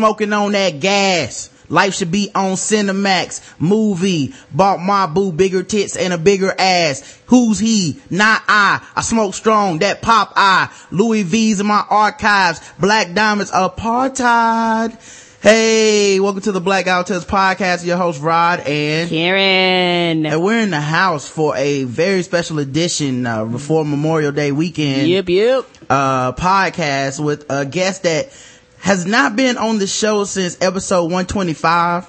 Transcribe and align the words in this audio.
smoking 0.00 0.32
on 0.32 0.52
that 0.52 0.80
gas. 0.80 1.50
Life 1.68 1.94
should 1.94 2.10
be 2.10 2.30
on 2.34 2.52
Cinemax. 2.54 3.60
Movie. 3.60 4.32
Bought 4.50 4.80
my 4.80 5.04
boo 5.06 5.30
bigger 5.30 5.62
tits 5.62 5.94
and 5.94 6.14
a 6.14 6.18
bigger 6.18 6.52
ass. 6.58 7.20
Who's 7.26 7.58
he? 7.58 8.00
Not 8.08 8.42
I. 8.48 8.82
I 8.96 9.02
smoke 9.02 9.34
strong. 9.34 9.80
That 9.80 10.00
pop 10.00 10.32
I. 10.36 10.74
Louis 10.90 11.22
V's 11.22 11.60
in 11.60 11.66
my 11.66 11.84
archives. 11.90 12.60
Black 12.78 13.12
diamonds 13.12 13.52
apartheid. 13.52 14.96
Hey, 15.42 16.18
welcome 16.18 16.40
to 16.42 16.52
the 16.52 16.60
Black 16.62 16.86
Who 16.86 17.24
podcast. 17.26 17.84
Your 17.84 17.96
host 17.98 18.20
Rod 18.22 18.60
and 18.60 19.08
Karen. 19.10 20.24
and 20.26 20.42
we're 20.42 20.60
in 20.60 20.70
the 20.70 20.80
house 20.80 21.28
for 21.28 21.54
a 21.56 21.84
very 21.84 22.22
special 22.22 22.58
edition 22.58 23.26
uh, 23.26 23.44
before 23.44 23.84
Memorial 23.84 24.32
Day 24.32 24.50
weekend 24.52 25.08
Yep, 25.08 25.28
yep. 25.28 25.64
uh, 25.88 26.32
podcast 26.32 27.22
with 27.22 27.46
a 27.50 27.64
guest 27.64 28.02
that 28.02 28.30
has 28.80 29.06
not 29.06 29.36
been 29.36 29.56
on 29.58 29.78
the 29.78 29.86
show 29.86 30.24
since 30.24 30.56
episode 30.60 31.04
125, 31.04 32.06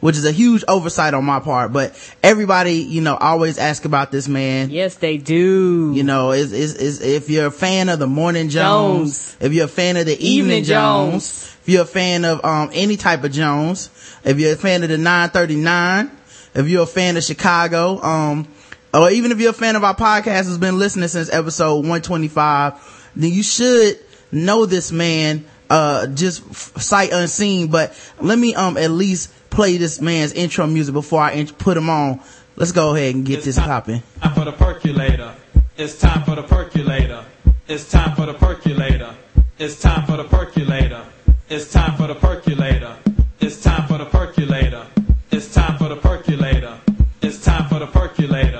which 0.00 0.16
is 0.16 0.24
a 0.24 0.32
huge 0.32 0.62
oversight 0.68 1.14
on 1.14 1.24
my 1.24 1.40
part, 1.40 1.72
but 1.72 1.96
everybody, 2.22 2.74
you 2.74 3.00
know, 3.00 3.16
always 3.16 3.56
ask 3.58 3.84
about 3.86 4.12
this 4.12 4.28
man. 4.28 4.70
Yes, 4.70 4.96
they 4.96 5.16
do. 5.16 5.92
You 5.94 6.04
know, 6.04 6.32
is, 6.32 6.52
is, 6.52 6.74
is, 6.74 7.00
if 7.00 7.30
you're 7.30 7.46
a 7.46 7.50
fan 7.50 7.88
of 7.88 7.98
the 7.98 8.06
Morning 8.06 8.50
Jones, 8.50 9.32
Jones. 9.32 9.36
if 9.40 9.52
you're 9.54 9.64
a 9.64 9.68
fan 9.68 9.96
of 9.96 10.04
the 10.04 10.12
Evening, 10.12 10.58
Evening 10.58 10.64
Jones, 10.64 11.12
Jones. 11.12 11.56
if 11.62 11.68
you're 11.68 11.82
a 11.82 11.86
fan 11.86 12.24
of, 12.26 12.44
um, 12.44 12.70
any 12.74 12.96
type 12.96 13.24
of 13.24 13.32
Jones, 13.32 13.88
if 14.24 14.38
you're 14.38 14.52
a 14.52 14.56
fan 14.56 14.82
of 14.82 14.90
the 14.90 14.98
939, 14.98 16.10
if 16.54 16.68
you're 16.68 16.82
a 16.82 16.86
fan 16.86 17.16
of 17.16 17.24
Chicago, 17.24 18.00
um, 18.02 18.46
or 18.92 19.10
even 19.10 19.32
if 19.32 19.40
you're 19.40 19.50
a 19.50 19.54
fan 19.54 19.74
of 19.74 19.84
our 19.84 19.96
podcast 19.96 20.44
has 20.44 20.58
been 20.58 20.78
listening 20.78 21.08
since 21.08 21.32
episode 21.32 21.76
125, 21.76 23.10
then 23.16 23.32
you 23.32 23.42
should 23.42 23.98
know 24.30 24.66
this 24.66 24.92
man, 24.92 25.44
uh, 25.70 26.06
just 26.08 26.54
sight 26.80 27.12
unseen. 27.12 27.68
But 27.68 27.92
let 28.20 28.38
me, 28.38 28.54
um, 28.54 28.76
at 28.76 28.90
least 28.90 29.30
play 29.50 29.76
this 29.76 30.00
man's 30.00 30.32
intro 30.32 30.66
music 30.66 30.92
before 30.92 31.20
I 31.22 31.32
int- 31.32 31.56
put 31.58 31.76
him 31.76 31.88
on. 31.90 32.20
Let's 32.56 32.72
go 32.72 32.94
ahead 32.94 33.14
and 33.14 33.24
get 33.24 33.36
It's 33.38 33.46
this 33.46 33.56
time- 33.56 33.66
popping. 33.68 34.02
Time 34.22 34.34
for 34.34 34.44
the 34.44 34.52
percolator. 34.52 35.32
It's 35.76 35.98
time 35.98 36.22
for 36.24 36.36
the 36.36 36.42
percolator. 36.42 37.24
It's 37.66 37.90
time 37.90 38.14
for 38.14 38.26
the 38.26 38.34
percolator. 38.34 39.14
It's 39.58 39.80
time 39.80 40.06
for 40.06 40.16
the 40.16 40.24
percolator. 40.24 41.00
It's 41.48 41.70
time 41.72 41.96
for 41.96 42.06
the 42.06 42.14
percolator. 42.14 42.96
It's 43.40 43.60
time 43.62 43.86
for 43.88 43.98
the 43.98 44.06
percolator. 44.06 44.86
It's 45.30 45.52
time 45.52 45.76
for 45.78 45.88
the 45.88 45.96
percolator. 45.96 46.78
It's 47.22 47.42
time 47.44 47.68
for 47.68 47.78
the 47.80 47.86
percolator. 47.86 48.53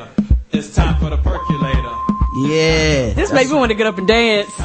Yeah. 2.36 3.12
This 3.12 3.32
made 3.32 3.48
me 3.48 3.54
want 3.54 3.70
to 3.70 3.76
get 3.76 3.86
up 3.86 3.96
and 3.98 4.08
dance. 4.08 4.50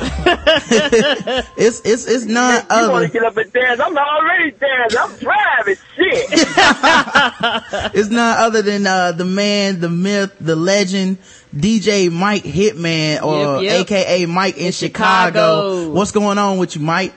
It's 1.57 1.81
it's 1.83 2.05
it's 2.07 2.25
none 2.25 2.65
You 2.69 2.89
want 2.89 3.05
to 3.05 3.11
get 3.11 3.23
up 3.23 3.37
and 3.37 3.51
dance? 3.53 3.79
I'm 3.79 3.95
already 3.97 4.51
dancing. 4.51 4.99
I'm 4.99 5.15
driving. 5.17 5.75
Shit. 5.95 6.29
It's 7.93 8.09
not 8.09 8.39
other 8.39 8.61
than 8.61 8.87
uh 8.87 9.11
the 9.11 9.25
man, 9.25 9.79
the 9.81 9.89
myth, 9.89 10.35
the 10.39 10.55
legend, 10.55 11.17
DJ 11.55 12.11
Mike 12.11 12.43
Hitman, 12.43 13.21
or 13.21 13.61
Yep, 13.61 13.63
yep. 13.63 13.81
AKA 13.91 14.25
Mike 14.25 14.57
in, 14.57 14.71
Chicago. 14.71 15.29
Chicago. 15.29 15.91
What's 15.91 16.11
going 16.11 16.37
on 16.37 16.57
with 16.57 16.75
you, 16.75 16.81
Mike? 16.81 17.13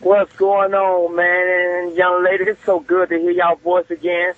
What's 0.00 0.34
going 0.36 0.72
on, 0.74 1.14
man? 1.14 1.88
And 1.88 1.96
young 1.96 2.24
lady, 2.24 2.44
it's 2.44 2.64
so 2.64 2.80
good 2.80 3.10
to 3.10 3.18
hear 3.18 3.30
y'all 3.32 3.56
voice 3.56 3.90
again. 3.90 4.32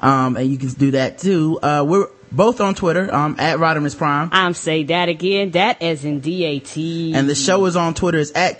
Um, 0.02 0.36
and 0.36 0.52
you 0.52 0.58
can 0.58 0.70
do 0.70 0.92
that 0.92 1.18
too. 1.20 1.60
Uh, 1.64 1.86
we're 1.88 2.08
both 2.32 2.62
on 2.62 2.76
Twitter, 2.76 3.14
um, 3.14 3.36
at 3.40 3.58
Rodimus 3.58 3.98
Prime. 3.98 4.30
I'm 4.32 4.54
say 4.54 4.84
that 4.84 5.10
again. 5.10 5.52
That 5.52 5.82
as 5.82 6.06
in 6.06 6.20
D-A-T. 6.22 7.14
And 7.14 7.30
the 7.30 7.36
show 7.36 7.66
is 7.66 7.76
on 7.76 7.94
Twitter. 7.94 8.20
It's 8.20 8.32
at 8.36 8.60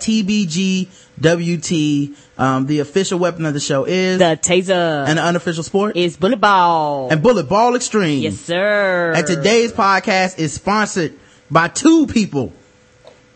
TBGWT. 1.20 2.14
Um, 2.38 2.66
the 2.66 2.80
official 2.80 3.18
weapon 3.18 3.46
of 3.46 3.54
the 3.54 3.60
show 3.60 3.84
is 3.84 4.18
the 4.18 4.38
taser 4.42 5.06
and 5.06 5.18
the 5.18 5.22
unofficial 5.22 5.62
sport 5.62 5.96
is 5.96 6.16
bullet 6.16 6.40
ball. 6.40 7.10
and 7.10 7.22
bullet 7.22 7.48
ball 7.48 7.76
extreme. 7.76 8.22
yes, 8.22 8.36
sir. 8.36 9.12
And 9.14 9.26
today's 9.26 9.72
podcast 9.72 10.38
is 10.38 10.52
sponsored 10.54 11.14
by 11.50 11.68
two 11.68 12.06
people. 12.06 12.52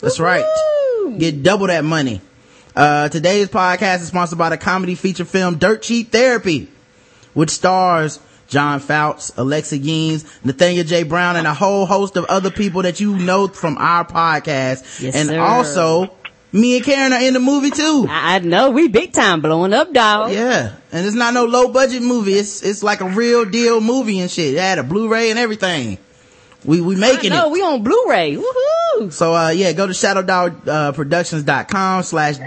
That's 0.01 0.19
right. 0.21 0.45
Get 1.19 1.43
double 1.43 1.69
that 1.69 1.85
money. 1.85 2.21
Uh, 2.75 3.09
today's 3.09 3.49
podcast 3.49 4.01
is 4.03 4.09
sponsored 4.09 4.39
by 4.39 4.49
the 4.51 4.59
comedy 4.59 4.95
feature 4.95 5.25
film 5.25 5.57
Dirt 5.57 5.83
Cheap 5.83 6.11
Therapy, 6.13 6.69
which 7.33 7.51
stars 7.51 8.19
John 8.49 8.81
Fouts, 8.81 9.33
Alexa 9.37 9.79
Yeens, 9.79 10.25
Nathaniel 10.45 10.85
J. 10.85 11.03
Brown, 11.03 11.37
and 11.37 11.47
a 11.47 11.55
whole 11.55 11.87
host 11.87 12.17
of 12.17 12.25
other 12.27 12.51
people 12.51 12.83
that 12.83 13.01
you 13.01 13.17
know 13.17 13.49
from 13.49 13.77
our 13.79 14.05
podcast. 14.05 15.01
Yes, 15.03 15.15
and 15.17 15.29
sir. 15.29 15.41
also, 15.41 16.13
me 16.53 16.77
and 16.77 16.85
Karen 16.85 17.13
are 17.13 17.21
in 17.21 17.35
the 17.35 17.41
movie 17.41 17.71
too. 17.71 18.07
I 18.09 18.37
I 18.37 18.39
know 18.39 18.71
we 18.71 18.89
big 18.89 19.13
time 19.13 19.41
blowing 19.41 19.73
up, 19.75 19.93
dog. 19.93 20.33
Yeah. 20.33 20.73
And 20.93 21.05
it's 21.07 21.17
not 21.17 21.35
no 21.35 21.45
low 21.45 21.69
budget 21.73 22.03
movie. 22.03 22.35
It's, 22.35 22.63
it's 22.63 22.83
like 22.83 23.01
a 23.01 23.09
real 23.09 23.45
deal 23.45 23.81
movie 23.81 24.21
and 24.21 24.31
shit. 24.31 24.55
It 24.55 24.61
had 24.61 24.79
a 24.79 24.83
Blu-ray 24.85 25.31
and 25.31 25.39
everything. 25.39 25.99
We, 26.65 26.81
we 26.81 26.97
making 26.97 27.31
No, 27.31 27.47
it. 27.49 27.53
we 27.53 27.61
on 27.63 27.83
Blu-ray. 27.83 28.37
Woohoo! 28.37 29.13
So, 29.13 29.35
uh, 29.35 29.51
yeah, 29.51 29.73
go 29.73 29.87
to 29.87 29.93
shadowdogproductions.com 29.93 32.03
slash 32.05 32.39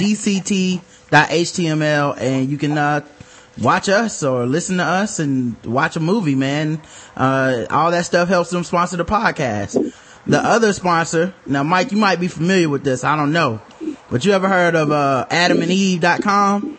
dct.html 1.11 2.17
and 2.19 2.49
you 2.49 2.57
can, 2.57 2.77
uh, 2.77 3.01
watch 3.61 3.89
us 3.89 4.23
or 4.23 4.45
listen 4.45 4.77
to 4.77 4.83
us 4.83 5.19
and 5.19 5.55
watch 5.65 5.95
a 5.95 5.99
movie, 5.99 6.35
man. 6.35 6.81
Uh, 7.15 7.65
all 7.69 7.91
that 7.91 8.05
stuff 8.05 8.29
helps 8.29 8.49
them 8.49 8.63
sponsor 8.63 8.97
the 8.97 9.05
podcast. 9.05 9.93
The 10.25 10.39
other 10.39 10.73
sponsor, 10.73 11.33
now 11.45 11.63
Mike, 11.63 11.91
you 11.91 11.97
might 11.97 12.19
be 12.19 12.27
familiar 12.27 12.69
with 12.69 12.83
this. 12.83 13.03
I 13.03 13.15
don't 13.15 13.31
know. 13.31 13.61
But 14.09 14.25
you 14.25 14.33
ever 14.33 14.47
heard 14.47 14.75
of, 14.75 14.91
uh, 14.91 15.25
adamandeve.com? 15.29 16.77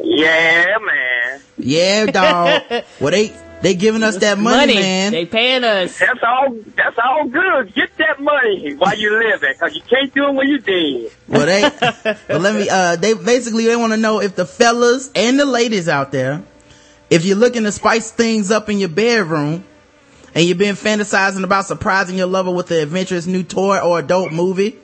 Yeah, 0.00 0.76
man. 0.80 1.40
Yeah, 1.58 2.06
dog. 2.06 2.62
well, 3.00 3.10
they, 3.10 3.32
they 3.66 3.74
giving 3.74 4.04
us 4.04 4.18
that 4.18 4.38
money, 4.38 4.74
man. 4.74 5.10
They 5.10 5.26
paying 5.26 5.64
us. 5.64 5.98
That's 5.98 6.20
all. 6.22 6.56
That's 6.76 6.96
all 7.04 7.26
good. 7.26 7.74
Get 7.74 7.96
that 7.96 8.20
money 8.20 8.76
while 8.76 8.96
you're 8.96 9.18
living, 9.18 9.54
cause 9.58 9.74
you 9.74 9.82
can't 9.82 10.14
do 10.14 10.28
it 10.28 10.34
when 10.34 10.46
you 10.46 10.58
dead. 10.60 11.10
Well, 11.26 11.46
they, 11.46 12.16
well, 12.28 12.38
let 12.38 12.54
me, 12.54 12.68
uh, 12.68 12.94
they 12.94 13.14
basically, 13.14 13.64
they 13.64 13.74
want 13.74 13.92
to 13.92 13.96
know 13.96 14.20
if 14.20 14.36
the 14.36 14.46
fellas 14.46 15.10
and 15.16 15.40
the 15.40 15.44
ladies 15.44 15.88
out 15.88 16.12
there, 16.12 16.44
if 17.10 17.24
you're 17.24 17.36
looking 17.36 17.64
to 17.64 17.72
spice 17.72 18.12
things 18.12 18.52
up 18.52 18.70
in 18.70 18.78
your 18.78 18.88
bedroom 18.88 19.64
and 20.32 20.44
you've 20.44 20.58
been 20.58 20.76
fantasizing 20.76 21.42
about 21.42 21.66
surprising 21.66 22.16
your 22.16 22.28
lover 22.28 22.52
with 22.52 22.70
an 22.70 22.78
adventurous 22.78 23.26
new 23.26 23.42
toy 23.42 23.80
or 23.80 23.98
adult 23.98 24.30
movie, 24.30 24.76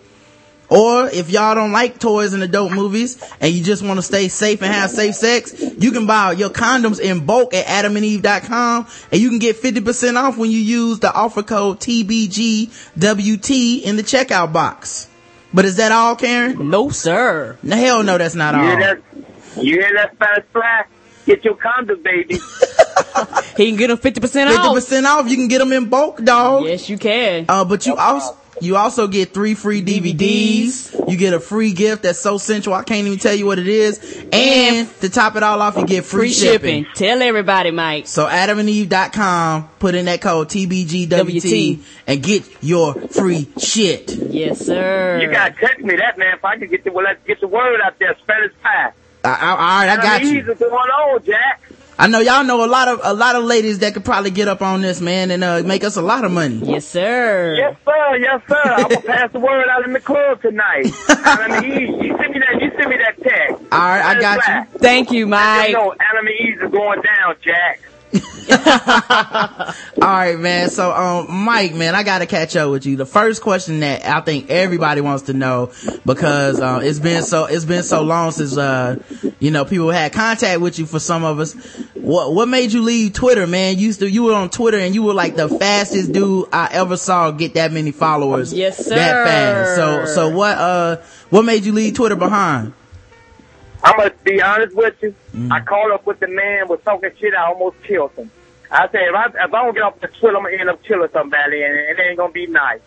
or 0.73 1.07
if 1.09 1.31
y'all 1.31 1.55
don't 1.55 1.73
like 1.73 1.99
toys 1.99 2.33
and 2.33 2.43
adult 2.43 2.73
movies 2.73 3.23
and 3.41 3.53
you 3.53 3.63
just 3.63 3.83
want 3.85 3.99
to 3.99 4.03
stay 4.03 4.29
safe 4.29 4.63
and 4.63 4.73
have 4.73 4.91
safe 4.91 5.15
sex, 5.15 5.53
you 5.61 5.93
can 5.93 6.07
buy 6.07 6.33
your 6.33 6.49
condoms 6.51 6.99
in 6.99 7.27
bulk 7.27 7.53
at 7.55 7.67
adamandeve.com 7.67 8.87
and 9.11 9.21
you 9.21 9.29
can 9.29 9.39
get 9.39 9.57
50% 9.57 10.17
off 10.17 10.39
when 10.39 10.51
you 10.51 10.59
use 10.59 11.01
the 11.01 11.13
offer 11.13 11.43
code 11.43 11.79
TBGWT 11.81 13.83
in 13.83 13.97
the 13.97 14.03
checkout 14.03 14.53
box. 14.53 15.09
But 15.55 15.67
is 15.67 15.77
that 15.77 15.93
all, 15.93 16.17
Karen? 16.17 16.71
No, 16.71 16.89
sir. 16.89 17.59
No, 17.63 17.77
hell 17.77 18.03
no, 18.03 18.17
that's 18.17 18.35
not 18.35 18.55
You 18.55 18.63
hear 18.63 18.71
all. 18.73 18.79
that? 18.79 19.03
You 19.63 19.75
hear 19.81 19.93
that 19.95 20.15
Spanish 20.15 20.45
fly? 20.53 20.85
Get 21.27 21.45
your 21.45 21.57
condom, 21.57 22.03
baby. 22.03 22.39
He 23.57 23.67
can 23.69 23.77
get 23.77 23.89
them 23.89 23.99
50% 23.99 24.57
off. 24.57 24.75
50% 24.77 25.05
off, 25.05 25.29
you 25.29 25.37
can 25.37 25.49
get 25.49 25.59
them 25.59 25.73
in 25.73 25.91
bulk, 25.91 26.23
dog. 26.25 26.65
Yes, 26.65 26.89
you 26.89 26.97
can. 26.97 27.45
Uh, 27.49 27.65
but 27.67 27.85
you 27.87 27.95
also, 27.95 28.35
you 28.61 28.77
also 28.77 29.09
get 29.09 29.33
three 29.35 29.55
free 29.55 29.83
DVDs. 29.83 31.11
You 31.11 31.17
get 31.17 31.35
a 31.35 31.41
free 31.41 31.73
gift 31.73 32.03
that's 32.05 32.19
so 32.19 32.39
sensual, 32.39 32.75
I 32.75 32.85
can't 32.85 33.07
even 33.07 33.19
tell 33.19 33.35
you 33.35 33.47
what 33.47 33.59
it 33.59 33.67
is. 33.67 33.99
And 34.33 34.89
to 35.01 35.09
top 35.09 35.37
it 35.37 35.43
all 35.43 35.61
off, 35.61 35.77
you 35.77 35.87
get 35.87 36.05
free, 36.05 36.29
Free 36.29 36.33
shipping. 36.33 36.87
Tell 36.95 37.23
everybody, 37.23 37.71
Mike. 37.71 38.07
So 38.07 38.27
adamandeve.com, 38.27 39.69
put 39.79 39.95
in 39.95 40.05
that 40.07 40.21
code 40.21 40.49
TBGWT 40.49 41.79
WT. 41.79 41.85
and 42.07 42.23
get 42.23 42.45
your 42.63 42.95
free 42.95 43.49
shit. 43.59 44.15
Yes, 44.15 44.65
sir. 44.65 45.21
You 45.21 45.31
gotta 45.31 45.55
text 45.55 45.81
me 45.81 45.97
that, 45.97 46.19
man. 46.19 46.35
If 46.35 46.45
I 46.45 46.59
can 46.59 46.69
get 46.69 46.85
the 46.85 46.93
well, 46.93 47.05
let's 47.05 47.25
get 47.27 47.41
the 47.41 47.49
word 47.49 47.81
out 47.81 47.99
there. 47.99 48.17
Spanish 48.23 48.53
pie. 48.63 48.93
I, 49.25 49.29
I, 49.29 49.51
all 49.51 49.57
right, 49.57 49.89
I 49.89 49.97
got 50.03 50.23
you. 50.25 50.45
What's 50.45 50.59
going 50.61 50.73
on, 50.73 51.25
Jack? 51.25 51.63
I 52.03 52.09
know 52.09 52.19
y'all 52.19 52.43
know 52.43 52.65
a 52.65 52.67
lot 52.67 52.89
of, 52.89 53.01
a 53.05 53.15
lot 53.15 53.37
of 53.37 53.45
ladies 53.45 53.79
that 53.79 53.95
could 53.95 54.05
probably 54.05 54.33
get 54.33 54.49
up 54.49 54.61
on 54.61 54.83
this, 54.83 55.01
man, 55.01 55.31
and, 55.31 55.45
uh, 55.45 55.63
make 55.65 55.85
us 55.85 55.97
a 55.97 56.03
lot 56.03 56.25
of 56.25 56.33
money. 56.33 56.57
Yes, 56.65 56.85
sir. 56.85 57.55
Yes, 57.57 57.77
sir. 57.85 58.17
Yes, 58.17 58.43
sir. 58.49 58.61
I'm 58.65 58.83
gonna 58.89 59.01
pass 59.07 59.31
the 59.33 59.39
word 59.39 59.69
out 59.69 59.85
in 59.87 59.93
the 59.93 60.01
club 60.01 60.43
tonight. 60.43 60.87
Anime 61.09 61.65
Ease, 61.65 62.03
you 62.03 62.17
send 62.19 62.35
me 62.35 62.41
that. 62.41 62.61
You 62.61 62.73
send 62.77 62.91
me 62.91 62.97
that 62.97 63.23
text. 63.23 63.63
All 63.71 63.79
right, 63.79 64.03
I 64.17 64.21
got 64.21 64.47
you. 64.73 64.79
Thank 64.81 65.13
you, 65.13 65.27
I 65.27 65.29
Mike. 65.29 65.73
know 65.75 65.93
Anime 65.93 66.29
Ease 66.29 66.59
is 66.61 66.71
going 66.73 67.03
down, 67.03 67.37
Jack. 67.41 67.81
All 68.53 70.09
right, 70.09 70.39
man. 70.39 70.69
So, 70.69 70.93
um, 70.93 71.35
Mike, 71.35 71.75
man, 71.75 71.95
I 71.95 72.03
gotta 72.03 72.27
catch 72.27 72.57
up 72.57 72.71
with 72.71 72.85
you. 72.85 72.97
The 72.97 73.07
first 73.07 73.41
question 73.41 73.81
that 73.81 74.05
I 74.05 74.21
think 74.21 74.51
everybody 74.51 75.01
wants 75.01 75.25
to 75.25 75.33
know 75.33 75.73
because, 76.05 76.61
uh, 76.61 76.81
it's 76.83 76.99
been 76.99 77.23
so, 77.23 77.47
it's 77.47 77.65
been 77.65 77.83
so 77.83 78.03
long 78.03 78.33
since, 78.33 78.57
uh, 78.57 78.97
you 79.39 79.51
know, 79.51 79.65
people 79.65 79.91
had 79.91 80.13
contact 80.13 80.61
with 80.61 80.79
you 80.79 80.87
for 80.87 80.99
some 80.99 81.25
of 81.25 81.41
us. 81.41 81.55
What, 81.95 82.35
what 82.35 82.49
made 82.49 82.73
you 82.73 82.83
leave 82.83 83.15
Twitter, 83.15 83.47
man? 83.47 83.79
You 83.79 83.87
used 83.87 84.01
to, 84.01 84.11
you 84.11 84.25
were 84.25 84.35
on 84.35 84.51
Twitter 84.51 84.79
and 84.79 84.95
you 84.95 85.03
were 85.03 85.15
like 85.15 85.37
the 85.37 85.49
fastest 85.49 86.13
dude 86.13 86.49
I 86.53 86.69
ever 86.73 86.97
saw 86.97 87.31
get 87.31 87.55
that 87.55 87.73
many 87.73 87.93
followers. 87.93 88.53
Yes, 88.53 88.85
sir. 88.85 88.95
That 88.95 89.27
fast. 89.27 89.77
So, 89.77 90.05
so 90.15 90.29
what, 90.29 90.59
uh, 90.59 90.97
what 91.31 91.45
made 91.45 91.65
you 91.65 91.73
leave 91.73 91.95
Twitter 91.95 92.17
behind? 92.17 92.75
I'm 93.83 93.97
gonna 93.97 94.13
be 94.25 94.41
honest 94.41 94.77
with 94.77 94.95
you. 95.03 95.15
Mm. 95.35 95.53
I 95.53 95.61
called 95.61 95.93
up 95.93 96.07
with 96.07 96.21
the 96.21 96.29
man 96.29 96.69
was 96.69 96.81
talking 96.85 97.11
shit. 97.19 97.35
I 97.35 97.47
almost 97.47 97.83
killed 97.83 98.13
him. 98.13 98.31
I 98.71 98.89
said 98.89 99.03
if 99.03 99.15
I 99.15 99.27
if 99.27 99.37
I 99.37 99.65
don't 99.65 99.75
get 99.75 99.83
off 99.83 100.01
the 100.01 100.09
Twitter, 100.09 100.37
I'm 100.37 100.45
gonna 100.45 100.57
end 100.57 100.71
up 100.71 100.83
killing 100.85 101.09
somebody, 101.13 101.63
and 101.63 101.75
it 101.75 101.99
ain't 102.01 102.17
gonna 102.17 102.33
be 102.33 102.47
nice. 102.47 102.81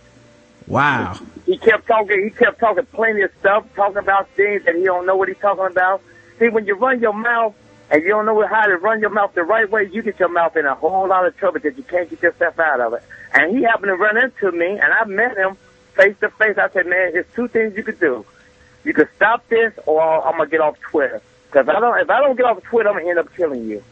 Wow. 0.67 1.19
He 1.45 1.57
kept 1.57 1.87
talking. 1.87 2.23
He 2.23 2.29
kept 2.31 2.59
talking 2.59 2.85
plenty 2.87 3.21
of 3.21 3.31
stuff, 3.39 3.65
talking 3.75 3.97
about 3.97 4.29
things 4.29 4.63
that 4.65 4.75
he 4.75 4.83
don't 4.83 5.05
know 5.05 5.15
what 5.15 5.27
he's 5.27 5.37
talking 5.37 5.65
about. 5.65 6.01
See, 6.39 6.49
when 6.49 6.65
you 6.65 6.75
run 6.75 6.99
your 7.01 7.13
mouth 7.13 7.53
and 7.91 8.01
you 8.01 8.09
don't 8.09 8.25
know 8.25 8.45
how 8.47 8.65
to 8.65 8.77
run 8.77 8.99
your 8.99 9.11
mouth 9.11 9.33
the 9.35 9.43
right 9.43 9.69
way, 9.69 9.87
you 9.91 10.01
get 10.01 10.19
your 10.19 10.29
mouth 10.29 10.57
in 10.57 10.65
a 10.65 10.75
whole 10.75 11.07
lot 11.07 11.25
of 11.25 11.37
trouble 11.37 11.59
that 11.59 11.77
you 11.77 11.83
can't 11.83 12.09
get 12.09 12.21
yourself 12.21 12.59
out 12.59 12.79
of 12.79 12.93
it. 12.93 13.03
And 13.33 13.55
he 13.55 13.63
happened 13.63 13.89
to 13.89 13.95
run 13.95 14.17
into 14.17 14.51
me, 14.51 14.79
and 14.79 14.91
I 14.91 15.05
met 15.05 15.37
him 15.37 15.55
face 15.95 16.15
to 16.21 16.29
face. 16.31 16.57
I 16.57 16.69
said, 16.69 16.87
man, 16.87 17.13
there's 17.13 17.27
two 17.35 17.47
things 17.47 17.75
you 17.77 17.83
could 17.83 17.99
do. 17.99 18.25
You 18.85 18.93
could 18.93 19.09
stop 19.15 19.47
this, 19.49 19.73
or 19.87 20.25
I'm 20.25 20.37
gonna 20.37 20.49
get 20.49 20.61
off 20.61 20.79
Twitter. 20.79 21.21
Because 21.51 21.67
I 21.67 21.79
don't, 21.79 21.99
if 21.99 22.09
I 22.09 22.21
don't 22.21 22.37
get 22.37 22.45
off 22.45 22.63
Twitter, 22.63 22.89
I'm 22.89 22.97
gonna 22.97 23.09
end 23.09 23.19
up 23.19 23.35
killing 23.35 23.67
you. 23.67 23.83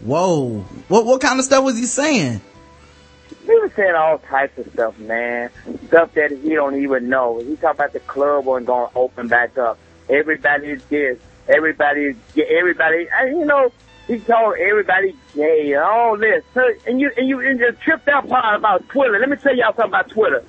Whoa. 0.00 0.60
What, 0.88 1.06
what 1.06 1.20
kind 1.20 1.38
of 1.38 1.44
stuff 1.44 1.64
was 1.64 1.78
he 1.78 1.86
saying? 1.86 2.40
He 3.44 3.54
was 3.54 3.72
saying 3.74 3.94
all 3.94 4.18
types 4.18 4.58
of 4.58 4.70
stuff, 4.72 4.98
man. 4.98 5.50
Stuff 5.86 6.12
that 6.14 6.30
he 6.30 6.50
don't 6.50 6.80
even 6.82 7.08
know. 7.08 7.40
He 7.40 7.56
talked 7.56 7.76
about 7.76 7.94
the 7.94 8.00
club 8.00 8.44
wasn't 8.44 8.66
to 8.66 8.90
open 8.94 9.28
back 9.28 9.56
up. 9.56 9.78
Everybody 10.08 10.68
is 10.68 10.84
this. 10.84 11.18
Everybody 11.48 12.00
is 12.06 12.16
everybody. 12.36 13.08
And, 13.10 13.38
you 13.38 13.44
know, 13.46 13.72
he 14.06 14.18
told 14.18 14.58
everybody 14.58 15.16
gay 15.34 15.72
and 15.72 15.82
all 15.82 16.18
this. 16.18 16.44
And 16.86 17.00
you 17.00 17.10
and 17.16 17.26
you 17.26 17.40
and 17.40 17.58
you 17.58 17.72
tripped 17.72 18.08
out 18.08 18.28
part 18.28 18.56
about 18.56 18.86
Twitter. 18.90 19.18
Let 19.18 19.30
me 19.30 19.36
tell 19.36 19.56
y'all 19.56 19.74
something 19.74 19.84
about 19.86 20.10
Twitter. 20.10 20.44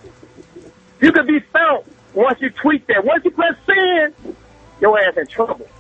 You 1.02 1.14
could 1.14 1.28
be 1.28 1.40
found 1.40 1.86
once 2.14 2.42
you 2.42 2.50
tweet 2.50 2.88
that. 2.88 3.04
Once 3.04 3.24
you 3.26 3.32
press 3.32 3.56
send, 3.66 4.36
your 4.80 5.00
ass 5.00 5.18
in 5.18 5.28
trouble. 5.28 5.68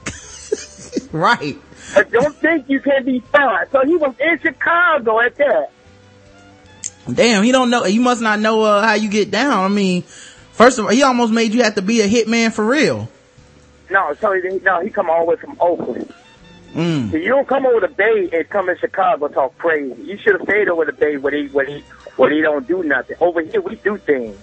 Right. 1.12 1.58
I 1.96 2.04
don't 2.04 2.36
think 2.36 2.70
you 2.70 2.80
can 2.80 3.04
be 3.04 3.20
found. 3.20 3.70
So 3.72 3.84
he 3.86 3.96
was 3.96 4.14
in 4.20 4.40
Chicago 4.40 5.20
at 5.20 5.36
that. 5.38 5.72
Damn, 7.12 7.44
he 7.44 7.52
don't 7.52 7.70
know, 7.70 7.84
he 7.84 7.98
must 7.98 8.22
not 8.22 8.40
know, 8.40 8.62
uh, 8.62 8.82
how 8.82 8.94
you 8.94 9.10
get 9.10 9.32
down. 9.32 9.64
I 9.64 9.68
mean, 9.68 10.04
first 10.04 10.78
of 10.78 10.86
all, 10.86 10.92
he 10.92 11.02
almost 11.02 11.34
made 11.34 11.54
you 11.54 11.64
have 11.64 11.76
to 11.76 11.82
be 11.82 12.02
a 12.02 12.08
hitman 12.08 12.54
for 12.54 12.66
real. 12.66 13.10
No, 13.90 14.14
so 14.22 14.34
he, 14.34 14.60
no, 14.60 14.82
he 14.82 14.90
come 14.90 15.10
all 15.10 15.22
the 15.22 15.32
way 15.32 15.36
from 15.38 15.58
Oakland. 15.60 16.14
Mm. 16.74 17.10
So 17.10 17.18
you 17.18 17.30
don't 17.30 17.48
come 17.48 17.66
over 17.66 17.80
the 17.80 17.88
Bay 17.88 18.30
and 18.32 18.48
come 18.50 18.70
in 18.70 18.78
Chicago 18.78 19.28
talk 19.28 19.58
crazy. 19.58 20.00
You 20.04 20.18
should 20.20 20.34
have 20.34 20.44
stayed 20.44 20.68
over 20.68 20.86
the 20.86 20.94
Bay 20.94 21.18
where 21.18 21.34
he 21.36 21.48
where 21.48 21.66
he 21.66 21.84
where 22.16 22.30
he 22.30 22.42
don't 22.42 22.68
do 22.68 22.84
nothing. 22.84 23.16
Over 23.20 23.42
here 23.42 23.62
we 23.62 23.76
do 23.78 23.98
things. 23.98 24.38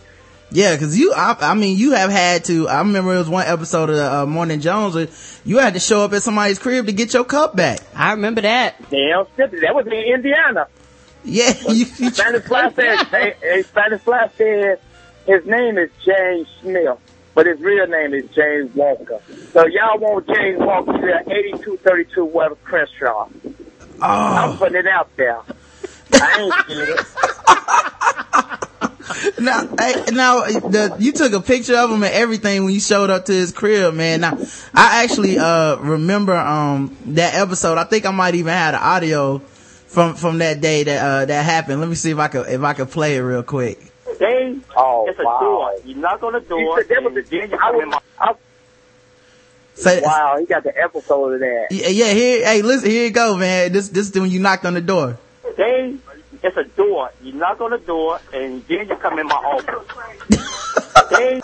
Yeah, 0.51 0.77
cause 0.77 0.97
you, 0.97 1.13
I, 1.13 1.37
I 1.41 1.55
mean, 1.55 1.77
you 1.77 1.93
have 1.93 2.11
had 2.11 2.45
to, 2.45 2.69
I 2.69 2.79
remember 2.79 3.15
it 3.15 3.19
was 3.19 3.29
one 3.29 3.47
episode 3.47 3.91
of 3.91 3.97
uh, 3.97 4.27
Morning 4.27 4.61
Jones 4.61 4.95
where 4.95 5.09
you 5.45 5.59
had 5.59 5.75
to 5.75 5.81
show 5.81 6.05
up 6.05 6.13
at 6.13 6.23
somebody's 6.23 6.59
crib 6.59 6.87
to 6.87 6.93
get 6.93 7.13
your 7.13 7.25
cup 7.25 7.57
back. 7.57 7.81
I 7.95 8.13
remember 8.13 8.43
that. 8.43 8.79
Damn, 8.91 9.27
that 9.37 9.75
was 9.75 9.87
in 9.87 9.93
Indiana. 9.93 10.69
Yeah, 11.25 11.53
you, 11.69 11.87
you 11.99 12.11
Spanish 12.11 12.43
Fly 12.47 12.71
said, 12.73 13.05
hey, 13.07 13.35
hey, 13.41 13.63
Spanish 13.63 14.01
Fly 14.03 14.31
said 14.37 14.81
his 15.27 15.45
name 15.45 15.79
is 15.79 15.91
James 16.05 16.49
Smith, 16.61 16.99
but 17.35 17.47
his 17.47 17.61
real 17.61 17.89
name 17.89 18.15
is 18.15 18.31
James 18.31 18.73
Walker. 18.75 19.21
So 19.53 19.67
y'all 19.67 19.99
want 19.99 20.29
James 20.29 20.61
Walker 20.61 20.93
to 20.93 21.21
8232 21.29 22.25
West 22.25 22.55
Crenshaw. 22.63 23.29
I'm 24.01 24.51
oh, 24.51 24.57
putting 24.57 24.79
it 24.79 24.87
out 24.87 25.09
there. 25.17 25.41
I 26.13 26.41
ain't 26.41 26.55
seen 26.69 26.97
it. 26.97 28.63
now, 29.39 29.67
hey, 29.79 30.05
now, 30.13 30.41
the, 30.45 30.97
you 30.99 31.13
took 31.13 31.33
a 31.33 31.41
picture 31.41 31.77
of 31.77 31.91
him 31.91 32.03
and 32.03 32.13
everything 32.13 32.65
when 32.65 32.75
you 32.75 32.81
showed 32.81 33.11
up 33.11 33.27
to 33.27 33.33
his 33.33 33.53
crib, 33.53 33.95
man. 33.95 34.21
Now, 34.21 34.39
I 34.75 35.05
actually, 35.05 35.39
uh, 35.39 35.77
remember, 35.77 36.35
um, 36.37 36.97
that 37.07 37.35
episode. 37.35 37.79
I 37.79 37.85
think 37.85 38.07
I 38.07 38.11
might 38.11 38.35
even 38.35 38.53
have 38.53 38.75
the 38.75 38.83
audio 38.85 39.39
from, 39.39 40.15
from 40.15 40.39
that 40.39 40.61
day 40.61 40.85
that, 40.85 41.03
uh, 41.05 41.25
that 41.27 41.45
happened. 41.45 41.81
Let 41.81 41.89
me 41.89 41.95
see 41.95 42.11
if 42.11 42.19
I 42.19 42.29
could, 42.29 42.49
if 42.49 42.63
I 42.63 42.75
could 42.75 42.91
play 42.91 43.17
it 43.17 43.21
real 43.21 43.43
quick. 43.43 43.79
They, 44.19 44.57
Oh, 44.77 45.07
it's 45.09 45.19
a 45.19 45.25
wow. 45.25 45.41
door. 45.41 45.75
You 45.85 45.95
knock 45.97 46.23
on 46.23 46.33
the 46.33 46.41
door. 46.41 46.79
said 46.83 46.89
that 46.89 47.03
was 47.03 47.15
the- 47.15 47.23
then 47.31 47.51
you 47.51 47.57
come 47.59 47.81
in 47.81 47.89
my- 47.91 48.01
I- 48.19 48.35
Say, 49.75 50.01
wow, 50.03 50.37
he 50.41 50.47
got 50.47 50.63
the 50.63 50.73
episode 50.83 51.35
of 51.35 51.41
that. 51.41 51.67
yeah, 51.71 51.89
yeah, 51.89 52.13
here, 52.13 52.47
hey, 52.47 52.63
listen, 52.63 52.89
here 52.91 53.05
you 53.05 53.11
go, 53.11 53.37
man. 53.37 53.73
This, 53.73 53.91
this 53.91 54.09
is 54.09 54.19
when 54.19 54.31
you 54.31 54.41
knocked 54.41 54.65
on 54.65 54.73
the 54.73 54.81
door. 54.81 55.19
They, 55.59 55.97
it's 56.47 56.57
a 56.57 56.65
door. 56.77 57.11
You 57.23 57.33
knock 57.33 57.61
on 57.61 57.71
the 57.71 57.79
door, 57.79 58.21
and 58.33 58.65
then 58.67 58.89
you 58.89 58.97
come 58.97 59.19
in 59.19 59.27
my 59.27 59.35
office. 59.35 60.39
they, 61.11 61.43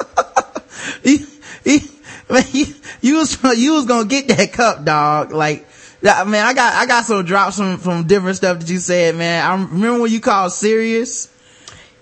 he, 1.02 1.25
he, 1.64 1.88
man, 2.30 2.42
you, 2.52 2.66
you 3.00 3.16
was, 3.16 3.42
you 3.59 3.73
was 3.75 3.87
gonna 3.87 4.09
get 4.09 4.28
that 4.28 4.52
cup, 4.52 4.85
dog. 4.85 5.32
Like, 5.32 5.66
that- 6.02 6.26
man, 6.26 6.44
I 6.47 6.54
got, 6.54 6.75
I 6.75 6.87
got 6.87 7.04
some 7.04 7.25
drops 7.25 7.56
from, 7.56 7.78
from 7.78 8.06
different 8.06 8.37
stuff 8.37 8.61
that 8.61 8.68
you 8.71 8.78
said, 8.78 9.14
man. 9.16 9.44
I 9.44 9.52
remember 9.54 10.02
when 10.02 10.11
you 10.12 10.21
called 10.21 10.52
Sirius 10.52 11.28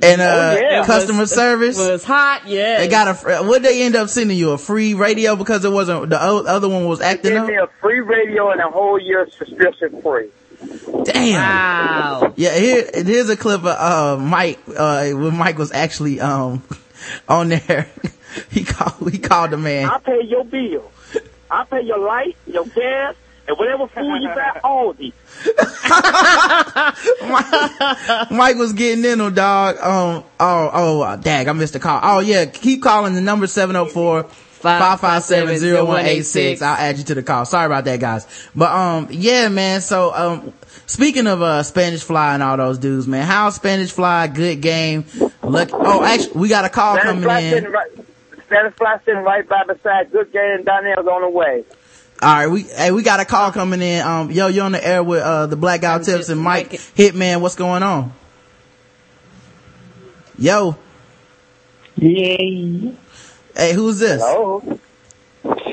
and, 0.03 0.21
uh, 0.21 0.57
yeah. 0.59 0.85
customer 0.87 1.21
Was- 1.21 1.35
service. 1.35 1.77
was 1.79 2.05
hot, 2.05 2.43
yeah. 2.47 2.79
They 2.79 2.89
got 2.89 3.09
a, 3.09 3.43
what 3.43 3.63
they 3.63 3.83
end 3.83 3.97
up 3.97 4.09
sending 4.09 4.39
you? 4.39 4.53
A 4.53 4.59
free 4.59 4.95
radio 4.95 5.37
because 5.37 5.65
it 5.65 5.71
wasn't, 5.73 6.09
the 6.11 6.21
other 6.21 6.69
one 6.69 6.87
was 6.87 7.01
acting 7.01 7.33
give 7.33 7.43
up? 7.43 7.49
me 7.49 7.57
a 7.57 7.67
free 7.81 8.01
radio 8.01 8.51
and 8.51 8.61
a 8.61 8.69
whole 8.69 8.99
year 8.99 9.29
subscription 9.37 10.01
free. 10.03 10.29
Damn. 11.05 11.35
Wow. 11.35 12.35
Yeah, 12.37 12.59
here, 12.59 12.91
here's 12.95 13.29
a 13.29 13.37
clip 13.37 13.61
of, 13.61 13.67
uh, 13.67 14.17
Mike, 14.21 14.59
uh, 14.77 15.11
when 15.11 15.37
Mike 15.37 15.59
was 15.59 15.73
actually, 15.73 16.21
um, 16.21 16.63
on 17.29 17.49
there. 17.51 17.89
he 18.51 18.65
called, 18.65 19.11
he 19.11 19.19
called 19.19 19.51
the 19.51 19.57
man. 19.57 19.89
I 19.89 19.99
pay 19.99 20.23
your 20.23 20.45
bill. 20.45 20.91
I 21.51 21.65
pay 21.65 21.83
your 21.83 21.99
light, 21.99 22.37
your 22.47 22.65
gas, 22.67 23.17
and 23.49 23.59
whatever 23.59 23.89
food 23.89 24.23
you 24.23 24.29
buy, 24.29 24.61
all 24.65 24.93
these. 24.93 25.13
Mike 28.31 28.57
was 28.57 28.73
getting 28.73 29.05
in 29.05 29.21
on 29.21 29.35
dog. 29.35 29.77
Um, 29.79 30.25
oh, 30.39 30.71
oh, 30.73 31.01
uh, 31.03 31.17
dag, 31.17 31.49
I 31.49 31.53
missed 31.53 31.73
the 31.73 31.81
call. 31.81 31.99
Oh 32.03 32.21
yeah, 32.21 32.45
keep 32.47 32.83
calling 32.83 33.15
the 33.15 33.21
number 33.21 33.49
704 33.49 34.25
557 34.61 35.75
0186. 35.87 36.63
I'll 36.63 36.77
add 36.77 36.99
you 36.99 37.05
to 37.05 37.15
the 37.15 37.23
call. 37.23 37.45
Sorry 37.47 37.67
about 37.67 37.85
that, 37.87 37.99
guys. 37.99 38.27
But, 38.55 38.71
um, 38.71 39.09
yeah, 39.11 39.49
man. 39.49 39.81
So, 39.81 40.15
um, 40.15 40.53
speaking 40.91 41.27
of, 41.27 41.41
uh, 41.43 41.63
Spanish 41.63 42.03
Fly 42.03 42.35
and 42.35 42.43
all 42.43 42.57
those 42.57 42.79
dudes, 42.79 43.07
man, 43.07 43.27
how 43.27 43.51
Spanish 43.51 43.91
Fly? 43.93 44.27
Good 44.27 44.61
game. 44.61 45.05
Look, 45.43 45.71
oh, 45.73 46.03
actually, 46.05 46.41
we 46.41 46.49
got 46.49 46.65
a 46.65 46.69
call 46.69 46.95
Spanish 46.97 47.09
coming 47.11 47.23
fly 47.25 47.39
in. 47.41 47.51
sitting 47.53 47.71
right, 47.71 47.91
Spanish 48.47 48.75
fly 48.75 48.99
sitting 49.05 49.23
right 49.23 49.49
by 49.49 49.63
beside 49.67 50.11
Good 50.13 50.33
Game 50.33 50.57
and 50.57 50.65
Donnell's 50.65 51.07
on 51.07 51.23
the 51.23 51.31
way. 51.31 51.65
All 52.23 52.35
right, 52.35 52.47
we 52.49 52.63
hey, 52.65 52.91
we 52.91 53.03
got 53.03 53.21
a 53.21 53.25
call 53.25 53.51
coming 53.51 53.81
in. 53.81 54.03
Um, 54.03 54.31
yo, 54.31 54.49
you're 54.49 54.65
on 54.65 54.73
the 54.73 54.87
air 54.87 55.03
with 55.03 55.23
uh 55.23 55.47
the 55.47 55.57
Black 55.57 55.81
Guy 55.81 55.99
Tips 56.03 56.29
and 56.29 56.41
Mike 56.41 56.71
Hitman. 56.71 57.41
What's 57.41 57.55
going 57.55 57.83
on? 57.83 58.13
Yo, 60.39 60.77
Yeah. 61.97 62.37
hey, 63.57 63.73
who's 63.75 63.99
this? 63.99 64.21
Oh, 64.25 64.79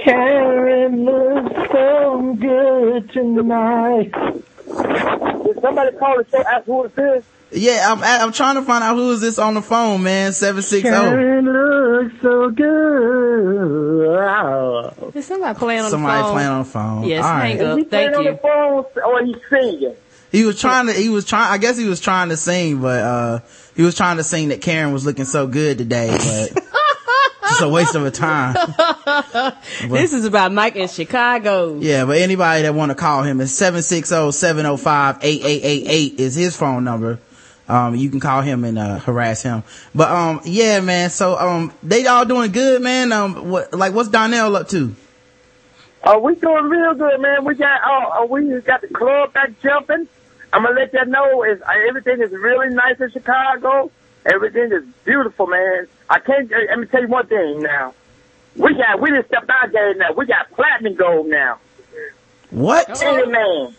Karen 0.03 1.05
looks 1.05 1.71
so 1.71 2.37
good 2.39 3.11
tonight. 3.11 4.13
Did 4.67 5.61
somebody 5.61 5.95
call 5.97 6.17
the 6.17 6.25
show? 6.29 6.43
Ask 6.43 6.65
who 6.65 6.83
is 6.85 6.91
this? 6.93 7.23
Yeah, 7.51 7.91
I'm 7.93 8.03
I'm 8.03 8.31
trying 8.33 8.55
to 8.55 8.61
find 8.61 8.83
out 8.83 8.95
who 8.95 9.11
is 9.11 9.21
this 9.21 9.39
on 9.39 9.53
the 9.53 9.61
phone, 9.61 10.03
man. 10.03 10.33
Seven 10.33 10.61
six 10.61 10.85
oh. 10.87 10.91
zero. 10.91 11.03
Karen 11.09 11.45
looks 11.45 12.21
so 12.21 12.49
good. 12.49 12.67
Is 15.15 15.25
somebody 15.25 15.57
playing 15.57 15.81
on 15.81 15.89
Somebody 15.89 16.17
the 16.17 16.23
phone? 16.23 16.33
playing 16.33 16.49
on 16.49 16.59
the 16.59 16.65
phone. 16.69 17.03
Yes, 17.05 17.23
All 17.23 17.33
hang 17.33 17.57
right. 17.57 17.65
up. 17.65 17.77
He 17.77 17.83
Thank 17.85 18.13
playing 18.13 18.15
on 18.15 18.23
you. 18.25 18.31
the 18.31 18.37
phone 18.37 18.85
or 19.03 19.23
he 19.25 19.35
singing? 19.49 19.95
He 20.29 20.43
was 20.43 20.59
trying 20.59 20.87
to. 20.87 20.93
He 20.93 21.07
was 21.07 21.23
trying. 21.25 21.53
I 21.53 21.57
guess 21.57 21.77
he 21.77 21.87
was 21.87 22.01
trying 22.01 22.27
to 22.29 22.37
sing, 22.37 22.81
but 22.81 23.01
uh, 23.01 23.39
he 23.77 23.83
was 23.83 23.95
trying 23.95 24.17
to 24.17 24.23
sing 24.23 24.49
that 24.49 24.61
Karen 24.61 24.91
was 24.91 25.05
looking 25.05 25.23
so 25.25 25.47
good 25.47 25.77
today, 25.77 26.09
but 26.09 26.63
just 27.49 27.61
a 27.61 27.69
waste 27.69 27.95
of 27.95 28.05
a 28.05 28.11
time. 28.11 28.55
This 29.87 30.13
is 30.13 30.25
about 30.25 30.51
Mike 30.51 30.75
in 30.75 30.87
Chicago. 30.87 31.79
Yeah, 31.79 32.05
but 32.05 32.17
anybody 32.17 32.63
that 32.63 32.73
want 32.73 32.89
to 32.91 32.95
call 32.95 33.23
him 33.23 33.41
is 33.41 33.51
760-705-8888 33.53 36.19
is 36.19 36.35
his 36.35 36.55
phone 36.55 36.83
number. 36.83 37.19
Um, 37.67 37.95
you 37.95 38.09
can 38.09 38.19
call 38.19 38.41
him 38.41 38.63
and, 38.63 38.79
uh, 38.79 38.99
harass 38.99 39.41
him. 39.41 39.63
But, 39.93 40.09
um, 40.11 40.41
yeah, 40.45 40.79
man. 40.79 41.09
So, 41.09 41.37
um, 41.37 41.73
they 41.83 42.05
all 42.07 42.25
doing 42.25 42.51
good, 42.51 42.81
man. 42.81 43.11
Um, 43.11 43.49
what, 43.49 43.73
like, 43.73 43.93
what's 43.93 44.09
Donnell 44.09 44.55
up 44.55 44.69
to? 44.69 44.95
Oh, 46.03 46.19
we 46.19 46.35
doing 46.35 46.65
real 46.65 46.93
good, 46.93 47.19
man. 47.19 47.43
We 47.43 47.55
got 47.55 47.81
oh, 47.83 48.11
oh 48.13 48.25
we 48.27 48.61
got 48.61 48.81
the 48.81 48.87
club 48.87 49.33
back 49.33 49.59
jumping. 49.61 50.07
I'm 50.53 50.63
gonna 50.63 50.79
let 50.79 50.93
you 50.93 51.05
know 51.05 51.43
is 51.43 51.61
uh, 51.61 51.65
everything 51.87 52.21
is 52.21 52.31
really 52.31 52.73
nice 52.73 52.99
in 53.01 53.11
Chicago. 53.11 53.91
Everything 54.25 54.71
is 54.71 54.83
beautiful, 55.03 55.47
man. 55.47 55.87
I 56.09 56.19
can't. 56.19 56.51
uh, 56.51 56.57
Let 56.69 56.79
me 56.79 56.85
tell 56.87 57.01
you 57.01 57.07
one 57.07 57.27
thing 57.27 57.61
now. 57.61 57.93
We 58.55 58.73
got 58.75 58.99
we 59.01 59.11
didn't 59.11 59.27
step 59.27 59.45
our 59.49 59.67
game 59.67 59.97
now. 59.99 60.13
We 60.13 60.25
got 60.25 60.51
platinum 60.51 60.95
gold 60.95 61.27
now. 61.27 61.59
What? 62.49 62.87
Hey, 62.99 63.23
man. 63.25 63.75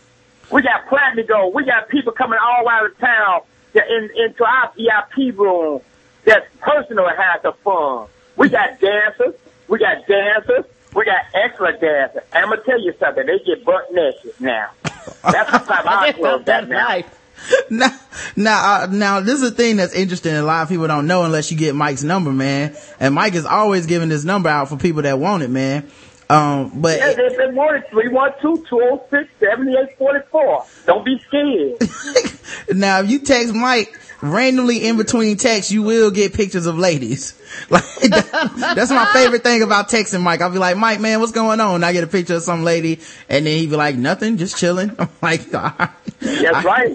We 0.52 0.62
got 0.62 0.86
platinum 0.88 1.26
gold. 1.26 1.54
We 1.54 1.64
got 1.64 1.88
people 1.88 2.12
coming 2.12 2.38
all 2.40 2.68
out 2.68 2.86
of 2.86 2.98
town 2.98 3.40
to, 3.74 3.82
in, 3.82 4.10
into 4.24 4.44
our 4.44 4.72
VIP 4.76 5.36
room. 5.38 5.80
That's 6.24 6.46
personal 6.60 7.06
and 7.06 7.16
have 7.18 7.42
the 7.42 7.52
fun. 7.64 8.06
We 8.36 8.48
got 8.48 8.78
dancers. 8.80 9.34
We 9.68 9.78
got 9.78 10.06
dancers. 10.06 10.64
We 10.94 11.04
got 11.04 11.22
excellent 11.34 11.80
dancers. 11.80 12.22
And 12.32 12.44
I'm 12.44 12.50
gonna 12.50 12.62
tell 12.62 12.80
you 12.80 12.94
something. 13.00 13.26
They 13.26 13.38
get 13.40 13.64
butt 13.64 13.92
naked 13.92 14.34
now. 14.40 14.70
That's 14.84 15.50
the 15.50 15.58
type 15.58 15.80
of 15.80 15.86
our 15.86 16.12
club 16.12 16.44
That's 16.44 16.66
that 16.66 16.68
now. 16.68 16.86
right. 16.86 17.06
now, 17.70 17.90
now, 18.36 18.82
uh, 18.82 18.86
now, 18.90 19.20
this 19.20 19.42
is 19.42 19.50
a 19.50 19.54
thing 19.54 19.76
that's 19.76 19.94
interesting. 19.94 20.34
A 20.34 20.42
lot 20.42 20.62
of 20.62 20.68
people 20.68 20.86
don't 20.86 21.06
know 21.06 21.24
unless 21.24 21.50
you 21.50 21.56
get 21.56 21.74
Mike's 21.74 22.02
number, 22.02 22.32
man. 22.32 22.76
And 23.00 23.14
Mike 23.14 23.34
is 23.34 23.46
always 23.46 23.86
giving 23.86 24.08
this 24.08 24.24
number 24.24 24.48
out 24.48 24.68
for 24.68 24.76
people 24.76 25.02
that 25.02 25.18
want 25.18 25.42
it, 25.42 25.50
man. 25.50 25.90
Um, 26.30 26.80
but 26.82 26.98
Yeah, 26.98 27.14
they, 27.14 27.28
they 27.36 27.52
wanted 27.52 27.88
312 27.90 28.68
206 28.68 29.30
7844. 29.40 30.64
Don't 30.86 31.04
be 31.04 31.18
scared. 31.26 32.76
now 32.78 33.00
if 33.00 33.10
you 33.10 33.20
text 33.20 33.54
Mike 33.54 33.98
randomly 34.20 34.86
in 34.86 34.96
between 34.96 35.36
texts, 35.36 35.70
you 35.72 35.82
will 35.82 36.10
get 36.10 36.34
pictures 36.34 36.66
of 36.66 36.78
ladies. 36.78 37.34
Like 37.70 37.82
that- 38.10 38.74
that's 38.76 38.90
my 38.90 39.06
favorite 39.14 39.42
thing 39.42 39.62
about 39.62 39.88
texting 39.88 40.20
Mike. 40.20 40.42
I'll 40.42 40.50
be 40.50 40.58
like, 40.58 40.76
Mike, 40.76 41.00
man, 41.00 41.18
what's 41.20 41.32
going 41.32 41.60
on? 41.60 41.76
And 41.76 41.84
I 41.84 41.92
get 41.94 42.04
a 42.04 42.06
picture 42.06 42.34
of 42.36 42.42
some 42.42 42.62
lady, 42.62 43.00
and 43.28 43.46
then 43.46 43.58
he'd 43.58 43.70
be 43.70 43.76
like, 43.76 43.96
nothing, 43.96 44.36
just 44.36 44.58
chilling. 44.58 44.94
I'm 44.98 45.08
like, 45.22 45.52
all 45.54 45.72
right. 45.78 45.90
That's 46.20 46.64
right. 46.64 46.94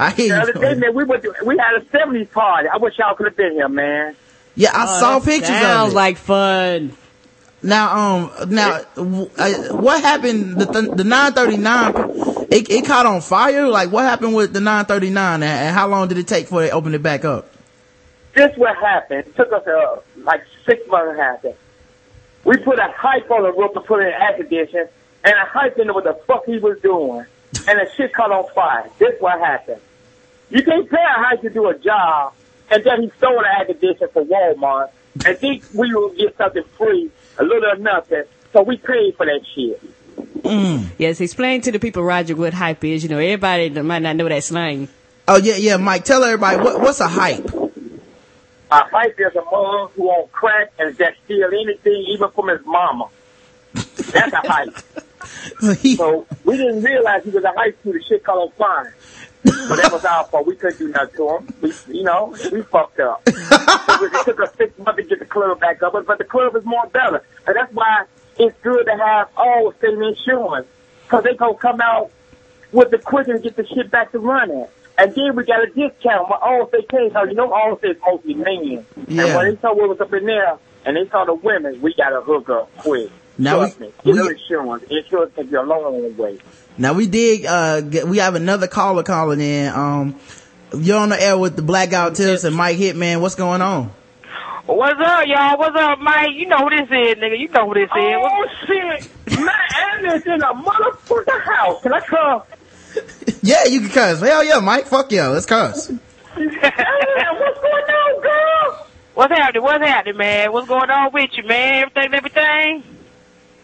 I 0.00 0.10
hear 0.12 0.34
The 0.36 0.42
other 0.42 0.52
day, 0.54 0.74
man, 0.74 0.94
we 0.94 1.04
went 1.04 1.22
to, 1.24 1.34
we 1.44 1.58
had 1.58 1.74
a 1.76 1.84
70s 1.84 2.30
party. 2.30 2.68
I 2.68 2.78
wish 2.78 2.98
y'all 2.98 3.14
could 3.14 3.26
have 3.26 3.36
been 3.36 3.52
here, 3.52 3.68
man. 3.68 4.16
Yeah, 4.54 4.70
I 4.72 4.84
Oh, 4.84 5.00
saw 5.00 5.18
that 5.18 5.24
pictures 5.26 5.50
of 5.50 5.56
Sounds 5.56 5.92
it. 5.92 5.96
like 5.96 6.16
fun. 6.16 6.92
Now, 7.62 7.96
um, 7.96 8.50
now, 8.50 8.80
what 8.96 10.02
happened? 10.02 10.58
The 10.58 10.66
th- 10.66 10.96
the 10.96 11.04
939, 11.04 12.46
it, 12.50 12.68
it 12.70 12.84
caught 12.84 13.06
on 13.06 13.20
fire. 13.20 13.68
Like, 13.68 13.92
what 13.92 14.04
happened 14.04 14.34
with 14.34 14.52
the 14.52 14.60
939, 14.60 15.34
and, 15.34 15.44
and 15.44 15.74
how 15.74 15.86
long 15.86 16.08
did 16.08 16.18
it 16.18 16.26
take 16.26 16.46
before 16.46 16.62
they 16.62 16.70
opened 16.70 16.96
it 16.96 17.02
back 17.02 17.24
up? 17.24 17.52
This 18.34 18.56
what 18.56 18.76
happened. 18.76 19.26
It 19.26 19.36
took 19.36 19.52
us 19.52 19.66
uh, 19.66 20.00
like 20.16 20.42
six 20.66 20.82
months 20.88 21.16
to 21.16 21.22
happen. 21.22 21.54
We 22.44 22.56
put 22.56 22.78
a 22.78 22.92
hype 22.96 23.30
on 23.30 23.42
the 23.44 23.52
roof 23.52 23.74
to 23.74 23.80
put 23.80 24.00
in 24.00 24.08
air 24.08 24.34
conditioning, 24.36 24.88
and 25.22 25.34
a 25.34 25.44
hype 25.44 25.76
know 25.76 25.92
what 25.92 26.04
the 26.04 26.18
fuck 26.26 26.44
he 26.46 26.58
was 26.58 26.80
doing. 26.80 27.26
And 27.68 27.78
the 27.78 27.88
shit 27.96 28.12
caught 28.12 28.32
on 28.32 28.50
fire. 28.54 28.90
This 28.98 29.20
what 29.20 29.38
happened. 29.38 29.80
You 30.50 30.62
can't 30.62 30.88
pay 30.90 30.96
a 30.96 31.22
hype 31.22 31.42
to 31.42 31.50
do 31.50 31.68
a 31.68 31.78
job, 31.78 32.32
and 32.70 32.82
then 32.82 33.02
he 33.02 33.12
stole 33.18 33.40
the 33.40 33.46
air 33.48 34.08
for 34.08 34.24
Walmart, 34.24 34.90
and 35.24 35.38
think 35.38 35.64
we 35.74 35.94
will 35.94 36.10
get 36.10 36.36
something 36.36 36.64
free, 36.76 37.10
a 37.38 37.44
little 37.44 37.64
or 37.70 37.76
nothing. 37.76 38.24
So 38.52 38.62
we 38.62 38.76
paid 38.76 39.16
for 39.16 39.26
that 39.26 39.40
shit. 39.54 39.80
Mm. 40.42 40.86
Yes, 40.98 41.20
explain 41.20 41.60
to 41.62 41.72
the 41.72 41.78
people, 41.78 42.02
Roger, 42.02 42.34
what 42.36 42.52
hype 42.54 42.84
is. 42.84 43.02
You 43.02 43.08
know, 43.10 43.18
everybody 43.18 43.70
might 43.70 44.00
not 44.02 44.16
know 44.16 44.28
that 44.28 44.42
slang. 44.44 44.88
Oh 45.28 45.36
yeah, 45.38 45.56
yeah, 45.56 45.76
Mike, 45.76 46.04
tell 46.04 46.22
everybody 46.24 46.56
what 46.58 46.80
what's 46.80 47.00
a 47.00 47.08
hype. 47.08 47.48
A 47.54 48.84
hype 48.88 49.18
is 49.20 49.36
a 49.36 49.44
mug 49.50 49.92
who 49.92 50.08
on 50.08 50.28
crack 50.32 50.72
and 50.78 50.96
that 50.96 51.14
steal 51.24 51.46
anything, 51.46 52.04
even 52.08 52.30
from 52.30 52.48
his 52.48 52.64
mama. 52.66 53.08
That's 53.74 54.32
a 54.32 54.42
hype. 54.44 54.76
He- 55.80 55.96
So 55.96 56.26
we 56.44 56.56
didn't 56.56 56.82
realize 56.82 57.22
he 57.24 57.30
was 57.30 57.44
a 57.44 57.52
high 57.52 57.70
school. 57.72 57.92
The 57.92 58.02
shit 58.02 58.24
caught 58.24 58.38
on 58.38 58.50
But 59.44 59.76
that 59.76 59.90
was 59.92 60.04
our 60.04 60.24
fault. 60.24 60.46
We 60.46 60.54
couldn't 60.56 60.78
do 60.78 60.88
nothing 60.88 61.16
to 61.16 61.36
him. 61.36 61.54
We, 61.60 61.72
you 61.88 62.04
know, 62.04 62.34
we 62.52 62.62
fucked 62.62 63.00
up. 63.00 63.22
it, 63.26 64.24
took 64.24 64.40
us 64.40 64.54
six 64.56 64.78
months 64.78 65.02
to 65.02 65.08
get 65.08 65.18
the 65.18 65.24
club 65.24 65.60
back 65.60 65.82
up, 65.82 65.92
but, 65.92 66.06
but 66.06 66.18
the 66.18 66.24
club 66.24 66.54
is 66.56 66.64
more 66.64 66.86
better. 66.86 67.22
And 67.46 67.56
that's 67.56 67.72
why 67.72 68.04
it's 68.38 68.56
good 68.62 68.84
to 68.86 68.96
have 68.96 69.34
Allstate 69.34 70.08
insurance. 70.08 70.66
Cause 71.08 71.24
they 71.24 71.34
gonna 71.34 71.54
come 71.54 71.80
out 71.80 72.10
with 72.72 72.90
the 72.90 72.98
quick 72.98 73.28
and 73.28 73.42
get 73.42 73.56
the 73.56 73.66
shit 73.66 73.90
back 73.90 74.12
to 74.12 74.18
running. 74.18 74.66
And 74.96 75.14
then 75.14 75.34
we 75.36 75.44
got 75.44 75.62
a 75.62 75.66
discount 75.66 76.28
with 76.30 76.40
Allstate 76.40 76.88
came. 76.88 77.12
So 77.12 77.24
you 77.24 77.34
know 77.34 77.50
Allstate's 77.50 78.00
mostly 78.06 78.34
men. 78.34 78.86
Yeah. 79.08 79.26
And 79.26 79.36
when 79.36 79.54
they 79.54 79.60
saw 79.60 79.74
what 79.74 79.88
was 79.88 80.00
up 80.00 80.12
in 80.12 80.24
there 80.26 80.56
and 80.86 80.96
they 80.96 81.08
saw 81.10 81.24
the 81.24 81.34
women, 81.34 81.80
we 81.82 81.94
got 81.94 82.10
to 82.10 82.20
hook 82.22 82.48
up 82.48 82.70
quick. 82.78 83.10
Now 83.38 83.56
Trust 83.56 83.80
we- 83.80 83.86
me. 83.86 83.92
Get 84.04 84.14
we- 84.14 84.30
insurance. 84.30 84.84
Insurance 84.90 85.34
can 85.34 85.46
be 85.48 85.56
a 85.56 85.62
long 85.62 86.16
way. 86.16 86.38
Now 86.78 86.94
we 86.94 87.06
did, 87.06 87.46
uh, 87.46 87.80
get, 87.82 88.08
we 88.08 88.18
have 88.18 88.34
another 88.34 88.66
caller 88.66 89.02
calling 89.02 89.40
in. 89.40 89.72
Um, 89.72 90.16
you're 90.74 90.98
on 90.98 91.10
the 91.10 91.22
air 91.22 91.36
with 91.36 91.56
the 91.56 91.62
Blackout 91.62 92.14
Tips 92.14 92.44
and 92.44 92.56
Mike 92.56 92.78
Hitman. 92.78 93.20
What's 93.20 93.34
going 93.34 93.60
on? 93.60 93.92
What's 94.66 95.00
up, 95.00 95.26
y'all? 95.26 95.58
What's 95.58 95.76
up, 95.76 95.98
Mike? 95.98 96.30
You 96.34 96.46
know 96.46 96.58
who 96.58 96.70
this 96.70 96.88
is, 96.88 97.16
nigga. 97.16 97.38
You 97.38 97.48
know 97.48 97.66
who 97.66 97.74
this 97.74 97.90
is. 97.90 97.90
Oh 97.94 98.46
shit! 98.64 99.38
My 99.40 99.68
Anna's 99.92 100.24
in 100.24 100.40
a 100.40 100.54
motherfucking 100.54 101.40
house. 101.42 101.82
Can 101.82 101.92
I 101.92 102.00
come? 102.00 102.42
Yeah, 103.42 103.64
you 103.64 103.80
can 103.80 103.90
cuss. 103.90 104.20
Hell 104.20 104.44
yeah, 104.44 104.60
Mike. 104.60 104.86
Fuck 104.86 105.10
yeah, 105.10 105.28
let's 105.28 105.46
cuss. 105.46 105.90
Anna, 105.90 105.98
what's 106.38 107.60
going 107.60 107.84
on, 107.84 108.22
girl? 108.22 108.86
What's 109.14 109.34
happening? 109.34 109.62
What's 109.62 109.84
happening, 109.84 110.16
man? 110.16 110.52
What's 110.52 110.68
going 110.68 110.90
on 110.90 111.12
with 111.12 111.30
you, 111.36 111.42
man? 111.42 111.84
Everything, 111.84 112.14
everything? 112.14 112.84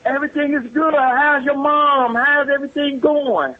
Everything 0.09 0.55
is 0.55 0.73
good. 0.73 0.95
How's 0.95 1.45
your 1.45 1.57
mom? 1.57 2.15
How's 2.15 2.49
everything 2.49 2.99
going? 3.01 3.55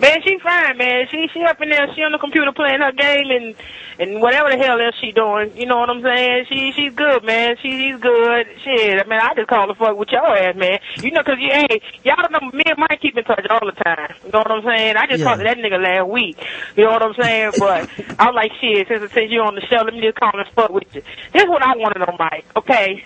Man, 0.00 0.18
she 0.24 0.36
fine, 0.42 0.76
man. 0.78 1.06
She 1.10 1.28
she 1.32 1.42
up 1.44 1.60
in 1.60 1.68
there. 1.68 1.86
She 1.94 2.02
on 2.02 2.10
the 2.10 2.18
computer 2.18 2.50
playing 2.50 2.80
her 2.80 2.90
game 2.92 3.30
and 3.30 3.54
and 4.00 4.20
whatever 4.20 4.50
the 4.50 4.56
hell 4.56 4.80
else 4.80 4.96
she 5.00 5.12
doing. 5.12 5.54
You 5.56 5.66
know 5.66 5.78
what 5.78 5.90
I'm 5.90 6.02
saying? 6.02 6.46
She 6.48 6.72
she's 6.74 6.92
good, 6.94 7.22
man. 7.22 7.54
She, 7.62 7.70
she's 7.70 8.00
good. 8.00 8.46
Shit, 8.64 8.98
I 8.98 9.06
mean, 9.08 9.20
I 9.20 9.32
just 9.36 9.46
call 9.48 9.68
the 9.68 9.74
fuck 9.74 9.96
with 9.96 10.08
your 10.10 10.26
ass, 10.26 10.56
man. 10.56 10.80
You 11.02 11.12
know, 11.12 11.22
'cause 11.22 11.36
you 11.38 11.50
hey, 11.52 11.80
y'all 12.02 12.16
don't 12.18 12.32
know 12.32 12.50
me 12.52 12.64
and 12.66 12.78
Mike 12.78 12.98
keep 13.00 13.16
in 13.16 13.22
touch 13.22 13.46
all 13.48 13.60
the 13.64 13.78
time. 13.84 14.12
You 14.24 14.32
know 14.32 14.40
what 14.40 14.50
I'm 14.50 14.64
saying? 14.64 14.96
I 14.96 15.06
just 15.06 15.20
Yeah. 15.20 15.24
talked 15.26 15.38
to 15.38 15.44
that 15.44 15.58
nigga 15.58 15.78
last 15.80 16.08
week. 16.08 16.36
You 16.74 16.84
know 16.84 16.92
what 16.92 17.02
I'm 17.02 17.14
saying? 17.14 17.52
But 17.58 17.86
I'm 18.18 18.34
like, 18.34 18.50
shit, 18.60 18.88
since 18.88 19.12
since 19.12 19.30
you 19.30 19.40
on 19.42 19.54
the 19.54 19.60
show, 19.70 19.82
let 19.84 19.94
me 19.94 20.00
just 20.00 20.16
call 20.18 20.32
and 20.34 20.48
fuck 20.56 20.70
with 20.70 20.92
you. 20.94 21.02
This 21.32 21.44
is 21.44 21.48
what 21.48 21.62
I 21.62 21.76
want 21.76 21.94
to 21.94 22.00
know, 22.00 22.16
Mike. 22.18 22.46
Okay. 22.56 23.04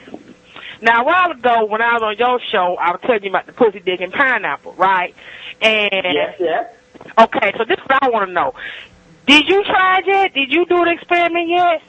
Now, 0.80 1.02
a 1.02 1.04
while 1.04 1.30
ago, 1.30 1.64
when 1.64 1.80
I 1.80 1.94
was 1.94 2.02
on 2.02 2.16
your 2.18 2.40
show, 2.50 2.76
I 2.76 2.90
was 2.92 3.00
telling 3.02 3.22
you 3.24 3.30
about 3.30 3.46
the 3.46 3.52
pussy 3.52 3.82
and 3.86 4.12
pineapple, 4.12 4.74
right? 4.74 5.14
And 5.60 5.90
Yes, 6.04 6.36
yes. 6.38 6.72
Okay, 7.18 7.52
so 7.56 7.64
this 7.64 7.78
is 7.78 7.84
what 7.86 8.02
I 8.02 8.10
want 8.10 8.28
to 8.28 8.32
know. 8.32 8.54
Did 9.26 9.48
you 9.48 9.64
try 9.64 9.98
it 9.98 10.06
yet? 10.06 10.34
Did 10.34 10.50
you 10.52 10.66
do 10.66 10.84
the 10.84 10.90
experiment 10.92 11.48
yet? 11.48 11.82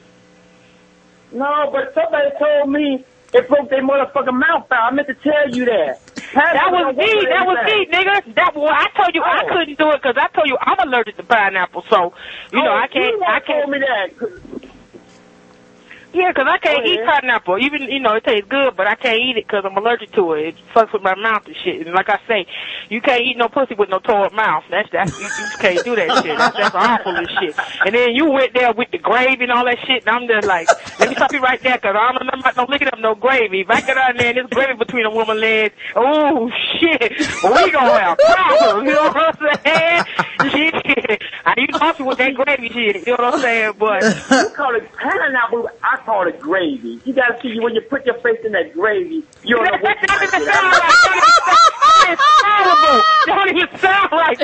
No, 1.31 1.69
but 1.71 1.93
somebody 1.93 2.29
told 2.39 2.69
me 2.71 3.03
it 3.33 3.47
broke 3.49 3.69
their 3.69 3.83
motherfucking 3.83 4.33
mouth 4.39 4.71
out. 4.71 4.91
I 4.91 4.95
meant 4.95 5.07
to 5.09 5.13
tell 5.15 5.49
you 5.49 5.65
that. 5.65 5.99
That 6.33 6.71
was 6.71 6.95
me. 6.95 7.25
That 7.29 7.45
was 7.45 7.57
me, 7.65 7.85
nigga. 7.91 8.33
That 8.35 8.55
well, 8.55 8.69
I 8.69 8.87
told 8.95 9.13
you 9.13 9.21
I 9.23 9.41
Oh. 9.43 9.47
couldn't 9.53 9.77
do 9.77 9.91
it 9.91 10.01
because 10.01 10.15
I 10.17 10.27
told 10.27 10.47
you 10.47 10.57
I'm 10.61 10.87
allergic 10.87 11.17
to 11.17 11.23
pineapple. 11.23 11.83
So 11.89 12.13
you 12.53 12.59
oh, 12.59 12.63
know 12.63 12.71
Oh, 12.71 12.77
I 12.77 12.87
can't. 12.87 13.05
You 13.05 13.23
I 13.27 13.39
told 13.39 13.45
can't. 13.45 13.69
me 13.69 13.79
that. 13.79 14.69
Yeah, 16.17 16.33
'cause 16.33 16.47
I 16.49 16.57
can't 16.57 16.83
Go 16.83 16.89
eat 16.91 16.99
ahead. 16.99 17.21
pineapple. 17.21 17.57
Even 17.59 17.83
you 17.83 17.99
know 17.99 18.15
it 18.15 18.23
tastes 18.23 18.47
good, 18.49 18.75
but 18.75 18.87
I 18.87 18.95
can't 18.95 19.19
eat 19.19 19.37
it 19.37 19.47
'cause 19.47 19.63
I'm 19.65 19.77
allergic 19.77 20.11
to 20.13 20.33
it. 20.33 20.47
It 20.47 20.55
fucks 20.73 20.91
with 20.91 21.03
my 21.03 21.13
mouth 21.13 21.45
and 21.45 21.55
shit. 21.63 21.85
And 21.85 21.93
like 21.93 22.09
I 22.09 22.17
say, 22.27 22.47
you 22.89 23.01
can't 23.01 23.21
eat 23.21 23.37
no 23.37 23.49
pussy 23.49 23.75
with 23.75 23.89
no 23.89 23.99
torn 23.99 24.33
mouth. 24.33 24.63
That's 24.71 24.89
that's 24.91 25.11
you, 25.19 25.25
you 25.25 25.57
can't 25.59 25.83
do 25.85 25.95
that 25.95 26.23
shit. 26.23 26.35
That's, 26.37 26.57
that's 26.57 26.75
awful 26.75 27.15
and 27.15 27.29
shit. 27.39 27.55
And 27.85 27.93
then 27.93 28.15
you 28.15 28.31
went 28.31 28.53
there 28.55 28.73
with 28.73 28.89
the 28.91 28.97
gravy 28.97 29.43
and 29.43 29.51
all 29.51 29.65
that 29.65 29.77
shit, 29.85 30.05
and 30.07 30.15
I'm 30.15 30.27
just 30.27 30.47
like, 30.47 30.67
let 30.99 31.09
me 31.09 31.15
stop 31.15 31.31
you 31.33 31.39
right 31.39 31.61
there 31.61 31.77
'cause 31.77 31.95
I 31.95 32.11
don't 32.13 32.25
know 32.25 32.39
about 32.39 32.57
no 32.57 32.65
licking 32.67 32.87
up 32.87 32.97
no 32.99 33.13
gravy. 33.13 33.61
If 33.61 33.69
I 33.69 33.81
get 33.81 33.97
out 33.97 34.17
there 34.17 34.27
and 34.29 34.37
there's 34.37 34.47
gravy 34.49 34.73
between 34.73 35.05
a 35.05 35.11
woman's 35.11 35.39
legs, 35.39 35.75
oh 35.95 36.49
shit, 36.79 37.11
we 37.43 37.71
gonna 37.71 37.99
have 37.99 38.17
problems. 38.17 38.87
You 38.89 38.95
know 38.95 39.03
what 39.11 39.39
I'm 39.43 39.59
saying? 39.63 40.03
Shit, 40.51 41.21
I 41.45 41.53
need 41.55 41.71
coffee 41.73 42.03
with 42.03 42.17
that 42.17 42.33
gravy 42.33 42.69
shit. 42.69 43.05
You 43.07 43.15
know 43.17 43.23
what 43.25 43.33
I'm 43.35 43.39
saying? 43.41 43.73
But 43.77 44.01
You 44.31 44.49
call 44.55 44.73
it 44.75 44.89
pineapple. 44.93 45.69
I 45.83 45.97
call 46.07 46.25
it 46.25 46.39
gravy. 46.39 47.01
You 47.03 47.11
gotta 47.13 47.37
see 47.41 47.59
when 47.59 47.75
you 47.75 47.81
put 47.81 48.05
your 48.05 48.15
face 48.23 48.39
in 48.45 48.53
that 48.53 48.71
gravy. 48.73 49.23
You 49.43 49.57
don't 49.57 49.65
know 49.65 49.77
what 49.83 49.97
you 50.01 50.07
don't 50.07 50.23
even 50.23 50.41
sound 50.47 50.71
right. 50.71 50.95
It's 52.07 52.21
horrible. 52.47 53.03
Don't 53.27 53.49
even 53.57 53.79
sound 53.79 54.11
right. 54.13 54.39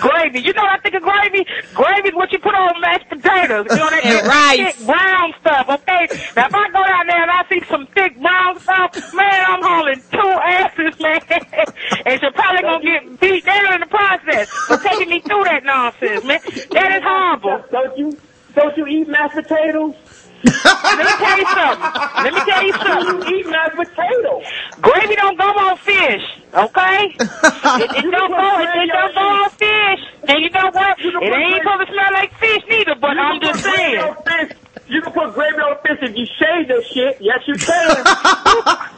Gravy. 0.00 0.40
You 0.40 0.52
know 0.54 0.62
what 0.62 0.72
I 0.72 0.82
think 0.82 0.94
of 0.94 1.02
gravy? 1.02 1.44
Gravy 1.74 2.08
is 2.08 2.14
what 2.14 2.32
you 2.32 2.38
put 2.38 2.54
on 2.54 2.80
mashed 2.80 3.06
potatoes. 3.10 3.66
You 3.68 3.76
know 3.76 3.90
that 3.90 4.00
And 4.08 4.16
thick, 4.16 4.32
rice. 4.32 4.76
thick 4.76 4.86
brown 4.86 5.34
stuff, 5.40 5.66
okay? 5.76 6.08
Now 6.36 6.46
if 6.48 6.54
I 6.54 6.68
go 6.72 6.82
down 6.88 7.06
there 7.06 7.22
and 7.22 7.30
I 7.30 7.44
see 7.52 7.60
some 7.68 7.86
thick 7.88 8.18
brown 8.18 8.58
stuff, 8.60 9.12
man, 9.12 9.44
I'm 9.46 9.60
hauling 9.62 10.00
two 10.10 10.32
asses, 10.40 10.98
man. 11.04 11.20
and 12.06 12.18
she's 12.18 12.32
probably 12.32 12.62
gonna 12.62 12.82
get 12.82 13.20
beat 13.20 13.44
down 13.44 13.74
in 13.74 13.80
the 13.80 13.86
process 13.92 14.48
for 14.48 14.78
taking 14.78 15.10
me 15.10 15.20
through 15.20 15.44
that 15.44 15.64
nonsense, 15.64 16.24
man. 16.24 16.40
That 16.72 16.96
is 16.96 17.02
horrible. 17.04 17.62
Don't 17.70 17.98
you? 17.98 18.18
Don't 18.54 18.74
you 18.78 18.86
eat 18.86 19.08
mashed 19.08 19.34
potatoes? 19.34 19.94
Let 20.44 20.98
me 20.98 21.14
tell 21.16 21.38
you 21.38 21.46
something. 21.46 21.90
Let 22.24 22.34
me 22.34 22.40
tell 22.44 22.62
you 22.64 22.72
something. 22.72 23.34
Eat 23.34 23.46
mashed 23.48 23.76
potatoes. 23.76 24.44
Gravy 24.80 25.14
don't 25.16 25.38
go 25.38 25.48
on 25.48 25.76
fish, 25.78 26.24
okay? 26.52 27.04
It, 27.16 27.90
it 27.90 28.10
don't 28.10 28.30
go. 28.30 28.60
It, 28.60 28.68
it 28.76 28.90
don't 28.92 29.14
go 29.14 29.20
on 29.20 29.50
fish. 29.50 30.00
And 30.28 30.42
you 30.42 30.50
know 30.50 30.70
what? 30.70 30.98
It 31.00 31.32
ain't 31.32 31.62
supposed 31.62 31.86
to 31.86 31.92
smell 31.92 32.12
like 32.12 32.34
fish 32.38 32.62
neither. 32.68 32.94
But 33.00 33.18
I'm 33.18 33.40
just 33.40 33.64
can 33.64 34.14
put 34.14 34.24
gravy 34.24 34.48
saying. 34.48 34.50
You 34.88 35.02
can 35.02 35.12
put 35.12 35.34
gravy 35.34 35.58
on 35.58 35.76
fish 35.82 35.98
if 36.02 36.16
you 36.16 36.26
shave 36.38 36.68
this 36.68 36.86
shit. 36.88 37.16
Yes, 37.20 37.40
you 37.46 37.54
can. 37.54 38.04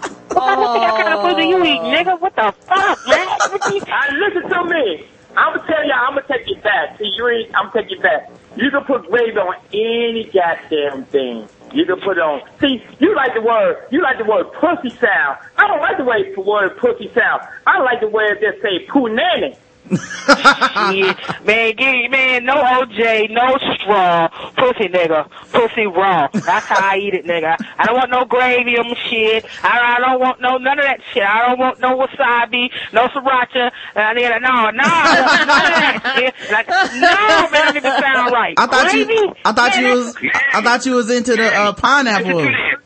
What 0.37 1.00
kind 1.00 1.14
of 1.14 1.22
pussy 1.22 1.48
you 1.48 1.64
eat, 1.64 1.80
nigga? 1.80 2.20
What 2.20 2.35
the 2.37 2.52
fuck, 2.66 2.98
man? 3.09 3.26
I 3.88 4.11
listen 4.12 4.50
to 4.50 4.64
me. 4.64 5.06
I'm 5.37 5.55
gonna 5.55 5.66
tell 5.66 5.85
you. 5.85 5.92
I'm 5.92 6.14
gonna 6.14 6.27
take 6.29 6.49
it 6.49 6.62
back. 6.62 6.99
See, 6.99 7.11
you 7.16 7.29
ain't. 7.29 7.55
I'm 7.55 7.70
take 7.72 7.90
you 7.90 8.01
back. 8.01 8.31
You 8.57 8.70
can 8.70 8.85
put 8.85 9.09
gravy 9.11 9.37
on 9.37 9.55
any 9.72 10.31
goddamn 10.33 11.05
thing. 11.07 11.49
You 11.72 11.85
can 11.85 12.01
put 12.01 12.16
it 12.16 12.25
on. 12.25 12.40
See, 12.61 12.83
you 12.99 13.14
like 13.14 13.35
the 13.35 13.42
word. 13.42 13.87
You 13.90 14.03
like 14.03 14.16
the 14.16 14.25
word 14.25 14.46
pussy 14.59 14.96
sound. 14.96 15.37
I 15.57 15.66
don't 15.66 15.81
like 15.81 15.99
the 15.99 16.05
way 16.05 16.33
the 16.35 16.40
word 16.40 16.79
pussy 16.79 17.12
sound. 17.12 17.42
I 17.66 17.83
like 17.83 18.01
the 18.01 18.09
way 18.09 18.25
they 18.40 18.59
say 18.62 18.87
poo 18.88 19.09
nanny. 19.12 19.57
Shit. 19.88 21.16
Man, 21.46 21.75
give 21.77 21.92
me, 21.92 22.09
man, 22.09 22.44
no 22.44 22.55
OJ, 22.55 23.31
no 23.31 23.57
straw. 23.75 24.29
Pussy 24.57 24.88
nigga. 24.88 25.29
Pussy 25.53 25.87
raw. 25.87 26.29
That's 26.33 26.66
how 26.66 26.90
I 26.92 26.99
eat 26.99 27.14
it, 27.14 27.25
nigga. 27.25 27.57
I 27.79 27.87
don't 27.87 27.94
want 27.96 28.11
no 28.11 28.25
gravy 28.25 28.77
on 28.79 28.88
my 28.88 28.94
shit. 29.09 29.44
I, 29.64 29.96
I 29.96 30.01
don't 30.01 30.20
want 30.20 30.40
no, 30.40 30.57
none 30.59 30.79
of 30.79 30.85
that 30.85 31.01
shit. 31.12 31.22
I 31.22 31.49
don't 31.49 31.59
want 31.59 31.81
no 31.81 31.96
wasabi, 31.99 32.70
no 32.92 33.07
sriracha. 33.09 33.70
Uh, 33.94 34.01
nigga, 34.14 34.40
no, 34.40 34.70
no, 34.70 34.85
I 34.85 35.20
want 35.20 35.46
none 35.46 35.49
of 35.49 35.79
that 35.79 36.14
shit. 36.16 36.35
Like, 36.51 36.68
no, 36.68 37.51
man, 37.51 37.51
that 37.51 37.75
nigga 37.75 38.01
sound 38.01 38.33
right. 38.33 38.55
I 38.59 38.66
thought 38.66 38.90
gravy? 38.90 39.12
you, 39.12 39.35
I 39.44 39.53
thought 39.53 39.70
Man, 39.77 39.85
you 39.85 39.90
was, 39.96 40.16
I 40.53 40.61
thought 40.62 40.87
you 40.87 40.94
was 40.94 41.11
into 41.11 41.37
the 41.37 41.46
uh, 41.46 41.72
pineapple. 41.75 42.27
Listen 42.35 42.53
to 42.53 42.59
this. 42.59 42.81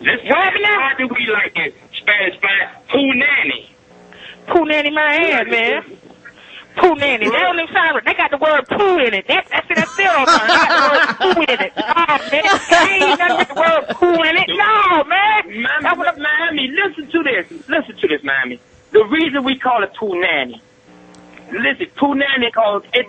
Listen, 0.00 0.28
What 0.28 0.38
happened 0.38 0.62
now? 0.62 0.88
how 0.88 0.96
do 0.98 1.06
we 1.08 1.26
like 1.26 1.52
it? 1.56 1.74
Spanish 1.96 2.38
fly, 2.40 2.72
poo 2.90 3.14
nanny. 3.14 3.68
Poo 4.48 4.64
nanny 4.64 4.90
my 4.90 5.12
head, 5.12 5.46
man. 5.48 5.98
Poo 6.76 6.94
nanny. 6.94 7.26
They 7.28 7.38
don't 7.38 7.58
even 7.60 7.72
sound 7.74 7.94
right. 7.96 8.04
They 8.04 8.14
got 8.14 8.30
the 8.30 8.38
word 8.38 8.66
poo 8.68 8.98
in 8.98 9.14
it. 9.14 9.26
That, 9.28 9.46
that's 9.50 9.70
it. 9.70 9.76
That's 9.76 9.92
still 9.92 10.08
on 10.08 10.26
there. 10.26 10.38
They 10.38 10.56
got 10.56 10.68
the 10.68 10.88
word 10.92 11.06
poo 11.18 11.42
in 11.42 11.60
it. 11.60 11.72
Oh, 11.76 12.18
man. 12.30 12.44
Ain't 12.92 13.18
nothing 13.18 13.36
with 13.38 13.48
the 13.48 13.54
word 13.54 13.84
poo 13.96 14.22
in 14.22 14.36
it. 14.36 14.48
No, 14.48 15.04
man. 15.04 15.66
That's 15.82 15.98
what 15.98 16.18
Miami, 16.18 16.52
Miami, 16.52 16.68
listen 16.70 17.10
to 17.10 17.22
this. 17.22 17.68
Listen 17.68 17.96
to 17.96 18.08
this, 18.08 18.22
Miami. 18.22 18.60
The 18.92 19.04
reason 19.04 19.44
we 19.44 19.58
call 19.58 19.82
it 19.82 19.92
poo 19.98 20.20
nanny. 20.20 20.60
Listen, 21.50 21.86
poo 21.96 22.14
nanny 22.14 22.46
because 22.46 22.82
it, 22.92 23.06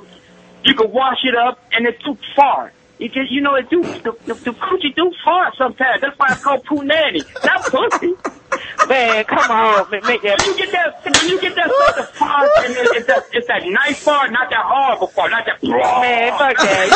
you 0.63 0.76
can 0.76 0.91
wash 0.91 1.19
it 1.23 1.36
up 1.36 1.60
and 1.71 1.86
it's 1.88 2.02
too 2.04 2.17
far. 2.36 2.71
You 2.99 3.10
can, 3.10 3.28
you 3.30 3.41
know, 3.41 3.56
it 3.56 3.69
do, 3.69 3.84
the, 3.84 4.15
the, 4.26 4.34
the 4.34 4.52
coochie 4.52 4.95
do 4.95 5.12
far 5.26 5.54
sometimes. 5.58 6.02
That's 6.02 6.17
why 6.17 6.28
it's 6.32 6.43
called 6.43 6.63
poo 6.63 6.84
nanny. 6.84 7.21
Not 7.43 7.65
pussy. 7.65 8.13
Man, 8.87 9.23
come 9.25 9.51
on. 9.51 9.89
Man, 9.91 10.01
make 10.05 10.21
that. 10.23 10.39
When 10.39 10.47
you 10.57 10.57
get 10.57 10.71
that, 10.71 11.03
when 11.03 11.29
you 11.29 11.39
get 11.41 11.55
that 11.55 11.69
stuff 11.71 11.95
that 11.95 12.15
far, 12.15 12.49
and 12.65 12.73
it- 12.75 12.95
it's 12.97 13.07
that, 13.07 13.23
it's 13.31 13.47
that 13.47 13.63
nice 13.65 13.99
far, 14.03 14.27
not 14.29 14.49
that 14.49 14.63
horrible 14.63 15.07
far, 15.07 15.29
not 15.29 15.45
that. 15.45 15.61
Man, 15.63 16.37
fuck 16.37 16.57
that. 16.57 16.87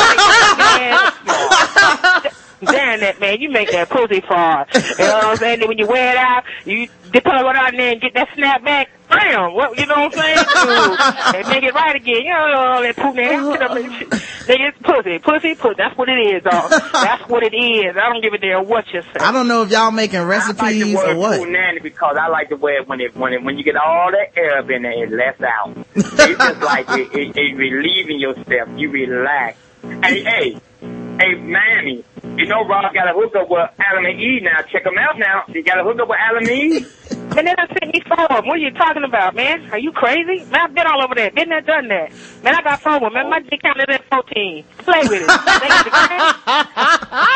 You 1.24 2.22
man, 2.22 2.32
Damn 2.60 3.00
that, 3.00 3.20
man. 3.20 3.40
You 3.40 3.50
make 3.50 3.70
that 3.70 3.88
pussy 3.88 4.20
far. 4.20 4.66
You 4.74 4.80
know 5.04 5.14
what 5.14 5.24
I'm 5.24 5.36
saying? 5.36 5.60
Then 5.60 5.68
when 5.68 5.78
you 5.78 5.86
wear 5.86 6.12
it 6.12 6.16
out, 6.16 6.44
you 6.64 6.88
dip 7.12 7.26
it 7.26 7.32
out 7.32 7.72
there 7.72 7.92
and 7.92 8.00
get 8.00 8.14
that 8.14 8.28
snap 8.34 8.64
back. 8.64 8.90
Bam! 9.08 9.54
What, 9.54 9.78
you 9.78 9.86
know 9.86 9.94
what 9.94 10.18
I'm 10.18 10.20
saying? 10.20 10.98
And 11.38 11.48
make 11.48 11.62
it 11.62 11.74
right 11.74 11.96
again. 11.96 12.22
You 12.24 12.30
know, 12.30 12.56
all 12.56 12.82
that 12.82 12.96
poo, 12.96 13.14
man. 13.14 13.52
Shit 13.52 13.62
up 13.62 13.76
and 13.76 13.92
shit. 13.94 14.10
Nigga, 14.10 14.68
it's 14.68 14.78
pussy. 14.82 15.18
Pussy, 15.18 15.54
pussy. 15.54 15.74
That's 15.78 15.96
what 15.96 16.08
it 16.08 16.18
is, 16.18 16.42
dog. 16.42 16.70
That's 16.70 17.28
what 17.28 17.42
it 17.42 17.54
is. 17.54 17.96
I 17.96 18.08
don't 18.12 18.22
give 18.22 18.32
a 18.34 18.38
damn 18.38 18.66
what 18.68 18.84
you 18.92 19.02
say. 19.02 19.20
I 19.20 19.32
don't 19.32 19.48
know 19.48 19.62
if 19.62 19.70
y'all 19.70 19.90
making 19.90 20.20
I 20.20 20.22
like 20.24 20.56
the 20.56 20.62
recipes 20.64 20.94
word 20.94 21.08
or 21.08 21.16
what. 21.16 21.40
poo 21.40 21.50
nanny 21.50 21.80
because 21.80 22.16
I 22.20 22.28
like 22.28 22.48
the 22.50 22.56
way 22.56 22.72
it 22.72 22.88
when 22.88 23.00
it 23.00 23.16
when 23.16 23.32
it 23.32 23.42
when 23.42 23.56
you 23.56 23.64
get 23.64 23.76
all 23.76 24.10
that 24.10 24.36
air 24.38 24.58
up 24.58 24.68
in 24.70 24.82
there, 24.82 25.04
it 25.04 25.10
lets 25.10 25.40
out. 25.40 25.86
It's 25.94 26.10
just 26.16 26.60
like 26.60 26.88
it, 26.90 27.12
it, 27.14 27.36
it 27.36 27.56
relieving 27.56 28.20
yourself. 28.20 28.68
You 28.76 28.90
relax. 28.90 29.58
Hey, 29.82 30.22
hey, 30.22 30.60
hey, 30.80 31.34
Mammy. 31.34 32.04
You 32.22 32.46
know 32.46 32.64
Rod 32.64 32.92
got 32.94 33.08
a 33.08 33.12
hookup 33.14 33.48
with 33.50 33.70
Adam 33.78 34.04
and 34.04 34.20
Eve 34.20 34.42
now. 34.42 34.62
Check 34.70 34.86
him 34.86 34.98
out 34.98 35.18
now. 35.18 35.44
He 35.48 35.62
got 35.62 35.78
a 35.80 35.84
hookup 35.84 36.08
with 36.08 36.18
Adam 36.18 36.38
and 36.38 36.50
Eve. 36.50 37.10
Man, 37.34 37.44
they 37.44 37.54
done 37.54 37.68
sent 37.68 37.92
me 37.92 38.00
forward. 38.00 38.44
What 38.46 38.54
are 38.54 38.58
you 38.58 38.70
talking 38.72 39.04
about, 39.04 39.34
man? 39.34 39.70
Are 39.70 39.78
you 39.78 39.92
crazy? 39.92 40.44
Man, 40.50 40.60
I've 40.60 40.74
been 40.74 40.86
all 40.86 41.02
over 41.02 41.14
that. 41.16 41.34
Been 41.34 41.48
there, 41.50 41.60
done 41.60 41.88
that. 41.88 42.10
Man, 42.42 42.54
I 42.54 42.62
got 42.62 42.80
forward. 42.80 43.12
Man, 43.12 43.28
my 43.28 43.40
dick 43.40 43.60
counted 43.62 43.90
at 43.90 44.04
14. 44.08 44.64
Play 44.78 45.00
with 45.02 45.12
it. 45.12 45.28
Think 45.28 45.72
it's 45.74 45.86
a 45.86 45.94
game? 46.08 46.24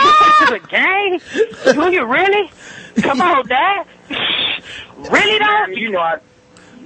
You 0.03 0.13
think 0.19 0.35
it's 0.41 1.67
a 1.67 1.75
game? 1.75 1.75
Do 1.75 1.91
you 1.93 2.05
really? 2.07 2.51
Come 3.03 3.21
on, 3.21 3.47
Dad. 3.47 3.87
Really, 5.11 5.39
though? 5.39 5.45
Mammy, 5.47 5.81
you 5.81 5.91
know 5.91 5.99
I, 5.99 6.19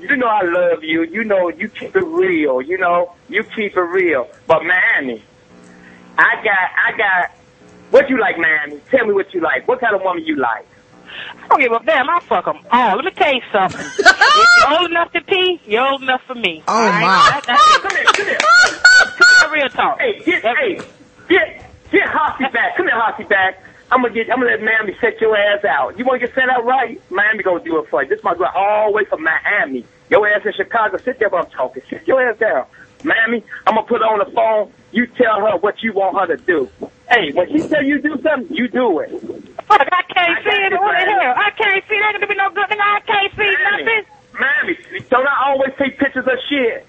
you 0.00 0.16
know 0.16 0.26
I 0.26 0.42
love 0.42 0.82
you. 0.82 1.02
You 1.02 1.24
know 1.24 1.50
you 1.50 1.68
keep 1.68 1.94
it 1.94 2.04
real. 2.04 2.62
You 2.62 2.78
know 2.78 3.12
you 3.28 3.42
keep 3.44 3.76
it 3.76 3.80
real. 3.80 4.28
But 4.46 4.62
Mammy, 4.64 5.22
I 6.16 6.36
got, 6.42 6.70
I 6.86 6.96
got. 6.96 7.35
What 7.90 8.10
you 8.10 8.18
like, 8.20 8.38
Mammy? 8.38 8.80
Tell 8.90 9.06
me 9.06 9.12
what 9.12 9.32
you 9.32 9.40
like. 9.40 9.66
What 9.68 9.80
kind 9.80 9.94
of 9.94 10.02
woman 10.02 10.24
you 10.24 10.36
like? 10.36 10.66
I 11.44 11.48
don't 11.48 11.60
give 11.60 11.72
a 11.72 11.80
damn. 11.84 12.08
I'll 12.10 12.20
fuck 12.20 12.44
them 12.44 12.58
all. 12.70 12.96
Let 12.96 13.04
me 13.04 13.10
tell 13.12 13.32
you 13.32 13.40
something. 13.52 13.80
if 13.98 14.48
you're 14.58 14.80
old 14.80 14.90
enough 14.90 15.12
to 15.12 15.20
pee, 15.22 15.60
you're 15.66 15.86
old 15.86 16.02
enough 16.02 16.22
for 16.26 16.34
me. 16.34 16.62
Oh, 16.66 16.74
all 16.74 16.84
right? 16.84 17.00
my. 17.00 17.40
That, 17.40 17.46
that's 17.46 17.76
it. 17.76 17.82
Come 17.82 18.26
here, 18.26 18.38
come 18.38 19.52
here. 19.52 19.52
Real 19.52 19.68
talk. 19.68 20.00
Hey, 20.00 20.20
get, 20.24 20.42
That's 20.42 20.58
hey, 20.58 20.80
get, 21.28 21.70
get 21.90 22.08
Hossy 22.08 22.52
back. 22.52 22.76
Come 22.76 22.86
here, 22.86 22.96
Hossy 22.96 23.24
back. 23.28 23.62
I'm 23.90 24.02
gonna 24.02 24.12
get, 24.12 24.28
I'm 24.30 24.40
gonna 24.40 24.50
let 24.50 24.62
Miami 24.62 24.96
set 25.00 25.20
your 25.20 25.36
ass 25.36 25.64
out. 25.64 25.96
You 25.96 26.04
wanna 26.04 26.18
get 26.18 26.34
set 26.34 26.48
out 26.48 26.64
right? 26.64 27.00
Miami 27.10 27.44
gonna 27.44 27.62
do 27.62 27.78
it 27.78 27.88
for 27.88 28.02
you. 28.02 28.08
This 28.08 28.22
my 28.24 28.34
girl 28.34 28.50
all 28.54 28.90
the 28.90 28.96
way 28.96 29.04
from 29.04 29.22
Miami. 29.22 29.86
Your 30.10 30.28
ass 30.28 30.44
in 30.44 30.52
Chicago. 30.52 30.98
Sit 30.98 31.20
there 31.20 31.28
while 31.28 31.44
I'm 31.44 31.50
talking. 31.50 31.82
Sit 31.88 32.06
your 32.06 32.20
ass 32.28 32.38
down. 32.38 32.66
Miami, 33.04 33.44
I'm 33.66 33.76
gonna 33.76 33.86
put 33.86 34.00
her 34.00 34.06
on 34.06 34.18
the 34.18 34.30
phone. 34.34 34.72
You 34.90 35.06
tell 35.06 35.40
her 35.46 35.56
what 35.58 35.82
you 35.82 35.92
want 35.92 36.18
her 36.18 36.36
to 36.36 36.42
do. 36.42 36.68
Hey, 37.08 37.32
when 37.32 37.48
she 37.50 37.66
tell 37.68 37.84
you 37.84 38.00
do 38.00 38.20
something, 38.22 38.54
you 38.56 38.68
do 38.68 38.98
it. 39.00 39.10
Fuck, 39.66 39.80
I 39.92 40.02
can't 40.14 40.38
I 40.38 40.42
see 40.42 40.50
got 40.50 40.72
it. 40.72 40.80
What 40.80 40.92
the 40.92 41.12
hell? 41.12 41.34
I 41.36 41.50
can't 41.50 41.84
see. 41.88 41.98
That 42.00 42.12
gonna 42.14 42.26
be 42.26 42.34
no 42.34 42.50
good. 42.50 42.66
Nigga, 42.68 42.80
I 42.80 43.00
can't 43.00 43.32
see 43.36 43.54
nothing. 43.70 44.04
Miami, 44.38 44.76
don't 45.08 45.26
I 45.26 45.50
always 45.50 45.72
take 45.78 45.98
pictures 45.98 46.26
of 46.26 46.38
shit? 46.48 46.86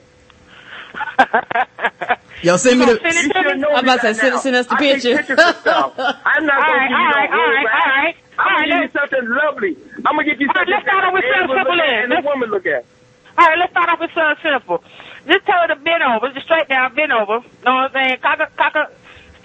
Yo, 2.44 2.58
send 2.58 2.80
me 2.80 2.86
the, 2.86 2.96
gonna 2.98 3.12
send 3.14 3.28
You 3.28 3.34
to 3.34 3.44
me? 3.56 3.62
know 3.62 3.70
I'm 3.74 3.84
about 3.84 4.02
to 4.02 4.14
send- 4.14 4.40
send 4.40 4.56
us 4.56 4.68
the 4.68 4.76
I 4.76 4.78
picture. 4.78 5.18
pictures. 5.18 5.40
I'm 5.40 6.46
not 6.46 6.58
All 6.58 6.66
gonna 6.66 6.78
right, 6.78 6.90
give 6.90 6.98
you 6.98 7.06
all 7.06 7.10
no 7.10 7.16
right, 7.18 7.30
all 7.32 7.38
rude 7.38 7.56
right, 7.56 7.66
rap. 7.66 7.86
all 7.86 7.92
right. 8.04 8.16
I'm 8.38 8.48
All 8.48 8.58
gonna 8.60 8.68
give 8.68 8.82
you 8.94 9.00
something 9.00 9.26
lovely. 9.30 9.78
I'm 10.06 10.14
gonna 10.16 10.24
give 10.26 10.42
you 10.42 10.48
All 10.50 10.54
right, 10.54 10.68
something 10.68 10.74
let's 10.74 10.86
start 10.86 11.04
off 11.06 11.14
with 11.14 11.24
man 11.24 11.34
something 11.48 11.58
simple 11.58 11.82
at 11.82 11.88
then. 11.88 12.12
and 12.12 12.14
a 12.14 12.28
woman 12.30 12.50
look 12.50 12.66
at. 12.66 12.86
All 13.38 13.48
right, 13.48 13.58
let's 13.58 13.72
start 13.72 13.90
off 13.90 14.00
with 14.00 14.12
something 14.14 14.38
simple. 14.44 14.84
Just 15.28 15.46
tell 15.46 15.62
her 15.62 15.68
to 15.68 15.76
bend 15.78 16.04
over, 16.04 16.30
just 16.34 16.46
straight 16.46 16.68
down, 16.70 16.94
bend 16.96 17.12
over. 17.12 17.40
Know 17.66 17.74
what 17.74 17.90
I'm 17.90 17.92
saying? 17.94 18.18
Cock 18.22 18.40
a, 18.40 18.48
cock 18.58 18.76
a, 18.76 18.90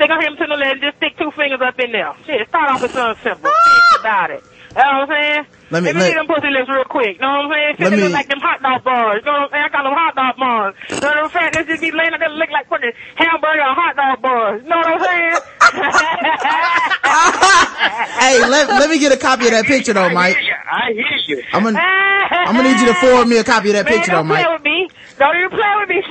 stick 0.02 0.10
her 0.10 0.20
him 0.20 0.36
to 0.36 0.46
the 0.46 0.56
left, 0.56 0.80
just 0.80 0.96
stick 0.96 1.16
two 1.16 1.30
fingers 1.32 1.60
up 1.62 1.78
in 1.78 1.92
there. 1.92 2.14
Shit, 2.26 2.48
start 2.48 2.70
off 2.70 2.82
with 2.82 2.90
something 2.92 3.22
simple. 3.22 3.50
Ah! 3.50 3.90
Think 3.92 4.00
about 4.00 4.30
it. 4.30 4.44
You 4.72 4.80
know 4.80 5.04
what 5.04 5.04
I'm 5.04 5.12
saying? 5.12 5.44
Let 5.72 5.82
me- 5.82 5.88
Let 5.92 5.96
me 5.96 6.00
see 6.02 6.12
them 6.16 6.26
pussy 6.26 6.48
lips 6.52 6.68
real 6.68 6.85
quick. 6.85 7.16
You 7.16 7.22
Know 7.24 7.28
what 7.28 7.44
I'm 7.48 7.52
saying? 7.52 7.76
Shit, 7.80 7.90
they 7.92 7.96
look 8.04 8.12
like 8.12 8.28
them 8.28 8.40
hot 8.40 8.61
dog 8.62 8.85
bars. 8.85 9.22
You 9.24 9.32
know 9.32 9.32
what 9.32 9.42
I'm 9.42 9.48
saying? 9.52 9.64
I 9.64 9.68
call 9.72 9.85
them 9.85 9.94
hot 9.96 10.14
dog 10.16 10.37
bars. 10.37 10.74
You 10.88 10.96
know 11.00 11.08
what 11.08 11.16
I'm 11.16 11.30
saying? 11.32 11.50
They 11.56 11.64
just 11.64 11.80
be 11.80 11.90
laying 11.92 12.12
there 12.18 12.28
look 12.28 12.50
like 12.52 12.68
fucking 12.68 12.92
hamburger 13.16 13.62
or 13.64 13.74
hot 13.76 13.96
dog 13.96 14.20
bars. 14.20 14.61
You 14.64 14.68
know 14.68 14.76
what 14.76 14.87
I'm 14.92 15.00
saying? 15.00 15.40
hey, 18.20 18.40
let, 18.48 18.68
let 18.68 18.90
me 18.90 18.98
get 18.98 19.12
a 19.12 19.16
copy 19.16 19.46
of 19.46 19.52
that 19.52 19.64
picture 19.66 19.92
though, 19.92 20.08
Mike. 20.11 20.37
I 20.37 20.40
hear 20.40 20.40
you. 20.42 20.48
I 20.70 20.92
hear 20.92 21.16
you. 21.37 21.42
I'm 21.52 21.62
gonna, 21.64 21.78
I'm 21.80 22.56
gonna 22.56 22.68
need 22.68 22.80
you 22.80 22.87
to 22.88 22.94
forward 22.94 23.26
me 23.28 23.38
a 23.38 23.44
copy 23.44 23.70
of 23.70 23.74
that 23.76 23.85
Man, 23.85 23.94
picture 23.96 24.12
though, 24.12 24.22
Mike. 24.24 24.44
don't 24.44 24.46
play 24.46 24.52
with 24.52 24.64
me. 24.64 24.88
Don't 25.18 25.37
even 25.37 25.50
play 25.50 25.74
with 25.80 25.88
me. 25.88 26.02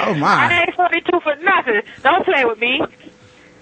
Oh 0.00 0.12
I 0.12 0.14
my. 0.14 0.60
ain't 0.66 0.74
42 0.74 1.20
for 1.22 1.34
nothing. 1.42 1.82
Don't 2.02 2.24
play 2.24 2.44
with 2.44 2.58
me. 2.58 2.80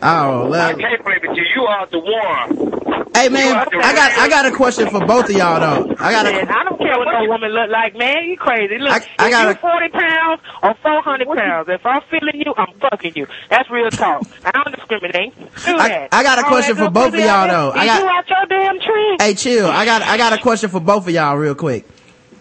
Oh, 0.03 0.53
I 0.53 0.73
can't 0.75 1.03
play 1.03 1.15
with 1.23 1.37
you. 1.37 1.45
You 1.57 1.63
are 1.65 1.87
the 1.87 1.99
one. 1.99 2.81
Hey 3.15 3.29
man, 3.29 3.55
I 3.57 3.93
got, 3.93 4.13
I 4.19 4.29
got 4.29 4.47
a 4.47 4.53
question 4.53 4.89
for 4.89 5.05
both 5.05 5.25
of 5.29 5.33
y'all 5.33 5.61
though. 5.61 5.95
I 5.99 6.13
got 6.13 6.25
Man, 6.25 6.49
a, 6.49 6.53
I 6.53 6.65
don't 6.65 6.79
care 6.79 6.97
what 6.97 7.13
no 7.13 7.29
woman 7.29 7.51
look 7.53 7.69
like, 7.71 7.95
man. 7.97 8.25
You 8.25 8.37
crazy. 8.39 8.79
Look, 8.79 8.93
I- 8.93 9.07
I 9.19 9.27
if 9.27 9.31
gotta- 9.33 9.49
you're 9.49 9.57
40 9.57 9.89
pounds 9.91 10.41
or 10.63 10.75
400 10.83 11.29
pounds, 11.29 11.69
if 11.69 11.85
I'm 11.85 12.01
feeling 12.11 12.41
you, 12.47 12.55
I'm 12.57 12.73
fucking 12.81 13.13
you. 13.17 13.27
That's 13.51 13.69
real 13.71 13.91
talk. 13.91 14.23
I 14.45 14.53
don't 14.53 14.75
discriminate. 14.75 15.35
Do 15.37 15.77
I- 15.77 15.89
that. 15.89 16.09
I 16.13 16.23
got 16.23 16.39
a 16.39 16.45
question 16.45 16.77
for 16.77 16.89
both 16.89 17.13
of 17.13 17.21
y'all, 17.21 17.49
though. 17.49 17.73
I 17.73 17.85
got- 17.85 18.01
you 18.01 18.09
out 18.09 18.29
your 18.29 18.47
damn 18.49 18.81
tree. 18.81 19.17
hey 19.21 19.35
chill. 19.35 19.67
I 19.67 19.85
got, 19.85 20.03
I 20.03 20.17
got 20.17 20.33
a 20.33 20.39
question 20.39 20.71
for 20.71 20.81
both 20.81 21.07
of 21.07 21.13
y'all 21.13 21.37
real 21.37 21.55
quick. 21.55 21.87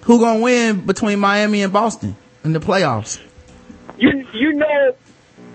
Who 0.04 0.20
gonna 0.20 0.40
win 0.40 0.86
between 0.86 1.20
Miami 1.20 1.62
and 1.64 1.74
Boston 1.74 2.16
in 2.46 2.54
the 2.54 2.60
playoffs? 2.60 3.20
You 3.98 4.26
you 4.34 4.54
know, 4.54 4.96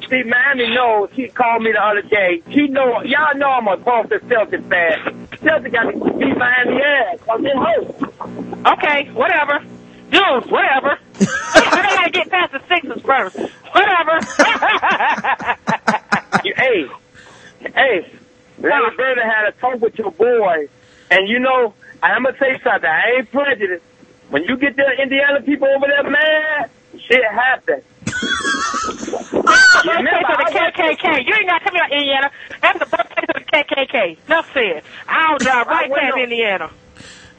see, 0.09 0.23
Miami 0.25 0.75
knows. 0.75 1.11
He 1.13 1.29
called 1.29 1.63
me 1.63 1.73
the 1.73 1.81
other 1.83 2.03
day. 2.03 2.43
He 2.49 2.69
know, 2.69 3.03
y'all 3.03 3.37
know 3.37 3.49
I'm 3.51 3.69
a 3.69 3.77
Boston 3.77 4.21
Celtics 4.21 4.69
fan. 4.69 5.27
Celtics 5.39 5.73
got 5.73 5.91
to 5.91 6.19
beat 6.19 6.37
Miami 6.37 6.83
ass. 6.83 7.19
I'm 7.31 7.47
in 7.47 7.57
hope. 7.57 8.67
Okay, 8.79 9.11
whatever. 9.13 9.59
Dude, 10.11 10.51
whatever. 10.51 10.99
I 11.21 11.97
gotta 11.97 12.11
get 12.11 12.31
past 12.31 12.53
the 12.53 12.61
Sixers 12.69 13.03
first. 13.03 13.37
Whatever. 13.73 14.21
You, 16.45 16.53
hey, 16.59 16.87
hey, 17.75 18.13
Larry 18.59 18.97
Bird 18.97 19.17
had 19.17 19.49
a 19.49 19.53
talk 19.53 19.81
with 19.81 19.99
your 19.99 20.11
boy, 20.11 20.69
and 21.11 21.27
you 21.27 21.39
know, 21.39 21.73
I'm 22.03 22.25
gonna 22.25 22.37
say 22.39 22.61
something. 22.63 22.91
I 22.91 23.17
ain't 23.17 23.31
prejudiced. 23.33 23.83
When 24.29 24.45
you 24.45 24.59
get 24.59 24.77
the 24.77 24.85
Indiana 25.03 25.41
people 25.41 25.69
over 25.75 25.87
there 25.87 26.11
mad, 26.11 26.71
shit 26.99 27.25
happens. 27.25 27.85
birthplace 29.11 30.25
of 30.31 30.39
the 30.39 30.51
KKK. 30.53 31.27
You 31.27 31.35
ain't 31.35 31.49
got 31.49 31.59
to 31.59 31.65
tell 31.65 31.73
me 31.73 31.81
about 31.81 31.93
Indiana. 31.93 32.31
That's 32.63 32.79
the 32.79 32.87
birthplace 32.87 33.27
of 33.29 33.35
the 33.35 33.47
KKK. 33.53 34.17
Enough 34.27 34.51
said. 34.55 34.83
I'll 35.09 35.39
drive 35.45 35.67
right 35.67 35.91
past 35.93 36.17
Indiana. 36.19 36.71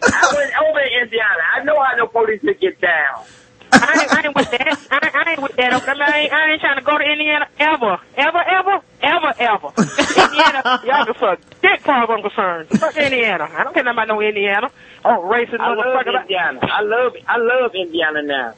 I 0.02 0.34
went 0.36 0.52
over 0.62 0.80
to 0.80 1.02
Indiana. 1.02 1.42
I 1.56 1.64
know 1.64 1.82
how 1.82 1.96
the 1.98 2.06
police 2.08 2.42
would 2.44 2.60
get 2.60 2.80
down. 2.82 3.26
I 3.72 4.00
ain't, 4.04 4.14
I 4.14 4.22
ain't 4.26 4.36
with 4.36 4.52
that. 4.52 4.80
I, 4.92 5.06
ain't- 5.06 5.16
I 5.16 5.32
ain't 5.32 5.42
with 5.42 5.56
that. 5.58 5.74
I, 5.74 5.80
mean, 5.94 6.02
I, 6.02 6.20
ain't, 6.20 6.34
I 6.34 6.52
ain't 6.52 6.62
trying 6.62 6.78
to 6.78 6.84
go 6.84 6.98
to 6.98 7.04
Indiana 7.04 7.48
ever. 7.60 7.98
Ever, 8.16 8.38
ever, 8.38 8.82
ever, 9.02 9.34
ever. 9.40 9.70
Indiana, 10.16 10.80
y'all 10.86 11.06
can 11.06 11.14
fuck 11.16 11.40
dick 11.62 11.82
far 11.82 12.04
as 12.04 12.10
I'm 12.10 12.22
concerned. 12.22 12.70
Fuck 12.70 12.96
Indiana. 12.96 13.50
I 13.52 13.64
don't 13.64 13.74
care 13.74 13.84
nothing 13.84 13.98
about 13.98 14.08
no 14.08 14.22
Indiana. 14.22 14.70
Oh, 15.04 15.28
racist 15.30 15.60
I 15.60 15.74
love. 15.74 16.06
Indiana. 16.08 16.60
I 16.62 16.82
love 16.82 17.14
I 17.28 17.38
love 17.38 17.72
Indiana 17.76 18.22
now. 18.24 18.54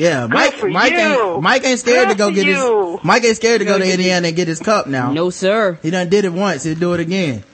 Yeah, 0.00 0.26
Mike. 0.26 0.62
Mike 0.64 0.92
you. 0.92 0.98
ain't 0.98 1.42
Mike 1.42 1.64
ain't 1.64 1.78
scared 1.78 2.08
Good 2.08 2.12
to 2.16 2.18
go 2.18 2.30
get 2.30 2.46
you. 2.46 2.92
his. 2.96 3.04
Mike 3.04 3.24
ain't 3.24 3.36
scared 3.36 3.58
to 3.60 3.64
go 3.64 3.78
Go 3.78 3.84
to 3.84 3.90
Indiana 3.90 4.28
and 4.28 4.36
get 4.36 4.48
his 4.48 4.58
cup 4.58 4.86
now. 4.86 5.12
No, 5.12 5.30
sir. 5.30 5.78
He 5.82 5.90
done 5.90 6.08
did 6.08 6.24
it 6.24 6.32
once. 6.32 6.64
He'll 6.64 6.74
do 6.78 6.94
it 6.94 7.00
again. 7.00 7.44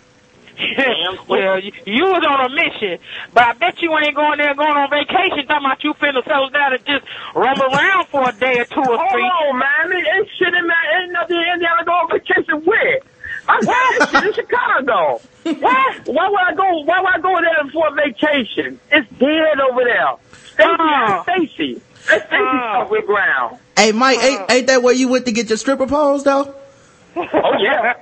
well, 1.28 1.60
you, 1.60 1.70
you 1.84 2.04
was 2.04 2.24
on 2.26 2.46
a 2.46 2.54
mission, 2.54 2.98
but 3.34 3.42
I 3.44 3.52
bet 3.52 3.82
you 3.82 3.94
ain't 3.98 4.14
going 4.14 4.38
there 4.38 4.54
going 4.54 4.72
on 4.76 4.88
vacation 4.88 5.46
talking 5.46 5.66
about 5.66 5.84
you 5.84 5.92
finna 5.94 6.24
settle 6.24 6.48
down 6.48 6.72
and 6.72 6.86
just 6.86 7.04
roam 7.34 7.60
around 7.60 8.06
for 8.08 8.28
a 8.28 8.32
day 8.32 8.60
or 8.60 8.64
two 8.64 8.80
or 8.80 8.96
Hold 8.96 9.10
three. 9.12 9.22
on, 9.22 9.58
man. 9.58 9.92
Ain't, 9.92 10.06
ain't 10.16 10.28
shit 10.38 10.54
in 10.54 10.66
that. 10.66 10.84
Ain't 11.02 11.12
nothing 11.12 11.36
in 11.36 11.52
Indiana 11.54 11.84
go 11.84 11.92
on 11.92 12.08
vacation 12.10 12.64
with. 12.64 13.04
I'm 13.48 13.62
saying 13.62 14.08
shit 14.10 14.24
in 14.24 14.32
Chicago. 14.32 15.20
Why? 15.60 15.98
Why 16.06 16.28
would 16.30 16.40
I 16.40 16.54
go? 16.54 16.80
Why 16.84 17.00
would 17.00 17.14
I 17.14 17.20
go 17.20 17.36
there 17.40 17.70
for 17.72 17.88
a 17.88 17.92
vacation? 17.92 18.80
It's 18.90 19.08
dead 19.18 19.60
over 19.60 19.84
there. 19.84 20.14
Stacy, 20.54 20.64
Oh. 20.70 20.74
Uh-uh. 20.74 21.22
Stacy. 21.24 21.82
That's 22.08 22.26
Stacy's 22.26 22.38
Oh. 22.38 23.02
ground. 23.06 23.58
Hey, 23.76 23.92
Mike, 23.92 24.22
ain't, 24.22 24.50
ain't 24.50 24.66
that 24.68 24.82
where 24.82 24.94
you 24.94 25.08
went 25.08 25.26
to 25.26 25.32
get 25.32 25.48
your 25.48 25.58
stripper 25.58 25.86
poles 25.86 26.24
though? 26.24 26.54
Oh 27.16 27.52
yeah. 27.58 27.94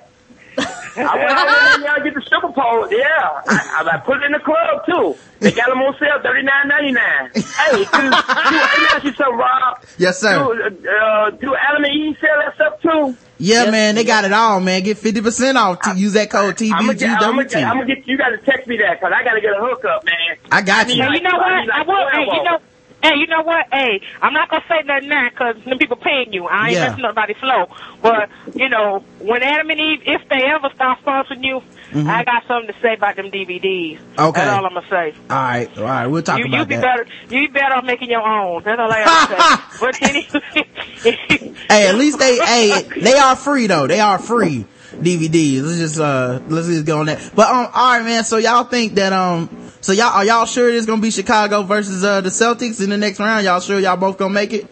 I 0.96 1.16
went 1.16 1.30
out 1.30 1.80
there 1.80 1.94
and 1.96 2.04
get 2.04 2.14
the 2.14 2.22
stripper 2.24 2.52
pole. 2.52 2.88
Yeah, 2.90 3.42
I, 3.48 3.82
I, 3.82 3.96
I 3.96 3.98
put 3.98 4.22
it 4.22 4.26
in 4.26 4.32
the 4.32 4.38
club 4.38 4.86
too. 4.86 5.18
They 5.40 5.50
got 5.50 5.68
them 5.68 5.78
on 5.78 5.94
sale, 5.98 6.22
thirty 6.22 6.42
nine 6.42 6.68
ninety 6.68 6.92
nine. 6.92 7.30
Hey, 7.34 7.84
do, 7.84 7.90
do, 7.90 8.06
let 8.06 8.78
me 8.80 8.86
ask 8.92 9.04
you 9.04 9.12
something, 9.14 9.36
Rod. 9.36 9.78
Yes, 9.98 10.20
sir. 10.20 10.38
Do, 10.70 10.88
uh, 10.88 11.30
do 11.30 11.54
Adam 11.56 11.84
and 11.84 11.92
Eve 11.92 12.16
sell 12.20 12.38
that 12.38 12.54
stuff 12.54 12.80
too? 12.82 13.16
Yeah, 13.38 13.70
man, 13.70 13.96
they 13.96 14.04
got 14.04 14.24
it 14.24 14.32
all, 14.32 14.60
man. 14.60 14.82
Get 14.84 14.98
fifty 14.98 15.20
percent 15.20 15.58
off. 15.58 15.80
To 15.82 15.94
use 15.96 16.12
that 16.12 16.30
code 16.30 16.60
I'm 16.62 16.86
gonna 16.86 16.94
get, 16.94 17.10
I'm 17.10 17.34
gonna 17.34 17.44
get, 17.44 17.64
I'm 17.64 17.78
gonna 17.78 17.86
get 17.86 18.06
you 18.06 18.16
got 18.16 18.28
to 18.30 18.38
text 18.38 18.68
me 18.68 18.78
that 18.78 19.00
because 19.00 19.12
I 19.14 19.24
got 19.24 19.34
to 19.34 19.40
get 19.40 19.50
a 19.50 19.60
hookup, 19.60 20.04
man. 20.04 20.36
I 20.52 20.62
got 20.62 20.88
you. 20.88 21.02
Hey, 21.02 21.14
you 21.14 21.20
know 21.22 21.36
what? 21.36 21.46
I 21.52 21.60
need 21.62 21.70
I 21.70 21.82
will. 21.82 22.10
Hey, 22.10 22.36
you 22.36 22.42
know. 22.44 22.58
Hey, 23.04 23.16
you 23.18 23.26
know 23.26 23.42
what? 23.42 23.66
Hey, 23.70 24.00
I'm 24.22 24.32
not 24.32 24.48
gonna 24.48 24.64
say 24.66 24.82
nothing 24.86 25.10
now 25.10 25.28
because 25.28 25.56
them 25.64 25.76
people 25.78 25.98
paying 25.98 26.32
you. 26.32 26.46
I 26.46 26.68
ain't 26.68 26.72
Yeah. 26.72 26.88
messing 26.88 27.02
nobody's 27.02 27.36
flow. 27.36 27.66
But 28.02 28.30
you 28.54 28.70
know, 28.70 29.04
when 29.18 29.42
Adam 29.42 29.68
and 29.68 29.78
Eve, 29.78 30.00
if 30.06 30.22
they 30.30 30.42
ever 30.44 30.70
start 30.74 31.00
sponsoring 31.04 31.44
you, 31.44 31.60
mm-hmm. 31.92 32.08
I 32.08 32.24
got 32.24 32.46
something 32.48 32.72
to 32.72 32.80
say 32.80 32.94
about 32.94 33.16
them 33.16 33.26
DVDs. 33.30 33.98
Okay. 34.18 34.40
That's 34.40 34.50
all 34.56 34.64
I'm 34.64 34.72
gonna 34.72 34.86
say. 34.88 35.14
All 35.28 35.36
right, 35.36 35.78
all 35.78 35.84
right, 35.84 36.06
we'll 36.06 36.22
talk 36.22 36.38
You, 36.38 36.46
you 36.46 36.54
about 36.54 36.68
be 36.68 36.76
that. 36.76 36.82
better. 36.82 37.06
You 37.28 37.48
be 37.48 37.52
better 37.52 37.74
off 37.74 37.84
making 37.84 38.08
your 38.08 38.22
own. 38.26 38.62
That's 38.64 38.80
all 38.80 38.90
I 38.90 38.98
have 39.00 39.28
to 39.28 39.36
say. 39.36 39.78
but 39.80 40.02
anyway, 40.02 41.54
Hey, 41.68 41.88
at 41.88 41.96
least 41.96 42.18
they, 42.18 42.38
hey, 42.38 42.82
they 43.02 43.14
are 43.14 43.36
free 43.36 43.66
though. 43.66 43.86
They 43.86 44.00
are 44.00 44.18
free 44.18 44.64
DVDs. 44.96 45.62
Let's 45.62 45.78
just, 45.78 46.00
uh, 46.00 46.40
let's 46.48 46.66
just 46.66 46.86
go 46.86 47.00
on 47.00 47.06
that. 47.06 47.32
But, 47.34 47.48
um, 47.48 47.66
alright 47.66 48.04
man, 48.04 48.24
so 48.24 48.36
y'all 48.36 48.64
think 48.64 48.94
that, 48.94 49.12
um, 49.12 49.48
so 49.80 49.92
y'all, 49.92 50.12
are 50.12 50.24
y'all 50.24 50.46
sure 50.46 50.70
it's 50.70 50.86
gonna 50.86 51.02
be 51.02 51.10
Chicago 51.10 51.62
versus, 51.62 52.04
uh, 52.04 52.20
the 52.20 52.30
Celtics 52.30 52.82
in 52.82 52.90
the 52.90 52.96
next 52.96 53.20
round? 53.20 53.44
Y'all 53.44 53.60
sure 53.60 53.78
y'all 53.78 53.96
both 53.96 54.18
gonna 54.18 54.32
make 54.32 54.52
it? 54.52 54.66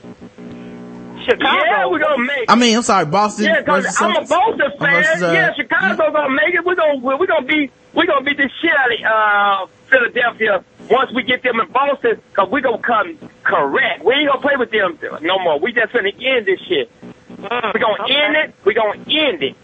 Chicago. 1.24 1.64
Yeah, 1.64 1.86
we're 1.86 1.98
gonna 1.98 2.24
make. 2.24 2.46
I 2.48 2.56
mean, 2.56 2.76
I'm 2.76 2.82
sorry, 2.82 3.06
Boston 3.06 3.46
Yeah, 3.46 3.62
cause 3.62 3.84
versus 3.84 4.00
I'm 4.00 4.16
a 4.16 4.26
Boston 4.26 4.72
fan. 4.78 5.02
Versus, 5.02 5.22
uh, 5.22 5.32
yeah, 5.32 5.54
Chicago 5.54 6.10
gonna 6.12 6.34
make 6.34 6.54
it. 6.54 6.64
We're 6.64 6.74
gonna 6.74 6.98
we're 6.98 7.26
gonna 7.26 7.46
be 7.46 7.70
we're 7.94 8.06
gonna 8.06 8.24
beat 8.24 8.36
the 8.36 8.50
shit 8.60 8.72
out 8.72 9.62
of 9.62 9.68
uh, 9.68 9.72
Philadelphia 9.88 10.64
once 10.90 11.12
we 11.12 11.22
get 11.22 11.42
them 11.42 11.60
in 11.60 11.70
Boston. 11.70 12.20
Cause 12.34 12.48
we 12.50 12.60
gonna 12.60 12.78
come 12.78 13.18
correct. 13.44 14.04
We 14.04 14.14
ain't 14.14 14.28
gonna 14.28 14.40
play 14.40 14.56
with 14.56 14.70
them 14.70 14.98
no 15.22 15.38
more. 15.38 15.58
We 15.58 15.72
just 15.72 15.92
gonna 15.92 16.10
end 16.10 16.46
this 16.46 16.60
shit. 16.68 16.90
we 17.02 17.48
gonna 17.48 18.08
end 18.08 18.36
it. 18.36 18.54
We 18.64 18.74
gonna 18.74 18.98
end 18.98 19.42
it. 19.42 19.56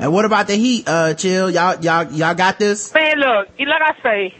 And 0.00 0.12
what 0.12 0.24
about 0.24 0.46
the 0.46 0.54
Heat, 0.54 0.88
uh, 0.88 1.14
chill? 1.14 1.50
Y'all, 1.50 1.80
y'all, 1.80 2.10
y'all 2.12 2.34
got 2.34 2.58
this? 2.58 2.94
Man, 2.94 3.18
look, 3.18 3.48
like 3.58 3.82
I 3.82 4.02
say, 4.02 4.34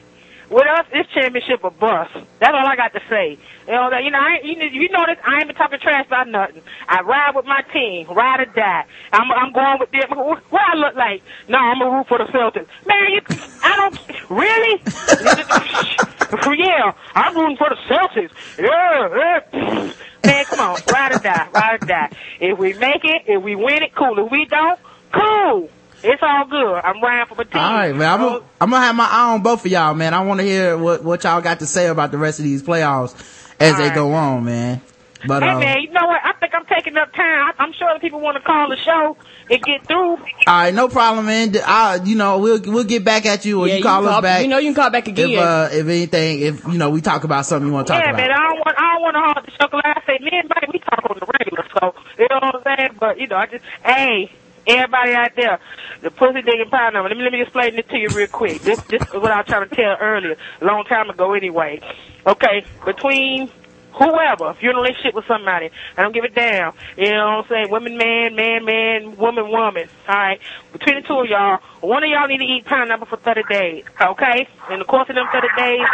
with 0.51 0.67
us, 0.67 0.87
it's 0.93 1.11
championship 1.13 1.65
or 1.65 1.71
bust. 1.71 2.13
That's 2.39 2.55
all 2.55 2.67
I 2.67 2.77
got 2.77 2.93
to 2.95 3.01
say. 3.11 3.39
You 3.67 3.73
know, 3.75 3.91
you 3.99 4.11
know, 4.11 4.19
I, 4.19 4.39
you, 4.45 4.57
know- 4.57 4.65
you 4.65 4.89
know 4.89 5.05
this, 5.07 5.19
I 5.27 5.39
ain't 5.39 5.47
been 5.49 5.57
talking 5.57 5.79
trash 5.81 6.07
about 6.07 6.29
nothing. 6.29 6.63
I 6.89 7.03
ride 7.03 7.35
with 7.35 7.45
my 7.45 7.63
team, 7.73 8.07
ride 8.09 8.41
or 8.41 8.47
die. 8.47 8.85
I'm, 9.13 9.31
I'm 9.33 9.53
going 9.53 9.79
with 9.81 9.91
them. 9.91 10.17
What 10.17 10.43
I 10.53 10.77
look 10.77 10.95
like? 10.95 11.23
No, 11.49 11.59
I'm 11.59 11.83
a 11.83 11.91
root 11.91 12.07
for 12.09 12.19
the 12.19 12.25
Celtics. 12.25 12.69
Man, 12.87 13.11
you, 13.11 13.21
I 13.63 13.77
don't, 13.77 14.31
really? 14.31 14.83
yeah, 16.59 16.93
I'm 17.15 17.37
rooting 17.37 17.57
for 17.57 17.69
the 17.69 17.77
Celtics. 17.89 18.31
Yeah, 18.59 19.43
yeah. 19.53 19.93
Man, 20.25 20.45
come 20.47 20.61
on, 20.61 20.83
ride 20.87 21.13
or 21.13 21.17
die, 21.17 21.49
ride 21.53 21.75
or 21.75 21.87
die. 21.87 22.11
If 22.41 22.59
we 22.59 22.73
make 22.75 23.05
it, 23.05 23.23
if 23.27 23.43
we 23.43 23.55
win 23.55 23.83
it, 23.83 23.95
cool. 23.95 24.19
If 24.25 24.31
we 24.31 24.45
don't, 24.47 24.79
cool. 25.13 25.71
It's 26.03 26.23
all 26.23 26.45
good. 26.47 26.75
I'm 26.85 27.03
riding 27.03 27.27
for 27.27 27.35
my 27.35 27.45
team. 27.45 27.61
All 27.61 27.73
right, 27.75 27.95
man. 27.95 28.09
I'm 28.13 28.21
gonna, 28.21 28.45
I'm 28.61 28.71
gonna 28.71 28.85
have 28.87 28.95
my 28.95 29.09
eye 29.11 29.33
on 29.35 29.43
both 29.43 29.65
of 29.67 29.71
y'all, 29.73 29.95
man. 29.95 30.15
I 30.15 30.21
want 30.23 30.39
to 30.41 30.47
hear 30.47 30.79
what, 30.79 31.03
what 31.03 31.25
y'all 31.25 31.41
got 31.41 31.59
to 31.59 31.67
say 31.67 31.89
about 31.89 32.13
the 32.13 32.19
rest 32.19 32.39
of 32.39 32.45
these 32.45 32.63
playoffs 32.63 33.15
as 33.59 33.73
All 33.73 33.79
they 33.79 33.89
right. 33.89 33.95
go 33.95 34.13
on, 34.13 34.45
man. 34.45 34.81
But, 35.27 35.43
Hey 35.43 35.49
um, 35.49 35.59
man, 35.59 35.81
you 35.83 35.91
know 35.91 36.07
what? 36.07 36.21
I 36.23 36.33
think 36.35 36.55
I'm 36.55 36.65
taking 36.67 36.97
up 36.97 37.13
time. 37.13 37.25
I- 37.51 37.55
I'm 37.59 37.73
sure 37.73 37.93
the 37.93 37.99
people 37.99 38.21
want 38.21 38.37
to 38.37 38.43
call 38.45 38.69
the 38.69 38.77
show 38.77 39.17
and 39.51 39.61
get 39.65 39.85
through. 39.89 39.97
all 40.13 40.19
right, 40.47 40.73
no 40.73 40.87
problem, 40.89 41.27
man. 41.27 41.53
I, 41.67 41.99
you 42.05 42.15
know, 42.15 42.39
we'll, 42.39 42.61
we'll 42.65 42.85
get 42.85 43.05
back 43.05 43.27
at 43.27 43.45
you 43.45 43.61
or 43.61 43.67
Yeah, 43.67 43.79
you 43.79 43.83
call 43.83 44.03
can 44.03 44.13
us 44.13 44.23
back. 44.23 44.43
You 44.43 44.49
know, 44.49 44.59
you 44.59 44.69
can 44.69 44.75
call 44.81 44.91
back 44.91 45.09
again. 45.09 45.31
if, 45.31 45.37
uh, 45.37 45.69
if 45.73 45.85
anything, 45.89 46.39
if, 46.43 46.65
you 46.69 46.79
know, 46.79 46.91
we 46.91 47.01
talk 47.01 47.25
about 47.25 47.45
something 47.47 47.67
you 47.67 47.73
want 47.75 47.89
to 47.89 47.95
talk 47.95 48.01
about. 48.01 48.17
yeah, 48.17 48.27
about. 48.27 48.29
man. 48.29 48.39
I 48.39 48.49
don't 48.49 48.59
want. 48.61 48.77
I 48.79 48.93
don't 48.93 49.03
want 49.03 49.15
to 49.17 49.21
hog 49.21 49.45
the 49.47 49.51
show. 49.51 49.67
'cause 49.69 49.81
Like 49.85 49.97
I 49.97 50.03
say, 50.07 50.19
me 50.25 50.31
and 50.39 50.49
Mike, 50.49 50.73
we 50.73 50.79
talk 50.79 51.03
on 51.11 51.17
the 51.19 51.27
regular. 51.37 51.67
So 51.81 51.95
you 52.17 52.27
know 52.31 52.39
what 52.41 52.55
I'm 52.55 52.77
saying? 52.79 52.91
But 53.01 53.19
you 53.19 53.27
know, 53.27 53.37
I 53.37 53.47
just 53.47 53.65
hey. 53.85 54.31
Everybody 54.69 55.13
out 55.15 55.31
there, 55.35 55.59
the 56.03 56.11
pussy 56.11 56.43
digging 56.43 56.69
pie 56.71 56.91
number. 56.91 57.09
Let 57.09 57.17
me 57.17 57.25
let 57.25 57.33
me 57.33 57.41
explain 57.41 57.75
this 57.75 57.87
to 57.87 57.97
you 57.97 58.09
real 58.15 58.27
quick. 58.29 58.61
This 58.61 58.81
this 58.83 59.03
is 59.03 59.15
what 59.15 59.31
I 59.31 59.39
was 59.39 59.47
trying 59.47 59.69
to 59.69 59.75
tell 59.75 59.97
earlier, 59.99 60.37
a 60.61 60.65
long 60.65 60.85
time 60.85 61.09
ago 61.09 61.33
anyway. 61.33 61.81
Okay, 62.27 62.65
between 62.85 63.51
whoever, 63.99 64.51
if 64.51 64.63
you're 64.63 64.73
in 64.73 64.79
a 64.79 64.81
relationship 64.81 65.15
with 65.15 65.27
somebody, 65.27 65.71
I 65.97 66.03
don't 66.03 66.13
give 66.13 66.25
a 66.25 66.29
damn. 66.29 66.73
You 66.97 67.11
know 67.11 67.27
what 67.27 67.45
I'm 67.45 67.49
saying? 67.49 67.71
Woman, 67.71 67.97
man, 67.97 68.35
man, 68.35 68.65
man, 68.65 69.17
woman, 69.17 69.51
woman. 69.51 69.89
All 70.09 70.15
right. 70.15 70.41
Between 70.73 70.97
the 70.97 71.03
two 71.03 71.15
of 71.15 71.27
y'all, 71.27 71.59
one 71.81 72.05
of 72.05 72.11
y'all 72.11 72.29
need 72.29 72.39
to 72.39 72.45
eat 72.45 72.65
pineapple 72.65 73.07
for 73.07 73.17
30 73.17 73.43
days. 73.49 73.85
Okay? 74.01 74.49
In 74.71 74.79
the 74.79 74.85
course 74.85 75.09
of 75.09 75.17
them 75.17 75.27
30 75.33 75.49
days, 75.57 75.87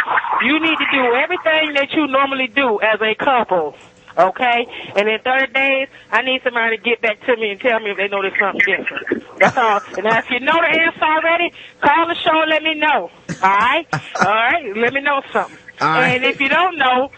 you 0.43 0.59
need 0.59 0.77
to 0.77 0.85
do 0.91 1.15
everything 1.15 1.73
that 1.73 1.91
you 1.93 2.07
normally 2.07 2.47
do 2.47 2.79
as 2.81 3.01
a 3.01 3.15
couple. 3.15 3.75
Okay? 4.17 4.67
And 4.95 5.09
in 5.09 5.19
30 5.19 5.53
days, 5.53 5.87
I 6.11 6.21
need 6.21 6.41
somebody 6.43 6.77
to 6.77 6.83
get 6.83 7.01
back 7.01 7.19
to 7.25 7.35
me 7.37 7.51
and 7.51 7.59
tell 7.59 7.79
me 7.79 7.91
if 7.91 7.97
they 7.97 8.07
know 8.07 8.21
there's 8.21 8.39
something 8.39 8.61
different. 8.65 9.07
That's 9.39 9.57
all. 9.57 9.81
And 9.97 10.03
now 10.05 10.19
if 10.19 10.25
you 10.29 10.39
know 10.39 10.55
the 10.55 10.71
answer 10.71 11.03
already, 11.03 11.51
call 11.81 12.07
the 12.07 12.15
show 12.15 12.41
and 12.41 12.49
let 12.49 12.63
me 12.63 12.75
know. 12.75 13.11
Alright? 13.43 13.87
Alright? 14.23 14.77
Let 14.77 14.93
me 14.93 15.01
know 15.01 15.21
something. 15.33 15.57
All 15.81 15.89
right. 15.89 16.15
And 16.15 16.23
if 16.25 16.39
you 16.39 16.47
don't 16.49 16.77
know, 16.77 17.11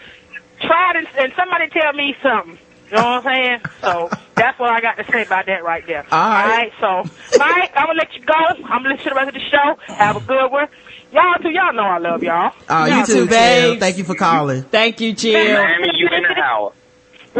try 0.60 0.92
to, 0.94 1.22
and 1.22 1.32
somebody 1.36 1.68
tell 1.70 1.92
me 1.92 2.14
something. 2.22 2.58
You 2.90 2.96
know 2.96 3.04
what 3.04 3.26
I'm 3.26 3.34
saying? 3.36 3.60
So 3.82 4.10
that's 4.36 4.58
what 4.58 4.70
I 4.70 4.80
got 4.80 4.96
to 4.96 5.04
say 5.12 5.22
about 5.22 5.46
that 5.46 5.62
right 5.62 5.84
there. 5.86 6.06
All 6.10 6.18
right. 6.18 6.72
So, 6.80 7.04
Mike, 7.36 7.70
I'm 7.76 7.86
gonna 7.86 7.98
let 7.98 8.14
you 8.14 8.24
go. 8.24 8.34
I'm 8.64 8.82
gonna 8.82 8.94
listen 8.94 9.04
to 9.04 9.10
the 9.10 9.14
rest 9.14 9.28
of 9.28 9.34
the 9.34 9.50
show. 9.50 9.94
Have 9.94 10.16
a 10.16 10.20
good 10.20 10.50
one. 10.50 10.68
Y'all 11.12 11.34
too. 11.42 11.50
Y'all 11.50 11.72
know 11.74 11.84
I 11.84 11.98
love 11.98 12.22
y'all. 12.22 12.52
Uh, 12.68 12.86
you 12.88 12.96
Y'all 12.96 13.06
too, 13.06 13.12
too, 13.12 13.18
Chill. 13.20 13.26
babes. 13.28 13.80
Thank 13.80 13.98
you 13.98 14.04
for 14.04 14.14
calling. 14.14 14.62
Thank 14.62 15.00
you, 15.00 15.12
Jill. 15.12 15.54
Miami, 15.54 15.90
you 15.96 16.08
in 16.08 16.22
the 16.22 16.34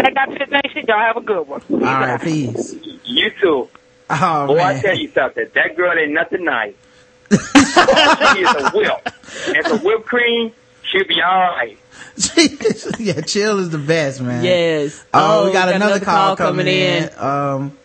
house. 0.02 0.14
Like 0.16 0.28
I 0.28 0.38
said, 0.38 0.50
nation, 0.50 0.84
y'all 0.88 0.98
have 0.98 1.16
a 1.16 1.20
good 1.20 1.46
one. 1.46 1.62
All 1.70 1.78
right, 1.78 2.20
peace. 2.20 2.74
You 3.04 3.30
too. 3.40 3.68
Oh, 4.10 4.46
Boy, 4.46 4.58
I 4.58 4.80
tell 4.80 4.96
you 4.96 5.10
something. 5.10 5.46
That 5.54 5.76
girl 5.76 5.92
ain't 5.98 6.12
nothing 6.12 6.44
nice. 6.44 6.74
she 7.30 7.36
is 7.36 8.54
a 8.54 8.70
whip. 8.74 9.08
And 9.54 9.66
some 9.66 9.78
whipped 9.80 10.06
cream, 10.06 10.52
she'll 10.82 11.06
be 11.06 11.20
all 11.20 11.38
right. 11.38 11.78
yeah, 12.98 13.20
chill 13.20 13.58
is 13.58 13.70
the 13.70 13.78
best, 13.78 14.20
man. 14.20 14.42
Yes. 14.42 15.04
Oh, 15.12 15.46
we 15.46 15.52
got, 15.52 15.72
another, 15.72 16.00
call, 16.00 16.36
coming, 16.36 16.66
in. 16.66 17.10
Um, 17.18 17.76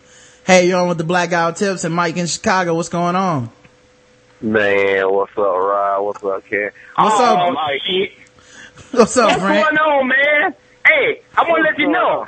hey, 0.46 0.66
you're 0.66 0.80
on 0.80 0.88
with 0.88 0.98
the 0.98 1.04
Blackout 1.04 1.56
Tips 1.56 1.84
and 1.84 1.94
Mike 1.94 2.16
in 2.16 2.26
Chicago. 2.26 2.74
What's 2.74 2.88
going 2.88 3.16
on? 3.16 3.50
Man, 4.40 5.12
what's 5.12 5.32
up, 5.32 5.44
Rod? 5.44 6.02
What's 6.02 6.24
up, 6.24 6.44
Ken? 6.46 6.70
What's 6.96 7.16
oh, 7.18 7.36
up? 7.36 7.54
my 7.54 7.78
shit. 7.84 8.12
What's 8.90 9.16
up, 9.16 9.30
What's 9.30 9.42
Brent? 9.42 9.64
going 9.64 9.78
on, 9.78 10.08
man? 10.08 10.54
Hey, 10.86 11.22
I'm 11.36 11.46
gonna 11.46 11.62
let 11.62 11.78
you 11.78 11.88
know. 11.90 12.26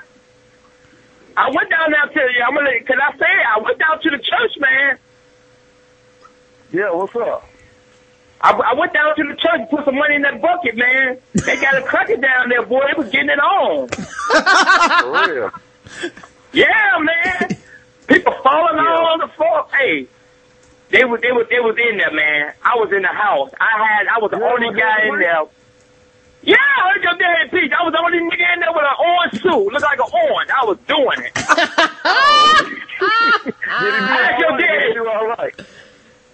I 1.37 1.51
went 1.51 1.69
down 1.71 1.91
there 1.91 2.07
to 2.07 2.33
you. 2.33 2.43
I'm 2.47 2.55
gonna 2.55 2.71
let, 2.71 2.87
cause 2.87 2.97
I 3.01 3.17
say 3.19 3.27
I 3.57 3.61
went 3.61 3.79
down 3.79 4.01
to 4.01 4.11
the 4.11 4.19
church, 4.19 4.53
man. 4.59 4.99
Yeah, 6.73 6.91
what's 6.93 7.15
up? 7.17 7.45
I, 8.41 8.53
I 8.53 8.75
went 8.75 8.93
down 8.93 9.17
to 9.17 9.23
the 9.23 9.35
church 9.35 9.61
and 9.61 9.69
put 9.71 9.85
some 9.85 9.95
money 9.97 10.15
in 10.17 10.23
that 10.23 10.41
bucket, 10.41 10.77
man. 10.77 11.19
They 11.45 11.57
got 11.57 11.77
a 11.79 11.83
cracker 11.83 12.17
down 12.17 12.49
there, 12.49 12.65
boy. 12.65 12.81
They 12.87 13.03
was 13.03 13.11
getting 13.11 13.31
it 13.31 13.39
on. 13.39 13.89
For 14.99 15.27
real? 15.33 15.51
Yeah, 16.53 16.99
man. 17.01 17.51
People 18.09 18.35
falling 18.43 18.79
all 18.79 19.07
on 19.13 19.19
the 19.21 19.29
floor. 19.37 19.67
Hey, 19.79 20.07
they 20.91 21.05
was 21.05 21.21
they 21.21 21.33
was 21.33 21.47
they 21.51 21.61
was 21.61 21.77
in 21.77 21.99
there, 21.99 22.13
man. 22.13 22.55
I 22.63 22.77
was 22.77 22.93
in 22.93 23.03
the 23.03 23.09
house. 23.09 23.51
I 23.61 23.85
had 23.85 24.07
I 24.09 24.19
was 24.21 24.31
the 24.31 24.39
Yeah, 24.39 24.53
only 24.53 24.79
guy 24.79 25.07
in 25.09 25.19
there. 25.19 25.45
Yeah, 26.47 26.55
I 26.57 26.93
heard 26.95 27.03
your 27.03 27.17
dad 27.19 27.51
Pete. 27.51 27.73
I 27.73 27.83
was 27.83 27.93
the 27.93 27.99
only 27.99 28.19
nigga 28.19 28.55
in 28.55 28.61
there 28.61 28.73
with 28.73 28.85
an 28.87 28.95
orange 29.03 29.43
suit. 29.43 29.73
Looked 29.73 29.83
like 29.83 29.99
an 29.99 30.11
orange. 30.15 30.51
I 30.55 30.65
was 30.65 30.79
doing 30.87 31.19
it. 31.27 31.35
Did 33.47 33.55
he 33.95 34.01
do 34.01 34.07
I 34.07 34.09
heard 34.33 34.39
your 34.39 34.47
all 34.47 34.47
right? 34.57 34.59
Did 34.59 34.61
he 34.61 34.67
dad. 34.67 34.95
do 34.95 35.07
all 35.09 35.27
right? 35.27 35.55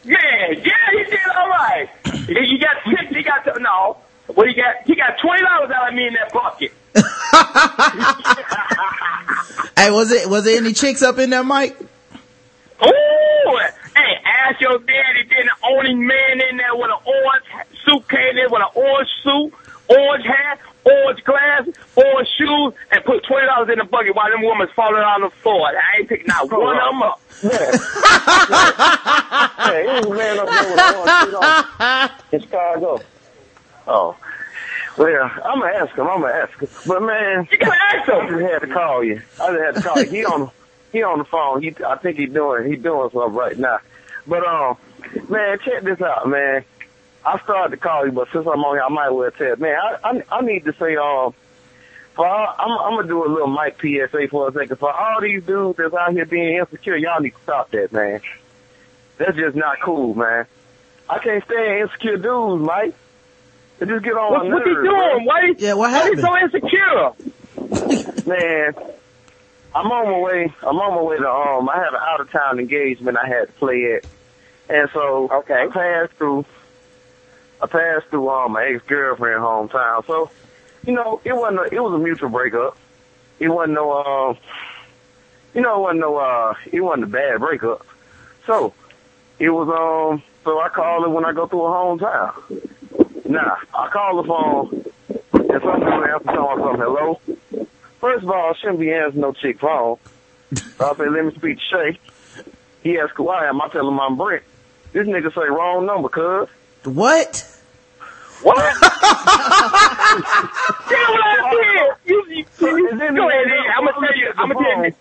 Yeah, 0.04 0.18
yeah, 0.50 0.90
he 0.92 1.04
did 1.10 1.28
all 1.34 1.48
right. 1.48 1.88
He, 2.26 2.34
he 2.34 2.58
got 2.58 2.76
tipped. 2.84 3.14
He 3.14 3.22
got 3.22 3.44
to, 3.44 3.58
no. 3.60 3.96
What 4.26 4.48
he 4.48 4.54
got? 4.54 4.82
He 4.84 4.94
got 4.96 5.16
twenty 5.18 5.42
dollars 5.42 5.70
out 5.70 5.88
of 5.88 5.94
me 5.94 6.06
in 6.08 6.14
that 6.14 6.32
bucket. 6.32 6.72
Hey, 9.76 9.90
was 9.90 10.10
it, 10.12 10.28
was 10.28 10.44
there 10.44 10.56
any 10.58 10.72
chicks 10.74 11.02
up 11.02 11.18
in 11.18 11.30
there, 11.30 11.42
Mike? 11.42 11.76
Ooh, 11.80 11.86
hey, 13.96 14.18
ask 14.24 14.60
your 14.60 14.78
daddy 14.78 15.22
been 15.28 15.46
the 15.46 15.56
only 15.66 15.94
man 15.94 16.40
in 16.50 16.56
there 16.56 16.74
with 16.76 16.90
an 16.90 16.98
orange 17.04 17.44
suit 17.84 18.08
came 18.08 18.38
in 18.38 18.48
with 18.50 18.62
an 18.62 18.68
orange 18.76 19.08
suit, 19.24 19.52
orange 19.92 20.24
hat, 20.26 20.58
orange 20.84 21.22
glasses, 21.24 21.74
orange 21.96 22.28
shoes, 22.38 22.72
and 22.90 23.04
put 23.04 23.22
twenty 23.24 23.46
dollars 23.46 23.68
in 23.70 23.78
the 23.78 23.84
bucket 23.84 24.14
while 24.14 24.30
them 24.30 24.42
women 24.42 24.68
falling 24.74 25.02
on 25.02 25.22
the 25.22 25.30
floor. 25.30 25.66
I 25.68 25.98
ain't 26.00 26.08
picking 26.08 26.26
not 26.26 26.50
one 26.50 26.76
of 26.76 26.82
them 26.90 27.02
up. 27.02 27.20
It 27.44 27.50
was 29.86 30.06
a 30.06 30.14
man 30.14 30.38
up 30.38 30.48
there 30.48 30.70
with 30.70 30.80
orange 30.96 31.34
on 31.34 32.10
in 32.32 32.40
Chicago. 32.40 33.00
Oh. 33.86 34.16
Well, 34.98 35.30
I'm 35.44 35.60
gonna 35.60 35.72
ask 35.72 35.94
him. 35.96 36.06
I'm 36.06 36.20
gonna 36.20 36.34
ask 36.34 36.58
him. 36.60 36.68
But 36.86 37.02
man, 37.02 37.48
You 37.50 37.58
gotta 37.58 37.80
ask 37.96 38.08
him. 38.08 38.20
I 38.20 38.28
just 38.28 38.42
had 38.52 38.58
to 38.60 38.66
call 38.68 39.02
you. 39.04 39.22
I 39.40 39.50
just 39.52 39.62
had 39.62 39.74
to 39.76 39.82
call 39.82 39.98
you. 40.02 40.10
He 40.10 40.24
on 40.24 40.50
he 40.92 41.02
on 41.02 41.18
the 41.18 41.24
phone. 41.24 41.62
He 41.62 41.74
I 41.86 41.96
think 41.96 42.18
he 42.18 42.26
doing 42.26 42.70
he 42.70 42.76
doing 42.76 43.08
something 43.10 43.34
right 43.34 43.58
now. 43.58 43.78
But 44.26 44.44
um, 44.46 44.76
man, 45.30 45.58
check 45.64 45.82
this 45.82 46.00
out, 46.02 46.28
man. 46.28 46.64
I 47.24 47.40
started 47.42 47.70
to 47.72 47.76
call 47.76 48.06
you, 48.06 48.12
but 48.12 48.28
since 48.32 48.46
I'm 48.46 48.64
on 48.64 48.74
here, 48.76 48.82
I 48.82 48.88
might 48.88 49.06
as 49.08 49.12
well 49.12 49.30
tell. 49.30 49.56
Man, 49.56 49.74
I 49.76 49.98
I, 50.08 50.22
I 50.38 50.40
need 50.42 50.64
to 50.64 50.72
say 50.74 50.96
um. 50.96 51.34
For 52.14 52.26
all, 52.26 52.54
I'm, 52.58 52.70
I'm 52.70 52.98
gonna 52.98 53.08
do 53.08 53.24
a 53.24 53.30
little 53.32 53.46
Mike 53.46 53.80
PSA 53.80 54.28
for 54.30 54.48
a 54.48 54.52
second. 54.52 54.76
For 54.76 54.92
all 54.92 55.20
these 55.22 55.42
dudes 55.44 55.78
that's 55.78 55.94
out 55.94 56.12
here 56.12 56.26
being 56.26 56.58
insecure, 56.58 56.96
y'all 56.96 57.20
need 57.20 57.30
to 57.30 57.42
stop 57.42 57.70
that, 57.70 57.90
man. 57.90 58.20
That's 59.16 59.34
just 59.36 59.56
not 59.56 59.80
cool, 59.82 60.14
man. 60.14 60.44
I 61.08 61.18
can't 61.20 61.42
stand 61.44 61.80
insecure 61.80 62.18
dudes, 62.18 62.62
Mike. 62.62 62.94
They 63.78 63.86
just 63.86 64.04
get 64.04 64.12
on 64.12 64.30
What, 64.32 64.44
my 64.46 64.54
what 64.54 64.66
he 64.66 64.72
nerves, 64.74 64.88
doing? 64.88 65.16
man. 65.16 65.24
Why? 65.24 65.54
Yeah, 65.56 65.72
what 65.74 65.90
happened? 65.90 66.22
Why 66.22 66.40
he 66.40 66.48
so 66.50 66.58
insecure? 66.58 68.26
Man, 68.26 68.74
I'm 69.74 69.86
on 69.90 70.10
my 70.12 70.18
way. 70.20 70.52
I'm 70.62 70.76
on 70.76 70.94
my 70.94 71.02
way 71.02 71.16
to 71.16 71.28
um. 71.30 71.68
I 71.68 71.76
have 71.76 71.94
an 71.94 72.00
out 72.02 72.20
of 72.20 72.30
town 72.30 72.58
engagement. 72.58 73.16
I 73.16 73.26
had 73.26 73.46
to 73.46 73.52
play 73.54 73.94
at, 73.94 74.04
and 74.68 74.88
so 74.92 75.28
Okay. 75.32 75.54
I 75.54 75.66
passed 75.68 76.12
through. 76.18 76.44
I 77.62 77.66
passed 77.66 78.08
through 78.08 78.28
um 78.28 78.52
my 78.52 78.64
ex 78.64 78.82
girlfriend 78.86 79.40
hometown. 79.40 80.04
So, 80.06 80.30
you 80.84 80.92
know, 80.92 81.20
it 81.24 81.32
wasn't. 81.34 81.60
A, 81.60 81.74
it 81.74 81.80
was 81.80 81.94
a 81.94 81.98
mutual 81.98 82.28
breakup. 82.28 82.76
It 83.38 83.48
wasn't 83.48 83.74
no 83.74 83.92
um. 83.92 84.38
You 85.54 85.60
know, 85.60 85.76
it 85.76 85.80
wasn't 85.82 86.00
no 86.00 86.16
uh. 86.16 86.54
It 86.70 86.80
wasn't 86.80 87.04
a 87.04 87.08
bad 87.08 87.38
breakup. 87.40 87.86
So, 88.46 88.74
it 89.38 89.50
was 89.50 89.68
um. 89.68 90.22
So 90.44 90.58
I 90.58 90.68
call 90.70 91.04
it 91.04 91.10
when 91.10 91.24
I 91.24 91.32
go 91.32 91.46
through 91.46 91.62
a 91.62 91.70
hometown. 91.70 93.28
Nah, 93.28 93.56
I 93.72 93.88
call 93.90 94.20
the 94.20 94.28
phone, 94.28 94.84
and 95.32 95.62
some 95.62 95.80
dude 95.80 96.10
answer 96.10 96.24
telling 96.24 96.58
something. 96.58 96.80
Hello. 96.80 97.20
First 98.00 98.24
of 98.24 98.30
all, 98.30 98.50
I 98.50 98.54
shouldn't 98.60 98.80
be 98.80 98.92
answering 98.92 99.20
no 99.20 99.32
chick 99.32 99.60
phone. 99.60 99.98
So 100.78 100.90
I 100.90 100.96
say, 100.96 101.08
let 101.08 101.24
me 101.24 101.32
speak 101.36 101.58
to 101.58 101.62
Shay. 101.70 101.98
He 102.82 102.98
asks 102.98 103.16
who 103.16 103.28
I 103.28 103.48
am. 103.48 103.62
I 103.62 103.68
tell 103.68 103.86
him 103.86 104.00
I'm 104.00 104.16
Brent. 104.16 104.42
This 104.92 105.06
nigga 105.06 105.32
say 105.32 105.48
wrong 105.48 105.86
number, 105.86 106.08
cuz. 106.08 106.48
What? 106.84 107.46
What? 108.42 108.56
Tell 108.56 108.64
what 111.12 111.24
I 111.24 111.26
did. 111.50 112.10
You, 112.10 112.18
you, 112.28 112.44
you, 112.60 112.98
then 112.98 113.14
go 113.14 113.28
he 113.28 113.34
ahead, 113.34 113.48
hung 113.48 113.50
Ed. 113.50 113.58
up. 113.58 113.64
I'm 113.76 113.84
gonna 113.86 114.06
tell 114.06 114.16
you. 114.16 114.28
I'm 114.36 114.48
gonna 114.52 114.64
tell 114.64 114.84
you. 114.84 114.92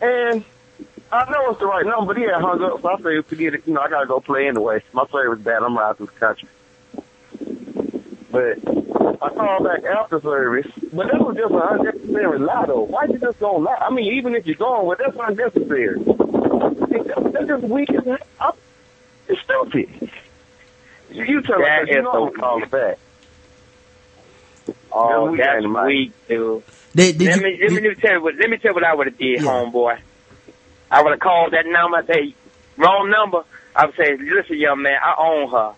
And 0.00 0.44
I 1.10 1.28
know 1.30 1.50
it's 1.50 1.58
the 1.58 1.66
right 1.66 1.84
number, 1.84 2.14
but 2.14 2.20
he 2.20 2.24
had 2.28 2.40
hung 2.40 2.62
up, 2.62 2.80
so 2.82 2.88
I 2.88 2.96
said, 3.02 3.26
forget 3.26 3.54
it. 3.54 3.66
You 3.66 3.74
know, 3.74 3.80
I 3.80 3.88
gotta 3.88 4.06
go 4.06 4.20
play 4.20 4.46
anyway. 4.46 4.80
My 4.92 5.04
play 5.04 5.26
was 5.26 5.40
bad. 5.40 5.62
I'm 5.62 5.76
riding 5.76 5.96
through 5.96 6.06
the 6.06 6.12
country. 6.20 6.48
But 8.30 8.58
I 9.22 9.28
called 9.30 9.64
back 9.64 9.84
after 9.84 10.20
service, 10.20 10.66
but 10.92 11.06
that 11.10 11.20
was 11.20 11.34
just 11.36 11.50
an 11.50 11.62
unnecessary 11.80 12.38
lie, 12.38 12.66
though. 12.66 12.82
Why 12.82 13.04
you 13.06 13.18
just 13.18 13.40
gonna 13.40 13.58
lie? 13.58 13.78
I 13.80 13.90
mean, 13.90 14.12
even 14.14 14.34
if 14.34 14.46
you're 14.46 14.54
going 14.56 14.86
with, 14.86 14.98
that's 14.98 15.16
unnecessary. 15.18 15.98
That- 16.04 17.30
That's 17.32 17.46
just 17.46 17.64
weak 17.64 17.90
as. 17.90 18.06
I'm- 18.40 18.52
It's 19.28 19.40
stupid. 19.40 20.10
You, 21.10 21.24
you 21.24 21.42
tell 21.42 21.58
That 21.58 21.80
her, 21.80 21.86
you 21.86 22.02
know 22.02 22.12
so 22.12 22.26
I'm 22.26 22.28
gonna 22.30 22.38
call 22.38 22.60
her 22.60 22.66
back. 22.66 22.98
Oh, 24.92 25.26
That's 25.26 25.30
weak, 25.32 25.40
that's 25.40 25.64
ain't 25.64 25.86
weak, 25.86 26.12
dude. 26.28 26.62
Did, 26.94 27.18
did 27.18 27.26
let 27.28 27.36
you, 27.36 27.42
me 27.42 27.58
let 27.62 27.70
me, 27.72 27.80
did- 27.80 27.82
let 27.82 27.82
me 27.82 27.94
tell 28.00 28.12
you 28.12 28.22
what 28.22 28.34
let 28.36 28.50
me 28.50 28.56
tell 28.58 28.70
you 28.70 28.74
what 28.74 28.84
I 28.84 28.94
would 28.94 29.06
have 29.06 29.18
did, 29.18 29.40
Yeah. 29.42 29.46
homeboy. 29.48 29.98
I 30.90 31.02
would 31.02 31.10
have 31.12 31.20
called 31.20 31.52
that 31.52 31.66
number, 31.66 31.98
I 31.98 32.04
say 32.06 32.34
wrong 32.76 33.10
number. 33.10 33.42
I 33.76 33.86
would 33.86 33.94
say, 33.96 34.16
listen, 34.16 34.56
young 34.58 34.82
man, 34.82 34.98
I 35.02 35.14
own 35.18 35.50
her. 35.50 35.72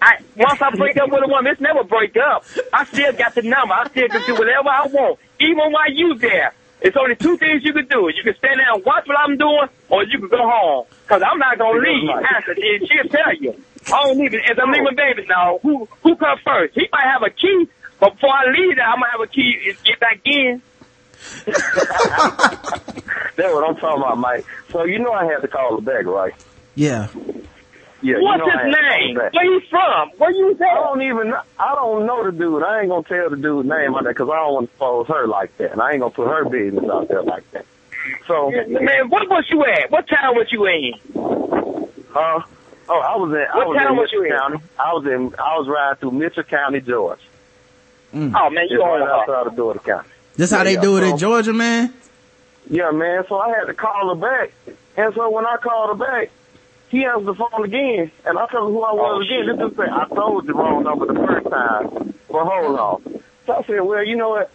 I 0.00 0.12
once 0.36 0.60
I 0.60 0.70
break 0.76 0.96
up 0.98 1.10
with 1.10 1.22
a 1.24 1.28
woman, 1.28 1.50
it's 1.52 1.60
never 1.60 1.82
break 1.84 2.16
up. 2.16 2.44
I 2.72 2.84
still 2.86 3.12
got 3.12 3.34
the 3.34 3.42
number. 3.42 3.74
I 3.74 3.88
still 3.90 4.08
can 4.08 4.22
do 4.26 4.34
whatever 4.36 4.68
I 4.68 4.86
want, 4.86 5.18
even 5.40 5.72
while 5.72 5.90
you 5.92 6.14
there. 6.18 6.52
It's 6.82 6.96
only 6.98 7.16
two 7.16 7.38
things 7.38 7.64
you 7.64 7.72
can 7.72 7.86
do. 7.86 8.10
You 8.14 8.22
can 8.22 8.36
stand 8.36 8.60
there 8.60 8.74
and 8.74 8.84
watch 8.84 9.06
what 9.06 9.18
I'm 9.18 9.38
doing, 9.38 9.68
or 9.88 10.04
you 10.04 10.18
can 10.18 10.28
go 10.28 10.38
home. 10.46 10.84
Cause 11.08 11.22
I'm 11.24 11.38
not 11.38 11.56
gonna 11.58 11.78
leave. 11.80 12.10
After 12.10 12.52
and 12.52 12.86
she'll 12.88 13.08
tell 13.10 13.34
you. 13.40 13.54
I 13.92 14.02
don't 14.04 14.18
leave 14.18 14.34
it. 14.34 14.42
As 14.50 14.58
I'm 14.60 14.70
leaving 14.72 14.96
baby 14.96 15.26
now, 15.28 15.58
who 15.62 15.88
who 16.02 16.16
comes 16.16 16.40
first? 16.44 16.74
He 16.74 16.88
might 16.92 17.04
have 17.12 17.22
a 17.22 17.30
key, 17.30 17.68
but 18.00 18.14
before 18.14 18.30
I 18.34 18.46
leave 18.50 18.76
there, 18.76 18.84
I'm 18.86 18.98
gonna 19.00 19.10
have 19.12 19.20
a 19.20 19.26
key 19.26 19.60
and 19.68 19.76
get 19.84 20.00
back 20.00 20.20
in. 20.24 20.62
That's 23.36 23.52
what 23.52 23.68
I'm 23.68 23.76
talking 23.76 24.02
about, 24.02 24.18
Mike. 24.18 24.44
So 24.70 24.84
you 24.84 24.98
know 24.98 25.12
I 25.12 25.24
had 25.24 25.38
to 25.42 25.48
call 25.48 25.76
her 25.76 25.82
back, 25.82 26.06
right? 26.06 26.32
yeah. 26.74 27.08
Yeah. 28.02 28.16
What's 28.18 28.40
you 28.42 28.46
know 28.46 28.52
his 28.52 28.60
had 28.60 28.70
to 28.70 28.76
call 28.76 28.92
her 28.92 28.98
name? 29.00 29.16
Where 29.32 29.44
you 29.44 29.60
from? 29.70 30.10
Where 30.18 30.30
you 30.30 30.58
I 30.60 30.74
don't 30.74 31.02
even. 31.02 31.30
know- 31.30 31.42
I 31.58 31.74
don't 31.74 32.04
know 32.06 32.24
the 32.30 32.32
dude. 32.36 32.62
I 32.62 32.80
ain't 32.80 32.90
gonna 32.90 33.02
tell 33.04 33.30
the 33.30 33.36
dude's 33.36 33.66
name 33.68 33.94
out 33.94 34.02
there 34.04 34.12
because 34.12 34.28
I 34.28 34.36
don't 34.36 34.52
want 34.54 34.66
to 34.68 34.72
expose 34.72 35.06
her 35.08 35.26
like 35.26 35.56
that, 35.56 35.72
and 35.72 35.80
I 35.80 35.92
ain't 35.92 36.00
gonna 36.00 36.10
put 36.12 36.28
her 36.28 36.44
business 36.44 36.84
out 36.90 37.08
there 37.08 37.22
like 37.22 37.50
that. 37.52 37.64
So, 38.28 38.50
Man, 38.50 39.08
what 39.08 39.26
was 39.30 39.46
you 39.48 39.64
at? 39.64 39.90
What 39.90 40.06
town 40.06 40.34
was 40.36 40.52
you 40.52 40.66
in? 40.66 40.92
huh? 42.12 42.42
Oh, 42.88 42.98
I 43.00 43.16
was 43.16 43.30
in. 43.32 43.46
I 43.52 43.64
was 43.64 43.76
town 43.78 43.92
in 43.92 43.96
was 43.96 44.12
you 44.12 44.22
Mitchell 44.22 44.34
in? 44.34 44.40
County. 44.40 44.64
I 44.78 44.92
was 44.92 45.06
in. 45.06 45.34
I 45.38 45.58
was 45.58 45.68
riding 45.68 45.96
through 46.00 46.10
Mitchell 46.12 46.42
County, 46.44 46.80
Georgia. 46.80 47.20
Mm. 48.14 48.32
Oh 48.38 48.50
man, 48.50 48.64
It's 48.64 48.72
you 48.72 48.80
right 48.82 49.00
on 49.02 49.06
her. 49.08 49.12
outside 49.14 49.46
of 49.48 49.56
Douglas 49.56 49.82
County. 49.84 50.08
This 50.36 50.50
how 50.50 50.64
they 50.64 50.76
do 50.76 50.96
it 50.98 51.00
so- 51.00 51.06
in 51.10 51.18
Georgia, 51.18 51.52
man? 51.52 51.94
Yeah, 52.68 52.90
man. 52.92 53.24
So 53.28 53.38
I 53.38 53.48
had 53.50 53.64
to 53.66 53.74
call 53.74 54.08
her 54.14 54.20
back, 54.20 54.52
and 54.96 55.14
so 55.14 55.28
when 55.30 55.44
I 55.46 55.56
called 55.56 55.90
her 55.98 56.04
back, 56.06 56.30
he 56.88 57.04
answered 57.04 57.26
the 57.26 57.34
phone 57.34 57.64
again, 57.64 58.10
and 58.24 58.38
I 58.38 58.46
told 58.46 58.68
him 58.68 58.74
who 58.74 58.82
I 58.82 58.92
was 58.92 59.16
Oh, 59.16 59.20
again. 59.22 59.46
shit. 59.48 59.58
This 59.58 59.70
is 59.72 59.76
say 59.76 59.92
I 59.92 60.06
told 60.14 60.46
the 60.46 60.54
wrong 60.54 60.82
number 60.84 61.06
the 61.06 61.14
first 61.26 61.50
time, 61.50 62.14
but 62.30 62.44
hold 62.46 62.78
on. 62.78 63.22
So 63.46 63.52
I 63.54 63.62
said, 63.64 63.80
well, 63.80 64.04
you 64.04 64.16
know 64.16 64.30
what? 64.30 64.50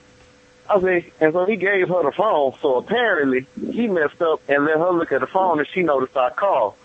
I 0.69 0.79
said, 0.81 1.05
and 1.19 1.33
so 1.33 1.45
he 1.45 1.55
gave 1.55 1.89
her 1.89 2.03
the 2.03 2.11
phone. 2.15 2.53
So 2.61 2.77
apparently 2.77 3.45
he 3.71 3.87
messed 3.87 4.21
up 4.21 4.41
and 4.47 4.65
let 4.65 4.77
her 4.77 4.91
look 4.91 5.11
at 5.11 5.21
the 5.21 5.27
phone, 5.27 5.59
and 5.59 5.67
she 5.73 5.81
noticed 5.83 6.15
I 6.15 6.29
called. 6.31 6.75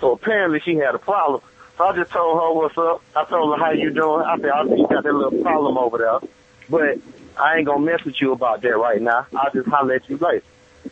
So 0.00 0.12
apparently 0.12 0.60
she 0.60 0.74
had 0.76 0.94
a 0.94 0.98
problem. 0.98 1.40
So 1.78 1.84
I 1.84 1.96
just 1.96 2.10
told 2.12 2.40
her 2.40 2.52
what's 2.52 2.78
up. 2.78 3.02
I 3.16 3.24
told 3.24 3.58
her 3.58 3.64
how 3.64 3.72
you 3.72 3.90
doing. 3.90 4.22
I 4.22 4.36
said, 4.38 4.50
I 4.50 4.64
see 4.66 4.76
you 4.76 4.86
got 4.88 5.02
that 5.04 5.12
little 5.14 5.42
problem 5.42 5.76
over 5.76 5.98
there, 5.98 6.30
but 6.68 6.98
I 7.40 7.56
ain't 7.56 7.66
gonna 7.66 7.84
mess 7.84 8.04
with 8.04 8.20
you 8.20 8.32
about 8.32 8.62
that 8.62 8.76
right 8.76 9.00
now. 9.00 9.26
I'll 9.36 9.50
just 9.52 9.68
holler 9.68 9.94
at 9.94 10.08
you 10.08 10.16
later. 10.18 10.44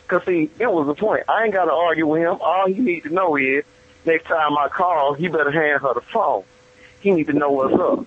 Cause 0.07 0.23
see, 0.25 0.49
it 0.59 0.71
was 0.71 0.87
the 0.87 0.95
point. 0.95 1.23
I 1.29 1.43
ain't 1.45 1.53
gotta 1.53 1.71
argue 1.71 2.07
with 2.07 2.21
him. 2.21 2.37
All 2.41 2.67
he 2.67 2.79
need 2.81 3.01
to 3.03 3.09
know 3.09 3.35
is 3.37 3.63
next 4.05 4.25
time 4.25 4.57
I 4.57 4.67
call, 4.67 5.13
he 5.13 5.27
better 5.27 5.51
hand 5.51 5.81
her 5.81 5.93
the 5.93 6.01
phone. 6.01 6.43
He 6.99 7.11
need 7.11 7.27
to 7.27 7.33
know 7.33 7.51
what's 7.51 7.73
up. 7.75 8.05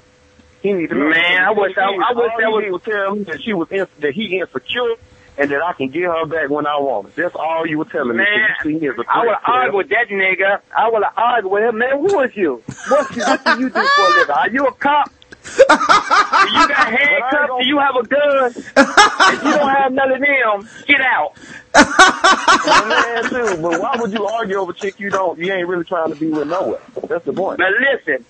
He 0.63 0.73
need 0.73 0.89
to 0.89 0.95
know. 0.97 1.09
Man, 1.11 1.43
I 1.43 1.51
wish 1.53 1.77
I- 1.79 1.83
I 1.83 2.13
wish 2.15 2.33
that 2.39 2.63
he 2.65 2.71
was- 2.71 2.83
to 2.83 2.91
tell 2.91 3.15
me 3.15 3.23
that 3.25 3.43
she 3.43 3.53
was 3.55 3.71
in, 3.71 3.87
that 4.01 4.13
he 4.13 4.39
insecure 4.39 4.97
and 5.39 5.51
that 5.51 5.63
I 5.63 5.73
can 5.75 5.91
get 5.91 6.05
her 6.05 6.27
back 6.27 6.49
when 6.51 6.67
I 6.67 6.79
want 6.79 7.09
her. 7.09 7.23
That's 7.23 7.35
all 7.37 7.67
you 7.67 7.79
were 7.79 7.85
telling 7.85 8.17
me. 8.17 8.25
'cause 8.25 8.33
Man, 8.35 8.49
you 8.65 8.73
see, 8.73 8.79
he 8.81 8.87
is 8.87 8.99
a 8.99 9.05
I 9.09 9.19
would 9.19 9.27
threat 9.27 9.35
have 9.35 9.43
to 9.45 9.51
argued 9.51 9.75
with 9.75 9.89
that 9.91 10.09
nigga. 10.09 10.61
I 10.77 10.91
would 10.91 11.03
have 11.03 11.13
argued 11.17 11.53
with 11.53 11.63
him. 11.65 11.79
Man, 11.79 11.99
who 11.99 12.21
is 12.21 12.37
you? 12.37 12.63
What, 12.89 13.17
you, 13.17 13.23
what 13.25 13.45
do 13.45 13.61
you 13.61 13.71
do 13.71 13.87
for 13.87 14.05
a 14.05 14.09
living? 14.19 14.35
Are 14.35 14.49
you 14.51 14.67
a 14.67 14.73
cop? 14.73 15.11
do 15.47 15.63
you 15.63 16.69
got 16.69 16.93
handcuffs? 16.93 17.53
Do 17.61 17.67
you 17.67 17.79
have 17.79 17.97
a 17.97 18.03
gun? 18.03 18.53
if 18.57 19.45
you 19.45 19.51
don't 19.53 19.69
have 19.69 19.93
none 19.93 20.11
of 20.13 20.21
them, 20.21 20.69
get 20.87 21.01
out. 21.01 21.33
I'm 21.75 22.89
man 22.89 23.25
too, 23.25 23.63
but 23.63 23.81
why 23.81 23.97
would 24.01 24.13
you 24.13 24.27
argue 24.27 24.57
over 24.57 24.73
a 24.73 24.75
chick 24.75 24.99
you 24.99 25.11
don't, 25.11 25.39
you 25.39 25.53
ain't 25.53 25.69
really 25.69 25.85
trying 25.85 26.13
to 26.13 26.19
be 26.19 26.29
with 26.29 26.49
nowhere? 26.49 26.81
That's 27.09 27.25
the 27.25 27.33
point. 27.33 27.59
But 27.59 27.69
listen, 27.81 28.25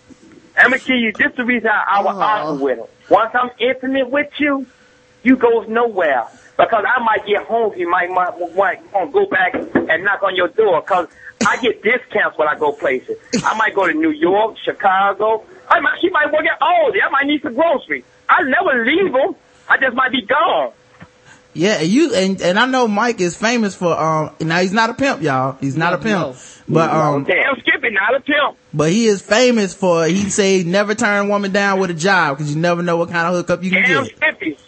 I'm 0.56 0.70
gonna 0.70 0.78
tell 0.78 0.96
you 0.96 1.12
this 1.12 1.32
the 1.36 1.44
reason 1.44 1.68
I, 1.68 1.84
I 1.88 2.00
would 2.02 2.16
oh. 2.16 2.20
argue 2.20 2.64
with 2.64 2.78
him. 2.78 2.86
Once 3.08 3.30
I'm 3.34 3.50
intimate 3.58 4.10
with 4.10 4.30
you, 4.38 4.66
you 5.22 5.36
goes 5.36 5.68
nowhere. 5.68 6.26
Because 6.56 6.84
I 6.88 7.02
might 7.02 7.26
get 7.26 7.44
home, 7.44 7.74
you 7.76 7.88
might 7.90 8.08
might, 8.10 8.38
might 8.54 8.92
want 8.92 9.12
to 9.12 9.12
go 9.12 9.26
back 9.26 9.54
and 9.54 10.04
knock 10.04 10.22
on 10.22 10.34
your 10.36 10.48
door. 10.48 10.80
Cause 10.82 11.08
I 11.46 11.58
get 11.58 11.82
discounts 11.82 12.38
when 12.38 12.48
I 12.48 12.56
go 12.58 12.72
places. 12.72 13.18
I 13.44 13.54
might 13.56 13.74
go 13.74 13.86
to 13.86 13.92
New 13.92 14.10
York, 14.10 14.56
Chicago. 14.64 15.44
I 15.68 15.80
might, 15.80 16.00
she 16.00 16.08
might 16.08 16.32
work 16.32 16.44
at 16.46 16.58
Aldi. 16.60 16.96
I 17.04 17.10
might 17.10 17.26
need 17.26 17.42
some 17.42 17.54
groceries. 17.54 18.04
I 18.28 18.42
never 18.42 18.84
leave 18.86 19.12
them. 19.12 19.36
I 19.68 19.76
just 19.76 19.94
might 19.94 20.12
be 20.12 20.22
gone. 20.22 20.72
Yeah, 21.52 21.78
and 21.80 21.88
you 21.88 22.14
and 22.14 22.40
and 22.42 22.58
I 22.58 22.66
know 22.66 22.86
Mike 22.86 23.20
is 23.20 23.34
famous 23.34 23.74
for 23.74 23.98
um. 23.98 24.34
Now 24.40 24.60
he's 24.60 24.72
not 24.74 24.90
a 24.90 24.94
pimp, 24.94 25.22
y'all. 25.22 25.56
He's 25.58 25.74
not 25.76 25.94
a 25.94 25.98
pimp, 25.98 26.36
but 26.68 26.90
um, 26.90 27.24
Damn, 27.24 27.56
Skippy, 27.60 27.90
not 27.90 28.14
a 28.14 28.20
pimp. 28.20 28.58
but 28.74 28.90
he 28.90 29.06
is 29.06 29.22
famous 29.22 29.72
for 29.72 30.04
he 30.06 30.28
say 30.28 30.64
never 30.64 30.94
turn 30.94 31.26
a 31.26 31.28
woman 31.30 31.52
down 31.52 31.80
with 31.80 31.90
a 31.90 31.94
job 31.94 32.36
because 32.36 32.54
you 32.54 32.60
never 32.60 32.82
know 32.82 32.98
what 32.98 33.08
kind 33.10 33.26
of 33.28 33.34
hookup 33.34 33.62
you 33.64 33.70
can 33.70 33.84
Damn, 33.84 34.04
get. 34.04 34.16
Skippy. 34.16 34.58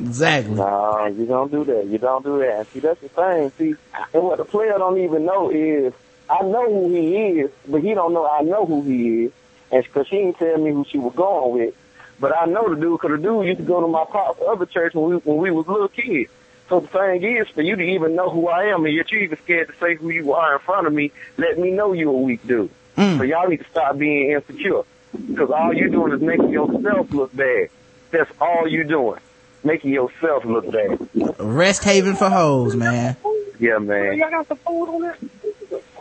Exactly. 0.00 0.54
Nah, 0.54 1.06
you 1.06 1.26
don't 1.26 1.50
do 1.50 1.64
that. 1.64 1.86
You 1.86 1.98
don't 1.98 2.24
do 2.24 2.38
that. 2.38 2.66
See, 2.72 2.80
that's 2.80 3.00
the 3.00 3.08
thing. 3.08 3.52
See, 3.58 3.74
and 4.14 4.22
what 4.22 4.38
the 4.38 4.44
player 4.44 4.78
don't 4.78 4.98
even 4.98 5.26
know 5.26 5.50
is, 5.50 5.92
I 6.28 6.42
know 6.42 6.72
who 6.72 6.90
he 6.90 7.16
is, 7.40 7.50
but 7.68 7.82
he 7.82 7.92
don't 7.94 8.14
know 8.14 8.26
I 8.26 8.42
know 8.42 8.64
who 8.64 8.82
he 8.82 9.24
is, 9.24 9.32
and 9.70 9.84
because 9.84 10.08
she 10.08 10.16
ain't 10.16 10.38
tell 10.38 10.58
me 10.58 10.70
who 10.70 10.84
she 10.88 10.98
was 10.98 11.14
going 11.14 11.52
with. 11.58 11.74
But 12.18 12.36
I 12.36 12.46
know 12.46 12.68
the 12.68 12.80
dude, 12.80 13.00
because 13.00 13.16
the 13.16 13.22
dude 13.22 13.46
used 13.46 13.58
to 13.58 13.64
go 13.64 13.80
to 13.80 13.88
my 13.88 14.04
pop's 14.04 14.40
other 14.46 14.66
church 14.66 14.94
when 14.94 15.10
we 15.10 15.16
when 15.16 15.38
we 15.38 15.50
was 15.50 15.66
little 15.66 15.88
kids. 15.88 16.30
So 16.68 16.80
the 16.80 16.86
thing 16.86 17.24
is, 17.24 17.48
for 17.48 17.62
you 17.62 17.74
to 17.76 17.82
even 17.82 18.14
know 18.14 18.30
who 18.30 18.48
I 18.48 18.66
am, 18.66 18.84
and 18.84 18.94
yet 18.94 19.10
you're 19.10 19.22
even 19.22 19.38
scared 19.38 19.68
to 19.68 19.74
say 19.78 19.96
who 19.96 20.10
you 20.10 20.32
are 20.34 20.54
in 20.54 20.60
front 20.60 20.86
of 20.86 20.92
me, 20.92 21.10
let 21.36 21.58
me 21.58 21.72
know 21.72 21.92
you 21.92 22.10
a 22.10 22.16
weak 22.16 22.46
dude. 22.46 22.70
Mm. 22.96 23.18
So 23.18 23.24
y'all 23.24 23.48
need 23.48 23.58
to 23.58 23.68
stop 23.70 23.98
being 23.98 24.30
insecure, 24.30 24.82
because 25.12 25.50
all 25.50 25.74
you're 25.74 25.88
doing 25.88 26.12
is 26.12 26.20
making 26.20 26.50
yourself 26.50 27.10
look 27.12 27.34
bad. 27.34 27.70
That's 28.12 28.30
all 28.40 28.68
you're 28.68 28.84
doing, 28.84 29.18
making 29.64 29.92
yourself 29.92 30.44
look 30.44 30.70
bad. 30.70 31.08
Rest 31.38 31.84
haven 31.84 32.16
for 32.16 32.28
hoes, 32.28 32.74
man. 32.74 33.16
Yeah, 33.58 33.78
man. 33.78 34.16
Y'all 34.16 34.30
got 34.30 34.48
some 34.48 34.56
food 34.58 34.88
on 34.88 35.02
that? 35.02 35.18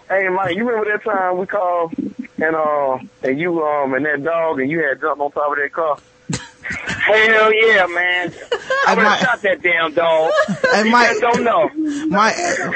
Hey, 0.07 0.27
Mike, 0.29 0.55
you 0.55 0.67
remember 0.67 0.91
that 0.91 1.03
time 1.03 1.37
we 1.37 1.45
called 1.45 1.93
and 2.37 2.55
uh 2.55 2.97
and 3.21 3.39
you 3.39 3.61
um 3.61 3.93
and 3.93 4.05
that 4.05 4.23
dog 4.23 4.59
and 4.59 4.71
you 4.71 4.79
had 4.79 4.99
jumped 4.99 5.21
on 5.21 5.31
top 5.31 5.51
of 5.51 5.57
that 5.57 5.71
car? 5.71 5.97
Hell 6.63 7.53
yeah, 7.53 7.85
man. 7.87 8.33
I 8.87 8.95
would 8.95 9.05
have 9.05 9.19
shot 9.19 9.41
that 9.41 9.61
damn 9.61 9.93
dog. 9.93 10.31
And 10.73 10.87
you 10.87 10.91
Mike. 10.91 11.09
just 11.09 11.21
don't 11.21 11.43
know. 11.43 11.69
My 12.07 12.31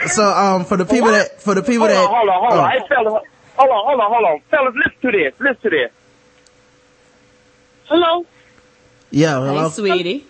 so 0.07 0.25
um 0.31 0.65
for 0.65 0.77
the 0.77 0.85
people 0.85 1.09
that 1.11 1.41
for 1.41 1.55
the 1.55 1.63
people 1.63 1.87
hold 1.87 1.91
that 1.91 2.03
on, 2.03 2.15
hold 2.15 2.29
on, 2.29 2.39
hold 2.39 2.53
oh. 2.53 2.63
on. 2.63 2.71
Hey, 2.71 2.87
fellas, 2.87 3.23
hold 3.55 3.69
on, 3.69 3.85
hold 3.85 3.99
on, 3.99 4.11
hold 4.11 4.25
on. 4.25 4.39
Fellas, 4.49 4.75
listen 4.75 5.01
to 5.01 5.11
this. 5.11 5.33
Listen 5.39 5.61
to 5.63 5.69
this. 5.69 5.91
Hello? 7.85 8.25
yeah 9.11 9.39
hello 9.39 9.69
Hey, 9.69 9.75
sweetie. 9.75 10.25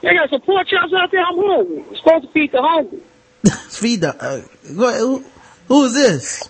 They 0.00 0.14
got 0.14 0.30
some 0.30 0.40
pork 0.42 0.68
chops 0.68 0.92
out 0.92 1.10
there. 1.10 1.20
I'm 1.20 1.36
hungry. 1.36 1.84
I'm 1.88 1.96
supposed 1.96 2.26
to 2.26 2.32
feed 2.32 2.52
the 2.52 2.62
hungry. 2.62 3.00
feed 3.68 4.00
the 4.00 4.14
uh, 4.14 4.40
who, 4.98 5.24
who 5.66 5.84
is 5.84 5.94
this? 5.94 6.48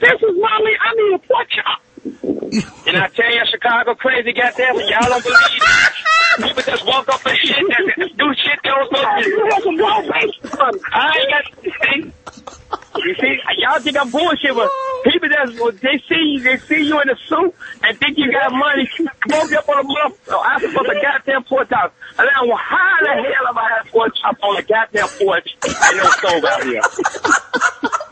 This 0.00 0.14
is 0.14 0.36
Molly. 0.36 0.72
I 0.80 0.94
need 0.94 1.14
a 1.14 1.18
pork 1.18 1.48
chop. 1.48 1.82
and 2.86 2.96
I 2.96 3.08
tell 3.08 3.32
you, 3.32 3.42
Chicago 3.50 3.94
crazy 3.94 4.32
got 4.32 4.56
goddamn, 4.56 4.80
and 4.80 4.88
y'all 4.90 5.08
don't 5.08 5.22
believe 5.22 5.38
it. 5.38 5.92
People 6.42 6.62
just 6.62 6.86
walk 6.86 7.08
up 7.08 7.24
and 7.24 7.38
shit, 7.38 7.56
and 7.58 8.18
do 8.18 8.34
shit 8.34 8.60
goes 8.62 8.88
on. 8.98 9.22
You 9.22 9.48
got 9.48 9.62
some 9.62 9.78
wrong 9.78 10.10
face. 10.10 10.52
I 10.92 11.18
ain't 11.18 12.12
got, 12.12 12.21
you 12.96 13.14
see, 13.20 13.38
y'all 13.58 13.80
think 13.82 13.96
I'm 13.96 14.10
bullshit, 14.10 14.54
but 14.54 14.70
people 15.04 15.28
that 15.28 15.78
they 15.82 15.98
see 16.08 16.22
you, 16.36 16.42
they 16.42 16.58
see 16.68 16.82
you 16.86 17.00
in 17.00 17.08
a 17.10 17.16
suit 17.28 17.54
and 17.82 17.98
think 17.98 18.18
you 18.18 18.30
got 18.30 18.52
money, 18.52 18.88
smoke 18.96 19.50
you 19.50 19.58
up 19.58 19.68
on 19.68 19.80
a 19.80 19.82
muff, 19.82 20.12
or 20.28 20.46
ask 20.46 20.64
for 20.64 20.84
the 20.84 20.98
goddamn 21.02 21.44
porch 21.44 21.68
chop. 21.68 21.94
And 22.18 22.28
then, 22.28 22.48
well, 22.48 22.56
how 22.56 22.96
the 23.00 23.08
hell 23.08 23.48
am 23.48 23.58
I 23.58 23.68
have 23.78 23.86
porch 23.92 24.16
up 24.24 24.36
on 24.42 24.56
the 24.56 24.62
goddamn 24.62 25.08
porch 25.18 25.48
and 25.64 25.96
no 25.96 26.04
so 26.20 26.46
out 26.48 26.64
here? 26.64 26.82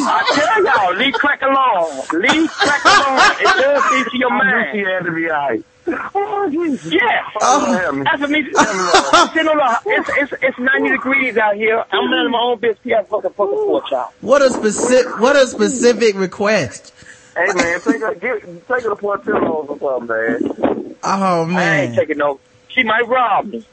I 0.00 0.22
tell 0.34 0.64
y'all, 0.64 0.94
leave 0.96 1.14
crack 1.14 1.42
alone. 1.42 2.02
Leave 2.12 2.50
crack 2.50 2.84
alone. 2.84 3.20
It 3.40 3.62
does 3.62 3.82
things 3.90 4.10
to 4.12 4.18
your 4.18 4.30
mind. 4.30 4.68
She 4.72 4.78
had 4.80 5.04
to 5.04 5.12
be 5.12 5.28
Yeah. 5.88 7.22
Oh. 7.40 8.02
That's 8.04 8.20
what 8.20 8.30
me. 8.30 8.44
I'm 8.56 9.28
sitting 9.28 9.48
on 9.48 9.56
the, 9.56 9.80
it's, 9.86 10.32
it's, 10.32 10.42
it's 10.42 10.58
90 10.58 10.90
degrees 10.90 11.36
out 11.36 11.56
here. 11.56 11.84
I'm 11.90 12.10
running 12.10 12.32
my 12.32 12.38
own 12.40 12.58
business. 12.58 12.78
Yeah, 12.84 13.02
fucking 13.02 13.30
fucking 13.30 13.54
pork 13.54 13.84
chop. 13.88 14.14
What 14.20 14.42
a 14.42 14.50
specific 14.50 15.18
what 15.20 15.36
a 15.36 15.46
specific 15.46 16.14
request. 16.16 16.94
Hey 17.36 17.52
man, 17.54 17.80
take 17.80 18.02
a 18.02 18.14
get 18.14 18.42
take 18.42 18.82
her 18.82 18.88
to 18.90 18.96
Portillo's 18.96 19.68
or 19.68 19.78
something, 19.78 20.06
man. 20.08 20.96
Oh 21.04 21.42
I 21.42 21.42
ain't 21.42 21.50
man. 21.52 21.94
taking 21.94 22.18
no. 22.18 22.40
She 22.68 22.82
might 22.82 23.06
rob 23.06 23.46
me. 23.46 23.64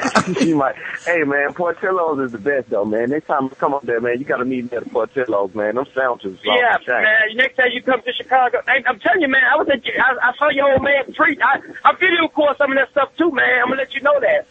she 0.38 0.52
might. 0.54 0.74
Hey 1.06 1.24
man, 1.24 1.52
Portillo's 1.54 2.18
is 2.20 2.32
the 2.32 2.38
best 2.38 2.70
though, 2.70 2.84
man. 2.84 3.10
Next 3.10 3.26
time 3.26 3.44
you 3.44 3.50
come 3.50 3.74
up 3.74 3.82
there, 3.84 4.00
man, 4.00 4.18
you 4.18 4.24
gotta 4.24 4.44
meet 4.44 4.70
me 4.70 4.76
at 4.76 4.90
Portillo's, 4.90 5.54
man. 5.54 5.74
Them 5.74 5.86
sandwiches. 5.94 6.34
is 6.34 6.46
off 6.46 6.56
Yeah, 6.58 6.78
the 6.78 6.84
chain. 6.84 7.02
man. 7.02 7.36
Next 7.36 7.56
time 7.56 7.68
you 7.72 7.82
come 7.82 8.00
to 8.02 8.12
Chicago, 8.12 8.58
hey, 8.66 8.82
I'm 8.86 8.98
telling 9.00 9.20
you, 9.22 9.28
man. 9.28 9.42
I 9.44 9.56
was 9.56 9.68
at, 9.68 9.82
I, 9.84 10.28
I 10.30 10.32
saw 10.36 10.48
your 10.50 10.72
old 10.72 10.82
man 10.82 11.12
preach. 11.14 11.38
I, 11.42 11.60
I 11.84 11.92
video 11.94 12.22
record 12.22 12.56
some 12.58 12.72
of 12.72 12.78
that 12.78 12.90
stuff 12.90 13.10
too, 13.16 13.30
man. 13.32 13.60
I'm 13.62 13.68
gonna 13.68 13.82
let 13.82 13.94
you 13.94 14.00
know 14.02 14.18
that. 14.20 14.46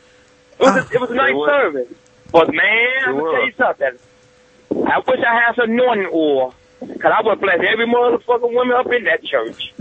It 0.60 0.64
was, 0.64 0.76
a, 0.76 0.94
it 0.96 1.00
was 1.02 1.10
a 1.10 1.14
ah, 1.14 1.16
nice 1.16 1.32
It 1.32 1.36
was. 1.36 1.50
service. 1.50 1.98
But 2.32 2.54
man, 2.54 3.04
I'm 3.08 3.16
It 3.16 3.20
gonna 3.20 3.32
tell 3.32 3.46
you 3.46 3.54
something. 3.58 4.00
I 4.92 5.00
wish 5.00 5.20
I 5.26 5.34
had 5.36 5.56
some 5.56 5.72
anointing 5.72 6.10
oil. 6.14 6.54
Cause 6.80 7.12
I 7.16 7.22
would 7.24 7.42
bless 7.42 7.60
every 7.60 7.86
motherfucking 7.88 8.54
woman 8.54 8.76
up 8.76 8.88
in 8.92 9.04
that 9.04 9.24
church. 9.24 9.74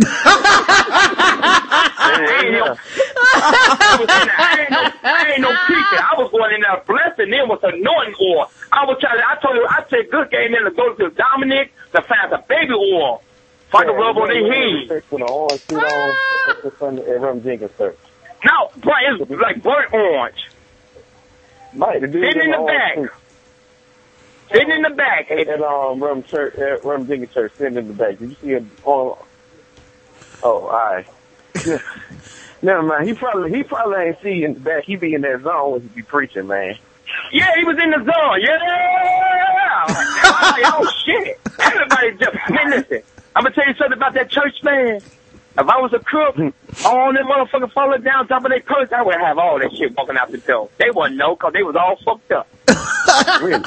I 2.11 2.43
ain't 2.45 2.53
no, 2.55 2.75
I, 2.75 3.97
was 3.99 4.09
in 4.09 4.27
there, 4.27 4.35
I 4.39 4.61
ain't 4.61 4.71
no, 4.71 4.83
I 5.03 5.31
ain't 5.33 5.41
no 5.41 5.55
preacher. 5.67 6.03
I 6.03 6.15
was 6.19 6.31
going 6.31 6.55
in 6.55 6.61
there 6.63 6.83
blessing 6.87 7.31
them 7.31 7.49
with 7.49 7.63
anointing 7.63 8.15
oil. 8.21 8.51
I 8.73 8.85
was 8.85 8.99
trying. 9.01 9.21
I 9.21 9.37
told 9.41 9.57
you, 9.57 9.67
I 9.69 9.85
said 9.89 10.11
good 10.11 10.31
game 10.31 10.55
in 10.55 10.65
to 10.65 10.71
go 10.71 10.93
to 10.95 11.11
Dominic 11.11 11.73
to 11.93 12.03
find 12.03 12.33
the 12.33 12.43
baby 12.49 12.73
oil. 12.75 13.23
If 13.69 13.75
I 13.75 13.85
can 13.85 13.95
rub 13.95 14.17
on 14.17 14.29
their 14.29 14.53
head. 14.53 14.89
With 14.89 15.13
an 15.13 15.23
orange 15.23 15.61
suit 15.63 15.83
on, 15.83 16.17
that's 16.49 16.63
the 16.63 16.73
Sunday 16.79 17.11
at 17.11 17.21
Rum 17.21 17.43
Jenkins 17.43 17.71
church. 17.79 17.99
No, 18.45 18.71
bro, 18.79 18.93
it's 19.19 19.31
like 19.31 19.63
burnt 19.63 19.93
orange. 19.93 20.49
Mike, 21.75 22.01
the 22.01 22.07
dude 22.07 22.25
Sitting 22.25 22.43
in 22.43 22.51
the 22.53 22.67
back. 22.67 22.95
suit 22.95 23.11
Sitting 24.53 24.71
in 24.71 24.83
the 24.83 24.91
back. 24.91 25.31
At, 25.31 25.49
at 25.49 25.61
um 25.61 26.03
Rum 26.03 26.23
Church, 26.23 26.55
at 26.57 26.85
Rum 26.85 27.07
Jenkins 27.07 27.33
church, 27.33 27.53
sitting 27.57 27.77
in 27.77 27.89
the 27.89 27.95
back. 27.95 28.19
Did 28.19 28.31
you 28.31 28.37
see 28.41 28.49
him 28.49 28.71
on? 28.85 29.19
Oh, 30.43 30.67
all 30.67 30.69
right. 30.69 31.07
Never 32.63 32.83
mind. 32.83 33.07
He 33.09 33.15
probably 33.15 33.57
he 33.57 33.63
probably 33.63 33.97
ain't 33.97 34.23
see 34.23 34.45
in 34.45 34.55
the 34.55 34.61
back. 34.61 34.85
He 34.85 34.97
be 34.97 35.15
in 35.15 35.21
that 35.23 35.43
zone 35.43 35.73
when 35.73 35.83
he 35.83 35.89
be 35.89 36.03
preaching, 36.03 36.47
man. 36.47 36.77
Yeah, 37.33 37.55
he 37.57 37.65
was 37.65 37.77
in 37.83 37.91
the 37.91 37.99
zone. 37.99 38.41
Yeah. 38.41 38.59
Like, 40.29 40.63
oh 40.67 40.91
shit. 41.05 41.39
Everybody 41.59 42.13
just, 42.19 42.51
man, 42.51 42.71
listen. 42.71 43.03
I'm 43.37 43.45
gonna 43.45 43.55
tell 43.55 43.67
you 43.67 43.75
something 43.75 43.97
about 43.97 44.15
that 44.15 44.31
church, 44.31 44.55
man. 44.63 44.97
If 44.97 45.69
I 45.69 45.81
was 45.81 45.93
a 45.93 45.99
crook, 45.99 46.37
all 46.85 47.13
them 47.13 47.27
motherfuckers 47.27 47.73
falling 47.73 48.03
down 48.03 48.29
top 48.29 48.45
of 48.45 48.51
their 48.51 48.61
purse, 48.61 48.91
I 48.93 49.03
would 49.03 49.15
have 49.17 49.39
all 49.39 49.59
that 49.59 49.73
shit 49.77 49.97
walking 49.97 50.17
out 50.17 50.31
the 50.31 50.39
door. 50.39 50.69
They 50.79 50.91
wouldn't 50.91 51.17
know 51.17 51.35
because 51.35 51.53
they 51.53 51.63
was 51.63 51.77
all 51.77 51.97
fucked 52.05 52.33
up. 52.33 52.49
really? 53.43 53.65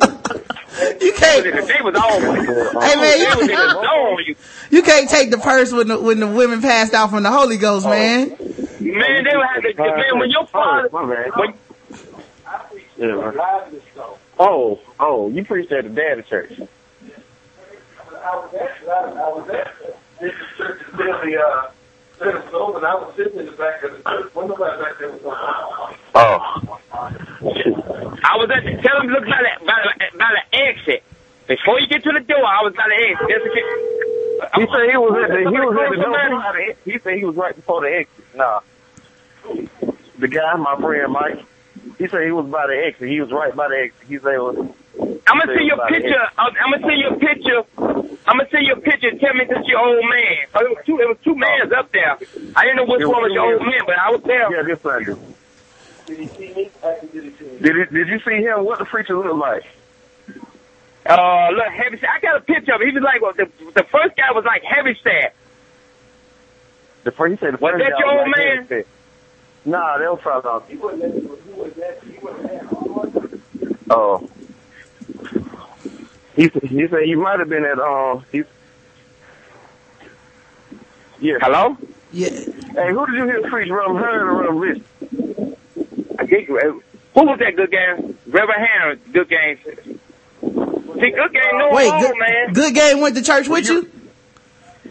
You 0.00 1.12
can't 1.12 1.44
They 1.44 1.82
was 1.82 1.94
all, 1.94 2.20
Hey, 2.20 2.96
man, 2.96 3.20
you- 3.20 3.26
was 3.36 3.48
in. 3.48 4.26
You- 4.26 4.36
you 4.70 4.82
can't 4.82 5.08
take 5.08 5.30
the 5.30 5.38
purse 5.38 5.70
when 5.72 5.88
the 5.88 6.00
when 6.00 6.18
the 6.18 6.26
women 6.26 6.62
passed 6.62 6.94
out 6.94 7.10
from 7.10 7.22
the 7.24 7.30
Holy 7.30 7.58
Ghost, 7.58 7.86
man. 7.86 8.30
Man, 8.30 8.38
they 8.80 9.36
would 9.36 9.46
have 9.54 9.62
to, 9.62 9.74
man, 9.76 10.18
when 10.18 10.30
your 10.30 10.46
father, 10.46 10.88
Oh, 10.92 11.06
when, 11.36 11.54
Yeah, 12.96 13.06
man. 13.06 13.34
Oh, 14.38 14.78
oh, 14.98 15.28
you 15.30 15.44
preached 15.44 15.72
at 15.72 15.84
the 15.84 15.90
daddy 15.90 16.22
church. 16.22 16.52
I 16.58 18.36
was 18.36 18.54
at, 18.54 18.88
I 18.88 19.28
was 19.28 19.48
at 19.50 19.72
this 20.20 20.32
church 20.56 20.80
is 20.80 20.94
really, 20.94 21.36
uh, 21.36 21.62
Minnesota, 22.20 22.76
and 22.78 22.86
I 22.86 22.94
was 22.94 23.12
sitting 23.16 23.40
in 23.40 23.46
the 23.46 23.52
back 23.52 23.82
of 23.82 23.90
the 23.92 24.10
church. 24.10 24.34
When 24.34 24.48
nobody 24.48 24.82
back 24.82 24.98
there 24.98 25.10
was 25.10 25.20
going 25.20 25.36
on. 25.36 25.94
Oh. 26.14 27.78
I 28.24 28.36
was 28.36 28.50
at 28.50 28.64
the, 28.64 28.70
tell 28.82 29.00
him 29.00 29.08
to 29.08 29.12
look 29.14 29.24
by 29.26 29.40
the, 29.42 29.66
by 29.66 29.78
the, 29.82 30.18
by 30.18 30.30
the 30.36 30.58
exit. 30.58 31.02
Before 31.48 31.80
you 31.80 31.86
get 31.88 32.02
to 32.04 32.12
the 32.12 32.20
door, 32.20 32.44
I 32.46 32.62
was 32.62 32.72
by 32.74 32.86
the 32.88 32.98
exit. 33.02 33.28
Just 33.28 33.44
to 33.44 33.50
get, 33.50 33.66
He 34.54 34.66
said 34.72 34.90
he 34.90 34.96
was 34.96 35.14
at 35.24 35.30
the, 35.30 35.38
he 35.50 35.58
was 35.60 35.76
at 35.76 35.90
the 35.90 35.96
door. 35.96 36.14
Somebody- 36.14 36.30
before 36.30 36.52
the- 36.84 36.90
He 36.92 36.98
said 36.98 37.14
he 37.18 37.24
was 37.24 37.36
right 37.36 37.54
before 37.56 37.80
the 37.82 37.90
exit. 37.96 38.24
Nah. 38.34 38.60
The 40.18 40.28
guy, 40.28 40.54
my 40.56 40.76
friend 40.76 41.12
Mike, 41.12 41.44
he 41.98 42.06
said 42.06 42.22
he 42.24 42.30
was 42.32 42.46
by 42.46 42.66
the 42.68 42.76
exit. 42.86 43.08
He 43.08 43.20
was 43.20 43.32
right 43.32 43.54
by 43.54 43.68
the 43.68 43.76
exit. 43.90 44.08
He 44.08 44.18
said 44.18 44.38
was. 44.38 44.56
I'm 45.26 45.38
gonna 45.38 45.52
uh, 45.52 45.56
see 45.58 45.64
your 45.64 45.86
picture. 45.88 46.24
I'm 46.38 46.70
gonna 46.70 46.86
see 46.86 46.94
your 47.00 47.16
picture. 47.18 47.62
I'm 48.26 48.38
gonna 48.38 48.48
see 48.52 48.60
your 48.64 48.76
picture. 48.76 49.08
and 49.08 49.18
Tell 49.20 49.34
me 49.34 49.44
this 49.44 49.66
your 49.66 49.80
old 49.80 50.04
man. 50.08 50.46
Oh, 50.54 50.60
it 50.64 50.68
was 50.70 50.78
two. 50.86 51.00
It 51.00 51.08
was 51.08 51.16
two 51.24 51.34
mans 51.34 51.72
up 51.72 51.90
there. 51.92 52.18
I 52.54 52.64
didn't 52.64 52.76
know 52.76 52.84
which 52.84 53.04
one 53.06 53.22
was 53.22 53.32
your 53.32 53.52
old 53.54 53.62
man, 53.62 53.80
but 53.86 53.98
I 53.98 54.10
was 54.10 54.22
there. 54.22 54.52
Yeah, 54.54 54.62
this 54.62 54.80
Sunday. 54.80 55.14
Did 56.06 56.18
he 56.18 56.26
see 56.28 56.54
me? 56.54 56.70
Did 57.12 57.24
he 57.24 57.30
see 57.30 57.44
me? 57.44 57.58
Did 57.60 57.76
it, 57.78 57.92
Did 57.92 58.08
you 58.08 58.18
see 58.20 58.42
him? 58.42 58.64
What 58.64 58.78
the 58.78 58.84
preacher 58.84 59.16
look 59.16 59.36
like? 59.36 59.64
Uh, 61.04 61.48
look, 61.50 61.66
heavy. 61.66 61.98
I 62.06 62.20
got 62.20 62.36
a 62.36 62.40
picture 62.40 62.74
of 62.74 62.80
him. 62.80 62.88
He 62.88 62.94
was 62.94 63.02
like, 63.02 63.20
well, 63.20 63.32
the 63.32 63.46
the 63.74 63.82
first 63.84 64.16
guy 64.16 64.30
was 64.32 64.44
like 64.44 64.62
heavy 64.62 64.94
staff. 65.00 65.32
The 67.04 67.10
first, 67.10 67.32
he 67.32 67.36
said 67.38 67.54
the 67.54 67.58
first 67.58 67.74
Was 67.74 67.82
that 67.82 67.92
guy 67.92 67.98
your 67.98 68.18
old 68.20 68.28
like 68.28 68.36
man? 68.36 68.66
that. 68.68 68.86
Nah, 69.64 69.98
that 69.98 70.10
was 70.10 70.20
probably 70.22 70.74
He 70.74 70.76
wasn't 70.80 71.02
at, 71.04 71.14
he 71.14 71.56
wasn't 71.56 71.78
at, 71.82 72.02
he 72.04 72.18
wasn't 72.88 73.32
at. 73.32 73.40
Oh. 73.90 74.28
He 76.36 76.48
said, 76.48 76.62
he 76.62 76.88
said 76.88 77.02
he 77.04 77.14
might 77.14 77.38
have 77.40 77.48
been 77.48 77.64
at 77.64 77.78
um. 77.78 78.24
He's, 78.32 78.44
yeah. 81.20 81.38
Hello. 81.40 81.76
Yeah. 82.12 82.28
Hey, 82.30 82.90
who 82.90 83.06
did 83.06 83.14
you 83.16 83.24
hear 83.24 83.42
preach, 83.50 83.70
Reverend 83.70 83.98
Hearn 83.98 84.28
or 84.28 84.34
Reverend 84.54 84.60
Rich? 84.60 84.82
I 86.32 86.68
uh, 86.68 86.72
who 87.14 87.26
was 87.26 87.38
that 87.40 87.56
good 87.56 87.70
game? 87.70 88.18
Reverend 88.26 88.66
Hannah, 88.66 88.96
good 89.12 89.28
game. 89.28 89.58
See, 89.64 91.10
good 91.10 91.32
game, 91.32 91.58
no 91.58 91.70
Wait, 91.72 91.90
home, 91.90 92.02
good, 92.02 92.18
man. 92.18 92.52
good 92.52 92.74
game 92.74 93.00
went 93.00 93.16
to 93.16 93.22
church 93.22 93.48
with 93.48 93.68
you? 93.68 93.90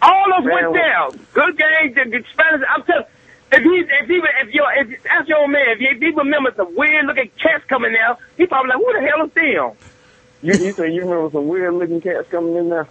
All 0.01 0.33
of 0.37 0.45
us 0.45 0.51
went 0.51 0.73
there. 0.73 1.09
Good 1.33 1.57
game, 1.57 1.93
the, 1.93 2.17
the 2.17 2.23
Spanish. 2.31 2.67
I'm 2.69 2.83
telling. 2.83 3.05
If 3.53 3.63
he, 3.63 3.79
if 3.79 4.07
he, 4.07 4.21
if 4.41 4.53
your, 4.53 4.71
if 4.73 5.05
ask 5.07 5.27
your 5.27 5.39
old 5.39 5.51
man, 5.51 5.67
if 5.69 5.79
he, 5.79 5.85
if 5.85 5.99
he 5.99 6.09
remembers 6.11 6.55
some 6.55 6.73
weird 6.75 7.05
looking 7.05 7.29
cats 7.37 7.65
coming 7.67 7.95
out, 7.97 8.19
he 8.37 8.45
probably 8.45 8.69
like, 8.69 8.77
who 8.77 8.93
the 8.93 9.01
hell 9.01 9.25
is 9.25 9.33
them? 9.33 9.71
You, 10.41 10.65
you 10.65 10.71
say 10.71 10.91
you 10.93 11.01
remember 11.01 11.29
some 11.31 11.47
weird 11.47 11.73
looking 11.73 12.01
cats 12.01 12.29
coming 12.29 12.55
in 12.55 12.69
there? 12.69 12.87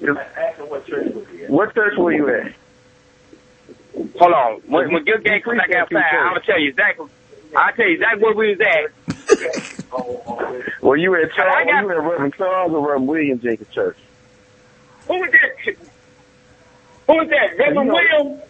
What 0.00 0.86
church 0.86 1.14
was 1.14 1.26
he 1.28 1.44
at? 1.44 1.50
What 1.50 1.74
church 1.74 1.98
were 1.98 2.12
you 2.12 2.28
at? 2.28 2.52
Hold 4.18 4.32
on. 4.32 4.52
When, 4.66 4.92
when 4.92 5.04
good 5.04 5.24
game 5.24 5.40
come 5.42 5.56
back 5.56 5.68
Appreciate 5.70 5.90
you, 5.90 5.98
outside. 5.98 6.16
I'm 6.18 6.28
gonna 6.34 6.40
tell 6.46 6.60
you 6.60 6.68
exactly. 6.70 7.06
I'll 7.56 7.72
tell 7.72 7.86
you 7.86 7.94
exactly 7.94 8.22
where 8.22 8.34
we 8.34 8.56
was 8.56 8.60
at. 8.60 8.90
Were 10.82 10.96
you 10.96 11.14
at 11.16 11.32
Charles? 11.32 11.56
I 11.56 11.64
got- 11.64 11.84
Were 11.84 11.92
you 11.94 11.98
at 12.00 12.04
Reverend 12.10 12.34
Charles 12.34 12.72
or 12.72 12.80
Reverend 12.80 13.08
William 13.08 13.40
Jenkins 13.40 13.72
Church? 13.74 13.96
Who 15.08 15.14
was 15.14 15.30
that? 15.32 15.74
Who 17.06 17.12
was 17.14 17.28
that? 17.28 17.58
Reverend 17.58 17.88
know- 17.88 17.94
William? 17.94 18.40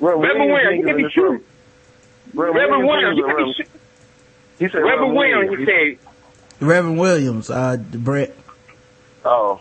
Reverend 0.00 0.50
William, 0.52 0.72
he 0.74 0.82
Jenkins 0.82 0.86
can 0.86 0.96
be 0.96 1.08
true. 1.12 1.44
Reverend 2.34 2.56
Reverend 2.56 2.86
William, 2.86 3.14
he 3.14 3.20
Jenkins 3.22 3.36
can 3.36 3.46
be 3.46 3.64
true. 3.64 3.64
He 4.58 4.68
said 4.72 4.78
Reverend 4.82 5.14
William, 5.16 5.58
he 5.58 5.64
said. 5.64 5.98
Reverend 6.60 6.98
Williams, 6.98 7.50
uh, 7.50 7.76
Brett. 7.76 8.34
Oh. 9.24 9.60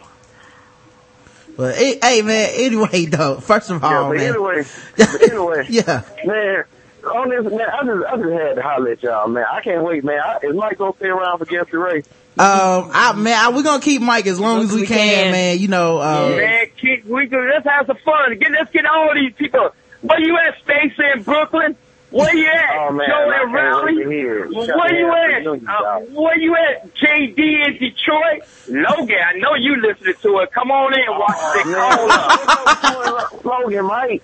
But 1.57 1.75
hey, 1.75 1.97
hey, 2.01 2.21
man, 2.21 2.49
anyway 2.53 3.05
though, 3.05 3.39
first 3.39 3.71
of 3.71 3.81
Yeah, 3.81 3.97
all, 4.01 4.09
but 4.09 4.17
man. 4.17 4.29
anyway, 4.29 4.63
but 4.97 5.21
anyway, 5.23 5.65
Yeah. 5.69 6.03
man, 6.23 6.63
on 7.03 7.29
this, 7.29 7.43
man, 7.51 7.61
I 7.61 7.83
just, 7.83 8.05
I 8.05 8.17
just 8.17 8.29
had 8.31 8.55
to 8.55 8.61
holler 8.61 8.91
at 8.91 9.01
y'all, 9.03 9.27
man. 9.27 9.45
I 9.51 9.61
can't 9.61 9.83
wait, 9.83 10.03
man. 10.03 10.19
I, 10.19 10.37
is 10.43 10.55
Mike 10.55 10.77
gonna 10.77 10.93
stay 10.97 11.07
around 11.07 11.39
for 11.39 11.45
Jeffrey 11.45 11.79
Ray? 11.79 11.97
Um, 12.39 12.91
I, 12.93 13.13
man, 13.17 13.33
I, 13.35 13.49
we're 13.49 13.63
gonna 13.63 13.81
keep 13.81 14.01
Mike 14.03 14.27
as 14.27 14.39
long 14.39 14.61
as 14.61 14.71
we, 14.71 14.85
can, 14.85 15.31
man. 15.31 15.57
You 15.57 15.67
know, 15.67 15.99
um, 15.99 16.37
Man, 16.37 16.67
kid, 16.79 17.09
we 17.09 17.25
do, 17.25 17.39
let's 17.51 17.65
have 17.67 17.87
some 17.87 17.97
fun. 18.05 18.37
Get, 18.37 18.51
let's 18.51 18.71
get 18.71 18.85
all 18.85 19.13
these 19.15 19.33
people. 19.33 19.71
Where 20.01 20.19
you 20.21 20.37
at, 20.37 20.53
Stacey 20.63 21.03
in 21.15 21.23
Brooklyn? 21.23 21.75
Where 22.09 22.35
you 22.35 22.47
at, 22.47 22.87
Oh, 22.87 22.91
man, 22.93 23.07
Joe 23.09 23.15
I 23.15 23.41
and 23.43 23.51
can't 23.51 23.53
Raleigh? 23.53 23.95
wait 23.97 24.03
to 24.03 24.09
hear 24.09 24.45
it. 24.45 24.53
Shut 24.53 24.75
Where 24.77 24.95
you 24.95 25.07
at? 25.11 25.43
hell 25.43 25.53
up, 25.53 25.61
you 25.61 25.67
Uh, 25.67 25.99
where 26.21 26.39
you 26.39 26.55
at, 26.55 26.93
JD 26.95 27.39
in 27.67 27.73
Detroit? 27.79 28.43
Logan, 28.67 29.17
I 29.23 29.37
know 29.39 29.55
you 29.55 29.75
listening 29.81 30.15
to 30.23 30.39
it. 30.39 30.51
Come 30.53 30.71
on 30.71 30.93
in, 30.93 31.07
watch 31.07 31.39
it. 31.55 31.67
Call 31.75 32.11
up. 32.11 33.31
Logan, 33.43 33.85
Mike. 33.85 34.23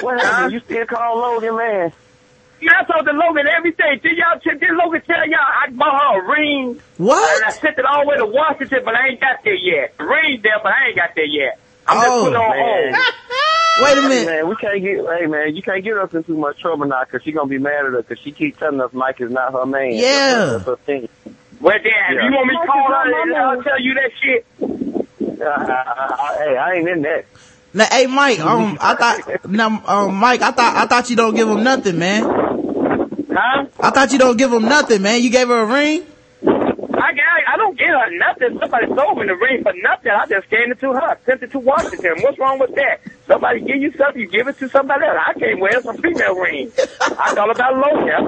What 0.00 0.18
happened? 0.22 0.52
You 0.52 0.60
still 0.60 0.86
call 0.86 1.18
Logan, 1.18 1.56
man? 1.56 1.92
Man, 2.62 2.74
I 2.78 2.84
told 2.90 3.06
the 3.06 3.12
Logan 3.12 3.46
everything. 3.46 3.98
Did 4.02 4.16
y'all, 4.18 4.38
did 4.42 4.70
Logan 4.70 5.02
tell 5.06 5.26
y'all 5.28 5.38
I 5.42 5.70
bought 5.70 6.14
her 6.14 6.20
a 6.22 6.30
ring? 6.38 6.80
What? 6.98 7.36
And 7.36 7.44
I 7.44 7.58
sent 7.60 7.78
it 7.78 7.84
all 7.84 8.02
the 8.02 8.08
way 8.08 8.16
to 8.18 8.26
Washington, 8.26 8.80
but 8.84 8.94
I 8.94 9.08
ain't 9.08 9.20
got 9.20 9.42
there 9.44 9.54
yet. 9.54 9.94
Ring 9.98 10.40
there, 10.42 10.58
but 10.62 10.70
I 10.72 10.88
ain't 10.88 10.96
got 10.96 11.10
there 11.16 11.24
yet. 11.26 11.58
I'm 11.86 11.96
just 11.98 12.08
Oh, 12.08 12.20
putting 12.22 12.36
on 12.36 12.50
man. 12.50 12.94
hold. 12.94 12.96
wait 13.84 13.98
a 13.98 14.02
Hey, 14.02 14.08
minute. 14.08 14.26
man, 14.26 14.48
we 14.48 14.56
can't 14.56 14.82
get. 14.82 15.18
Hey, 15.20 15.26
man, 15.26 15.56
you 15.56 15.62
can't 15.62 15.82
get 15.84 15.96
us 15.96 16.12
in 16.14 16.24
too 16.24 16.36
much 16.36 16.58
trouble 16.60 16.86
now 16.86 17.02
because 17.04 17.22
she 17.24 17.32
gonna 17.32 17.48
be 17.48 17.58
mad 17.58 17.86
at 17.86 17.94
us 17.94 18.04
because 18.06 18.22
she 18.22 18.32
keeps 18.32 18.58
telling 18.58 18.80
us 18.80 18.92
Mike 18.92 19.20
is 19.20 19.30
not 19.30 19.52
her 19.52 19.66
man. 19.66 19.92
Yeah. 19.92 20.44
That's 20.52 20.64
her 20.66 20.76
thing. 20.76 21.08
Well, 21.60 21.74
damn, 21.82 22.16
Yeah. 22.16 22.24
you 22.26 22.32
want 22.32 22.46
me 22.48 22.54
to 22.60 22.66
call 22.66 22.88
her 22.88 23.22
and 23.22 23.34
I'll 23.36 23.62
tell 23.62 23.80
you 23.80 23.94
that 23.94 24.10
shit? 24.20 24.46
I, 25.42 25.44
I, 25.44 26.16
I, 26.18 26.44
hey, 26.44 26.56
I 26.56 26.72
ain't 26.74 26.88
in 26.88 27.02
that. 27.02 27.24
Now, 27.74 27.86
hey, 27.90 28.06
Mike, 28.06 28.38
um, 28.40 28.76
I 28.80 28.94
thought, 28.94 29.48
now, 29.48 29.82
um, 29.86 30.14
Mike, 30.16 30.42
I 30.42 30.50
thought, 30.50 30.76
I 30.76 30.86
thought 30.86 31.08
you 31.08 31.16
don't 31.16 31.34
give 31.34 31.48
him 31.48 31.62
nothing, 31.64 31.98
man. 31.98 32.22
Huh? 32.24 33.66
I 33.80 33.90
thought 33.90 34.12
you 34.12 34.18
don't 34.18 34.36
give 34.36 34.52
him 34.52 34.64
nothing, 34.64 35.00
man. 35.02 35.22
You 35.22 35.30
gave 35.30 35.48
her 35.48 35.60
a 35.62 35.66
ring? 35.66 36.04
I, 37.02 37.10
I, 37.10 37.54
I 37.54 37.56
don't 37.56 37.76
get 37.76 37.88
her 37.88 38.10
nothing. 38.16 38.58
Somebody 38.60 38.86
sold 38.94 39.18
me 39.18 39.26
the 39.26 39.34
ring 39.34 39.62
for 39.62 39.74
nothing. 39.82 40.12
I 40.12 40.26
just 40.30 40.48
gave 40.48 40.70
it 40.70 40.78
to 40.80 40.92
her. 40.92 41.18
Sent 41.26 41.42
it 41.42 41.50
to 41.50 41.58
Washington. 41.58 42.22
What's 42.22 42.38
wrong 42.38 42.60
with 42.60 42.74
that? 42.76 43.00
Somebody 43.26 43.60
give 43.60 43.82
you 43.82 43.90
something, 43.98 44.20
you 44.22 44.28
give 44.28 44.46
it 44.46 44.58
to 44.58 44.68
somebody 44.70 45.04
else. 45.04 45.18
I 45.18 45.32
can't 45.34 45.58
wear 45.58 45.82
some 45.82 45.98
female 45.98 46.36
ring. 46.36 46.70
I 47.00 47.34
thought 47.34 47.50
about 47.50 47.74
Logan. 47.74 48.22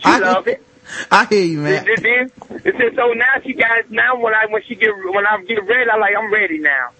She 0.00 0.08
I- 0.08 0.18
loved 0.18 0.48
it. 0.48 0.62
I 1.10 1.26
hear 1.26 1.44
you, 1.44 1.58
man. 1.58 1.84
It, 1.86 1.98
it, 1.98 2.30
it, 2.64 2.74
it 2.78 2.94
so 2.94 3.12
now 3.12 3.40
she 3.44 3.52
got 3.54 3.90
now 3.90 4.20
when 4.20 4.32
I 4.32 4.46
when 4.46 4.62
she 4.62 4.76
get 4.76 4.90
when 4.94 5.26
I 5.26 5.42
get 5.42 5.66
ready, 5.66 5.90
I 5.90 5.96
like 5.96 6.14
I'm 6.16 6.32
ready 6.32 6.58
now. 6.58 6.90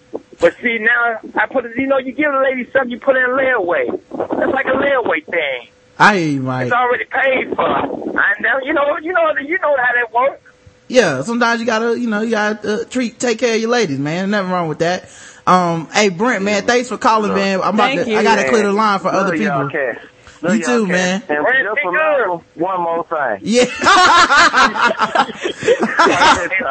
But 0.41 0.55
see 0.61 0.77
now 0.77 1.19
I 1.35 1.47
put 1.47 1.65
it 1.65 1.71
you 1.77 1.87
know, 1.87 1.97
you 1.97 2.11
give 2.11 2.29
a 2.33 2.43
lady 2.43 2.69
something 2.73 2.91
you 2.91 2.99
put 2.99 3.15
it 3.15 3.23
in 3.23 3.31
a 3.31 3.33
layaway. 3.33 3.87
That's 4.11 4.51
like 4.51 4.65
a 4.65 4.75
layaway 4.75 5.23
thing. 5.25 5.69
I 5.99 6.15
ain't 6.15 6.31
you, 6.33 6.41
Mike. 6.41 6.67
It's 6.67 6.75
already 6.75 7.05
paid 7.05 7.55
for. 7.55 7.65
And 7.65 8.35
now 8.41 8.59
you 8.63 8.73
know 8.73 8.97
you 9.01 9.13
know 9.13 9.31
you 9.41 9.57
know 9.59 9.75
how 9.77 9.93
that 9.93 10.13
works. 10.13 10.41
Yeah, 10.87 11.21
sometimes 11.23 11.59
you 11.59 11.65
gotta, 11.65 11.99
you 11.99 12.07
know, 12.07 12.21
you 12.21 12.31
gotta 12.31 12.81
uh, 12.81 12.85
treat, 12.85 13.19
take 13.19 13.39
care 13.39 13.55
of 13.55 13.61
your 13.61 13.69
ladies, 13.69 13.99
man. 13.99 14.29
Nothing 14.29 14.51
wrong 14.51 14.67
with 14.69 14.79
that. 14.79 15.09
Um, 15.45 15.87
hey 15.91 16.07
Brent, 16.09 16.43
man, 16.43 16.63
thanks 16.63 16.87
for 16.89 16.97
calling, 16.97 17.33
man. 17.33 17.61
I'm 17.61 17.75
about 17.75 17.89
Thank 17.89 18.05
to, 18.05 18.11
you. 18.11 18.17
I 18.17 18.23
gotta 18.23 18.41
Man, 18.43 18.51
clear 18.51 18.63
the 18.63 18.73
line 18.73 18.99
for 18.99 19.11
love 19.11 19.27
other 19.27 19.35
y'all, 19.35 19.67
people. 19.67 19.93
Cass. 19.93 20.05
You 20.43 20.49
y'all, 20.49 20.59
too, 20.59 20.85
Cass. 20.85 20.91
man. 20.91 21.23
And 21.29 21.43
Brent, 21.45 21.65
just 21.65 21.75
be 21.75 21.81
remember 21.85 22.43
one 22.55 22.81
more 22.81 23.03
thing. 23.05 23.39
Yeah. 23.47 23.65
That's 23.65 23.85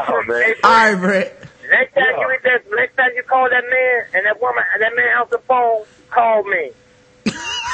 all, 0.09 0.23
man. 0.25 0.55
All 0.65 0.71
right, 0.71 0.95
Brent. 0.95 1.33
Next 1.71 1.95
time 1.95 2.05
you 2.05 2.39
that, 2.45 2.63
next 2.71 2.97
time 2.97 3.11
you 3.17 3.23
call 3.25 3.49
that 3.51 3.65
man 3.65 4.05
and 4.15 4.25
that 4.27 4.41
woman 4.41 4.63
that 4.79 4.93
man 4.95 5.09
answer 5.19 5.37
the 5.37 5.39
phone, 5.41 5.85
call 6.11 6.45
me. 6.45 6.71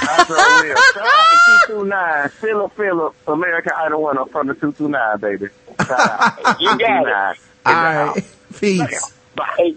I 0.09 0.24
sure 0.26 0.36
will. 0.36 0.76
Shout 0.76 1.07
out 1.07 1.66
to 1.66 1.72
229, 1.72 2.28
Phillip 2.40 2.76
Phillips, 2.76 3.16
American 3.26 3.72
Idol 3.76 4.03
winner 4.05 4.24
from 4.26 4.46
the 4.48 4.55
229, 4.55 5.18
baby. 5.20 5.46
Shout 5.86 5.90
out. 5.90 6.61
You 6.61 6.78
got 6.78 7.34
it. 7.34 7.38
229. 7.64 7.66
All 7.66 7.72
right. 7.74 8.24
Peace. 8.59 9.12
Bye. 9.36 9.74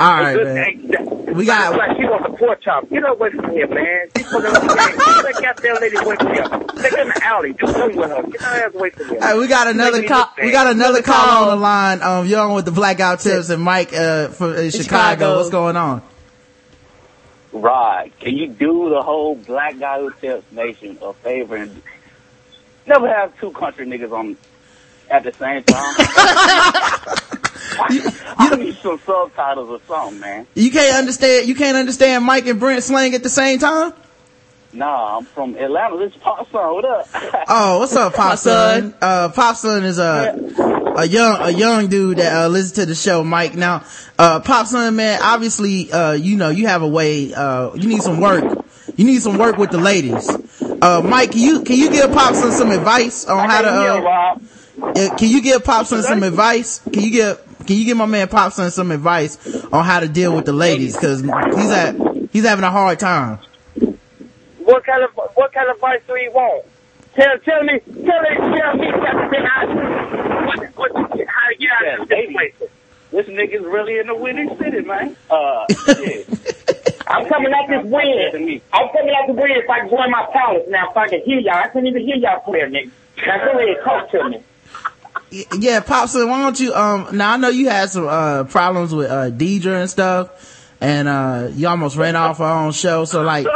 All 0.00 0.22
right, 0.22 0.44
man. 0.44 0.64
thing. 0.88 1.34
We 1.34 1.44
got- 1.44 1.76
Like 1.76 1.96
she 1.96 2.04
on 2.04 2.30
the 2.30 2.36
porch 2.38 2.62
chop. 2.64 2.88
Get 2.88 3.02
away 3.08 3.30
from 3.30 3.50
here, 3.50 3.66
man. 3.66 4.06
She's. 4.16 4.30
Get 4.30 4.42
that 4.42 5.40
goddamn 5.42 5.76
lady 5.80 5.96
away 5.96 6.16
from 6.16 6.32
here. 6.34 6.44
Take 6.82 6.92
her 6.94 7.02
in 7.02 7.08
the 7.08 7.20
alley. 7.24 7.52
Do 7.54 7.66
something 7.66 7.96
with 7.96 8.10
her. 8.10 8.22
Get 8.22 8.40
her 8.40 8.66
ass 8.68 8.74
away 8.74 8.90
from 8.90 9.08
here. 9.08 9.20
Hey, 9.20 9.36
we 9.38 9.46
got 9.48 9.66
another 9.66 10.02
call. 10.06 10.26
We 10.40 10.52
got 10.52 10.68
another 10.68 10.98
Another 10.98 11.02
call. 11.02 11.42
on 11.44 11.48
the 11.48 11.56
line. 11.56 12.02
Um, 12.02 12.26
you're 12.26 12.40
on 12.40 12.54
with 12.54 12.64
the 12.64 12.70
Blackout 12.70 13.20
Tips 13.20 13.50
and 13.50 13.60
Mike 13.62 13.92
uh 13.92 14.28
from 14.28 14.52
uh, 14.52 14.70
Chicago. 14.70 14.82
Chicago. 14.82 15.36
What's 15.38 15.50
going 15.50 15.76
on? 15.76 16.02
Rod, 17.60 18.10
can 18.20 18.36
you 18.36 18.48
do 18.48 18.90
the 18.90 19.02
whole 19.02 19.34
black 19.34 19.78
guy 19.78 20.00
who 20.00 20.10
tells 20.12 20.44
nation 20.50 20.98
a 21.02 21.12
favor 21.12 21.56
and 21.56 21.82
never 22.86 23.08
have 23.08 23.38
two 23.40 23.50
country 23.52 23.86
niggas 23.86 24.12
on 24.12 24.36
at 25.10 25.24
the 25.24 25.32
same 25.32 25.62
time? 25.64 25.94
I 27.80 28.56
need 28.56 28.76
some 28.76 28.98
subtitles 28.98 29.70
or 29.70 29.80
something, 29.86 30.20
man. 30.20 30.46
You 30.54 30.70
can't 30.70 30.96
understand. 30.96 31.48
You 31.48 31.54
can't 31.54 31.76
understand 31.76 32.24
Mike 32.24 32.46
and 32.46 32.58
Brent 32.58 32.82
slang 32.82 33.14
at 33.14 33.22
the 33.22 33.28
same 33.28 33.58
time. 33.58 33.92
Nah, 34.72 35.16
I'm 35.18 35.24
from 35.24 35.56
Atlanta. 35.56 35.96
This 35.96 36.14
is 36.14 36.20
Pop 36.20 36.50
Son. 36.52 36.74
What 36.74 36.84
up? 36.84 37.08
Oh, 37.48 37.78
what's 37.78 37.96
up, 37.96 38.14
Pop 38.14 38.28
My 38.30 38.34
Son? 38.34 38.82
son. 38.92 38.94
Uh, 39.00 39.28
Pop 39.30 39.56
Son 39.56 39.82
is 39.84 39.98
a 39.98 40.34
a 40.98 41.06
young 41.06 41.38
a 41.40 41.50
young 41.50 41.88
dude 41.88 42.18
that 42.18 42.44
uh, 42.44 42.48
listens 42.48 42.72
to 42.72 42.86
the 42.86 42.94
show, 42.94 43.24
Mike. 43.24 43.54
Now, 43.54 43.84
uh, 44.18 44.40
Pop 44.40 44.66
Son, 44.66 44.94
man, 44.94 45.20
obviously, 45.22 45.90
uh, 45.90 46.12
you 46.12 46.36
know, 46.36 46.50
you 46.50 46.66
have 46.66 46.82
a 46.82 46.88
way. 46.88 47.32
Uh, 47.32 47.72
you 47.74 47.88
need 47.88 48.02
some 48.02 48.20
work. 48.20 48.44
You 48.96 49.04
need 49.06 49.22
some 49.22 49.38
work 49.38 49.56
with 49.56 49.70
the 49.70 49.78
ladies. 49.78 50.28
Uh, 50.82 51.00
Mike, 51.02 51.30
can 51.32 51.40
you 51.40 51.62
can 51.62 51.76
you 51.76 51.90
give 51.90 52.12
Pop 52.12 52.34
Son 52.34 52.52
some 52.52 52.70
advice 52.70 53.24
on 53.26 53.48
how 53.48 53.62
to? 53.62 53.68
Uh, 53.68 54.00
Rob. 54.02 54.42
uh, 54.96 55.16
can 55.16 55.28
you 55.30 55.40
give 55.40 55.64
Pop 55.64 55.86
Son 55.86 56.02
some 56.02 56.22
advice? 56.22 56.80
Can 56.92 57.02
you 57.02 57.10
give 57.10 57.40
Can 57.66 57.76
you 57.76 57.86
give 57.86 57.96
my 57.96 58.04
man 58.06 58.28
Pop 58.28 58.52
Son 58.52 58.70
some 58.70 58.90
advice 58.90 59.64
on 59.72 59.82
how 59.86 60.00
to 60.00 60.08
deal 60.08 60.36
with 60.36 60.44
the 60.44 60.52
ladies? 60.52 60.94
Because 60.94 61.22
he's 61.22 61.70
at 61.70 61.96
he's 62.32 62.44
having 62.44 62.64
a 62.64 62.70
hard 62.70 62.98
time. 62.98 63.38
What 64.68 64.84
kind 64.84 65.02
of 65.02 65.10
what 65.34 65.50
kind 65.54 65.70
of 65.70 65.76
advice 65.76 66.02
do 66.06 66.14
you 66.16 66.30
want? 66.32 66.66
Tell 67.14 67.38
tell 67.38 67.62
me 67.64 67.80
tell 67.80 68.20
me 68.20 68.36
tell 68.36 68.74
me 68.76 68.90
something. 68.92 69.46
I, 69.48 69.64
what, 70.44 70.76
what, 70.76 70.92
how 71.26 71.48
to 71.48 71.56
get 71.58 71.70
out 71.72 72.00
of 72.00 72.00
this 72.00 72.08
baby. 72.08 72.26
situation. 72.34 72.68
This 73.10 73.26
nigga's 73.28 73.64
really 73.64 73.98
in 73.98 74.08
the 74.08 74.14
winning 74.14 74.54
city, 74.58 74.80
man. 74.82 75.16
Uh, 75.30 75.64
shit. 75.94 76.28
I'm 77.06 77.24
coming 77.26 77.50
out 77.54 77.66
this 77.70 77.80
To 77.82 77.88
wind. 77.88 78.44
me. 78.44 78.60
I'm 78.70 78.88
coming 78.90 79.14
out 79.18 79.26
the 79.26 79.32
wind 79.32 79.52
if 79.56 79.70
I 79.70 79.78
can 79.80 79.88
go 79.88 79.96
my 79.96 80.26
palace 80.34 80.66
now 80.68 80.90
if 80.90 80.96
I 80.98 81.08
can 81.08 81.22
hear 81.22 81.38
y'all. 81.40 81.54
I 81.54 81.68
can't 81.68 81.86
even 81.86 82.02
hear 82.02 82.16
y'all 82.16 82.40
clear, 82.40 82.68
nigga. 82.68 82.90
Now 83.26 83.38
go 83.46 83.58
ahead, 83.58 83.76
talk 83.82 84.10
to 84.10 84.28
me. 84.28 84.42
Yeah, 85.58 85.80
Pop 85.80 86.10
Son, 86.10 86.28
why 86.28 86.42
don't 86.42 86.60
you, 86.60 86.74
um, 86.74 87.08
now 87.16 87.32
I 87.32 87.36
know 87.38 87.48
you 87.48 87.70
had 87.70 87.88
some, 87.88 88.06
uh, 88.06 88.44
problems 88.44 88.94
with, 88.94 89.10
uh, 89.10 89.30
Deidre 89.30 89.80
and 89.80 89.88
stuff, 89.90 90.74
and, 90.82 91.08
uh, 91.08 91.48
you 91.54 91.66
almost 91.68 91.96
ran 91.96 92.16
off 92.16 92.40
our 92.40 92.64
own 92.64 92.72
show, 92.72 93.04
so 93.06 93.22
like, 93.22 93.46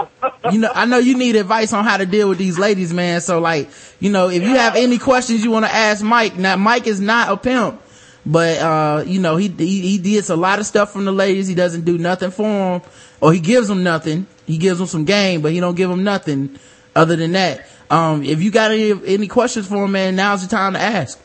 you 0.51 0.59
know, 0.59 0.70
I 0.74 0.86
know 0.86 0.99
you 0.99 1.16
need 1.16 1.36
advice 1.36 1.72
on 1.72 1.84
how 1.84 1.97
to 1.97 2.07
deal 2.07 2.28
with 2.28 2.38
these 2.38 2.59
ladies, 2.59 2.93
man, 2.93 3.20
so 3.20 3.38
like, 3.38 3.70
you 4.01 4.11
know, 4.11 4.28
if 4.28 4.43
you 4.43 4.49
have 4.57 4.74
any 4.74 4.99
questions 4.99 5.45
you 5.45 5.51
want 5.51 5.66
to 5.66 5.72
ask 5.72 6.03
Mike, 6.03 6.36
now 6.36 6.57
Mike 6.57 6.86
is 6.86 7.01
not 7.01 7.30
a 7.30 7.36
pimp, 7.36 7.80
but 8.24 8.59
uh 8.59 9.05
you 9.07 9.20
know 9.20 9.36
he, 9.36 9.49
he 9.49 9.80
he 9.80 9.99
gets 9.99 10.30
a 10.30 10.36
lot 10.36 10.59
of 10.59 10.66
stuff 10.66 10.93
from 10.93 11.05
the 11.05 11.12
ladies. 11.12 11.49
He 11.49 11.55
doesn't 11.55 11.84
do 11.84 11.99
nothing 11.99 12.30
for 12.30 12.43
them 12.45 12.82
or 13.20 13.32
he 13.32 13.40
gives 13.40 13.68
them 13.68 13.82
nothing. 13.82 14.26
He 14.47 14.59
gives 14.59 14.78
them 14.78 14.86
some 14.86 15.05
game 15.05 15.43
but 15.43 15.53
he 15.53 15.61
don't 15.61 15.74
give 15.74 15.90
them 15.90 16.05
nothing 16.05 16.59
other 16.95 17.16
than 17.16 17.32
that. 17.32 17.66
Um 17.90 18.22
if 18.22 18.43
you 18.43 18.51
got 18.51 18.70
any 18.70 18.93
any 19.07 19.26
questions 19.26 19.66
for 19.66 19.84
him 19.84 19.93
man 19.93 20.16
now's 20.16 20.47
the 20.47 20.49
time 20.49 20.74
to 20.74 20.80
ask. 20.80 21.20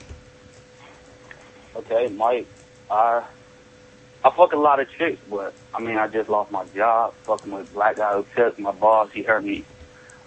Okay, 1.75 2.07
Mike, 2.07 2.47
I 2.89 3.23
I 4.27 4.35
fuck 4.35 4.51
a 4.51 4.57
lot 4.57 4.81
of 4.81 4.89
chicks, 4.91 5.21
but 5.29 5.53
I 5.73 5.79
mean 5.79 5.97
I 5.97 6.07
just 6.09 6.27
lost 6.27 6.51
my 6.51 6.65
job 6.75 7.13
fucking 7.23 7.49
with 7.49 7.73
black 7.73 7.95
guy 7.95 8.13
who 8.13 8.25
tipped 8.35 8.59
my 8.59 8.73
boss. 8.73 9.09
He 9.13 9.23
heard 9.23 9.45
me 9.45 9.63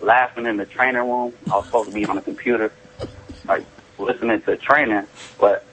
laughing 0.00 0.46
in 0.46 0.56
the 0.56 0.64
training 0.64 1.02
room. 1.02 1.34
I 1.50 1.56
was 1.56 1.66
supposed 1.66 1.88
to 1.88 1.94
be 1.94 2.06
on 2.06 2.16
the 2.16 2.22
computer, 2.22 2.72
like 3.46 3.66
listening 3.98 4.40
to 4.40 4.56
training, 4.56 5.06
but 5.38 5.66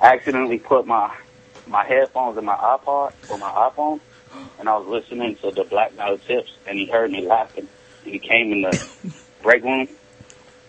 I 0.00 0.14
accidentally 0.14 0.58
put 0.58 0.86
my 0.86 1.14
my 1.66 1.84
headphones 1.84 2.38
in 2.38 2.46
my 2.46 2.54
iPod 2.54 3.12
or 3.28 3.36
my 3.36 3.50
iPhone, 3.50 4.00
and 4.58 4.70
I 4.70 4.78
was 4.78 4.86
listening 4.86 5.36
to 5.42 5.50
the 5.50 5.64
black 5.64 5.94
guy 5.96 6.08
who 6.08 6.16
tips, 6.16 6.56
and 6.66 6.78
he 6.78 6.86
heard 6.86 7.10
me 7.10 7.26
laughing. 7.26 7.68
And 8.04 8.12
he 8.14 8.18
came 8.18 8.52
in 8.52 8.62
the 8.62 8.80
break 9.42 9.62
room, 9.62 9.86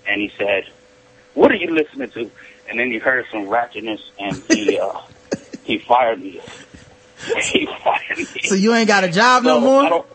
and 0.05 0.19
he 0.19 0.29
said, 0.37 0.65
"What 1.35 1.53
are 1.53 1.55
you 1.55 1.73
listening 1.73 2.11
to?" 2.11 2.29
And 2.69 2.77
then 2.77 2.91
he 2.91 2.97
heard 2.97 3.25
some 3.31 3.45
ratchetness, 3.45 4.01
and 4.19 4.43
he 4.43 4.77
uh, 4.77 4.99
he 5.63 5.79
fired 5.79 6.21
me. 6.21 6.41
he 7.51 7.65
fired 7.83 8.17
me. 8.17 8.25
so 8.43 8.55
you 8.55 8.73
ain't 8.73 8.87
got 8.87 9.03
a 9.03 9.09
job 9.09 9.43
no 9.43 9.59
more 9.59 9.83
I 9.83 9.89
don't, 9.89 10.07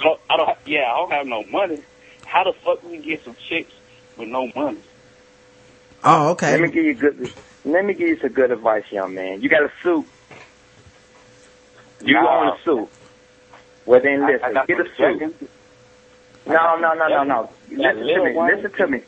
I 0.00 0.02
don't, 0.04 0.20
I 0.30 0.36
don't, 0.36 0.58
yeah, 0.66 0.92
I 0.92 0.96
don't 0.96 1.10
have 1.12 1.26
no 1.26 1.44
money. 1.44 1.80
How 2.24 2.44
the 2.44 2.52
fuck 2.64 2.82
we 2.82 2.98
get 2.98 3.24
some 3.24 3.36
chicks 3.48 3.72
with 4.16 4.28
no 4.28 4.50
money? 4.54 4.80
oh 6.04 6.30
okay 6.30 6.52
Let 6.52 6.60
me 6.60 6.70
give 6.70 6.84
you 6.84 6.94
good. 6.94 7.32
Let 7.64 7.84
me 7.84 7.94
give 7.94 8.08
you 8.08 8.18
some 8.20 8.32
good 8.32 8.50
advice, 8.52 8.84
young 8.90 9.14
man. 9.14 9.40
You 9.42 9.48
got 9.48 9.62
a 9.62 9.72
suit. 9.82 10.06
You 12.02 12.14
Nah. 12.14 12.40
own 12.40 12.48
a 12.56 12.62
suit. 12.64 12.88
Well 13.86 14.00
then, 14.00 14.22
I- 14.22 14.26
I 14.26 14.48
listen. 14.48 14.54
Get 14.66 14.80
a 14.80 14.84
suit. 14.84 14.96
seconds. 14.96 15.34
No, 16.46 16.76
no, 16.78 16.94
no, 16.94 17.08
no, 17.08 17.24
no. 17.24 17.50
That 17.82 17.96
Listen 17.96 18.14
to 18.16 18.24
me. 18.24 18.32
one? 18.34 18.54
Listen 18.54 18.72
to 18.72 18.86
me. 18.86 19.02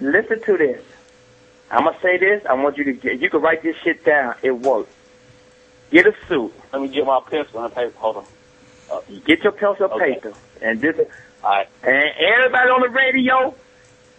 Listen 0.00 0.42
to 0.42 0.56
this. 0.56 0.82
I'm 1.70 1.84
gonna 1.84 1.96
say 2.02 2.16
this. 2.18 2.44
I 2.46 2.54
want 2.54 2.78
you 2.78 2.84
to 2.84 2.92
get. 2.92 3.20
You 3.20 3.30
can 3.30 3.40
write 3.42 3.62
this 3.62 3.76
shit 3.84 4.04
down. 4.04 4.34
It 4.42 4.52
works. 4.52 4.90
Get 5.90 6.06
a 6.06 6.12
suit. 6.28 6.52
Let 6.72 6.82
me 6.82 6.88
get 6.88 7.04
my 7.04 7.20
pencil 7.28 7.64
and 7.64 7.74
paper. 7.74 7.92
Hold 7.98 8.16
on. 8.18 8.24
Uh, 8.90 9.00
Get 9.26 9.42
your 9.42 9.52
pencil 9.52 9.86
and 9.86 9.92
Okay. 9.92 10.14
paper. 10.14 10.34
And 10.62 10.80
this. 10.80 10.96
all 11.42 11.50
right. 11.50 11.66
And 11.82 12.04
everybody 12.20 12.68
on 12.70 12.82
the 12.82 12.90
radio, 12.90 13.54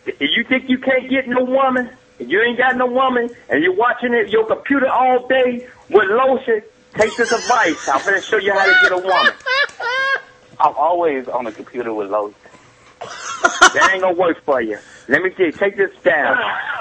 if 0.05 0.31
you 0.35 0.43
think 0.49 0.69
you 0.69 0.79
can't 0.79 1.09
get 1.09 1.27
no 1.27 1.43
woman, 1.43 1.91
if 2.19 2.29
you 2.29 2.41
ain't 2.41 2.57
got 2.57 2.75
no 2.77 2.87
woman, 2.87 3.29
and 3.49 3.63
you're 3.63 3.75
watching 3.75 4.13
it 4.13 4.29
your 4.29 4.45
computer 4.47 4.87
all 4.89 5.27
day 5.27 5.67
with 5.89 6.05
lotion, 6.09 6.61
take 6.97 7.15
this 7.17 7.31
advice. 7.31 7.77
I'm 7.87 8.03
gonna 8.03 8.21
show 8.29 8.37
you 8.37 8.53
how 8.53 8.65
to 8.65 8.73
get 8.81 8.91
a 8.91 8.97
woman. 8.97 9.33
I'm 10.59 10.73
always 10.75 11.27
on 11.27 11.45
the 11.45 11.51
computer 11.51 11.93
with 11.93 12.09
loads. 12.09 12.35
That 13.73 13.89
ain't 13.93 14.01
gonna 14.03 14.17
work 14.17 14.37
for 14.45 14.61
you. 14.61 14.77
Let 15.07 15.21
me 15.21 15.31
you, 15.37 15.51
take 15.53 15.77
this 15.77 15.91
down. 16.03 16.35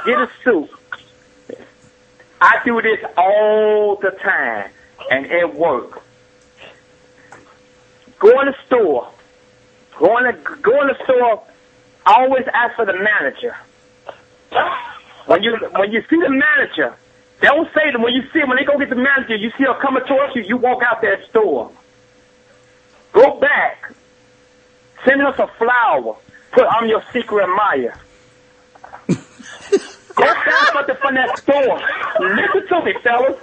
Get 0.05 0.19
a 0.19 0.27
suit. 0.45 0.69
I 2.41 2.57
do 2.65 2.81
this 2.83 2.99
all 3.17 3.97
the 4.01 4.11
time, 4.23 4.71
and 5.11 5.27
it 5.27 5.55
works. 5.55 5.99
Go 8.19 8.41
in 8.41 8.47
the 8.47 8.57
store. 8.67 9.11
Go 9.99 10.19
in 10.19 10.25
the, 10.25 10.33
go 10.63 10.81
in 10.83 10.89
the 10.89 10.97
store. 11.05 11.43
Always 12.07 12.45
ask 12.53 12.77
for 12.77 12.87
the 12.87 12.95
manager. 12.95 13.57
When 15.27 15.43
you 15.43 15.57
when 15.77 15.93
you 15.93 16.03
see 16.11 16.17
the 16.17 16.29
manager, 16.29 16.95
don't 17.41 17.69
say 17.73 17.93
them. 17.93 18.03
When 18.03 18.15
you 18.15 18.23
see 18.33 18.41
them, 18.41 18.49
when 18.49 18.59
they 18.59 18.65
go 18.65 18.79
get 18.79 18.91
the 18.91 18.97
manager, 18.97 19.37
you 19.37 19.51
see 19.57 19.65
her 19.65 19.75
coming 19.81 20.05
towards 20.05 20.35
you. 20.35 20.43
You 20.43 20.57
walk 20.57 20.83
out 20.83 21.01
that 21.03 21.25
store. 21.29 21.71
Go 23.13 23.39
back. 23.39 23.93
Send 25.05 25.23
us 25.23 25.39
a 25.39 25.47
flower. 25.47 26.17
Put 26.53 26.67
I'm 26.67 26.89
your 26.89 27.03
secret 27.13 27.45
admirer. 27.45 27.95
Go 29.07 30.25
back 30.25 30.73
something 30.73 30.97
from 30.97 31.15
that 31.15 31.39
store. 31.39 31.81
Listen 32.21 32.69
to 32.69 32.85
me, 32.85 32.95
fellas. 33.03 33.39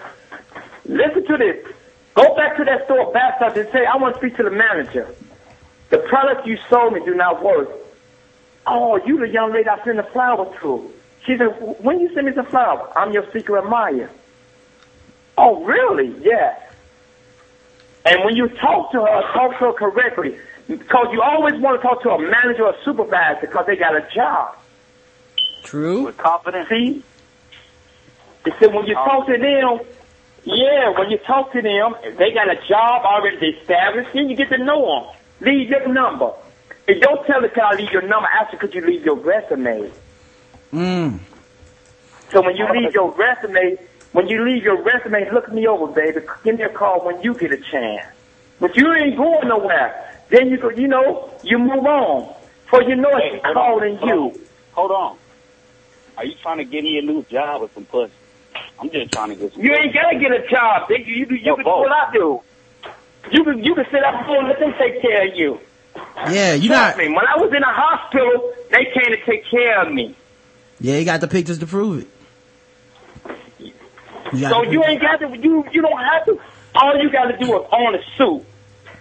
Listen 0.87 1.25
to 1.25 1.37
this. 1.37 1.73
Go 2.15 2.35
back 2.35 2.57
to 2.57 2.63
that 2.65 2.85
store, 2.85 3.11
back 3.13 3.39
something, 3.39 3.63
and 3.63 3.71
say, 3.71 3.85
I 3.85 3.97
want 3.97 4.15
to 4.15 4.19
speak 4.19 4.37
to 4.37 4.43
the 4.43 4.51
manager. 4.51 5.13
The 5.89 5.99
product 5.99 6.47
you 6.47 6.57
sold 6.69 6.93
me 6.93 7.01
do 7.05 7.13
not 7.13 7.43
work. 7.43 7.69
Oh, 8.65 8.97
you 9.05 9.19
the 9.19 9.29
young 9.29 9.53
lady 9.53 9.69
I 9.69 9.83
sent 9.83 9.97
the 9.97 10.03
flower 10.03 10.51
to. 10.61 10.93
She 11.25 11.37
said, 11.37 11.47
when 11.79 11.99
you 11.99 12.13
send 12.13 12.25
me 12.25 12.33
the 12.33 12.43
flower, 12.43 12.91
I'm 12.97 13.11
your 13.11 13.25
secret 13.31 13.63
admirer. 13.63 14.09
Oh, 15.37 15.63
really? 15.63 16.15
Yeah. 16.21 16.57
And 18.05 18.23
when 18.23 18.35
you 18.35 18.47
talk 18.47 18.91
to 18.93 19.01
her, 19.01 19.21
talk 19.33 19.51
to 19.59 19.65
her 19.65 19.73
correctly. 19.73 20.37
Because 20.67 21.07
you 21.11 21.21
always 21.21 21.59
want 21.61 21.81
to 21.81 21.87
talk 21.87 22.01
to 22.03 22.09
a 22.09 22.19
manager 22.19 22.65
or 22.65 22.75
supervisor 22.83 23.41
because 23.41 23.65
they 23.67 23.75
got 23.75 23.95
a 23.95 24.07
job. 24.13 24.55
true 25.63 26.03
With 26.05 26.17
confidence. 26.17 26.67
See? 26.69 27.03
They 28.43 28.51
said 28.59 28.73
when 28.73 28.85
you 28.85 28.95
oh. 28.97 29.05
talk 29.05 29.27
to 29.27 29.37
them, 29.37 29.79
yeah, 30.47 30.89
when 30.97 31.09
you 31.09 31.17
talk 31.19 31.51
to 31.53 31.61
them, 31.61 31.95
they 32.17 32.31
got 32.33 32.49
a 32.49 32.55
job 32.67 33.03
already 33.05 33.47
established, 33.47 34.09
then 34.13 34.29
you 34.29 34.35
get 34.35 34.49
to 34.49 34.57
know 34.57 34.85
them. 34.85 35.15
Leave 35.47 35.69
your 35.69 35.87
number. 35.91 36.31
And 36.87 37.01
don't 37.01 37.25
tell 37.27 37.41
the 37.41 37.49
guy 37.49 37.73
leave 37.75 37.91
your 37.91 38.01
number 38.07 38.27
after 38.29 38.57
could 38.57 38.73
you 38.73 38.81
leave 38.85 39.03
your 39.03 39.15
resume. 39.17 39.91
mm. 40.73 41.19
So 42.31 42.41
when 42.41 42.55
you 42.55 42.65
leave 42.71 42.93
your 42.93 43.11
resume, 43.11 43.77
when 44.13 44.27
you 44.27 44.43
leave 44.45 44.63
your 44.63 44.81
resume, 44.81 45.29
look 45.31 45.51
me 45.51 45.67
over, 45.67 45.87
baby. 45.87 46.21
Give 46.43 46.57
me 46.57 46.63
a 46.63 46.69
call 46.69 47.05
when 47.05 47.21
you 47.21 47.33
get 47.33 47.51
a 47.51 47.57
chance. 47.57 48.05
But 48.59 48.75
you 48.75 48.91
ain't 48.93 49.17
going 49.17 49.47
nowhere. 49.47 50.03
Then 50.29 50.49
you 50.49 50.57
go, 50.57 50.69
you 50.69 50.87
know, 50.87 51.29
you 51.43 51.59
move 51.59 51.85
on. 51.85 52.33
For 52.69 52.81
you 52.83 52.95
know 52.95 53.15
Hey, 53.17 53.37
it, 53.37 53.43
calling 53.43 53.93
on, 53.93 53.97
hold 53.99 54.09
you. 54.09 54.21
on. 54.41 54.47
Hold 54.73 54.91
on. 54.91 55.17
Are 56.17 56.25
you 56.25 56.35
trying 56.41 56.57
to 56.57 56.65
get 56.65 56.83
me 56.83 56.97
a 56.97 57.01
new 57.01 57.23
job 57.23 57.61
or 57.61 57.69
some 57.73 57.85
pussy? 57.85 58.11
I'm 58.79 58.89
just 58.89 59.11
trying 59.11 59.29
to 59.29 59.35
get 59.35 59.53
some 59.53 59.63
You 59.63 59.73
ain't 59.73 59.93
gotta 59.93 60.19
get 60.19 60.31
a 60.31 60.47
job. 60.47 60.87
They, 60.89 61.03
you 61.05 61.25
you, 61.29 61.35
you 61.35 61.55
can 61.55 61.63
do 61.63 61.69
what 61.69 61.91
I 61.91 62.11
do. 62.11 62.41
You 63.31 63.43
can 63.43 63.63
you 63.63 63.75
can 63.75 63.85
sit 63.91 64.03
up 64.03 64.15
home 64.25 64.45
and 64.45 64.47
let 64.49 64.59
them 64.59 64.73
take 64.77 65.01
care 65.01 65.27
of 65.27 65.35
you. 65.35 65.59
yeah 66.29 66.53
you 66.53 66.69
Trust 66.69 66.97
not 66.97 66.97
me. 66.97 67.09
When 67.09 67.25
I 67.25 67.37
was 67.37 67.51
in 67.53 67.61
the 67.61 67.67
hospital, 67.67 68.53
they 68.71 68.85
came 68.85 69.17
to 69.17 69.25
take 69.25 69.45
care 69.49 69.81
of 69.81 69.93
me. 69.93 70.15
yeah 70.79 70.97
you 70.97 71.05
got 71.05 71.21
the 71.21 71.27
pictures 71.27 71.59
to 71.59 71.67
prove 71.67 72.01
it 72.01 72.07
you 74.33 74.49
So 74.49 74.63
you 74.63 74.83
ain't 74.83 75.01
got 75.01 75.19
to. 75.19 75.37
You 75.37 75.65
you 75.71 75.81
don't 75.81 75.99
have 75.99 76.25
to. 76.25 76.39
All 76.75 76.97
you 77.01 77.09
got 77.09 77.25
to 77.25 77.37
do 77.37 77.59
is 77.59 77.67
own 77.71 77.95
a 77.95 77.99
suit. 78.17 78.45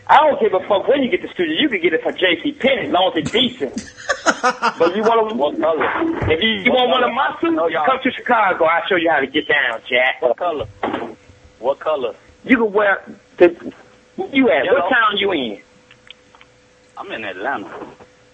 I 0.08 0.18
don't 0.20 0.40
give 0.40 0.54
a 0.54 0.60
fuck 0.68 0.86
when 0.86 1.02
you 1.02 1.10
get 1.10 1.22
the 1.22 1.28
suit. 1.36 1.48
You 1.58 1.68
can 1.68 1.80
get 1.80 1.92
it 1.92 2.02
from 2.02 2.14
J.C. 2.16 2.52
Penney, 2.52 2.86
as 2.86 2.92
long 2.92 3.12
as 3.12 3.22
it's 3.22 3.30
decent. 3.32 3.74
but 4.78 4.94
you 4.94 5.02
want 5.02 5.30
to, 5.30 5.34
What 5.36 5.58
color? 5.58 6.30
if 6.32 6.40
you, 6.42 6.50
you 6.50 6.70
want 6.72 6.90
one 6.90 7.02
of 7.02 7.12
my 7.12 7.36
suits, 7.40 7.56
No, 7.56 7.68
come 7.84 7.98
to 8.04 8.10
Chicago. 8.12 8.64
I'll 8.66 8.86
show 8.86 8.94
you 8.96 9.10
how 9.10 9.18
to 9.20 9.26
get 9.26 9.48
down, 9.48 9.80
Jack. 9.88 10.22
What 10.22 10.36
color? 10.36 10.66
What 11.58 11.80
color? 11.80 12.14
You 12.44 12.56
can 12.58 12.72
wear. 12.72 13.02
The, 13.38 13.72
you 14.32 14.48
at? 14.50 14.64
Yellow. 14.64 14.80
What 14.80 14.90
town 14.90 15.16
you 15.16 15.32
in? 15.32 15.60
I'm 16.96 17.10
in 17.10 17.24
Atlanta. 17.24 17.86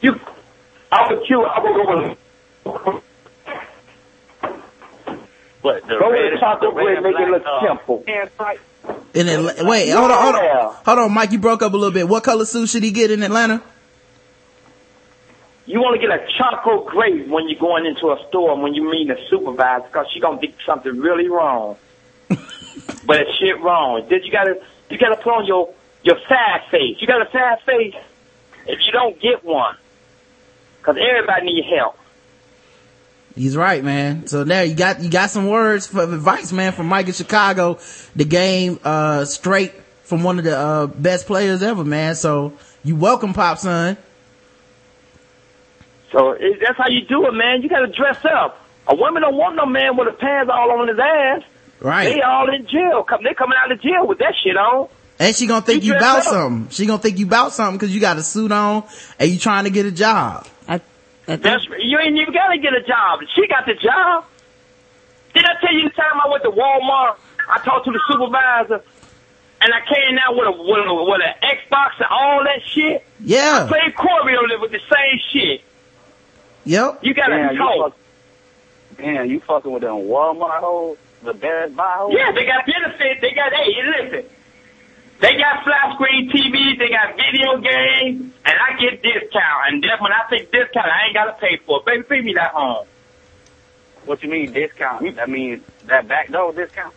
You. 0.03 0.21
I'll 0.91 1.09
would 1.17 1.27
kill. 1.27 1.47
I 1.47 1.59
would 1.61 1.75
go 1.75 2.09
with. 2.09 3.03
But 5.63 5.87
the 5.87 5.97
Go 5.99 6.11
with 6.11 6.21
red, 6.21 6.33
the 6.35 6.39
chocolate 6.41 6.75
the 6.75 6.77
red, 6.77 6.95
red 6.95 7.03
make 7.05 7.15
it 7.21 7.29
look 7.31 7.43
uh, 7.47 7.67
simple. 7.67 7.99
pants 8.05 8.33
tight. 8.37 8.61
In 9.15 9.29
Atla- 9.29 9.65
wait 9.65 9.91
hold 9.91 10.11
on 10.11 10.23
hold 10.23 10.35
on 10.35 10.75
hold 10.85 10.99
on 10.99 11.13
mike 11.13 11.33
you 11.33 11.39
broke 11.39 11.63
up 11.63 11.73
a 11.73 11.77
little 11.77 11.93
bit 11.93 12.09
what 12.09 12.25
color 12.25 12.45
suit 12.45 12.69
should 12.69 12.83
he 12.83 12.91
get 12.91 13.11
in 13.11 13.23
atlanta 13.23 13.63
You 15.67 15.81
want 15.81 16.01
to 16.01 16.07
get 16.07 16.11
a 16.11 16.27
charcoal 16.37 16.85
gray 16.91 17.23
when 17.29 17.49
you're 17.49 17.59
going 17.61 17.87
into 17.87 18.11
a 18.11 18.19
store 18.29 18.61
when 18.61 18.75
you 18.75 18.91
meet 18.91 19.09
a 19.11 19.17
supervisor 19.31 19.87
because 19.87 20.07
she 20.13 20.19
gonna 20.19 20.39
think 20.41 20.57
something 20.67 20.99
really 20.99 21.29
wrong. 21.29 21.77
but 22.29 23.21
it's 23.21 23.35
shit 23.39 23.61
wrong. 23.61 24.05
Then 24.11 24.21
you 24.25 24.33
gotta 24.33 24.61
you 24.91 24.99
gotta 24.99 25.17
put 25.17 25.33
on 25.33 25.47
your 25.47 25.73
your 26.03 26.19
sad 26.29 26.63
face. 26.71 26.97
You 27.01 27.07
got 27.07 27.23
a 27.27 27.31
sad 27.31 27.61
face 27.65 27.95
if 28.67 28.79
you 28.85 28.93
don't 28.93 29.19
get 29.21 29.45
one, 29.45 29.77
because 30.79 30.97
everybody 30.99 31.47
need 31.47 31.65
help. 31.65 31.97
He's 33.35 33.57
right, 33.57 33.83
man. 33.83 34.27
So 34.27 34.45
there 34.45 34.65
you 34.65 34.75
got 34.75 35.03
you 35.03 35.11
got 35.11 35.31
some 35.31 35.49
words 35.49 35.87
for 35.87 36.03
advice, 36.03 36.53
man, 36.53 36.73
from 36.73 36.87
Mike 36.87 37.07
in 37.07 37.13
Chicago. 37.15 37.79
The 38.15 38.25
game 38.25 38.79
uh 38.85 39.25
straight 39.25 39.73
from 40.03 40.23
one 40.23 40.39
of 40.39 40.45
the 40.45 40.57
uh 40.57 40.87
best 40.87 41.27
players 41.27 41.63
ever, 41.63 41.85
man. 41.85 42.15
So 42.15 42.53
you 42.85 42.95
welcome, 42.97 43.33
Pop 43.33 43.59
Son. 43.59 43.97
So 46.11 46.33
it, 46.33 46.61
that's 46.65 46.77
how 46.77 46.89
you 46.89 47.07
do 47.07 47.27
it, 47.27 47.33
man. 47.33 47.63
You 47.63 47.69
gotta 47.69 47.87
dress 47.91 48.23
up. 48.25 48.59
A 48.87 48.95
woman 48.95 49.23
don't 49.23 49.37
want 49.37 49.57
no 49.57 49.65
man 49.65 49.97
with 49.97 50.09
a 50.09 50.13
pants 50.13 50.51
all 50.53 50.71
on 50.73 50.89
his 50.89 50.99
ass. 50.99 51.43
Right. 51.81 52.15
They 52.15 52.21
all 52.21 52.53
in 52.53 52.67
jail. 52.67 53.03
Come, 53.03 53.23
they 53.25 53.35
coming 53.35 53.57
out 53.63 53.73
of 53.73 53.81
jail 53.81 54.07
with 54.07 54.19
that 54.19 54.35
shit 54.43 54.57
on. 54.57 54.89
And 55.19 55.35
she 55.35 55.47
gonna 55.47 55.65
think 55.65 55.85
You 55.85 55.93
you 55.93 55.97
about 55.99 56.19
up. 56.19 56.25
something. 56.25 56.69
She 56.71 56.85
gonna 56.87 57.01
think 57.01 57.19
you 57.19 57.27
about 57.27 57.53
something 57.53 57.79
because 57.79 57.95
you 57.95 58.01
got 58.01 58.19
a 58.19 58.23
suit 58.23 58.53
on 58.53 58.85
and 59.19 59.31
you 59.31 59.39
trying 59.39 59.65
to 59.65 59.71
get 59.71 59.87
a 59.87 59.91
job. 59.93 60.47
I, 61.33 61.35
I 61.35 61.37
That's 61.37 61.67
you 61.79 61.99
ain't 61.99 62.17
even 62.17 62.35
gotta 62.35 62.59
get 62.59 62.75
a 62.75 62.83
job. 62.83 63.21
She 63.35 63.47
got 63.47 63.67
the 63.67 63.75
job. 63.75 64.25
Did 65.35 65.45
I 65.45 65.61
tell 65.61 65.75
you 65.75 65.89
the 65.89 65.95
time 65.95 66.21
I 66.23 66.29
went 66.29 66.43
to 66.43 66.51
Walmart 66.51 67.17
I 67.49 67.59
talked 67.59 67.85
to 67.87 67.93
the 67.93 68.01
supervisor, 68.09 68.83
and 69.61 69.75
I 69.75 69.81
came 69.81 70.19
out 70.19 70.37
with 70.37 70.49
a 70.49 70.53
with, 70.53 70.87
a, 70.87 70.95
with 70.95 71.21
an 71.23 71.35
Xbox 71.43 71.91
and 71.99 72.07
all 72.11 72.45
that 72.45 72.63
shit. 72.65 73.05
Yeah. 73.21 73.65
I 73.65 73.69
played 73.69 73.95
Corey 73.95 74.37
on 74.37 74.51
it 74.51 74.61
with 74.61 74.73
the 74.73 74.81
same 74.81 75.21
shit. 75.31 75.63
Yep. 76.65 77.05
You 77.05 77.15
gotta 77.15 77.37
Damn, 77.37 77.53
you 77.53 77.59
talk. 77.59 77.97
Damn, 78.97 79.31
you 79.31 79.41
fucking 79.41 79.73
with 79.73 79.83
them 79.83 79.97
Walmart 79.97 80.61
hoes, 80.61 80.99
the 81.23 81.35
Best 81.35 81.75
Buy 81.75 81.95
hoes. 81.97 82.15
Yeah, 82.17 82.33
they 82.33 82.45
got 82.45 82.67
benefits. 82.67 83.21
They 83.21 83.33
got, 83.33 83.53
hey, 83.53 83.75
listen. 83.85 84.31
They 85.23 85.39
got 85.39 85.63
flat 85.63 85.95
screen 85.95 86.29
TVs, 86.35 86.79
they 86.83 86.89
got 86.91 87.15
video 87.15 87.63
games, 87.63 88.35
and 88.45 88.57
I 88.59 88.77
get 88.77 89.05
discount. 89.05 89.71
And 89.71 89.79
then 89.79 89.95
when 90.01 90.11
I 90.11 90.27
take 90.29 90.51
discount, 90.51 90.91
I 90.91 91.07
ain't 91.07 91.15
gotta 91.15 91.35
pay 91.39 91.59
for 91.65 91.79
it. 91.79 91.87
Baby, 91.87 92.03
feed 92.03 92.25
me 92.25 92.35
that 92.35 92.51
home. 92.51 92.87
What 94.05 94.21
you 94.25 94.29
mean 94.29 94.53
discount? 94.53 95.15
That 95.15 95.31
means 95.31 95.63
that 95.87 96.09
back 96.09 96.33
door 96.33 96.53
discount. 96.53 96.93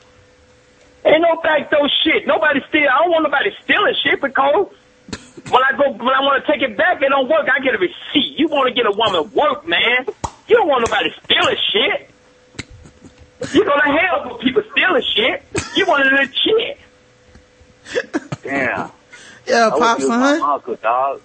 Ain't 1.05 1.21
no 1.21 1.39
back 1.43 1.69
door 1.69 1.88
shit. 2.03 2.26
Nobody 2.26 2.61
steal. 2.67 2.89
I 2.89 3.03
don't 3.03 3.11
want 3.11 3.30
nobody 3.30 3.51
stealing 3.63 3.93
shit 4.01 4.19
because 4.19 4.73
when 5.53 5.61
I 5.61 5.78
go, 5.78 5.91
when 5.91 6.09
I 6.09 6.21
want 6.26 6.43
to 6.43 6.51
take 6.51 6.63
it 6.63 6.76
back, 6.76 7.03
it 7.03 7.09
don't 7.09 7.30
work. 7.30 7.45
I 7.45 7.61
get 7.61 7.76
a 7.76 7.78
receipt. 7.78 8.39
You 8.39 8.47
want 8.47 8.67
to 8.69 8.73
get 8.73 8.88
a 8.88 8.95
woman 8.97 9.30
work, 9.38 9.67
man. 9.67 10.09
You 10.47 10.57
don't 10.57 10.67
want 10.67 10.82
nobody 10.89 11.13
stealing 11.26 11.57
shit. 11.71 12.09
You 13.53 13.63
go 13.63 13.76
to 13.78 13.86
hell 13.86 14.30
for 14.30 14.39
people 14.39 14.63
stealing 14.71 15.03
shit. 15.13 15.43
You 15.78 15.86
want 15.86 16.07
a 16.07 16.09
legit. 16.09 16.80
Damn. 18.43 18.91
Yeah, 19.47 19.67
I 19.67 19.77
pops, 19.77 19.99
wish 19.99 20.03
you 20.05 20.09
my 20.09 20.38
uncle, 20.39 20.75
dog. 20.77 21.21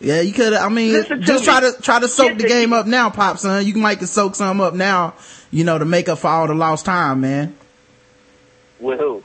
Yeah, 0.00 0.22
you 0.22 0.32
could. 0.32 0.54
I 0.54 0.70
mean, 0.70 0.92
Listen 0.92 1.20
to 1.20 1.24
just 1.26 1.40
me. 1.40 1.44
try 1.46 1.60
to 1.60 1.82
try 1.82 2.00
to 2.00 2.08
soak 2.08 2.28
Get 2.28 2.38
the 2.38 2.42
the- 2.44 2.48
game 2.48 2.72
up 2.72 2.86
now, 2.86 3.10
pop, 3.10 3.36
son. 3.38 3.66
You 3.66 3.74
might 3.74 3.98
can 3.98 4.06
soak 4.06 4.34
some 4.34 4.60
up 4.62 4.72
now. 4.74 5.12
You 5.50 5.64
know, 5.64 5.78
to 5.78 5.84
make 5.84 6.08
up 6.08 6.18
for 6.18 6.28
all 6.28 6.46
the 6.46 6.54
lost 6.54 6.86
time, 6.86 7.20
man. 7.20 7.54
With 8.80 8.98
who? 8.98 9.22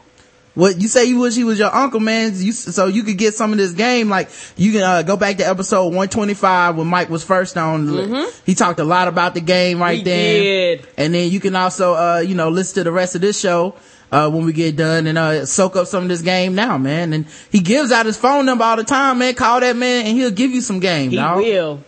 What 0.55 0.82
you 0.82 0.89
say 0.89 1.05
you 1.05 1.19
wish 1.19 1.36
he 1.36 1.45
was 1.45 1.57
your 1.57 1.74
uncle, 1.74 2.01
man? 2.01 2.34
You, 2.36 2.51
so 2.51 2.88
you 2.88 3.03
could 3.03 3.17
get 3.17 3.34
some 3.34 3.53
of 3.53 3.57
this 3.57 3.72
game. 3.72 4.09
Like 4.09 4.30
you 4.57 4.74
can 4.74 4.82
uh, 4.84 5.01
go 5.01 5.15
back 5.15 5.38
to 5.38 5.47
episode 5.47 5.93
one 5.93 6.09
twenty 6.09 6.34
five 6.34 6.76
when 6.76 6.88
Mike 6.88 7.09
was 7.09 7.24
first 7.24 7.57
on. 7.57 8.28
He 8.45 8.55
talked 8.55 8.80
a 8.82 8.84
lot 8.84 9.07
about 9.07 9.34
the 9.36 9.41
game 9.41 9.80
right 9.82 9.99
He 9.99 10.03
there. 10.03 10.76
did. 10.78 10.88
And 10.97 11.13
then 11.15 11.32
you 11.32 11.39
can 11.39 11.55
also, 11.55 11.93
uh, 11.95 12.19
you 12.19 12.36
know, 12.36 12.49
listen 12.49 12.76
to 12.76 12.84
the 12.84 12.91
rest 12.91 13.15
of 13.15 13.22
this 13.22 13.39
show. 13.39 13.76
Uh, 14.12 14.30
when 14.30 14.43
we 14.45 14.51
get 14.51 14.76
done 14.76 15.07
and, 15.07 15.18
uh, 15.18 15.45
soak 15.45 15.78
up 15.78 15.88
some 15.88 16.03
of 16.03 16.09
this 16.09 16.22
game 16.22 16.53
now, 16.53 16.78
man. 16.78 17.14
And 17.14 17.26
he 17.49 17.62
gives 17.62 17.93
out 17.93 18.05
his 18.05 18.18
phone 18.18 18.45
number 18.45 18.64
all 18.66 18.76
the 18.76 18.84
time, 18.84 19.20
man. 19.20 19.34
Call 19.36 19.62
that 19.62 19.76
man 19.78 20.05
and 20.05 20.18
he'll 20.18 20.32
give 20.32 20.51
you 20.51 20.59
some 20.59 20.82
game, 20.82 21.12
He 21.12 21.16
dog. 21.16 21.38
will. 21.38 21.82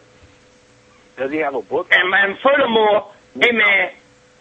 Does 1.17 1.31
he 1.31 1.37
have 1.39 1.53
a 1.53 1.61
book? 1.61 1.89
And 1.91 2.09
man, 2.09 2.37
furthermore, 2.41 3.11
hey 3.39 3.51
man, 3.51 3.91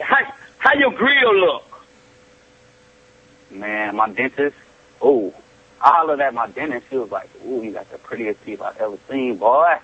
how 0.00 0.16
how 0.58 0.74
your 0.78 0.92
grill 0.92 1.34
look? 1.40 1.64
Man, 3.50 3.96
my 3.96 4.08
dentist. 4.10 4.56
Oh, 5.00 5.34
I 5.80 5.90
hollered 5.90 6.20
at 6.20 6.32
my 6.32 6.46
dentist. 6.46 6.86
She 6.88 6.96
was 6.96 7.10
like, 7.10 7.28
"Ooh, 7.46 7.62
you 7.62 7.72
got 7.72 7.90
the 7.90 7.98
prettiest 7.98 8.44
teeth 8.44 8.62
I've 8.62 8.76
ever 8.78 8.96
seen, 9.10 9.36
boy." 9.36 9.76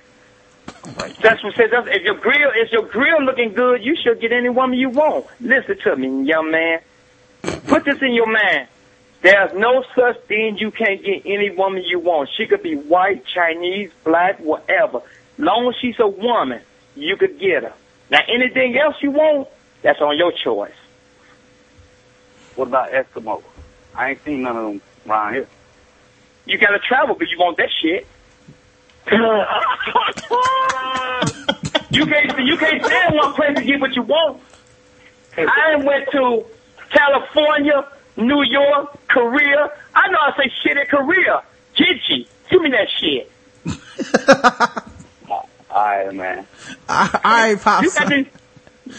That's 1.20 1.42
what 1.42 1.54
says. 1.56 1.70
If 1.72 2.02
your 2.02 2.14
grill 2.14 2.50
is 2.62 2.70
your 2.72 2.82
grill 2.86 3.22
looking 3.22 3.52
good, 3.52 3.82
you 3.84 3.96
should 3.96 4.20
get 4.20 4.32
any 4.32 4.48
woman 4.48 4.78
you 4.78 4.88
want. 4.90 5.26
Listen 5.40 5.76
to 5.80 5.96
me, 5.96 6.26
young 6.26 6.50
man. 6.50 6.80
Put 7.42 7.84
this 7.84 8.00
in 8.02 8.12
your 8.12 8.30
mind. 8.30 8.68
There's 9.20 9.52
no 9.54 9.84
such 9.96 10.20
thing 10.22 10.58
you 10.58 10.70
can't 10.70 11.02
get 11.02 11.22
any 11.26 11.50
woman 11.50 11.82
you 11.84 11.98
want. 11.98 12.30
She 12.36 12.46
could 12.46 12.62
be 12.62 12.76
white, 12.76 13.24
Chinese, 13.26 13.90
black, 14.04 14.38
whatever. 14.38 15.02
Long 15.38 15.68
as 15.68 15.74
she's 15.80 15.98
a 15.98 16.06
woman, 16.06 16.60
you 16.94 17.16
could 17.16 17.38
get 17.38 17.64
her. 17.64 17.72
Now 18.10 18.20
anything 18.28 18.78
else 18.78 18.96
you 19.00 19.10
want, 19.10 19.48
that's 19.82 20.00
on 20.00 20.16
your 20.16 20.32
choice. 20.32 20.72
What 22.54 22.68
about 22.68 22.90
Eskimo? 22.90 23.42
I 23.94 24.10
ain't 24.10 24.24
seen 24.24 24.42
none 24.42 24.56
of 24.56 24.64
them 24.64 24.80
around 25.08 25.34
here. 25.34 25.48
You 26.46 26.58
gotta 26.58 26.78
travel, 26.78 27.14
but 27.14 27.28
you 27.28 27.38
want 27.38 27.56
that 27.58 27.70
shit. 27.70 28.06
you 31.90 32.06
can't 32.06 32.46
you 32.46 32.56
can't 32.56 32.84
stay 32.84 33.06
in 33.08 33.16
one 33.16 33.34
place 33.34 33.56
to 33.56 33.64
get 33.64 33.80
what 33.80 33.94
you 33.94 34.02
want. 34.02 34.40
I 35.36 35.76
went 35.76 36.10
to 36.12 36.44
California, 36.90 37.86
New 38.16 38.42
York, 38.42 38.98
Korea. 39.08 39.72
I 39.94 40.10
know 40.10 40.18
I 40.18 40.32
say 40.36 40.52
shit 40.62 40.76
in 40.76 40.86
Korea. 40.86 41.42
Gigi, 41.74 42.28
give 42.50 42.62
me 42.62 42.70
that 42.70 42.88
shit. 42.98 43.30
All 45.70 45.84
right, 45.84 46.14
man. 46.14 46.46
all 46.88 47.08
right, 47.24 47.60
pop. 47.60 47.82
You 47.82 47.90
got 47.90 48.08
to 48.08 48.24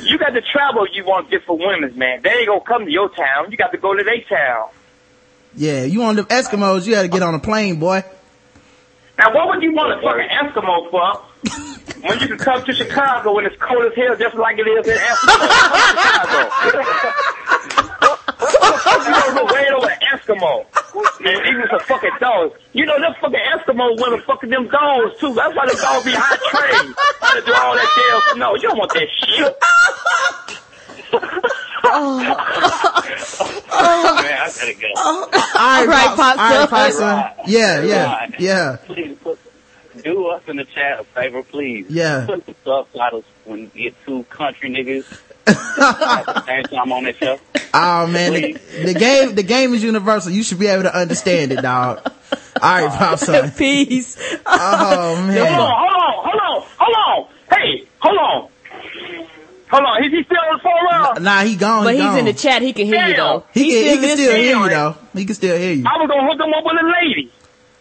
you 0.04 0.18
got 0.20 0.30
to 0.30 0.42
travel. 0.42 0.88
You 0.94 1.04
want 1.04 1.32
different 1.32 1.62
women, 1.62 1.98
man. 1.98 2.22
They 2.22 2.30
ain't 2.30 2.48
gonna 2.48 2.62
come 2.62 2.86
to 2.86 2.92
your 2.92 3.10
town. 3.10 3.52
You 3.52 3.58
got 3.58 3.72
to 3.72 3.78
go 3.80 3.96
to 3.96 4.04
their 4.04 4.22
town. 4.22 4.70
Yeah, 5.56 5.84
you 5.84 6.00
want 6.00 6.18
them 6.18 6.26
Eskimos, 6.26 6.86
you 6.86 6.96
had 6.96 7.02
to 7.02 7.08
get 7.08 7.24
on 7.24 7.34
a 7.34 7.40
plane, 7.40 7.80
boy. 7.80 8.04
Now, 9.18 9.34
what 9.34 9.48
would 9.50 9.64
you 9.64 9.74
want 9.74 9.98
a 9.98 10.02
fucking 10.02 10.30
Eskimo 10.30 10.92
for? 10.92 11.26
When 12.02 12.20
you 12.20 12.28
can 12.28 12.38
come 12.38 12.64
to 12.64 12.74
Chicago 12.74 13.34
when 13.36 13.46
it's 13.46 13.56
cold 13.62 13.86
as 13.86 13.94
hell, 13.96 14.16
just 14.16 14.36
like 14.36 14.58
it 14.58 14.68
is 14.68 14.88
in 14.88 14.98
Eskimo. 14.98 15.50
You 18.40 19.12
don't 19.14 19.36
go 19.36 19.44
way 19.54 19.68
over 19.76 19.92
Eskimo. 20.14 20.66
And 21.20 21.46
even 21.48 21.66
some 21.70 21.80
fucking 21.82 22.12
dogs. 22.20 22.56
You 22.74 22.86
know, 22.86 22.98
them 23.00 23.14
fucking 23.22 23.40
Eskimo 23.40 24.00
women 24.02 24.22
fucking 24.26 24.50
them 24.50 24.68
dogs 24.70 25.20
too. 25.20 25.34
That's 25.34 25.54
why 25.56 25.66
them 25.68 25.76
dogs 25.76 26.06
be 26.06 26.12
high 26.16 26.38
trained. 26.50 26.96
To 26.96 27.42
do 27.46 27.54
all 27.54 27.76
that 27.76 27.90
damn 27.96 28.22
snow. 28.38 28.56
You 28.56 28.62
don't 28.70 28.78
want 28.78 28.94
that 28.94 29.08
shit. 29.20 29.56
man, 31.12 31.22
I 34.40 34.52
gotta 34.56 34.74
go. 34.74 34.88
All 34.96 35.28
right, 35.30 35.88
right, 35.88 36.16
Pops. 36.16 36.38
Pops, 36.38 36.40
All 36.40 36.68
right, 36.80 36.94
son. 36.94 37.24
Pops. 37.36 37.50
Yeah, 37.50 37.82
yeah, 37.84 38.28
yeah. 38.40 38.78
Please 38.86 39.18
put, 39.22 39.38
do 40.04 40.28
us 40.28 40.44
in 40.48 40.58
the 40.58 40.66
chat 40.66 41.00
a 41.00 41.04
favor, 41.04 41.44
please. 41.44 41.88
Yeah. 41.90 42.26
Put 42.26 42.46
the 42.46 42.56
subtitles 42.64 43.26
when 43.46 43.60
you 43.60 43.68
get 43.68 43.96
two 44.06 44.24
country 44.24 44.70
niggas 44.70 45.06
at 45.48 46.26
the 46.26 46.46
same 46.46 46.64
time 46.66 46.92
on 46.92 47.04
this 47.04 47.18
show. 47.18 47.40
Oh 47.74 48.08
man, 48.08 48.34
the, 48.34 48.54
the 48.86 48.94
game, 48.94 49.36
the 49.36 49.44
game 49.44 49.74
is 49.74 49.84
universal. 49.84 50.32
You 50.32 50.44
should 50.44 50.60
be 50.60 50.68
able 50.68 50.84
to 50.84 50.96
understand 50.96 51.52
it, 51.52 51.62
dog. 51.62 52.02
All 52.62 52.86
right, 52.86 52.90
Pops, 52.90 53.26
son. 53.26 53.52
Peace. 53.58 54.18
Oh 54.46 55.16
man. 55.28 55.38
Hold 55.38 55.60
on, 55.60 55.76
hold 55.78 55.94
on, 55.94 56.24
hold 56.26 56.42
on, 56.42 56.68
hold 56.78 56.96
on. 57.08 57.58
Hey, 57.58 57.88
hold 58.00 58.18
on. 58.18 58.50
Hold 59.72 59.84
on. 59.84 60.04
Is 60.04 60.12
he 60.12 60.24
still 60.24 60.38
on 60.38 60.58
the 60.58 60.64
phone 60.64 60.86
line? 60.86 61.24
Nah, 61.24 61.44
he 61.44 61.56
gone. 61.56 61.84
But 61.84 61.94
he 61.94 62.02
he's 62.02 62.10
gone. 62.10 62.20
in 62.20 62.26
the 62.26 62.34
chat. 62.34 62.62
He 62.64 62.74
can 62.74 62.88
hear 62.88 63.08
you 63.08 63.16
though. 63.16 63.46
He, 63.54 63.70
can, 63.70 63.84
he 63.84 64.08
can 64.08 64.18
still 64.18 64.36
hear 64.36 64.58
you 64.58 64.70
though. 64.70 64.96
He 65.14 65.26
can 65.26 65.36
still 65.36 65.58
hear 65.58 65.74
you. 65.74 65.84
I 65.86 65.98
was 65.98 66.10
gonna 66.10 66.28
hook 66.28 66.42
him 66.42 66.54
up 66.54 66.64
with 66.66 66.74
a 66.74 67.06
lady. 67.06 67.32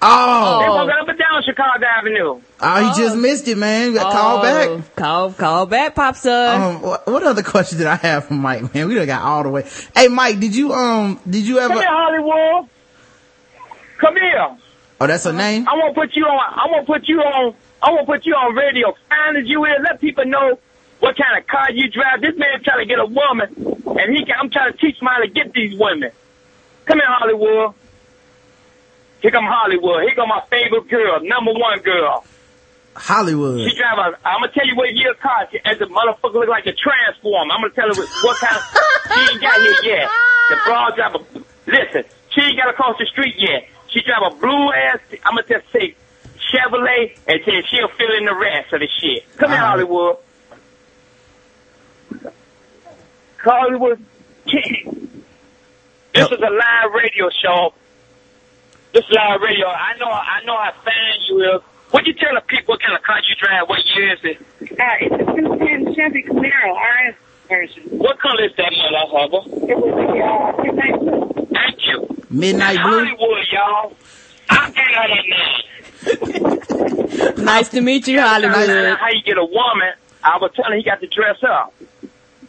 They 0.01 0.07
Oh, 0.07 0.74
walking 0.76 0.94
up 1.01 1.09
and 1.09 1.18
down 1.18 1.42
Chicago 1.44 1.84
Avenue. 1.84 2.40
oh, 2.61 2.88
he 2.94 3.03
just 3.03 3.16
missed 3.16 3.49
it, 3.49 3.59
man. 3.59 3.88
We 3.92 3.99
got 3.99 4.12
call 4.12 4.38
Oh, 4.38 4.42
back. 4.42 4.94
Call, 4.94 5.32
call 5.32 5.66
back, 5.66 5.94
Pop 5.96 6.14
son. 6.14 6.61
Um, 6.76 6.82
what, 6.82 7.07
what 7.09 7.22
other 7.24 7.42
question 7.55 7.78
did 7.78 7.88
I 7.88 7.96
have 7.96 8.26
for 8.26 8.34
Mike, 8.34 8.72
man? 8.74 8.86
We 8.86 8.94
done 8.94 9.07
got 9.07 9.22
all 9.22 9.42
the 9.42 9.49
way. 9.49 9.68
Hey, 9.96 10.07
Mike, 10.07 10.38
did 10.38 10.55
you, 10.55 10.72
um, 10.72 11.18
did 11.28 11.44
you 11.46 11.59
ever, 11.59 11.74
Come 11.74 11.82
here, 11.82 11.88
Hollywood. 11.90 12.68
Come 13.99 14.14
here. 14.14 14.57
oh, 15.01 15.07
that's 15.09 15.24
her 15.24 15.32
name? 15.32 15.66
I 15.68 15.74
want 15.74 15.94
to 15.96 16.01
put 16.01 16.14
you 16.14 16.24
on. 16.26 16.55
I 16.55 16.70
want 16.70 16.86
to 16.86 16.92
put 16.92 17.09
you 17.09 17.18
on. 17.20 17.55
I 17.82 17.90
want 17.90 18.07
to 18.07 18.12
put 18.12 18.24
you 18.26 18.34
on 18.34 18.55
radio. 18.55 18.94
Fine 19.09 19.36
as 19.36 19.49
you 19.49 19.64
is, 19.64 19.72
let 19.82 20.01
people 20.01 20.24
know 20.26 20.59
what 21.01 21.16
kind 21.16 21.36
of 21.38 21.46
car 21.49 21.72
you 21.72 21.90
drive. 21.90 22.20
This 22.20 22.36
man 22.36 22.62
trying 22.62 22.78
to 22.78 22.86
get 22.86 23.01
a 23.01 23.07
woman, 23.07 23.49
and 23.99 24.16
he. 24.16 24.24
can, 24.24 24.36
I'm 24.38 24.51
trying 24.51 24.72
to 24.72 24.78
teach 24.78 25.01
him 25.03 25.09
how 25.09 25.18
to 25.18 25.28
get 25.28 25.53
these 25.53 25.76
women. 25.76 26.12
Come 26.86 26.99
here, 26.99 27.09
Hollywood. 27.09 27.74
Here 29.20 29.30
come 29.30 29.44
Hollywood. 29.46 30.02
Here 30.02 30.14
come 30.14 30.28
my 30.28 30.42
favorite 30.50 30.88
girl, 30.88 31.20
number 31.22 31.52
one 31.52 31.80
girl. 31.80 32.24
Hollywood. 32.98 33.68
She 33.68 33.76
drive 33.76 33.98
a. 33.98 34.18
I'm 34.26 34.42
gonna 34.42 34.52
tell 34.52 34.66
you 34.66 34.74
what 34.76 34.94
year 34.94 35.14
car. 35.14 35.46
She, 35.50 35.58
and 35.64 35.78
the 35.78 35.86
motherfucker 35.86 36.34
look 36.34 36.48
like 36.48 36.66
a 36.66 36.72
transformer. 36.74 37.54
I'm 37.54 37.62
gonna 37.62 37.74
tell 37.74 37.88
her 37.88 38.06
what, 38.22 38.36
kind. 38.38 38.56
Of, 38.56 38.62
she 39.14 39.32
ain't 39.32 39.40
got 39.40 39.60
here 39.60 39.74
yet. 39.84 40.10
The 40.50 40.56
broad 40.64 40.94
drive 40.96 41.14
a. 41.14 41.18
Listen, 41.70 42.04
she 42.30 42.40
ain't 42.42 42.58
got 42.58 42.70
across 42.70 42.98
the 42.98 43.06
street 43.06 43.34
yet. 43.38 43.68
She 43.88 44.02
drive 44.02 44.32
a 44.32 44.36
blue 44.36 44.72
ass. 44.72 45.00
I'm 45.24 45.36
gonna 45.36 45.46
just 45.46 45.70
say 45.72 45.94
Chevrolet, 46.50 47.16
and 47.26 47.40
then 47.46 47.62
she'll 47.70 47.88
fill 47.96 48.16
in 48.18 48.24
the 48.24 48.34
rest 48.34 48.72
of 48.72 48.80
the 48.80 48.88
shit. 49.00 49.24
Come 49.36 49.50
here. 49.50 49.58
Hollywood. 49.58 50.16
Hollywood. 53.38 54.04
this 54.46 56.26
is 56.26 56.38
a 56.38 56.50
live 56.50 56.92
radio 56.94 57.28
show. 57.30 57.74
This 58.99 59.07
is 59.11 59.14
live 59.14 59.40
radio. 59.40 59.68
I 59.68 59.96
know. 59.99 60.11
I 60.11 60.44
know 60.44 60.57
how 60.57 60.72
fine 60.82 61.20
you 61.28 61.55
is. 61.55 61.62
What 61.92 62.05
you 62.05 62.14
telling 62.14 62.42
people 62.49 62.74
what 62.74 62.82
kind 62.82 62.96
of 62.96 63.03
car 63.05 63.20
you 63.28 63.36
drive? 63.36 63.68
What 63.68 63.78
year 63.94 64.14
is 64.14 64.18
it? 64.24 64.40
Uh, 64.40 64.99
it's 64.99 65.14
a 65.14 65.24
210 65.38 65.94
Chevy 65.94 66.24
Camaro 66.24 66.74
RS 66.74 67.14
version. 67.49 67.82
What 67.96 68.18
color 68.18 68.46
is 68.46 68.57
that 68.57 68.72
motherfucker? 68.72 69.70
It 69.70 69.78
was 69.78 69.94
a 69.94 70.18
uh, 70.18 70.62
midnight 70.64 70.99
blue. 70.99 71.46
Thank 71.55 71.78
you. 71.86 72.24
Midnight 72.28 72.82
Blue. 72.82 73.05
Hollywood, 73.05 73.46
y'all. 73.53 73.96
I'm 74.51 74.72
getting 74.72 74.94
out 74.96 75.11
of 75.11 75.16
that 76.57 77.38
nice 77.38 77.68
to 77.68 77.80
meet 77.80 78.09
you. 78.09 78.20
Hollywood. 78.20 78.99
How 78.99 79.11
you 79.11 79.22
get 79.22 79.38
a 79.38 79.44
woman? 79.44 79.92
I 80.24 80.38
was 80.38 80.51
telling 80.57 80.76
he 80.76 80.82
got 80.82 81.01
to 81.03 81.07
dress 81.07 81.40
up. 81.44 81.72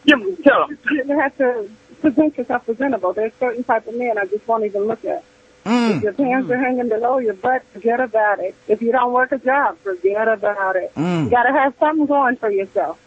Give 0.04 0.18
him, 0.18 0.36
tell 0.42 0.66
him. 0.66 0.78
You 0.90 1.16
have 1.16 1.38
to 1.38 1.70
present 2.00 2.36
yourself 2.36 2.64
presentable. 2.64 3.12
There's 3.12 3.34
certain 3.38 3.62
type 3.62 3.86
of 3.86 3.94
men 3.94 4.18
I 4.18 4.24
just 4.24 4.48
won't 4.48 4.64
even 4.64 4.88
look 4.88 5.04
at. 5.04 5.22
If 5.66 6.02
your 6.02 6.12
pants 6.12 6.50
are 6.50 6.58
hanging 6.58 6.88
below 6.88 7.18
your 7.18 7.34
butt, 7.34 7.62
forget 7.72 8.00
about 8.00 8.40
it. 8.40 8.54
If 8.66 8.80
you 8.82 8.92
don't 8.92 9.12
work 9.12 9.32
a 9.32 9.38
job, 9.38 9.78
forget 9.78 10.26
about 10.26 10.76
it. 10.76 10.94
Mm. 10.94 11.24
You 11.24 11.30
gotta 11.30 11.52
have 11.52 11.74
something 11.78 12.06
going 12.06 12.36
for 12.36 12.50
yourself. 12.50 12.98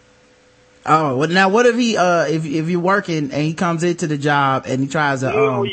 Oh, 0.85 1.17
well 1.17 1.29
now 1.29 1.49
what 1.49 1.65
if 1.65 1.75
he, 1.77 1.97
uh, 1.97 2.25
if, 2.25 2.45
if 2.45 2.69
you're 2.69 2.79
working 2.79 3.31
and 3.31 3.43
he 3.43 3.53
comes 3.53 3.83
into 3.83 4.05
the 4.05 4.17
job 4.17 4.65
and 4.67 4.81
he 4.81 4.87
tries 4.87 5.21
to, 5.21 5.29
um, 5.29 5.67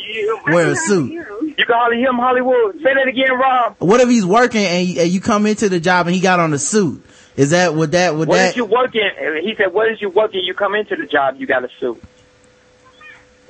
wear 0.47 0.71
a 0.71 0.77
suit? 0.77 1.13
You 1.13 1.67
can 1.67 1.67
hardly 1.69 2.01
him, 2.01 2.15
Hollywood. 2.15 2.77
Say 2.77 2.95
that 2.95 3.09
again, 3.09 3.33
Rob. 3.37 3.77
What 3.79 4.01
if 4.01 4.09
he's 4.09 4.25
working 4.25 4.65
and, 4.65 4.99
and 4.99 5.09
you 5.11 5.21
come 5.21 5.47
into 5.47 5.69
the 5.69 5.81
job 5.81 6.07
and 6.07 6.15
he 6.15 6.21
got 6.21 6.41
on 6.41 6.53
a 6.55 6.59
suit? 6.59 7.05
Is 7.37 7.51
that, 7.51 7.75
would 7.75 7.93
that, 7.93 8.15
would 8.15 8.29
What 8.29 8.37
that? 8.37 8.51
is 8.51 8.57
you 8.57 8.65
working? 8.65 9.09
He 9.43 9.55
said, 9.57 9.73
what 9.73 9.91
is 9.91 10.01
you 10.01 10.11
working? 10.11 10.43
You 10.45 10.55
come 10.55 10.75
into 10.75 10.97
the 10.97 11.07
job, 11.07 11.37
you 11.39 11.47
got 11.47 11.65
a 11.65 11.69
suit. 11.79 12.03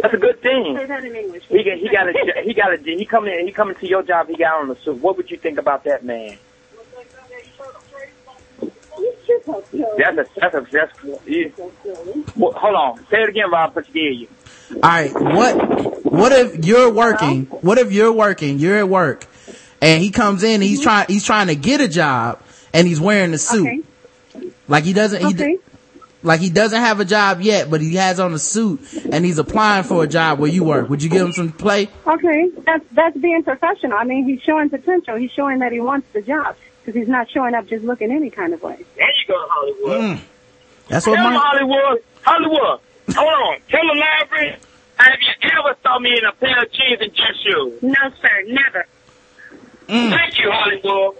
That's 0.02 0.14
a 0.14 0.18
good 0.18 0.40
thing. 0.40 0.76
Say 0.76 0.86
that 0.86 1.04
in 1.04 1.14
English. 1.14 1.44
He 1.48 1.62
got, 1.62 1.78
he 1.78 1.88
got 1.88 2.08
a, 2.08 2.42
he 2.42 2.54
got 2.54 2.72
a, 2.72 2.78
he 2.82 3.04
come 3.04 3.26
in, 3.26 3.46
he 3.46 3.52
come 3.52 3.70
into 3.70 3.86
your 3.86 4.02
job, 4.02 4.28
he 4.28 4.36
got 4.36 4.62
on 4.62 4.70
a 4.70 4.80
suit. 4.80 5.00
What 5.00 5.16
would 5.16 5.30
you 5.30 5.36
think 5.36 5.58
about 5.58 5.84
that 5.84 6.04
man? 6.04 6.38
That's 9.96 10.18
a, 10.18 10.26
that's 10.40 10.54
a, 10.54 10.66
that's, 10.70 10.92
you, 11.26 11.52
well, 12.36 12.52
hold 12.52 12.74
on. 12.74 13.06
Say 13.06 13.22
it 13.22 13.28
again, 13.28 13.50
Rob, 13.50 13.74
but 13.74 13.86
you 13.88 13.92
hear 13.94 14.10
you. 14.10 14.28
Alright, 14.76 15.12
what, 15.14 16.04
what 16.04 16.32
if 16.32 16.64
you're 16.64 16.90
working, 16.90 17.46
what 17.46 17.78
if 17.78 17.92
you're 17.92 18.12
working, 18.12 18.58
you're 18.58 18.78
at 18.78 18.88
work, 18.88 19.26
and 19.80 20.02
he 20.02 20.10
comes 20.10 20.42
in, 20.42 20.54
and 20.54 20.62
he's 20.62 20.80
mm-hmm. 20.80 20.84
trying, 20.84 21.06
he's 21.08 21.24
trying 21.24 21.46
to 21.48 21.54
get 21.54 21.80
a 21.80 21.88
job, 21.88 22.40
and 22.72 22.86
he's 22.86 23.00
wearing 23.00 23.32
a 23.32 23.38
suit. 23.38 23.84
Like 24.68 24.84
he 24.84 24.92
doesn't, 24.92 25.24
he, 25.24 25.32
d- 25.32 25.58
like 26.22 26.40
he 26.40 26.50
doesn't 26.50 26.80
have 26.80 27.00
a 27.00 27.04
job 27.04 27.40
yet, 27.40 27.70
but 27.70 27.80
he 27.80 27.94
has 27.94 28.20
on 28.20 28.32
a 28.34 28.38
suit, 28.38 28.80
and 29.10 29.24
he's 29.24 29.38
applying 29.38 29.84
for 29.84 30.04
a 30.04 30.06
job 30.06 30.38
where 30.38 30.50
you 30.50 30.64
work. 30.64 30.88
Would 30.88 31.02
you 31.02 31.08
give 31.08 31.22
him 31.22 31.32
some 31.32 31.52
play? 31.52 31.88
Okay, 32.06 32.50
that's 32.64 32.84
that's 32.92 33.16
being 33.16 33.42
professional. 33.42 33.96
I 33.96 34.04
mean, 34.04 34.24
he's 34.24 34.42
showing 34.42 34.70
potential. 34.70 35.16
He's 35.16 35.32
showing 35.32 35.60
that 35.60 35.72
he 35.72 35.80
wants 35.80 36.06
the 36.12 36.22
job 36.22 36.56
because 36.84 36.98
he's 36.98 37.08
not 37.08 37.30
showing 37.30 37.54
up 37.54 37.66
just 37.68 37.84
looking 37.84 38.10
any 38.10 38.30
kind 38.30 38.52
of 38.52 38.62
way. 38.62 38.84
There 38.96 39.06
you 39.06 39.26
go, 39.28 39.46
Hollywood. 39.48 40.18
Mm. 40.18 40.20
That's 40.88 41.06
what 41.06 41.16
Tell 41.16 41.30
my, 41.30 41.36
Hollywood. 41.36 42.02
Hollywood. 42.22 42.80
Hold 43.14 43.34
on. 43.34 43.58
Tell 43.68 43.80
the 43.80 43.98
library. 43.98 44.56
Have 44.96 45.18
you 45.20 45.50
ever 45.58 45.76
saw 45.82 45.98
me 45.98 46.10
in 46.10 46.24
a 46.26 46.32
pair 46.32 46.62
of 46.62 46.70
jeans 46.72 47.00
and 47.00 47.14
dress 47.14 47.36
shoes? 47.42 47.82
No, 47.82 48.10
sir, 48.20 48.42
never. 48.48 48.86
Mm. 49.88 50.10
Thank 50.10 50.38
you, 50.38 50.50
Hollywood. 50.52 51.16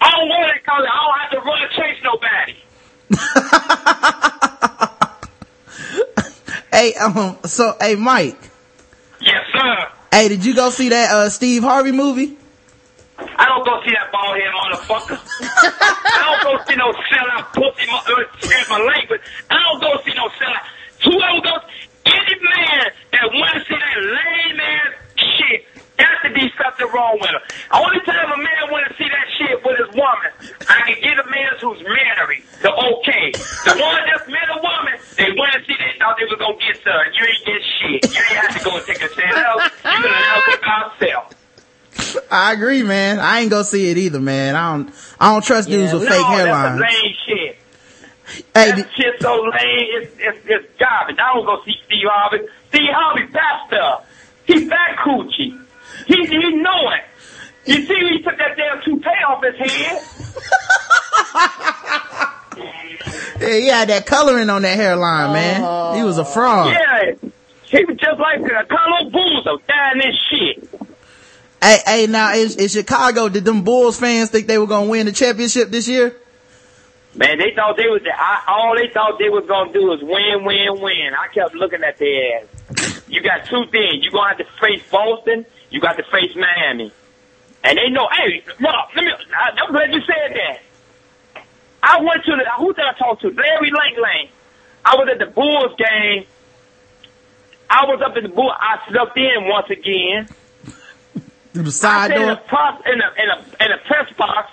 I 0.00 0.10
don't 0.16 0.28
want 0.28 0.50
that 0.50 0.64
color. 0.64 0.88
I 0.88 1.04
don't 1.04 1.20
have 1.20 1.30
to 1.32 1.40
run 1.46 1.62
and 1.62 1.70
chase 1.72 2.02
nobody. 2.02 2.56
hey, 6.72 6.94
um, 6.94 7.36
so, 7.44 7.76
hey, 7.80 7.96
Mike. 7.96 8.38
Yes, 9.20 9.42
sir. 9.52 9.88
Hey, 10.12 10.28
did 10.28 10.44
you 10.44 10.54
go 10.54 10.70
see 10.70 10.90
that, 10.90 11.10
uh, 11.10 11.28
Steve 11.30 11.62
Harvey 11.62 11.92
movie? 11.92 12.36
I 13.18 13.46
don't 13.46 13.64
go 13.64 13.80
see 13.84 13.90
that 13.92 14.10
bald 14.12 14.36
head 14.36 14.52
motherfucker. 14.52 15.18
I 15.20 16.22
don't 16.24 16.42
go 16.44 16.58
see 16.64 16.76
no 16.76 16.92
sellout 16.92 17.52
pussy. 17.52 17.88
Uh, 17.90 18.22
excuse 18.34 18.68
my 18.68 18.78
language. 18.78 19.20
But 19.48 19.56
I 19.56 19.62
don't 19.62 19.80
go 19.80 19.98
see 20.04 20.12
no 20.14 20.28
sellout. 20.40 20.64
Whoever 21.04 21.40
goes, 21.40 21.62
any 22.06 22.36
man 22.40 22.92
that 23.12 23.32
want 23.32 23.54
to 23.54 23.60
see 23.64 23.76
that 23.76 23.98
lame 24.00 24.60
ass 24.60 24.94
shit, 25.16 25.64
got 26.00 26.16
to 26.24 26.30
be 26.32 26.48
something 26.56 26.88
wrong 26.92 27.18
with 27.20 27.30
him. 27.30 27.44
Only 27.70 28.00
time 28.08 28.32
a 28.32 28.40
man 28.40 28.62
want 28.72 28.88
to 28.88 28.92
see 28.96 29.08
that 29.08 29.26
shit 29.36 29.60
with 29.60 29.76
his 29.76 29.90
woman, 29.92 30.30
I 30.68 30.80
can 30.88 30.96
get 31.04 31.16
a 31.20 31.26
man 31.28 31.52
who's 31.60 31.82
married 31.84 32.42
the 32.64 32.72
okay. 32.72 33.32
The 33.68 33.76
one 33.76 34.00
that's 34.08 34.26
met 34.28 34.48
a 34.48 34.60
woman, 34.64 34.96
they 35.16 35.30
want 35.36 35.52
to 35.54 35.60
see 35.68 35.76
they 35.76 35.92
thought 36.00 36.16
they 36.16 36.26
was 36.28 36.40
gonna 36.40 36.56
get 36.56 36.76
some. 36.80 36.96
You 37.12 37.22
ain't 37.28 37.44
get 37.44 37.60
shit. 37.78 38.00
You 38.08 38.20
ain't 38.20 38.40
have 38.40 38.56
to 38.56 38.64
go 38.64 38.76
and 38.76 38.84
take 38.86 39.02
a 39.02 39.08
stand 39.12 39.36
out. 39.36 39.60
You 39.84 40.02
gonna 40.02 40.08
now 40.08 40.42
go 40.46 40.56
by 40.60 40.76
yourself. 40.88 41.36
I 42.30 42.52
agree, 42.52 42.82
man. 42.82 43.18
I 43.18 43.40
ain't 43.40 43.50
gonna 43.50 43.64
see 43.64 43.90
it 43.90 43.98
either, 43.98 44.20
man. 44.20 44.56
I 44.56 44.72
don't, 44.72 44.94
I 45.18 45.32
don't 45.32 45.44
trust 45.44 45.68
dudes 45.68 45.92
with 45.92 46.04
no, 46.04 46.08
fake 46.08 46.18
That's 46.18 46.48
hairlines. 46.48 46.76
a 46.76 46.80
lame 46.80 47.14
shit. 47.26 47.56
Hey, 48.54 48.70
that 48.72 48.90
shit 48.94 49.20
so 49.20 49.34
lame. 49.34 49.52
It's, 49.58 50.12
it's, 50.18 50.38
it's 50.46 50.78
garbage. 50.78 51.16
I 51.18 51.34
don't 51.34 51.44
go 51.44 51.62
see 51.64 51.74
Steve 51.84 52.06
Harvey. 52.08 52.46
Steve 52.68 52.90
Harvey 52.92 53.26
fat 53.32 53.66
stuff. 53.66 54.06
He 54.46 54.68
fat 54.68 54.96
coochie. 55.04 55.60
He 56.10 56.26
he 56.26 56.50
know 56.56 56.90
it. 56.90 57.04
You 57.66 57.86
see, 57.86 57.94
he 57.94 58.22
took 58.22 58.36
that 58.36 58.56
damn 58.56 58.82
toupee 58.82 59.08
off 59.28 59.44
his 59.44 59.56
head. 59.56 60.02
Yeah, 63.40 63.54
he 63.54 63.66
had 63.68 63.88
that 63.88 64.04
coloring 64.04 64.50
on 64.50 64.60
that 64.62 64.76
hairline, 64.76 65.32
man. 65.32 65.96
He 65.96 66.02
was 66.02 66.18
a 66.18 66.26
fraud. 66.26 66.74
Yeah, 66.74 67.12
he 67.64 67.84
was 67.86 67.96
just 67.96 68.20
like 68.20 68.40
uh, 68.40 68.64
Carlos 68.66 69.10
Boozer 69.10 69.56
dying 69.66 69.98
this 69.98 70.14
shit. 70.28 70.68
Hey, 71.62 71.78
hey, 71.86 72.06
now 72.06 72.34
in, 72.34 72.50
in 72.60 72.68
Chicago, 72.68 73.30
did 73.30 73.46
them 73.46 73.62
Bulls 73.62 73.98
fans 73.98 74.28
think 74.28 74.46
they 74.46 74.58
were 74.58 74.66
gonna 74.66 74.90
win 74.90 75.06
the 75.06 75.12
championship 75.12 75.70
this 75.70 75.88
year? 75.88 76.14
Man, 77.14 77.38
they 77.38 77.52
thought 77.54 77.76
they 77.76 77.86
was 77.86 78.02
I, 78.06 78.42
all 78.46 78.74
they 78.76 78.88
thought 78.92 79.18
they 79.18 79.30
was 79.30 79.46
gonna 79.46 79.72
do 79.72 79.86
was 79.86 80.02
win, 80.02 80.44
win, 80.44 80.80
win. 80.82 81.12
I 81.18 81.28
kept 81.32 81.54
looking 81.54 81.82
at 81.82 81.96
their 81.98 82.40
ass. 82.40 83.02
You 83.08 83.22
got 83.22 83.46
two 83.46 83.64
things. 83.70 84.04
You 84.04 84.10
gonna 84.10 84.28
have 84.28 84.38
to 84.38 84.44
face 84.60 84.82
Boston. 84.90 85.46
You 85.70 85.80
got 85.80 85.96
to 85.96 86.02
face 86.04 86.34
Miami. 86.36 86.92
And 87.62 87.78
they 87.78 87.88
know. 87.90 88.08
Hey, 88.12 88.42
Rob, 88.60 88.88
let 88.96 89.04
me. 89.04 89.12
I, 89.36 89.50
I'm 89.62 89.72
glad 89.72 89.92
you 89.92 90.00
said 90.00 90.34
that. 90.34 91.42
I 91.82 92.00
went 92.00 92.24
to 92.24 92.32
the. 92.32 92.50
Who 92.58 92.72
did 92.72 92.84
I 92.84 92.92
talk 92.98 93.20
to? 93.20 93.28
Larry 93.28 93.70
Lang 93.70 94.00
Lang. 94.00 94.28
I 94.84 94.96
was 94.96 95.08
at 95.12 95.18
the 95.18 95.26
Bulls 95.26 95.72
game. 95.76 96.24
I 97.68 97.84
was 97.86 98.02
up 98.04 98.16
at 98.16 98.22
the 98.22 98.28
Bull. 98.28 98.50
I 98.50 98.80
snuck 98.88 99.16
in 99.16 99.48
once 99.48 99.70
again. 99.70 100.28
Through 101.52 101.62
the 101.64 101.72
side 101.72 102.10
sat 102.10 102.16
in 102.16 102.22
door? 102.22 102.32
a 102.32 102.36
press 102.36 102.82
in 102.86 103.00
a 103.00 103.22
in 103.22 103.28
a 103.28 103.64
in 103.64 103.72
a 103.72 103.78
press 103.86 104.12
box. 104.16 104.50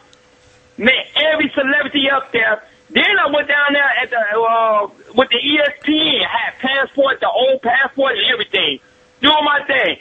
Met 0.78 0.94
every 1.16 1.52
celebrity 1.56 2.10
up 2.10 2.32
there. 2.32 2.64
Then 2.90 3.04
I 3.20 3.32
went 3.32 3.48
down 3.48 3.74
there 3.74 3.84
at 3.84 4.10
the 4.10 4.18
uh, 4.18 4.88
with 5.16 5.30
the 5.30 5.38
ESPN. 5.38 6.26
Had 6.26 6.60
passport, 6.60 7.20
the 7.20 7.30
old 7.30 7.62
passport, 7.62 8.18
and 8.18 8.32
everything. 8.32 8.80
Doing 9.22 9.44
my 9.44 9.64
thing. 9.66 9.98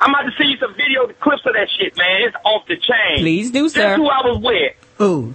I'm 0.00 0.10
about 0.14 0.22
to 0.22 0.32
see 0.38 0.48
you 0.48 0.56
some 0.58 0.74
video 0.74 1.06
clips 1.20 1.44
of 1.44 1.52
that 1.52 1.68
shit, 1.78 1.96
man. 1.96 2.22
It's 2.22 2.36
off 2.44 2.66
the 2.66 2.76
chain. 2.76 3.18
Please 3.18 3.50
do, 3.50 3.64
Guess 3.64 3.72
sir. 3.74 3.96
who 3.96 4.08
I 4.08 4.26
was 4.26 4.40
with? 4.42 4.74
Who? 4.98 5.34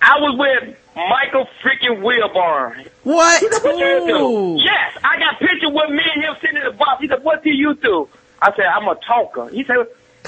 I 0.00 0.18
was 0.18 0.36
with 0.38 0.76
Michael 0.96 1.46
freaking 1.62 2.00
Wilbon. 2.02 2.88
What? 3.04 3.40
He 3.40 3.48
said, 3.50 3.62
what 3.62 3.78
do 3.78 3.84
you 3.84 4.06
do? 4.06 4.62
Yes, 4.64 4.98
I 5.04 5.18
got 5.18 5.38
picture 5.38 5.70
with 5.70 5.90
me 5.90 6.02
and 6.14 6.24
him 6.24 6.34
sitting 6.40 6.56
in 6.56 6.64
the 6.64 6.70
box. 6.72 7.02
He 7.02 7.08
said, 7.08 7.22
what 7.22 7.42
do 7.44 7.50
you 7.50 7.74
do? 7.74 8.08
I 8.40 8.54
said, 8.56 8.64
I'm 8.64 8.88
a 8.88 8.94
talker. 9.06 9.48
He 9.50 9.64
said, 9.64 9.76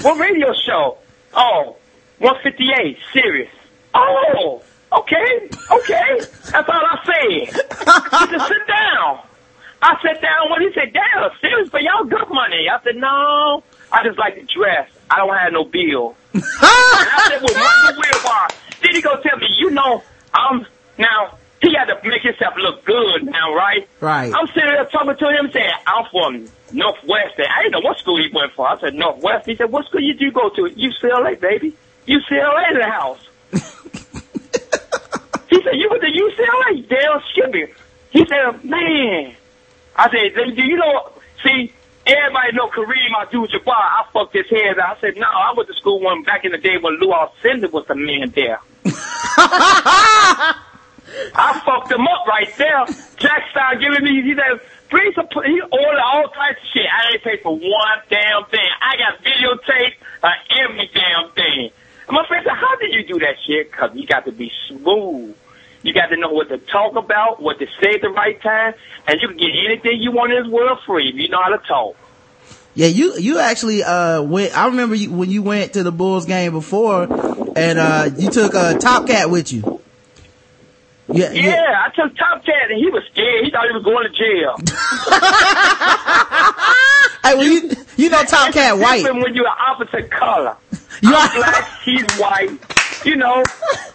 what 0.01 0.19
radio 0.19 0.53
show? 0.53 0.97
Oh, 1.33 1.75
158, 2.19 2.97
Sirius. 3.11 3.51
Oh, 3.93 4.61
okay, 4.93 5.49
okay. 5.71 6.19
That's 6.51 6.69
all 6.69 6.81
I 6.81 6.99
said. 7.05 7.31
He 8.29 8.37
said, 8.37 8.47
sit 8.47 8.67
down. 8.67 9.21
I 9.81 9.95
sat 10.01 10.21
down 10.21 10.49
when 10.49 10.61
he 10.61 10.73
said, 10.73 10.93
damn, 10.93 11.29
Sirius, 11.41 11.69
but 11.69 11.83
y'all 11.83 12.03
good 12.05 12.29
money. 12.29 12.67
I 12.69 12.81
said, 12.83 12.95
no, 12.95 13.63
I 13.91 14.03
just 14.03 14.17
like 14.17 14.35
to 14.35 14.43
dress. 14.43 14.89
I 15.09 15.17
don't 15.17 15.35
have 15.35 15.53
no 15.53 15.63
bill. 15.65 16.15
and 16.33 16.43
I 16.43 17.27
said, 17.29 17.41
well, 17.41 17.53
Michael 17.53 18.01
Wilbon. 18.01 18.47
Then 18.81 18.95
he 18.95 19.01
go 19.01 19.21
tell 19.21 19.37
me, 19.37 19.47
you 19.57 19.71
know, 19.71 20.03
I'm, 20.33 20.65
now, 20.97 21.37
he 21.61 21.73
had 21.73 21.85
to 21.85 21.99
make 22.07 22.21
himself 22.21 22.55
look 22.57 22.83
good 22.85 23.23
now, 23.23 23.53
right? 23.53 23.87
Right. 23.99 24.33
I'm 24.33 24.47
sitting 24.47 24.69
there 24.69 24.85
talking 24.85 25.15
to 25.15 25.29
him 25.29 25.51
saying, 25.51 25.71
I'm 25.87 26.05
from 26.11 26.47
Northwestern. 26.71 27.45
I 27.49 27.63
didn't 27.63 27.71
know 27.73 27.79
what 27.81 27.97
school 27.99 28.17
he 28.17 28.29
went 28.33 28.53
for. 28.53 28.67
I 28.67 28.79
said, 28.79 28.93
Northwest. 28.93 29.45
He 29.45 29.55
said, 29.55 29.71
what 29.71 29.85
school 29.85 30.01
did 30.01 30.19
you 30.19 30.31
go 30.31 30.49
to? 30.49 30.63
UCLA, 30.63 31.39
baby. 31.39 31.75
UCLA 32.07 32.71
in 32.71 32.77
the 32.79 32.85
house. 32.85 33.19
he 35.49 35.61
said, 35.63 35.73
you 35.73 35.89
went 35.89 36.03
to 36.03 36.11
UCLA? 36.11 36.87
Damn, 36.87 37.21
Skippy. 37.31 37.73
He 38.11 38.25
said, 38.27 38.63
man. 38.63 39.35
I 39.95 40.09
said, 40.09 40.35
do 40.55 40.63
you 40.63 40.75
know, 40.77 41.11
see, 41.43 41.73
everybody 42.05 42.53
know 42.53 42.69
Kareem 42.69 43.21
Abdul-Jabbar. 43.21 43.73
I 43.73 44.05
fucked 44.11 44.33
his 44.33 44.49
head 44.49 44.77
out. 44.79 44.97
I 44.97 45.01
said, 45.01 45.15
no, 45.17 45.27
I 45.27 45.53
went 45.55 45.69
to 45.69 45.75
school 45.75 46.01
one 46.01 46.23
back 46.23 46.43
in 46.43 46.51
the 46.51 46.57
day 46.57 46.77
when 46.79 46.99
Lou 46.99 47.11
Alcindor 47.11 47.71
was 47.71 47.85
the 47.87 47.95
man 47.95 48.31
there. 48.35 48.59
I 51.35 51.61
fucked 51.65 51.91
him 51.91 52.07
up 52.07 52.27
right 52.27 52.51
there. 52.57 52.85
Jack 53.17 53.49
started 53.51 53.79
giving 53.79 54.03
me, 54.03 54.21
he 54.21 54.35
said, 54.35 54.59
some, 55.15 55.27
he 55.45 55.61
ordered 55.61 56.01
all 56.03 56.27
types 56.29 56.59
of 56.61 56.67
shit. 56.73 56.85
I 56.91 57.11
didn't 57.11 57.23
pay 57.23 57.37
for 57.41 57.55
one 57.55 57.99
damn 58.09 58.45
thing. 58.45 58.69
I 58.81 58.97
got 58.97 59.23
videotape 59.23 59.95
of 60.23 60.31
every 60.59 60.89
damn 60.93 61.31
thing. 61.31 61.69
And 62.07 62.15
my 62.15 62.25
friend 62.27 62.43
said, 62.45 62.55
how 62.55 62.75
did 62.77 62.93
you 62.93 63.05
do 63.05 63.19
that 63.19 63.35
shit? 63.47 63.71
Cause 63.71 63.91
you 63.93 64.05
got 64.05 64.25
to 64.25 64.31
be 64.31 64.51
smooth. 64.67 65.35
You 65.85 65.93
got 65.93 66.07
to 66.07 66.17
know 66.17 66.29
what 66.31 66.49
to 66.49 66.57
talk 66.57 66.95
about, 66.95 67.39
what 67.39 67.59
to 67.59 67.67
say 67.79 67.93
at 67.93 68.01
the 68.01 68.09
right 68.09 68.41
time, 68.41 68.73
and 69.07 69.21
you 69.21 69.27
can 69.27 69.37
get 69.37 69.51
anything 69.67 70.01
you 70.01 70.11
want 70.11 70.33
in 70.33 70.41
this 70.43 70.51
world 70.51 70.79
free 70.83 71.09
if 71.09 71.15
you 71.15 71.29
know 71.29 71.39
how 71.43 71.49
to 71.55 71.59
talk. 71.59 71.95
Yeah, 72.73 72.87
you, 72.87 73.15
you 73.19 73.37
actually, 73.37 73.83
uh, 73.83 74.23
went, 74.23 74.57
I 74.57 74.65
remember 74.65 74.95
you, 74.95 75.11
when 75.11 75.29
you 75.29 75.43
went 75.43 75.73
to 75.73 75.83
the 75.83 75.91
Bulls 75.91 76.25
game 76.25 76.53
before 76.53 77.03
and, 77.03 77.77
uh, 77.77 78.09
you 78.17 78.31
took, 78.31 78.55
uh, 78.55 78.79
Top 78.79 79.05
Cat 79.05 79.29
with 79.29 79.53
you. 79.53 79.79
Yeah, 81.07 81.31
Yeah, 81.31 81.83
I 81.85 81.91
took 81.95 82.17
Top 82.17 82.43
Cat 82.43 82.71
and 82.71 82.79
he 82.79 82.89
was 82.89 83.03
scared. 83.11 83.45
He 83.45 83.51
thought 83.51 83.67
he 83.67 83.73
was 83.73 83.83
going 83.83 84.07
to 84.07 84.13
jail. 84.17 84.55
Hey, 87.25 87.33
well, 87.33 87.43
you, 87.43 87.71
you 87.97 88.09
know 88.11 88.23
Top 88.23 88.49
It's 88.49 88.57
Cat 88.57 88.77
white. 88.77 89.03
when 89.03 89.33
you're 89.33 89.47
opposite 89.47 90.11
color. 90.11 90.55
I'm 91.03 91.35
black, 91.35 91.81
he's 91.83 92.05
white. 92.17 92.51
You 93.03 93.15
know, 93.15 93.43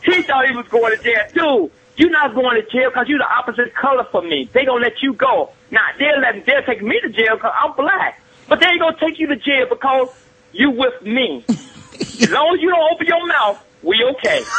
he 0.04 0.22
thought 0.22 0.48
he 0.48 0.56
was 0.56 0.66
going 0.68 0.96
to 0.96 1.02
jail. 1.02 1.26
Dude, 1.32 1.70
you're 2.00 2.10
not 2.10 2.34
going 2.34 2.56
to 2.56 2.62
jail 2.70 2.88
because 2.88 3.06
you're 3.08 3.18
the 3.18 3.28
opposite 3.28 3.74
color 3.74 4.04
for 4.10 4.22
me. 4.22 4.48
They 4.52 4.64
gonna 4.64 4.82
let 4.82 5.02
you 5.02 5.12
go. 5.12 5.50
Now, 5.70 5.86
they'll 5.98 6.20
let 6.20 6.46
they'll 6.46 6.62
take 6.62 6.82
me 6.82 6.98
to 7.00 7.10
jail 7.10 7.36
because 7.36 7.52
I'm 7.62 7.76
black. 7.76 8.20
But 8.48 8.60
they 8.60 8.66
ain't 8.66 8.80
gonna 8.80 8.96
take 8.98 9.18
you 9.18 9.26
to 9.28 9.36
jail 9.36 9.66
because 9.68 10.08
you 10.52 10.70
with 10.70 11.02
me. 11.02 11.44
as 11.48 12.30
long 12.30 12.54
as 12.54 12.62
you 12.62 12.70
don't 12.70 12.92
open 12.92 13.06
your 13.06 13.26
mouth, 13.26 13.62
we 13.82 14.02
okay. 14.16 14.42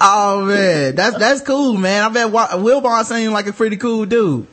Oh 0.00 0.44
man, 0.44 0.94
that's 0.94 1.16
that's 1.18 1.40
cool, 1.40 1.74
man. 1.74 2.04
I 2.04 2.08
bet 2.10 2.30
Wilbon 2.30 3.04
seemed 3.04 3.32
like 3.32 3.46
a 3.46 3.52
pretty 3.52 3.76
cool 3.76 4.04
dude. 4.04 4.46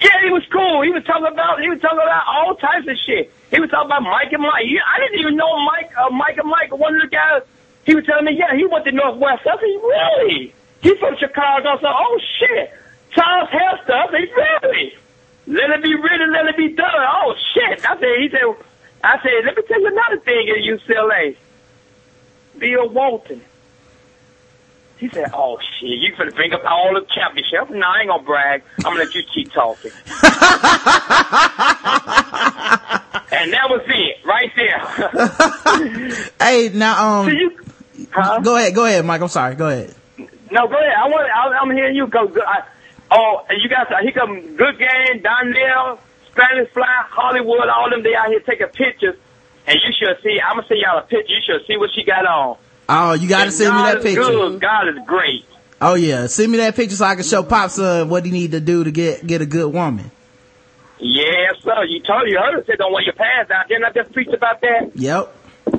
Yeah, 0.00 0.14
he 0.22 0.30
was 0.30 0.44
cool. 0.52 0.82
He 0.82 0.90
was 0.90 1.02
talking 1.04 1.26
about 1.26 1.60
he 1.60 1.68
was 1.68 1.80
talking 1.80 1.98
about 1.98 2.24
all 2.28 2.54
types 2.54 2.86
of 2.86 2.96
shit. 3.06 3.32
He 3.50 3.58
was 3.60 3.70
talking 3.70 3.86
about 3.86 4.02
Mike 4.02 4.32
and 4.32 4.42
Mike. 4.42 4.52
I 4.62 5.00
didn't 5.00 5.20
even 5.20 5.36
know 5.36 5.48
Mike 5.64 5.90
uh, 5.96 6.10
Mike 6.10 6.36
and 6.36 6.48
Mike. 6.48 6.70
One 6.76 6.94
of 6.94 7.02
the 7.02 7.08
guys, 7.08 7.42
he 7.88 7.94
was 7.96 8.04
telling 8.04 8.26
me, 8.26 8.36
yeah, 8.36 8.54
he 8.54 8.66
went 8.66 8.84
to 8.84 8.92
Northwest. 8.92 9.46
I 9.46 9.56
said, 9.56 9.62
really? 9.64 10.52
He's 10.82 10.98
from 10.98 11.16
Chicago. 11.16 11.70
I 11.70 11.76
said, 11.80 11.86
oh 11.88 12.20
shit, 12.38 12.70
Charlton 13.12 13.48
Heston. 13.58 13.94
I 13.94 14.06
said, 14.10 14.28
really? 14.36 14.94
Let 15.46 15.70
it 15.70 15.82
be 15.82 15.94
written, 15.94 16.30
let 16.32 16.44
it 16.46 16.56
be 16.58 16.68
done. 16.74 16.86
Oh 16.94 17.34
shit. 17.54 17.80
I 17.88 17.94
said, 17.98 18.18
he 18.20 18.28
said, 18.28 18.44
I 19.02 19.16
said, 19.22 19.44
let 19.46 19.56
me 19.56 19.62
tell 19.66 19.80
you 19.80 19.86
another 19.88 20.20
thing 20.20 20.50
at 20.50 20.58
UCLA. 20.58 21.36
Bill 22.58 22.88
Walton. 22.90 23.40
He 24.98 25.08
said, 25.10 25.30
"Oh 25.32 25.58
shit, 25.78 25.90
you 25.90 26.12
finna 26.14 26.34
bring 26.34 26.52
up 26.52 26.64
all 26.64 26.92
the 26.92 27.06
championships? 27.14 27.70
No, 27.70 27.86
I 27.86 28.00
ain't 28.00 28.08
gonna 28.08 28.24
brag. 28.24 28.64
I'm 28.78 28.82
gonna 28.94 28.98
let 29.04 29.14
you 29.14 29.22
keep 29.32 29.52
talking." 29.52 29.92
and 33.30 33.52
that 33.52 33.68
was 33.70 33.82
it, 33.86 34.16
right 34.24 34.50
there. 34.56 34.80
Hey, 36.40 36.70
now 36.74 37.20
um, 37.20 37.26
So 37.26 37.30
you- 37.30 37.56
Huh? 38.10 38.40
go 38.40 38.56
ahead, 38.56 38.74
go 38.74 38.84
ahead, 38.84 39.04
Mike. 39.04 39.20
I'm 39.20 39.28
sorry. 39.28 39.54
Go 39.54 39.68
ahead. 39.68 39.94
no, 40.18 40.66
go 40.66 40.74
ahead. 40.74 40.94
I 40.96 41.08
want. 41.08 41.30
I, 41.30 41.58
I'm 41.58 41.70
hearing 41.70 41.96
you 41.96 42.06
go. 42.06 42.32
I, 42.46 42.64
oh, 43.10 43.44
and 43.48 43.60
you 43.62 43.68
guys, 43.68 43.86
here 44.02 44.12
come 44.12 44.56
Good 44.56 44.78
Game, 44.78 45.22
Donnell, 45.22 46.00
Spanish 46.30 46.70
Fly, 46.72 47.04
Hollywood, 47.10 47.68
all 47.68 47.90
them. 47.90 48.02
They 48.02 48.14
out 48.14 48.28
here 48.28 48.40
taking 48.40 48.68
pictures, 48.68 49.16
and 49.66 49.78
you 49.84 49.92
should 49.98 50.22
see. 50.22 50.40
I'm 50.40 50.56
gonna 50.56 50.68
send 50.68 50.80
y'all 50.80 50.98
a 50.98 51.02
picture. 51.02 51.32
You 51.32 51.40
should 51.44 51.66
see 51.66 51.76
what 51.76 51.90
she 51.94 52.04
got 52.04 52.26
on. 52.26 52.56
Oh, 52.88 53.12
you 53.12 53.28
gotta 53.28 53.44
And 53.44 53.52
send 53.52 53.76
me 53.76 53.82
that 53.82 54.02
picture. 54.02 54.22
Good. 54.22 54.60
God 54.60 54.88
is 54.88 54.98
great. 55.06 55.44
Oh 55.80 55.94
yeah, 55.94 56.26
send 56.26 56.50
me 56.50 56.58
that 56.58 56.74
picture 56.74 56.96
so 56.96 57.04
I 57.04 57.14
can 57.14 57.24
show 57.24 57.42
pops 57.42 57.74
Son 57.74 58.08
what 58.08 58.24
he 58.24 58.32
need 58.32 58.52
to 58.52 58.60
do 58.60 58.84
to 58.84 58.90
get 58.90 59.26
get 59.26 59.42
a 59.42 59.46
good 59.46 59.72
woman. 59.72 60.10
Yes, 60.98 61.62
sir. 61.62 61.84
You 61.84 62.00
told 62.00 62.28
you 62.28 62.38
heard 62.38 62.54
her 62.54 62.64
said 62.64 62.78
don't 62.78 62.92
wear 62.92 63.02
your 63.02 63.12
pants 63.14 63.50
out. 63.50 63.68
Didn't 63.68 63.84
I 63.84 63.92
just 63.92 64.12
preach 64.12 64.28
about 64.28 64.60
that? 64.62 64.90
Yep. 64.96 65.34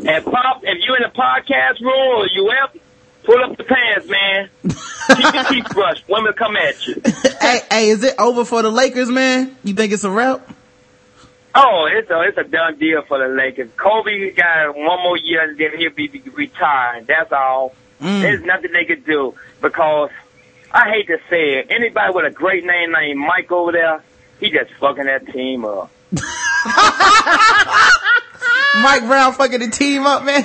And 0.08 0.26
Pop, 0.26 0.62
if 0.64 0.78
you 0.86 0.96
in 0.96 1.04
the 1.04 1.12
podcast 1.16 1.80
room 1.82 2.20
or 2.22 2.28
you 2.28 2.52
out, 2.52 2.76
pull 3.24 3.44
up 3.44 3.58
the 3.58 3.64
pants, 3.64 4.08
man. 4.08 4.50
Keep 4.64 5.34
your 5.34 5.44
teeth 5.46 5.70
brushed. 5.74 6.08
Women 6.08 6.34
come 6.34 6.56
at 6.56 6.86
you. 6.88 7.02
hey, 7.42 7.60
hey, 7.70 7.90
is 7.90 8.04
it 8.04 8.16
over 8.18 8.46
for 8.46 8.62
the 8.62 8.70
Lakers, 8.72 9.10
man? 9.10 9.56
You 9.64 9.74
think 9.74 9.92
it's 9.94 10.04
a 10.04 10.10
wrap? 10.12 10.48
Oh, 11.56 11.90
it's 11.92 12.10
a 12.12 12.22
it's 12.22 12.38
a 12.38 12.44
done 12.44 12.78
deal 12.78 13.02
for 13.02 13.18
the 13.18 13.34
Lakers. 13.34 13.70
Kobe 13.76 14.32
got 14.32 14.76
one 14.76 15.02
more 15.02 15.18
year 15.18 15.50
and 15.50 15.58
then 15.58 15.78
he'll 15.78 15.92
be 15.92 16.08
retired. 16.34 17.08
That's 17.08 17.32
all. 17.32 17.74
Mm. 18.00 18.22
There's 18.22 18.44
nothing 18.44 18.72
they 18.72 18.86
could 18.86 19.04
do 19.04 19.34
because 19.60 20.12
I 20.72 20.90
hate 20.90 21.08
to 21.08 21.18
say 21.30 21.60
it. 21.60 21.68
Anybody 21.72 22.14
with 22.14 22.26
a 22.26 22.30
great 22.30 22.64
name 22.66 22.92
named 22.92 23.20
Mike 23.20 23.52
over 23.52 23.72
there, 23.72 24.04
he 24.40 24.52
just 24.52 24.72
fucking 24.80 25.06
that 25.06 25.26
team 25.34 25.66
up. 25.66 25.90
Mike 28.78 29.06
Brown 29.06 29.34
fucking 29.34 29.60
the 29.60 29.70
team 29.70 30.06
up, 30.06 30.24
man. 30.24 30.44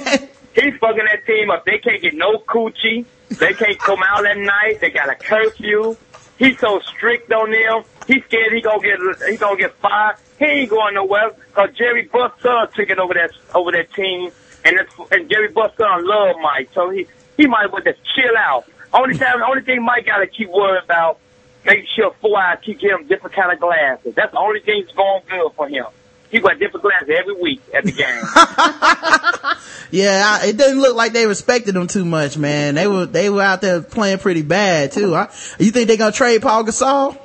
He's 0.55 0.75
fucking 0.81 1.05
that 1.05 1.27
team 1.27 1.51
up. 1.51 1.65
They 1.65 1.79
can't 1.79 2.01
get 2.01 2.15
no 2.15 2.39
coochie. 2.39 3.05
They 3.29 3.53
can't 3.55 3.79
come 3.79 4.03
out 4.03 4.25
at 4.27 4.37
night. 4.37 4.81
They 4.81 4.91
got 4.91 5.09
a 5.09 5.15
curfew. 5.15 5.97
He's 6.39 6.59
so 6.59 6.81
strict 6.81 7.33
on 7.33 7.51
them. 7.51 7.85
He's 8.07 8.23
scared 8.25 8.53
he 8.53 8.61
gonna 8.61 8.81
get 8.81 8.99
he 9.29 9.37
gonna 9.37 9.57
get 9.57 9.75
fired. 9.77 10.17
He 10.39 10.45
ain't 10.45 10.71
going 10.71 10.95
nowhere 10.95 11.31
because 11.49 11.71
Jerry 11.77 12.09
son 12.13 12.69
took 12.75 12.91
it 12.91 12.99
over 12.99 13.15
that 13.15 13.31
over 13.55 13.73
that 13.73 13.93
team, 13.95 14.31
and 14.65 14.77
it's, 14.79 14.93
and 15.13 15.31
Jerry 15.31 15.53
son 15.53 16.07
love 16.07 16.37
Mike, 16.43 16.71
so 16.75 16.91
he 16.91 17.07
he 17.37 17.47
might 17.47 17.73
well 17.73 17.83
just 17.83 18.01
chill 18.15 18.37
out. 18.37 18.65
Only 18.93 19.17
time, 19.19 19.43
only 19.43 19.63
thing 19.63 19.83
Mike 19.85 20.07
gotta 20.07 20.27
keep 20.27 20.51
worrying 20.51 20.83
about, 20.85 21.19
making 21.65 21.87
sure 21.95 22.15
four 22.21 22.39
eyes 22.39 22.59
keep 22.63 22.81
him 22.81 23.07
different 23.07 23.35
kind 23.35 23.53
of 23.53 23.61
glasses. 23.61 24.15
That's 24.15 24.33
the 24.33 24.39
only 24.39 24.61
thing 24.61 24.83
that's 24.85 24.97
going 24.97 25.23
good 25.29 25.53
for 25.57 25.69
him. 25.69 25.87
He 26.31 26.41
got 26.41 26.59
different 26.59 26.83
glasses 26.83 27.11
every 27.17 27.35
week 27.41 27.61
at 27.73 27.85
the 27.85 27.93
game. 27.93 29.55
Yeah, 29.91 30.23
I, 30.43 30.47
it 30.49 30.57
didn't 30.57 30.81
look 30.81 30.97
like 30.97 31.13
they 31.13 31.25
respected 31.27 31.77
him 31.77 31.87
too 31.87 32.05
much, 32.05 32.37
man. 32.37 32.75
They 32.75 32.89
were 32.89 33.07
they 33.07 33.31
were 33.31 33.43
out 33.43 33.61
there 33.61 33.81
playing 33.81 34.19
pretty 34.19 34.43
bad 34.43 34.91
too. 34.91 35.15
I, 35.15 35.31
you 35.61 35.71
think 35.71 35.87
they're 35.87 35.97
gonna 35.97 36.11
trade 36.11 36.43
Paul 36.43 36.65
Gasol? 36.65 37.17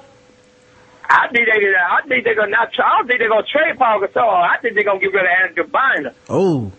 I 1.09 1.27
think 1.29 1.47
they, 1.47 1.73
I 1.75 2.01
think 2.07 2.23
they're 2.25 2.35
gonna 2.35 2.51
not. 2.51 2.69
I 2.77 2.97
don't 2.99 3.07
think 3.07 3.19
they're 3.19 3.29
gonna 3.29 3.47
trade 3.51 3.75
Paul 3.79 4.01
Gasol. 4.01 4.43
I 4.43 4.57
think 4.61 4.75
they're 4.75 4.83
gonna 4.83 4.99
get 4.99 5.11
rid 5.13 5.23
of 5.25 5.31
Andrew 5.49 5.63
Binder. 5.65 6.13
Oh, 6.29 6.71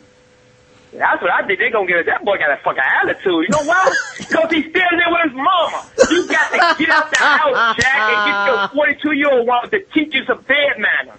That's 0.92 1.20
what 1.20 1.32
I 1.32 1.44
think 1.44 1.58
they're 1.58 1.72
gonna 1.72 1.88
get. 1.88 2.06
That 2.06 2.24
boy 2.24 2.38
got 2.38 2.52
a 2.52 2.62
fucking 2.62 2.82
attitude. 3.02 3.24
You 3.24 3.48
know 3.50 3.64
why? 3.64 3.92
Because 4.30 4.50
he's 4.52 4.70
still 4.70 4.82
there 4.92 5.08
with 5.08 5.22
his 5.24 5.34
mama. 5.34 5.86
You 6.08 6.28
got 6.28 6.52
to 6.52 6.84
get 6.84 6.88
out 6.90 7.10
the 7.10 7.16
house, 7.16 7.76
Jack, 7.80 7.96
and 7.96 8.30
get 8.30 8.46
your 8.46 8.68
42 8.68 9.12
year 9.12 9.32
old 9.32 9.46
woman 9.48 9.70
to 9.70 9.80
teach 9.92 10.14
you 10.14 10.24
some 10.24 10.40
bed 10.42 10.78
manners. 10.78 11.18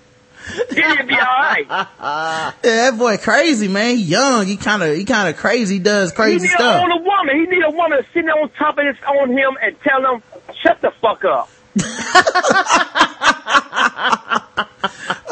Then 0.71 0.97
you'll 0.97 1.07
be 1.07 1.13
all 1.15 1.19
right. 1.21 1.65
yeah, 1.69 2.51
that 2.63 2.95
boy 2.97 3.17
crazy, 3.17 3.67
man. 3.67 3.97
He 3.97 4.03
young. 4.03 4.45
He 4.47 4.57
kind 4.57 4.81
of 4.83 4.95
he 4.95 5.05
kind 5.05 5.29
of 5.29 5.37
crazy. 5.37 5.75
He 5.75 5.79
does 5.79 6.11
crazy 6.11 6.47
need 6.47 6.51
stuff. 6.51 6.83
an 6.83 6.91
older 6.91 7.03
woman. 7.03 7.35
He 7.35 7.45
need 7.45 7.63
a 7.63 7.71
woman 7.71 7.99
sitting 8.13 8.29
on 8.29 8.49
top 8.51 8.77
of 8.77 8.85
this 8.85 8.97
on 9.07 9.29
him 9.31 9.57
and 9.61 9.75
tell 9.81 10.13
him, 10.15 10.23
"Shut 10.63 10.81
the 10.81 10.91
fuck 11.01 11.23
up." 11.25 11.49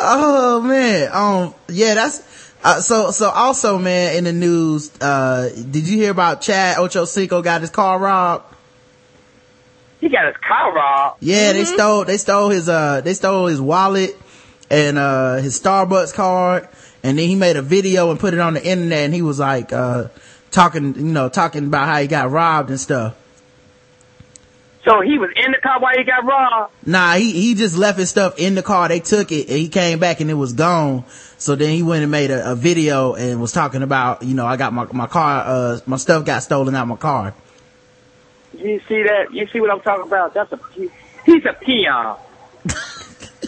Oh 0.01 0.61
man. 0.61 1.09
Um. 1.13 1.53
Yeah. 1.67 1.95
That's. 1.95 2.27
Uh, 2.61 2.81
so 2.81 3.11
so 3.11 3.29
also 3.29 3.77
man 3.77 4.17
in 4.17 4.25
the 4.25 4.33
news 4.33 4.91
uh 4.99 5.47
did 5.71 5.87
you 5.87 5.97
hear 5.97 6.11
about 6.11 6.41
Chad 6.41 6.77
Ocho 6.77 7.03
Ochocinco 7.05 7.41
got 7.41 7.61
his 7.61 7.69
car 7.69 7.97
robbed 7.97 8.53
He 10.01 10.09
got 10.09 10.25
his 10.27 10.35
car 10.45 10.73
robbed. 10.73 11.23
yeah 11.23 11.53
they 11.53 11.63
stole 11.63 12.03
they 12.03 12.17
stole 12.17 12.49
his 12.49 12.67
uh 12.67 12.99
they 12.99 13.13
stole 13.13 13.45
his 13.47 13.61
wallet 13.61 14.13
and 14.69 14.97
uh 14.97 15.35
his 15.37 15.59
Starbucks 15.59 16.13
card 16.13 16.67
and 17.03 17.17
then 17.17 17.27
he 17.27 17.35
made 17.35 17.55
a 17.55 17.61
video 17.61 18.11
and 18.11 18.19
put 18.19 18.33
it 18.33 18.39
on 18.39 18.53
the 18.53 18.63
internet 18.65 18.99
and 19.05 19.13
he 19.13 19.21
was 19.21 19.39
like 19.39 19.71
uh 19.73 20.07
talking 20.51 20.95
you 20.95 21.03
know 21.03 21.29
talking 21.29 21.65
about 21.67 21.87
how 21.87 21.99
he 22.01 22.07
got 22.07 22.29
robbed 22.31 22.69
and 22.69 22.79
stuff 22.79 23.15
So 24.85 25.01
he 25.01 25.19
was 25.19 25.29
in 25.35 25.51
the 25.51 25.57
car 25.61 25.79
while 25.79 25.93
he 25.97 26.03
got 26.03 26.23
robbed. 26.25 26.71
Nah, 26.85 27.15
he, 27.15 27.31
he 27.31 27.53
just 27.53 27.77
left 27.77 27.99
his 27.99 28.09
stuff 28.09 28.39
in 28.39 28.55
the 28.55 28.63
car. 28.63 28.87
They 28.87 29.01
took 29.01 29.31
it 29.31 29.47
and 29.49 29.57
he 29.59 29.67
came 29.67 29.99
back 29.99 30.21
and 30.21 30.29
it 30.31 30.35
was 30.35 30.53
gone. 30.53 31.03
So 31.37 31.55
then 31.55 31.69
he 31.69 31.83
went 31.83 32.01
and 32.03 32.11
made 32.11 32.31
a, 32.31 32.53
a 32.53 32.55
video 32.55 33.13
and 33.13 33.39
was 33.41 33.51
talking 33.51 33.83
about, 33.83 34.23
you 34.23 34.33
know, 34.35 34.45
I 34.47 34.55
got 34.57 34.71
my, 34.73 34.85
my 34.91 35.05
car, 35.07 35.43
uh, 35.45 35.79
my 35.85 35.97
stuff 35.97 36.25
got 36.25 36.43
stolen 36.43 36.75
out 36.75 36.87
my 36.87 36.95
car. 36.95 37.33
You 38.57 38.79
see 38.87 39.03
that? 39.03 39.33
You 39.33 39.47
see 39.51 39.59
what 39.59 39.69
I'm 39.69 39.81
talking 39.81 40.05
about? 40.07 40.33
That's 40.33 40.51
a 40.53 40.59
he- 40.73 40.89
he's 41.25 41.45
a 41.45 41.53
peon. 41.53 42.17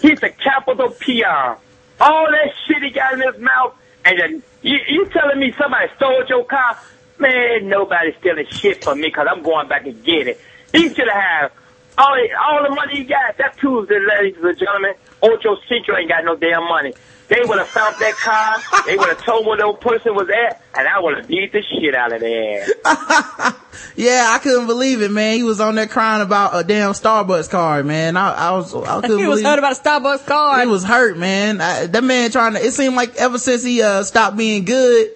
He's 0.02 0.22
a 0.24 0.30
capital 0.30 0.90
peon. 0.90 1.58
All 2.00 2.28
that 2.32 2.54
shit 2.66 2.84
he 2.84 2.90
got 2.90 3.14
in 3.14 3.22
his 3.22 3.42
mouth, 3.42 3.76
and 4.06 4.20
then 4.20 4.44
you, 4.62 4.78
you 4.88 5.06
telling 5.10 5.40
me 5.40 5.54
somebody 5.58 5.88
stole 5.96 6.26
your 6.28 6.46
car? 6.46 6.78
Man, 7.20 7.70
nobody's 7.70 8.16
stealing 8.20 8.48
shit 8.48 8.84
from 8.84 9.00
me 9.00 9.08
because 9.08 9.28
I'm 9.30 9.44
going 9.44 9.68
back 9.68 9.86
and 9.86 10.04
get 10.04 10.28
it. 10.28 10.40
He 10.72 10.90
should 10.90 11.08
have 11.08 11.52
all 11.98 12.18
all 12.44 12.64
the 12.64 12.74
money 12.74 12.98
he 12.98 13.04
got. 13.04 13.38
That 13.38 13.58
proves 13.58 13.90
that, 13.90 14.02
ladies 14.20 14.44
and 14.44 14.58
gentlemen, 14.58 14.94
Ocho 15.22 15.58
Cinco 15.70 15.96
ain't 15.96 16.10
got 16.10 16.26
no 16.26 16.36
damn 16.36 16.64
money. 16.64 16.94
They 17.32 17.40
would 17.46 17.60
have 17.60 17.70
found 17.70 17.96
that 18.00 18.14
car. 18.18 18.84
They 18.86 18.98
would 18.98 19.08
have 19.08 19.24
told 19.24 19.48
where 19.48 19.56
that 19.56 19.80
person 19.80 20.14
was 20.14 20.30
at, 20.30 20.62
and 20.76 20.86
I 20.86 21.00
would 21.00 21.16
have 21.18 21.28
beat 21.30 21.54
the 21.54 21.62
shit 21.64 21.96
out 21.96 22.12
of 22.12 22.20
their 22.20 22.68
ass. 22.86 23.56
Yeah, 23.96 24.34
I 24.36 24.40
couldn't 24.40 24.68
believe 24.68 25.02
it, 25.02 25.12
man. 25.12 25.36
He 25.36 25.44
was 25.44 25.60
on 25.62 25.76
there 25.76 25.88
crying 25.88 26.22
about 26.22 26.52
a 26.54 26.64
damn 26.64 26.92
Starbucks 26.92 27.50
card, 27.50 27.86
man. 27.86 28.18
I, 28.18 28.34
I 28.34 28.52
was, 28.52 28.76
I 28.76 29.02
couldn't 29.02 29.18
He 29.20 29.28
was 29.28 29.42
believe 29.42 29.46
hurt 29.46 29.60
about 29.60 29.78
a 29.78 29.82
Starbucks 29.82 30.26
card. 30.26 30.62
He 30.62 30.68
was 30.68 30.84
hurt, 30.84 31.18
man. 31.18 31.62
I, 31.62 31.86
that 31.88 32.04
man 32.04 32.32
trying 32.32 32.54
to, 32.54 32.60
it 32.60 32.74
seemed 32.74 32.96
like 32.96 33.16
ever 33.16 33.38
since 33.38 33.64
he, 33.64 33.82
uh, 33.82 34.04
stopped 34.04 34.36
being 34.38 34.66
good 34.66 35.12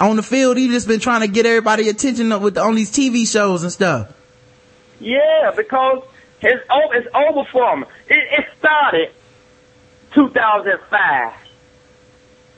on 0.00 0.16
the 0.16 0.22
field, 0.22 0.56
he 0.56 0.68
just 0.68 0.88
been 0.88 1.00
trying 1.00 1.20
to 1.20 1.28
get 1.28 1.46
everybody 1.46 1.88
attention 1.88 2.28
with, 2.40 2.58
on 2.58 2.74
these 2.74 2.90
TV 2.90 3.30
shows 3.30 3.62
and 3.62 3.70
stuff. 3.70 4.12
Yeah, 4.98 5.52
because 5.56 6.02
it's 6.40 6.64
over, 6.70 6.94
it's 6.94 7.08
over 7.14 7.48
for 7.50 7.74
him. 7.74 7.84
It, 8.08 8.40
it 8.40 8.46
started 8.58 9.10
2005 10.14 11.32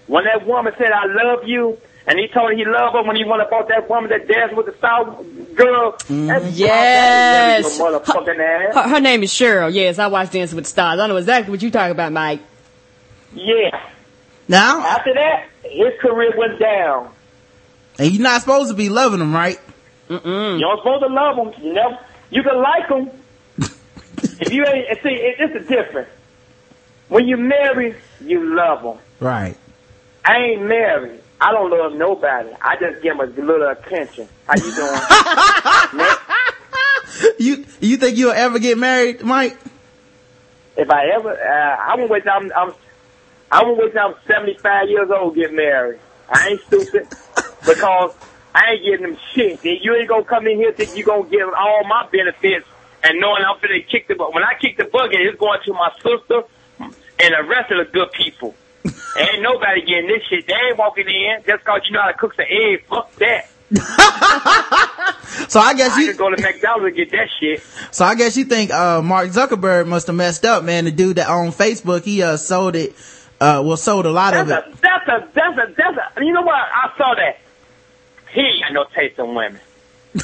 when 0.07 0.25
that 0.25 0.47
woman 0.47 0.73
said, 0.77 0.91
"I 0.93 1.07
love 1.07 1.47
you," 1.47 1.79
And 2.07 2.19
he 2.19 2.27
told 2.29 2.51
her 2.51 2.57
he 2.57 2.65
loved 2.65 2.97
her 2.97 3.03
when 3.05 3.17
he 3.17 3.25
went 3.25 3.43
about 3.43 3.69
that 3.69 3.89
woman 3.89 4.11
that 4.11 4.27
danced 4.27 4.57
with 4.57 4.67
the 4.67 4.77
star 4.77 5.05
girl. 5.55 5.93
That's 5.93 6.05
mm-hmm. 6.05 6.49
Yes. 6.53 7.81
Ass. 7.81 8.75
Her, 8.75 8.89
her 8.89 9.01
name 9.01 9.23
is 9.23 9.33
Cheryl. 9.33 9.73
Yes, 9.73 9.99
I 9.99 10.09
watched 10.09 10.33
Dancing 10.33 10.57
with 10.57 10.65
the 10.65 10.71
Stars. 10.71 10.99
I 10.99 11.07
know 11.07 11.17
exactly 11.17 11.53
what 11.53 11.63
you're 11.63 11.71
talking 11.71 11.93
about, 11.93 12.13
Mike. 12.13 12.41
Yeah. 13.35 13.81
Now, 14.49 14.81
After 14.81 15.15
that, 15.15 15.47
his 15.63 15.93
career 16.01 16.33
went 16.37 16.59
down. 16.59 17.11
and 17.99 18.13
you're 18.13 18.23
not 18.23 18.41
supposed 18.41 18.71
to 18.71 18.75
be 18.77 18.89
loving 18.89 19.21
them, 19.21 19.33
right? 19.33 19.59
Mm-mm. 20.09 20.59
You're 20.59 20.77
supposed 20.79 21.05
to 21.05 21.09
love 21.09 21.37
them. 21.37 21.65
You 21.65 21.73
know, 21.73 21.99
you 22.31 22.43
can 22.43 22.61
like 22.61 22.89
them. 22.89 23.11
if 24.41 24.53
you 24.53 24.67
ain't, 24.67 25.03
see, 25.03 25.09
it, 25.09 25.37
it's 25.39 25.65
a 25.65 25.69
difference. 25.69 26.09
When 27.09 27.29
you 27.29 27.37
marry, 27.37 27.95
you 28.21 28.57
love 28.57 28.83
them. 28.83 28.99
Right. 29.21 29.57
I 30.25 30.37
ain't 30.39 30.63
married. 30.63 31.21
I 31.41 31.51
don't 31.53 31.71
love 31.71 31.95
nobody. 31.95 32.51
I 32.61 32.77
just 32.77 33.03
give 33.03 33.17
them 33.17 33.21
a 33.21 33.41
little 33.41 33.69
attention. 33.69 34.29
How 34.47 34.55
you 34.57 34.75
doing? 34.75 36.09
You 37.39 37.67
you 37.81 37.97
think 37.99 38.17
you'll 38.17 38.33
ever 38.33 38.59
get 38.59 38.79
married, 38.79 39.23
Mike? 39.23 39.59
if 40.77 40.89
I 40.91 41.09
ever, 41.11 41.31
uh, 41.31 41.77
I'm 41.77 41.99
gonna 41.99 42.09
wait 42.09 42.23
till 42.23 42.33
I'm, 42.33 42.51
I'm, 42.57 42.73
I'm 43.51 43.65
gonna 43.65 43.75
wait 43.75 43.93
till 43.93 44.01
I'm 44.01 44.15
75 44.27 44.89
years 44.89 45.11
old 45.11 45.35
to 45.35 45.41
get 45.41 45.53
married. 45.53 46.01
I 46.31 46.49
ain't 46.49 46.61
stupid 46.63 47.09
because 47.67 48.15
I 48.55 48.73
ain't 48.73 48.85
getting 48.85 49.03
them 49.03 49.19
shit. 49.35 49.63
You 49.65 49.95
ain't 49.95 50.09
gonna 50.09 50.25
come 50.25 50.47
in 50.47 50.57
here 50.57 50.73
think 50.73 50.97
you 50.97 51.05
gonna 51.05 51.29
get 51.29 51.43
all 51.43 51.85
my 51.87 52.09
benefits 52.11 52.67
and 53.05 53.21
knowing 53.21 53.43
I'm 53.45 53.59
finna 53.59 53.87
kick 53.87 54.09
the 54.09 54.15
bu- 54.15 54.31
when 54.33 54.43
I 54.43 54.55
kick 54.59 54.79
the 54.79 54.85
bucket, 54.85 55.21
it's 55.21 55.39
going 55.39 55.61
to 55.67 55.73
my 55.75 55.93
sister 55.97 56.43
and 56.81 57.35
the 57.35 57.45
rest 57.49 57.71
of 57.73 57.87
the 57.87 57.93
good 57.93 58.11
people. 58.13 58.55
Ain't 58.85 59.43
nobody 59.43 59.83
getting 59.83 60.09
this 60.09 60.23
shit. 60.29 60.47
They 60.47 60.55
ain't 60.55 60.79
walking 60.79 61.09
in 61.09 61.43
just 61.47 61.65
cause 61.65 61.83
you 61.87 61.93
know 61.93 62.03
how 62.03 62.09
to 62.09 62.15
cook 62.19 62.35
some 62.35 62.47
eggs. 62.49 62.83
Fuck 62.89 63.15
that. 63.17 63.49
So 65.49 65.61
I 65.61 65.75
guess 65.75 65.93
I 65.97 66.01
you 66.01 66.09
can 66.09 66.17
go 66.17 66.31
to 66.35 66.41
McDonald's 66.41 66.87
and 66.89 66.97
get 66.97 67.11
that 67.13 67.29
shit. 67.41 67.63
so 67.91 68.05
I 68.05 68.15
guess 68.15 68.37
you 68.37 68.45
think 68.45 68.71
uh 68.71 69.03
Mark 69.03 69.29
Zuckerberg 69.29 69.87
must 69.87 70.07
have 70.07 70.17
messed 70.17 70.45
up, 70.45 70.63
man. 70.65 70.85
The 70.85 70.91
dude 70.91 71.17
that 71.17 71.29
owned 71.29 71.53
Facebook, 71.53 72.05
he 72.05 72.23
uh 72.23 72.37
sold 72.37 72.77
it 72.77 72.95
uh 73.41 73.63
well 73.65 73.77
sold 73.77 74.07
a 74.07 74.11
lot 74.11 74.35
of 74.35 74.49
That's 74.49 74.67
it. 74.69 74.75
a, 74.75 74.77
that's 74.81 75.09
a, 75.09 75.29
that's 75.35 75.59
a, 75.59 75.75
that's 75.75 75.99
a, 76.17 76.25
you 76.25 76.33
know 76.33 76.43
what? 76.43 76.55
I 76.55 76.93
saw 76.97 77.15
that. 77.15 77.39
He 78.33 78.41
ain't 78.41 78.63
got 78.63 78.73
no 78.73 78.85
taste 78.95 79.19
in 79.19 79.35
women. 79.35 79.61
but 80.15 80.23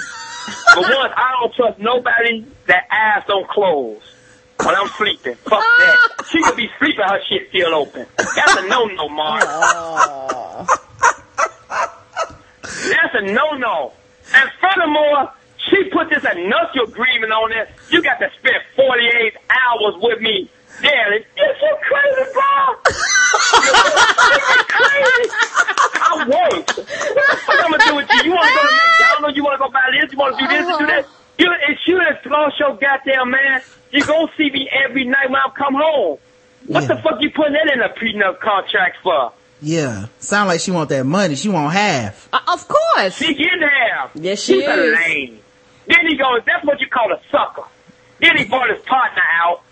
once, 0.77 1.13
I 1.17 1.37
don't 1.41 1.55
trust 1.55 1.79
nobody 1.79 2.47
that 2.67 2.87
eyes 2.91 3.25
don't 3.27 3.49
close 3.49 4.01
when 4.65 4.75
I'm 4.75 4.89
sleeping. 4.89 5.35
Fuck 5.37 5.61
that. 5.61 6.27
She 6.31 6.43
could 6.43 6.57
be 6.57 6.69
sleeping, 6.79 7.05
her 7.05 7.21
shit 7.29 7.49
still 7.49 7.75
open. 7.75 8.07
That's 8.17 8.57
a 8.57 8.67
no-no, 8.69 9.09
Mark. 9.09 9.45
That's 12.63 13.15
a 13.15 13.23
no-no. 13.33 13.93
And 14.35 14.51
furthermore, 14.61 15.33
she 15.71 15.85
put 15.91 16.11
this 16.11 16.25
annuncial 16.25 16.85
agreement 16.85 17.33
on 17.33 17.51
there. 17.51 17.69
You 17.91 18.03
got 18.03 18.19
to 18.19 18.31
spend 18.39 18.63
48 18.77 19.37
hours 19.51 19.95
with 20.03 20.21
me. 20.21 20.51
Damn, 20.81 21.13
is 21.13 21.25
so 21.35 21.77
crazy, 21.83 22.31
bro? 22.33 22.77
Crazy. 24.69 25.31
I 26.01 26.25
work. 26.29 26.67
What 26.67 26.67
the 26.67 27.37
fuck 27.43 27.59
I'm 27.65 27.71
gonna 27.73 27.85
do 27.85 27.95
with 27.97 28.09
you? 28.11 28.31
You 28.31 28.33
wanna 28.35 28.55
go 28.55 28.63
to 28.63 28.73
McDonald's? 28.73 29.37
You 29.37 29.43
wanna 29.45 29.59
go 29.59 29.69
buy 29.71 29.91
this? 29.91 30.13
You 30.13 30.19
wanna 30.19 30.37
do 30.39 30.47
this 30.47 30.69
and 30.69 30.79
do 30.79 30.87
that? 30.87 31.05
You, 31.39 31.53
if 31.69 31.79
you 31.87 32.01
just 32.13 32.27
lost 32.27 32.59
your 32.59 32.77
goddamn 32.77 33.31
man, 33.31 33.63
you 33.93 34.05
gonna 34.05 34.31
see 34.37 34.51
me 34.51 34.69
every 34.85 35.05
night 35.05 35.31
when 35.31 35.37
I 35.37 35.49
come 35.57 35.75
home. 35.75 36.19
What 36.67 36.89
the 36.89 36.97
fuck 36.97 37.21
you 37.21 37.31
putting 37.31 37.53
that 37.55 37.73
in 37.73 37.81
a 37.81 37.89
prenup 37.91 38.41
contract 38.41 38.99
for? 39.03 39.33
Yeah. 39.63 40.07
Sound 40.19 40.49
like 40.49 40.61
she 40.61 40.71
want 40.71 40.89
that 40.91 41.05
money. 41.07 41.35
She 41.37 41.49
want 41.49 41.73
half. 41.73 42.29
Uh, 42.33 42.41
of 42.53 42.69
course. 42.69 43.17
She 43.17 43.35
getting 43.35 43.63
half. 43.63 44.11
Yes, 44.15 44.43
she 44.43 44.55
She's 44.61 44.65
a 44.69 44.85
is. 44.93 44.99
lame. 44.99 45.39
Then 45.87 46.07
he 46.09 46.17
goes, 46.17 46.41
that's 46.47 46.65
what 46.67 46.81
you 46.81 46.87
call 46.89 47.13
a 47.13 47.21
sucker. 47.31 47.67
Then 48.21 48.37
he 48.37 48.45
brought 48.45 48.69
his 48.71 48.81
partner 48.85 49.23
out 49.43 49.63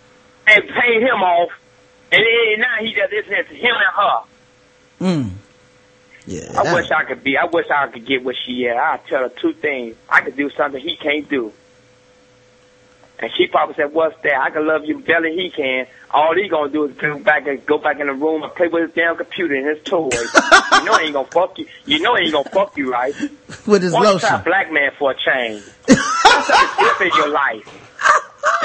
and 0.47 0.63
paid 0.69 1.03
him 1.03 1.23
off. 1.23 1.51
And 2.13 2.23
then 2.23 2.61
now 2.61 2.77
he 2.81 2.95
does 2.95 3.11
this 3.11 3.27
and 3.27 3.47
him 3.57 3.75
and 3.75 3.95
her. 3.97 4.21
Mm. 5.01 5.31
Yeah. 6.27 6.53
I 6.57 6.75
wish 6.75 6.91
I 6.91 7.05
could 7.05 7.23
be. 7.23 7.37
I 7.37 7.45
wish 7.45 7.67
I 7.71 7.87
could 7.89 8.05
get 8.05 8.25
where 8.25 8.35
she 8.35 8.69
at. 8.69 8.77
I 8.77 8.99
tell 9.09 9.21
her 9.21 9.29
two 9.29 9.53
things. 9.53 9.97
I 10.09 10.23
could 10.23 10.37
do 10.37 10.51
something 10.51 10.81
he 10.81 10.97
can't 10.97 11.29
do. 11.29 11.53
And 13.19 13.31
she 13.37 13.47
probably 13.47 13.75
said, 13.77 13.95
"What's 13.95 14.21
that? 14.23 14.39
I 14.39 14.51
can 14.51 14.67
love 14.67 14.85
you 14.85 14.99
better 14.99 15.23
than 15.23 15.33
he 15.33 15.51
can. 15.51 15.87
All 16.11 16.35
he 16.35 16.49
gonna 16.49 16.71
do 16.71 16.85
is 16.85 16.97
go 16.97 17.19
back 17.19 17.47
and 17.47 17.65
go 17.65 17.79
back 17.79 17.99
in 17.99 18.09
the 18.09 18.13
room 18.13 18.43
and 18.43 18.55
play 18.55 18.69
with 18.69 18.83
his 18.83 18.93
damn 18.95 19.17
computer 19.17 19.55
and 19.55 19.67
his 19.67 19.83
toys. 19.85 20.13
you 20.13 20.85
know 20.85 20.99
he 20.99 21.07
ain't 21.07 21.15
gonna 21.15 21.27
fuck 21.29 21.59
you. 21.59 21.67
You 21.87 22.01
know 22.01 22.15
he 22.17 22.25
ain't 22.25 22.33
gonna 22.33 22.51
fuck 22.51 22.77
you 22.77 22.93
right. 22.93 23.15
With 23.67 23.83
his 23.83 23.93
Why 23.93 24.03
don't 24.03 24.21
try 24.21 24.39
a 24.39 24.43
black 24.43 24.71
man 24.71 24.91
for 24.99 25.13
a 25.13 25.15
change? 25.15 25.63
Try 25.87 26.43
something 26.43 26.85
different 26.85 27.13
in 27.13 27.19
your 27.19 27.29
life. 27.31 27.83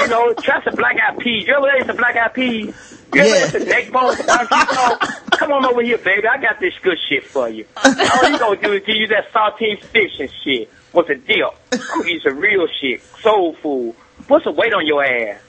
You 0.00 0.08
know, 0.08 0.32
try 0.34 0.62
some 0.62 0.74
black 0.74 0.96
eyed 1.00 1.18
peas. 1.18 1.46
You 1.46 1.54
ever 1.54 1.70
ate 1.70 1.86
some 1.86 1.96
black 1.96 2.16
eyed 2.16 2.34
peas? 2.34 2.74
You 3.14 3.20
ever 3.22 3.28
Yeah. 3.28 3.44
ate 3.46 3.52
some 3.52 3.64
neck 3.64 3.90
bones? 3.92 4.16
some 4.18 4.26
barbecue 4.26 4.74
sauce? 4.74 4.98
Come 5.38 5.52
on 5.52 5.64
over 5.66 5.82
here, 5.82 5.98
baby. 5.98 6.26
I 6.28 6.38
got 6.40 6.60
this 6.60 6.74
good 6.82 6.98
shit 7.08 7.24
for 7.32 7.48
you. 7.48 7.66
All 7.76 8.28
you 8.30 8.38
gonna 8.38 8.60
do 8.60 8.72
is 8.74 8.84
give 8.84 8.96
you 8.96 9.08
that 9.08 9.32
saltine 9.32 9.80
fish 9.92 10.12
and 10.20 10.30
shit 10.44 10.70
with 10.92 11.08
a 11.10 11.14
dip. 11.16 11.38
I'm 11.72 11.78
gonna 11.88 12.02
give 12.04 12.12
you 12.14 12.20
some 12.20 12.38
real 12.38 12.66
shit, 12.80 13.02
soul 13.22 13.54
food. 13.62 13.94
Put 14.28 14.44
some 14.44 14.54
weight 14.56 14.72
on 14.72 14.86
your 14.86 15.04
ass. 15.04 15.40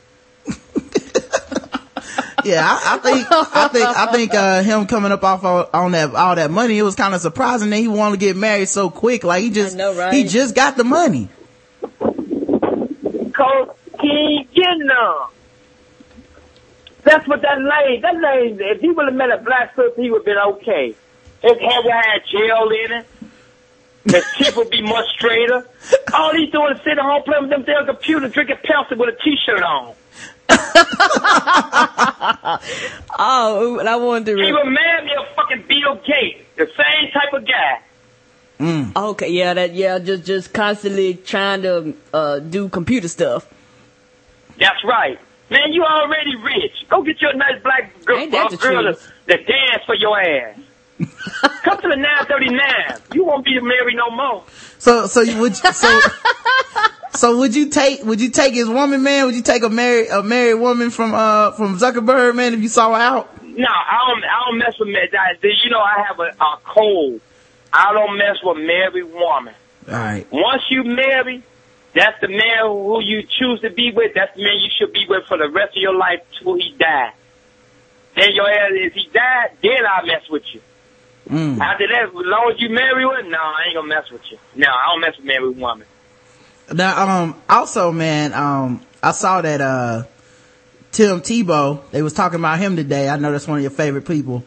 Yeah, 2.46 2.62
I, 2.62 2.96
I 2.96 2.98
think 2.98 3.28
I 3.32 3.68
think 3.70 3.86
I 3.88 4.12
think 4.12 4.34
uh 4.34 4.64
him 4.64 4.86
coming 4.86 5.14
up 5.14 5.24
off 5.24 5.46
on, 5.46 5.66
on 5.74 5.92
that 5.94 6.14
all 6.14 6.36
that 6.36 6.52
money, 6.52 6.78
it 6.78 6.84
was 6.84 6.94
kind 6.94 7.14
of 7.16 7.22
surprising 7.22 7.70
that 7.70 7.78
he 7.78 7.88
wanted 7.88 8.20
to 8.20 8.26
get 8.26 8.36
married 8.36 8.68
so 8.68 8.90
quick. 8.90 9.24
Like 9.24 9.44
he 9.44 9.50
just 9.50 9.78
know, 9.78 9.94
right? 9.96 10.14
he 10.14 10.26
just 10.26 10.54
got 10.54 10.76
the 10.76 10.84
money. 10.84 11.30
Cause 13.32 13.70
he 14.02 14.10
ain't 14.10 14.54
getting 14.54 14.86
none. 14.88 15.28
That's 17.04 17.28
what 17.28 17.42
that 17.42 17.60
lane, 17.60 18.02
that 18.02 18.16
lane, 18.16 18.58
if 18.62 18.82
he 18.82 18.92
would 18.92 19.08
have 19.08 19.16
met 19.16 19.32
a 19.32 19.38
black 19.38 19.76
sister, 19.76 20.02
he 20.02 20.10
would 20.10 20.20
have 20.20 20.26
been 20.26 20.38
okay. 20.38 20.96
His 21.42 21.58
hair 21.60 21.82
would 21.84 21.92
have 21.92 22.06
had 22.06 22.22
gel 22.32 22.70
in 22.70 22.92
it. 22.92 23.06
His 24.06 24.26
teeth 24.38 24.58
would 24.58 24.70
be 24.70 24.82
much 24.82 25.08
straighter. 25.16 25.66
All 26.14 26.34
he's 26.34 26.52
doing 26.52 26.74
is 26.74 26.80
sitting 26.80 27.00
home 27.00 27.24
playing 27.24 27.44
with 27.44 27.52
them 27.52 27.64
damn 27.64 27.86
computer, 27.86 28.28
drinking 28.28 28.58
Pepsi 28.58 28.98
with 28.98 29.16
a 29.16 29.24
t-shirt 29.24 29.64
on. 29.64 29.94
Oh, 33.16 33.78
and 33.80 33.88
I 33.88 33.96
wanted 33.96 34.26
to. 34.26 34.36
He 34.36 34.52
reminded 34.52 35.06
me 35.06 35.12
of 35.20 35.28
fucking 35.36 35.66
Bill 35.68 35.96
Gates, 36.06 36.44
the 36.56 36.66
same 36.66 37.12
type 37.12 37.34
of 37.34 37.48
guy. 37.48 37.80
Okay, 38.96 39.30
yeah, 39.30 39.54
that 39.54 39.74
yeah, 39.74 40.00
just 40.00 40.26
just 40.26 40.54
constantly 40.54 41.16
trying 41.16 41.62
to 41.64 41.94
uh 42.14 42.40
do 42.40 42.70
computer 42.70 43.08
stuff. 43.08 43.48
That's 44.58 44.84
right. 44.84 45.20
Man, 45.54 45.72
you 45.72 45.84
already 45.84 46.36
rich. 46.36 46.90
Go 46.90 47.04
get 47.04 47.22
your 47.22 47.34
nice 47.36 47.62
black 47.62 48.04
girl, 48.06 48.18
Ain't 48.18 48.32
that 48.32 48.50
the 48.50 48.58
girl 48.58 48.82
to, 48.82 48.94
to 48.94 49.38
dance 49.38 49.84
for 49.86 49.94
your 49.94 50.20
ass. 50.20 50.58
Come 51.64 51.80
to 51.80 51.90
the 51.90 51.96
939. 51.96 53.02
You 53.14 53.24
won't 53.24 53.46
be 53.46 53.60
married 53.60 53.96
no 53.96 54.10
more. 54.10 54.44
So 54.80 55.06
so 55.06 55.22
you 55.22 55.40
would 55.40 55.56
so 55.56 56.00
so 57.12 57.38
would 57.38 57.56
you 57.56 57.70
take 57.70 58.04
would 58.04 58.20
you 58.20 58.32
take 58.32 58.56
his 58.56 58.68
woman, 58.68 59.04
man? 59.04 59.28
Would 59.28 59.36
you 59.36 59.44
take 59.44 59.62
a 59.62 59.70
married 59.70 60.10
a 60.10 60.24
married 60.24 60.56
woman 60.60 60.90
from 60.90 61.14
uh 61.14 61.52
from 61.52 61.78
Zuckerberg, 61.78 62.34
man, 62.34 62.56
if 62.56 62.62
you 62.62 62.70
saw 62.70 62.92
her 62.92 63.00
out? 63.00 63.44
No, 63.44 63.68
I 63.68 64.00
don't. 64.08 64.24
I 64.24 64.50
don't 64.50 64.58
mess 64.58 64.80
with 64.80 64.90
married. 64.90 65.14
You 65.64 65.70
know, 65.70 65.80
I 65.80 66.04
have 66.08 66.20
a, 66.20 66.44
a 66.44 66.58
code. 66.66 67.22
I 67.72 67.94
don't 67.94 68.18
mess 68.18 68.38
with 68.44 68.58
married 68.58 69.04
woman. 69.04 69.54
All 69.88 69.94
right. 69.94 70.26
Once 70.32 70.64
you 70.72 70.84
marry, 70.84 71.44
that's 71.94 72.20
the 72.22 72.28
man 72.28 72.60
who 72.64 73.02
you 73.04 73.24
choose 73.24 73.62
to 73.62 73.70
be 73.70 73.92
with. 73.92 74.14
That's 74.16 74.36
the 74.36 74.44
man 74.44 74.58
you 74.60 74.70
should 74.78 74.94
be 74.94 75.06
with 75.08 75.26
for 75.28 75.38
the 75.38 75.50
rest 75.50 75.78
of 75.78 75.82
your 75.82 75.96
life 75.96 76.22
till 76.40 76.56
he 76.56 76.76
die. 76.78 77.14
Then 78.16 78.30
your 78.34 78.50
ass, 78.50 78.72
if 78.74 78.94
he 78.94 79.10
died, 79.14 79.52
then 79.62 79.86
I'll 79.86 80.06
mess 80.06 80.28
with 80.30 80.44
you. 80.54 80.62
Mm. 81.30 81.60
After 81.60 81.88
that, 81.88 82.08
as 82.08 82.14
long 82.14 82.52
as 82.54 82.62
you 82.62 82.70
marry 82.70 83.06
with, 83.06 83.26
no, 83.28 83.38
I 83.38 83.66
ain't 83.68 83.76
gonna 83.76 83.88
mess 83.88 84.10
with 84.12 84.22
you. 84.30 84.38
No, 84.56 84.68
I 84.68 84.92
don't 84.92 85.02
mess 85.02 85.18
with 85.18 85.26
married 85.26 85.58
woman. 85.58 85.88
Now, 86.72 87.08
um, 87.08 87.42
also, 87.50 87.92
man, 87.92 88.34
um, 88.34 88.82
I 89.02 89.12
saw 89.12 89.42
that, 89.42 89.62
uh, 89.62 90.04
Tim 90.92 91.22
Tebow, 91.22 91.90
they 91.92 92.02
was 92.02 92.14
talking 92.14 92.40
about 92.40 92.60
him 92.60 92.76
today. 92.76 93.10
I 93.10 93.18
know 93.18 93.32
that's 93.32 93.48
one 93.48 93.58
of 93.58 93.62
your 93.64 93.72
favorite 93.72 94.06
people. 94.06 94.44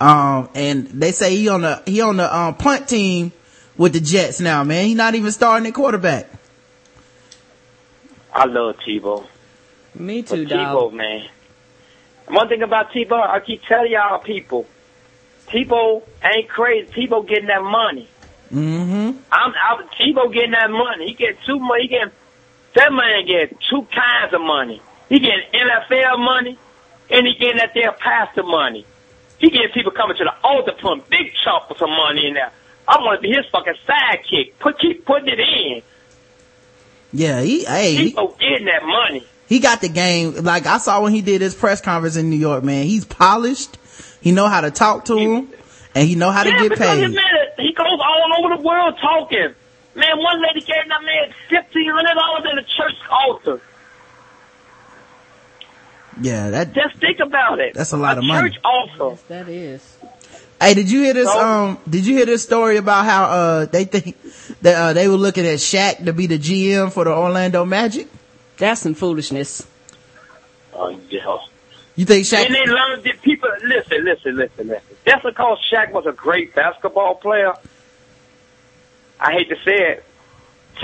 Um, 0.00 0.48
and 0.54 0.86
they 0.86 1.12
say 1.12 1.36
he 1.36 1.48
on 1.48 1.62
the, 1.62 1.82
he 1.84 2.00
on 2.00 2.16
the, 2.16 2.34
um, 2.34 2.54
punt 2.54 2.88
team 2.88 3.32
with 3.76 3.92
the 3.92 4.00
Jets 4.00 4.40
now, 4.40 4.64
man. 4.64 4.86
He 4.86 4.94
not 4.94 5.14
even 5.14 5.30
starting 5.30 5.66
at 5.66 5.74
quarterback. 5.74 6.28
I 8.34 8.46
love 8.46 8.76
Tebow. 8.86 9.26
Me 9.94 10.22
But 10.22 10.28
too, 10.28 10.46
Tebow, 10.46 10.72
dog. 10.90 10.94
man. 10.94 11.28
One 12.28 12.48
thing 12.48 12.62
about 12.62 12.90
Tebow, 12.90 13.20
I 13.28 13.40
keep 13.40 13.62
telling 13.64 13.92
y'all 13.92 14.18
people, 14.18 14.66
Tebow 15.48 16.02
ain't 16.22 16.48
crazy. 16.48 16.90
Tebow 16.92 17.26
getting 17.26 17.46
that 17.46 17.62
money. 17.62 18.08
Mm-hmm. 18.52 19.18
I'm, 19.30 19.52
I'm 19.54 19.88
Tebow 19.98 20.32
getting 20.32 20.52
that 20.52 20.70
money. 20.70 21.08
He 21.08 21.14
get 21.14 21.36
two 21.46 21.58
money. 21.58 21.82
He 21.82 21.88
get 21.88 22.12
that 22.74 22.92
man 22.92 23.24
get 23.26 23.56
two 23.70 23.86
kinds 23.94 24.34
of 24.34 24.40
money. 24.40 24.82
He 25.08 25.20
getting 25.20 25.44
NFL 25.52 26.18
money, 26.18 26.58
and 27.10 27.26
he 27.26 27.34
getting 27.34 27.58
that 27.58 27.72
damn 27.74 27.94
pastor 27.94 28.42
money. 28.42 28.84
He 29.38 29.50
getting 29.50 29.70
people 29.70 29.92
coming 29.92 30.16
to 30.16 30.24
the 30.24 30.32
altar 30.42 30.72
putting 30.80 31.04
big 31.08 31.32
chunk 31.44 31.70
of 31.70 31.76
some 31.78 31.90
money 31.90 32.26
in 32.26 32.34
there. 32.34 32.50
I 32.88 32.96
want 32.98 33.22
to 33.22 33.28
be 33.28 33.34
his 33.34 33.46
fucking 33.52 33.74
sidekick. 33.86 34.54
Put 34.58 34.78
keep 34.78 35.04
putting 35.04 35.28
it 35.28 35.38
in. 35.40 35.82
Yeah, 37.14 37.40
he, 37.40 37.64
hey, 37.64 37.96
Keep 37.96 38.12
he, 38.12 38.16
on 38.16 38.34
getting 38.40 38.66
that 38.66 38.84
money. 38.84 39.24
he 39.48 39.60
got 39.60 39.80
the 39.80 39.88
game. 39.88 40.34
Like 40.42 40.66
I 40.66 40.78
saw 40.78 41.00
when 41.02 41.12
he 41.14 41.22
did 41.22 41.40
his 41.40 41.54
press 41.54 41.80
conference 41.80 42.16
in 42.16 42.28
New 42.28 42.36
York, 42.36 42.64
man, 42.64 42.86
he's 42.86 43.04
polished. 43.04 43.78
He 44.20 44.32
know 44.32 44.48
how 44.48 44.60
to 44.62 44.70
talk 44.72 45.04
to 45.06 45.16
him 45.16 45.48
and 45.94 46.08
he 46.08 46.16
know 46.16 46.30
how 46.30 46.42
to 46.42 46.50
yeah, 46.50 46.62
get 46.62 46.70
because 46.70 46.88
paid. 46.88 47.04
his 47.04 47.14
man, 47.14 47.24
he 47.58 47.72
goes 47.72 47.86
all 47.86 48.44
over 48.44 48.56
the 48.56 48.62
world 48.62 48.98
talking. 49.00 49.54
Man, 49.94 50.18
one 50.18 50.42
lady 50.42 50.60
gave 50.60 50.88
that 50.88 51.02
man 51.04 51.32
fifteen 51.48 51.88
hundred 51.90 52.14
dollars 52.14 52.46
in 52.50 52.58
a 52.58 52.64
church 52.64 52.98
altar. 53.10 53.60
Yeah, 56.20 56.50
that, 56.50 56.72
Just 56.72 56.96
think 56.96 57.20
about 57.20 57.58
it. 57.60 57.74
That's 57.74 57.92
a 57.92 57.96
lot 57.96 58.18
of 58.18 58.24
money. 58.24 58.50
Church 58.50 58.60
altar. 58.64 59.20
That 59.28 59.48
is. 59.48 59.93
Hey, 60.60 60.74
did 60.74 60.90
you 60.90 61.02
hear 61.02 61.12
this? 61.14 61.28
So- 61.28 61.38
Um, 61.38 61.78
did 61.88 62.06
you 62.06 62.16
hear 62.16 62.26
this 62.26 62.42
story 62.42 62.76
about 62.78 63.04
how 63.04 63.24
uh 63.24 63.64
they 63.66 63.84
think 63.84 64.16
that 64.62 64.74
uh, 64.76 64.92
they 64.92 65.08
were 65.08 65.16
looking 65.16 65.46
at 65.46 65.58
Shaq 65.58 66.04
to 66.04 66.12
be 66.12 66.26
the 66.26 66.38
GM 66.38 66.92
for 66.92 67.04
the 67.04 67.10
Orlando 67.12 67.64
Magic? 67.64 68.08
That's 68.56 68.80
some 68.80 68.94
foolishness. 68.94 69.66
Oh 70.72 70.88
yeah. 71.10 71.36
You 71.96 72.04
think 72.06 72.24
Shaq? 72.24 72.46
And 72.46 72.54
they 72.54 72.64
learned 72.66 73.04
that 73.04 73.22
people 73.22 73.48
listen, 73.64 74.04
listen, 74.04 74.36
listen, 74.36 74.66
listen. 74.68 74.96
That's 75.04 75.22
because 75.24 75.58
Shaq 75.70 75.92
was 75.92 76.06
a 76.06 76.12
great 76.12 76.54
basketball 76.54 77.14
player. 77.16 77.52
I 79.20 79.32
hate 79.32 79.48
to 79.50 79.56
say 79.64 79.76
it. 79.92 80.04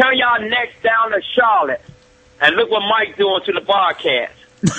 Turn 0.01 0.17
y'all 0.17 0.41
necks 0.49 0.75
down 0.83 1.11
to 1.11 1.21
Charlotte 1.35 1.81
and 2.41 2.55
look 2.57 2.71
what 2.71 2.83
Mike 2.89 3.17
doing 3.17 3.41
to 3.45 3.53
the 3.53 3.61
Bobcats. 3.61 4.33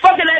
Fucking 0.00 0.26
that 0.26 0.39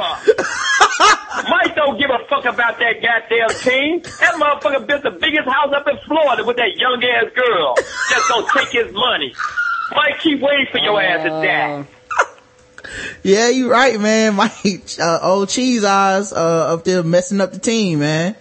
Mike 1.48 1.74
don't 1.76 1.98
give 1.98 2.10
a 2.10 2.18
fuck 2.28 2.44
about 2.44 2.78
that 2.78 3.00
goddamn 3.02 3.48
team. 3.60 4.02
That 4.20 4.34
motherfucker 4.34 4.86
built 4.86 5.02
the 5.02 5.10
biggest 5.10 5.48
house 5.48 5.72
up 5.74 5.86
in 5.88 5.96
Florida 6.06 6.44
with 6.44 6.56
that 6.56 6.76
young 6.76 7.02
ass 7.02 7.32
girl. 7.34 7.74
Just 8.10 8.28
gonna 8.28 8.46
take 8.54 8.68
his 8.68 8.92
money. 8.92 9.34
Mike, 9.92 10.20
keep 10.20 10.40
waiting 10.40 10.66
for 10.70 10.78
your 10.78 11.00
ass 11.00 11.22
to 11.24 11.28
die. 11.28 11.86
Yeah, 13.22 13.50
you 13.50 13.70
right, 13.70 14.00
man. 14.00 14.34
Mike, 14.34 14.54
uh, 14.98 15.18
old 15.22 15.48
cheese 15.50 15.84
eyes 15.84 16.32
uh, 16.32 16.74
up 16.74 16.84
there 16.84 17.02
messing 17.02 17.40
up 17.40 17.52
the 17.52 17.58
team, 17.58 18.00
man. 18.00 18.34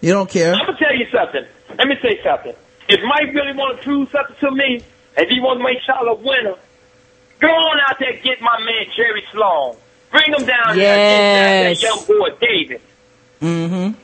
You 0.00 0.12
don't 0.12 0.28
care. 0.28 0.52
I'm 0.52 0.66
gonna 0.66 0.78
tell 0.78 0.94
you 0.94 1.06
something. 1.10 1.44
Let 1.78 1.88
me 1.88 1.96
say 2.02 2.20
something. 2.22 2.52
If 2.88 3.00
Mike 3.02 3.34
really 3.34 3.56
want 3.56 3.78
to 3.78 3.82
prove 3.82 4.10
something 4.10 4.36
to 4.40 4.50
me, 4.50 4.82
if 5.16 5.28
he 5.28 5.40
want 5.40 5.58
to 5.60 5.64
make 5.64 5.78
Charlotte 5.86 6.20
a 6.20 6.22
winner, 6.22 6.54
go 7.40 7.48
on 7.48 7.80
out 7.88 7.96
there 7.98 8.12
and 8.12 8.22
get 8.22 8.40
my 8.40 8.58
man 8.60 8.86
Jerry 8.94 9.24
Sloan. 9.32 9.76
Bring 10.12 10.32
him 10.34 10.46
down 10.46 10.78
Yes. 10.78 11.80
get 11.80 11.80
that 11.80 11.82
young 11.82 12.04
boy 12.06 12.28
David. 12.40 12.80
Mm-hmm. 13.40 13.98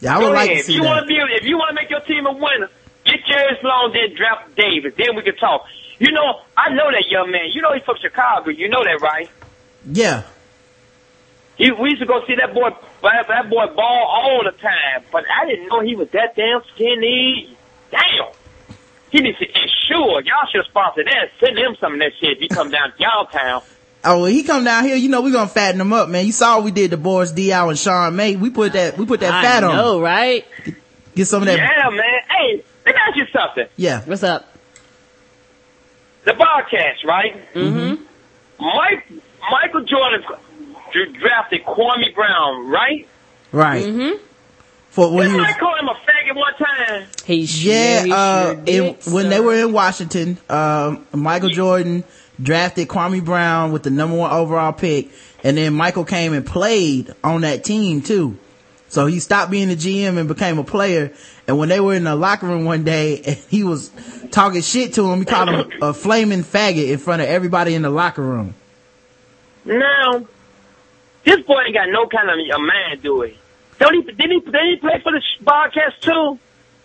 Yeah, 0.00 0.16
I 0.16 0.20
Go 0.20 0.26
would 0.28 0.34
like 0.34 0.50
ahead. 0.50 0.64
to 0.64 0.70
if 0.70 0.76
you 0.76 0.82
that. 0.82 0.88
want 0.88 1.00
to 1.02 1.06
be, 1.06 1.16
if 1.34 1.44
you 1.44 1.56
want 1.58 1.68
to 1.70 1.74
make 1.74 1.90
your 1.90 2.00
team 2.00 2.24
a 2.26 2.32
winner, 2.32 2.70
get 3.04 3.20
Jerry 3.26 3.58
Sloan, 3.60 3.92
then 3.92 4.14
draft 4.16 4.54
David. 4.56 4.94
Then 4.96 5.16
we 5.16 5.22
can 5.22 5.36
talk. 5.36 5.64
You 5.98 6.12
know, 6.12 6.40
I 6.56 6.70
know 6.70 6.90
that 6.92 7.04
young 7.10 7.30
man. 7.32 7.50
You 7.52 7.60
know 7.62 7.72
he's 7.74 7.82
from 7.82 7.96
Chicago. 8.00 8.50
You 8.50 8.68
know 8.68 8.82
that, 8.84 9.00
right? 9.02 9.28
Yeah. 9.90 10.22
He, 11.56 11.72
we 11.72 11.90
used 11.90 12.00
to 12.00 12.06
go 12.06 12.24
see 12.26 12.36
that 12.36 12.54
boy, 12.54 12.70
that, 13.02 13.26
that 13.26 13.50
boy 13.50 13.66
ball 13.74 14.06
all 14.06 14.44
the 14.44 14.56
time, 14.56 15.02
but 15.10 15.24
I 15.28 15.44
didn't 15.46 15.66
know 15.66 15.80
he 15.80 15.96
was 15.96 16.08
that 16.10 16.36
damn 16.36 16.62
skinny. 16.74 17.56
Damn. 17.90 18.30
He 19.10 19.18
needs 19.20 19.38
to 19.38 19.46
insure. 19.46 20.20
Y'all 20.22 20.46
should 20.52 20.64
sponsor 20.66 21.02
that. 21.02 21.30
Send 21.40 21.58
him 21.58 21.74
some 21.80 21.94
of 21.94 21.98
that 21.98 22.12
shit 22.20 22.36
if 22.36 22.38
he 22.38 22.48
come 22.48 22.70
down 22.70 22.92
to 22.92 22.98
y'all 23.02 23.26
town. 23.26 23.62
Oh, 24.04 24.22
when 24.22 24.32
he 24.32 24.42
come 24.44 24.64
down 24.64 24.84
here, 24.84 24.96
you 24.96 25.08
know 25.08 25.22
we 25.22 25.32
gonna 25.32 25.48
fatten 25.48 25.80
him 25.80 25.92
up, 25.92 26.08
man. 26.08 26.24
You 26.24 26.32
saw 26.32 26.56
what 26.56 26.64
we 26.64 26.70
did 26.70 26.92
to 26.92 26.96
Boris 26.96 27.32
Diaw 27.32 27.68
and 27.68 27.78
Sean 27.78 28.14
May. 28.16 28.36
We 28.36 28.50
put 28.50 28.72
that, 28.74 28.96
we 28.96 29.06
put 29.06 29.20
that 29.20 29.32
I 29.34 29.42
fat 29.42 29.64
on. 29.64 29.74
know, 29.76 30.00
right? 30.00 30.46
Get 31.14 31.26
some 31.26 31.42
of 31.42 31.46
that. 31.46 31.58
Yeah, 31.58 31.90
man. 31.90 32.02
Hey, 32.28 32.64
let 32.86 32.94
me 32.94 33.00
ask 33.06 33.16
you 33.16 33.26
something. 33.32 33.66
Yeah. 33.76 34.02
What's 34.04 34.22
up? 34.22 34.46
The 36.24 36.34
broadcast, 36.34 37.04
right? 37.04 37.34
Mm-hmm. 37.54 38.02
Mike, 38.60 39.10
Michael 39.50 39.84
Jordan 39.84 40.22
drafted 41.20 41.64
Kwame 41.64 42.14
Brown, 42.14 42.68
right? 42.68 43.08
Right. 43.50 43.84
Mm-hmm. 43.84 44.22
For 44.90 45.10
when 45.12 45.28
Didn't 45.28 45.32
he 45.34 45.40
was, 45.40 45.46
Mike 45.50 45.58
call 45.58 45.76
him 45.78 45.88
a 45.88 45.94
faggot 45.94 46.36
one 46.36 46.54
time? 46.54 47.06
He 47.24 47.34
yeah, 47.70 48.04
he 48.04 48.12
uh, 48.12 48.42
sure 48.44 48.52
in- 48.52 48.64
did, 48.64 49.06
when 49.12 49.28
they 49.28 49.40
were 49.40 49.54
in 49.54 49.72
Washington, 49.72 50.38
um, 50.48 51.06
Michael 51.12 51.50
Jordan 51.50 52.04
drafted 52.42 52.88
Kwame 52.88 53.24
Brown 53.24 53.72
with 53.72 53.82
the 53.82 53.90
number 53.90 54.16
one 54.16 54.30
overall 54.30 54.72
pick, 54.72 55.10
and 55.42 55.56
then 55.56 55.74
Michael 55.74 56.04
came 56.04 56.32
and 56.32 56.44
played 56.46 57.12
on 57.22 57.42
that 57.42 57.64
team 57.64 58.02
too. 58.02 58.38
So 58.88 59.06
he 59.06 59.20
stopped 59.20 59.50
being 59.50 59.68
the 59.68 59.76
GM 59.76 60.16
and 60.16 60.28
became 60.28 60.58
a 60.58 60.64
player. 60.64 61.12
And 61.46 61.58
when 61.58 61.68
they 61.68 61.78
were 61.78 61.94
in 61.94 62.04
the 62.04 62.16
locker 62.16 62.46
room 62.46 62.64
one 62.64 62.84
day, 62.84 63.20
and 63.26 63.36
he 63.48 63.64
was 63.64 63.90
talking 64.30 64.62
shit 64.62 64.94
to 64.94 65.10
him, 65.10 65.20
he 65.20 65.24
called 65.24 65.48
him 65.48 65.70
a 65.82 65.92
flaming 65.92 66.42
faggot 66.42 66.88
in 66.88 66.98
front 66.98 67.22
of 67.22 67.28
everybody 67.28 67.74
in 67.74 67.82
the 67.82 67.90
locker 67.90 68.22
room. 68.22 68.54
Now, 69.64 70.26
this 71.24 71.40
boy 71.42 71.60
ain't 71.66 71.74
got 71.74 71.88
no 71.90 72.06
kind 72.06 72.30
of 72.30 72.38
a 72.38 72.60
man, 72.60 73.00
do 73.02 73.22
he? 73.22 73.36
Don't 73.78 73.94
he? 73.94 74.02
didn't 74.02 74.30
he? 74.30 74.40
didn't 74.40 74.70
he 74.70 74.76
play 74.76 75.00
for 75.02 75.12
the 75.12 75.22
Bobcats 75.42 75.98
too? 76.00 76.38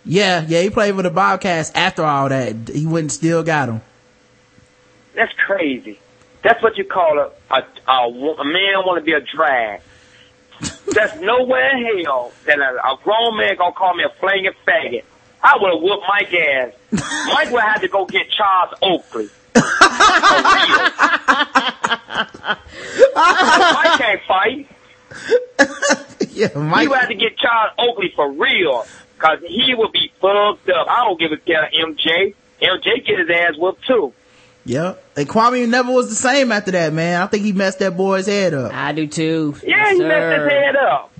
Yeah, 0.04 0.44
yeah, 0.46 0.60
he 0.60 0.70
played 0.70 0.94
for 0.94 1.02
the 1.02 1.10
Bobcats 1.10 1.72
after 1.74 2.04
all 2.04 2.28
that. 2.28 2.68
He 2.68 2.84
and 2.84 3.10
still 3.10 3.42
got 3.42 3.70
him. 3.70 3.80
That's 5.14 5.32
crazy. 5.46 5.98
That's 6.42 6.62
what 6.62 6.76
you 6.76 6.84
call 6.84 7.18
a 7.18 7.30
a, 7.54 7.64
a, 7.90 8.08
a 8.08 8.44
man 8.44 8.84
want 8.84 8.98
to 8.98 9.04
be 9.04 9.12
a 9.12 9.20
drag. 9.20 9.80
That's 10.92 11.18
nowhere 11.20 11.76
in 11.76 12.04
hell 12.04 12.32
that 12.46 12.58
a, 12.58 12.92
a 12.92 12.98
grown 13.02 13.36
man 13.38 13.56
gonna 13.56 13.72
call 13.72 13.94
me 13.94 14.04
a 14.04 14.10
flinging 14.20 14.52
faggot. 14.66 15.04
I 15.42 15.58
would 15.60 15.72
have 15.74 15.82
whooped 15.82 16.04
Mike 16.08 16.32
ass. 16.32 16.72
Mike 17.34 17.50
would 17.50 17.62
have 17.62 17.80
to 17.82 17.88
go 17.88 18.06
get 18.06 18.30
Charles 18.30 18.72
Oakley. 18.80 19.26
For 19.52 19.60
real. 19.60 20.90
Mike 23.14 23.98
can't 23.98 24.22
fight. 24.26 24.68
yeah, 26.30 26.48
Mike. 26.56 26.88
would 26.88 26.98
have 26.98 27.08
to 27.08 27.14
get 27.14 27.36
Charles 27.36 27.72
Oakley 27.78 28.12
for 28.16 28.30
real, 28.32 28.86
cause 29.18 29.38
he 29.46 29.74
would 29.76 29.92
be 29.92 30.10
fucked 30.20 30.68
up. 30.70 30.88
I 30.88 31.04
don't 31.04 31.18
give 31.18 31.32
a 31.32 31.36
care, 31.36 31.68
MJ. 31.74 32.34
MJ 32.62 33.04
get 33.06 33.18
his 33.18 33.28
ass 33.30 33.56
whooped 33.56 33.86
too. 33.86 34.12
Yeah. 34.64 34.94
And 35.16 35.28
Kwame 35.28 35.68
never 35.68 35.92
was 35.92 36.08
the 36.08 36.14
same 36.14 36.50
after 36.50 36.70
that, 36.72 36.92
man. 36.92 37.20
I 37.20 37.26
think 37.26 37.44
he 37.44 37.52
messed 37.52 37.80
that 37.80 37.96
boy's 37.96 38.26
head 38.26 38.54
up. 38.54 38.72
I 38.72 38.92
do 38.92 39.06
too. 39.06 39.54
Yeah, 39.62 39.76
Yes, 39.76 39.90
he 39.92 39.98
sir. 39.98 40.08
messed 40.08 40.42
his 40.42 40.52
head 40.52 40.76
up. 40.76 41.12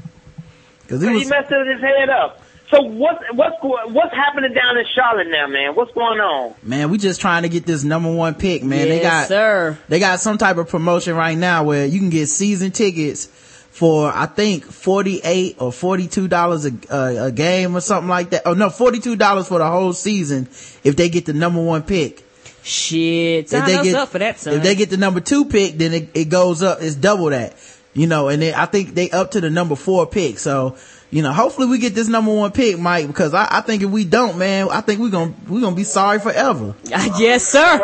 Cause 0.89 1.03
he 1.03 1.09
he 1.09 1.25
messed 1.25 1.51
his 1.51 1.81
head 1.81 2.11
up. 2.11 2.41
So 2.71 2.83
what's 2.83 3.23
what's 3.35 3.57
what's 3.63 4.15
happening 4.15 4.53
down 4.55 4.77
in 4.79 4.85
Charlotte 4.95 5.29
now, 5.29 5.47
man? 5.47 5.75
What's 5.75 5.93
going 5.93 6.19
on? 6.21 6.55
man, 6.63 6.91
we 6.91 6.99
just 6.99 7.21
trying 7.21 7.43
to 7.43 7.49
get 7.49 7.67
this 7.67 7.85
number 7.85 8.13
one 8.13 8.35
pick, 8.35 8.63
man. 8.65 8.89
they 8.89 9.01
got, 9.01 9.29
sir. 9.29 9.79
they 9.89 9.99
got 9.99 10.21
some 10.21 10.39
type 10.39 10.57
of 10.57 10.69
promotion 10.69 11.15
right 11.15 11.37
now 11.37 11.65
where 11.65 11.87
you 11.87 11.99
can 11.99 12.11
get 12.11 12.27
season 12.29 12.71
tickets 12.71 13.27
for, 13.27 14.11
I 14.13 14.27
think, 14.27 14.65
48 14.65 15.57
or 15.61 15.71
$42 15.71 16.89
a, 16.91 16.95
a, 16.97 17.27
a 17.27 17.33
game 17.33 17.77
or 17.77 17.81
something 17.81 18.09
like 18.09 18.31
that. 18.31 18.43
Oh 18.47 18.55
no, 18.55 18.69
$42 18.69 19.47
for 19.47 19.59
the 19.59 19.71
whole 19.71 19.93
season 19.93 20.49
if 20.83 20.97
they 20.97 21.09
get 21.09 21.27
the 21.27 21.33
number 21.35 21.63
one 21.63 21.83
pick. 21.83 22.24
Shit. 22.65 23.51
Sign 23.51 23.61
if 23.61 23.67
they 23.67 23.75
us 23.77 23.85
get, 23.85 23.95
up 23.95 24.09
for 24.09 24.19
that, 24.19 24.39
son. 24.39 24.55
If 24.55 24.63
they 24.63 24.75
get 24.75 24.89
the 24.89 24.97
number 24.97 25.21
two 25.21 25.45
pick, 25.45 25.75
then 25.75 25.93
it, 25.93 26.09
it 26.15 26.25
goes 26.31 26.63
up. 26.63 26.79
It's 26.81 26.95
double 26.95 27.27
that, 27.27 27.55
you 27.93 28.07
know, 28.07 28.29
and 28.29 28.41
then 28.41 28.55
I 28.55 28.65
think 28.65 28.95
they 28.95 29.11
up 29.11 29.33
to 29.33 29.41
the 29.43 29.51
number 29.51 29.77
four 29.77 30.07
pick. 30.07 30.39
So, 30.39 30.75
you 31.11 31.21
know, 31.21 31.31
hopefully 31.31 31.67
we 31.67 31.79
get 31.79 31.95
this 31.95 32.09
number 32.09 32.33
one 32.33 32.53
pick, 32.53 32.79
Mike, 32.79 33.07
because 33.07 33.35
I, 33.35 33.47
I 33.51 33.61
think 33.61 33.83
if 33.83 33.91
we 33.91 34.07
don't, 34.07 34.39
man, 34.39 34.69
I 34.71 34.81
think 34.81 34.99
we're 34.99 35.11
going 35.11 35.35
to, 35.35 35.41
we're 35.53 35.61
going 35.61 35.75
to 35.75 35.77
be 35.77 35.85
sorry 35.85 36.19
forever. 36.21 36.75
yes, 36.85 37.47
sir. 37.47 37.79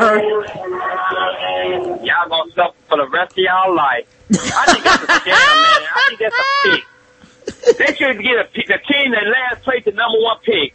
Y'all 2.02 2.28
gonna 2.28 2.50
suffer 2.52 2.74
for 2.88 2.96
the 2.96 3.08
rest 3.12 3.32
of 3.32 3.38
y'all 3.38 3.74
life. 3.74 4.06
I 4.32 4.72
think 4.72 4.84
that's 4.84 5.02
a 5.02 5.06
scam, 5.06 5.26
man. 5.26 5.88
I 5.94 6.04
think 6.08 6.20
that's 6.20 6.36
a 6.38 6.46
pick. 7.76 7.78
They 7.78 7.94
should 7.94 8.22
get 8.22 8.38
a 8.38 8.44
pick, 8.44 8.66
the 8.66 8.78
team 8.88 9.10
that 9.12 9.24
last 9.26 9.62
place 9.62 9.84
the 9.84 9.92
number 9.92 10.18
one 10.20 10.38
pick. 10.42 10.74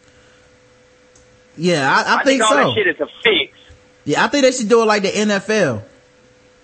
Yeah, 1.56 1.90
I, 1.90 2.20
I, 2.20 2.22
think, 2.22 2.42
all 2.42 2.50
so. 2.50 2.56
that 2.56 2.74
shit 2.74 2.86
is 2.86 3.00
a 3.00 3.08
fix. 3.22 3.55
Yeah, 4.06 4.24
I 4.24 4.28
think 4.28 4.44
they 4.44 4.52
should 4.52 4.68
do 4.68 4.80
it 4.82 4.86
like 4.86 5.02
the 5.02 5.08
NFL. 5.10 5.82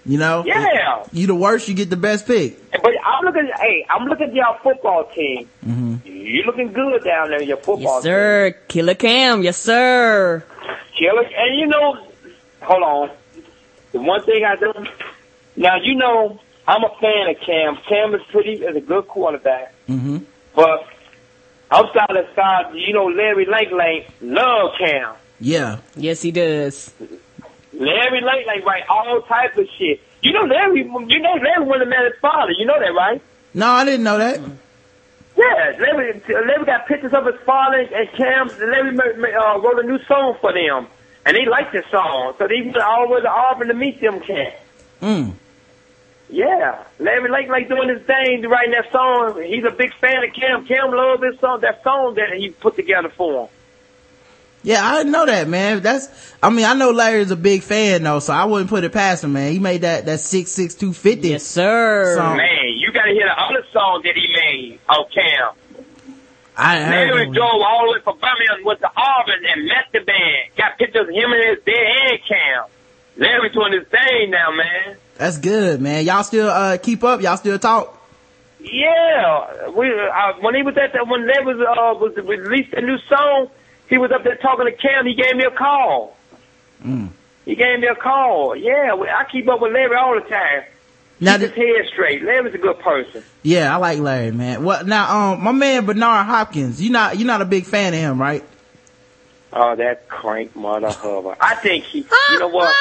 You 0.06 0.18
know? 0.18 0.44
Yeah. 0.46 1.04
You 1.12 1.26
the 1.26 1.34
worst, 1.34 1.68
you 1.68 1.74
get 1.74 1.90
the 1.90 1.96
best 1.96 2.26
pick. 2.26 2.58
But 2.72 2.92
I'm 3.04 3.24
looking. 3.24 3.48
Hey, 3.60 3.86
I'm 3.90 4.06
looking 4.08 4.28
at 4.30 4.34
y'all 4.34 4.58
football 4.62 5.04
team. 5.14 5.48
hmm 5.62 5.96
You 6.04 6.42
looking 6.44 6.72
good 6.72 7.04
down 7.04 7.28
there 7.30 7.40
in 7.42 7.46
your 7.48 7.58
football 7.58 8.00
team. 8.00 8.10
Yes, 8.10 8.54
sir. 8.54 8.56
Killer 8.68 8.94
Cam. 8.94 9.42
Yes, 9.42 9.58
sir. 9.58 10.42
Killer. 10.98 11.22
And 11.22 11.58
you 11.60 11.66
know, 11.66 11.98
hold 12.62 12.82
on. 12.82 13.10
The 13.92 14.00
one 14.00 14.24
thing 14.24 14.42
I 14.44 14.56
do, 14.56 14.72
now 15.56 15.76
you 15.76 15.94
know, 15.94 16.40
I'm 16.66 16.82
a 16.82 16.88
fan 17.00 17.28
of 17.28 17.38
Cam. 17.40 17.76
Cam 17.88 18.14
is 18.14 18.22
pretty, 18.30 18.54
is 18.54 18.74
a 18.74 18.80
good 18.80 19.06
quarterback. 19.06 19.74
hmm 19.86 20.18
But 20.56 20.86
outside 21.70 22.16
of 22.16 22.26
side, 22.34 22.74
you 22.74 22.92
know, 22.94 23.06
Larry 23.06 23.44
Lake 23.46 23.70
Lake 23.70 24.08
love 24.20 24.72
Cam. 24.78 25.14
Yeah. 25.38 25.78
Yes, 25.94 26.22
he 26.22 26.30
does. 26.32 26.92
Larry 27.82 28.20
Lake 28.20 28.46
like 28.46 28.64
write 28.64 28.84
all 28.88 29.22
types 29.22 29.58
of 29.58 29.66
shit. 29.76 30.00
You 30.22 30.32
know 30.32 30.42
Larry, 30.42 30.82
you 30.82 31.18
know 31.20 31.34
Larry 31.34 31.78
to 31.80 31.86
marry 31.86 32.10
his 32.10 32.20
father. 32.20 32.52
You 32.56 32.64
know 32.64 32.78
that, 32.78 32.94
right? 32.94 33.20
No, 33.54 33.66
I 33.66 33.84
didn't 33.84 34.04
know 34.04 34.18
that. 34.18 34.40
Yeah, 35.36 35.72
Larry, 35.80 36.22
Larry 36.28 36.64
got 36.64 36.86
pictures 36.86 37.12
of 37.12 37.26
his 37.26 37.40
father 37.44 37.78
and 37.78 38.08
Cam. 38.12 38.48
Larry 38.58 38.96
uh, 39.34 39.58
wrote 39.58 39.82
a 39.82 39.86
new 39.86 39.98
song 40.04 40.36
for 40.40 40.52
them, 40.52 40.86
and 41.26 41.36
they 41.36 41.44
liked 41.44 41.72
the 41.72 41.82
song, 41.90 42.34
so 42.38 42.46
they 42.46 42.62
went 42.62 42.76
all 42.76 43.08
the 43.08 43.14
way 43.14 43.20
to 43.22 43.30
Auburn 43.30 43.68
to 43.68 43.74
meet 43.74 44.00
them 44.00 44.20
cats. 44.20 44.56
Mm. 45.00 45.34
Yeah, 46.28 46.84
Larry 47.00 47.30
Lake 47.30 47.48
like 47.48 47.68
doing 47.68 47.88
his 47.88 48.02
thing, 48.06 48.42
writing 48.42 48.72
that 48.72 48.92
song. 48.92 49.42
He's 49.42 49.64
a 49.64 49.70
big 49.70 49.92
fan 50.00 50.22
of 50.22 50.32
Cam. 50.32 50.66
Cam 50.66 50.92
loves 50.92 51.22
his 51.24 51.40
song, 51.40 51.60
that 51.62 51.82
song 51.82 52.14
that 52.14 52.32
he 52.36 52.50
put 52.50 52.76
together 52.76 53.08
for 53.08 53.44
him. 53.44 53.48
Yeah, 54.62 54.84
I 54.84 54.98
didn't 54.98 55.12
know 55.12 55.26
that, 55.26 55.48
man. 55.48 55.80
That's, 55.82 56.08
I 56.42 56.50
mean, 56.50 56.64
I 56.64 56.74
know 56.74 56.90
Larry's 56.90 57.30
a 57.32 57.36
big 57.36 57.62
fan 57.62 58.04
though, 58.04 58.20
so 58.20 58.32
I 58.32 58.44
wouldn't 58.44 58.70
put 58.70 58.84
it 58.84 58.92
past 58.92 59.24
him, 59.24 59.32
man. 59.32 59.52
He 59.52 59.58
made 59.58 59.80
that, 59.80 60.06
that 60.06 60.20
66250. 60.20 61.28
Yes, 61.28 61.44
sir. 61.44 62.16
Song. 62.16 62.36
Man, 62.36 62.76
you 62.76 62.92
gotta 62.92 63.10
hear 63.10 63.26
the 63.26 63.40
other 63.40 63.66
song 63.72 64.02
that 64.04 64.14
he 64.14 64.28
made 64.28 64.78
on 64.88 65.04
Cam. 65.12 65.54
I 66.56 66.80
heard 66.80 67.10
Larry 67.10 67.24
drove 67.30 67.62
all 67.62 67.86
the 67.86 67.92
way 67.92 68.00
from 68.04 68.18
Birmingham 68.18 68.64
went 68.64 68.80
to 68.80 68.90
Auburn 68.94 69.44
and 69.46 69.66
met 69.66 69.86
the 69.92 70.00
band. 70.00 70.50
Got 70.56 70.78
pictures 70.78 71.08
of 71.08 71.14
him 71.14 71.32
and 71.32 71.44
his 71.48 71.64
dead 71.64 72.10
and 72.10 72.18
Cam. 72.28 72.64
Larry 73.16 73.50
doing 73.50 73.72
his 73.72 73.88
thing 73.88 74.30
now, 74.30 74.50
man. 74.52 74.96
That's 75.16 75.38
good, 75.38 75.80
man. 75.80 76.04
Y'all 76.04 76.24
still, 76.24 76.48
uh, 76.48 76.76
keep 76.78 77.02
up? 77.04 77.20
Y'all 77.20 77.36
still 77.36 77.58
talk? 77.58 77.98
Yeah, 78.60 79.70
we 79.70 79.90
uh, 79.90 80.34
when 80.40 80.54
he 80.54 80.62
was 80.62 80.76
at 80.76 80.92
that 80.92 81.08
when 81.08 81.26
Larry 81.26 81.44
was 81.44 81.58
uh 81.58 81.98
was 81.98 82.16
released 82.16 82.72
a 82.74 82.80
new 82.80 82.96
song, 83.08 83.50
he 83.92 83.98
was 83.98 84.10
up 84.10 84.24
there 84.24 84.36
talking 84.36 84.64
to 84.64 84.72
Cam. 84.72 85.04
He 85.04 85.14
gave 85.14 85.36
me 85.36 85.44
a 85.44 85.50
call. 85.50 86.16
Mm. 86.82 87.10
He 87.44 87.54
gave 87.54 87.78
me 87.78 87.86
a 87.88 87.94
call. 87.94 88.56
Yeah, 88.56 88.94
I 88.94 89.30
keep 89.30 89.46
up 89.50 89.60
with 89.60 89.70
Larry 89.70 89.94
all 89.96 90.14
the 90.14 90.26
time. 90.26 90.62
Now 91.20 91.36
Keep 91.36 91.50
his 91.50 91.56
head 91.56 91.92
straight. 91.92 92.22
Larry's 92.22 92.54
a 92.54 92.58
good 92.58 92.78
person. 92.78 93.22
Yeah, 93.42 93.74
I 93.74 93.76
like 93.76 93.98
Larry, 93.98 94.30
man. 94.30 94.64
What, 94.64 94.86
now, 94.86 95.32
um, 95.34 95.44
my 95.44 95.52
man 95.52 95.84
Bernard 95.84 96.24
Hopkins, 96.24 96.80
you 96.80 96.88
not, 96.88 97.18
you're 97.18 97.26
not 97.26 97.42
a 97.42 97.44
big 97.44 97.66
fan 97.66 97.92
of 97.92 98.00
him, 98.00 98.18
right? 98.18 98.42
Oh, 99.52 99.76
that 99.76 100.08
crank 100.08 100.56
mother 100.56 100.90
hubber. 100.90 101.36
I 101.38 101.54
think 101.56 101.84
he, 101.84 102.06
you 102.30 102.38
know 102.38 102.48
what? 102.48 102.74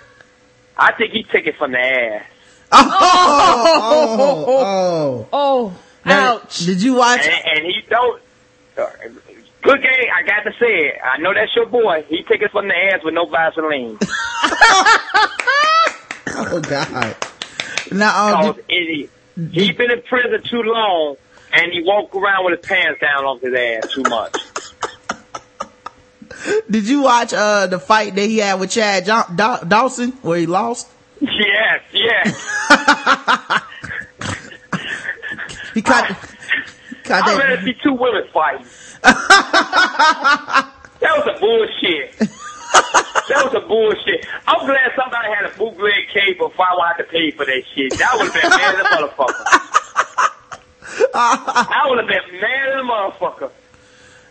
I 0.78 0.94
think 0.94 1.12
he 1.12 1.22
took 1.24 1.46
it 1.46 1.56
from 1.58 1.72
the 1.72 1.80
ass. 1.80 2.24
Oh, 2.72 4.46
oh, 4.48 5.28
oh. 5.34 5.74
Now, 6.06 6.40
Did 6.64 6.82
you 6.82 6.94
watch? 6.94 7.26
And, 7.26 7.58
and 7.58 7.66
he 7.66 7.82
don't. 7.90 8.22
Good 9.62 9.82
game. 9.82 10.08
I 10.14 10.22
got 10.26 10.42
to 10.44 10.52
say 10.58 10.66
it. 10.88 10.94
I 11.04 11.18
know 11.18 11.34
that's 11.34 11.54
your 11.54 11.66
boy. 11.66 12.04
He 12.08 12.22
took 12.22 12.40
it 12.40 12.50
from 12.50 12.68
the 12.68 12.74
ass 12.74 13.00
with 13.04 13.14
no 13.14 13.26
Vaseline. 13.26 13.98
Oh 16.42 16.60
God. 16.60 17.16
Now, 17.92 18.28
um, 18.28 18.54
Cause 18.54 18.62
idiot. 18.68 19.10
He 19.52 19.72
been 19.72 19.90
in 19.90 20.00
prison 20.02 20.42
too 20.48 20.62
long, 20.62 21.16
and 21.52 21.72
he 21.72 21.82
walk 21.82 22.14
around 22.14 22.44
with 22.46 22.58
his 22.60 22.66
pants 22.66 23.00
down 23.00 23.24
off 23.24 23.40
his 23.42 23.52
ass 23.52 23.92
too 23.92 24.02
much. 24.08 24.36
did 26.70 26.88
you 26.88 27.02
watch, 27.02 27.34
uh, 27.34 27.66
the 27.66 27.78
fight 27.78 28.14
that 28.14 28.26
he 28.26 28.38
had 28.38 28.58
with 28.60 28.70
Chad 28.70 29.04
John- 29.06 29.36
Daw- 29.36 29.60
Dawson 29.64 30.12
where 30.22 30.38
he 30.38 30.46
lost? 30.46 30.88
Yes, 31.20 31.80
yes. 31.92 32.46
He 35.74 35.82
caught, 35.82 36.08
caught 37.04 37.28
I'd 37.28 37.38
that. 37.38 37.38
rather 37.38 37.62
see 37.62 37.74
two 37.82 37.92
women 37.92 38.24
fighting. 38.32 38.66
that 39.02 40.72
was 41.00 41.26
a 41.26 41.40
bullshit. 41.40 42.18
that 42.18 43.44
was 43.44 43.54
a 43.54 43.66
bullshit. 43.66 44.26
I'm 44.46 44.66
glad 44.66 44.92
somebody 44.96 45.28
had 45.28 45.46
a 45.46 45.56
bootleg 45.56 46.08
cable 46.12 46.48
before 46.48 46.66
I 46.66 46.88
have 46.88 46.98
to 46.98 47.04
pay 47.04 47.30
for 47.30 47.46
that 47.46 47.62
shit. 47.74 47.98
That 47.98 48.10
would 48.18 48.30
have 48.30 48.42
been 48.42 48.50
mad 48.50 48.74
as 48.74 48.80
a 48.80 48.88
motherfucker. 48.96 49.44
I 51.14 51.86
would 51.88 51.98
have 51.98 52.08
been 52.08 52.40
mad 52.40 52.68
as 52.68 52.74
a 52.74 52.84
motherfucker. 52.84 53.50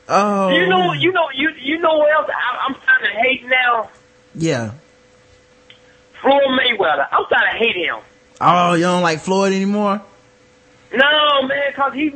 Oh. 0.08 0.50
You 0.50 0.68
know, 0.68 0.94
you 0.94 1.12
know, 1.12 1.30
you 1.36 1.50
you 1.62 1.78
know 1.80 1.98
what 1.98 2.12
else 2.12 2.30
I, 2.30 2.68
I'm 2.68 2.76
starting 2.82 3.12
to 3.12 3.22
hate 3.22 3.46
now? 3.46 3.90
Yeah. 4.36 4.72
Floyd 6.22 6.42
Mayweather. 6.60 7.08
I'm 7.12 7.26
starting 7.28 7.52
to 7.52 7.58
hate 7.58 7.76
him. 7.76 8.00
Oh, 8.42 8.74
you 8.74 8.84
don't 8.84 9.02
like 9.02 9.20
Floyd 9.20 9.54
anymore? 9.54 10.02
No, 10.94 11.42
man, 11.44 11.74
cause 11.76 11.94
he 11.94 12.12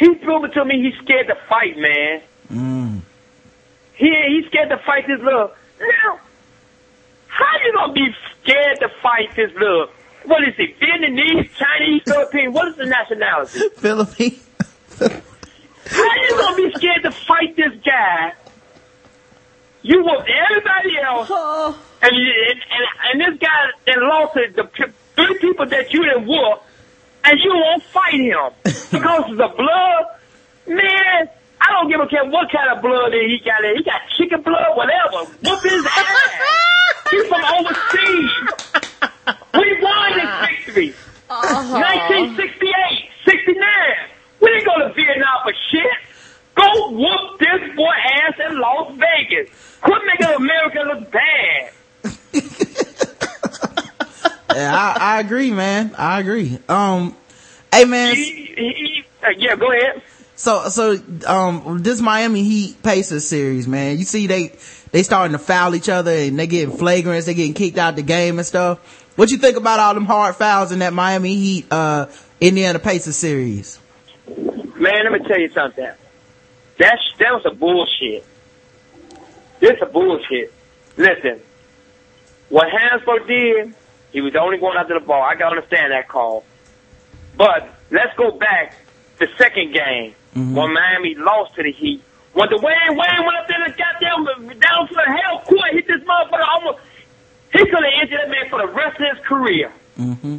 he 0.00 0.14
proving 0.14 0.50
to 0.52 0.64
me 0.64 0.82
he's 0.82 0.98
scared 1.04 1.26
to 1.26 1.36
fight, 1.46 1.76
man. 1.76 2.22
Mm. 2.50 3.00
He 3.94 4.10
he's 4.28 4.46
scared 4.46 4.70
to 4.70 4.78
fight 4.78 5.06
this 5.06 5.20
little. 5.20 5.52
Now, 5.78 6.20
how 7.28 7.58
you 7.64 7.72
gonna 7.74 7.92
be 7.92 8.08
scared 8.42 8.80
to 8.80 8.88
fight 9.02 9.36
this 9.36 9.52
little? 9.52 9.88
What 10.24 10.42
is 10.48 10.54
he? 10.56 10.74
Vietnamese, 10.80 11.50
Chinese, 11.54 12.02
Philippine? 12.06 12.52
What 12.52 12.68
is 12.68 12.76
the 12.76 12.86
nationality? 12.86 13.60
Philippine. 13.76 14.40
How 14.98 16.14
you 16.22 16.30
gonna 16.30 16.56
be 16.56 16.72
scared 16.76 17.02
to 17.02 17.10
fight 17.10 17.54
this 17.56 17.74
guy? 17.84 18.32
You 19.82 20.02
whooped 20.02 20.30
everybody 20.48 20.98
else, 21.04 21.30
and, 22.00 22.16
and 22.16 22.60
and 22.72 22.86
and 23.04 23.20
this 23.20 23.38
guy 23.38 23.66
that 23.86 23.98
lost 23.98 24.36
it, 24.36 24.56
the 24.56 24.92
three 25.14 25.38
people 25.40 25.66
that 25.66 25.92
you 25.92 26.04
didn't 26.04 26.26
whoop, 26.26 26.62
and 27.24 27.38
you 27.42 27.52
won't 27.54 27.82
fight 27.84 28.14
him 28.14 28.50
because 28.64 29.30
of 29.30 29.36
the 29.36 29.48
blood. 29.56 30.04
Man, 30.66 31.28
I 31.60 31.66
don't 31.72 31.88
give 31.90 32.00
a 32.00 32.06
care 32.06 32.24
what 32.24 32.50
kind 32.50 32.70
of 32.76 32.82
blood 32.82 33.12
he 33.12 33.40
got. 33.44 33.64
in. 33.64 33.76
He 33.78 33.82
got 33.84 34.00
chicken 34.16 34.42
blood, 34.42 34.76
whatever. 34.76 35.24
Whoop 35.42 35.62
his 35.62 35.86
ass. 35.86 36.32
He's 37.10 37.26
from 37.26 37.42
overseas. 37.44 38.30
We 39.54 39.82
won 39.82 40.12
this 40.14 40.48
victory. 40.66 40.94
Uh-huh. 41.28 41.78
1968, 41.78 43.10
69. 43.24 43.66
We 44.40 44.48
didn't 44.48 44.64
go 44.66 44.78
to 44.88 44.92
Vietnam 44.94 45.38
for 45.44 45.52
shit. 45.70 45.84
Go 46.54 46.90
whoop 46.90 47.38
this 47.38 47.76
boy 47.76 47.92
ass 48.24 48.34
in 48.48 48.58
Las 48.58 48.92
Vegas. 48.96 49.50
Quit 49.80 50.02
making 50.06 50.34
America 50.36 50.80
look 50.86 51.10
bad. 51.10 51.72
yeah, 54.54 54.74
I, 54.74 55.16
I 55.16 55.20
agree, 55.20 55.50
man. 55.50 55.94
I 55.96 56.20
agree. 56.20 56.58
Um, 56.68 57.16
hey 57.72 57.84
man. 57.84 58.14
He- 58.14 58.22
he- 58.56 59.04
uh, 59.22 59.28
yeah, 59.36 59.54
go 59.56 59.70
ahead. 59.70 60.02
So, 60.36 60.70
so, 60.70 60.96
um, 61.26 61.82
this 61.82 62.00
Miami 62.00 62.42
Heat 62.42 62.82
Pacers 62.82 63.28
series, 63.28 63.68
man, 63.68 63.98
you 63.98 64.04
see 64.04 64.26
they, 64.26 64.52
they 64.90 65.02
starting 65.02 65.32
to 65.32 65.38
foul 65.38 65.74
each 65.74 65.90
other 65.90 66.10
and 66.10 66.38
they 66.38 66.46
getting 66.46 66.74
flagrants, 66.74 67.26
they 67.26 67.34
getting 67.34 67.52
kicked 67.52 67.76
out 67.76 67.96
the 67.96 68.02
game 68.02 68.38
and 68.38 68.46
stuff. 68.46 68.78
What 69.16 69.30
you 69.30 69.36
think 69.36 69.58
about 69.58 69.78
all 69.80 69.92
them 69.92 70.06
hard 70.06 70.36
fouls 70.36 70.72
in 70.72 70.78
that 70.78 70.94
Miami 70.94 71.34
Heat, 71.34 71.66
uh, 71.70 72.06
Indiana 72.40 72.78
Pacers 72.78 73.16
series? 73.16 73.78
Man, 74.26 75.04
let 75.04 75.12
me 75.12 75.28
tell 75.28 75.38
you 75.38 75.50
something. 75.50 75.90
That's 76.78 77.02
that 77.18 77.34
was 77.34 77.44
a 77.44 77.50
bullshit. 77.54 78.24
This 79.58 79.78
a 79.82 79.86
bullshit. 79.86 80.54
Listen, 80.96 81.38
what 82.48 82.68
Hansbrough 82.68 83.26
did, 83.26 83.74
he 84.12 84.20
was 84.20 84.32
the 84.32 84.40
only 84.40 84.58
one 84.58 84.76
after 84.76 84.94
the 84.98 85.04
ball. 85.04 85.22
I 85.22 85.34
can 85.34 85.46
understand 85.46 85.92
that 85.92 86.08
call. 86.08 86.44
But 87.36 87.68
let's 87.90 88.16
go 88.16 88.32
back 88.32 88.74
the 89.18 89.28
second 89.38 89.72
game 89.72 90.14
when 90.34 90.72
Miami 90.72 91.14
lost 91.16 91.54
to 91.56 91.62
the 91.62 91.72
Heat. 91.72 92.02
When 92.32 92.48
the 92.48 92.56
Wayne 92.58 92.96
Wayne 92.96 93.26
went 93.26 93.38
up 93.38 93.48
there 93.48 93.62
and 93.64 93.76
got 93.76 94.00
down 94.00 94.24
down 94.24 94.88
to 94.88 94.94
the 94.94 95.20
hell 95.22 95.40
court, 95.44 95.72
hit 95.72 95.86
this 95.86 96.00
motherfucker 96.02 96.46
almost. 96.54 96.78
He 97.52 97.58
could 97.58 97.82
have 97.82 98.02
injured 98.02 98.20
that 98.20 98.30
man 98.30 98.48
for 98.48 98.58
the 98.60 98.68
rest 98.72 99.00
of 99.00 99.16
his 99.16 99.26
career. 99.26 99.72
Mm-hmm. 99.98 100.38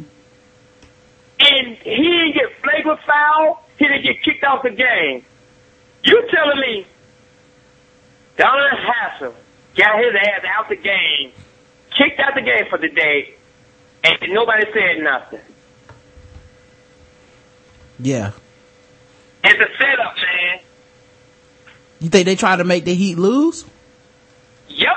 and 1.38 1.76
he 1.78 2.02
didn't 2.02 2.34
get 2.34 2.50
flagrant 2.62 3.00
foul, 3.06 3.62
he 3.78 3.86
didn't 3.86 4.02
get 4.02 4.22
kicked 4.22 4.42
off 4.44 4.62
the 4.62 4.70
game. 4.70 5.24
You 6.04 6.28
telling 6.32 6.60
me 6.60 6.86
Donovan 8.36 8.78
Hassel 8.78 9.34
got 9.76 9.98
his 10.02 10.14
ass 10.16 10.44
out 10.56 10.68
the 10.68 10.76
game, 10.76 11.32
kicked 11.96 12.18
out 12.18 12.34
the 12.34 12.40
game 12.42 12.64
for 12.70 12.78
the 12.78 12.88
day, 12.88 13.34
and 14.04 14.16
nobody 14.32 14.66
said 14.72 15.02
nothing. 15.02 15.40
Yeah. 18.00 18.32
It's 19.44 19.60
a 19.60 19.76
setup, 19.78 20.16
man. 20.16 20.60
You 22.00 22.08
think 22.08 22.26
they 22.26 22.36
try 22.36 22.56
to 22.56 22.64
make 22.64 22.84
the 22.84 22.94
Heat 22.94 23.16
lose? 23.16 23.64
Yep. 24.68 24.96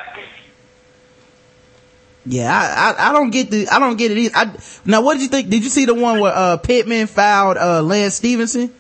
Yeah, 2.28 2.52
I, 2.52 2.92
I, 3.04 3.10
I 3.10 3.14
don't 3.14 3.30
get 3.30 3.52
the, 3.52 3.68
I 3.68 3.78
don't 3.78 3.98
get 3.98 4.10
it 4.10 4.18
either. 4.18 4.36
I, 4.36 4.52
now 4.84 5.02
what 5.02 5.14
did 5.14 5.22
you 5.22 5.28
think? 5.28 5.50
Did 5.50 5.64
you 5.64 5.70
see 5.70 5.86
the 5.86 5.94
one 5.94 6.20
where, 6.20 6.34
uh, 6.36 6.58
Pittman 6.58 7.06
fouled, 7.06 7.58
uh, 7.58 7.84
Lance 7.84 8.16
Stephenson? 8.16 8.74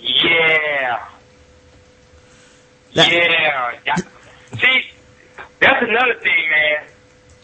Yeah. 0.00 1.06
yeah. 2.92 3.06
That- 3.84 4.06
See, 4.60 4.82
that's 5.60 5.82
another 5.82 6.14
thing, 6.14 6.32
man. 6.50 6.88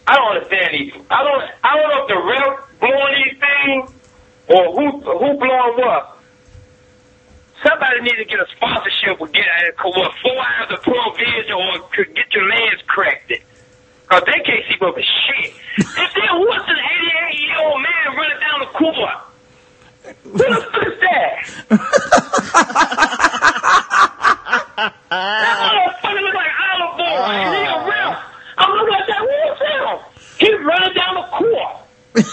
I 0.07 0.17
don't 0.17 0.37
understand 0.37 0.75
these. 0.75 0.93
I 1.11 1.23
don't. 1.25 1.43
I 1.65 1.77
don't 1.77 1.89
know 1.89 2.03
if 2.03 2.09
the 2.09 2.21
ref 2.21 2.81
blowing 2.81 3.15
these 3.25 3.37
things 3.41 3.91
or 4.49 4.73
who 4.77 5.01
who 5.01 5.39
blowing 5.39 5.75
what. 5.81 6.11
Somebody 7.63 8.01
needs 8.03 8.19
to 8.19 8.25
get 8.27 8.41
a 8.41 8.47
sponsorship 8.57 9.21
or 9.21 9.29
get 9.29 9.47
uh, 9.49 9.89
what 9.89 10.13
four 10.21 10.37
hours 10.37 10.71
of 10.71 10.83
provision 10.83 11.53
or 11.57 11.81
could 11.97 12.15
get 12.15 12.29
your 12.35 12.47
legs 12.49 12.83
corrected. 12.87 13.41
Cause 14.09 14.21
Cause 14.21 14.29
they 14.29 14.41
can't 14.45 14.65
see 14.69 14.77
but 14.79 14.95
shit. 15.01 15.55
And 15.79 16.11
then 16.15 16.41
what's 16.45 16.69
an 16.69 16.77
88 16.77 17.41
year 17.41 17.57
old 17.65 17.81
man 17.81 18.17
running 18.17 18.41
down 18.41 18.61
the 18.61 18.67
court? 18.77 19.17
Who 20.25 20.37
the 20.37 20.61
fuck 20.61 20.87
is 20.87 21.01
that? 21.01 21.35
that 25.09 25.73
motherfucker 25.73 26.21
look 26.21 26.35
like 26.35 26.53
Olive 26.61 26.97
Boy. 26.99 27.05
And 27.05 27.55
he 27.57 27.63
a 27.65 27.89
ref. 27.89 28.34
I'm 28.59 28.71
looking 28.73 28.95
at 28.95 29.07
that, 29.09 29.21
who's 29.21 29.59
him? 29.69 29.99
He's 30.39 30.59
running 30.65 30.95
down 30.95 31.15
the 31.15 31.23
court. 31.37 31.77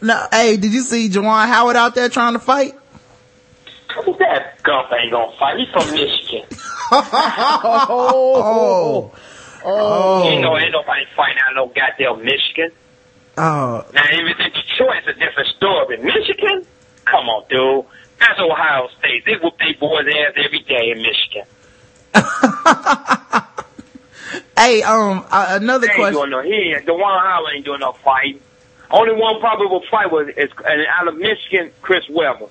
No, 0.00 0.26
hey, 0.30 0.56
did 0.58 0.72
you 0.74 0.82
see 0.82 1.08
Juwan 1.08 1.48
Howard 1.48 1.76
out 1.76 1.94
there 1.94 2.10
trying 2.10 2.34
to 2.34 2.38
fight? 2.38 2.74
That 4.18 4.62
Gump 4.62 4.92
ain't 4.92 5.10
gonna 5.10 5.32
fight? 5.38 5.56
He's 5.58 5.68
from 5.70 5.90
Michigan. 5.92 6.42
oh, 6.92 9.10
oh, 9.64 10.30
You 10.30 10.40
know, 10.40 10.58
ain't 10.58 10.72
nobody 10.72 11.06
fighting 11.16 11.38
out 11.48 11.54
no 11.54 11.66
goddamn 11.68 12.22
Michigan. 12.22 12.70
oh. 13.38 13.82
Now, 13.94 14.04
even 14.12 14.38
in 14.40 14.52
Detroit, 14.52 14.98
it's 15.06 15.08
a 15.08 15.14
different 15.14 15.48
story. 15.56 15.96
Michigan? 15.96 16.66
Come 17.06 17.28
on, 17.30 17.44
dude. 17.48 17.86
That's 18.20 18.38
Ohio 18.40 18.88
State. 18.98 19.24
They 19.24 19.36
whoop 19.42 19.56
their 19.58 19.72
boys' 19.80 20.06
ass 20.06 20.34
every 20.36 20.60
day 20.60 20.90
in 20.90 20.98
Michigan. 20.98 21.46
Hey, 24.56 24.82
um, 24.82 25.26
uh, 25.30 25.58
another 25.60 25.86
They 25.88 25.92
ain't 25.92 25.96
question. 26.00 26.14
doing 26.14 26.30
no, 26.30 26.42
he 26.42 26.74
ain't, 26.74 26.86
Dewan 26.86 27.00
Howard 27.02 27.54
ain't 27.56 27.64
doing 27.64 27.80
no 27.80 27.92
fight. 27.92 28.40
Only 28.90 29.14
one 29.14 29.40
probable 29.40 29.82
fight 29.90 30.10
was 30.12 30.28
is 30.28 30.50
and 30.64 30.86
out 30.88 31.08
of 31.08 31.16
Michigan, 31.16 31.72
Chris 31.82 32.04
Webber. 32.08 32.46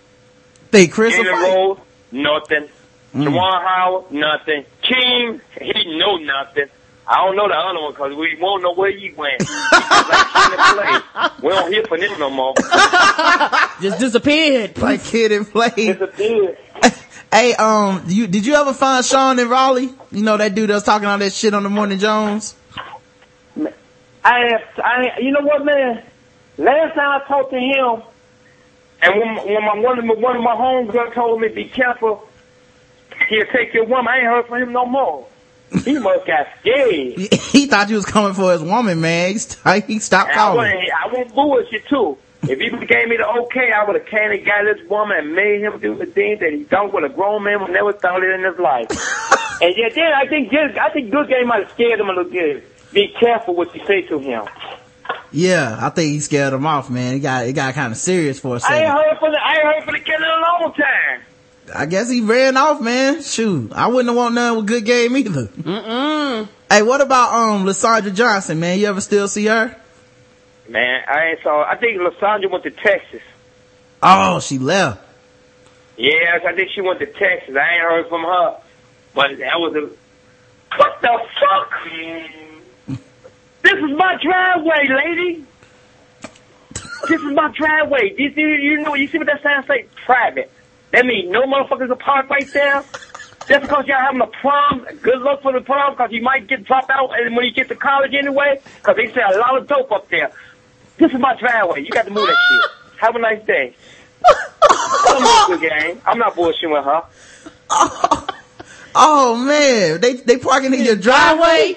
They 0.72 0.88
Chris 0.88 1.18
will 1.18 1.24
Jalen 1.24 1.32
fight? 1.42 1.56
Rose, 1.56 1.78
nothing. 2.12 2.70
Mm. 3.16 3.24
Dewan 3.24 3.62
Howard, 3.64 4.12
nothing. 4.12 4.66
King, 4.82 5.42
he 5.62 5.98
know 5.98 6.18
nothing. 6.18 6.66
I 7.08 7.26
don't 7.26 7.36
know 7.36 7.48
the 7.48 7.54
other 7.56 7.82
one 7.82 7.92
because 7.94 8.16
we 8.16 8.38
won't 8.40 8.64
know 8.64 8.74
where 8.76 8.92
he 8.92 9.12
went. 9.12 9.42
Like 9.42 10.34
kid 10.34 10.60
and 10.60 11.04
play. 11.04 11.32
We 11.42 11.50
don't 11.50 11.72
hear 11.74 11.84
from 11.86 12.02
him 12.02 12.20
no 12.20 12.30
more. 12.30 12.54
Just 13.82 14.00
disappeared. 14.00 14.78
Like 14.78 15.04
kid 15.04 15.32
and 15.32 15.48
play. 15.50 15.70
Disappeared. 15.76 16.58
Hey, 17.34 17.56
um, 17.56 18.04
you 18.08 18.28
did 18.28 18.46
you 18.46 18.54
ever 18.54 18.74
find 18.74 19.04
Sean 19.04 19.40
in 19.40 19.50
Raleigh? 19.50 19.90
You 20.12 20.22
know 20.22 20.38
that 20.38 20.54
dude 20.54 20.70
that 20.70 20.76
was 20.76 20.84
talking 20.84 21.08
all 21.08 21.18
that 21.18 21.34
shit 21.34 21.56
on 21.56 21.64
the 21.64 21.70
Morning 21.70 21.98
Jones. 21.98 22.54
I, 24.24 24.60
I, 24.78 25.20
you 25.20 25.32
know 25.32 25.42
what, 25.42 25.66
man? 25.66 26.04
Last 26.60 26.94
time 26.94 27.22
I 27.22 27.28
talked 27.28 27.50
to 27.52 27.58
him, 27.58 28.04
And 29.02 29.20
when, 29.20 29.36
when 29.48 29.66
my, 29.66 29.80
one 29.80 29.98
of 29.98 30.06
my, 30.06 30.14
one 30.14 30.36
of 30.38 30.44
my 30.44 30.54
homegirls 30.56 31.16
told 31.16 31.42
me, 31.42 31.48
be 31.48 31.66
careful, 31.66 32.30
he'll 33.30 33.46
take 33.48 33.74
your 33.74 33.86
woman, 33.86 34.08
I 34.10 34.18
ain't 34.18 34.26
heard 34.28 34.46
from 34.46 34.62
him 34.62 34.72
no 34.72 34.86
more. 34.86 35.28
He 35.84 35.94
must 36.00 36.28
got 36.28 36.48
scared. 36.62 36.92
He, 36.94 37.28
he 37.32 37.66
thought 37.66 37.90
you 37.90 37.96
was 37.96 38.06
coming 38.06 38.34
for 38.34 38.52
his 38.54 38.62
woman, 38.62 39.02
man. 39.02 39.34
He, 39.34 39.40
he 39.88 40.00
stopped 40.00 40.30
And 40.30 40.40
I 40.40 40.44
calling. 40.44 40.58
wouldn't, 40.72 40.90
I 40.94 41.08
won't 41.12 41.34
bullshit 41.34 41.88
too. 41.88 42.16
If 42.44 42.60
he 42.60 42.70
would've 42.70 42.88
gave 42.90 43.08
me 43.08 43.16
the 43.18 43.28
okay, 43.44 43.72
I 43.72 43.86
would 43.86 43.96
have 43.96 44.06
came 44.08 44.32
and 44.32 44.46
got 44.46 44.64
this 44.66 44.88
woman 44.90 45.18
and 45.18 45.34
made 45.36 45.62
him 45.62 45.80
do 45.80 45.96
the 45.96 46.06
things 46.06 46.40
that 46.42 46.52
he 46.52 46.64
done 46.64 46.92
with 46.92 47.06
a 47.06 47.10
grown 47.10 47.44
man 47.44 47.62
would 47.62 47.72
never 47.72 47.94
thought 47.94 48.22
it 48.24 48.30
in 48.32 48.44
his 48.44 48.60
life. 48.60 48.88
and 49.62 49.74
yet 49.78 49.96
then 49.96 50.12
I 50.14 50.28
think 50.28 50.50
good, 50.50 50.78
I 50.78 50.90
think 50.90 51.10
good 51.10 51.30
game 51.30 51.48
might 51.48 51.64
have 51.64 51.72
scared 51.72 52.00
him 52.00 52.08
a 52.10 52.14
little 52.14 52.32
bit. 52.32 52.92
Be 52.94 53.08
careful 53.20 53.56
what 53.56 53.74
you 53.74 53.86
say 53.86 54.02
to 54.04 54.20
him. 54.20 54.44
Yeah, 55.32 55.78
I 55.82 55.90
think 55.90 56.12
he 56.12 56.20
scared 56.20 56.54
him 56.54 56.66
off, 56.66 56.90
man. 56.90 57.16
It 57.16 57.20
got 57.20 57.48
it 57.48 57.54
got 57.54 57.74
kind 57.74 57.92
of 57.92 57.98
serious 57.98 58.40
for 58.40 58.50
a 58.50 58.52
I 58.52 58.54
ain't 58.56 58.64
second. 58.64 58.92
heard 58.92 59.18
from 59.20 59.32
the, 59.32 59.40
I 59.44 59.54
ain't 59.56 59.64
heard 59.64 59.84
from 59.86 59.94
the 59.94 60.00
kid 60.00 60.16
in 60.16 60.22
a 60.24 60.42
long 60.42 60.74
time. 60.74 61.22
I 61.74 61.86
guess 61.86 62.10
he 62.10 62.22
ran 62.22 62.58
off, 62.58 62.82
man. 62.82 63.22
Shoot, 63.24 63.72
I 63.74 63.88
wouldn't 63.88 64.10
have 64.10 64.18
want 64.18 64.36
none 64.36 64.58
with 64.58 64.68
good 64.68 64.86
game 64.86 65.16
either. 65.16 65.46
Mm-mm. 65.48 66.48
Hey, 66.70 66.82
what 66.84 67.02
about 67.02 67.34
um 67.34 67.66
Lysandra 67.66 68.12
Johnson, 68.12 68.60
man? 68.60 68.78
You 68.80 68.88
ever 68.88 69.02
still 69.02 69.28
see 69.28 69.46
her? 69.46 69.76
Man, 70.68 71.04
I 71.08 71.32
ain't 71.32 71.44
saw, 71.44 71.64
I 71.64 71.76
think 71.76 72.02
Lysandra 72.02 72.50
went 72.50 72.64
to 72.64 72.72
Texas. 72.72 73.22
Oh, 74.02 74.40
she 74.40 74.60
left. 74.60 75.02
Yes, 75.98 76.42
I 76.48 76.54
think 76.54 76.70
she 76.74 76.82
went 76.82 77.00
to 77.00 77.06
Texas. 77.06 77.56
I 77.56 77.74
ain't 77.74 77.82
heard 77.82 78.10
from 78.10 78.24
her. 78.24 78.58
But 79.14 79.38
that 79.38 79.60
was 79.60 79.76
a, 79.76 79.90
what 80.78 81.02
the 81.02 81.20
fuck? 81.40 82.98
This 83.62 83.74
is 83.74 83.98
my 83.98 84.18
driveway, 84.22 84.88
lady. 84.90 85.46
This 87.08 87.22
is 87.22 87.34
my 87.34 87.52
driveway. 87.56 88.16
You, 88.18 88.30
you, 88.36 88.48
you 88.48 88.82
know, 88.82 88.96
you 88.96 89.08
see 89.08 89.18
what 89.18 89.28
that 89.28 89.44
sign 89.44 89.66
say? 89.68 89.86
Private. 90.06 90.52
That 90.92 91.06
means 91.06 91.32
no 91.32 91.44
motherfuckers 91.44 91.90
will 91.90 91.96
park 91.96 92.30
right 92.30 92.48
there. 92.54 92.84
Just 93.48 93.62
because 93.62 93.86
y'all 93.88 94.00
having 94.00 94.22
a 94.22 94.28
prom, 94.28 94.88
good 95.02 95.20
luck 95.20 95.42
for 95.42 95.52
the 95.52 95.60
prom, 95.60 95.94
because 95.94 96.12
you 96.12 96.22
might 96.22 96.48
get 96.48 96.64
dropped 96.64 96.90
out 96.90 97.10
and 97.20 97.36
when 97.36 97.46
you 97.46 97.52
get 97.52 97.68
to 97.68 97.76
college 97.76 98.14
anyway, 98.14 98.62
because 98.78 98.96
they 98.96 99.12
sell 99.12 99.36
a 99.36 99.38
lot 99.38 99.58
of 99.58 99.68
dope 99.68 99.92
up 99.92 100.10
there. 100.10 100.32
This 100.98 101.12
is 101.12 101.20
my 101.20 101.36
driveway. 101.40 101.82
You 101.82 101.90
got 101.90 102.06
to 102.06 102.12
move 102.12 102.28
that 102.28 102.38
shit. 102.50 102.72
Have 103.00 103.16
a 103.16 103.20
nice 103.20 103.46
day. 103.46 103.76
I'm 104.26 105.60
game. 105.60 106.02
I'm 106.06 106.18
not 106.18 106.36
bullshitting 106.36 106.72
with 106.72 106.86
her. 106.86 108.24
Oh 108.96 109.36
man, 109.36 110.02
they 110.02 110.14
they 110.18 110.38
parking 110.38 110.74
in 110.74 110.84
your 110.84 110.96
driveway. 110.96 111.76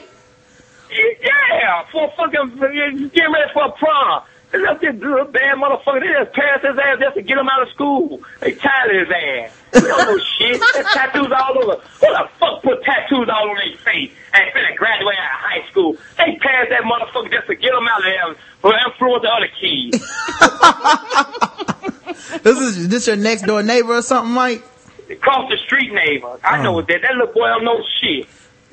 Yeah, 0.90 1.84
for 1.90 2.12
fucking 2.16 2.56
getting 2.58 3.10
ready 3.32 3.52
for 3.52 3.64
a 3.64 3.72
prom. 3.72 4.22
They 4.52 4.58
left 4.58 4.80
this 4.82 4.94
little 4.94 5.24
bad 5.24 5.56
motherfucker. 5.56 6.00
They 6.00 6.24
just 6.24 6.34
passed 6.34 6.64
his 6.64 6.78
ass 6.78 6.98
just 7.00 7.16
to 7.16 7.22
get 7.22 7.38
him 7.38 7.48
out 7.48 7.62
of 7.62 7.68
school. 7.70 8.20
They 8.40 8.52
tired 8.52 8.94
of 8.94 9.08
his 9.08 9.16
ass. 9.16 9.50
Don't 9.80 10.06
know 10.06 10.18
shit. 10.38 10.60
There's 10.74 10.86
tattoos 10.92 11.32
all 11.32 11.58
over. 11.62 11.76
Who 11.82 12.06
the 12.06 12.28
fuck 12.38 12.62
put 12.62 12.82
tattoos 12.84 13.28
all 13.28 13.50
over 13.50 13.60
their 13.60 13.76
face 13.78 14.12
and 14.32 14.50
finna 14.52 14.76
graduate 14.76 15.16
out 15.18 15.34
of 15.34 15.40
high 15.40 15.70
school? 15.70 15.96
They 16.18 16.36
passed 16.40 16.70
that 16.70 16.82
motherfucker 16.82 17.30
just 17.30 17.46
to 17.48 17.54
get 17.54 17.72
him 17.72 17.88
out 17.88 17.98
of 17.98 18.04
there 18.04 18.34
for 18.60 18.74
influence 18.86 19.22
the 19.22 19.30
other 19.30 19.48
kids. 19.60 20.02
This 22.42 22.58
is 22.58 22.88
this 22.88 23.06
your 23.06 23.16
next 23.16 23.42
door 23.42 23.62
neighbor 23.62 23.94
or 23.94 24.02
something, 24.02 24.32
Mike? 24.32 24.62
Across 25.10 25.50
the 25.50 25.56
street 25.58 25.92
neighbor. 25.92 26.38
I 26.44 26.62
know 26.62 26.78
oh. 26.78 26.82
that. 26.82 27.02
That 27.02 27.14
little 27.16 27.32
boy 27.32 27.46
don't 27.48 27.64
know 27.64 27.82
shit. 28.00 28.26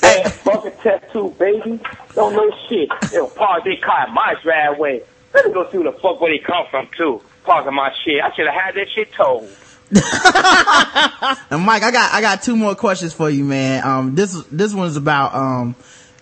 that 0.00 0.32
fucking 0.44 0.72
tattoo, 0.82 1.34
baby. 1.38 1.80
Don't 2.14 2.34
know 2.34 2.50
shit. 2.68 2.88
They'll 3.10 3.28
park 3.30 3.64
their 3.64 3.76
car 3.78 4.06
in 4.08 4.14
my 4.14 4.34
driveway. 4.42 5.02
Let 5.34 5.46
me 5.46 5.52
go 5.52 5.70
see 5.70 5.78
where 5.78 5.92
the 5.92 5.98
fuck 5.98 6.20
where 6.20 6.32
they 6.32 6.38
come 6.38 6.66
from 6.70 6.88
too. 6.96 7.22
Parking 7.48 7.74
my 7.74 7.90
shit. 8.04 8.22
I 8.22 8.34
should 8.36 8.46
have 8.46 8.54
had 8.54 8.74
that 8.74 8.88
shit 8.94 9.10
told. 9.14 9.48
And 11.50 11.62
Mike, 11.64 11.82
I 11.82 11.90
got 11.90 12.12
I 12.12 12.20
got 12.20 12.42
two 12.42 12.56
more 12.56 12.74
questions 12.74 13.14
for 13.14 13.30
you, 13.30 13.42
man. 13.42 13.82
Um, 13.86 14.14
this 14.14 14.34
this 14.52 14.74
one's 14.74 14.96
about 14.96 15.34
um, 15.34 15.74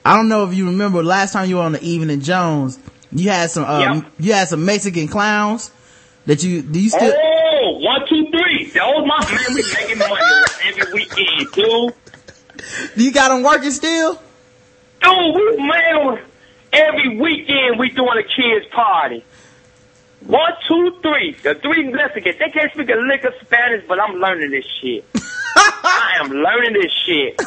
I 0.04 0.14
don't 0.14 0.28
know 0.28 0.44
if 0.48 0.54
you 0.54 0.66
remember 0.66 1.02
last 1.02 1.32
time 1.32 1.48
you 1.48 1.56
were 1.56 1.62
on 1.62 1.72
the 1.72 1.82
Evening 1.82 2.20
Jones, 2.20 2.78
you 3.10 3.28
had 3.28 3.50
some 3.50 3.64
um, 3.64 4.06
you 4.20 4.32
had 4.34 4.46
some 4.46 4.64
Mexican 4.64 5.08
clowns 5.08 5.72
that 6.26 6.44
you 6.44 6.62
do 6.62 6.78
you 6.80 6.90
still 6.90 7.12
Oh, 7.12 7.78
one, 7.80 8.06
two, 8.08 8.26
three. 8.30 8.70
That 8.74 8.86
was 8.86 9.04
my 9.04 9.18
man. 9.34 9.54
We 9.54 9.64
making 9.74 9.98
money 9.98 10.14
every 10.64 10.92
weekend, 10.92 11.52
dude. 11.52 11.94
do 12.96 13.04
you 13.04 13.12
got 13.12 13.30
them 13.30 13.42
working 13.42 13.72
still? 13.72 14.14
Dude, 15.02 15.34
we 15.34 15.56
man, 15.56 16.20
every 16.72 17.16
weekend 17.18 17.80
we 17.80 17.90
doing 17.90 18.16
a 18.18 18.22
kids 18.22 18.66
party. 18.72 19.24
One, 20.26 20.52
two, 20.66 20.98
three. 21.02 21.36
The 21.42 21.54
three 21.54 21.88
Mexicans. 21.88 22.36
They 22.38 22.50
can't 22.50 22.72
speak 22.72 22.88
a 22.90 22.98
lick 22.98 23.22
of 23.24 23.34
Spanish, 23.42 23.84
but 23.86 24.00
I'm 24.00 24.16
learning 24.16 24.50
this 24.50 24.66
shit. 24.80 25.04
I 25.14 26.16
am 26.20 26.30
learning 26.30 26.72
this 26.72 26.92
shit. 27.06 27.40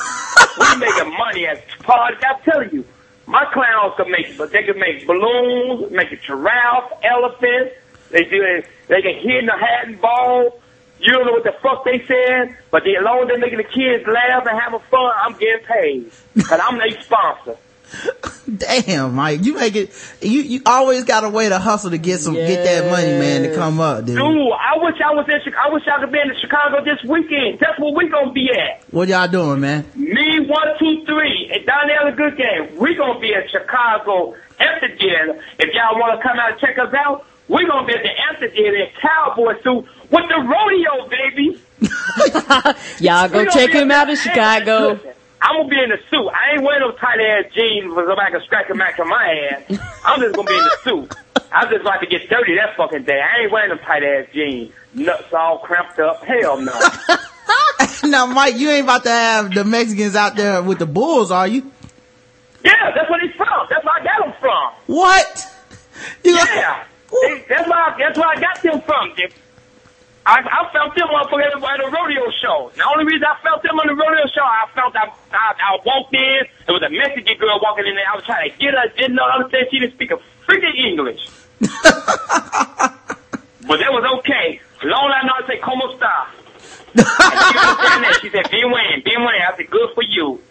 We 0.58 0.78
making 0.78 1.18
money 1.18 1.46
at 1.46 1.68
parties. 1.80 2.24
I'm 2.26 2.42
telling 2.44 2.70
you, 2.72 2.86
my 3.26 3.44
clowns 3.52 3.96
can 3.98 4.10
make, 4.10 4.38
but 4.38 4.52
they 4.52 4.64
can 4.64 4.80
make 4.80 5.06
balloons, 5.06 5.92
make 5.92 6.12
a 6.14 6.16
giraffe, 6.16 6.94
elephant. 7.04 7.74
They 8.12 8.24
do 8.24 8.42
it. 8.42 8.66
They 8.88 9.02
can 9.02 9.16
hit 9.16 9.40
in 9.40 9.46
the 9.48 9.58
hat 9.58 9.88
and 9.88 10.00
ball. 10.00 10.60
You 11.02 11.14
don't 11.14 11.26
know 11.26 11.34
what 11.34 11.44
the 11.44 11.56
fuck 11.62 11.84
they 11.84 12.00
said, 12.08 12.58
but 12.72 12.84
they, 12.84 12.96
as 12.96 13.04
long 13.04 13.24
as 13.24 13.28
they're 13.28 13.38
making 13.40 13.58
the 13.58 13.64
kids 13.64 14.08
laugh 14.08 14.46
and 14.48 14.58
having 14.60 14.80
fun, 14.90 15.12
I'm 15.16 15.34
getting 15.34 15.66
paid. 15.66 16.12
And 16.52 16.62
I'm 16.62 16.78
their 16.78 17.02
sponsor. 17.02 17.58
Damn, 18.58 19.16
Mike, 19.16 19.46
you 19.46 19.56
make 19.56 19.76
it. 19.76 19.92
You 20.22 20.42
you 20.42 20.62
always 20.66 21.04
got 21.04 21.24
a 21.24 21.30
way 21.30 21.50
to 21.50 21.60
hustle 21.60 21.92
to 21.92 21.98
get 21.98 22.20
some 22.20 22.34
get 22.34 22.64
that 22.64 22.90
money, 22.90 23.08
man, 23.08 23.44
to 23.44 23.56
come 23.56 23.80
up, 23.80 24.06
dude. 24.06 24.18
Dude, 24.18 24.18
I 24.18 24.78
wish 24.78 24.96
I 25.04 25.14
was 25.14 25.26
in. 25.28 25.54
I 25.54 25.70
wish 25.70 25.84
I 25.88 26.00
could 26.00 26.12
be 26.12 26.20
in 26.20 26.34
Chicago 26.42 26.84
this 26.84 27.04
weekend. 27.04 27.60
That's 27.60 27.80
where 27.80 27.94
we 27.94 28.10
gonna 28.10 28.32
be 28.32 28.50
at. 28.50 28.84
What 28.92 29.08
y'all 29.08 29.28
doing, 29.28 29.62
man? 29.62 29.86
Me, 29.96 30.40
one, 30.40 30.68
two, 30.80 31.06
three, 31.06 31.52
and 31.54 31.66
Donnell 31.66 32.08
a 32.08 32.16
good 32.16 32.38
game. 32.38 32.76
We 32.78 32.96
gonna 32.96 33.20
be 33.20 33.34
at 33.34 33.50
Chicago 33.50 34.36
amphitheater. 34.60 35.42
If 35.60 35.74
y'all 35.74 36.00
wanna 36.00 36.22
come 36.22 36.40
out 36.40 36.54
and 36.54 36.60
check 36.60 36.78
us 36.80 36.94
out, 36.94 37.26
we 37.48 37.66
gonna 37.68 37.86
be 37.86 37.94
at 37.94 38.04
the 38.04 38.12
amphitheater 38.32 38.76
in 38.78 38.90
cowboy 39.02 39.62
suit 39.62 39.86
with 40.10 40.26
the 40.30 40.40
rodeo, 40.42 41.08
baby. 41.10 41.62
Y'all 43.00 43.30
go 43.30 43.40
We 43.40 43.46
gonna 43.46 43.52
check 43.52 43.70
him 43.72 43.92
out 43.92 44.10
in 44.10 44.16
there. 44.16 44.24
Chicago. 44.24 45.00
I'm 45.42 45.56
gonna 45.58 45.70
be 45.70 45.78
in 45.82 45.92
a 45.92 45.98
suit. 46.10 46.28
I 46.30 46.54
ain't 46.56 46.64
wearing 46.64 46.82
no 46.82 46.92
tight 46.92 47.20
ass 47.22 47.46
jeans 47.54 47.94
for 47.94 48.06
somebody 48.06 48.32
can 48.32 48.42
scratch 48.46 48.70
a 48.70 48.76
match 48.76 49.00
on 49.00 49.08
my 49.08 49.50
ass. 49.52 49.80
I'm 50.04 50.20
just 50.20 50.36
gonna 50.36 50.48
be 50.48 50.54
in 50.56 50.60
a 50.60 50.84
suit. 50.84 51.16
I'm 51.52 51.70
just 51.70 51.82
about 51.82 52.00
to 52.02 52.08
get 52.08 52.30
dirty 52.30 52.56
that 52.56 52.76
fucking 52.76 53.04
day. 53.04 53.20
I 53.22 53.44
ain't 53.44 53.52
wearing 53.52 53.70
no 53.70 53.78
tight 53.78 54.04
ass 54.04 54.28
jeans. 54.34 54.72
Nuts 54.94 55.32
all 55.34 55.60
cramped 55.60 56.00
up. 56.00 56.24
Hell 56.26 56.60
no. 56.62 56.74
now, 58.04 58.26
Mike, 58.26 58.58
you 58.58 58.70
ain't 58.70 58.84
about 58.84 59.04
to 59.04 59.10
have 59.10 59.54
the 59.54 59.64
Mexicans 59.64 60.16
out 60.16 60.36
there 60.36 60.62
with 60.62 60.80
the 60.80 60.86
bulls, 60.86 61.32
are 61.32 61.48
you? 61.48 61.72
Yeah, 62.64 62.92
that's 62.94 63.10
where 63.10 63.20
he's 63.26 63.36
from. 63.36 63.68
That's 63.70 63.86
where 63.86 63.96
I 63.96 64.04
got 64.04 64.26
him 64.28 64.34
from. 64.42 64.74
What? 64.88 65.46
yeah. 66.24 66.84
They- 67.12 67.44
That's 67.50 67.68
where 67.68 67.80
I, 67.80 67.96
that's 67.98 68.18
where 68.20 68.28
I 68.28 68.36
got 68.40 68.62
them 68.62 68.82
from. 68.82 69.12
I, 70.30 70.46
I 70.46 70.62
felt 70.70 70.94
them 70.94 71.10
motherfuckers 71.10 71.58
at 71.58 71.82
a 71.82 71.90
rodeo 71.90 72.30
show. 72.38 72.70
The 72.78 72.86
only 72.86 73.06
reason 73.10 73.26
I 73.26 73.42
felt 73.42 73.64
them 73.66 73.82
on 73.82 73.88
the 73.90 73.98
rodeo 73.98 74.30
show, 74.30 74.46
I 74.46 74.70
felt 74.78 74.94
I, 74.96 75.10
I, 75.34 75.58
I 75.58 75.78
walked 75.82 76.14
in, 76.14 76.46
there 76.70 76.78
was 76.78 76.86
a 76.86 76.90
Mexican 76.94 77.34
girl 77.42 77.58
walking 77.58 77.90
in 77.90 77.96
there. 77.98 78.06
I 78.06 78.14
was 78.14 78.24
trying 78.30 78.46
to 78.46 78.54
get 78.62 78.78
her, 78.78 78.86
didn't 78.94 79.18
know, 79.18 79.26
understand 79.26 79.74
she 79.74 79.80
didn't 79.82 79.98
speak 79.98 80.14
a 80.14 80.22
freaking 80.46 80.78
English. 80.78 81.26
but 83.66 83.82
that 83.82 83.90
was 83.90 84.06
okay. 84.22 84.62
Long 84.86 85.10
I 85.10 85.26
know 85.26 85.34
I 85.34 85.48
say, 85.50 85.58
como 85.66 85.98
esta? 85.98 86.30
And 86.96 87.06
she 87.06 87.10
that. 87.10 88.20
She 88.22 88.30
said, 88.30 88.50
bien 88.50 88.70
buen, 88.70 89.02
bien 89.04 89.20
buen. 89.20 89.36
I 89.42 89.56
said, 89.56 89.70
good 89.70 89.90
for 89.94 90.04
you. 90.04 90.42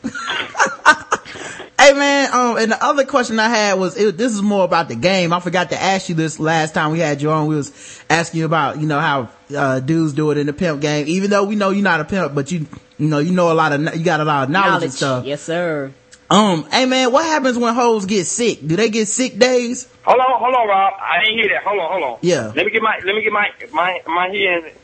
Hey 1.80 1.92
man, 1.92 2.32
um, 2.32 2.56
and 2.58 2.72
the 2.72 2.84
other 2.84 3.04
question 3.04 3.38
I 3.38 3.48
had 3.48 3.74
was, 3.74 3.96
it, 3.96 4.16
this 4.18 4.32
is 4.32 4.42
more 4.42 4.64
about 4.64 4.88
the 4.88 4.96
game. 4.96 5.32
I 5.32 5.38
forgot 5.38 5.70
to 5.70 5.80
ask 5.80 6.08
you 6.08 6.14
this 6.16 6.40
last 6.40 6.74
time 6.74 6.90
we 6.90 6.98
had 6.98 7.22
you 7.22 7.30
on. 7.30 7.46
We 7.46 7.54
was 7.54 8.02
asking 8.10 8.40
you 8.40 8.46
about, 8.46 8.80
you 8.80 8.86
know, 8.86 8.98
how, 8.98 9.28
uh, 9.56 9.78
dudes 9.80 10.12
do 10.12 10.32
it 10.32 10.38
in 10.38 10.48
the 10.48 10.52
pimp 10.52 10.80
game. 10.82 11.06
Even 11.06 11.30
though 11.30 11.44
we 11.44 11.54
know 11.54 11.70
you're 11.70 11.84
not 11.84 12.00
a 12.00 12.04
pimp, 12.04 12.34
but 12.34 12.50
you, 12.50 12.66
you 12.98 13.06
know, 13.06 13.20
you 13.20 13.30
know 13.30 13.52
a 13.52 13.54
lot 13.54 13.72
of, 13.72 13.80
you 13.96 14.04
got 14.04 14.20
a 14.20 14.24
lot 14.24 14.44
of 14.44 14.50
knowledge, 14.50 14.82
and 14.82 14.92
stuff. 14.92 15.24
Yes, 15.24 15.40
sir. 15.40 15.92
Um, 16.28 16.64
hey 16.70 16.84
man, 16.84 17.12
what 17.12 17.24
happens 17.24 17.56
when 17.56 17.72
hoes 17.74 18.04
get 18.04 18.26
sick? 18.26 18.58
Do 18.66 18.76
they 18.76 18.90
get 18.90 19.06
sick 19.06 19.38
days? 19.38 19.88
Hold 20.02 20.18
on, 20.18 20.38
hold 20.40 20.54
on, 20.54 20.68
Rob. 20.68 20.94
I 21.00 21.20
didn't 21.24 21.38
hear 21.38 21.48
that. 21.54 21.62
Hold 21.62 21.80
on, 21.80 21.92
hold 21.92 22.02
on. 22.02 22.18
Yeah. 22.22 22.52
Let 22.54 22.66
me 22.66 22.70
get 22.72 22.82
my, 22.82 23.00
let 23.04 23.14
me 23.14 23.22
get 23.22 23.32
my, 23.32 23.50
my, 23.72 24.00
my 24.06 24.28
hearing. 24.30 24.74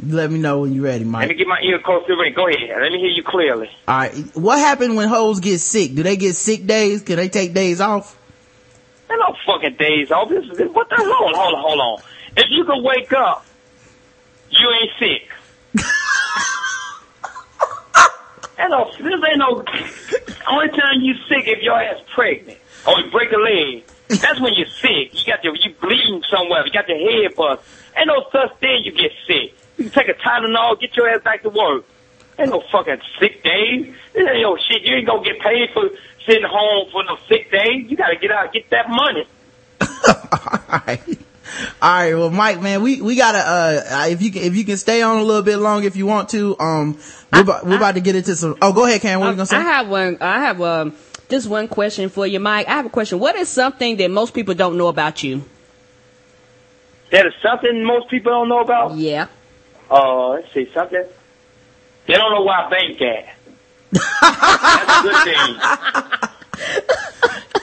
Let 0.00 0.30
me 0.30 0.38
know 0.38 0.60
when 0.60 0.72
you're 0.72 0.84
ready, 0.84 1.04
Mike. 1.04 1.22
Let 1.22 1.30
me 1.30 1.34
get 1.34 1.48
my 1.48 1.60
ear 1.60 1.80
close 1.80 2.06
to 2.06 2.14
the 2.14 2.20
ring. 2.20 2.32
Go 2.34 2.46
ahead. 2.46 2.80
Let 2.80 2.92
me 2.92 2.98
hear 2.98 3.08
you 3.08 3.24
clearly. 3.24 3.68
Alright. 3.88 4.14
What 4.36 4.58
happens 4.58 4.94
when 4.94 5.08
hoes 5.08 5.40
get 5.40 5.58
sick? 5.58 5.94
Do 5.94 6.04
they 6.04 6.16
get 6.16 6.36
sick 6.36 6.66
days? 6.66 7.02
Can 7.02 7.16
they 7.16 7.28
take 7.28 7.52
days 7.52 7.80
off? 7.80 8.16
Ain't 9.10 9.18
no 9.18 9.34
fucking 9.44 9.74
days 9.76 10.12
off. 10.12 10.28
This 10.28 10.44
is 10.44 10.70
what 10.70 10.88
the 10.88 10.96
on, 10.96 11.34
hold 11.34 11.54
on, 11.54 11.62
hold 11.62 11.80
on. 11.80 11.98
If 12.36 12.46
you 12.50 12.64
can 12.64 12.82
wake 12.84 13.12
up, 13.12 13.44
you 14.50 14.70
ain't 14.70 14.90
sick. 14.98 15.28
ain't 18.58 18.70
no, 18.70 18.90
this 18.92 19.20
ain't 19.28 19.38
no. 19.38 19.64
Only 20.48 20.68
time 20.68 21.00
you 21.00 21.14
sick 21.28 21.48
if 21.48 21.62
your 21.62 21.80
ass 21.80 22.00
pregnant 22.14 22.58
or 22.86 23.00
you 23.00 23.10
break 23.10 23.32
a 23.32 23.36
leg. 23.36 23.84
That's 24.20 24.40
when 24.40 24.54
you're 24.54 24.68
sick. 24.68 25.12
You 25.12 25.26
got 25.26 25.42
your 25.42 25.56
you 25.56 25.74
bleeding 25.80 26.22
somewhere. 26.30 26.64
You 26.64 26.72
got 26.72 26.88
your 26.88 26.98
head 26.98 27.34
bust. 27.34 27.62
Ain't 27.96 28.06
no 28.06 28.24
such 28.30 28.56
thing. 28.58 28.82
You 28.84 28.92
get 28.92 29.10
sick. 29.26 29.54
You 29.78 29.84
can 29.84 29.92
take 29.92 30.08
a 30.08 30.14
Tylenol, 30.14 30.80
get 30.80 30.96
your 30.96 31.08
ass 31.08 31.22
back 31.22 31.42
to 31.42 31.50
work. 31.50 31.84
Ain't 32.38 32.50
no 32.50 32.62
fucking 32.70 33.00
sick 33.18 33.42
days. 33.42 33.94
This 34.12 34.28
ain't 34.28 34.42
no 34.42 34.56
shit. 34.56 34.82
You 34.82 34.96
ain't 34.96 35.06
gonna 35.06 35.24
get 35.24 35.40
paid 35.40 35.70
for 35.72 35.88
sitting 36.26 36.46
home 36.46 36.88
for 36.92 37.04
no 37.04 37.16
sick 37.28 37.50
days. 37.50 37.90
You 37.90 37.96
gotta 37.96 38.16
get 38.16 38.30
out, 38.30 38.44
and 38.44 38.52
get 38.52 38.70
that 38.70 38.88
money. 38.90 39.26
All 39.80 40.80
right. 40.86 41.18
All 41.82 41.90
right, 41.90 42.14
well, 42.14 42.30
Mike, 42.30 42.60
man, 42.60 42.82
we 42.82 43.00
we 43.00 43.16
gotta 43.16 43.38
uh, 43.38 44.06
if 44.08 44.22
you 44.22 44.30
can 44.30 44.42
if 44.42 44.54
you 44.54 44.64
can 44.64 44.76
stay 44.76 45.02
on 45.02 45.16
a 45.16 45.22
little 45.22 45.42
bit 45.42 45.56
longer 45.56 45.86
if 45.86 45.96
you 45.96 46.06
want 46.06 46.28
to. 46.30 46.56
Um, 46.60 46.98
we're, 47.32 47.40
about, 47.40 47.66
we're 47.66 47.76
about 47.76 47.94
to 47.94 48.00
get 48.00 48.14
into 48.14 48.36
some. 48.36 48.56
Oh, 48.60 48.72
go 48.72 48.84
ahead, 48.84 49.00
Karen. 49.00 49.20
What 49.20 49.28
are 49.28 49.30
you 49.30 49.36
gonna 49.36 49.46
say? 49.46 49.56
I 49.56 49.62
have 49.62 49.88
one. 49.88 50.18
I 50.20 50.40
have 50.40 50.60
um, 50.60 50.96
just 51.28 51.48
one 51.48 51.68
question 51.68 52.10
for 52.10 52.26
you, 52.26 52.38
Mike. 52.38 52.68
I 52.68 52.72
have 52.72 52.86
a 52.86 52.90
question. 52.90 53.18
What 53.18 53.34
is 53.36 53.48
something 53.48 53.96
that 53.96 54.10
most 54.10 54.34
people 54.34 54.54
don't 54.54 54.76
know 54.76 54.88
about 54.88 55.22
you? 55.22 55.44
That 57.10 57.26
is 57.26 57.32
something 57.42 57.84
most 57.84 58.08
people 58.08 58.32
don't 58.32 58.48
know 58.48 58.60
about. 58.60 58.96
Yeah. 58.96 59.28
Uh, 59.90 60.28
let's 60.30 60.52
see 60.52 60.70
something. 60.74 61.04
They 62.06 62.14
don't 62.14 62.32
know 62.32 62.42
where 62.44 62.56
I 62.56 62.70
bank 62.70 63.00
at. 63.02 63.34
That's 63.92 64.98
a 64.98 65.02
good 65.02 65.24
thing. 65.24 65.56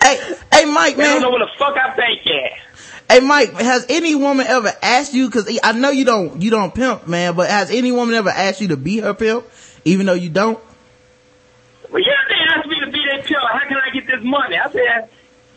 hey, 0.02 0.35
hey, 0.53 0.65
Mike, 0.72 0.95
They 0.95 1.03
man. 1.03 1.15
They 1.15 1.19
don't 1.19 1.22
know 1.22 1.30
where 1.31 1.39
the 1.39 1.52
fuck 1.57 1.76
I 1.76 1.95
bank 1.95 2.22
at. 2.27 2.60
Hey, 3.10 3.19
Mike, 3.19 3.53
has 3.53 3.85
any 3.89 4.15
woman 4.15 4.47
ever 4.47 4.72
asked 4.81 5.14
you? 5.14 5.27
Because 5.27 5.60
I 5.64 5.73
know 5.73 5.91
you 5.91 6.06
don't 6.06 6.41
you 6.41 6.49
don't 6.49 6.73
pimp, 6.73 7.07
man, 7.07 7.35
but 7.35 7.49
has 7.49 7.69
any 7.69 7.91
woman 7.91 8.15
ever 8.15 8.30
asked 8.30 8.61
you 8.61 8.69
to 8.69 8.77
be 8.77 8.97
her 8.99 9.14
pimp, 9.14 9.45
even 9.84 10.07
though 10.07 10.14
you 10.14 10.30
don't? 10.30 10.60
Well, 11.91 12.02
yeah, 12.02 12.14
they 12.27 12.35
asked 12.57 12.68
me 12.68 12.80
to 12.80 12.91
be 12.91 12.99
their 13.11 13.22
pill. 13.22 13.39
How 13.47 13.68
can 13.68 13.77
I 13.77 13.91
get 13.93 14.07
this 14.07 14.23
money? 14.23 14.57
I 14.57 14.72
said, 14.72 15.10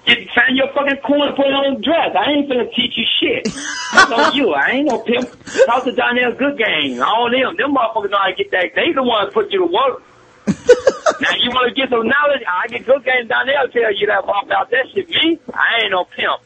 get, 0.08 0.28
find 0.32 0.56
your 0.56 0.72
fucking 0.72 1.04
corn, 1.04 1.36
put 1.36 1.46
it 1.46 1.52
on 1.52 1.80
dress. 1.84 2.16
I 2.16 2.32
ain't 2.32 2.48
finna 2.48 2.72
teach 2.72 2.96
you 2.96 3.04
shit. 3.20 3.44
That's 3.92 4.10
on 4.10 4.34
you. 4.34 4.52
I 4.56 4.80
ain't 4.80 4.88
no 4.88 4.98
pimp. 5.04 5.28
Talk 5.66 5.84
to 5.84 5.92
Donnell 5.92 6.32
Good 6.32 6.56
Game. 6.56 7.02
All 7.02 7.30
them. 7.30 7.56
Them 7.56 7.76
motherfuckers 7.76 8.10
know 8.10 8.18
how 8.18 8.32
to 8.32 8.36
get 8.36 8.50
that. 8.50 8.72
They 8.74 8.92
the 8.92 9.02
ones 9.02 9.32
put 9.32 9.52
you 9.52 9.60
to 9.60 9.68
work. 9.68 10.02
now 11.20 11.36
you 11.36 11.52
want 11.52 11.68
to 11.68 11.74
get 11.76 11.90
some 11.90 12.08
knowledge? 12.08 12.42
I 12.48 12.66
get 12.68 12.86
Good 12.86 13.04
Game 13.04 13.28
Donnell 13.28 13.68
tell 13.68 13.92
you 13.92 14.06
that 14.08 14.24
about 14.24 14.70
that 14.70 14.86
shit. 14.94 15.08
Me, 15.08 15.38
I 15.52 15.84
ain't 15.84 15.92
no 15.92 16.04
pimp. 16.04 16.40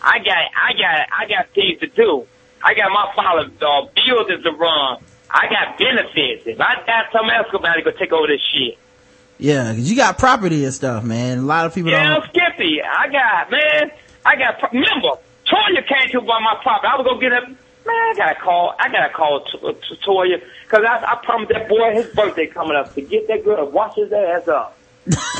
I 0.00 0.18
got, 0.18 0.44
I 0.54 0.72
got, 0.78 1.08
I 1.10 1.28
got 1.28 1.50
things 1.54 1.80
to 1.80 1.86
do. 1.88 2.26
I 2.62 2.74
got 2.74 2.90
my 2.90 3.10
father 3.14 3.50
uh, 3.60 3.86
buildings 3.94 4.42
to 4.44 4.52
run. 4.52 5.02
I 5.30 5.48
got 5.48 5.78
benefits. 5.78 6.46
If 6.46 6.60
I 6.60 6.74
got 6.86 7.10
something 7.10 7.30
else, 7.30 7.48
somebody 7.50 7.82
go 7.82 7.90
take 7.90 8.12
over 8.12 8.26
this 8.26 8.42
shit. 8.52 8.78
Yeah, 9.42 9.64
'cause 9.74 9.90
you 9.90 9.96
got 9.96 10.18
property 10.18 10.64
and 10.64 10.72
stuff, 10.72 11.02
man. 11.04 11.38
A 11.38 11.42
lot 11.42 11.66
of 11.66 11.74
people 11.74 11.90
Yeah, 11.90 12.04
don't. 12.14 12.22
I'm 12.22 12.28
Skippy. 12.30 12.80
I 12.82 13.08
got 13.08 13.50
man. 13.50 13.90
I 14.24 14.36
got 14.36 14.58
pro- 14.60 14.70
remember. 14.70 15.18
Toya 15.46 15.82
came 15.86 16.08
to 16.12 16.20
buy 16.20 16.38
my 16.40 16.56
property. 16.62 16.88
I 16.92 16.96
was 16.96 17.06
gonna 17.06 17.20
get 17.20 17.32
him. 17.32 17.58
Man, 17.84 17.96
I 17.96 18.14
gotta 18.16 18.40
call. 18.40 18.74
I 18.78 18.88
gotta 18.88 19.12
call 19.12 19.40
T- 19.44 19.58
uh, 19.66 19.72
T- 19.72 19.98
Toya 20.06 20.40
because 20.64 20.84
I, 20.88 21.04
I 21.12 21.16
promised 21.24 21.50
that 21.52 21.68
boy 21.68 21.92
his 21.94 22.06
birthday 22.14 22.46
coming 22.46 22.76
up 22.76 22.94
to 22.94 23.00
get 23.02 23.26
that 23.26 23.44
girl 23.44 23.56
to 23.56 23.64
wash 23.64 23.96
his 23.96 24.12
ass 24.12 24.46
up. 24.46 24.76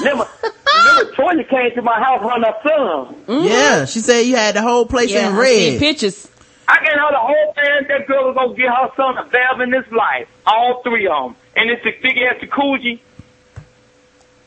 remember, 0.00 0.26
remember 0.42 1.12
Toya 1.14 1.48
came 1.48 1.70
to 1.76 1.82
my 1.82 2.00
house 2.02 2.20
on 2.22 2.42
her 2.42 3.14
son. 3.28 3.44
Yeah, 3.44 3.84
she 3.84 4.00
said 4.00 4.22
you 4.26 4.34
had 4.34 4.56
the 4.56 4.62
whole 4.62 4.86
place 4.86 5.12
in 5.14 5.36
red. 5.36 5.78
pictures. 5.78 6.28
I 6.66 6.78
gave 6.78 6.92
her 6.94 7.10
the 7.12 7.18
whole 7.18 7.52
thing. 7.54 7.86
That 7.88 8.06
girl 8.08 8.26
was 8.26 8.34
gonna 8.34 8.54
get 8.54 8.68
her 8.68 8.90
son 8.96 9.18
a 9.18 9.24
valve 9.30 9.60
in 9.60 9.72
his 9.72 9.90
life. 9.92 10.26
All 10.44 10.82
three 10.82 11.06
of 11.06 11.12
them. 11.30 11.36
And 11.54 11.70
it's 11.70 11.84
the 11.84 11.92
big 12.02 12.18
ass 12.18 12.42
jacuzzi. 12.42 12.98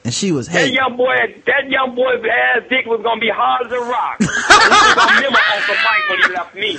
And 0.06 0.14
she 0.14 0.32
was 0.32 0.48
That 0.48 0.60
hating. 0.60 0.76
young 0.76 0.96
boy, 0.96 1.16
that 1.48 1.68
young 1.70 1.96
boy's 1.96 2.24
ass 2.24 2.62
dick 2.70 2.86
was 2.86 3.02
gonna 3.02 3.20
be 3.20 3.30
hard 3.34 3.66
as 3.66 3.72
a 3.74 3.80
rock. 3.80 4.18
he 4.20 4.26
was 4.28 4.96
gonna 4.96 5.16
remember 5.16 5.40
Uncle 5.52 5.76
Mike 5.84 6.10
when 6.10 6.20
he 6.22 6.28
left 6.36 6.56
me. 6.56 6.78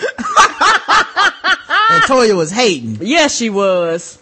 And 1.90 2.02
Toya 2.04 2.36
was 2.36 2.50
hating. 2.52 2.98
Yes, 3.00 3.34
she 3.36 3.50
was. 3.50 4.18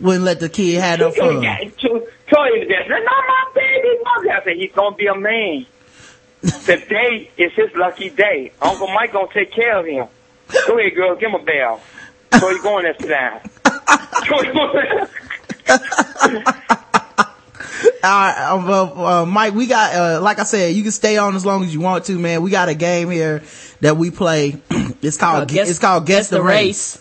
Wouldn't 0.00 0.24
let 0.24 0.40
the 0.40 0.48
kid 0.48 0.80
have 0.80 0.98
no 0.98 1.10
He 1.10 1.16
gonna 1.20 1.32
fun. 1.34 1.42
get 1.42 1.78
to 1.78 1.88
tell 2.28 2.56
you 2.56 2.66
that. 2.66 2.88
Not 2.88 3.02
my 3.04 3.50
baby 3.54 3.98
mother. 4.02 4.30
I 4.32 4.44
said 4.44 4.56
he's 4.56 4.72
gonna 4.72 4.96
be 4.96 5.06
a 5.06 5.14
man. 5.14 5.64
Today 6.64 7.30
is 7.36 7.52
his 7.52 7.72
lucky 7.76 8.10
day. 8.10 8.50
Uncle 8.60 8.88
Mike 8.88 9.12
gonna 9.12 9.28
take 9.32 9.52
care 9.52 9.78
of 9.78 9.86
him. 9.86 10.06
Go 10.66 10.76
ahead, 10.76 10.94
girl, 10.96 11.14
give 11.14 11.28
him 11.30 11.36
a 11.40 11.44
bell. 11.44 11.80
So 12.40 12.50
you 12.50 12.60
going 12.62 12.84
this 12.84 12.96
time? 13.08 13.40
So 14.26 14.42
you 14.42 14.52
going- 14.52 15.06
All 18.04 18.10
right, 18.10 18.36
uh, 18.68 19.22
uh, 19.22 19.26
Mike, 19.26 19.54
we 19.54 19.66
got, 19.66 19.94
uh, 19.94 20.20
like 20.20 20.38
I 20.38 20.44
said, 20.44 20.74
you 20.74 20.82
can 20.82 20.92
stay 20.92 21.16
on 21.18 21.34
as 21.36 21.44
long 21.46 21.64
as 21.64 21.72
you 21.72 21.80
want 21.80 22.04
to, 22.06 22.18
man. 22.18 22.42
We 22.42 22.50
got 22.50 22.68
a 22.68 22.74
game 22.74 23.10
here 23.10 23.42
that 23.80 23.96
we 23.96 24.10
play. 24.10 24.60
it's 25.02 25.16
called, 25.16 25.42
Uh, 25.42 25.44
guess- 25.46 25.70
it's 25.70 25.78
called 25.78 26.06
Guess, 26.06 26.28
the, 26.30 26.36
the 26.36 26.42
race. 26.42 26.98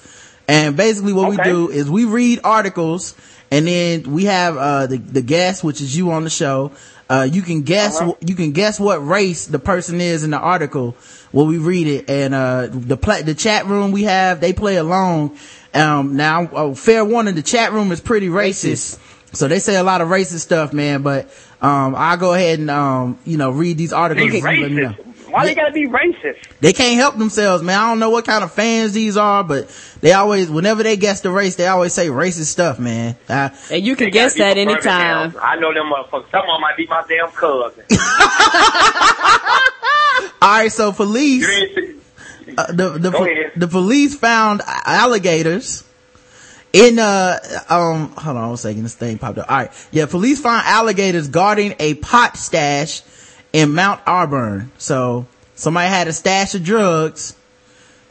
And 0.48 0.76
basically 0.76 1.14
what 1.14 1.30
we 1.30 1.38
do 1.38 1.70
is 1.70 1.90
we 1.90 2.06
read 2.06 2.40
articles 2.44 3.16
and 3.52 3.68
then 3.68 4.04
we 4.12 4.26
have, 4.26 4.58
uh, 4.58 4.88
the, 4.88 4.98
the 4.98 5.22
guest, 5.22 5.64
which 5.64 5.82
is 5.82 5.96
you 5.96 6.12
on 6.12 6.24
the 6.24 6.30
show. 6.30 6.72
Uh, 7.10 7.28
you 7.30 7.42
can 7.42 7.62
guess, 7.64 8.00
Uh-huh. 8.00 8.14
you 8.26 8.36
can 8.36 8.52
guess 8.52 8.80
what 8.80 9.06
race 9.06 9.46
the 9.46 9.60
person 9.60 10.00
is 10.02 10.24
in 10.24 10.32
the 10.32 10.40
article 10.40 10.96
when 11.32 11.48
we 11.48 11.58
read 11.58 11.88
it. 11.88 12.10
And, 12.10 12.34
uh, 12.34 12.68
the 12.72 12.98
pla- 12.98 13.22
the 13.22 13.34
chat 13.36 13.66
room 13.66 13.92
we 13.92 14.04
have, 14.04 14.40
they 14.42 14.54
play 14.54 14.78
along. 14.78 15.38
Um, 15.74 16.16
now, 16.18 16.44
uh, 16.46 16.74
fair 16.74 17.04
warning, 17.06 17.36
the 17.36 17.42
chat 17.42 17.72
room 17.74 17.92
is 17.92 18.00
pretty 18.02 18.28
racist. 18.28 18.98
So 19.34 19.48
they 19.48 19.60
say 19.60 19.78
a 19.78 19.84
lot 19.84 20.02
of 20.02 20.10
racist 20.10 20.40
stuff, 20.40 20.74
man, 20.74 21.04
but, 21.04 21.30
um, 21.62 21.96
I'll 21.96 22.18
go 22.18 22.34
ahead 22.34 22.60
and, 22.60 22.70
um, 22.70 23.18
you 23.24 23.38
know, 23.38 23.52
read 23.52 23.78
these 23.78 23.94
articles. 23.94 24.30
They 24.32 24.40
and 24.40 24.62
let 24.62 24.72
me 24.72 24.82
know. 24.82 24.96
Why 25.32 25.46
they 25.46 25.56
gotta 25.56 25.72
be 25.72 25.88
racist? 25.88 26.40
They 26.60 26.74
can't 26.74 26.98
help 26.98 27.18
themselves, 27.18 27.64
man. 27.64 27.80
I 27.80 27.88
don't 27.90 28.00
know 28.00 28.10
what 28.10 28.26
kind 28.26 28.44
of 28.44 28.52
fans 28.52 28.92
these 28.92 29.16
are, 29.16 29.46
but 29.46 29.70
they 30.02 30.12
always, 30.12 30.50
whenever 30.50 30.84
they 30.84 30.98
guess 30.98 31.22
the 31.22 31.32
race, 31.32 31.56
they 31.56 31.68
always 31.68 31.94
say 31.94 32.08
racist 32.08 32.48
stuff, 32.48 32.80
man. 32.80 33.16
Uh, 33.30 33.50
And 33.70 33.86
you 33.86 33.96
can 33.96 34.10
guess 34.10 34.34
that 34.36 34.56
be 34.56 34.66
from 34.66 34.74
anytime. 34.74 35.34
I 35.42 35.56
know 35.56 35.74
them 35.74 35.90
motherfuckers. 35.90 36.30
Some 36.32 36.42
of 36.42 36.48
them 36.48 36.62
might 36.62 36.76
be 36.76 36.86
my 36.88 37.04
damn 37.08 37.32
cousin. 37.32 37.86
all 40.42 40.50
right, 40.50 40.72
so 40.72 40.92
police, 40.92 41.46
uh, 42.58 42.72
the 42.74 42.90
the, 42.98 43.12
Go 43.12 43.26
the 43.56 43.68
police 43.70 44.16
found 44.16 44.62
alligators 44.68 45.86
in 46.74 47.00
uh 47.00 47.38
um 47.70 48.10
hold 48.12 48.38
on 48.38 48.50
one 48.50 48.58
second 48.58 48.84
this 48.84 48.96
thing 48.96 49.18
popped 49.18 49.38
up 49.38 49.50
all 49.50 49.58
right 49.58 49.88
yeah 49.92 50.06
police 50.06 50.40
find 50.40 50.66
alligators 50.66 51.28
guarding 51.28 51.76
a 51.80 51.96
pot 51.96 52.38
stash 52.38 53.02
in 53.52 53.74
mount 53.74 54.00
auburn 54.08 54.72
so 54.78 55.26
somebody 55.56 55.90
had 55.90 56.08
a 56.08 56.14
stash 56.14 56.56
of 56.56 56.64
drugs 56.64 57.36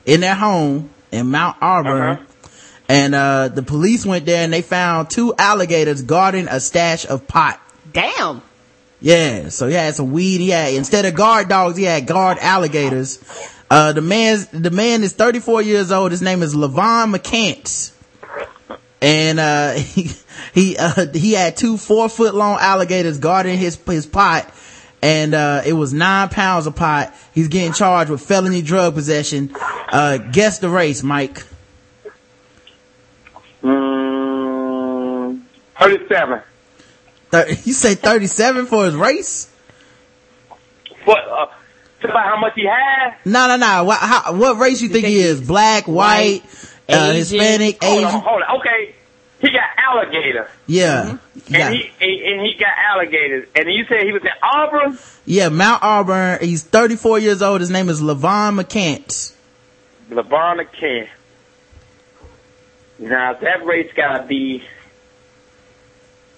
in 0.07 0.21
their 0.21 0.35
home 0.35 0.91
in 1.13 1.31
Mount 1.31 1.57
Auburn. 1.61 2.03
Uh-huh. 2.03 2.25
And, 2.89 3.15
uh, 3.15 3.49
the 3.49 3.63
police 3.63 4.05
went 4.05 4.27
there 4.27 4.43
and 4.43 4.53
they 4.53 4.63
found 4.63 5.11
two 5.11 5.33
alligators 5.39 6.03
guarding 6.03 6.49
a 6.49 6.59
stash 6.59 7.07
of 7.07 7.29
pot. 7.29 7.61
Damn. 7.93 8.43
Yeah, 9.01 9.49
so 9.49 9.69
he 9.69 9.75
had 9.75 9.95
some 9.95 10.11
weed. 10.11 10.39
He 10.41 10.51
had, 10.51 10.75
instead 10.75 11.07
of 11.07 11.15
guard 11.15 11.49
dogs, 11.49 11.77
he 11.77 11.85
had 11.85 12.07
guard 12.07 12.39
alligators. 12.41 13.23
Uh, 13.71 13.93
the 13.93 14.03
man's, 14.03 14.49
the 14.49 14.71
man 14.71 15.03
is 15.03 15.13
34 15.13 15.63
years 15.63 15.93
old. 15.93 16.11
His 16.11 16.21
name 16.21 16.43
is 16.43 16.55
Levon 16.55 17.15
McCants. 17.15 17.93
And, 19.01 19.41
uh, 19.41 19.73
he, 19.75 20.11
he, 20.55 20.77
uh, 20.77 21.07
he 21.13 21.33
had 21.33 21.57
two 21.57 21.77
four 21.77 22.09
foot 22.09 22.35
long 22.35 22.59
alligators 22.61 23.19
guarding 23.19 23.59
his, 23.59 23.77
his 23.87 24.07
pot. 24.07 24.53
And, 25.03 25.35
uh, 25.35 25.63
it 25.65 25.73
was 25.73 25.95
nine 25.95 26.29
pounds 26.29 26.67
of 26.67 26.77
pot. 26.77 27.15
He's 27.33 27.49
getting 27.49 27.73
charged 27.73 28.11
with 28.11 28.21
felony 28.21 28.63
drug 28.63 28.95
possession. 28.95 29.55
Uh, 29.89 30.19
guess 30.19 30.59
the 30.59 30.69
race, 30.69 31.03
Mike. 31.03 31.45
Mm, 33.63 35.41
37. 35.79 36.43
You 37.65 37.73
say 37.73 37.95
37 37.95 38.67
for 38.67 38.87
his 38.87 38.97
race? 38.97 39.49
What, 41.05 41.19
uh, 41.19 41.47
about 42.03 42.25
how 42.25 42.41
much 42.41 42.53
he 42.55 42.67
had? 42.67 43.17
No, 43.25 43.49
no, 43.49 43.57
no. 43.57 43.85
What, 43.85 43.99
how, 43.99 44.33
what 44.33 44.59
race 44.59 44.83
you 44.83 44.89
think 44.89 45.07
he 45.07 45.19
is? 45.19 45.41
Black, 45.41 45.87
white, 45.87 46.43
uh, 46.93 47.13
Hispanic, 47.13 47.83
Hold 47.83 47.99
Asian? 47.99 48.15
on, 48.15 48.21
hold 48.23 48.43
on. 48.49 48.61
Okay. 48.61 48.95
He 49.41 49.51
got 49.51 49.71
alligator. 49.79 50.51
Yeah. 50.67 51.17
Yeah. 51.49 51.69
And 51.69 51.75
he, 51.75 51.91
and 52.01 52.41
he 52.47 52.55
got 52.59 52.73
alligators. 52.77 53.49
And 53.57 53.73
you 53.73 53.85
said 53.87 54.03
he 54.03 54.13
was 54.13 54.23
at 54.25 54.37
Auburn? 54.43 54.99
Yeah, 55.25 55.49
Mount 55.49 55.83
Auburn. 55.83 56.39
He's 56.43 56.63
34 56.63 57.19
years 57.21 57.41
old. 57.41 57.61
His 57.63 57.71
name 57.71 57.89
is 57.89 58.03
Levon 58.03 58.61
McCants. 58.61 59.35
LeBron 60.11 60.71
King. 60.73 61.07
Now 62.99 63.33
that 63.35 63.65
race 63.65 63.91
gotta 63.97 64.27
be 64.27 64.63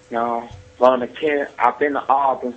no 0.09 0.47
LeBron 0.79 1.13
King. 1.15 1.45
I've 1.59 1.77
been 1.79 1.93
to 1.93 2.07
Auburn. 2.07 2.55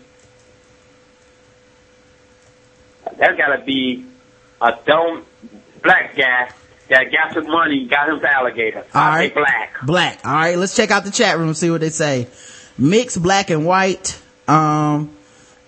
That's 3.19 3.37
gotta 3.37 3.65
be 3.65 4.05
a 4.61 4.75
dumb 4.87 5.25
black 5.83 6.17
guy 6.17 6.51
that 6.89 7.11
got 7.11 7.35
some 7.35 7.47
money, 7.47 7.87
got 7.87 8.09
him 8.09 8.21
to 8.21 8.33
alligator. 8.35 8.85
All 8.95 9.03
I 9.03 9.09
right. 9.19 9.29
say 9.31 9.35
black. 9.35 9.77
Black. 9.83 10.21
All 10.25 10.33
right. 10.35 10.57
Let's 10.59 10.75
check 10.77 10.91
out 10.91 11.05
the 11.05 11.11
chat 11.11 11.39
room 11.39 11.49
and 11.49 11.57
see 11.57 11.71
what 11.71 11.81
they 11.81 11.91
say. 11.91 12.29
Mixed 12.79 13.23
black 13.23 13.51
and 13.51 13.67
white. 13.67 14.21
Um, 14.47 15.17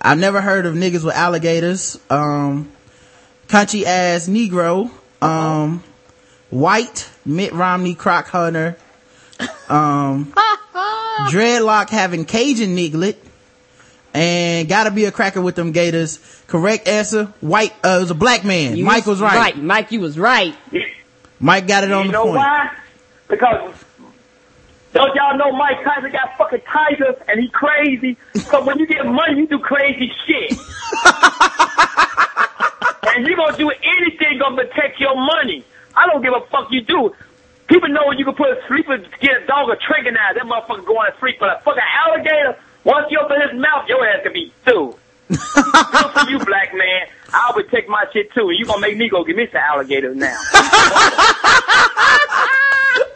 I've 0.00 0.18
never 0.18 0.40
heard 0.40 0.66
of 0.66 0.74
niggas 0.74 1.04
with 1.04 1.14
alligators. 1.14 1.98
Um, 2.10 2.70
country 3.48 3.84
ass 3.86 4.28
Negro. 4.28 4.90
Um, 5.20 5.82
white 6.50 7.10
Mitt 7.24 7.52
Romney 7.52 7.94
croc 7.94 8.28
hunter. 8.28 8.76
Um, 9.68 10.32
dreadlock 11.30 11.90
having 11.90 12.24
Cajun 12.24 12.76
niglet. 12.76 13.16
And 14.14 14.68
gotta 14.68 14.90
be 14.90 15.04
a 15.04 15.12
cracker 15.12 15.40
with 15.40 15.54
them 15.54 15.72
gators. 15.72 16.18
Correct 16.46 16.88
answer. 16.88 17.26
White, 17.40 17.72
uh, 17.84 17.98
it 17.98 18.00
was 18.00 18.10
a 18.10 18.14
black 18.14 18.42
man. 18.44 18.76
You 18.76 18.84
Mike 18.84 19.06
was 19.06 19.20
right. 19.20 19.36
Right, 19.36 19.58
Mike, 19.58 19.92
you 19.92 20.00
was 20.00 20.18
right. 20.18 20.56
Mike 21.40 21.66
got 21.66 21.84
it 21.84 21.92
on 21.92 22.06
You 22.06 22.12
the 22.12 22.18
point. 22.18 22.28
You 22.28 22.34
know 22.34 22.40
why? 22.40 22.70
Because 23.28 23.84
don't 24.92 25.14
y'all 25.14 25.36
know 25.36 25.52
Mike 25.52 25.84
Tyson 25.84 26.10
got 26.10 26.36
fucking 26.38 26.62
tigers 26.66 27.16
and 27.28 27.40
he 27.40 27.48
crazy? 27.50 28.16
So 28.34 28.64
when 28.64 28.78
you 28.78 28.86
get 28.86 29.04
money, 29.06 29.40
you 29.40 29.46
do 29.46 29.58
crazy 29.58 30.10
shit. 30.26 30.50
and 33.14 33.26
you 33.26 33.36
gonna 33.36 33.56
do 33.56 33.70
anything 33.70 34.38
gonna 34.38 34.56
protect 34.56 34.98
your 34.98 35.14
money. 35.14 35.64
I 35.94 36.06
don't 36.06 36.22
give 36.22 36.32
a 36.32 36.40
fuck 36.50 36.68
you 36.70 36.82
do. 36.82 37.14
People 37.68 37.90
know 37.90 38.10
you 38.16 38.24
can 38.24 38.34
put 38.34 38.48
a 38.48 38.60
sleeper, 38.66 38.96
get 39.20 39.42
a 39.42 39.46
dog 39.46 39.68
a 39.68 39.76
trichonize. 39.76 40.34
That 40.34 40.44
motherfucker 40.44 40.86
going 40.86 41.12
to 41.12 41.18
sleep. 41.20 41.36
But 41.38 41.58
a 41.58 41.60
fucking 41.62 41.82
alligator, 42.06 42.56
once 42.84 43.08
you 43.10 43.20
open 43.20 43.36
his 43.42 43.60
mouth, 43.60 43.86
your 43.88 44.06
ass 44.08 44.22
can 44.22 44.32
be 44.32 44.52
through. 44.64 44.96
Good 45.28 45.38
for 45.38 46.30
you, 46.30 46.38
black 46.38 46.72
man. 46.72 47.08
I'll 47.32 47.52
protect 47.52 47.88
my 47.88 48.04
shit 48.12 48.32
too. 48.32 48.48
And 48.48 48.58
you 48.58 48.64
gonna 48.66 48.80
make 48.80 48.96
me 48.96 49.08
go 49.08 49.24
get 49.24 49.36
me 49.36 49.46
some 49.52 49.60
alligators 49.60 50.16
now. 50.16 50.38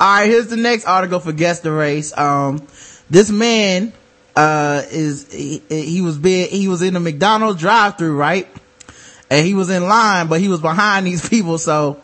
All 0.01 0.09
right, 0.09 0.27
here's 0.27 0.49
the 0.49 0.57
next 0.57 0.85
article 0.85 1.21
for 1.21 1.33
guess 1.33 1.61
the 1.61 1.71
race. 1.71 2.17
Um, 2.17 2.67
this 3.09 3.31
man, 3.31 3.93
uh, 4.35 4.83
is, 4.91 5.33
he, 5.33 5.63
he 5.69 6.01
was 6.03 6.19
being, 6.19 6.49
he 6.49 6.67
was 6.69 6.83
in 6.83 6.95
the 6.95 7.01
McDonald's 7.01 7.61
drive 7.61 7.99
through, 7.99 8.17
right? 8.17 8.49
And 9.31 9.47
he 9.47 9.55
was 9.55 9.71
in 9.71 9.85
line, 9.85 10.27
but 10.27 10.41
he 10.41 10.49
was 10.49 10.61
behind 10.61 11.07
these 11.07 11.29
people. 11.29 11.59
So, 11.59 12.01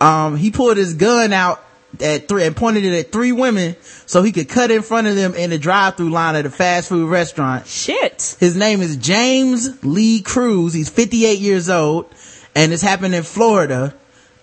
um, 0.00 0.36
he 0.36 0.50
pulled 0.50 0.76
his 0.76 0.94
gun 0.94 1.32
out 1.32 1.64
at 2.00 2.28
three 2.28 2.44
and 2.44 2.54
pointed 2.54 2.84
it 2.84 2.98
at 2.98 3.12
three 3.12 3.32
women 3.32 3.76
so 4.06 4.22
he 4.22 4.32
could 4.32 4.48
cut 4.48 4.70
in 4.70 4.82
front 4.82 5.06
of 5.06 5.16
them 5.16 5.34
in 5.34 5.50
the 5.50 5.58
drive 5.58 5.96
through 5.96 6.10
line 6.10 6.36
at 6.36 6.46
a 6.46 6.50
fast 6.50 6.88
food 6.88 7.08
restaurant. 7.08 7.66
Shit. 7.66 8.36
His 8.38 8.56
name 8.56 8.80
is 8.80 8.96
James 8.96 9.82
Lee 9.84 10.20
Cruz. 10.20 10.72
He's 10.72 10.88
58 10.88 11.38
years 11.38 11.68
old 11.68 12.12
and 12.54 12.72
this 12.72 12.82
happened 12.82 13.14
in 13.14 13.22
Florida. 13.22 13.94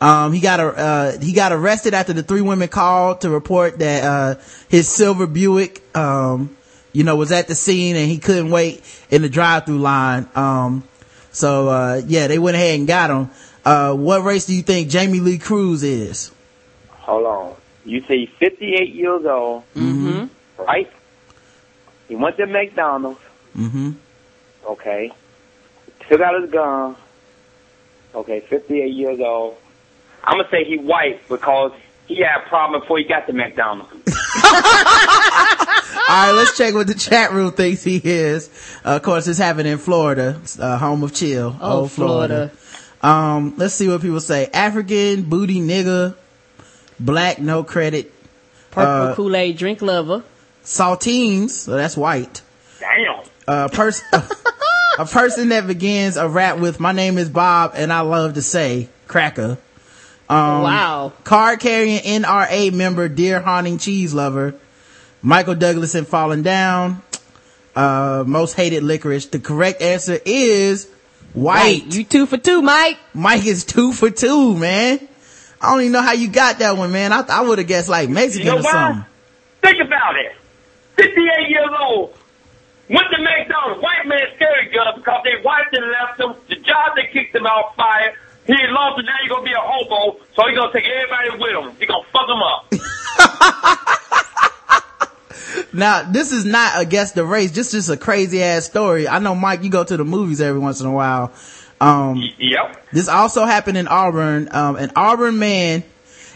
Um, 0.02 0.34
he 0.34 0.40
got, 0.40 0.60
uh, 0.60 1.18
he 1.20 1.34
got 1.34 1.52
arrested 1.52 1.94
after 1.94 2.14
the 2.14 2.24
three 2.24 2.42
women 2.42 2.68
called 2.68 3.22
to 3.22 3.30
report 3.30 3.80
that, 3.80 4.04
uh, 4.04 4.42
his 4.68 4.88
silver 4.88 5.26
Buick, 5.26 5.82
um, 5.96 6.56
you 6.92 7.04
know, 7.04 7.16
was 7.16 7.32
at 7.32 7.48
the 7.48 7.56
scene 7.56 7.96
and 7.96 8.10
he 8.10 8.18
couldn't 8.18 8.50
wait 8.50 8.84
in 9.10 9.22
the 9.22 9.30
drive 9.30 9.66
through 9.66 9.80
line. 9.80 10.28
Um, 10.36 10.84
so, 11.32 11.70
uh, 11.70 12.02
yeah, 12.06 12.28
they 12.28 12.40
went 12.40 12.56
ahead 12.56 12.80
and 12.80 12.88
got 12.88 13.10
him. 13.10 13.30
Uh, 13.64 13.94
what 13.94 14.24
race 14.24 14.46
do 14.46 14.54
you 14.54 14.62
think 14.62 14.90
Jamie 14.90 15.20
Lee 15.20 15.38
Cruz 15.38 15.82
is? 15.84 16.32
Hold 17.06 17.26
on. 17.26 17.56
You 17.86 18.02
say 18.02 18.20
he's 18.26 18.30
58 18.40 18.94
years 18.94 19.26
old, 19.26 19.64
Mm-hmm. 19.76 20.64
right? 20.64 20.92
He 22.08 22.16
went 22.16 22.38
to 22.38 22.46
McDonald's. 22.48 23.20
Mm-hmm. 23.56 23.92
Okay. 24.68 25.12
Took 26.10 26.22
out 26.22 26.42
his 26.42 26.52
gun. 26.52 26.96
Okay, 28.14 28.40
58 28.40 28.94
years 28.94 29.20
old. 29.20 29.58
I'm 30.24 30.38
gonna 30.38 30.50
say 30.50 30.64
he 30.64 30.78
white 30.78 31.28
because 31.30 31.74
he 32.08 32.18
had 32.22 32.42
a 32.44 32.50
problem 32.50 32.82
before 32.82 32.98
he 32.98 33.04
got 33.04 33.28
to 33.28 33.34
McDonald's. 33.34 33.92
All 36.08 36.28
right, 36.28 36.32
let's 36.36 36.58
check 36.58 36.74
what 36.74 36.88
the 36.88 36.94
chat 36.94 37.32
room 37.32 37.52
thinks 37.52 37.84
he 37.84 38.00
is. 38.04 38.50
Uh, 38.86 38.96
of 38.98 39.02
course, 39.04 39.28
it's 39.28 39.40
happening 39.40 39.72
in 39.74 39.78
Florida, 39.80 40.40
uh, 40.60 40.78
home 40.78 41.04
of 41.04 41.14
chill. 41.14 41.56
Oh, 41.62 41.82
old 41.82 41.92
Florida. 41.92 42.52
Um, 43.02 43.54
let's 43.58 43.74
see 43.76 43.88
what 43.88 44.02
people 44.02 44.20
say. 44.20 44.48
African, 44.54 45.24
booty 45.24 45.60
nigga, 45.62 46.16
black, 47.00 47.40
no 47.40 47.64
credit. 47.64 48.12
Purple 48.72 48.92
Uh, 48.92 49.16
Kool-Aid 49.16 49.58
drink 49.58 49.82
lover. 49.82 50.24
Saltines, 50.64 51.52
so 51.52 51.72
that's 51.76 51.96
white. 51.96 52.42
Damn. 52.80 53.24
A 53.48 53.70
person, 53.70 54.06
a 55.00 55.06
person 55.06 55.50
that 55.50 55.68
begins 55.68 56.18
a 56.18 56.28
rap 56.28 56.58
with, 56.58 56.80
my 56.80 56.92
name 56.92 57.18
is 57.18 57.30
Bob 57.30 57.74
and 57.76 57.94
I 57.94 58.02
love 58.02 58.34
to 58.34 58.42
say, 58.42 58.90
cracker. 59.08 59.58
Um, 60.28 60.64
Wow. 60.64 61.14
Card 61.24 61.60
carrying 61.60 62.00
NRA 62.00 62.74
member, 62.74 63.08
deer 63.08 63.40
haunting 63.40 63.78
cheese 63.78 64.14
lover. 64.14 64.56
Michael 65.22 65.56
Douglas 65.56 65.94
and 65.96 66.08
falling 66.08 66.42
down. 66.44 67.02
Uh, 67.76 68.24
most 68.26 68.54
hated 68.54 68.84
licorice. 68.84 69.28
The 69.28 69.40
correct 69.40 69.82
answer 69.82 70.18
is 70.26 70.88
white. 71.34 71.94
You 71.94 72.04
two 72.04 72.26
for 72.26 72.38
two, 72.38 72.62
Mike. 72.62 72.98
Mike 73.14 73.46
is 73.46 73.66
two 73.66 73.92
for 73.92 74.10
two, 74.10 74.56
man. 74.56 75.08
I 75.66 75.72
don't 75.72 75.82
even 75.82 75.92
know 75.94 76.02
how 76.02 76.14
you 76.14 76.28
got 76.30 76.60
that 76.60 76.78
one, 76.78 76.92
man. 76.92 77.12
I, 77.12 77.22
I 77.28 77.42
would 77.42 77.58
have 77.58 77.68
guessed 77.68 77.90
like 77.90 78.10
Mexican 78.10 78.46
You 78.46 78.52
know 78.54 78.60
or 78.60 78.64
why? 78.64 78.72
something. 78.72 79.06
Think 79.62 79.82
about 79.86 80.16
it. 80.18 80.34
58 80.98 81.50
years 81.50 81.70
old. 81.82 82.18
Went 82.90 83.08
to 83.12 83.22
McDonald's. 83.22 83.82
White 83.82 84.06
man 84.06 84.20
scary 84.36 84.70
gun 84.72 84.94
because 84.96 85.22
they 85.24 85.42
wiped 85.44 85.76
and 85.76 85.86
left 85.92 86.20
him. 86.20 86.36
The 86.50 86.56
job 86.64 86.94
they 86.96 87.08
kicked 87.12 87.36
him 87.36 87.46
out 87.48 87.76
fired. 87.76 88.14
He 88.46 88.54
lost 88.70 89.00
it. 89.00 89.06
Now 89.06 89.14
he's 89.22 89.30
gonna 89.32 89.44
be 89.44 89.54
a 89.54 89.60
hobo. 89.60 90.20
So 90.36 90.48
he's 90.48 90.56
gonna 90.56 90.72
take 90.72 90.86
everybody 90.86 91.30
with 91.42 91.66
him. 91.66 91.76
He 91.80 91.86
gonna 91.88 92.06
fuck 92.14 92.30
him 92.30 92.42
up. 92.42 92.72
Now, 95.72 96.04
this 96.04 96.32
is 96.32 96.46
not 96.46 96.82
a 96.82 96.86
guess 96.86 97.12
the 97.12 97.26
race. 97.26 97.52
This 97.52 97.68
is 97.74 97.86
just 97.88 97.90
a 97.90 97.98
crazy 97.98 98.42
ass 98.42 98.66
story. 98.66 99.08
I 99.10 99.20
know, 99.20 99.36
Mike, 99.36 99.64
you 99.64 99.70
go 99.70 99.84
to 99.84 99.98
the 99.98 100.06
movies 100.06 100.40
every 100.40 100.60
once 100.60 100.80
in 100.80 100.88
a 100.88 100.92
while. 100.92 101.34
Um, 101.82 102.24
Yep. 102.38 102.86
this 102.94 103.08
also 103.08 103.46
happened 103.46 103.78
in 103.78 103.88
Auburn. 103.88 104.50
Um, 104.52 104.76
an 104.78 104.92
Auburn 104.96 105.38
man 105.40 105.84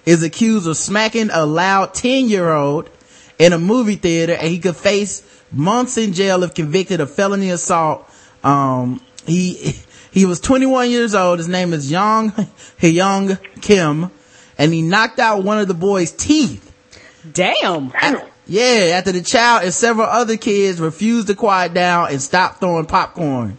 is 0.06 0.24
accused 0.24 0.68
of 0.68 0.76
smacking 0.78 1.30
a 1.32 1.46
loud 1.46 1.94
10 1.94 2.28
year 2.30 2.50
old 2.50 2.90
in 3.38 3.54
a 3.54 3.60
movie 3.60 3.96
theater 3.96 4.34
and 4.34 4.48
he 4.48 4.60
could 4.60 4.76
face 4.76 5.24
months 5.52 5.98
in 5.98 6.14
jail 6.14 6.44
if 6.44 6.54
convicted 6.54 7.00
of 7.00 7.14
felony 7.14 7.50
assault. 7.52 8.10
Um, 8.44 9.02
he, 9.26 9.76
he 10.12 10.26
was 10.26 10.40
21 10.40 10.90
years 10.90 11.16
old. 11.16 11.40
His 11.40 11.48
name 11.48 11.74
is 11.74 11.90
Young 11.90 12.32
Hyung 12.82 13.40
Kim 13.62 14.12
and 14.58 14.74
he 14.74 14.82
knocked 14.82 15.20
out 15.20 15.44
one 15.44 15.60
of 15.60 15.68
the 15.68 15.74
boy's 15.74 16.12
teeth. 16.12 16.66
Damn. 17.32 17.92
Yeah, 18.48 18.96
after 18.98 19.12
the 19.12 19.22
child 19.22 19.64
and 19.64 19.74
several 19.74 20.08
other 20.08 20.36
kids 20.36 20.82
refused 20.82 21.28
to 21.28 21.36
quiet 21.36 21.74
down 21.74 22.10
and 22.12 22.22
stop 22.22 22.60
throwing 22.60 22.86
popcorn. 22.88 23.58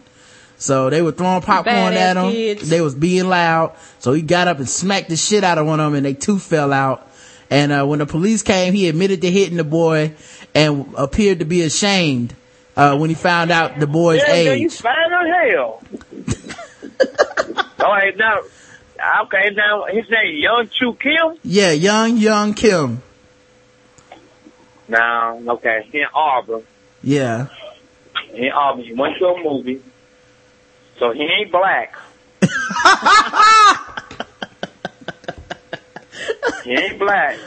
So 0.61 0.91
they 0.91 1.01
were 1.01 1.11
throwing 1.11 1.41
popcorn 1.41 1.93
at 1.93 2.17
him. 2.17 2.31
kids. 2.31 2.69
They 2.69 2.81
was 2.81 2.93
being 2.93 3.25
loud. 3.27 3.75
So 3.97 4.13
he 4.13 4.21
got 4.21 4.47
up 4.47 4.59
and 4.59 4.69
smacked 4.69 5.09
the 5.09 5.15
shit 5.15 5.43
out 5.43 5.57
of 5.57 5.65
one 5.65 5.79
of 5.79 5.87
them 5.87 5.95
and 5.95 6.05
they 6.05 6.13
two 6.13 6.37
fell 6.37 6.71
out. 6.71 7.07
And, 7.49 7.71
uh, 7.71 7.83
when 7.85 7.97
the 7.97 8.05
police 8.05 8.43
came, 8.43 8.73
he 8.75 8.87
admitted 8.87 9.21
to 9.23 9.31
hitting 9.31 9.57
the 9.57 9.63
boy 9.63 10.13
and 10.53 10.93
appeared 10.95 11.39
to 11.39 11.45
be 11.45 11.63
ashamed, 11.63 12.35
uh, 12.77 12.95
when 12.95 13.09
he 13.09 13.15
found 13.15 13.49
out 13.51 13.79
the 13.79 13.87
boy's 13.87 14.21
Yeah, 14.21 14.35
yeah, 14.35 14.51
you 14.53 14.65
age. 14.67 14.75
fine 14.75 14.93
as 15.11 15.49
hell. 15.51 15.81
All 17.83 17.91
right, 17.91 18.15
now, 18.15 18.37
okay, 19.23 19.49
now 19.55 19.85
his 19.85 20.07
name 20.11 20.35
Young 20.37 20.69
Chu 20.69 20.93
Kim. 20.93 21.37
Yeah, 21.43 21.71
young, 21.71 22.17
young 22.17 22.53
Kim. 22.53 23.01
Now, 24.87 25.39
okay, 25.55 25.87
in 25.91 26.05
Auburn. 26.13 26.63
Yeah. 27.01 27.47
In 28.33 28.51
Auburn. 28.51 28.83
He 28.85 28.93
went 28.93 29.17
to 29.17 29.25
a 29.25 29.43
movie, 29.43 29.81
so 31.01 31.11
he 31.11 31.23
ain't 31.23 31.51
black. 31.51 31.95
he 36.63 36.71
ain't 36.73 36.99
black. 36.99 37.39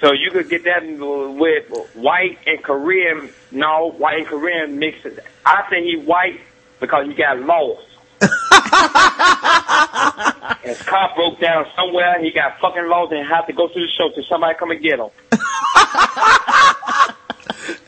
So 0.00 0.12
you 0.12 0.32
could 0.32 0.48
get 0.48 0.64
that 0.64 0.84
with 0.84 1.94
white 1.94 2.40
and 2.44 2.60
Korean. 2.64 3.30
No, 3.52 3.92
white 3.92 4.18
and 4.18 4.26
Korean 4.26 4.80
mixes. 4.80 5.20
I 5.44 5.62
think 5.70 5.86
he 5.86 5.98
white 5.98 6.40
because 6.80 7.06
he 7.06 7.14
got 7.14 7.38
lost. 7.38 7.86
His 10.64 10.82
car 10.82 11.12
broke 11.14 11.38
down 11.38 11.66
somewhere. 11.76 12.20
He 12.20 12.32
got 12.32 12.58
fucking 12.58 12.88
lost 12.88 13.12
and 13.12 13.24
had 13.24 13.42
to 13.42 13.52
go 13.52 13.68
to 13.68 13.74
the 13.74 13.86
show 13.96 14.10
till 14.12 14.24
somebody 14.24 14.58
come 14.58 14.72
and 14.72 14.82
get 14.82 14.98
him. 14.98 15.10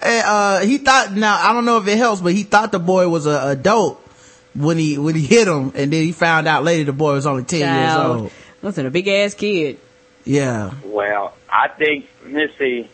And, 0.00 0.26
uh, 0.26 0.60
he 0.60 0.78
thought, 0.78 1.12
now, 1.12 1.38
I 1.38 1.52
don't 1.52 1.64
know 1.64 1.78
if 1.78 1.86
it 1.86 1.98
helps, 1.98 2.20
but 2.20 2.32
he 2.32 2.44
thought 2.44 2.72
the 2.72 2.78
boy 2.78 3.08
was 3.08 3.26
a 3.26 3.48
adult 3.48 4.07
when 4.54 4.78
he, 4.78 4.98
when 4.98 5.14
he 5.14 5.26
hit 5.26 5.48
him. 5.48 5.72
And 5.74 5.92
then 5.92 6.02
he 6.02 6.12
found 6.12 6.46
out 6.46 6.64
later 6.64 6.84
the 6.84 6.92
boy 6.92 7.12
was 7.14 7.26
only 7.26 7.44
10 7.44 7.60
years 7.60 7.96
old. 7.96 8.32
Listen, 8.62 8.86
a 8.86 8.90
big 8.90 9.08
ass 9.08 9.34
kid. 9.34 9.78
Yeah. 10.24 10.72
Well, 10.84 11.34
I 11.50 11.68
think 11.68 12.06
let's 12.26 12.56
see. 12.58 12.88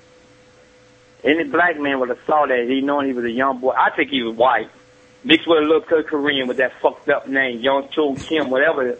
Any 1.24 1.44
black 1.44 1.80
man 1.80 1.98
would 2.00 2.10
have 2.10 2.20
saw 2.26 2.46
that. 2.46 2.66
He 2.68 2.80
knowing 2.82 3.06
he 3.06 3.12
was 3.12 3.24
a 3.24 3.30
young 3.30 3.58
boy. 3.58 3.72
I 3.72 3.90
think 3.90 4.10
he 4.10 4.22
was 4.22 4.36
white, 4.36 4.70
mixed 5.24 5.48
with 5.48 5.58
a 5.58 5.62
little 5.62 5.80
Korean 5.80 6.04
Korean 6.04 6.48
with 6.48 6.58
that 6.58 6.72
fucked 6.80 7.08
up 7.08 7.26
name, 7.26 7.60
Young 7.60 7.88
Cho 7.90 8.14
Kim, 8.14 8.50
whatever. 8.50 8.98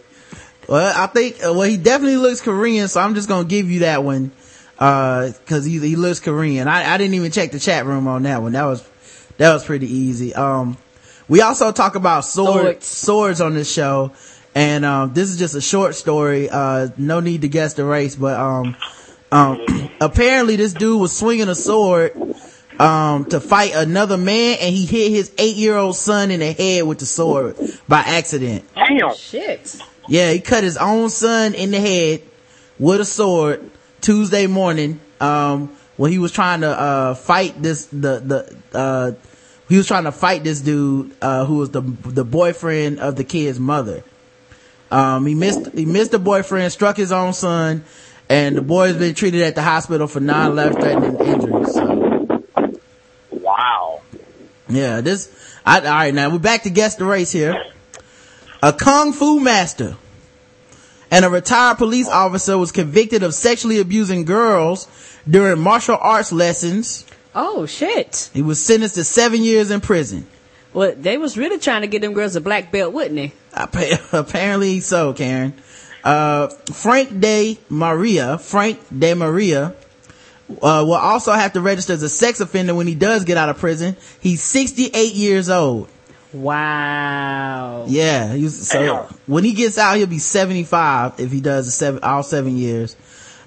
Well, 0.69 0.93
I 0.97 1.07
think, 1.07 1.37
uh, 1.45 1.53
well, 1.53 1.69
he 1.69 1.77
definitely 1.77 2.17
looks 2.17 2.41
Korean, 2.41 2.89
so 2.89 3.01
I'm 3.01 3.15
just 3.15 3.29
gonna 3.29 3.47
give 3.47 3.71
you 3.71 3.81
that 3.81 4.03
one, 4.03 4.33
uh, 4.79 5.31
cause 5.47 5.67
he, 5.67 5.79
he 5.79 5.97
looks 5.97 6.21
Korean. 6.21 6.67
I, 6.67 6.95
I 6.95 6.97
didn't 6.97 7.15
even 7.15 7.31
check 7.31 7.53
the 7.53 7.61
chat 7.61 7.85
room 7.85 8.09
on 8.09 8.23
that 8.23 8.41
one. 8.41 8.53
That 8.53 8.65
was, 8.65 8.89
that 9.37 9.53
was 9.53 9.65
pretty 9.65 9.93
easy. 9.93 10.35
Um, 10.35 10.79
we 11.29 11.41
also 11.41 11.73
talk 11.73 11.95
about 11.95 12.25
sword, 12.25 12.83
swords 12.83 13.41
on 13.41 13.55
this 13.55 13.73
show, 13.73 14.13
and, 14.55 14.85
um, 14.85 15.15
this 15.15 15.31
is 15.31 15.39
just 15.39 15.55
a 15.55 15.61
short 15.61 15.95
story, 15.95 16.49
uh, 16.51 16.89
no 16.97 17.21
need 17.21 17.43
to 17.43 17.49
guess 17.49 17.75
the 17.75 17.85
race, 17.85 18.15
but, 18.15 18.39
um, 18.39 18.77
um, 19.33 19.91
apparently 20.01 20.57
this 20.57 20.73
dude 20.73 21.01
was 21.01 21.17
swinging 21.17 21.49
a 21.49 21.55
sword, 21.55 22.13
um, 22.79 23.25
to 23.27 23.41
fight 23.41 23.73
another 23.75 24.17
man, 24.17 24.59
and 24.61 24.75
he 24.75 24.85
hit 24.85 25.11
his 25.11 25.33
eight-year-old 25.39 25.97
son 25.97 26.31
in 26.31 26.41
the 26.41 26.53
head 26.53 26.85
with 26.85 26.99
the 26.99 27.07
sword 27.07 27.57
by 27.89 28.01
accident. 28.01 28.65
Damn. 28.75 29.15
Shit. 29.15 29.77
Yeah, 30.09 30.33
he 30.33 30.41
cut 30.41 30.65
his 30.65 30.77
own 30.77 31.09
son 31.09 31.55
in 31.55 31.71
the 31.71 31.81
head 31.81 32.23
with 32.79 33.01
a 33.01 33.05
sword 33.05 33.71
Tuesday 34.01 34.47
morning, 34.47 35.01
um, 35.21 35.75
when 35.97 36.11
he 36.11 36.19
was 36.19 36.33
trying 36.33 36.61
to, 36.61 36.69
uh, 36.69 37.15
fight 37.15 37.63
this, 37.63 37.87
the, 37.87 38.21
the, 38.21 38.57
uh, 38.77 39.13
he 39.69 39.77
was 39.77 39.87
trying 39.87 40.05
to 40.05 40.13
fight 40.13 40.45
this 40.45 40.61
dude, 40.61 41.13
uh, 41.23 41.45
who 41.45 41.57
was 41.57 41.71
the, 41.71 41.81
the 41.81 42.25
boyfriend 42.25 43.01
of 43.01 43.17
the 43.17 43.25
kid's 43.25 43.59
mother. 43.59 44.05
Um, 44.91 45.27
he 45.27 45.35
missed, 45.35 45.73
he 45.73 45.87
missed 45.87 46.11
the 46.11 46.19
boyfriend, 46.19 46.71
struck 46.73 46.97
his 46.97 47.13
own 47.13 47.33
son, 47.33 47.85
and 48.29 48.57
the 48.57 48.63
boy's 48.63 48.97
been 48.97 49.15
treated 49.15 49.43
at 49.43 49.55
the 49.55 49.63
hospital 49.63 50.07
for 50.07 50.21
non-life 50.21 50.75
threatening 50.75 51.17
injuries. 51.19 51.75
So, 51.75 52.45
Wow. 53.31 54.03
yeah, 54.69 55.01
this, 55.01 55.35
I, 55.67 55.81
all 55.81 55.85
right, 55.85 56.15
now 56.15 56.31
we're 56.31 56.39
back 56.39 56.63
to 56.63 56.71
guess 56.71 56.97
the 56.97 57.05
race 57.05 57.33
here. 57.33 57.63
A 58.63 58.73
kung 58.73 59.13
fu 59.13 59.41
master 59.41 59.97
and 61.11 61.25
a 61.25 61.29
retired 61.31 61.79
police 61.79 62.09
officer 62.09 62.57
was 62.57 62.73
convicted 62.73 63.23
of 63.23 63.35
sexually 63.35 63.79
abusing 63.79 64.25
girls 64.25 64.89
during 65.29 65.59
martial 65.61 65.99
arts 66.01 66.33
lessons. 66.33 67.05
Oh 67.35 67.67
shit. 67.67 68.31
He 68.33 68.43
was 68.43 68.65
sentenced 68.65 68.95
to 68.97 69.05
seven 69.05 69.43
years 69.43 69.71
in 69.71 69.81
prison. 69.81 70.27
Well, 70.73 70.95
they 70.97 71.19
was 71.19 71.37
really 71.37 71.59
trying 71.59 71.83
to 71.83 71.87
get 71.87 72.03
them 72.03 72.15
girls 72.15 72.37
a 72.37 72.41
black 72.41 72.73
belt, 72.73 72.93
wouldn't 72.93 73.15
they? 73.15 73.33
Appa- 73.55 74.01
Apparently 74.19 74.81
so, 74.81 75.13
Karen. 75.13 75.55
Uh, 76.03 76.49
Frank 76.73 77.19
De 77.19 77.59
Maria, 77.69 78.39
Frank 78.39 78.81
De 78.97 79.15
Maria, 79.15 79.75
uh, 80.51 80.85
will 80.87 80.95
also 80.95 81.33
have 81.33 81.53
to 81.55 81.61
register 81.61 81.93
as 81.95 82.03
a 82.03 82.09
sex 82.09 82.41
offender 82.41 82.75
when 82.75 82.87
he 82.87 82.95
does 82.95 83.25
get 83.25 83.37
out 83.37 83.49
of 83.49 83.59
prison. 83.59 83.97
He's 84.21 84.43
68 84.43 85.15
years 85.15 85.49
old. 85.49 85.89
Wow. 86.33 87.85
Yeah, 87.89 88.35
he 88.35 88.43
was, 88.45 88.69
so 88.69 89.09
when 89.27 89.45
he 89.45 89.53
gets 89.53 89.79
out, 89.79 89.97
he'll 89.97 90.07
be 90.07 90.19
75 90.19 91.19
if 91.21 91.31
he 91.31 91.41
does 91.41 91.67
the 91.67 91.73
seven, 91.73 92.03
all 92.03 92.23
seven 92.23 92.57
years. 92.57 92.97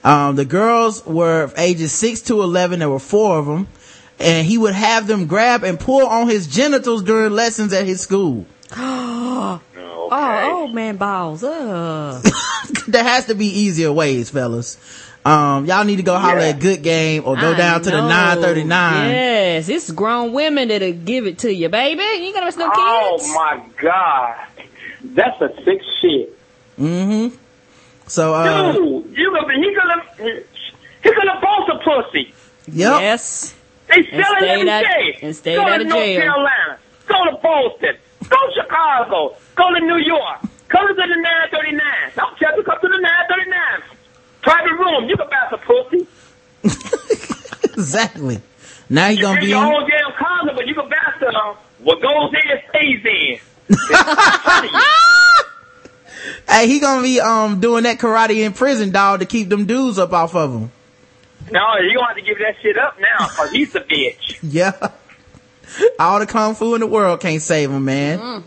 Um, 0.04 0.36
the 0.36 0.46
girls 0.46 1.06
were 1.06 1.52
ages 1.58 1.92
6 1.92 2.22
to 2.22 2.42
11. 2.42 2.80
There 2.80 2.90
were 2.90 3.00
four 3.00 3.38
of 3.40 3.46
them. 3.46 3.68
And 4.20 4.48
he 4.48 4.58
would 4.58 4.74
have 4.74 5.08
them 5.08 5.28
grab 5.28 5.64
and 5.64 5.80
pull 5.80 6.06
on 6.08 6.28
his 6.28 6.48
genitals 6.48 7.04
during 7.04 7.34
lessons 7.34 7.72
at 7.74 7.86
his 7.86 8.02
school. 8.02 8.46
oh, 8.76 9.62
oh 9.76 10.68
man, 10.68 10.98
balls. 10.98 11.44
Ugh. 11.44 12.26
there 12.88 13.04
has 13.04 13.26
to 13.26 13.36
be 13.36 13.46
easier 13.46 13.92
ways, 13.92 14.30
fellas. 14.30 14.78
Um, 15.28 15.66
y'all 15.66 15.84
need 15.84 15.98
to 15.98 16.04
go 16.04 16.18
holler 16.18 16.40
at 16.40 16.60
Good 16.60 16.84
Game 16.84 17.24
or 17.26 17.36
go 17.36 17.52
I 17.52 17.58
down 17.58 17.82
to 17.82 17.90
the 17.90 18.00
939. 18.00 19.10
Yes, 19.10 19.68
it's 19.68 19.92
grown 19.92 20.32
women 20.32 20.70
that'll 20.70 20.94
give 20.94 21.28
it 21.28 21.40
to 21.40 21.54
you, 21.54 21.68
baby. 21.68 22.02
You 22.02 22.28
ain't 22.28 22.34
gonna 22.34 22.46
miss 22.46 22.56
no 22.56 22.68
kids. 22.68 22.78
Oh 22.80 23.34
my 23.36 23.62
god, 23.76 24.48
that's 25.04 25.42
a 25.42 25.54
sick 25.66 25.82
shit. 26.00 26.40
Mm-hmm. 26.80 27.36
So, 28.08 28.34
uh, 28.34 28.72
Dude, 28.72 29.18
you 29.18 29.34
gonna 29.34 29.54
he 29.54 29.76
gonna 29.76 30.42
he 31.04 31.12
gonna 31.14 31.42
boss 31.42 31.70
a 31.74 31.84
pussy. 31.84 32.34
Yep. 32.68 33.02
Yes. 33.02 33.54
They 33.88 33.96
And 33.96 34.06
sell 34.10 34.20
it 34.34 34.38
stayed 34.40 34.50
every 34.50 34.70
out- 34.70 34.84
day. 34.84 35.18
and 35.22 35.36
stayed 35.36 35.56
go 35.56 35.66
to 35.78 35.84
North 35.84 36.04
jail. 36.06 36.20
Carolina. 36.22 36.78
Go 37.08 37.26
to 37.26 37.32
Boston. 37.42 37.96
Go 38.30 38.38
to 38.38 38.52
Chicago. 38.62 39.36
Go 39.56 39.74
to 39.74 39.80
New 39.80 39.98
York. 39.98 40.40
Come 40.68 40.88
to 40.88 40.94
the 40.94 41.06
939. 41.06 41.82
I'm 42.20 42.36
telling 42.38 42.58
you, 42.58 42.64
come 42.64 42.80
to 42.82 42.88
the 42.88 43.00
939. 43.00 43.82
Private 44.42 44.74
room. 44.74 45.08
You 45.10 45.16
can 45.16 45.30
buy 45.30 45.48
some 45.50 45.60
pussy. 45.60 46.08
exactly. 47.74 48.42
Now 48.90 49.08
you 49.08 49.16
You 49.18 49.22
gonna 49.22 49.34
bring 49.36 49.46
be 49.46 49.50
your 49.52 49.60
on, 49.66 49.74
own 49.84 49.90
damn 49.90 50.12
condom, 50.18 50.56
but 50.56 50.68
you 50.68 50.74
can 50.76 50.90
buy 50.90 51.14
some. 51.20 51.56
What 51.80 52.02
goes 52.02 52.34
in 52.34 52.60
stays 52.70 53.06
in. 53.06 53.40
hey, 56.50 56.68
he 56.68 56.80
gonna 56.80 57.02
be, 57.02 57.20
um, 57.22 57.60
doing 57.60 57.84
that 57.84 57.98
karate 58.00 58.46
in 58.46 58.54
prison, 58.54 58.92
dog, 58.92 59.20
to 59.20 59.26
keep 59.26 59.50
them 59.50 59.66
dudes 59.66 60.00
up 60.00 60.14
off 60.14 60.36
of 60.36 60.54
him. 60.54 60.72
No, 61.52 61.78
you 61.78 61.96
gonna 61.96 62.08
have 62.08 62.16
to 62.18 62.22
give 62.22 62.40
that 62.40 62.56
shit 62.62 62.78
up 62.78 63.00
now, 63.00 63.28
cause 63.28 63.52
he's 63.52 63.76
a 63.76 63.82
bitch. 63.82 64.38
Yeah. 64.44 64.74
All 66.00 66.20
the 66.20 66.26
kung 66.26 66.56
fu 66.56 66.74
in 66.76 66.82
the 66.82 66.88
world 66.88 67.20
can't 67.20 67.42
save 67.42 67.70
him, 67.70 67.86
man. 67.86 68.44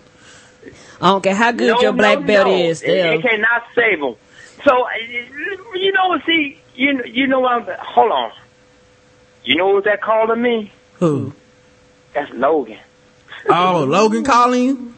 I 1.01 1.07
don't 1.09 1.23
care 1.23 1.35
how 1.35 1.53
good 1.53 1.75
no, 1.75 1.81
your 1.81 1.93
black 1.93 2.21
no, 2.21 2.27
belt 2.27 2.47
no. 2.47 2.55
is. 2.55 2.83
It, 2.83 2.85
Still. 2.85 3.13
it 3.13 3.23
cannot 3.23 3.63
save 3.75 3.99
him. 3.99 4.15
So, 4.65 4.85
uh, 4.85 4.89
you 5.75 5.93
know, 5.93 6.19
see, 6.27 6.59
you 6.75 7.03
you 7.05 7.27
know, 7.27 7.47
I'm, 7.47 7.67
hold 7.79 8.13
on. 8.13 8.33
You 9.45 9.57
know 9.57 9.69
what 9.69 9.85
that 9.85 10.03
called 10.03 10.29
to 10.29 10.37
me? 10.37 10.73
Who? 10.95 11.33
That's 12.15 12.33
Logan. 12.33 12.79
Oh, 13.49 13.85
Logan 13.89 14.25
calling 14.25 14.65
you? 14.65 14.95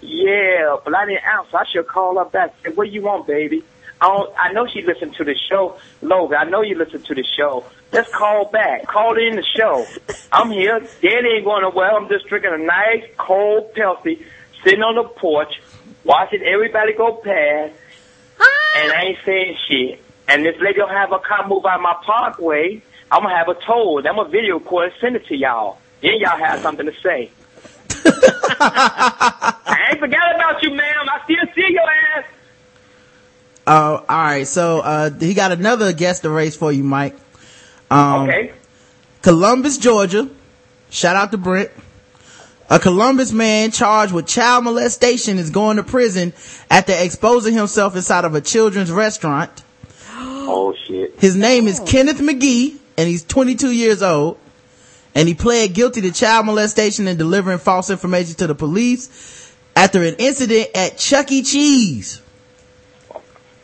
Yeah, 0.00 0.76
but 0.82 0.94
I 0.94 1.06
didn't 1.06 1.24
answer. 1.24 1.56
I 1.56 1.64
should 1.66 1.86
call 1.86 2.18
up 2.18 2.32
back. 2.32 2.54
Say, 2.64 2.70
what 2.70 2.90
you 2.90 3.02
want, 3.02 3.26
baby? 3.26 3.62
I, 4.00 4.08
don't, 4.08 4.32
I 4.38 4.52
know 4.52 4.66
she 4.66 4.82
listened 4.82 5.14
to 5.16 5.24
the 5.24 5.34
show. 5.34 5.78
Logan, 6.00 6.38
I 6.40 6.44
know 6.44 6.62
you 6.62 6.76
listen 6.76 7.02
to 7.02 7.14
the 7.14 7.24
show. 7.36 7.64
Let's 7.92 8.10
call 8.12 8.46
back. 8.46 8.86
Call 8.86 9.18
in 9.18 9.36
the 9.36 9.44
show. 9.56 9.86
I'm 10.32 10.50
here. 10.50 10.80
Dad 10.80 11.24
ain't 11.24 11.44
going 11.44 11.62
nowhere. 11.62 11.92
I'm 11.92 12.08
just 12.08 12.26
drinking 12.26 12.52
a 12.54 12.58
nice 12.58 13.04
cold 13.18 13.74
Pepsi, 13.74 14.24
sitting 14.64 14.82
on 14.82 14.94
the 14.94 15.04
porch, 15.04 15.60
watching 16.04 16.42
everybody 16.42 16.94
go 16.94 17.14
past, 17.16 17.74
and 18.76 18.92
I 18.92 19.02
ain't 19.08 19.18
saying 19.26 19.56
shit. 19.68 20.02
And 20.28 20.44
this 20.44 20.56
lady 20.60 20.80
will 20.80 20.88
have 20.88 21.12
a 21.12 21.18
car 21.18 21.46
move 21.48 21.66
out 21.66 21.80
my 21.80 21.94
parkway. 22.04 22.82
I'm 23.10 23.22
gonna 23.24 23.36
have 23.36 23.48
her 23.48 23.54
towed. 23.66 24.06
I'm 24.06 24.16
gonna 24.16 24.28
video 24.28 24.60
record 24.60 24.92
and 24.92 24.94
send 25.00 25.16
it 25.16 25.26
to 25.26 25.36
y'all. 25.36 25.78
Then 26.00 26.20
y'all 26.20 26.38
have 26.38 26.60
something 26.60 26.86
to 26.86 26.94
say. 27.02 27.30
I 28.60 29.88
ain't 29.90 30.00
forgot 30.00 30.34
about 30.34 30.62
you, 30.62 30.70
ma'am. 30.70 31.08
I 31.10 31.20
still 31.24 31.54
see 31.54 31.72
your 31.72 31.82
ass. 32.16 32.24
Uh, 33.66 34.00
alright, 34.08 34.46
so, 34.46 34.80
uh, 34.80 35.10
he 35.10 35.34
got 35.34 35.52
another 35.52 35.92
guest 35.92 36.22
to 36.22 36.30
race 36.30 36.56
for 36.56 36.72
you, 36.72 36.82
Mike. 36.82 37.16
Um, 37.90 38.28
Okay. 38.28 38.52
Columbus, 39.22 39.76
Georgia. 39.78 40.28
Shout 40.88 41.14
out 41.14 41.30
to 41.32 41.36
Brent. 41.38 41.70
A 42.70 42.78
Columbus 42.78 43.32
man 43.32 43.70
charged 43.70 44.12
with 44.12 44.26
child 44.26 44.64
molestation 44.64 45.38
is 45.38 45.50
going 45.50 45.76
to 45.76 45.82
prison 45.82 46.32
after 46.70 46.92
exposing 46.96 47.54
himself 47.54 47.96
inside 47.96 48.24
of 48.24 48.34
a 48.34 48.40
children's 48.40 48.90
restaurant. 48.90 49.50
Oh 50.52 50.74
shit. 50.86 51.14
His 51.20 51.36
name 51.36 51.68
is 51.68 51.78
Kenneth 51.86 52.18
McGee 52.18 52.76
and 52.96 53.08
he's 53.08 53.22
22 53.22 53.70
years 53.70 54.02
old. 54.02 54.36
And 55.14 55.28
he 55.28 55.34
pled 55.34 55.74
guilty 55.74 56.00
to 56.00 56.10
child 56.10 56.46
molestation 56.46 57.06
and 57.06 57.16
delivering 57.18 57.58
false 57.58 57.88
information 57.88 58.34
to 58.36 58.46
the 58.48 58.54
police 58.54 59.52
after 59.76 60.02
an 60.02 60.16
incident 60.18 60.68
at 60.74 60.98
Chuck 60.98 61.30
E. 61.30 61.42
Cheese. 61.42 62.19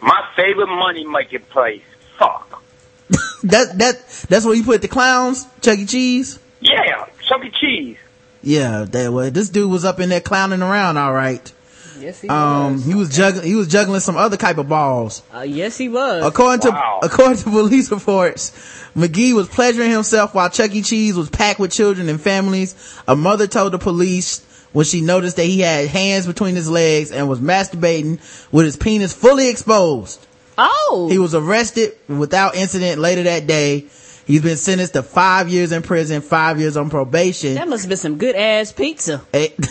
My 0.06 0.24
favorite 0.36 0.68
money 0.68 1.04
making 1.06 1.40
place. 1.50 1.82
Fuck. 2.18 2.62
that, 3.42 3.76
that, 3.78 4.26
that's 4.28 4.44
where 4.46 4.54
you 4.54 4.62
put 4.64 4.80
the 4.82 4.88
clowns, 4.88 5.46
Chuck 5.60 5.78
E. 5.78 5.84
Cheese? 5.86 6.38
Yeah, 6.60 7.06
Chuck 7.28 7.44
E. 7.44 7.50
Cheese. 7.50 7.96
Yeah, 8.42 8.84
that 8.88 9.12
was, 9.12 9.32
this 9.32 9.48
dude 9.48 9.70
was 9.70 9.84
up 9.84 9.98
in 10.00 10.08
there 10.08 10.20
clowning 10.20 10.62
around 10.62 10.96
alright. 10.96 11.52
Yes, 11.98 12.20
he 12.20 12.28
Um, 12.28 12.74
was. 12.74 12.84
he 12.84 12.94
was 12.94 13.16
juggling, 13.16 13.46
he 13.46 13.54
was 13.56 13.68
juggling 13.68 14.00
some 14.00 14.16
other 14.16 14.36
type 14.36 14.58
of 14.58 14.68
balls. 14.68 15.22
Uh, 15.34 15.40
yes, 15.40 15.76
he 15.78 15.88
was. 15.88 16.24
According 16.24 16.70
Wow. 16.70 16.98
to 17.02 17.06
according 17.06 17.38
to 17.38 17.44
police 17.50 17.90
reports, 17.90 18.50
McGee 18.94 19.32
was 19.34 19.48
pleasuring 19.48 19.90
himself 19.90 20.34
while 20.34 20.48
Chuck 20.50 20.72
E. 20.74 20.82
Cheese 20.82 21.16
was 21.16 21.28
packed 21.30 21.58
with 21.58 21.72
children 21.72 22.08
and 22.08 22.20
families. 22.20 22.74
A 23.08 23.16
mother 23.16 23.46
told 23.46 23.72
the 23.72 23.78
police 23.78 24.40
when 24.77 24.85
she 24.85 25.01
noticed 25.01 25.36
that 25.36 25.44
he 25.44 25.61
had 25.61 25.89
hands 25.89 26.27
between 26.27 26.55
his 26.55 26.69
legs 26.69 27.11
and 27.11 27.31
was 27.31 27.40
masturbating 27.40 28.20
with 28.53 28.66
his 28.66 28.77
penis 28.77 29.11
fully 29.11 29.48
exposed. 29.48 30.27
Oh. 30.59 31.09
He 31.11 31.19
was 31.19 31.35
arrested 31.35 31.94
without 32.09 32.57
incident 32.57 33.01
later 33.01 33.23
that 33.23 33.47
day. 33.47 33.86
He's 34.27 34.43
been 34.43 34.59
sentenced 34.59 34.93
to 34.93 35.03
five 35.03 35.48
years 35.48 35.73
in 35.73 35.82
prison, 35.82 36.20
five 36.20 36.61
years 36.61 36.77
on 36.77 36.90
probation. 36.90 37.55
That 37.55 37.69
must 37.69 37.85
have 37.85 37.89
been 37.89 37.97
some 37.97 38.19
good 38.19 38.36
ass 38.36 38.73
pizza. 38.73 39.24
Eh, 39.32 39.48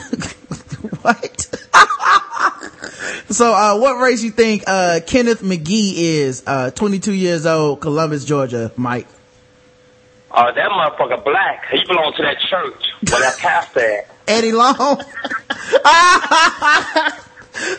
So, 3.30 3.54
uh, 3.54 3.78
what 3.78 4.02
race 4.02 4.24
you 4.24 4.32
think, 4.32 4.64
uh, 4.66 5.02
Kenneth 5.06 5.44
McGee 5.44 5.94
is, 5.98 6.44
uh, 6.48 6.72
22 6.72 7.14
years 7.14 7.46
old, 7.46 7.80
Columbus, 7.80 8.26
Georgia, 8.26 8.72
Mike? 8.76 9.06
Uh, 10.32 10.52
that 10.52 10.72
motherfucker 10.72 11.24
black. 11.24 11.66
He 11.70 11.84
belong 11.86 12.12
to 12.18 12.24
that 12.24 12.40
church 12.40 13.12
where 13.12 13.22
that 13.22 13.38
pastor 13.38 13.80
at. 13.80 14.15
Eddie 14.28 14.52
Long? 14.52 14.76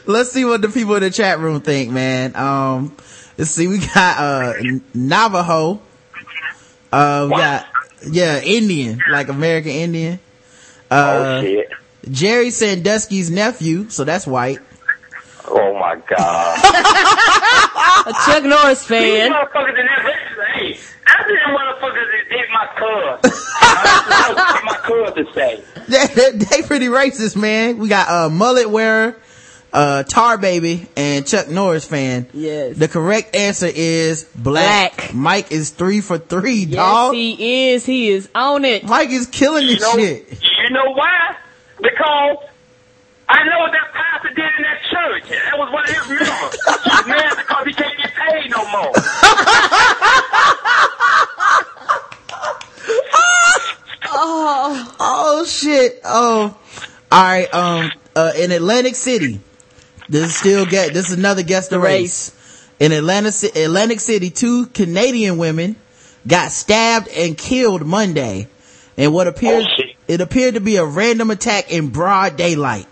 Let's 0.06 0.30
see 0.32 0.44
what 0.44 0.62
the 0.62 0.68
people 0.72 0.94
in 0.96 1.02
the 1.02 1.10
chat 1.10 1.38
room 1.38 1.60
think, 1.60 1.90
man. 1.90 2.34
Um, 2.34 2.96
let's 3.36 3.50
see, 3.50 3.66
we 3.68 3.78
got, 3.78 4.18
uh, 4.18 4.54
Navajo. 4.94 5.80
Uh, 6.90 7.28
we 7.30 7.36
got, 7.36 7.66
yeah, 8.10 8.40
Indian, 8.40 9.02
like 9.10 9.28
American 9.28 9.72
Indian. 9.72 10.18
Uh, 10.90 11.40
oh 11.40 11.42
shit. 11.42 11.68
Jerry 12.10 12.50
Sandusky's 12.50 13.30
nephew, 13.30 13.90
so 13.90 14.04
that's 14.04 14.26
white. 14.26 14.60
Oh 15.48 15.74
my 15.78 15.96
god. 16.08 16.58
A 18.06 18.12
Chuck 18.24 18.44
Norris 18.44 18.80
These 18.80 18.88
fan. 18.88 19.30
motherfuckers 19.32 19.78
in 19.78 19.86
that 19.86 20.04
restaurant, 20.04 20.50
hey, 20.54 20.78
I 21.06 21.24
see 21.26 21.34
them 21.34 21.54
motherfuckers 21.54 22.06
that 22.12 22.24
did 22.30 22.48
my 22.50 22.66
cuz. 22.78 23.20
I 23.60 24.24
don't 24.26 24.36
know 24.36 24.44
what 24.44 24.64
my 24.64 24.78
cousin 25.14 25.26
say. 25.34 25.62
they, 26.14 26.30
they 26.32 26.62
pretty 26.62 26.86
racist, 26.86 27.36
man. 27.36 27.78
We 27.78 27.88
got 27.88 28.08
uh 28.08 28.28
mullet 28.30 28.68
wearer, 28.70 29.16
uh 29.72 30.02
tar 30.04 30.38
baby, 30.38 30.86
and 30.96 31.26
Chuck 31.26 31.48
Norris 31.48 31.84
fan. 31.84 32.28
Yes. 32.32 32.76
The 32.76 32.88
correct 32.88 33.34
answer 33.36 33.70
is 33.72 34.24
black. 34.34 35.12
Mike 35.14 35.52
is 35.52 35.70
three 35.70 36.00
for 36.00 36.18
three, 36.18 36.64
Yes, 36.64 36.76
dog. 36.76 37.14
he 37.14 37.70
is. 37.72 37.84
He 37.86 38.08
is 38.10 38.28
on 38.34 38.64
it. 38.64 38.84
Mike 38.84 39.10
is 39.10 39.26
killing 39.26 39.66
You 39.66 39.76
this 39.76 39.82
know, 39.82 39.96
shit. 39.96 40.42
you 40.42 40.70
know 40.70 40.92
why? 40.92 41.36
Because 41.78 42.38
I 43.28 43.42
know 43.44 43.58
what 43.58 43.72
that 43.72 43.92
pastor 43.92 44.28
did 44.34 44.50
in 44.56 44.62
that 44.62 44.80
church. 44.90 45.28
That 45.28 45.58
was 45.58 45.72
one 45.72 45.82
of 45.84 45.90
his 45.90 46.08
members. 46.08 46.84
He's 46.84 47.06
mad 47.06 47.36
because 47.36 47.66
he 47.66 47.72
can't 47.74 47.98
get 47.98 48.12
paid 48.14 48.50
no 48.50 48.62
more. 48.70 48.92
oh, 54.16 54.96
oh 54.98 55.44
shit. 55.44 56.00
Oh, 56.04 56.56
all 57.12 57.22
right. 57.22 57.52
Um, 57.52 57.92
uh, 58.14 58.32
in 58.36 58.50
Atlantic 58.50 58.94
City, 58.94 59.40
this 60.08 60.24
is 60.24 60.36
still 60.36 60.66
get. 60.66 60.92
This 60.94 61.10
is 61.10 61.18
another 61.18 61.42
guess 61.42 61.68
the 61.68 61.78
race. 61.78 62.32
In 62.78 62.92
Atlanta, 62.92 63.32
Ci- 63.32 63.62
Atlantic 63.62 64.00
City, 64.00 64.30
two 64.30 64.66
Canadian 64.66 65.38
women 65.38 65.76
got 66.26 66.50
stabbed 66.52 67.08
and 67.08 67.36
killed 67.36 67.86
Monday, 67.86 68.48
and 68.96 69.12
what 69.12 69.26
appeared 69.26 69.66
it 70.08 70.20
appeared 70.20 70.54
to 70.54 70.60
be 70.60 70.76
a 70.76 70.84
random 70.84 71.30
attack 71.30 71.70
in 71.72 71.88
broad 71.88 72.36
daylight. 72.36 72.86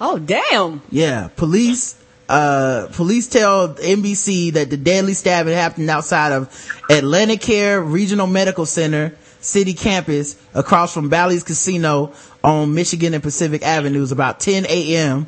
Oh, 0.00 0.18
damn. 0.18 0.82
Yeah, 0.90 1.28
police, 1.34 1.96
uh, 2.28 2.88
police 2.92 3.26
tell 3.28 3.74
NBC 3.74 4.52
that 4.52 4.70
the 4.70 4.76
deadly 4.76 5.14
stabbing 5.14 5.54
happened 5.54 5.90
outside 5.90 6.32
of 6.32 6.48
Atlanticare 6.88 7.84
Regional 7.84 8.26
Medical 8.26 8.64
Center 8.64 9.16
city 9.40 9.74
campus 9.74 10.36
across 10.54 10.92
from 10.92 11.08
Bally's 11.08 11.44
Casino 11.44 12.12
on 12.42 12.74
Michigan 12.74 13.14
and 13.14 13.22
Pacific 13.22 13.62
Avenues 13.62 14.12
about 14.12 14.40
10 14.40 14.66
a.m. 14.66 15.26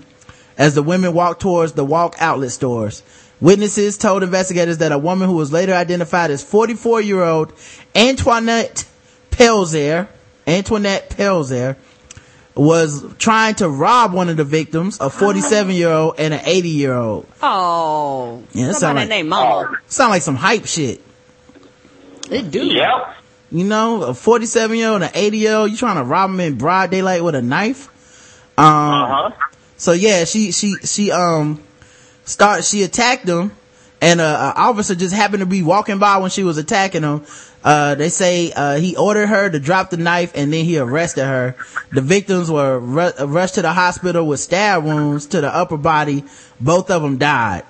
as 0.58 0.74
the 0.74 0.82
women 0.82 1.12
walked 1.12 1.40
towards 1.42 1.72
the 1.72 1.84
walk 1.84 2.16
outlet 2.18 2.50
stores. 2.52 3.02
Witnesses 3.40 3.96
told 3.96 4.22
investigators 4.22 4.78
that 4.78 4.92
a 4.92 4.98
woman 4.98 5.28
who 5.28 5.34
was 5.36 5.50
later 5.52 5.72
identified 5.72 6.30
as 6.30 6.42
44 6.44 7.00
year 7.00 7.22
old 7.22 7.52
Antoinette 7.94 8.86
Pelzer, 9.30 10.08
Antoinette 10.46 11.10
Pelzer, 11.10 11.76
was 12.54 13.04
trying 13.18 13.54
to 13.54 13.68
rob 13.68 14.12
one 14.12 14.28
of 14.28 14.36
the 14.36 14.44
victims, 14.44 14.98
a 15.00 15.08
47 15.08 15.74
year 15.74 15.88
old 15.88 16.16
and 16.18 16.34
an 16.34 16.40
80 16.44 16.68
year 16.68 16.92
old. 16.94 17.26
Oh. 17.42 18.42
Yeah, 18.52 18.66
that 18.66 18.74
Somebody 18.74 18.78
sound 18.80 18.96
like, 18.96 19.08
named 19.08 19.28
Mama. 19.30 19.78
sound 19.86 20.10
like 20.10 20.22
some 20.22 20.36
hype 20.36 20.66
shit. 20.66 21.00
It 22.30 22.50
do. 22.50 22.64
Yep. 22.66 23.16
You 23.52 23.64
know, 23.64 24.02
a 24.02 24.14
47 24.14 24.76
year 24.76 24.88
old 24.90 25.02
and 25.02 25.04
an 25.04 25.10
80 25.14 25.38
year 25.38 25.54
old, 25.54 25.70
you 25.70 25.76
trying 25.76 25.96
to 25.96 26.04
rob 26.04 26.30
them 26.30 26.40
in 26.40 26.56
broad 26.56 26.90
daylight 26.90 27.24
with 27.24 27.34
a 27.34 27.42
knife? 27.42 27.88
Um, 28.56 28.64
Uh-huh. 28.66 29.30
so 29.76 29.92
yeah, 29.92 30.24
she, 30.24 30.52
she, 30.52 30.74
she, 30.84 31.10
um, 31.10 31.60
start, 32.24 32.64
she 32.64 32.82
attacked 32.84 33.28
him 33.28 33.52
and, 34.00 34.20
uh, 34.20 34.52
an 34.56 34.62
officer 34.62 34.94
just 34.94 35.14
happened 35.14 35.40
to 35.40 35.46
be 35.46 35.62
walking 35.62 35.98
by 35.98 36.18
when 36.18 36.30
she 36.30 36.44
was 36.44 36.58
attacking 36.58 37.02
him. 37.02 37.24
Uh, 37.62 37.94
they 37.96 38.08
say, 38.08 38.52
uh, 38.52 38.76
he 38.76 38.96
ordered 38.96 39.26
her 39.26 39.50
to 39.50 39.58
drop 39.58 39.90
the 39.90 39.96
knife 39.96 40.32
and 40.34 40.52
then 40.52 40.64
he 40.64 40.78
arrested 40.78 41.24
her. 41.26 41.56
The 41.92 42.00
victims 42.00 42.50
were 42.50 42.78
ru- 42.78 43.12
rushed 43.26 43.56
to 43.56 43.62
the 43.62 43.72
hospital 43.72 44.26
with 44.26 44.40
stab 44.40 44.84
wounds 44.84 45.26
to 45.26 45.40
the 45.40 45.54
upper 45.54 45.76
body. 45.76 46.24
Both 46.60 46.90
of 46.90 47.02
them 47.02 47.18
died. 47.18 47.64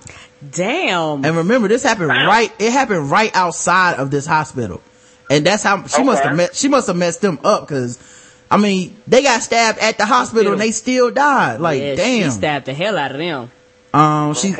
Damn. 0.48 1.24
And 1.24 1.36
remember, 1.36 1.68
this 1.68 1.82
happened 1.82 2.08
right, 2.08 2.52
it 2.58 2.70
happened 2.70 3.10
right 3.10 3.34
outside 3.34 3.96
of 3.98 4.10
this 4.10 4.26
hospital. 4.26 4.80
And 5.30 5.46
that's 5.46 5.62
how, 5.62 5.86
she 5.86 6.02
must 6.02 6.24
have 6.24 6.36
met, 6.36 6.56
she 6.56 6.68
must 6.68 6.88
have 6.88 6.96
messed 6.96 7.20
them 7.20 7.38
up 7.44 7.68
cause, 7.68 7.98
I 8.50 8.56
mean, 8.56 8.96
they 9.06 9.22
got 9.22 9.40
stabbed 9.42 9.78
at 9.78 9.96
the 9.96 10.04
hospital 10.04 10.52
and 10.52 10.60
they 10.60 10.72
still 10.72 11.12
died. 11.12 11.60
Like, 11.60 11.80
yeah, 11.80 11.94
damn. 11.94 12.24
She 12.24 12.30
stabbed 12.30 12.66
the 12.66 12.74
hell 12.74 12.98
out 12.98 13.12
of 13.12 13.18
them. 13.18 13.52
Um, 13.94 14.34
she, 14.34 14.54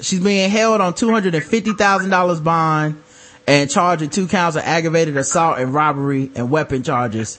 she's 0.00 0.20
being 0.20 0.50
held 0.50 0.80
on 0.80 0.94
$250,000 0.94 2.44
bond 2.44 3.02
and 3.46 3.70
charged 3.70 4.02
with 4.02 4.10
two 4.10 4.26
counts 4.26 4.56
of 4.56 4.62
aggravated 4.64 5.16
assault 5.16 5.58
and 5.58 5.72
robbery 5.72 6.30
and 6.34 6.50
weapon 6.50 6.82
charges. 6.82 7.38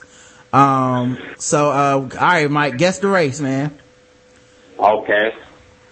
Um, 0.52 1.18
so, 1.36 1.70
uh, 1.70 1.74
all 1.96 2.08
right, 2.08 2.50
Mike, 2.50 2.78
guess 2.78 3.00
the 3.00 3.08
race, 3.08 3.38
man. 3.40 3.78
Okay. 4.78 5.34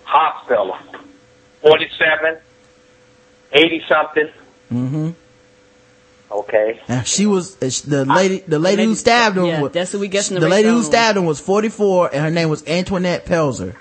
Hospital. 0.05 0.79
47, 1.61 2.39
80 3.53 3.85
something. 3.87 4.29
Mm-hmm. 4.73 5.11
Okay. 6.31 6.81
Now 6.89 7.03
she 7.03 7.27
was 7.27 7.57
uh, 7.57 7.71
the 7.89 8.05
lady. 8.05 8.39
The 8.39 8.59
lady 8.59 8.85
who 8.85 8.95
stabbed 8.95 9.37
him. 9.37 9.47
yeah, 9.47 9.63
was, 9.63 9.73
that's 9.73 9.93
who 9.93 10.01
we 10.01 10.09
guessing 10.09 10.35
the 10.35 10.41
The 10.41 10.49
lady 10.49 10.69
who 10.69 10.83
stabbed 10.83 11.17
him 11.17 11.25
was 11.25 11.41
44, 11.41 12.11
and 12.13 12.25
her 12.25 12.31
name 12.31 12.49
was 12.49 12.67
Antoinette 12.67 13.27
Pelzer. 13.27 13.77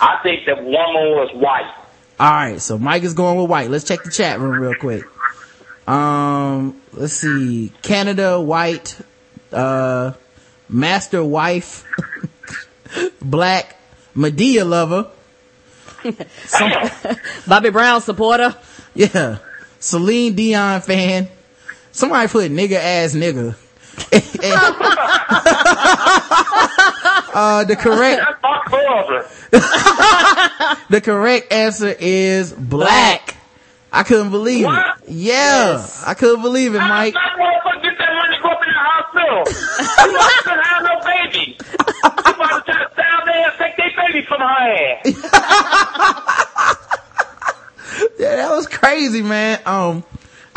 I 0.00 0.20
think 0.22 0.44
the 0.44 0.54
woman 0.56 0.72
was 0.72 1.30
white. 1.34 1.74
All 2.20 2.30
right, 2.30 2.60
so 2.60 2.78
Mike 2.78 3.02
is 3.02 3.14
going 3.14 3.38
with 3.38 3.48
white. 3.48 3.70
Let's 3.70 3.84
check 3.84 4.02
the 4.02 4.10
chat 4.10 4.40
room 4.40 4.60
real 4.60 4.74
quick. 4.74 5.04
Um, 5.88 6.80
let's 6.92 7.14
see. 7.14 7.72
Canada 7.82 8.40
white, 8.40 8.98
uh, 9.52 10.12
master 10.68 11.24
wife, 11.24 11.84
black, 13.22 13.76
Madea 14.14 14.68
lover. 14.68 15.10
Bobby 17.46 17.70
Brown 17.70 18.00
supporter. 18.00 18.54
Yeah. 18.94 19.38
Celine 19.80 20.34
Dion 20.34 20.80
fan. 20.80 21.28
Somebody 21.98 22.28
put 22.28 22.52
nigga 22.52 22.76
ass 22.76 23.12
nigga. 23.16 23.56
uh, 27.34 27.64
the 27.64 27.74
correct, 27.74 28.22
That's 28.24 28.40
my 28.40 28.62
cousin. 28.68 29.24
the 30.90 31.00
correct 31.00 31.52
answer 31.52 31.92
is 31.98 32.52
black. 32.52 33.34
I 33.92 34.04
couldn't 34.04 34.30
believe 34.30 34.66
What? 34.66 35.00
it. 35.08 35.10
Yeah. 35.10 35.84
I 36.06 36.14
couldn't 36.14 36.42
believe 36.42 36.76
it, 36.76 36.78
Mike. 36.78 37.14
That 37.14 37.32
motherfucker 37.36 37.82
get 37.82 37.98
that 37.98 38.14
money 38.14 38.36
go 38.44 38.50
up 38.50 38.60
in 38.62 38.68
the 38.72 38.78
hospital. 38.78 39.38
you 40.06 40.18
motherfucker 40.18 40.62
have 40.62 40.82
no 40.84 41.00
baby. 41.04 41.58
my 44.38 45.00
ass. 45.04 45.04
yeah, 48.20 48.36
that 48.36 48.50
was 48.52 48.68
crazy, 48.68 49.22
man. 49.22 49.58
Um, 49.66 50.04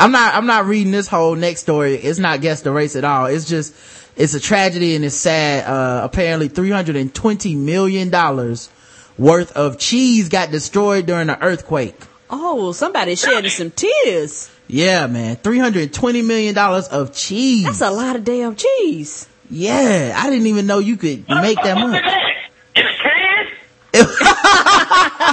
I'm 0.02 0.11
not, 0.11 0.34
I'm 0.34 0.48
not 0.48 0.65
reading 0.65 0.91
this 0.91 1.07
whole 1.07 1.36
next 1.36 1.61
story. 1.61 1.94
It's 1.94 2.18
not 2.18 2.41
guess 2.41 2.64
the 2.64 2.72
race 2.72 2.95
at 2.95 3.03
all. 3.03 3.28
It's 3.28 3.48
just, 3.48 3.76
it's 4.15 4.34
a 4.34 4.40
tragedy 4.40 4.95
and 4.95 5.06
it's 5.06 5.15
sad. 5.15 5.64
Uh, 5.64 6.02
apparently 6.03 6.48
320 6.48 7.56
million 7.56 8.10
dollars 8.10 8.72
worth 9.15 9.52
of 9.52 9.78
cheese 9.78 10.28
got 10.28 10.49
destroyed 10.49 11.06
during 11.06 11.28
the 11.28 11.40
earthquake. 11.40 11.95
Oh, 12.32 12.72
somebody 12.72 13.14
shedding 13.14 13.52
some 13.52 13.69
tears. 13.69 14.49
Yeah, 14.68 15.06
man. 15.06 15.36
320 15.36 16.23
million 16.23 16.56
dollars 16.56 16.88
of 16.88 17.14
cheese. 17.14 17.65
That's 17.65 17.82
a 17.82 17.91
lot 17.91 18.15
of 18.15 18.23
damn 18.23 18.56
cheese. 18.56 19.28
Yeah, 19.52 20.15
I 20.18 20.32
didn't 20.32 20.48
even 20.48 20.65
know 20.65 20.80
you 20.80 20.98
could 20.98 21.30
make 21.30 21.61
that 21.61 21.78
much. 21.78 22.03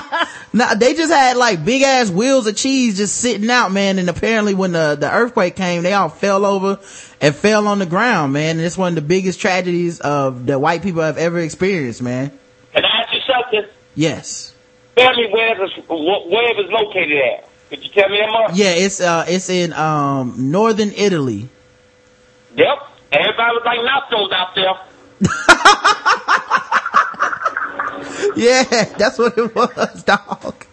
Now 0.53 0.75
they 0.75 0.95
just 0.95 1.13
had 1.13 1.37
like 1.37 1.65
big 1.65 1.83
ass 1.83 2.11
wheels 2.11 2.47
of 2.47 2.57
cheese 2.57 2.97
just 2.97 3.17
sitting 3.17 3.51
out, 3.51 3.71
man. 3.71 3.99
And 3.99 4.09
apparently 4.09 4.55
when 4.55 4.73
the, 4.73 4.97
the 4.99 5.13
earthquake 5.13 5.57
came, 5.57 5.83
they 5.83 5.93
all 5.93 6.09
fell 6.09 6.45
over 6.45 6.81
and 7.21 7.35
fell 7.35 7.69
on 7.69 7.79
the 7.79 7.87
ground, 7.87 8.33
man. 8.33 8.57
And 8.57 8.65
it's 8.65 8.79
one 8.79 8.91
of 8.91 8.95
the 8.95 9.03
biggest 9.03 9.41
tragedies 9.41 10.01
of 10.01 10.47
that 10.47 10.61
white 10.61 10.83
people 10.83 11.03
have 11.03 11.19
ever 11.19 11.39
experienced, 11.39 12.03
man. 12.03 12.31
Can 12.73 12.85
I 12.85 13.03
ask 13.03 13.13
you 13.13 13.21
something? 13.21 13.71
Yes. 13.95 14.55
Tell 14.97 15.15
me 15.15 15.29
where 15.31 15.63
it's, 15.63 15.77
where 15.89 16.61
it's 16.61 16.71
located 16.71 17.19
at. 17.19 17.49
Could 17.69 17.85
you 17.85 17.91
tell 17.91 18.09
me 18.09 18.19
that 18.19 18.31
much? 18.31 18.57
Yeah, 18.57 18.71
it's 18.71 19.01
uh 19.01 19.27
it's 19.29 19.51
in 19.51 19.75
um 19.75 20.51
northern 20.51 20.91
Italy. 20.93 21.49
Yep. 22.57 22.79
Everybody 23.13 23.55
was 23.55 23.63
like 23.65 23.81
nachos 23.81 24.33
out 24.33 24.55
there. 24.55 24.75
Yeah, 28.37 28.63
that's 28.97 29.19
what 29.19 29.37
it 29.37 29.55
was, 29.55 30.05
dog. 30.05 30.65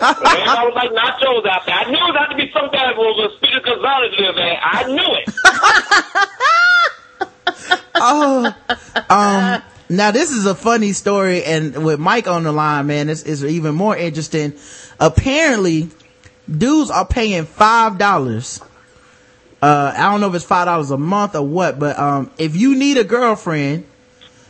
Everybody 0.00 0.62
was 0.64 0.74
like 0.74 0.90
nachos 0.90 1.46
out 1.46 1.66
there. 1.66 1.74
I 1.74 1.84
knew 1.90 1.98
it 1.98 2.16
had 2.16 2.28
to 2.28 2.36
be 2.36 2.50
some 2.52 2.70
guy 2.70 2.94
who 2.94 3.00
was 3.00 3.32
a 3.32 3.36
Speedy 3.36 3.60
Gonzalez 3.64 4.14
live 4.18 4.34
there. 4.34 4.58
I 4.62 4.84
knew 4.86 5.10
it. 5.20 5.28
oh, 7.94 8.54
um, 9.10 9.62
now 9.88 10.10
this 10.10 10.30
is 10.32 10.46
a 10.46 10.54
funny 10.54 10.92
story, 10.92 11.44
and 11.44 11.84
with 11.84 12.00
Mike 12.00 12.26
on 12.26 12.44
the 12.44 12.52
line, 12.52 12.86
man, 12.86 13.06
this 13.08 13.22
is 13.22 13.44
even 13.44 13.74
more 13.74 13.96
interesting. 13.96 14.54
Apparently, 14.98 15.90
dudes 16.50 16.90
are 16.90 17.06
paying 17.06 17.44
five 17.44 17.98
dollars. 17.98 18.60
Uh, 19.62 19.92
I 19.96 20.10
don't 20.10 20.20
know 20.20 20.28
if 20.28 20.34
it's 20.34 20.44
five 20.44 20.66
dollars 20.66 20.90
a 20.90 20.98
month 20.98 21.34
or 21.34 21.46
what, 21.46 21.78
but 21.78 21.98
um, 21.98 22.30
if 22.38 22.56
you 22.56 22.74
need 22.76 22.96
a 22.96 23.04
girlfriend 23.04 23.86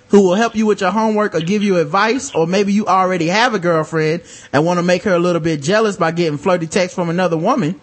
who 0.09 0.23
will 0.23 0.35
help 0.35 0.55
you 0.55 0.67
with 0.67 0.81
your 0.81 0.91
homework 0.91 1.35
or 1.35 1.41
give 1.41 1.63
you 1.63 1.79
advice, 1.79 2.35
or 2.35 2.47
maybe 2.47 2.73
you 2.73 2.87
already 2.87 3.27
have 3.27 3.55
a 3.55 3.59
girlfriend 3.59 4.23
and 4.53 4.65
want 4.65 4.79
to 4.79 4.83
make 4.83 5.03
her 5.03 5.15
a 5.15 5.19
little 5.19 5.41
bit 5.41 5.63
jealous 5.63 5.97
by 5.97 6.11
getting 6.13 6.39
flirty 6.39 6.67
texts 6.67 6.95
from 6.95 7.09
another 7.09 7.37
woman. 7.37 7.81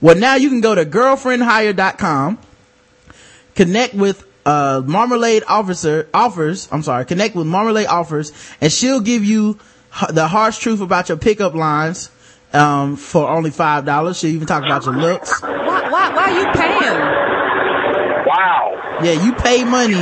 Well, 0.00 0.16
now 0.16 0.34
you 0.34 0.48
can 0.48 0.60
go 0.60 0.74
to 0.74 0.84
girlfriendhire.com, 0.84 2.38
connect 3.54 3.94
with 3.94 4.26
uh, 4.44 4.82
Marmalade 4.84 5.42
officer 5.48 6.08
offers, 6.12 6.68
I'm 6.70 6.82
sorry, 6.82 7.04
connect 7.04 7.34
with 7.34 7.46
Marmalade 7.46 7.86
offers, 7.86 8.32
and 8.60 8.72
she'll 8.72 9.00
give 9.00 9.24
you 9.24 9.58
the 10.10 10.28
harsh 10.28 10.58
truth 10.58 10.80
about 10.80 11.08
your 11.08 11.18
pickup 11.18 11.54
lines, 11.54 12.10
um, 12.52 12.96
for 12.96 13.28
only 13.28 13.50
five 13.50 13.84
dollars. 13.84 14.18
She'll 14.18 14.30
even 14.30 14.46
talk 14.46 14.64
about 14.64 14.84
your 14.84 14.94
looks. 14.94 15.40
Why, 15.42 15.90
why, 15.90 16.14
why 16.14 16.30
are 16.30 16.38
you 16.38 16.46
paying? 16.52 17.00
Wow. 18.26 19.00
Yeah, 19.02 19.24
you 19.24 19.32
pay 19.34 19.64
money, 19.64 19.94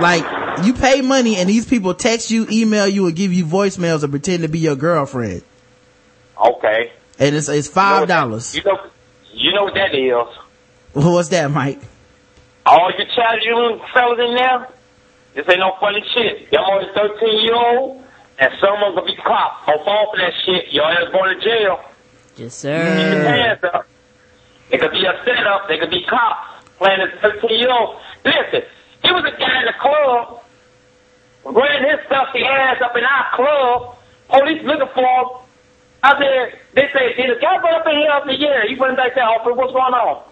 like, 0.00 0.64
you 0.64 0.74
pay 0.74 1.00
money 1.00 1.36
and 1.36 1.48
these 1.48 1.66
people 1.66 1.94
text 1.94 2.30
you, 2.30 2.46
email 2.50 2.86
you, 2.88 3.06
and 3.06 3.16
give 3.16 3.32
you 3.32 3.44
voicemails 3.44 4.02
and 4.02 4.10
pretend 4.12 4.42
to 4.42 4.48
be 4.48 4.58
your 4.58 4.76
girlfriend. 4.76 5.42
Okay. 6.38 6.92
And 7.18 7.36
it's, 7.36 7.48
it's 7.48 7.68
five 7.68 8.08
dollars. 8.08 8.54
You 8.54 8.62
know, 8.64 8.78
you 9.32 9.52
know 9.52 9.64
what 9.64 9.74
that 9.74 9.94
is. 9.94 10.26
What's 10.94 11.28
that, 11.28 11.50
Mike? 11.50 11.80
All 12.66 12.90
you 12.98 13.04
child 13.14 13.40
you 13.42 13.80
fellas 13.92 14.18
in 14.18 14.34
there, 14.34 14.68
this 15.34 15.46
ain't 15.48 15.60
no 15.60 15.76
funny 15.80 16.02
shit. 16.14 16.50
Y'all 16.52 16.70
only 16.72 16.88
13 16.94 17.44
year 17.44 17.54
old, 17.54 18.02
and 18.38 18.52
someone 18.60 18.94
gonna 18.94 19.06
be 19.06 19.16
caught. 19.16 19.64
Don't 19.66 19.84
fall 19.84 20.10
for 20.10 20.18
that 20.18 20.32
shit. 20.44 20.72
Y'all 20.72 20.86
ass 20.86 21.10
going 21.12 21.38
to 21.38 21.44
jail. 21.44 21.80
Yes, 22.36 22.62
Keep 22.62 22.70
your 22.70 22.74
sir. 22.82 23.24
hands 23.24 23.64
up. 23.64 23.86
It 24.70 24.80
could 24.80 24.92
be 24.92 25.04
a 25.04 25.12
setup. 25.24 25.68
They 25.68 25.78
could 25.78 25.90
be 25.90 26.04
cops 26.04 26.66
playing 26.78 27.00
this 27.00 27.20
13 27.20 27.58
year 27.58 27.70
old. 27.72 27.96
Listen, 28.24 28.62
he 29.02 29.10
was 29.10 29.24
a 29.24 29.34
guy 29.38 29.60
in 29.60 29.66
the 29.66 29.76
club, 29.80 30.42
running 31.44 31.88
his 31.88 32.00
stuffy 32.06 32.44
ass 32.44 32.80
up 32.82 32.96
in 32.96 33.04
our 33.04 33.26
club. 33.36 33.96
Police 34.28 34.62
looking 34.64 34.88
for 34.94 35.02
him. 35.04 35.26
I 36.02 36.16
said, 36.16 36.58
they 36.74 36.86
said, 36.92 37.16
did 37.16 37.36
a 37.36 37.40
guy 37.40 37.56
run 37.60 37.74
up 37.74 37.86
in 37.86 37.96
here? 37.98 38.10
I 38.10 38.20
said, 38.24 38.38
yeah. 38.40 38.64
He 38.68 38.76
went 38.76 38.96
back 38.96 39.14
there, 39.14 39.24
officer, 39.24 39.52
what's 39.52 39.72
going 39.72 39.92
on? 39.92 40.22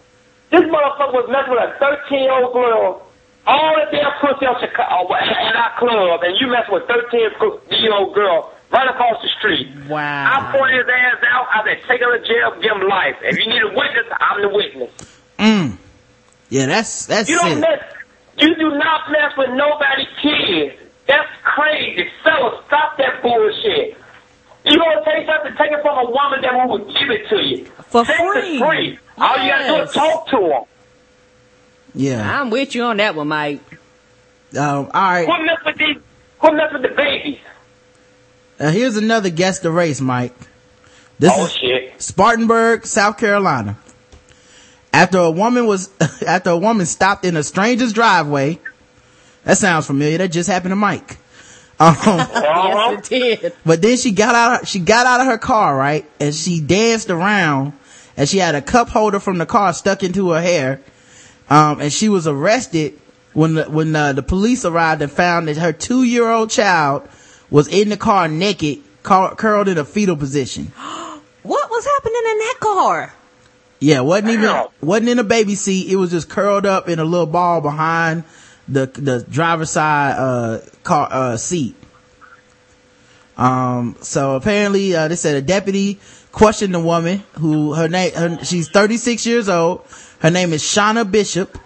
This 0.50 0.64
motherfucker 0.64 1.12
was 1.12 1.28
messing 1.28 1.52
with 1.52 1.60
a 1.60 1.76
13 1.76 2.22
year 2.24 2.32
old 2.32 2.52
girl. 2.54 3.04
All 3.46 3.74
the 3.76 3.88
damn 3.96 4.12
pussy 4.20 4.44
on 4.44 4.60
Chicago, 4.60 5.12
in 5.16 5.56
our 5.56 5.72
club, 5.78 6.20
and 6.24 6.36
you 6.40 6.48
mess 6.48 6.68
with 6.68 6.84
13 6.88 7.20
year 7.80 7.92
old 7.92 8.14
girl 8.14 8.52
right 8.70 8.88
across 8.88 9.20
the 9.22 9.28
street. 9.38 9.68
Wow. 9.88 10.00
I 10.00 10.52
pointed 10.56 10.84
his 10.84 10.88
ass 10.88 11.20
out. 11.32 11.46
I 11.52 11.64
said, 11.64 11.80
take 11.88 12.00
her 12.00 12.16
to 12.16 12.24
jail, 12.24 12.52
give 12.60 12.72
him 12.72 12.88
life. 12.88 13.16
If 13.22 13.38
you 13.38 13.46
need 13.48 13.62
a 13.62 13.68
witness, 13.68 14.06
I'm 14.20 14.40
the 14.42 14.48
witness. 14.48 14.92
Mm. 15.38 15.76
Yeah, 16.50 16.66
that's, 16.66 17.06
that's 17.06 17.28
You 17.28 17.36
don't 17.38 17.58
it. 17.58 17.60
mess. 17.60 17.82
You 18.38 18.54
do 18.56 18.70
not 18.78 19.10
mess 19.10 19.32
with 19.36 19.50
nobody's 19.50 20.06
kids. 20.22 20.74
That's 21.06 21.28
crazy. 21.42 22.08
Fellas, 22.22 22.62
stop 22.66 22.96
that 22.98 23.22
bullshit. 23.22 23.96
You 24.64 24.76
gonna 24.78 25.04
take 25.04 25.26
something, 25.26 25.52
take 25.56 25.72
it 25.72 25.82
from 25.82 26.06
a 26.06 26.10
woman 26.10 26.42
that 26.42 26.68
will 26.68 26.78
give 26.78 27.10
it 27.10 27.28
to 27.30 27.36
you. 27.42 27.64
For 27.88 28.04
Sex 28.04 28.18
free. 28.18 28.56
Is 28.56 28.60
free. 28.60 28.98
All 29.16 29.38
you 29.38 29.50
gotta 29.50 29.64
do 29.66 29.82
is 29.82 29.92
talk 29.92 30.28
to 30.28 30.36
them. 30.38 30.62
Yeah. 31.94 32.40
I'm 32.40 32.50
with 32.50 32.74
you 32.74 32.82
on 32.84 32.98
that 32.98 33.14
one, 33.14 33.28
Mike. 33.28 33.60
Um, 34.56 34.86
alright. 34.94 35.26
Quit 35.26 35.42
mess 35.42 35.58
with 35.64 35.76
these. 35.78 35.96
Quit 36.38 36.54
mess 36.54 36.72
with 36.72 36.82
the 36.82 36.88
babies. 36.88 37.38
Uh, 38.60 38.70
here's 38.70 38.96
another 38.96 39.30
guess 39.30 39.60
the 39.60 39.70
race, 39.70 40.00
Mike. 40.00 40.34
This 41.18 41.32
Oh, 41.34 41.46
is 41.46 41.52
shit. 41.52 42.00
Spartanburg, 42.02 42.86
South 42.86 43.18
Carolina. 43.18 43.76
After 44.92 45.18
a 45.18 45.30
woman 45.30 45.66
was, 45.66 45.90
after 46.26 46.50
a 46.50 46.56
woman 46.56 46.86
stopped 46.86 47.24
in 47.24 47.36
a 47.36 47.42
stranger's 47.42 47.92
driveway, 47.92 48.58
that 49.44 49.58
sounds 49.58 49.86
familiar. 49.86 50.18
That 50.18 50.32
just 50.32 50.48
happened 50.48 50.72
to 50.72 50.76
Mike. 50.76 51.18
Um, 51.80 51.94
Yes, 52.04 53.10
it 53.12 53.40
did. 53.40 53.52
but 53.64 53.80
then 53.82 53.96
she 53.96 54.10
got 54.10 54.34
out, 54.34 54.66
she 54.66 54.80
got 54.80 55.06
out 55.06 55.20
of 55.20 55.26
her 55.26 55.38
car, 55.38 55.76
right? 55.76 56.04
And 56.18 56.34
she 56.34 56.60
danced 56.60 57.08
around 57.10 57.72
and 58.16 58.28
she 58.28 58.38
had 58.38 58.54
a 58.56 58.62
cup 58.62 58.88
holder 58.88 59.20
from 59.20 59.38
the 59.38 59.46
car 59.46 59.72
stuck 59.72 60.02
into 60.02 60.30
her 60.30 60.40
hair. 60.42 60.80
Um, 61.48 61.80
and 61.80 61.92
she 61.92 62.08
was 62.08 62.26
arrested 62.26 62.98
when 63.32 63.54
the, 63.54 63.64
when 63.70 63.94
uh, 63.94 64.12
the 64.12 64.22
police 64.24 64.64
arrived 64.64 65.02
and 65.02 65.10
found 65.12 65.46
that 65.48 65.56
her 65.56 65.72
two 65.72 66.02
year 66.02 66.28
old 66.28 66.50
child 66.50 67.08
was 67.48 67.68
in 67.68 67.88
the 67.90 67.96
car 67.96 68.26
naked, 68.26 68.82
cur- 69.04 69.34
curled 69.36 69.68
in 69.68 69.78
a 69.78 69.84
fetal 69.84 70.16
position. 70.16 70.72
What 71.44 71.70
was 71.70 71.86
happening 71.86 72.22
in 72.32 72.38
that 72.38 72.54
car? 72.60 73.14
Yeah, 73.80 74.00
wasn't 74.00 74.30
even 74.30 74.64
wasn't 74.80 75.08
in 75.10 75.18
a 75.18 75.24
baby 75.24 75.54
seat. 75.54 75.90
It 75.90 75.96
was 75.96 76.10
just 76.10 76.28
curled 76.28 76.66
up 76.66 76.88
in 76.88 76.98
a 76.98 77.04
little 77.04 77.26
ball 77.26 77.60
behind 77.60 78.24
the 78.66 78.86
the 78.86 79.24
driver's 79.30 79.70
side 79.70 80.16
uh 80.18 80.60
car 80.82 81.08
uh 81.10 81.36
seat. 81.36 81.76
Um, 83.36 83.94
so 84.00 84.34
apparently, 84.34 84.96
uh, 84.96 85.06
they 85.06 85.14
said 85.14 85.36
a 85.36 85.42
deputy 85.42 86.00
questioned 86.32 86.74
the 86.74 86.80
woman 86.80 87.22
who 87.38 87.72
her 87.74 87.88
name 87.88 88.12
her, 88.14 88.44
she's 88.44 88.68
36 88.68 89.24
years 89.26 89.48
old. 89.48 89.86
Her 90.20 90.30
name 90.30 90.52
is 90.52 90.62
Shauna 90.62 91.08
Bishop. 91.08 91.56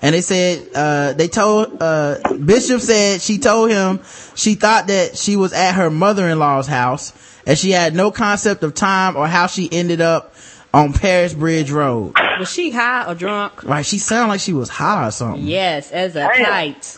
And 0.00 0.14
they 0.14 0.20
said, 0.20 0.68
uh, 0.76 1.12
they 1.14 1.26
told, 1.26 1.82
uh, 1.82 2.18
Bishop 2.36 2.80
said 2.80 3.20
she 3.20 3.38
told 3.38 3.70
him 3.70 4.00
she 4.36 4.54
thought 4.54 4.86
that 4.86 5.16
she 5.16 5.34
was 5.34 5.52
at 5.52 5.72
her 5.72 5.90
mother-in-law's 5.90 6.68
house 6.68 7.12
and 7.46 7.58
she 7.58 7.72
had 7.72 7.94
no 7.96 8.12
concept 8.12 8.62
of 8.62 8.74
time 8.74 9.16
or 9.16 9.26
how 9.26 9.48
she 9.48 9.68
ended 9.72 10.00
up 10.00 10.34
on 10.72 10.92
Parris 10.92 11.34
Bridge 11.34 11.70
Road. 11.70 12.14
Was 12.38 12.50
she 12.52 12.70
high 12.70 13.10
or 13.10 13.14
drunk? 13.14 13.64
Right. 13.64 13.84
She 13.84 13.98
sounded 13.98 14.32
like 14.32 14.40
she 14.40 14.52
was 14.52 14.68
high 14.68 15.08
or 15.08 15.10
something. 15.10 15.44
Yes, 15.44 15.90
as 15.90 16.16
a 16.16 16.28
kite. 16.28 16.96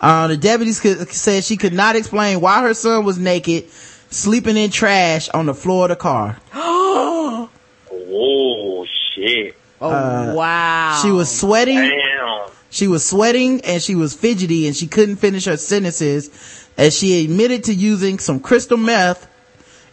Uh, 0.00 0.26
the 0.28 0.36
deputies 0.36 0.80
could, 0.80 1.08
said 1.10 1.44
she 1.44 1.56
could 1.56 1.72
not 1.72 1.94
explain 1.94 2.40
why 2.40 2.62
her 2.62 2.74
son 2.74 3.04
was 3.04 3.18
naked, 3.18 3.70
sleeping 3.70 4.56
in 4.56 4.70
trash 4.70 5.28
on 5.28 5.46
the 5.46 5.54
floor 5.54 5.84
of 5.84 5.90
the 5.90 5.96
car. 5.96 6.38
oh, 6.54 7.48
Oh 7.92 8.86
shit. 9.14 9.54
Uh, 9.80 10.32
wow. 10.36 11.00
She 11.02 11.10
was 11.10 11.30
sweating. 11.30 11.76
Damn. 11.76 12.48
She 12.70 12.88
was 12.88 13.06
sweating 13.08 13.60
and 13.62 13.82
she 13.82 13.94
was 13.94 14.14
fidgety 14.14 14.66
and 14.66 14.74
she 14.74 14.86
couldn't 14.86 15.16
finish 15.16 15.44
her 15.44 15.56
sentences 15.56 16.68
as 16.78 16.96
she 16.96 17.24
admitted 17.24 17.64
to 17.64 17.74
using 17.74 18.18
some 18.18 18.40
crystal 18.40 18.78
meth 18.78 19.28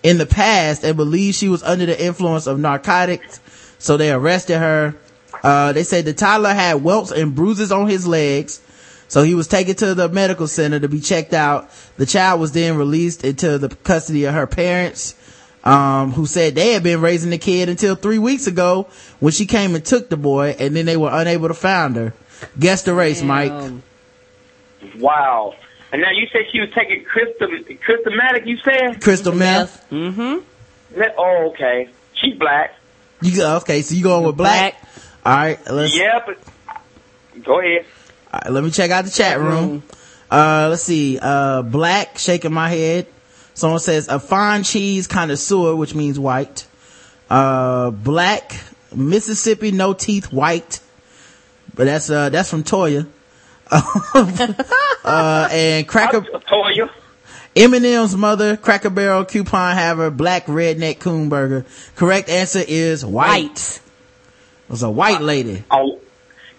in 0.03 0.17
the 0.17 0.25
past 0.25 0.83
and 0.83 0.95
believed 0.95 1.35
she 1.35 1.49
was 1.49 1.63
under 1.63 1.85
the 1.85 2.03
influence 2.03 2.47
of 2.47 2.59
narcotics. 2.59 3.39
So 3.79 3.97
they 3.97 4.11
arrested 4.11 4.59
her. 4.59 4.95
Uh, 5.43 5.73
they 5.73 5.83
said 5.83 6.05
the 6.05 6.13
toddler 6.13 6.53
had 6.53 6.83
welts 6.83 7.11
and 7.11 7.35
bruises 7.35 7.71
on 7.71 7.87
his 7.87 8.07
legs. 8.07 8.61
So 9.07 9.23
he 9.23 9.33
was 9.33 9.47
taken 9.47 9.75
to 9.77 9.95
the 9.95 10.07
medical 10.07 10.47
center 10.47 10.79
to 10.79 10.87
be 10.87 10.99
checked 10.99 11.33
out. 11.33 11.71
The 11.97 12.05
child 12.05 12.39
was 12.39 12.51
then 12.51 12.77
released 12.77 13.23
into 13.23 13.57
the 13.57 13.69
custody 13.69 14.25
of 14.25 14.35
her 14.35 14.45
parents, 14.45 15.15
um, 15.63 16.11
who 16.11 16.25
said 16.25 16.55
they 16.55 16.73
had 16.73 16.83
been 16.83 17.01
raising 17.01 17.31
the 17.31 17.37
kid 17.39 17.69
until 17.69 17.95
three 17.95 18.19
weeks 18.19 18.45
ago 18.45 18.87
when 19.19 19.33
she 19.33 19.45
came 19.47 19.73
and 19.73 19.83
took 19.83 20.09
the 20.09 20.17
boy 20.17 20.55
and 20.59 20.75
then 20.75 20.85
they 20.85 20.97
were 20.97 21.09
unable 21.11 21.47
to 21.47 21.53
find 21.55 21.95
her. 21.95 22.13
Guess 22.59 22.83
the 22.83 22.93
race, 22.93 23.23
Mike. 23.23 23.51
Wow. 24.97 25.55
And 25.91 26.01
now 26.01 26.11
you 26.11 26.27
said 26.31 26.41
she 26.51 26.59
was 26.59 26.69
taking 26.75 27.03
crystal, 27.03 27.47
crystamatic, 27.83 28.45
you 28.45 28.57
said? 28.57 29.01
Crystal 29.01 29.33
meth. 29.33 29.89
Mm-hmm. 29.89 30.99
Me- 30.99 31.07
Oh, 31.17 31.49
okay. 31.51 31.89
She's 32.13 32.35
black. 32.37 32.75
You 33.21 33.35
go, 33.37 33.57
okay, 33.57 33.81
so 33.81 33.95
you 33.95 34.03
going 34.03 34.25
with 34.25 34.37
black? 34.37 34.75
All 35.25 35.35
right, 35.35 35.59
let's, 35.69 35.97
Yeah, 35.97 36.19
but 36.25 36.37
go 37.43 37.59
ahead. 37.59 37.85
all 38.33 38.39
right, 38.43 38.51
let 38.53 38.63
me 38.63 38.71
check 38.71 38.91
out 38.91 39.05
the 39.05 39.11
chat 39.11 39.39
room. 39.39 39.83
Uh, 40.31 40.67
let's 40.69 40.83
see, 40.83 41.17
uh, 41.21 41.61
black, 41.63 42.17
shaking 42.17 42.53
my 42.53 42.69
head. 42.69 43.07
Someone 43.55 43.79
says 43.79 44.07
a 44.07 44.19
fine 44.19 44.63
cheese 44.63 45.07
connoisseur, 45.07 45.75
which 45.75 45.93
means 45.95 46.17
white. 46.19 46.65
Uh, 47.29 47.89
black, 47.91 48.55
Mississippi, 48.95 49.71
no 49.71 49.93
teeth, 49.93 50.31
white. 50.31 50.79
But 51.75 51.85
that's, 51.85 52.09
uh, 52.09 52.29
that's 52.29 52.49
from 52.49 52.63
Toya. 52.63 53.05
Uh, 53.71 55.49
and 55.51 55.87
Cracker, 55.87 56.25
How 56.45 56.63
are 56.63 56.71
you? 56.71 56.89
Eminem's 57.55 58.15
mother, 58.15 58.57
Cracker 58.57 58.89
Barrel, 58.89 59.25
coupon 59.25 59.75
haver, 59.75 60.09
black 60.11 60.45
redneck 60.45 60.99
coon 60.99 61.29
burger. 61.29 61.65
Correct 61.95 62.29
answer 62.29 62.63
is 62.65 63.05
white. 63.05 63.81
It 64.67 64.71
was 64.71 64.83
a 64.83 64.89
white 64.89 65.21
lady. 65.21 65.63
Oh, 65.71 65.99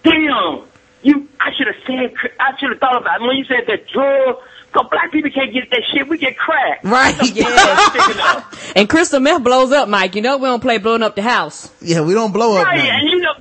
damn! 0.03 0.63
You, 1.01 1.27
I 1.39 1.51
should 1.57 1.67
have 1.67 1.77
said. 1.87 2.13
I 2.39 2.57
should 2.59 2.69
have 2.69 2.79
thought 2.79 3.01
about 3.01 3.21
it 3.21 3.27
when 3.27 3.37
you 3.37 3.45
said 3.45 3.65
that 3.67 3.87
drug. 3.87 4.37
Cause 4.71 4.87
black 4.89 5.11
people 5.11 5.29
can't 5.31 5.51
get 5.51 5.69
that 5.69 5.81
shit. 5.91 6.07
We 6.07 6.17
get 6.17 6.37
cracked. 6.37 6.85
Right. 6.85 7.13
Yes. 7.35 8.71
and 8.75 8.87
crystal 8.87 9.19
meth 9.19 9.43
blows 9.43 9.73
up, 9.73 9.89
Mike. 9.89 10.15
You 10.15 10.21
know 10.21 10.37
we 10.37 10.47
don't 10.47 10.61
play 10.61 10.77
blowing 10.77 11.03
up 11.03 11.15
the 11.15 11.21
house. 11.21 11.69
Yeah, 11.81 12.01
we 12.01 12.13
don't 12.13 12.31
blow 12.31 12.55
up 12.55 12.65
Right, 12.65 12.79
and 12.79 13.09
you 13.09 13.19
know, 13.19 13.33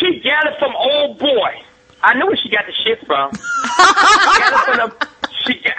she 0.00 0.20
got 0.20 0.46
it 0.46 0.58
from 0.58 0.74
old 0.74 1.18
boy. 1.18 1.62
I 2.02 2.14
know 2.14 2.26
where 2.26 2.36
she 2.36 2.48
got 2.48 2.64
the 2.66 2.72
shit 2.84 3.04
from. 3.06 3.32
she 3.34 4.40
got 4.40 4.52
it 4.52 4.64
from 4.64 4.76
the. 4.78 5.08
She 5.46 5.54
got. 5.60 5.76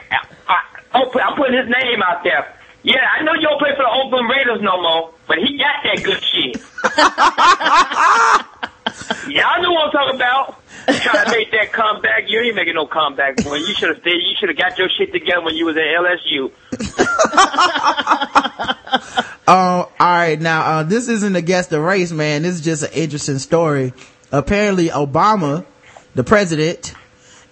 I, 0.48 0.62
I'm 0.94 1.08
I'm 1.08 1.36
putting 1.36 1.58
his 1.58 1.70
name 1.70 2.02
out 2.02 2.24
there. 2.24 2.56
Yeah, 2.84 2.98
I 3.18 3.24
know 3.24 3.34
you 3.34 3.42
don't 3.42 3.60
play 3.60 3.72
for 3.76 3.84
the 3.84 3.90
Oakland 3.90 4.30
Raiders 4.30 4.62
no 4.62 4.82
more, 4.82 5.14
but 5.28 5.38
he 5.38 5.58
got 5.58 5.84
that 5.84 6.04
good 6.04 6.24
shit. 6.24 6.58
Y'all 9.28 9.62
know 9.62 9.72
what 9.72 9.86
I'm 9.86 9.92
talking 9.92 10.16
about. 10.16 10.58
Trying 10.88 11.26
to 11.26 11.32
make 11.32 11.52
that 11.52 11.72
comeback. 11.72 12.24
You 12.28 12.42
ain't 12.42 12.56
making 12.56 12.74
no 12.74 12.88
comeback, 12.88 13.44
boy. 13.44 13.58
You 13.58 13.74
should 13.76 13.90
have 13.90 14.00
stayed. 14.00 14.16
You 14.16 14.36
should 14.40 14.50
have 14.50 14.58
got 14.58 14.80
your 14.80 14.90
shit 14.98 15.14
together 15.14 15.44
when 15.44 15.56
you 15.56 15.66
was 15.66 15.78
at 15.78 15.84
LSU. 15.84 16.52
Um, 19.48 19.48
all 19.48 19.92
right, 20.00 20.42
now 20.42 20.62
uh, 20.62 20.84
this 20.84 21.08
isn't 21.08 21.36
against 21.36 21.70
the 21.70 21.80
race, 21.80 22.12
man. 22.12 22.42
This 22.42 22.56
is 22.56 22.62
just 22.62 22.84
an 22.84 22.90
interesting 22.94 23.38
story. 23.38 23.94
Apparently, 24.32 24.90
Obama, 24.90 25.66
the 26.16 26.24
president, 26.24 26.94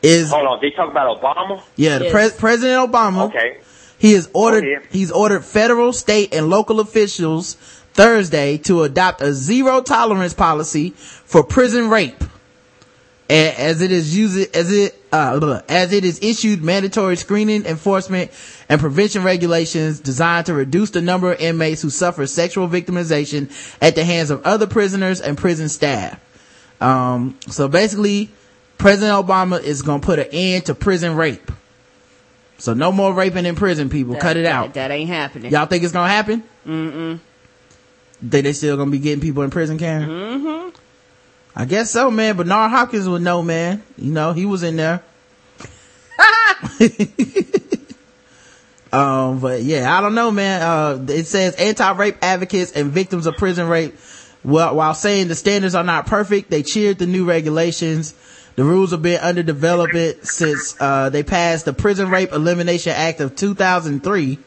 is 0.02 0.30
Hold 0.31 0.48
on. 0.48 0.61
They 0.61 0.72
talk 0.72 0.90
about 0.90 1.22
Obama. 1.22 1.61
yeah, 1.76 1.98
the 1.99 2.10
pres 2.10 2.34
President 2.34 2.91
Obama. 2.91 3.27
Okay. 3.27 3.57
He 3.98 4.14
has 4.14 4.30
ordered 4.34 4.61
Go 4.64 4.72
ahead. 4.72 4.88
he's 4.91 5.11
ordered 5.11 5.44
federal, 5.44 5.91
state, 5.91 6.34
and 6.34 6.49
local 6.49 6.80
officials 6.80 7.56
Thursday 7.94 8.57
to 8.60 8.84
adopt 8.84 9.22
a 9.22 9.34
zero 9.34 9.81
tolerance 9.81 10.34
policy 10.34 10.91
for 10.91 11.44
prison 11.44 11.90
rape. 11.90 12.23
As 13.30 13.81
it 13.84 13.91
is 13.91 14.18
used, 14.18 14.56
as 14.56 14.72
it, 14.72 14.95
uh, 15.11 15.61
as 15.69 15.94
it 15.94 16.03
is 16.03 16.19
issued 16.23 16.64
mandatory 16.64 17.15
screening, 17.15 17.64
enforcement, 17.65 18.31
and 18.69 18.81
prevention 18.81 19.23
regulations 19.23 19.99
designed 19.99 20.48
to 20.48 20.53
reduce 20.56 20.90
the 20.91 21.02
number 21.02 21.34
of 21.34 21.40
inmates 21.40 21.81
who 21.84 21.91
suffer 21.91 22.26
sexual 22.26 22.68
victimization 22.68 23.52
at 23.81 23.94
the 23.94 24.03
hands 24.03 24.31
of 24.31 24.41
other 24.45 24.65
prisoners 24.65 25.22
and 25.22 25.38
prison 25.38 25.69
staff. 25.69 26.19
Um, 26.81 27.38
so 27.49 27.68
basically, 27.68 28.31
President 28.80 29.27
Obama 29.27 29.61
is 29.61 29.84
gonna 29.84 30.01
put 30.01 30.18
an 30.19 30.27
end 30.31 30.65
to 30.65 30.73
prison 30.73 31.15
rape. 31.15 31.51
So 32.57 32.73
no 32.73 32.91
more 32.91 33.14
raping 33.14 33.45
in 33.45 33.56
prison, 33.56 33.89
people. 33.89 34.14
That- 34.14 34.22
Cut 34.22 34.38
it 34.38 34.43
that- 34.43 34.51
out. 34.51 34.73
That 34.73 34.89
ain't 34.89 35.10
happening. 35.10 35.51
Y'all 35.51 35.68
think 35.68 35.84
it's 35.84 35.93
gonna 35.93 36.10
happen? 36.10 36.43
Mm-mm. 36.65 37.19
Think 38.27 38.43
they 38.43 38.53
still 38.53 38.77
gonna 38.77 38.89
be 38.89 38.99
getting 38.99 39.22
people 39.22 39.43
in 39.43 39.49
prison, 39.49 39.77
Karen? 39.77 40.10
Mm-hmm. 40.10 40.69
I 41.56 41.65
guess 41.65 41.91
so, 41.91 42.10
man. 42.10 42.38
Bernard 42.38 42.72
Hopkins 42.72 43.07
would 43.07 43.22
know, 43.22 43.41
man. 43.43 43.84
You 43.97 44.11
know, 44.11 44.34
he 44.34 44.45
was 44.45 44.64
in 44.64 44.77
there. 44.77 45.03
um, 48.93 49.39
but 49.39 49.61
yeah, 49.64 49.95
I 49.95 50.01
don't 50.01 50.15
know, 50.15 50.31
man. 50.31 50.61
Uh, 50.61 51.06
it 51.10 51.26
says 51.27 51.56
anti-rape 51.56 52.18
advocates 52.22 52.72
and 52.72 52.91
victims 52.91 53.26
of 53.27 53.35
prison 53.35 53.68
rape, 53.68 53.97
well, 54.43 54.76
while 54.76 54.93
saying 54.93 55.27
the 55.27 55.35
standards 55.35 55.76
are 55.76 55.84
not 55.84 56.06
perfect, 56.07 56.49
they 56.49 56.64
cheered 56.64 56.97
the 56.97 57.07
new 57.07 57.26
regulations. 57.26 58.14
The 58.60 58.65
rules 58.65 58.91
have 58.91 59.02
been 59.02 59.22
under 59.22 59.41
development 59.41 60.27
since, 60.27 60.76
uh, 60.81 61.07
they 61.10 61.23
passed 61.23 61.64
the 61.64 61.72
Prison 61.72 62.10
Rape 62.10 62.34
Elimination 62.34 62.91
Act 62.91 63.22
of 63.22 63.34
2003. 63.38 64.38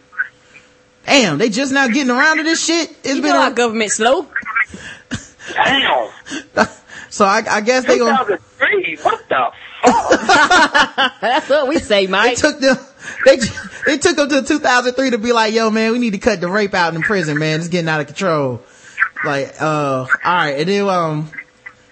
Damn, 1.06 1.38
they 1.38 1.48
just 1.48 1.72
now 1.72 1.88
getting 1.88 2.10
around 2.10 2.36
to 2.36 2.42
this 2.42 2.62
shit. 2.62 2.90
It's 3.02 3.14
You 3.16 3.22
been 3.22 3.30
know 3.32 3.40
a- 3.40 3.44
our 3.44 3.50
government 3.52 3.90
slow. 3.90 4.26
Damn. 5.54 6.10
so 7.08 7.24
I, 7.24 7.42
I 7.48 7.60
guess 7.62 7.86
they 7.86 7.96
gonna 7.96 8.18
2003. 8.18 8.96
What 8.96 9.26
the? 9.30 9.50
That's 11.22 11.48
what 11.48 11.68
we 11.68 11.78
say, 11.78 12.06
Mike. 12.06 12.36
They 12.36 12.42
took 12.42 12.60
them. 12.60 12.76
They 13.24 13.36
they 13.86 13.96
took 13.96 14.16
them 14.16 14.28
to 14.28 14.42
2003 14.42 15.12
to 15.12 15.16
be 15.16 15.32
like, 15.32 15.54
yo, 15.54 15.70
man, 15.70 15.90
we 15.92 15.98
need 15.98 16.12
to 16.12 16.18
cut 16.18 16.42
the 16.42 16.48
rape 16.48 16.74
out 16.74 16.94
in 16.94 17.00
prison, 17.00 17.38
man. 17.38 17.60
It's 17.60 17.68
getting 17.70 17.88
out 17.88 18.00
of 18.02 18.08
control. 18.08 18.60
Like, 19.24 19.54
uh, 19.58 20.00
all 20.04 20.06
right, 20.22 20.50
and 20.58 20.68
then 20.68 20.86
um, 20.86 21.30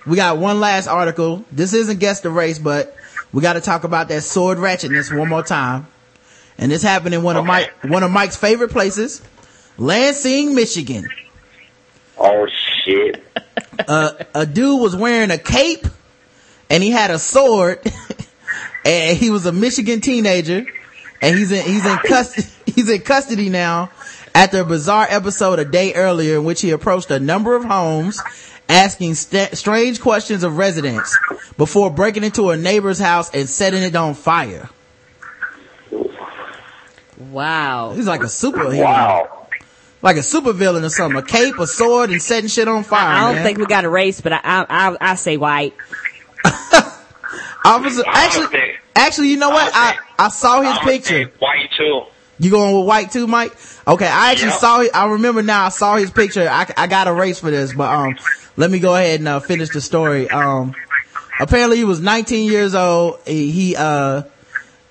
we 0.07 0.17
got 0.17 0.39
one 0.39 0.61
last 0.61 0.87
article. 0.87 1.45
This 1.53 1.75
isn't 1.75 2.01
guess 2.01 2.21
the 2.21 2.31
race, 2.31 2.59
but 2.59 2.97
we 3.33 3.43
got 3.43 3.55
to 3.55 3.61
talk 3.61 3.85
about 3.85 4.09
that 4.09 4.23
sword 4.23 4.59
ratchetness 4.59 5.17
one 5.17 5.29
more 5.29 5.43
time. 5.43 5.87
And 6.59 6.71
this 6.71 6.83
happened 6.83 7.15
in 7.15 7.23
one 7.23 7.37
of 7.37 7.47
Mike 7.47 7.73
one 7.83 8.03
of 8.03 8.11
Mike's 8.11 8.37
favorite 8.37 8.71
places, 8.71 9.23
Lansing, 9.79 10.55
Michigan. 10.55 11.09
Oh 12.19 12.47
shit. 12.85 13.25
uh, 13.89 14.13
a 14.35 14.47
dude 14.47 14.81
was 14.81 14.95
wearing 14.95 15.31
a 15.31 15.39
cape 15.39 15.87
and 16.69 16.83
he 16.83 16.91
had 16.91 17.11
a 17.11 17.19
sword 17.19 17.81
and 18.85 19.17
he 19.17 19.31
was 19.31 19.47
a 19.47 19.53
Michigan 19.53 20.01
teenager 20.01 20.67
and 21.23 21.39
he's 21.39 21.51
in, 21.51 21.65
he's 21.65 21.87
in 21.87 21.97
custody, 21.99 22.49
he's 22.67 22.91
in 22.91 23.01
custody 23.01 23.49
now 23.49 23.91
after 24.35 24.61
a 24.61 24.65
bizarre 24.65 25.07
episode 25.09 25.59
a 25.59 25.65
day 25.65 25.95
earlier 25.95 26.37
in 26.37 26.45
which 26.45 26.61
he 26.61 26.71
approached 26.71 27.11
a 27.11 27.19
number 27.19 27.57
of 27.57 27.65
homes 27.65 28.21
asking 28.71 29.15
st- 29.15 29.57
strange 29.57 30.01
questions 30.01 30.43
of 30.45 30.57
residents 30.57 31.17
before 31.57 31.91
breaking 31.91 32.25
into 32.25 32.51
a 32.51 32.57
neighbor's 32.57 32.99
house 32.99 33.31
and 33.35 33.49
setting 33.49 33.83
it 33.83 33.95
on 33.97 34.15
fire. 34.15 34.69
Wow. 37.19 37.93
He's 37.95 38.07
like 38.07 38.21
a 38.23 38.27
superhero. 38.27 38.85
Wow. 38.85 39.47
Like 40.03 40.17
a 40.17 40.21
supervillain 40.21 40.83
or 40.85 40.89
something. 40.89 41.19
A 41.19 41.23
cape, 41.23 41.59
a 41.59 41.67
sword, 41.67 42.11
and 42.11 42.23
setting 42.23 42.49
shit 42.49 42.69
on 42.69 42.85
fire. 42.85 43.07
I 43.09 43.21
don't 43.27 43.35
man. 43.37 43.45
think 43.45 43.59
we 43.59 43.67
got 43.67 43.85
a 43.85 43.91
race, 43.91 44.21
but 44.23 44.33
I 44.33 44.41
I 44.43 44.65
I, 44.69 44.97
I 45.01 45.15
say 45.17 45.37
white. 45.37 45.75
Officer, 47.63 48.03
actually, 48.07 48.73
actually, 48.97 49.29
you 49.29 49.37
know 49.37 49.51
what? 49.51 49.71
I, 49.75 49.99
I 50.19 50.29
saw 50.31 50.63
his 50.63 50.79
picture. 50.79 51.31
White 51.39 51.69
too. 51.77 52.05
You 52.39 52.51
going 52.51 52.75
with 52.79 52.87
white 52.87 53.11
too, 53.11 53.27
Mike? 53.27 53.53
Okay, 53.87 54.07
I 54.07 54.33
actually 54.33 54.49
Yep. 54.53 54.59
saw. 54.61 54.85
I 54.95 55.11
remember 55.13 55.43
now. 55.43 55.67
I 55.67 55.69
saw 55.69 55.97
his 55.97 56.11
picture. 56.11 56.49
I, 56.51 56.73
I 56.79 56.87
got 56.87 57.07
a 57.07 57.13
race 57.13 57.39
for 57.39 57.51
this, 57.51 57.75
but 57.75 57.91
um, 57.93 58.17
let 58.61 58.71
me 58.71 58.79
go 58.79 58.95
ahead 58.95 59.21
and 59.21 59.29
uh, 59.29 59.41
finish 59.41 59.71
the 59.71 59.81
story. 59.81 60.29
Um, 60.29 60.75
apparently 61.41 61.79
he 61.79 61.85
was 61.85 61.99
19 61.99 62.51
years 62.51 62.75
old. 62.75 63.19
He, 63.27 63.51
he 63.51 63.75
uh, 63.75 64.23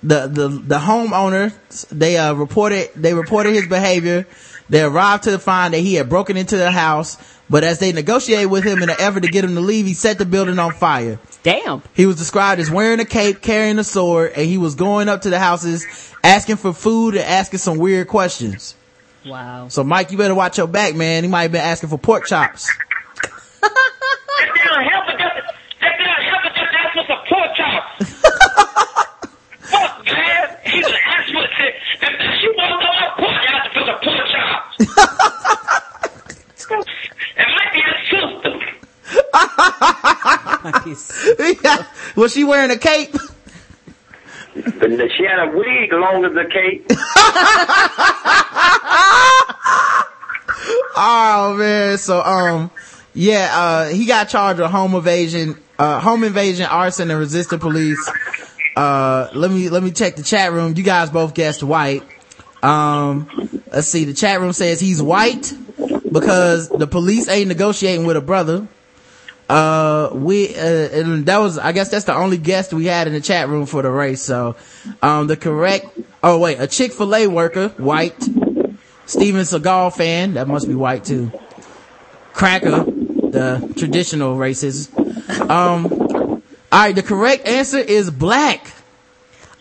the 0.02 0.26
the 0.26 0.48
the 0.48 0.78
homeowner 0.78 1.52
they 1.90 2.16
uh 2.16 2.32
reported 2.32 2.90
they 2.96 3.14
reported 3.14 3.52
his 3.52 3.68
behavior. 3.68 4.26
They 4.68 4.82
arrived 4.82 5.24
to 5.24 5.38
find 5.38 5.72
that 5.74 5.80
he 5.80 5.94
had 5.94 6.08
broken 6.08 6.36
into 6.36 6.56
the 6.56 6.70
house, 6.70 7.16
but 7.48 7.62
as 7.62 7.78
they 7.78 7.92
negotiated 7.92 8.50
with 8.50 8.64
him 8.64 8.82
in 8.82 8.90
an 8.90 8.96
effort 8.98 9.22
to 9.22 9.28
get 9.28 9.44
him 9.44 9.54
to 9.54 9.60
leave, 9.60 9.86
he 9.86 9.94
set 9.94 10.18
the 10.18 10.24
building 10.24 10.58
on 10.58 10.72
fire. 10.72 11.18
Damn. 11.42 11.82
He 11.94 12.06
was 12.06 12.16
described 12.16 12.60
as 12.60 12.70
wearing 12.70 13.00
a 13.00 13.04
cape, 13.04 13.40
carrying 13.40 13.78
a 13.78 13.84
sword, 13.84 14.32
and 14.36 14.46
he 14.46 14.58
was 14.58 14.74
going 14.74 15.08
up 15.08 15.22
to 15.22 15.30
the 15.30 15.38
houses, 15.38 15.86
asking 16.22 16.56
for 16.56 16.72
food 16.72 17.14
and 17.14 17.24
asking 17.24 17.58
some 17.58 17.78
weird 17.78 18.08
questions. 18.08 18.74
Wow. 19.26 19.68
So 19.68 19.84
Mike, 19.84 20.12
you 20.12 20.18
better 20.18 20.34
watch 20.34 20.58
your 20.58 20.66
back, 20.66 20.94
man. 20.94 21.24
He 21.24 21.28
might 21.28 21.42
have 21.42 21.52
been 21.52 21.60
asking 21.60 21.90
for 21.90 21.98
pork 21.98 22.26
chops. 22.26 22.68
That 23.60 24.48
damn 24.54 24.82
helper 24.84 25.16
just, 25.18 25.36
that 25.80 25.94
damn 25.98 26.22
helper 26.22 26.50
just 26.56 26.72
asked 26.80 26.94
for 26.96 27.04
some 27.06 27.22
pork 27.28 27.50
chops. 27.56 27.90
Fuck, 29.70 30.04
man. 30.06 30.44
He 30.64 30.78
was 30.80 30.96
asking 31.06 31.34
for, 31.34 31.44
if 31.66 32.40
she 32.40 32.48
walked 32.56 32.84
on 32.84 32.94
my 33.00 33.08
porch, 33.18 33.44
asked 33.48 33.72
for 33.74 33.84
some 33.86 34.00
pork 34.02 34.26
chops. 34.32 34.74
it 37.36 37.48
might 37.56 37.72
be 37.72 37.80
a 37.80 37.94
sister. 38.10 38.54
Yeah. 41.62 41.84
Was 42.16 42.32
she 42.32 42.44
wearing 42.44 42.70
a 42.70 42.78
cape? 42.78 43.12
But 44.54 44.90
she 45.16 45.24
had 45.24 45.38
a 45.48 45.50
wig 45.56 45.92
long 45.92 46.24
as 46.24 46.32
a 46.36 46.44
cape. 46.48 46.86
oh 50.96 51.54
man 51.58 51.96
so 51.98 52.20
um 52.22 52.70
yeah 53.14 53.50
uh 53.52 53.88
he 53.88 54.06
got 54.06 54.28
charged 54.28 54.60
with 54.60 54.70
home 54.70 54.94
invasion 54.94 55.56
uh 55.78 56.00
home 56.00 56.24
invasion 56.24 56.66
arson 56.66 57.10
and 57.10 57.18
resisting 57.18 57.58
police. 57.58 58.10
Uh 58.76 59.28
let 59.34 59.50
me 59.50 59.68
let 59.68 59.82
me 59.82 59.90
check 59.90 60.16
the 60.16 60.22
chat 60.22 60.52
room. 60.52 60.74
You 60.76 60.82
guys 60.82 61.10
both 61.10 61.34
guessed 61.34 61.62
white. 61.62 62.02
Um 62.62 63.28
let's 63.72 63.88
see. 63.88 64.04
The 64.04 64.14
chat 64.14 64.40
room 64.40 64.52
says 64.52 64.80
he's 64.80 65.02
white 65.02 65.52
because 66.10 66.68
the 66.68 66.86
police 66.86 67.28
ain't 67.28 67.48
negotiating 67.48 68.06
with 68.06 68.16
a 68.16 68.20
brother. 68.20 68.68
Uh 69.48 70.10
we 70.12 70.54
uh, 70.54 70.60
and 70.60 71.26
that 71.26 71.38
was 71.38 71.58
i 71.58 71.72
guess 71.72 71.88
that's 71.90 72.04
the 72.04 72.14
only 72.14 72.38
guest 72.38 72.72
we 72.72 72.86
had 72.86 73.08
in 73.08 73.12
the 73.12 73.20
chat 73.20 73.48
room 73.48 73.66
for 73.66 73.82
the 73.82 73.90
race. 73.90 74.22
So 74.22 74.54
um 75.02 75.26
the 75.26 75.36
correct 75.36 75.86
oh 76.22 76.38
wait 76.38 76.60
a 76.60 76.66
chick-fil-a 76.66 77.26
worker 77.26 77.68
white. 77.70 78.28
Steven 79.10 79.42
Seagal 79.42 79.96
fan, 79.96 80.34
that 80.34 80.46
must 80.46 80.68
be 80.68 80.74
white 80.74 81.04
too. 81.04 81.32
Cracker, 82.32 82.84
the 83.30 83.72
traditional 83.76 84.36
races. 84.36 84.88
Um, 85.48 85.86
alright, 86.72 86.94
the 86.94 87.02
correct 87.02 87.46
answer 87.46 87.78
is 87.78 88.10
black. 88.10 88.72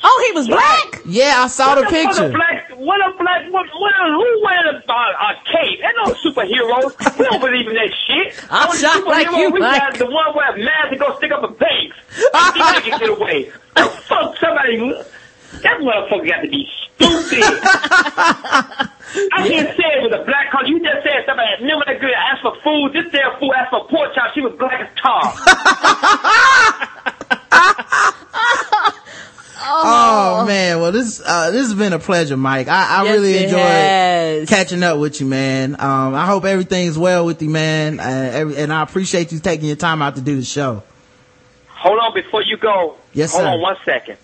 Oh, 0.02 0.24
he 0.28 0.34
was 0.38 0.48
black? 0.48 1.02
Yeah, 1.06 1.44
I 1.44 1.48
saw 1.48 1.76
the 1.76 1.82
What 1.82 1.90
picture. 1.90 2.26
a 2.28 2.30
black, 2.32 2.70
what 2.78 3.02
a 3.02 3.12
black, 3.18 3.52
what, 3.52 3.68
what 3.68 3.94
a, 4.00 4.06
who 4.14 4.42
wears 4.46 4.66
a, 4.88 4.92
a, 4.92 4.94
a 4.94 5.36
cape? 5.52 5.80
They're 5.82 5.94
no 5.98 6.14
superheroes. 6.14 7.18
We 7.20 7.26
don't 7.26 7.42
believe 7.42 7.68
in 7.68 7.74
that 7.76 7.92
shit. 8.08 8.46
I'm 8.50 8.68
Only 8.70 8.80
shocked 8.80 9.06
like 9.08 9.28
superhero 9.28 9.40
you, 9.40 9.50
we 9.52 9.60
Mike. 9.60 9.82
got 9.82 9.98
the 9.98 10.06
one 10.06 10.34
where 10.36 10.56
a 10.56 10.58
mask 10.64 10.92
and 10.92 11.00
go 11.02 11.18
stick 11.18 11.32
up 11.34 11.44
a 11.44 11.54
face. 11.54 11.92
And 12.34 12.54
see 12.54 12.60
if 12.62 12.84
can 12.92 13.00
get 13.00 13.10
away. 13.10 13.52
Fuck 13.76 14.38
somebody, 14.38 14.78
that 15.64 15.80
motherfucker 15.82 16.28
got 16.28 16.42
to 16.44 16.50
be 16.50 16.66
stupid. 16.96 17.44
I 19.34 19.48
can't 19.48 19.70
say 19.76 19.84
it 19.98 20.04
with 20.04 20.14
a 20.14 20.24
black 20.26 20.52
color. 20.52 20.68
You 20.68 20.80
just 20.80 21.04
said 21.04 21.24
somebody, 21.26 21.50
remember 21.62 21.86
that 21.88 22.00
girl 22.00 22.14
asked 22.16 22.42
for 22.42 22.56
food, 22.64 22.94
this 22.94 23.12
damn 23.12 23.38
fool 23.40 23.54
asked 23.56 23.72
for 23.72 23.88
pork 23.88 24.14
chop, 24.14 24.34
she 24.34 24.42
was 24.42 24.54
black 24.58 24.80
as 24.82 24.90
tar. 25.02 25.34
Oh, 29.72 30.46
man, 30.48 30.80
well 30.80 30.92
this, 30.94 31.22
uh, 31.24 31.52
this 31.52 31.68
has 31.68 31.76
been 31.78 31.92
a 31.94 32.00
pleasure, 32.00 32.38
Mike. 32.38 32.68
I, 32.70 33.02
I 33.02 33.04
Yes, 33.04 33.14
really 33.14 33.34
it 33.34 33.44
enjoyed 33.44 33.60
has. 33.60 34.50
catching 34.50 34.82
up 34.84 35.00
with 35.00 35.20
you, 35.20 35.28
man. 35.28 35.76
Um, 35.80 36.16
I 36.16 36.26
hope 36.26 36.46
everything's 36.46 36.98
well 36.98 37.26
with 37.26 37.42
you, 37.42 37.50
man. 37.50 38.00
Uh, 38.00 38.04
every, 38.34 38.56
and 38.58 38.72
I 38.72 38.82
appreciate 38.84 39.32
you 39.34 39.40
taking 39.40 39.68
your 39.68 39.76
time 39.76 40.02
out 40.02 40.16
to 40.16 40.22
do 40.22 40.38
the 40.38 40.46
show. 40.46 40.82
Hold 41.68 42.00
on 42.00 42.14
before 42.14 42.42
you 42.42 42.56
go. 42.58 42.96
Yes, 43.14 43.34
hold 43.34 43.44
sir. 43.44 43.50
on 43.50 43.62
one 43.62 43.76
second. 43.84 44.18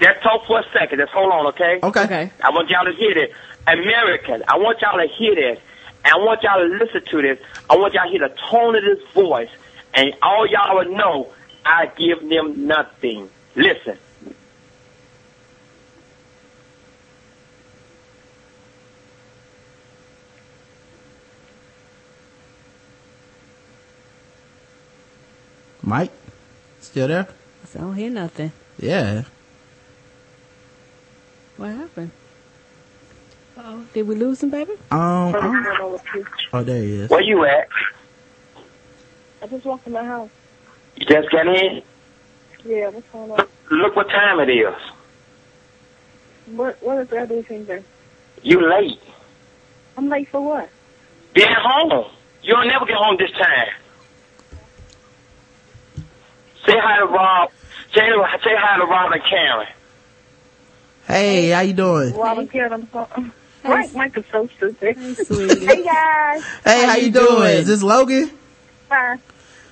Just 0.00 0.22
talk 0.22 0.46
for 0.46 0.60
a 0.60 0.64
second. 0.72 0.98
Just 0.98 1.12
hold 1.12 1.30
on, 1.32 1.46
okay? 1.48 1.78
Okay. 1.82 2.02
Okay. 2.04 2.30
I 2.42 2.50
want 2.50 2.68
y'all 2.70 2.84
to 2.86 2.92
hear 2.92 3.12
this. 3.14 3.30
American, 3.66 4.44
I 4.48 4.58
want 4.58 4.80
y'all 4.80 4.98
to 4.98 5.06
hear 5.06 5.34
this. 5.34 5.58
And 6.04 6.12
I 6.12 6.16
want 6.18 6.42
y'all 6.42 6.58
to 6.58 6.74
listen 6.76 7.02
to 7.04 7.22
this. 7.22 7.38
I 7.70 7.76
want 7.76 7.94
y'all 7.94 8.04
to 8.04 8.10
hear 8.10 8.28
the 8.28 8.34
tone 8.50 8.76
of 8.76 8.82
this 8.82 9.02
voice. 9.12 9.48
And 9.94 10.14
all 10.22 10.46
y'all 10.46 10.76
will 10.76 10.94
know, 10.94 11.32
I 11.64 11.86
give 11.96 12.28
them 12.28 12.66
nothing. 12.66 13.30
Listen. 13.54 13.98
Mike? 25.82 26.12
Still 26.80 27.08
there? 27.08 27.28
I 27.74 27.78
don't 27.78 27.94
hear 27.94 28.10
nothing. 28.10 28.52
Yeah. 28.78 29.24
What 31.56 31.70
happened? 31.70 32.10
Oh, 33.66 33.82
did 33.94 34.06
we 34.06 34.14
lose 34.14 34.42
him, 34.42 34.50
baby? 34.50 34.72
Um, 34.90 35.34
oh, 36.52 36.62
there 36.62 36.82
he 36.82 36.92
is. 36.96 37.10
Where 37.10 37.22
you 37.22 37.46
at? 37.46 37.66
I 39.40 39.46
just 39.46 39.64
walked 39.64 39.86
in 39.86 39.94
my 39.94 40.04
house. 40.04 40.28
You 40.96 41.06
just 41.06 41.30
got 41.30 41.46
in? 41.46 41.82
Yeah, 42.64 42.88
what's 42.88 43.08
going 43.08 43.30
on? 43.30 43.46
Look 43.70 43.96
what 43.96 44.08
time 44.10 44.40
it 44.40 44.52
is. 44.52 44.74
What 46.46 46.82
What 46.82 46.98
is 46.98 47.08
that 47.08 47.30
anything 47.30 47.64
there? 47.64 47.82
You 48.42 48.68
late. 48.68 49.00
I'm 49.96 50.10
late 50.10 50.28
for 50.28 50.42
what? 50.42 50.68
Being 51.32 51.48
home. 51.50 52.10
You'll 52.42 52.66
never 52.66 52.84
get 52.84 52.96
home 52.96 53.16
this 53.18 53.30
time. 53.30 53.68
Say 56.66 56.78
hi 56.78 56.98
to 56.98 57.06
Rob. 57.06 57.50
Say, 57.94 58.00
say 58.42 58.54
hi 58.56 58.78
to 58.78 58.84
Rob 58.84 59.12
and 59.12 59.22
Karen. 59.24 59.68
Hey, 61.06 61.50
how 61.50 61.60
you 61.60 61.72
doing? 61.72 62.14
Robin 62.14 62.48
Karen 62.48 62.72
on 62.72 62.80
the 62.80 63.32
phone. 63.64 63.72
Right, 63.72 63.94
Mike 63.94 64.16
is 64.16 64.24
so 64.30 64.46
stupid. 64.56 64.96
Hey, 64.96 65.14
sweetie. 65.14 65.66
guys. 65.66 66.42
Hey, 66.64 66.84
how, 66.86 66.96
you 66.96 67.10
doing? 67.10 67.50
Is 67.56 67.66
this 67.66 67.82
Logan? 67.82 68.30
Hi. 68.90 69.18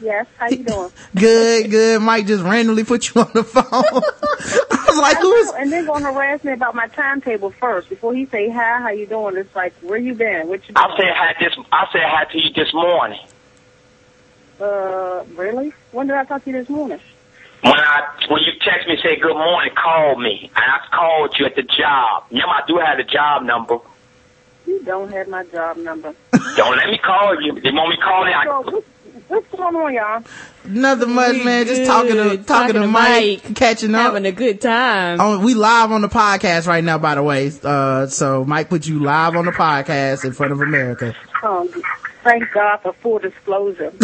Yes, 0.00 0.26
how 0.36 0.48
you 0.48 0.64
doing? 0.64 0.90
Good, 1.14 1.70
good. 1.70 2.02
Mike 2.02 2.26
just 2.26 2.42
randomly 2.42 2.82
put 2.82 3.14
you 3.14 3.20
on 3.20 3.30
the 3.34 3.44
phone. 3.44 3.64
I 3.72 4.84
was 4.88 4.98
like, 4.98 5.16
who 5.18 5.32
is? 5.32 5.52
And 5.52 5.70
then 5.72 5.86
gonna 5.86 6.12
harass 6.12 6.42
me 6.42 6.50
about 6.52 6.74
my 6.74 6.88
timetable 6.88 7.50
first 7.50 7.88
before 7.88 8.12
he 8.12 8.26
say 8.26 8.48
hi. 8.50 8.80
How 8.80 8.88
you 8.88 9.06
doing? 9.06 9.36
It's 9.36 9.54
like, 9.54 9.74
where 9.80 9.98
you 9.98 10.14
been? 10.14 10.48
What 10.48 10.68
you 10.68 10.74
I 10.74 10.86
doing? 10.88 10.96
said 10.98 11.12
hi 11.14 11.34
this. 11.38 11.54
I 11.70 11.86
said 11.92 12.00
hi 12.04 12.24
to 12.24 12.38
you 12.38 12.52
this 12.52 12.74
morning. 12.74 13.20
Uh, 14.60 15.24
really? 15.36 15.72
When 15.92 16.08
did 16.08 16.16
I 16.16 16.24
talk 16.24 16.42
to 16.44 16.50
you 16.50 16.56
this 16.58 16.68
morning? 16.68 16.98
When 17.62 17.74
I 17.74 18.02
when 18.28 18.40
you 18.42 18.52
text 18.60 18.88
me, 18.88 18.96
say 19.02 19.16
good 19.20 19.34
morning, 19.34 19.72
call 19.74 20.16
me. 20.18 20.50
And 20.54 20.64
I 20.64 20.80
called 20.90 21.34
you 21.38 21.46
at 21.46 21.54
the 21.54 21.62
job. 21.62 22.24
Remember, 22.30 22.50
I 22.52 22.62
do 22.66 22.76
have 22.78 22.98
the 22.98 23.04
job 23.04 23.44
number. 23.44 23.78
You 24.66 24.82
don't 24.84 25.12
have 25.12 25.28
my 25.28 25.44
job 25.44 25.76
number. 25.76 26.14
Don't 26.56 26.76
let 26.76 26.88
me 26.88 26.98
call 26.98 27.40
you. 27.40 27.54
You 27.62 27.74
want 27.74 27.90
me 27.90 27.96
to 27.96 28.02
call 28.02 28.26
you? 28.28 28.32
I, 28.34 28.46
what's, 28.60 28.86
what's 29.28 29.50
going 29.50 29.76
on, 29.76 29.94
y'all? 29.94 30.22
Nothing 30.64 31.14
much, 31.14 31.32
We 31.32 31.44
man. 31.44 31.66
Just 31.66 31.84
talking 31.84 32.16
to 32.16 32.36
good. 32.36 32.46
talking, 32.46 32.74
to 32.80 32.86
Mike, 32.86 33.54
catching 33.56 33.94
up. 33.94 34.02
Having 34.02 34.26
a 34.26 34.32
good 34.32 34.60
time. 34.60 35.20
Oh, 35.20 35.38
we 35.44 35.54
live 35.54 35.90
on 35.92 36.00
the 36.02 36.08
podcast 36.08 36.66
right 36.66 36.82
now, 36.82 36.98
by 36.98 37.14
the 37.16 37.22
way. 37.22 37.50
Uh, 37.62 38.06
so 38.06 38.44
Mike 38.44 38.68
put 38.70 38.86
you 38.86 39.00
live 39.00 39.34
on 39.36 39.44
the 39.46 39.52
podcast 39.52 40.24
in 40.24 40.32
front 40.32 40.52
of 40.52 40.60
America. 40.60 41.14
Um, 41.42 41.68
thank 42.22 42.50
God 42.52 42.78
for 42.78 42.92
full 42.94 43.18
disclosure. 43.18 43.92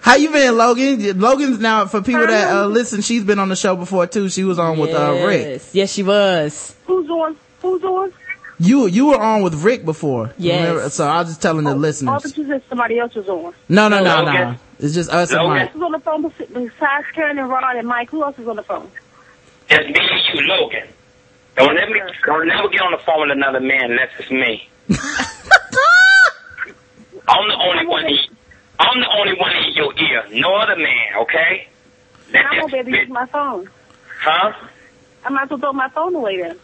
How 0.00 0.16
you 0.16 0.30
been, 0.30 0.56
Logan? 0.56 1.20
Logan's 1.20 1.58
now 1.58 1.86
for 1.86 2.02
people 2.02 2.26
that 2.26 2.54
uh, 2.54 2.66
listen. 2.66 3.00
She's 3.00 3.24
been 3.24 3.38
on 3.38 3.48
the 3.48 3.56
show 3.56 3.76
before 3.76 4.06
too. 4.06 4.28
She 4.28 4.44
was 4.44 4.58
on 4.58 4.78
with 4.78 4.90
uh, 4.94 5.24
Rick. 5.26 5.40
Yes. 5.42 5.74
Yes, 5.74 5.92
she 5.92 6.02
was. 6.02 6.74
Who's 6.86 7.08
on? 7.08 7.36
Who's 7.62 7.82
on? 7.82 8.12
You 8.58 8.86
you 8.86 9.06
were 9.06 9.20
on 9.20 9.42
with 9.42 9.54
Rick 9.64 9.84
before. 9.84 10.32
Yes. 10.38 10.94
So 10.94 11.06
I 11.06 11.18
was 11.20 11.28
just 11.28 11.42
telling 11.42 11.64
the 11.64 11.72
Oh, 11.72 11.76
listeners. 11.76 12.22
but 12.22 12.36
you 12.36 12.46
said 12.46 12.62
somebody 12.68 12.98
else 12.98 13.14
was 13.14 13.28
on. 13.28 13.52
No, 13.68 13.88
no, 13.88 14.02
no, 14.02 14.22
Logan. 14.22 14.34
no. 14.34 14.56
It's 14.78 14.94
just 14.94 15.10
us 15.10 15.30
and 15.32 15.40
Logan. 15.40 15.56
Mike. 15.56 15.70
Who's 15.72 15.82
on 15.82 15.92
the 15.92 15.98
phone 16.00 16.22
besides 16.22 17.06
Karen 17.14 17.38
and 17.38 17.48
Rod 17.48 17.76
and 17.76 17.88
Mike? 17.88 18.10
Who 18.10 18.22
else 18.22 18.38
is 18.38 18.46
on 18.46 18.56
the 18.56 18.62
phone? 18.62 18.90
it's 19.70 19.86
me 19.88 19.94
and 19.98 20.40
you, 20.40 20.46
Logan. 20.46 20.88
Don't 21.56 21.74
let 21.74 21.88
me. 21.88 22.00
Don't 22.26 22.46
never 22.46 22.68
get 22.68 22.80
on 22.82 22.92
the 22.92 22.98
phone 22.98 23.22
with 23.22 23.30
another 23.36 23.60
man 23.60 23.90
unless 23.92 24.10
it's 24.18 24.30
me. 24.30 24.68
I'm 27.28 27.48
the 27.48 27.56
only 27.56 27.86
one. 27.86 28.04
In, 28.06 28.18
I'm 28.78 29.00
the 29.00 29.08
only 29.18 29.34
one 29.38 29.52
in 29.56 29.72
your 29.74 29.94
ear. 29.98 30.24
No 30.32 30.54
other 30.56 30.76
man. 30.76 31.14
Okay? 31.22 31.68
Let 32.32 32.46
I'm 32.46 32.60
gonna 32.60 32.72
be 32.72 32.78
able 32.78 32.90
to 32.92 32.98
use 32.98 33.08
my 33.08 33.26
phone. 33.26 33.70
Huh? 34.20 34.52
I 35.24 35.28
might 35.30 35.44
as 35.44 35.50
well 35.50 35.58
throw 35.58 35.72
my 35.72 35.88
phone 35.88 36.14
away 36.14 36.40
then. 36.42 36.58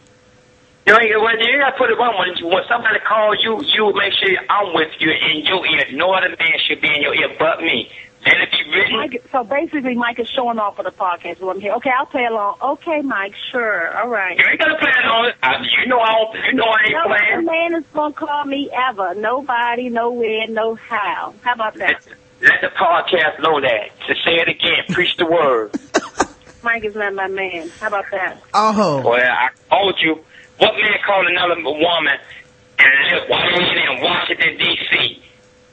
You 0.87 0.95
know, 0.95 1.23
when 1.23 1.39
you 1.41 1.59
gotta 1.59 1.77
put 1.79 1.91
it 1.91 1.99
on 1.99 2.19
when, 2.19 2.53
when 2.53 2.65
somebody 2.69 2.99
calls 3.01 3.39
you, 3.43 3.63
you 3.63 3.93
make 3.95 4.13
sure 4.15 4.29
I'm 4.49 4.75
with 4.75 4.91
you 4.99 5.11
in 5.11 5.45
your 5.47 5.65
ear. 5.67 5.85
No 5.93 6.13
other 6.13 6.31
man 6.31 6.59
should 6.67 6.81
be 6.81 6.89
in 6.89 7.03
your 7.03 7.15
ear 7.15 7.35
but 7.39 7.61
me. 7.63 7.91
Let 8.27 8.37
it 8.37 8.51
be 8.53 8.71
written. 8.77 8.97
Mike, 8.97 9.25
so 9.33 9.45
basically, 9.45 9.95
Mike 9.95 10.19
is 10.21 10.29
showing 10.29 10.59
off 10.59 10.77
for 10.77 10.83
the 10.83 10.91
podcast. 10.91 11.37
is 11.37 11.41
What 11.41 11.57
I'm 11.57 11.61
here. 11.63 11.73
Okay, 11.75 11.91
I'll 11.99 12.05
play 12.07 12.25
along. 12.27 12.57
Okay, 12.63 13.01
Mike, 13.01 13.35
sure, 13.51 13.97
all 13.99 14.09
right. 14.09 14.37
You 14.39 14.45
ain't 14.51 14.61
gonna 14.61 14.79
play 14.79 14.91
it 14.91 15.07
on 15.07 15.27
it. 15.29 15.35
I, 15.43 15.57
you 15.81 15.87
know 15.89 16.01
I 16.01 16.13
don't. 16.13 16.45
You 16.47 16.53
know 16.55 16.65
I 16.67 16.83
ain't 16.83 16.93
No 16.93 17.01
other 17.01 17.17
playing. 17.19 17.45
man 17.47 17.75
is 17.81 17.85
gonna 17.95 18.13
call 18.15 18.45
me 18.45 18.71
ever. 18.89 19.15
Nobody, 19.15 19.89
nowhere, 19.89 20.47
no 20.49 20.75
how. 20.75 21.35
How 21.43 21.55
about 21.55 21.75
that? 21.77 22.05
Let 22.43 22.61
the 22.61 22.69
podcast 22.69 23.41
know 23.43 23.61
that. 23.61 23.91
To 24.07 24.15
say 24.25 24.37
it 24.37 24.49
again, 24.49 24.85
preach 24.91 25.17
the 25.17 25.27
word. 25.27 25.71
Mike 26.63 26.85
is 26.85 26.95
not 26.95 27.15
my 27.15 27.27
man. 27.29 27.71
How 27.81 27.87
about 27.89 28.05
that? 28.13 28.43
Oh, 28.53 29.01
Well, 29.03 29.33
I 29.33 29.49
told 29.71 29.95
you. 30.01 30.23
What 30.59 30.75
man 30.75 30.99
called 31.07 31.27
another 31.27 31.57
woman 31.63 32.19
and 32.79 33.15
live 33.15 33.29
while 33.31 33.51
you 33.51 33.81
in 33.97 34.03
Washington 34.03 34.59
D.C.? 34.59 35.23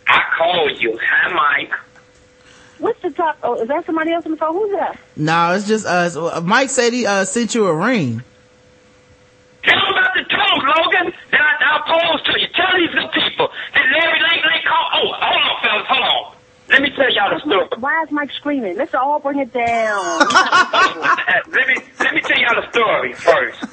I 0.08 0.22
called 0.38 0.80
you. 0.82 0.98
Hi, 1.04 1.34
Mike. 1.34 1.74
What's 2.80 3.02
the 3.02 3.10
top? 3.12 3.38
Oh, 3.44 3.62
is 3.62 3.68
that 3.68 3.86
somebody 3.86 4.12
else 4.12 4.26
on 4.26 4.32
the 4.32 4.38
phone? 4.38 4.54
Who's 4.54 4.72
that? 4.72 5.00
no, 5.16 5.54
it's 5.54 5.68
just 5.68 5.86
us. 5.86 6.16
Mike 6.44 6.70
said 6.70 6.94
he 6.94 7.06
uh, 7.06 7.26
sent 7.26 7.56
you 7.56 7.66
a 7.68 7.74
ring. 7.76 8.22
Tell 9.64 9.76
him 9.80 9.94
about 9.94 10.14
the 10.14 10.24
toes, 10.24 10.64
Logan. 10.64 11.14
That 11.32 11.42
I, 11.42 11.54
I 11.60 12.10
posed 12.12 12.26
to 12.28 12.40
you. 12.40 12.48
Tell 12.56 12.78
these 12.78 12.94
little 12.94 13.10
people 13.10 13.50
that 13.74 13.86
Larry 13.92 14.20
Lake 14.22 14.46
Lake 14.46 14.66
called. 14.66 14.92
Oh, 14.94 15.14
hold 15.14 15.44
on, 15.44 15.62
fellas, 15.62 15.88
hold 15.90 16.04
on. 16.04 16.36
let 16.70 16.82
me 16.82 16.90
tell 16.92 17.12
y'all 17.14 17.34
the 17.34 17.40
story. 17.42 17.68
Why 17.80 18.04
is 18.04 18.12
Mike 18.12 18.32
screaming? 18.32 18.78
Let's 18.78 18.94
all 18.94 19.20
bring 19.20 19.40
it 19.40 19.52
down. 19.52 20.20
let 21.50 21.68
me 21.68 21.76
let 22.00 22.14
me 22.14 22.22
tell 22.22 22.40
y'all 22.40 22.62
the 22.62 22.70
story 22.72 23.14
first. 23.14 23.64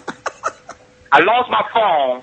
I 1.13 1.21
lost 1.21 1.51
my 1.51 1.65
phone. 1.73 2.23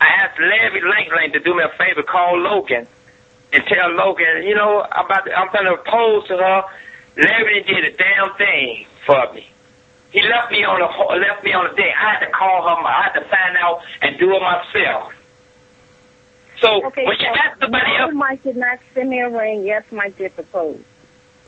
I 0.00 0.06
asked 0.06 0.38
Larry 0.40 0.80
Langland 0.80 1.32
to 1.34 1.40
do 1.40 1.54
me 1.54 1.62
a 1.62 1.68
favor, 1.76 2.02
call 2.02 2.38
Logan, 2.38 2.86
and 3.52 3.64
tell 3.66 3.90
Logan, 3.92 4.42
you 4.44 4.54
know, 4.54 4.86
I'm 4.90 5.06
about 5.06 5.24
to, 5.26 5.32
I'm 5.38 5.48
gonna 5.52 5.76
propose 5.76 6.26
to 6.28 6.36
her. 6.36 6.62
Larry 7.16 7.62
did 7.64 7.84
a 7.84 7.96
damn 7.96 8.34
thing 8.36 8.86
for 9.06 9.32
me. 9.34 9.48
He 10.10 10.22
left 10.22 10.50
me 10.52 10.64
on 10.64 10.80
a 10.80 10.86
ho- 10.88 11.14
left 11.16 11.44
me 11.44 11.52
on 11.52 11.68
the 11.70 11.76
day. 11.76 11.92
I 11.96 12.14
had 12.14 12.20
to 12.20 12.30
call 12.30 12.68
him. 12.68 12.86
I 12.86 13.02
had 13.02 13.20
to 13.20 13.28
find 13.28 13.56
out 13.58 13.80
and 14.02 14.18
do 14.18 14.34
it 14.34 14.40
myself. 14.40 15.12
So 16.60 16.84
Okay, 16.86 17.04
when 17.04 17.16
you 17.18 17.26
so 17.26 17.40
ask 17.40 17.60
somebody 17.60 17.86
no, 17.98 18.04
else, 18.04 18.14
Mike 18.14 18.42
did 18.42 18.56
not 18.56 18.78
send 18.94 19.10
me 19.10 19.20
a 19.20 19.28
ring. 19.30 19.64
Yes, 19.64 19.84
Mike 19.90 20.16
did 20.16 20.34
propose. 20.34 20.80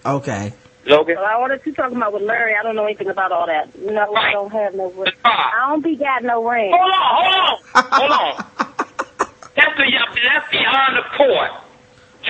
Okay. 0.05 0.53
Logan. 0.87 1.17
So 1.17 1.25
all 1.25 1.49
that 1.49 1.65
you 1.67 1.75
talking 1.75 1.97
about 1.97 2.13
with 2.13 2.23
Larry, 2.23 2.55
I 2.59 2.63
don't 2.63 2.77
know 2.77 2.85
anything 2.87 3.09
about 3.09 3.33
all 3.33 3.47
that. 3.47 3.77
No, 3.79 4.15
I 4.15 4.33
don't 4.33 4.51
have 4.53 4.75
no 4.75 4.91
ring. 4.91 5.13
I 5.25 5.67
don't 5.69 5.83
be 5.83 5.97
got 5.97 6.23
no 6.23 6.49
ring. 6.49 6.73
Hold 6.75 6.91
on, 6.93 7.01
hold 7.17 7.35
on, 7.35 7.91
hold 7.93 8.13
on. 8.13 8.45
That's 9.57 9.77
the 9.77 9.85
that's 10.25 10.51
beyond 10.51 10.97
the 10.97 11.03
court. 11.17 11.51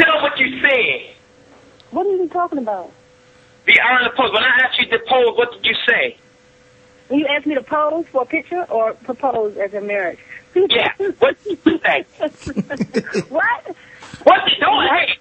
Tell 0.00 0.22
what 0.22 0.38
you 0.38 0.60
said. 0.60 1.14
What 1.90 2.06
are 2.06 2.16
you 2.16 2.28
talking 2.28 2.58
about? 2.58 2.90
Beyond 3.66 4.06
the 4.06 4.10
pose. 4.10 4.32
When 4.32 4.42
I 4.42 4.60
asked 4.64 4.78
you 4.78 4.86
to 4.86 4.98
pose, 5.06 5.36
what 5.36 5.52
did 5.52 5.64
you 5.64 5.74
say? 5.86 6.16
When 7.08 7.20
you 7.20 7.26
asked 7.26 7.46
me 7.46 7.54
to 7.54 7.62
pose 7.62 8.06
for 8.06 8.22
a 8.22 8.26
picture 8.26 8.64
or 8.64 8.94
propose 8.94 9.56
as 9.56 9.74
a 9.74 9.80
marriage? 9.80 10.18
Yeah. 10.54 10.92
What 11.18 11.42
did 11.44 11.58
you 11.64 11.78
say? 11.78 12.04
what? 13.28 13.76
What 14.22 14.40
did 14.44 14.58
you 14.58 14.88
Hey, 14.90 15.18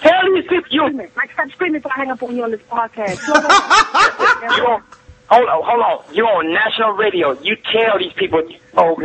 tell 0.00 0.34
these 0.34 0.44
people 0.48 0.64
you. 0.70 1.10
Mike, 1.16 1.32
stop 1.32 1.50
screaming 1.50 1.80
before 1.80 1.92
I 1.94 2.00
hang 2.00 2.10
up 2.10 2.22
on 2.22 2.34
you 2.36 2.44
on 2.44 2.50
this 2.50 2.60
podcast. 2.62 3.18
You 4.42 4.66
on, 4.66 4.82
hold 5.28 5.48
on, 5.48 5.62
hold 5.64 5.82
on. 6.08 6.14
You're 6.14 6.26
on 6.26 6.52
national 6.52 6.92
radio. 6.92 7.40
You 7.40 7.56
tell 7.72 7.98
these 7.98 8.12
people. 8.14 8.42
Oh, 8.76 9.00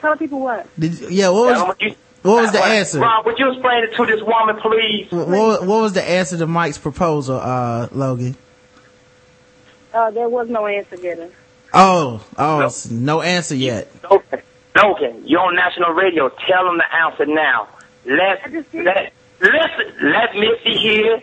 Tell 0.00 0.16
people 0.16 0.40
what? 0.40 0.66
Did 0.78 0.98
yeah, 1.10 1.28
what 1.28 1.78
was 1.78 1.94
what 2.24 2.42
was 2.42 2.52
the 2.52 2.62
answer? 2.62 3.00
Ron, 3.00 3.24
would 3.24 3.38
you 3.38 3.52
explain 3.52 3.84
it 3.84 3.94
to 3.96 4.06
this 4.06 4.20
woman, 4.22 4.56
please? 4.60 5.08
What, 5.10 5.28
what, 5.28 5.66
what 5.66 5.80
was 5.82 5.92
the 5.92 6.02
answer 6.02 6.36
to 6.38 6.46
Mike's 6.46 6.78
proposal, 6.78 7.36
uh, 7.38 7.88
Logan? 7.92 8.36
Uh, 9.92 10.10
there 10.10 10.28
was 10.28 10.48
no 10.48 10.66
answer 10.66 10.96
given. 10.96 11.30
Oh, 11.72 12.24
oh, 12.38 12.60
s- 12.62 12.90
no 12.90 13.20
answer 13.20 13.54
yet. 13.54 13.88
Logan, 14.10 14.42
Logan, 14.76 15.22
you're 15.26 15.40
on 15.40 15.54
national 15.54 15.90
radio. 15.90 16.28
Tell 16.28 16.64
them 16.64 16.78
the 16.78 16.94
answer 16.96 17.26
now. 17.26 17.68
Let 18.06 18.50
let 18.74 19.12
let 19.40 19.70
let 20.02 20.34
Missy 20.34 20.78
hear. 20.78 21.20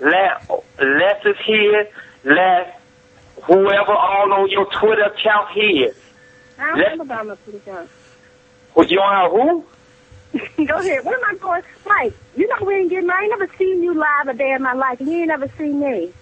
Let 0.00 0.50
Les 0.78 1.26
is 1.26 1.36
here. 1.46 1.88
Let 2.24 2.80
whoever 3.42 3.92
all 3.92 4.32
on 4.32 4.50
your 4.50 4.66
Twitter 4.66 5.02
account 5.04 5.50
hear. 5.50 5.94
I 6.58 6.66
don't 6.68 6.78
Let- 6.78 6.96
know 6.96 7.02
about 7.04 7.26
my 7.26 7.34
pretty 7.36 7.58
gun. 7.60 7.88
Would 8.76 8.90
you 8.90 8.98
on 9.00 9.30
who? 9.30 9.64
Go 10.66 10.78
ahead. 10.78 11.04
What 11.04 11.14
am 11.14 11.24
I 11.24 11.34
going? 11.38 11.62
Mike, 11.86 12.14
you 12.36 12.48
know 12.48 12.66
we 12.66 12.74
ain't 12.74 12.90
getting 12.90 13.06
married. 13.06 13.30
I 13.30 13.34
ain't 13.34 13.40
never 13.40 13.56
seen 13.56 13.82
you 13.82 13.94
live 13.94 14.28
a 14.28 14.34
day 14.34 14.52
in 14.52 14.62
my 14.62 14.72
life, 14.72 15.00
and 15.00 15.08
you 15.08 15.18
ain't 15.18 15.28
never 15.28 15.48
seen 15.56 15.80
me. 15.80 16.12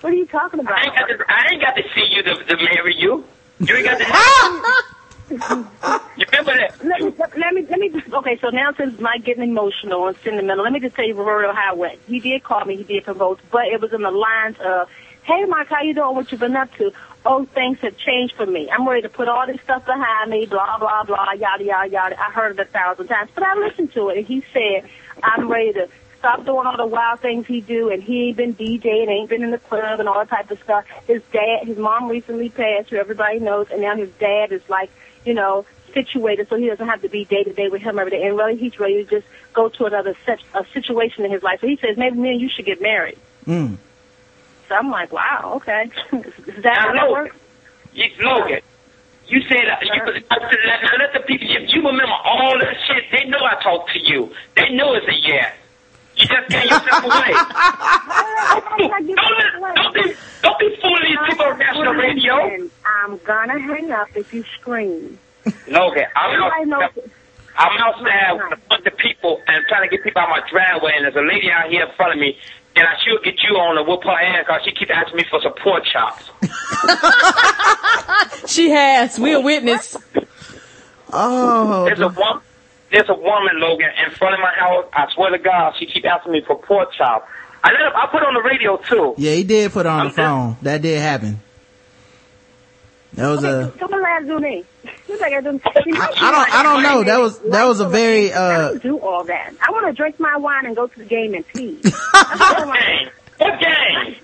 What 0.00 0.12
are 0.12 0.16
you 0.16 0.26
talking 0.26 0.60
about? 0.60 0.78
I 0.78 0.84
ain't 0.84 0.94
got 0.94 1.06
to, 1.06 1.24
I 1.28 1.48
ain't 1.50 1.60
got 1.62 1.76
to 1.76 1.82
see 1.94 2.06
you 2.10 2.22
to, 2.22 2.44
to 2.44 2.56
marry 2.56 2.96
you. 2.96 3.24
You 3.60 3.76
ain't 3.76 3.84
got 3.84 3.98
to. 3.98 4.04
Ah! 4.08 4.84
you 5.30 5.36
remember 5.36 6.56
that? 6.56 6.74
Let 6.84 7.00
me, 7.02 7.12
let, 7.18 7.38
let 7.38 7.54
me, 7.54 7.66
let 7.68 7.78
me 7.78 7.88
just, 7.90 8.12
okay, 8.12 8.38
so 8.38 8.48
now 8.48 8.72
since 8.72 8.98
Mike 8.98 9.24
getting 9.24 9.42
emotional 9.42 10.06
and 10.06 10.16
sentimental, 10.18 10.64
let 10.64 10.72
me 10.72 10.80
just 10.80 10.94
tell 10.96 11.06
you 11.06 11.14
for 11.14 11.40
real 11.40 11.52
how 11.52 11.74
it 11.74 11.78
went. 11.78 11.98
He 12.06 12.20
did 12.20 12.42
call 12.44 12.64
me, 12.64 12.76
he 12.76 12.84
did 12.84 13.04
propose, 13.04 13.38
but 13.50 13.66
it 13.66 13.80
was 13.80 13.92
in 13.92 14.02
the 14.02 14.10
lines 14.10 14.56
of, 14.64 14.88
hey 15.24 15.44
Mike, 15.44 15.68
how 15.68 15.82
you 15.82 15.92
doing? 15.92 16.14
What 16.14 16.32
you 16.32 16.38
been 16.38 16.56
up 16.56 16.74
to? 16.76 16.92
Oh, 17.30 17.44
things 17.44 17.78
have 17.80 17.94
changed 17.98 18.36
for 18.36 18.46
me. 18.46 18.70
I'm 18.70 18.88
ready 18.88 19.02
to 19.02 19.10
put 19.10 19.28
all 19.28 19.46
this 19.46 19.60
stuff 19.60 19.84
behind 19.84 20.30
me, 20.30 20.46
blah, 20.46 20.78
blah, 20.78 21.04
blah, 21.04 21.32
yada, 21.32 21.62
yada, 21.62 21.90
yada. 21.90 22.18
I 22.18 22.32
heard 22.32 22.58
it 22.58 22.60
a 22.60 22.64
thousand 22.64 23.08
times, 23.08 23.30
but 23.34 23.44
I 23.44 23.54
listened 23.54 23.92
to 23.92 24.08
it 24.08 24.16
and 24.16 24.26
he 24.26 24.42
said, 24.50 24.88
I'm 25.22 25.46
ready 25.46 25.74
to 25.74 25.90
stop 26.18 26.46
doing 26.46 26.66
all 26.66 26.78
the 26.78 26.86
wild 26.86 27.20
things 27.20 27.46
he 27.46 27.60
do 27.60 27.90
and 27.90 28.02
he 28.02 28.28
ain't 28.28 28.38
been 28.38 28.54
DJing, 28.54 29.08
ain't 29.08 29.28
been 29.28 29.42
in 29.42 29.50
the 29.50 29.58
club 29.58 30.00
and 30.00 30.08
all 30.08 30.14
that 30.14 30.30
type 30.30 30.50
of 30.50 30.58
stuff. 30.62 30.86
His 31.06 31.20
dad, 31.30 31.66
his 31.66 31.76
mom 31.76 32.08
recently 32.08 32.48
passed, 32.48 32.88
who 32.88 32.96
everybody 32.96 33.40
knows, 33.40 33.66
and 33.70 33.82
now 33.82 33.94
his 33.94 34.10
dad 34.12 34.50
is 34.50 34.62
like, 34.70 34.90
you 35.26 35.34
know, 35.34 35.66
situated 35.92 36.48
so 36.48 36.56
he 36.56 36.66
doesn't 36.66 36.88
have 36.88 37.02
to 37.02 37.10
be 37.10 37.26
day 37.26 37.44
to 37.44 37.52
day 37.52 37.68
with 37.68 37.82
him 37.82 37.98
every 37.98 38.10
day. 38.10 38.26
And 38.26 38.38
really, 38.38 38.56
he's 38.56 38.80
ready 38.80 39.04
to 39.04 39.10
just 39.20 39.26
go 39.52 39.68
to 39.68 39.84
another 39.84 40.16
set, 40.24 40.38
a 40.54 40.64
situation 40.72 41.26
in 41.26 41.30
his 41.30 41.42
life. 41.42 41.60
So 41.60 41.66
he 41.66 41.76
says, 41.76 41.98
maybe 41.98 42.16
me 42.16 42.30
and 42.30 42.40
you 42.40 42.48
should 42.48 42.64
get 42.64 42.80
married. 42.80 43.18
Mm. 43.46 43.76
So 44.68 44.74
I'm 44.74 44.90
like, 44.90 45.12
wow, 45.12 45.54
okay. 45.56 45.90
is 46.12 46.62
that 46.62 46.92
Now, 46.94 47.08
Logan, 47.10 47.32
you, 47.94 48.04
Logan, 48.20 48.60
you 49.26 49.40
said 49.48 49.68
uh, 49.68 49.76
you, 49.82 50.22
I 50.30 50.36
let, 50.98 51.12
the 51.12 51.20
people. 51.26 51.46
You, 51.46 51.60
you 51.68 51.82
remember 51.86 52.12
all 52.24 52.58
that 52.58 52.76
shit. 52.86 53.04
They 53.10 53.28
know 53.28 53.38
I 53.38 53.62
talked 53.62 53.92
to 53.92 53.98
you. 53.98 54.32
They 54.56 54.70
know 54.70 54.94
it's 54.94 55.06
a 55.06 55.14
yes. 55.26 55.54
You 56.16 56.26
just 56.26 56.48
gave 56.48 56.64
yourself 56.64 57.04
away. 57.04 57.32
don't, 58.78 59.06
be, 59.06 59.14
don't, 59.14 59.94
be, 59.94 60.14
don't 60.42 60.58
be 60.58 60.76
fooling 60.82 61.04
these 61.04 61.18
people 61.28 61.46
on 61.46 61.58
national 61.58 61.94
radio. 61.94 62.68
I'm 62.84 63.18
gonna 63.24 63.58
hang 63.58 63.92
up 63.92 64.08
if 64.16 64.34
you 64.34 64.44
scream. 64.58 65.18
Logan, 65.68 66.04
I'm 66.16 66.34
Everybody 66.34 66.64
knows 66.64 66.82
outside, 66.82 67.10
I'm 67.56 67.78
outside 67.78 68.32
with 68.32 68.58
a 68.58 68.68
bunch 68.68 68.86
of 68.86 68.96
people 68.98 69.42
and 69.46 69.64
trying 69.68 69.88
to 69.88 69.96
get 69.96 70.04
people 70.04 70.22
out 70.22 70.28
my 70.28 70.42
driveway, 70.50 70.92
and 70.96 71.04
there's 71.04 71.16
a 71.16 71.26
lady 71.26 71.50
out 71.50 71.70
here 71.70 71.84
in 71.84 71.92
front 71.96 72.12
of 72.12 72.18
me. 72.18 72.36
And 72.76 72.86
I 72.86 72.94
should 73.02 73.24
get 73.24 73.42
you 73.42 73.56
on 73.56 73.76
and 73.76 73.86
whoop 73.88 74.04
her 74.04 74.10
ass 74.10 74.44
because 74.46 74.62
she 74.64 74.72
keeps 74.72 74.90
asking 74.94 75.16
me 75.16 75.24
for 75.28 75.40
some 75.42 75.54
pork 75.54 75.84
chops. 75.84 76.30
She 78.48 78.70
has. 78.70 79.18
We're 79.18 79.42
witness. 79.42 79.96
Oh. 81.12 81.84
There's 81.84 82.00
a 82.00 82.06
oh. 82.06 82.08
woman. 82.08 82.42
There's 82.90 83.08
a 83.08 83.14
woman, 83.14 83.60
Logan, 83.60 83.90
in 84.04 84.10
front 84.12 84.34
of 84.34 84.40
my 84.40 84.52
house. 84.54 84.86
I 84.94 85.12
swear 85.14 85.30
to 85.30 85.38
God, 85.38 85.74
she 85.78 85.84
keep 85.84 86.06
asking 86.06 86.32
me 86.32 86.42
for 86.46 86.58
pork 86.58 86.90
chop. 86.96 87.28
I 87.62 87.72
let 87.72 87.80
her, 87.80 87.96
I 87.96 88.06
put 88.06 88.22
on 88.22 88.32
the 88.32 88.40
radio 88.40 88.78
too. 88.78 89.14
Yeah, 89.18 89.32
he 89.32 89.44
did 89.44 89.72
put 89.72 89.84
on 89.84 90.06
the 90.06 90.12
phone. 90.12 90.56
That 90.62 90.80
did 90.80 90.98
happen. 90.98 91.40
That 93.12 93.28
was 93.28 93.44
a. 93.44 93.74
Come 93.78 93.92
on, 93.92 94.02
last 94.02 94.26
do 94.26 94.38
me. 94.40 94.64
You 95.08 95.16
think 95.16 95.34
I 95.34 95.40
do? 95.40 95.60
You 95.86 95.92
know, 95.94 96.00
I 96.00 96.30
don't. 96.30 96.54
I 96.54 96.62
don't 96.62 96.82
know. 96.82 97.02
That 97.04 97.18
was 97.20 97.38
that 97.40 97.64
was 97.64 97.80
a 97.80 97.88
very. 97.88 98.32
I 98.32 98.36
uh 98.36 98.68
don't 98.70 98.82
do 98.82 98.98
all 98.98 99.24
that. 99.24 99.54
I 99.66 99.70
want 99.70 99.86
to 99.86 99.92
drink 99.92 100.18
my 100.20 100.36
wine 100.36 100.66
and 100.66 100.76
go 100.76 100.86
to 100.86 100.98
the 100.98 101.04
game 101.04 101.34
in 101.34 101.42
peace. 101.44 101.82
What 103.38 103.60
game? 103.60 104.16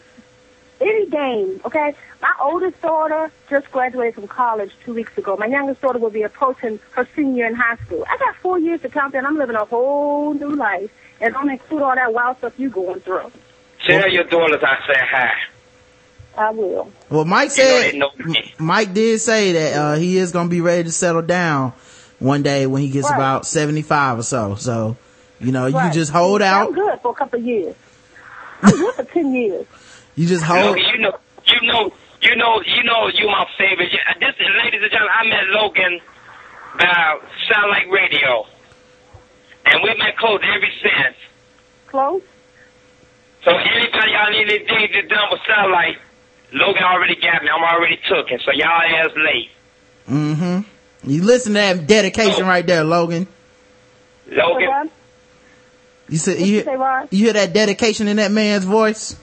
Any 0.80 1.06
game, 1.08 1.60
okay? 1.64 1.94
My 2.20 2.32
oldest 2.42 2.82
daughter 2.82 3.30
just 3.48 3.70
graduated 3.70 4.16
from 4.16 4.26
college 4.26 4.72
two 4.84 4.92
weeks 4.92 5.16
ago. 5.16 5.36
My 5.36 5.46
youngest 5.46 5.80
daughter 5.80 6.00
will 6.00 6.10
be 6.10 6.22
approaching 6.22 6.80
her 6.90 7.06
senior 7.14 7.46
in 7.46 7.54
high 7.54 7.76
school. 7.76 8.04
I 8.10 8.16
got 8.18 8.34
four 8.36 8.58
years 8.58 8.82
to 8.82 8.88
count 8.88 9.12
down. 9.12 9.24
I'm 9.24 9.38
living 9.38 9.54
a 9.56 9.64
whole 9.64 10.34
new 10.34 10.54
life, 10.56 10.90
and 11.20 11.32
don't 11.32 11.48
include 11.48 11.82
all 11.82 11.94
that 11.94 12.12
wild 12.12 12.38
stuff 12.38 12.54
you're 12.58 12.70
going 12.70 13.00
through. 13.00 13.30
Tell 13.86 14.10
your 14.10 14.24
daughters 14.24 14.62
I 14.62 14.76
say 14.86 14.98
hi. 15.00 15.30
I 16.36 16.50
will. 16.50 16.90
Well, 17.10 17.24
Mike 17.24 17.50
said. 17.50 17.92
they 17.92 17.98
know 17.98 18.10
me. 18.18 18.52
Mike 18.58 18.92
did 18.94 19.20
say 19.20 19.52
that 19.52 19.76
uh 19.76 19.94
he 19.94 20.16
is 20.18 20.32
gonna 20.32 20.48
be 20.48 20.60
ready 20.60 20.84
to 20.84 20.92
settle 20.92 21.22
down 21.22 21.72
one 22.18 22.42
day 22.42 22.66
when 22.66 22.82
he 22.82 22.88
gets 22.88 23.08
Right. 23.08 23.16
about 23.16 23.46
seventy 23.46 23.82
five 23.82 24.18
or 24.18 24.22
so. 24.22 24.54
So, 24.56 24.96
you 25.40 25.52
know, 25.52 25.66
you 25.66 25.90
just 25.92 26.10
hold 26.12 26.42
I'm 26.42 26.68
out. 26.68 26.74
good 26.74 27.00
for 27.00 27.12
a 27.12 27.14
couple 27.14 27.38
of 27.40 27.46
years. 27.46 27.74
I'm 28.62 28.70
good 28.76 28.94
for 28.94 29.04
ten 29.04 29.32
years. 29.34 29.66
You 30.16 30.26
just 30.26 30.42
hold. 30.44 30.76
You 30.78 30.98
know, 30.98 31.12
you 31.46 31.60
know, 31.68 31.92
you 32.22 32.36
know, 32.36 32.60
you 32.62 32.82
know, 32.84 33.08
you 33.08 33.26
my 33.26 33.46
favorite. 33.58 33.90
Yeah, 33.92 34.14
This, 34.18 34.34
ladies 34.64 34.80
and 34.82 34.90
gentlemen, 34.90 35.14
I 35.18 35.28
met 35.28 35.44
Logan 35.48 36.00
by 36.78 37.18
Sound 37.48 37.70
Like 37.70 37.86
Radio, 37.92 38.46
and 39.66 39.82
we've 39.82 39.96
been 39.98 40.12
close 40.18 40.40
ever 40.42 40.66
since. 40.82 41.16
Close. 41.88 42.22
So 43.44 43.50
anybody 43.50 44.10
y'all 44.12 44.30
need 44.30 44.48
anything 44.50 44.88
to 44.92 45.02
done 45.08 45.28
with 45.30 45.40
Sound 45.46 45.70
Like, 45.70 45.98
Logan 46.54 46.84
already 46.84 47.16
got 47.16 47.42
me. 47.42 47.48
I'm 47.52 47.62
already 47.62 47.98
took 48.08 48.30
it. 48.30 48.40
So 48.44 48.52
y'all 48.52 48.68
ass 48.68 49.10
late. 49.16 49.50
Mm-hmm. 50.08 51.10
You 51.10 51.22
listen 51.22 51.54
to 51.54 51.58
that 51.58 51.86
dedication 51.86 52.46
right 52.46 52.64
there, 52.66 52.84
Logan. 52.84 53.26
Logan, 54.30 54.90
You 56.08 56.16
said 56.18 56.38
you, 56.38 56.46
you 56.46 56.62
say, 56.62 56.76
you 57.10 57.24
hear 57.24 57.32
that 57.34 57.52
dedication 57.52 58.08
in 58.08 58.16
that 58.16 58.30
man's 58.30 58.64
voice, 58.64 59.16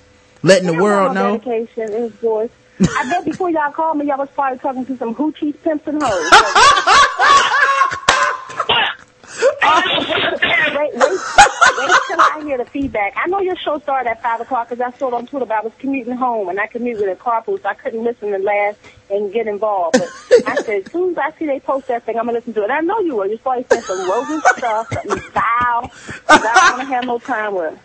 letting 0.44 0.68
the 0.68 0.82
world 0.82 1.16
know. 1.16 1.38
Dedication 1.38 1.94
in 1.94 2.04
his 2.04 2.12
voice. 2.14 2.52
I 2.82 3.10
bet 3.10 3.24
before 3.26 3.50
y'all 3.50 3.72
called 3.72 3.98
me, 3.98 4.08
y'all 4.08 4.18
was 4.18 4.30
probably 4.30 4.60
talking 4.60 4.86
to 4.86 4.98
some 4.98 5.16
hoochies, 5.16 5.56
pimps, 5.64 5.88
and 5.88 6.02
hoes. 6.04 6.32
wait, 10.78 10.94
wait. 10.94 11.20
Wait 11.78 11.90
until 11.90 12.20
I 12.22 12.42
hear 12.44 12.58
the 12.58 12.66
feedback. 12.66 13.14
I 13.16 13.28
know 13.28 13.40
your 13.40 13.56
show 13.56 13.80
started 13.80 14.10
at 14.10 14.22
5 14.22 14.42
o'clock 14.42 14.70
because 14.70 14.82
I 14.82 14.98
saw 14.98 15.08
it 15.10 15.14
on 15.14 15.28
Twitter, 15.28 15.46
but 15.46 15.58
I 15.58 15.62
was 15.62 15.72
commuting 15.80 16.16
home 16.16 16.50
and 16.50 16.60
I 16.60 16.68
commute 16.68 17.00
with 17.00 17.10
a 17.10 17.16
carpool, 17.22 17.62
so 17.62 17.70
I 17.70 17.74
couldn't 17.74 18.04
listen 18.04 18.32
to 18.32 18.38
last 18.40 18.78
and 19.10 19.32
get 19.34 19.48
involved. 19.48 19.98
But 20.00 20.10
I 20.48 20.56
said, 20.64 20.86
as 20.86 20.92
soon 20.92 21.12
as 21.12 21.18
I 21.18 21.32
see 21.38 21.46
they 21.46 21.60
post 21.60 21.88
that 21.88 22.06
thing, 22.06 22.18
I'm 22.18 22.26
going 22.26 22.36
to 22.36 22.40
listen 22.40 22.54
to 22.56 22.62
it. 22.62 22.64
And 22.66 22.74
I 22.74 22.82
know 22.82 23.00
you 23.00 23.16
will. 23.16 23.28
You're 23.28 23.38
probably 23.40 23.66
saying 23.70 23.84
some 23.84 24.10
Rogan 24.10 24.42
stuff, 24.58 24.88
something 24.92 25.20
foul. 25.32 25.82
'cause 25.88 26.22
I 26.28 26.54
don't 26.54 26.78
want 26.78 26.80
to 26.90 26.94
have 26.96 27.06
no 27.06 27.20
time 27.20 27.54
with. 27.56 27.80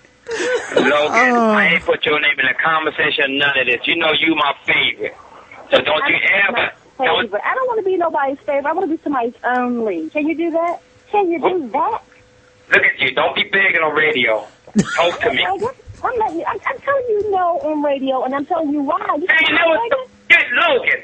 Logan, 0.74 1.36
Oh. 1.36 1.52
I 1.52 1.66
ain't 1.74 1.84
put 1.84 2.04
your 2.04 2.20
name 2.20 2.38
in 2.40 2.46
the 2.46 2.54
conversation, 2.54 3.38
none 3.38 3.56
of 3.58 3.66
this. 3.66 3.86
You 3.86 3.96
know 3.96 4.12
you 4.12 4.34
my 4.34 4.54
favorite. 4.66 5.16
So 5.70 5.80
don't 5.80 6.08
you 6.08 6.16
ever, 6.48 6.70
don't, 6.98 7.34
I 7.34 7.54
don't 7.54 7.66
want 7.68 7.78
to 7.78 7.84
be 7.84 7.96
nobody's 7.96 8.38
favorite. 8.40 8.66
I 8.66 8.72
want 8.72 8.90
to 8.90 8.96
be 8.96 9.02
somebody's 9.02 9.34
only. 9.44 10.10
Can 10.10 10.26
you 10.28 10.36
do 10.36 10.50
that? 10.52 10.80
Can 11.10 11.30
you 11.30 11.38
do 11.40 11.70
that? 11.70 12.02
look 12.70 12.82
at 12.82 13.00
you, 13.00 13.14
don't 13.14 13.34
be 13.34 13.44
begging 13.44 13.80
on 13.80 13.94
radio. 13.94 14.46
Talk 14.96 15.20
to 15.20 15.32
me. 15.32 15.46
I'm 16.04 16.36
you, 16.36 16.44
I'm, 16.44 16.60
I'm 16.66 16.78
telling 16.80 17.04
you 17.08 17.30
no 17.30 17.58
on 17.60 17.82
radio, 17.82 18.22
and 18.24 18.34
I'm 18.34 18.46
telling 18.46 18.70
you 18.70 18.82
why. 18.82 18.98
You 19.18 19.26
Hey, 19.28 19.46
you 19.48 19.54
know 19.54 19.68
what? 19.68 20.10
Get 20.28 20.44
Logan. 20.52 21.02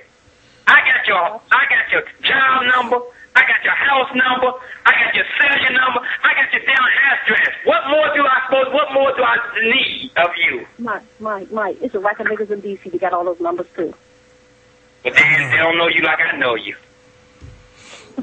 I 0.66 0.78
got 0.84 1.06
your, 1.06 1.40
I 1.50 1.64
got 1.68 1.92
your 1.92 2.02
job 2.22 2.62
number. 2.74 3.00
I 3.34 3.40
got 3.40 3.64
your 3.64 3.74
house 3.74 4.10
number. 4.14 4.52
I 4.84 4.92
got 4.92 5.14
your 5.14 5.24
cellular 5.40 5.72
number. 5.72 6.00
I 6.22 6.34
got 6.34 6.52
your 6.52 6.62
damn 6.62 6.84
address. 6.84 7.54
What 7.64 7.88
more 7.88 8.14
do 8.14 8.22
I 8.26 8.42
suppose? 8.46 8.72
What 8.74 8.92
more 8.92 9.16
do 9.16 9.22
I 9.22 9.38
need 9.64 10.10
of 10.16 10.30
you? 10.36 10.66
Mike, 10.78 11.02
Mike, 11.18 11.50
Mike. 11.50 11.78
It's 11.80 11.94
a 11.94 11.98
rack 11.98 12.20
of 12.20 12.26
niggas 12.26 12.50
in 12.50 12.60
D.C. 12.60 12.90
that 12.90 13.00
got 13.00 13.12
all 13.14 13.24
those 13.24 13.40
numbers 13.40 13.66
too. 13.74 13.94
But 15.02 15.14
they, 15.14 15.20
they 15.50 15.56
don't 15.56 15.78
know 15.78 15.88
you 15.88 16.02
like 16.02 16.18
I 16.20 16.36
know 16.36 16.54
you. 16.54 16.76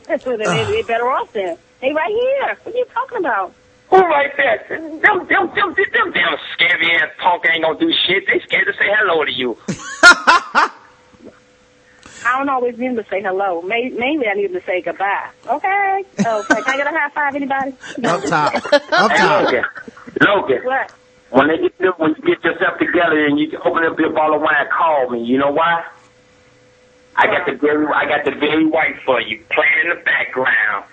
That's 0.06 0.24
so 0.24 0.38
they, 0.38 0.46
they 0.46 0.84
better 0.84 1.10
off 1.10 1.34
then. 1.34 1.58
They 1.82 1.94
right 1.94 2.10
here. 2.12 2.58
What 2.64 2.76
are 2.76 2.78
you 2.78 2.86
talking 2.94 3.18
about? 3.20 3.54
Who 3.90 3.98
right 3.98 4.32
there? 4.38 4.66
Them, 4.70 5.00
them, 5.02 5.28
them, 5.28 5.48
them, 5.56 5.76
them 5.76 6.12
damn 6.14 6.38
scabby 6.54 6.92
ass 6.92 7.10
punk 7.18 7.44
ain't 7.52 7.64
gonna 7.64 7.80
do 7.80 7.92
shit. 8.06 8.26
They 8.28 8.40
scared 8.46 8.68
to 8.68 8.74
say 8.74 8.86
hello 9.00 9.26
to 9.26 9.32
you. 9.32 9.58
I 12.26 12.38
don't 12.38 12.50
always 12.50 12.78
need 12.78 12.96
to 12.98 13.06
say 13.10 13.22
hello. 13.22 13.62
Maybe, 13.62 13.96
Mainly, 13.98 14.28
I 14.28 14.34
need 14.34 14.50
to 14.54 14.62
say 14.66 14.82
goodbye. 14.82 15.30
Okay. 15.48 16.04
Okay. 16.20 16.62
Can 16.64 16.64
I 16.68 16.78
get 16.78 16.88
a 16.88 16.90
high 16.92 17.10
five, 17.10 17.34
anybody? 17.36 17.72
Up 18.06 18.24
top. 18.26 18.54
Up 18.74 19.12
Hey, 19.12 19.18
top. 19.18 19.44
Logan. 19.46 19.66
Logan. 20.22 20.62
What? 20.66 20.92
When 21.32 21.48
they 21.48 21.58
get 21.58 21.74
you- 21.80 21.94
when 21.98 22.10
you 22.16 22.36
get 22.36 22.44
yourself 22.44 22.78
together 22.78 23.26
and 23.26 23.40
you 23.40 23.58
open 23.64 23.86
up 23.86 23.98
your 24.00 24.10
bottle 24.12 24.36
of 24.36 24.42
wine, 24.42 24.68
call 24.76 25.10
me. 25.12 25.24
You 25.24 25.38
know 25.38 25.52
why? 25.52 25.86
I 27.16 27.28
got 27.28 27.46
the 27.46 27.54
very 27.54 27.88
I 27.88 28.06
got 28.06 28.26
the 28.26 28.32
Barry 28.32 28.66
White 28.66 28.96
for 29.06 29.22
you, 29.22 29.40
playing 29.52 29.80
in 29.84 29.90
the 29.90 30.04
background. 30.04 30.86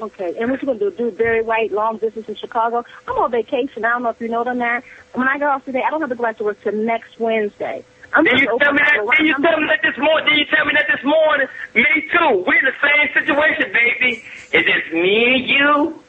Okay. 0.00 0.34
And 0.38 0.50
what 0.50 0.60
you 0.62 0.66
gonna 0.66 0.78
do? 0.78 0.90
Do 0.90 1.10
Barry 1.10 1.42
White 1.42 1.72
long 1.72 1.98
distance 1.98 2.28
in 2.28 2.34
Chicago? 2.36 2.84
I'm 3.08 3.16
on 3.16 3.30
vacation. 3.30 3.84
I 3.84 3.90
don't 3.90 4.02
know 4.02 4.10
if 4.10 4.20
you 4.20 4.28
know 4.28 4.44
them 4.44 4.58
that. 4.58 4.84
When 5.14 5.26
I 5.28 5.38
get 5.38 5.48
off 5.48 5.64
today, 5.64 5.82
I 5.86 5.90
don't 5.90 6.00
have 6.00 6.10
to 6.10 6.16
go 6.16 6.22
back 6.22 6.36
to 6.38 6.44
work 6.44 6.60
till 6.62 6.72
next 6.74 7.18
Wednesday. 7.18 7.84
I'm 8.12 8.24
Did 8.24 8.38
you 8.40 8.58
tell 8.60 8.72
me 8.72 8.80
that? 8.84 8.98
open- 9.00 9.16
Did 9.16 9.26
you 9.26 9.34
tell 9.42 9.58
me 9.60 9.66
that 9.68 9.80
this 9.82 9.98
morning? 9.98 10.28
Did 10.28 10.38
you 10.38 10.44
tell 10.56 10.64
me 10.64 10.72
that 10.74 10.86
this 10.94 11.04
morning? 11.04 11.48
Me 11.74 11.84
too. 12.12 12.44
We're 12.46 12.58
in 12.58 12.64
the 12.64 12.74
same 12.82 13.08
situation, 13.26 13.72
baby. 13.72 14.22
It's 14.52 14.68
just 14.68 14.92
me 14.92 15.34
and 15.34 15.46
you. 15.46 16.02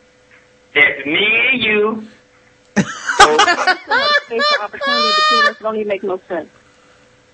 It's 0.73 1.05
me 1.05 1.47
and 1.51 1.61
you. 1.63 2.07
Space 2.77 4.43
for 4.57 4.63
opportunity 4.63 5.13
between 5.17 5.47
us 5.51 5.57
don't 5.59 5.75
even 5.75 5.87
make 5.87 6.03
no 6.03 6.19
sense. 6.27 6.49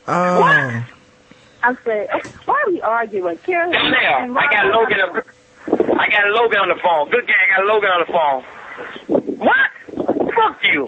Oh. 0.07 0.83
I 1.65 1.75
said, 1.85 2.09
why 2.45 2.61
are 2.65 2.71
we 2.71 2.81
arguing? 2.81 3.37
Karen, 3.39 3.71
Now, 3.71 4.37
I 4.37 4.47
got 4.51 4.65
Logan. 4.67 4.99
On, 5.01 5.21
I 5.67 6.09
got 6.09 6.27
Logan 6.31 6.59
on 6.59 6.69
the 6.69 6.79
phone. 6.81 7.09
Good 7.09 7.27
gang. 7.27 7.35
I 7.35 7.57
got 7.57 7.65
Logan 7.65 7.89
on 7.89 8.01
the 8.05 8.11
phone. 8.11 9.37
What? 9.37 9.69
Fuck 10.35 10.63
you. 10.63 10.85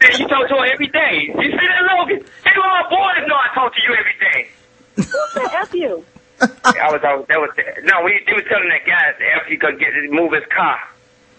Then 0.00 0.18
you 0.18 0.28
talk 0.28 0.48
to 0.48 0.56
her 0.56 0.66
every 0.66 0.88
day. 0.88 1.28
You 1.28 1.50
see 1.50 1.66
that, 1.66 1.84
Logan? 1.96 2.24
Hey, 2.44 2.52
my 2.56 2.82
boys 2.88 3.28
know 3.28 3.36
I 3.36 3.54
talk 3.54 3.74
to 3.74 3.82
you 3.82 3.94
every 3.94 4.16
day. 4.20 4.50
Who 4.96 5.02
said 5.32 5.54
F 5.54 5.74
you? 5.74 6.04
I 6.40 6.88
was, 6.90 7.00
I 7.04 7.14
was, 7.14 7.26
that 7.28 7.38
was, 7.38 7.50
no, 7.84 8.00
we, 8.02 8.20
he 8.26 8.32
was 8.32 8.44
telling 8.48 8.68
that 8.70 8.86
guy 8.86 9.12
if 9.42 9.46
he 9.46 9.56
could 9.56 9.78
get 9.78 9.92
move 10.10 10.32
his 10.32 10.44
car. 10.48 10.80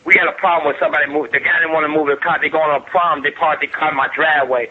We 0.06 0.14
had 0.16 0.28
a 0.28 0.38
problem 0.38 0.68
with 0.68 0.78
somebody 0.80 1.08
move. 1.08 1.32
The 1.32 1.40
guy 1.40 1.60
didn't 1.60 1.74
want 1.74 1.86
to 1.86 1.94
move 1.94 2.08
his 2.08 2.20
car. 2.20 2.38
They 2.42 2.50
going 2.50 2.70
on 2.70 2.82
a 2.82 2.86
prom. 2.86 3.22
They 3.22 3.32
parked 3.32 3.62
their 3.62 3.70
car 3.70 3.92
in 3.92 3.98
my 3.98 4.10
driveway. 4.14 4.70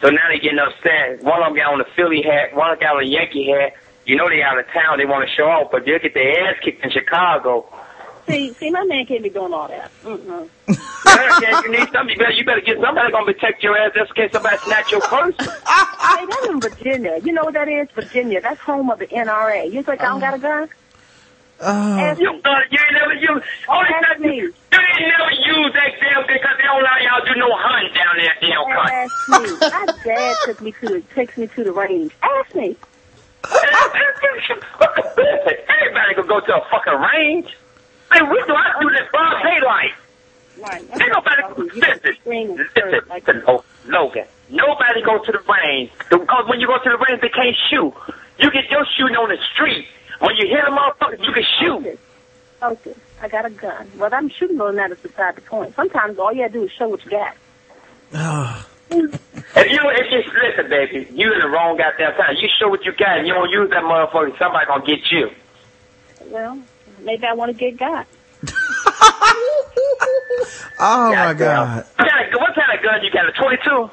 So 0.00 0.08
now 0.08 0.28
they 0.28 0.38
getting 0.40 0.58
upset. 0.58 1.22
One 1.22 1.40
of 1.40 1.52
them 1.52 1.56
got 1.56 1.72
on 1.72 1.80
a 1.80 1.88
Philly 1.96 2.22
hat. 2.22 2.54
One 2.54 2.70
of 2.70 2.78
them 2.78 2.88
got 2.88 2.96
on 2.96 3.02
a 3.04 3.06
Yankee 3.06 3.48
hat. 3.48 3.76
You 4.10 4.16
know 4.16 4.28
they 4.28 4.42
out 4.42 4.58
of 4.58 4.66
town. 4.74 4.98
They 4.98 5.04
want 5.06 5.22
to 5.28 5.32
show 5.36 5.44
off, 5.44 5.70
but 5.70 5.84
they'll 5.86 6.00
get 6.00 6.14
their 6.14 6.50
ass 6.50 6.56
kicked 6.64 6.82
in 6.82 6.90
Chicago. 6.90 7.64
See, 8.26 8.52
see, 8.54 8.68
my 8.68 8.82
man 8.82 9.06
can't 9.06 9.22
be 9.22 9.30
doing 9.30 9.52
all 9.52 9.68
that. 9.68 9.88
Mm-mm. 10.02 10.48
Yeah, 11.40 11.62
you 11.62 11.70
need 11.70 11.88
something. 11.90 12.10
You 12.10 12.18
better, 12.18 12.32
you 12.32 12.44
better 12.44 12.60
get 12.60 12.80
somebody 12.80 13.10
gonna 13.10 13.24
protect 13.24 13.62
your 13.62 13.76
ass 13.78 13.92
just 13.94 14.10
in 14.10 14.16
case 14.16 14.32
somebody 14.32 14.58
snatch 14.58 14.90
your 14.92 15.00
purse. 15.00 15.34
hey, 15.40 16.26
that's 16.28 16.46
in 16.46 16.60
Virginia. 16.60 17.18
You 17.22 17.32
know 17.32 17.44
what 17.44 17.54
that 17.54 17.68
is? 17.68 17.88
Virginia. 17.94 18.40
That's 18.40 18.60
home 18.60 18.90
of 18.90 18.98
the 18.98 19.06
NRA. 19.06 19.72
You 19.72 19.82
think 19.82 20.00
I 20.00 20.06
don't 20.06 20.20
got 20.20 20.34
a 20.34 20.38
gun? 20.38 20.68
Oh. 21.60 22.16
You, 22.18 22.30
uh, 22.44 22.58
you 22.70 22.78
ain't 22.78 22.92
never 22.92 23.14
use. 23.14 23.42
Only 23.68 23.88
time 23.90 24.24
you, 24.24 24.30
you 24.32 24.44
ain't 24.44 25.12
never 25.18 25.32
use 25.32 25.72
that 25.72 25.92
damn 26.00 26.26
thing 26.26 26.36
because 26.36 26.56
they 26.58 26.64
don't 26.64 26.82
allow 26.82 26.98
y'all 27.00 27.24
to 27.24 27.32
do 27.32 27.38
no 27.38 27.48
hunting 27.52 27.94
down 27.94 28.16
there, 28.16 28.34
damn 28.40 28.64
cut. 28.74 28.92
Ask 28.92 29.28
me. 29.28 29.68
My 29.70 29.86
dad 30.04 30.36
took 30.44 30.60
me 30.60 30.72
to 30.80 31.00
takes 31.14 31.38
me 31.38 31.46
to 31.46 31.64
the 31.64 31.72
range. 31.72 32.12
Ask 32.22 32.54
me. 32.54 32.76
Everybody 35.68 36.14
can 36.14 36.26
go 36.26 36.40
to 36.40 36.56
a 36.56 36.62
fucking 36.70 37.00
range. 37.00 37.56
Hey, 38.12 38.22
we 38.22 38.42
do 38.46 38.54
I 38.54 38.80
do 38.80 38.90
this 38.90 39.08
broad 39.10 39.42
daylight. 39.42 39.94
Right. 40.60 40.82
Ain't 40.82 41.12
nobody 41.12 41.42
oh, 41.44 41.54
listen, 41.74 42.16
listen, 42.26 42.58
listen, 43.08 43.42
oh, 43.46 43.64
Logan. 43.86 44.26
Nobody 44.50 45.02
go 45.02 45.22
to 45.22 45.32
the 45.32 45.38
range 45.38 45.90
because 46.10 46.44
when 46.48 46.60
you 46.60 46.66
go 46.66 46.76
to 46.76 46.90
the 46.90 46.98
range, 47.08 47.22
they 47.22 47.28
can't 47.30 47.56
shoot. 47.70 47.94
You 48.38 48.50
get 48.50 48.70
your 48.70 48.84
shooting 48.96 49.16
on 49.16 49.28
the 49.30 49.38
street. 49.54 49.86
When 50.18 50.36
you 50.36 50.48
hit 50.48 50.64
a 50.64 50.70
motherfucker, 50.70 51.18
you 51.24 51.32
can 51.32 51.44
shoot. 51.60 51.98
Okay. 52.62 52.94
I 53.22 53.28
got 53.28 53.46
a 53.46 53.50
gun. 53.50 53.90
Well, 53.96 54.12
I'm 54.12 54.28
shooting 54.28 54.60
on 54.60 54.76
that 54.76 54.90
is 54.90 54.98
beside 54.98 55.36
the 55.36 55.40
point. 55.42 55.74
Sometimes 55.76 56.18
all 56.18 56.32
you 56.32 56.42
gotta 56.42 56.52
do 56.52 56.64
is 56.64 56.72
show 56.72 56.88
what 56.88 57.04
you 57.04 57.10
got. 57.10 57.36
Ah. 58.14 58.66
If 58.90 59.70
you 59.70 59.80
if 59.84 60.10
you 60.10 60.22
listen, 60.42 60.68
baby, 60.70 61.06
you 61.12 61.32
in 61.32 61.40
the 61.40 61.48
wrong 61.48 61.76
goddamn 61.76 62.12
time. 62.14 62.36
You 62.36 62.48
show 62.58 62.68
what 62.68 62.84
you 62.84 62.92
got, 62.92 63.18
and 63.18 63.26
you 63.26 63.34
don't 63.34 63.50
use 63.50 63.70
that 63.70 63.82
motherfucker. 63.84 64.36
Somebody 64.38 64.66
gonna 64.66 64.84
get 64.86 65.10
you. 65.10 65.30
Well, 66.26 66.58
maybe 67.00 67.24
I 67.26 67.34
want 67.34 67.50
to 67.50 67.58
get 67.58 67.76
got. 67.78 68.06
Oh 70.82 71.10
my 71.14 71.34
god. 71.34 71.84
What 71.96 72.08
kind 72.08 72.34
of, 72.34 72.40
what 72.40 72.54
kind 72.54 72.78
of 72.78 72.82
gun 72.82 73.02
you 73.04 73.10
got? 73.10 73.28
A 73.28 73.32
twenty-two? 73.32 73.90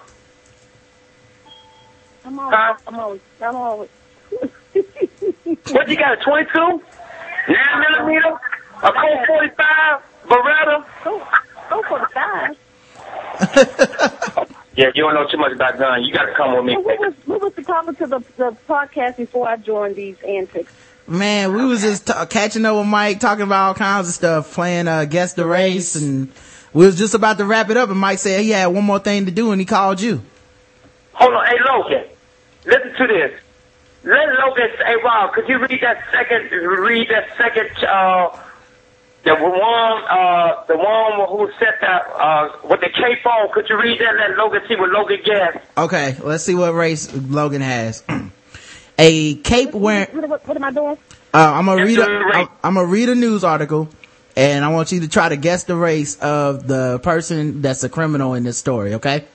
I'm 2.26 2.40
always, 2.40 2.80
I'm 2.88 2.95
always, 2.99 3.22
I'm 3.41 3.56
always. 3.56 3.90
What 5.72 5.90
you 5.90 5.98
got? 5.98 6.18
A 6.19 6.24
twenty-two? 6.24 6.82
Nine 7.49 7.80
millimeter? 7.91 8.40
A 8.84 8.91
Colt 8.94 9.28
forty-five? 9.28 10.02
Beretta? 10.28 10.86
Go 11.69 11.84
for 11.90 11.99
the 11.99 12.07
size. 12.14 12.56
Yeah, 14.78 14.91
you 14.94 15.02
don't 15.04 15.16
know 15.16 15.26
too 15.28 15.38
much 15.38 15.54
about 15.54 15.80
guns. 15.80 16.06
You 16.06 16.14
got 16.14 16.26
to 16.26 16.34
come 16.36 16.56
with 16.56 16.64
me. 16.64 16.76
Well, 16.76 16.84
what 16.84 16.99
was, 16.99 17.14
what 17.26 17.41
was 17.41 17.54
the 17.54 17.64
topic 17.64 17.98
to 17.98 18.06
the, 18.06 18.20
the 18.38 18.56
podcast 18.70 19.18
before 19.18 19.49
I 19.49 19.58
joined 19.58 19.95
these 19.95 20.22
antics? 20.22 20.72
Man, 21.08 21.56
we 21.56 21.66
was 21.66 21.82
just 21.82 22.06
t- 22.06 22.14
catching 22.30 22.64
up 22.64 22.78
with 22.78 22.86
Mike, 22.86 23.20
talking 23.20 23.41
about 23.41 23.70
all 23.70 23.74
kinds 23.74 24.08
of 24.08 24.14
stuff, 24.14 24.54
playing 24.54 24.88
uh, 24.88 25.06
guess 25.06 25.34
the 25.34 25.48
race, 25.48 25.95
and 25.95 26.32
we 26.74 26.86
was 26.86 26.95
just 26.95 27.16
about 27.16 27.40
to 27.40 27.45
wrap 27.45 27.72
it 27.72 27.78
up. 27.78 27.90
And 27.90 27.98
Mike 27.98 28.20
said 28.20 28.41
he 28.41 28.52
had 28.52 28.68
one 28.68 28.84
more 28.84 28.99
thing 28.99 29.26
to 29.26 29.32
do, 29.32 29.52
and 29.52 29.60
he 29.60 29.66
called 29.66 29.99
you. 29.99 30.22
Hold 31.14 31.34
on, 31.34 31.48
hey 31.48 31.58
Logan, 31.66 32.06
listen 32.66 32.94
to 32.94 33.08
this. 33.08 33.40
Let 34.04 34.30
Logan, 34.45 34.70
hey 34.86 34.95
Rob, 35.04 35.34
could 35.34 35.49
you 35.49 35.58
read 35.58 35.80
that 35.82 36.04
second, 36.12 36.52
read 36.52 37.10
that 37.10 37.36
second, 37.36 37.72
uh, 37.84 38.38
the 39.36 39.44
one, 39.44 40.04
uh, 40.10 40.64
the 40.68 40.78
one 40.78 41.28
who 41.30 41.52
set 41.60 41.76
that, 41.82 42.08
uh, 42.16 42.49
with 42.70 42.82
the 42.82 42.90
cape 42.90 43.26
on, 43.26 43.49
could 43.54 43.68
you 43.70 43.80
read 43.80 43.99
that? 43.99 44.14
Let 44.16 44.38
Logan 44.38 44.62
see 44.68 44.76
what 44.76 44.90
Logan 44.90 45.20
guessed. 45.24 45.58
Okay, 45.78 46.16
let's 46.24 46.44
see 46.44 46.56
what 46.56 46.74
race 46.74 47.14
Logan 47.14 47.62
has. 47.62 48.04
a 48.98 49.36
cape 49.36 49.74
wearing. 49.74 50.08
What, 50.16 50.30
what, 50.30 50.48
what 50.48 50.58
am 50.58 50.64
I 50.64 50.72
doing? 50.72 50.98
Uh, 51.34 51.52
I'm 51.54 51.66
gonna 51.66 51.84
read. 51.84 51.99
A, 51.99 52.02
Guess 52.02 52.08
the 52.08 52.26
race. 52.26 52.36
I'm, 52.36 52.48
I'm 52.64 52.74
gonna 52.76 52.88
read 52.88 53.10
a 53.10 53.16
news 53.16 53.44
article, 53.44 53.90
and 54.36 54.64
I 54.64 54.70
want 54.70 54.91
you 54.91 55.02
to 55.02 55.08
try 55.08 55.30
to 55.30 55.36
guess 55.36 55.64
the 55.66 55.76
race 55.76 56.18
of 56.20 56.68
the 56.68 56.99
person 56.99 57.62
that's 57.62 57.84
a 57.84 57.90
criminal 57.90 58.34
in 58.34 58.44
this 58.44 58.58
story. 58.58 58.95
Okay. 58.95 59.26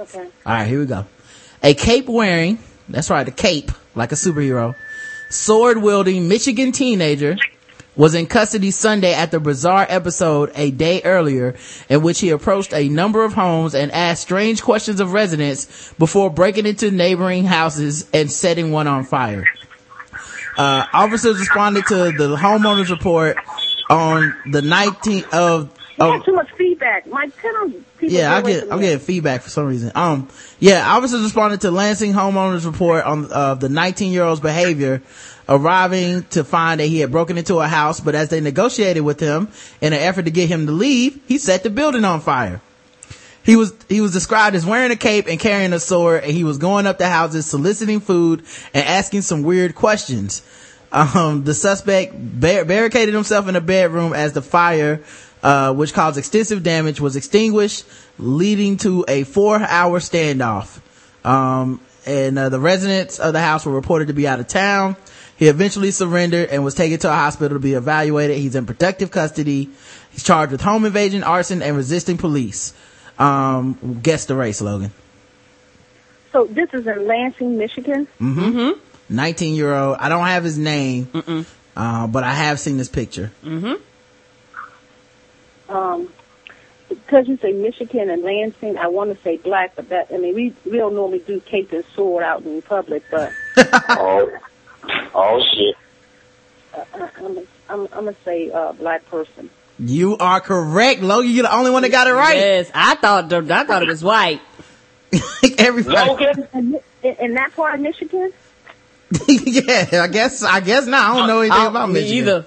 Okay. 0.00 0.20
All 0.20 0.52
right, 0.52 0.66
here 0.66 0.78
we 0.78 0.86
go. 0.86 1.06
A 1.62 1.74
cape 1.74 2.08
wearing, 2.08 2.58
that's 2.88 3.10
right, 3.10 3.26
a 3.26 3.32
cape, 3.32 3.72
like 3.96 4.12
a 4.12 4.14
superhero, 4.14 4.76
sword 5.28 5.78
wielding 5.78 6.28
Michigan 6.28 6.70
teenager 6.70 7.36
was 7.98 8.14
in 8.14 8.26
custody 8.26 8.70
Sunday 8.70 9.12
after 9.12 9.38
the 9.38 9.44
bizarre 9.44 9.84
episode 9.86 10.52
a 10.54 10.70
day 10.70 11.02
earlier 11.04 11.56
in 11.90 12.00
which 12.00 12.20
he 12.20 12.30
approached 12.30 12.72
a 12.72 12.88
number 12.88 13.24
of 13.24 13.34
homes 13.34 13.74
and 13.74 13.90
asked 13.90 14.22
strange 14.22 14.62
questions 14.62 15.00
of 15.00 15.12
residents 15.12 15.92
before 15.98 16.30
breaking 16.30 16.64
into 16.64 16.92
neighboring 16.92 17.44
houses 17.44 18.08
and 18.14 18.30
setting 18.30 18.70
one 18.70 18.86
on 18.86 19.04
fire. 19.04 19.44
Uh, 20.56 20.86
officers 20.92 21.38
responded 21.38 21.84
to 21.86 22.12
the 22.12 22.36
homeowner's 22.36 22.90
report 22.90 23.36
on 23.90 24.34
the 24.50 24.60
19th 24.60 25.28
of, 25.32 25.74
got 25.98 26.24
too 26.24 26.32
much 26.32 26.50
feedback. 26.56 27.04
Tell 27.04 27.70
people. 27.98 28.16
Yeah, 28.16 28.36
I 28.36 28.42
get, 28.42 28.72
I'm 28.72 28.80
getting 28.80 29.00
feedback 29.00 29.42
for 29.42 29.50
some 29.50 29.66
reason. 29.66 29.90
Um, 29.96 30.28
yeah, 30.60 30.88
officers 30.96 31.22
responded 31.22 31.62
to 31.62 31.72
Lansing 31.72 32.12
homeowners 32.12 32.64
report 32.64 33.04
on, 33.04 33.32
uh, 33.32 33.54
the 33.54 33.68
19 33.68 34.12
year 34.12 34.22
old's 34.22 34.40
behavior, 34.40 35.02
arriving 35.48 36.24
to 36.24 36.44
find 36.44 36.80
that 36.80 36.86
he 36.86 37.00
had 37.00 37.10
broken 37.10 37.38
into 37.38 37.56
a 37.56 37.66
house, 37.66 38.00
but 38.00 38.14
as 38.14 38.28
they 38.28 38.40
negotiated 38.40 39.02
with 39.02 39.18
him 39.18 39.48
in 39.80 39.92
an 39.92 39.98
effort 39.98 40.24
to 40.24 40.30
get 40.30 40.48
him 40.48 40.66
to 40.66 40.72
leave, 40.72 41.20
he 41.26 41.38
set 41.38 41.62
the 41.62 41.70
building 41.70 42.04
on 42.04 42.20
fire. 42.20 42.60
He 43.44 43.56
was, 43.56 43.72
he 43.88 44.02
was 44.02 44.12
described 44.12 44.54
as 44.56 44.66
wearing 44.66 44.90
a 44.90 44.96
cape 44.96 45.26
and 45.26 45.40
carrying 45.40 45.72
a 45.72 45.80
sword, 45.80 46.22
and 46.24 46.32
he 46.32 46.44
was 46.44 46.58
going 46.58 46.86
up 46.86 46.98
to 46.98 47.06
houses, 47.06 47.46
soliciting 47.46 48.00
food, 48.00 48.44
and 48.74 48.86
asking 48.86 49.22
some 49.22 49.42
weird 49.42 49.74
questions. 49.74 50.42
Um, 50.92 51.44
the 51.44 51.54
suspect 51.54 52.12
bar- 52.14 52.66
barricaded 52.66 53.14
himself 53.14 53.48
in 53.48 53.56
a 53.56 53.60
bedroom 53.62 54.12
as 54.12 54.34
the 54.34 54.42
fire, 54.42 55.02
uh, 55.42 55.72
which 55.72 55.94
caused 55.94 56.18
extensive 56.18 56.62
damage, 56.62 57.00
was 57.00 57.16
extinguished, 57.16 57.86
leading 58.18 58.76
to 58.78 59.06
a 59.08 59.24
four-hour 59.24 60.00
standoff. 60.00 60.80
Um, 61.24 61.80
and 62.04 62.38
uh, 62.38 62.48
the 62.50 62.60
residents 62.60 63.18
of 63.18 63.32
the 63.32 63.40
house 63.40 63.64
were 63.64 63.72
reported 63.72 64.08
to 64.08 64.14
be 64.14 64.26
out 64.28 64.40
of 64.40 64.48
town. 64.48 64.96
He 65.38 65.46
eventually 65.46 65.92
surrendered 65.92 66.48
and 66.50 66.64
was 66.64 66.74
taken 66.74 66.98
to 67.00 67.08
a 67.08 67.14
hospital 67.14 67.56
to 67.56 67.60
be 67.60 67.74
evaluated. 67.74 68.38
He's 68.38 68.56
in 68.56 68.66
protective 68.66 69.12
custody. 69.12 69.70
He's 70.10 70.24
charged 70.24 70.50
with 70.50 70.60
home 70.60 70.84
invasion, 70.84 71.22
arson, 71.22 71.62
and 71.62 71.76
resisting 71.76 72.18
police. 72.18 72.74
Um, 73.20 74.00
guess 74.02 74.26
the 74.26 74.34
race, 74.34 74.60
Logan. 74.60 74.90
So 76.32 76.46
this 76.46 76.68
is 76.72 76.86
in 76.86 77.06
Lansing, 77.06 77.56
Michigan. 77.56 78.08
Mm-hmm. 78.20 78.80
19 79.14 79.54
year 79.54 79.72
old. 79.72 79.96
I 80.00 80.08
don't 80.08 80.26
have 80.26 80.42
his 80.42 80.58
name, 80.58 81.46
uh, 81.76 82.06
but 82.08 82.24
I 82.24 82.32
have 82.34 82.58
seen 82.58 82.76
this 82.76 82.88
picture. 82.88 83.32
Mm-hmm. 83.44 83.74
Um, 85.74 86.08
because 86.88 87.28
you 87.28 87.36
say 87.38 87.52
Michigan 87.52 88.10
and 88.10 88.22
Lansing, 88.22 88.76
I 88.76 88.88
want 88.88 89.14
to 89.16 89.22
say 89.22 89.36
black, 89.36 89.76
but 89.76 89.88
that 89.90 90.08
I 90.12 90.16
mean 90.16 90.34
we 90.34 90.54
we 90.64 90.78
don't 90.78 90.94
normally 90.94 91.20
do 91.20 91.40
cape 91.40 91.72
and 91.72 91.84
sword 91.94 92.24
out 92.24 92.42
in 92.42 92.62
public, 92.62 93.02
but 93.10 93.32
Oh, 93.90 94.30
oh 95.14 95.42
shit. 95.54 95.76
uh, 96.74 96.84
I- 96.94 97.24
I'm 97.24 97.38
I'm 97.68 97.80
I'm 97.80 98.04
gonna 98.04 98.14
say 98.24 98.50
uh, 98.50 98.72
black 98.72 99.04
person. 99.10 99.50
You 99.78 100.16
are 100.18 100.40
correct, 100.40 101.02
Logan. 101.02 101.30
You're 101.30 101.44
the 101.44 101.54
only 101.54 101.70
one 101.70 101.82
that 101.82 101.90
got 101.92 102.06
it 102.08 102.12
right. 102.12 102.36
Yes, 102.36 102.70
I 102.74 102.96
thought 102.96 103.32
I 103.32 103.64
thought 103.64 103.82
it 103.82 103.88
was 103.88 104.02
white. 104.02 104.40
Everybody. 105.58 106.24
In, 106.54 106.80
in, 107.02 107.16
in 107.16 107.34
that 107.34 107.54
part 107.54 107.74
of 107.76 107.80
Michigan. 107.80 108.32
yeah, 109.28 110.02
I 110.02 110.08
guess, 110.08 110.42
I 110.42 110.60
guess 110.60 110.84
not. 110.86 111.10
I 111.10 111.16
don't 111.16 111.28
know 111.28 111.40
anything 111.40 111.60
Oh, 111.62 111.68
about 111.68 111.88
me 111.88 111.94
Michigan. 111.94 112.16
either. 112.18 112.46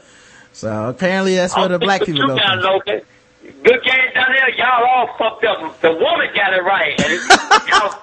So 0.53 0.89
apparently 0.89 1.35
that's 1.35 1.55
where 1.55 1.69
the 1.69 1.80
black 1.80 2.03
people 2.03 2.27
go. 2.27 2.35
You 2.35 2.55
Logan. 2.61 3.01
Good 3.63 3.84
game 3.84 3.95
down 4.13 4.26
there. 4.34 4.49
Y'all 4.55 4.85
all 4.85 5.07
fucked 5.18 5.45
up. 5.45 5.81
The 5.81 5.91
woman 5.91 6.27
got 6.35 6.53
it 6.53 6.61
right. 6.63 6.99
And 7.01 7.13
y'all, 7.69 7.95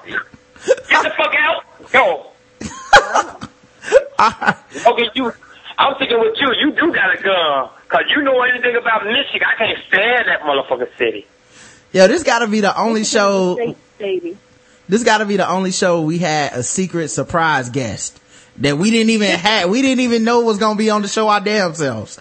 get 0.89 1.02
the 1.05 1.10
fuck 1.16 1.35
out. 1.36 1.65
Go. 1.93 3.48
okay, 4.86 5.11
you. 5.15 5.32
I'm 5.78 5.97
thinking 5.97 6.19
with 6.19 6.36
you. 6.40 6.49
You 6.61 6.73
do 6.73 6.93
got 6.93 7.19
a 7.19 7.23
gun. 7.23 7.70
Cause 7.89 8.03
you 8.15 8.23
know 8.23 8.43
anything 8.43 8.77
about 8.77 9.05
Michigan. 9.05 9.47
I 9.47 9.57
can't 9.57 9.78
stand 9.86 10.28
that 10.28 10.40
motherfucking 10.43 10.97
city. 10.99 11.27
Yo, 11.93 12.07
this 12.07 12.23
gotta 12.23 12.47
be 12.47 12.61
the 12.61 12.78
only 12.78 13.05
show, 13.05 13.55
States, 13.55 13.78
baby. 13.99 14.36
this 14.89 15.05
gotta 15.05 15.24
be 15.24 15.36
the 15.36 15.49
only 15.49 15.70
show 15.70 16.03
we 16.03 16.19
had 16.19 16.53
a 16.53 16.62
secret 16.62 17.09
surprise 17.09 17.70
guest 17.70 18.20
that 18.59 18.77
we 18.77 18.90
didn't 18.90 19.11
even 19.11 19.31
have, 19.31 19.70
we 19.70 19.81
didn't 19.81 20.01
even 20.01 20.24
know 20.24 20.40
was 20.40 20.59
gonna 20.59 20.77
be 20.77 20.90
on 20.90 21.01
the 21.01 21.09
show 21.09 21.28
our 21.28 21.40
damn 21.40 21.73
selves. 21.74 22.19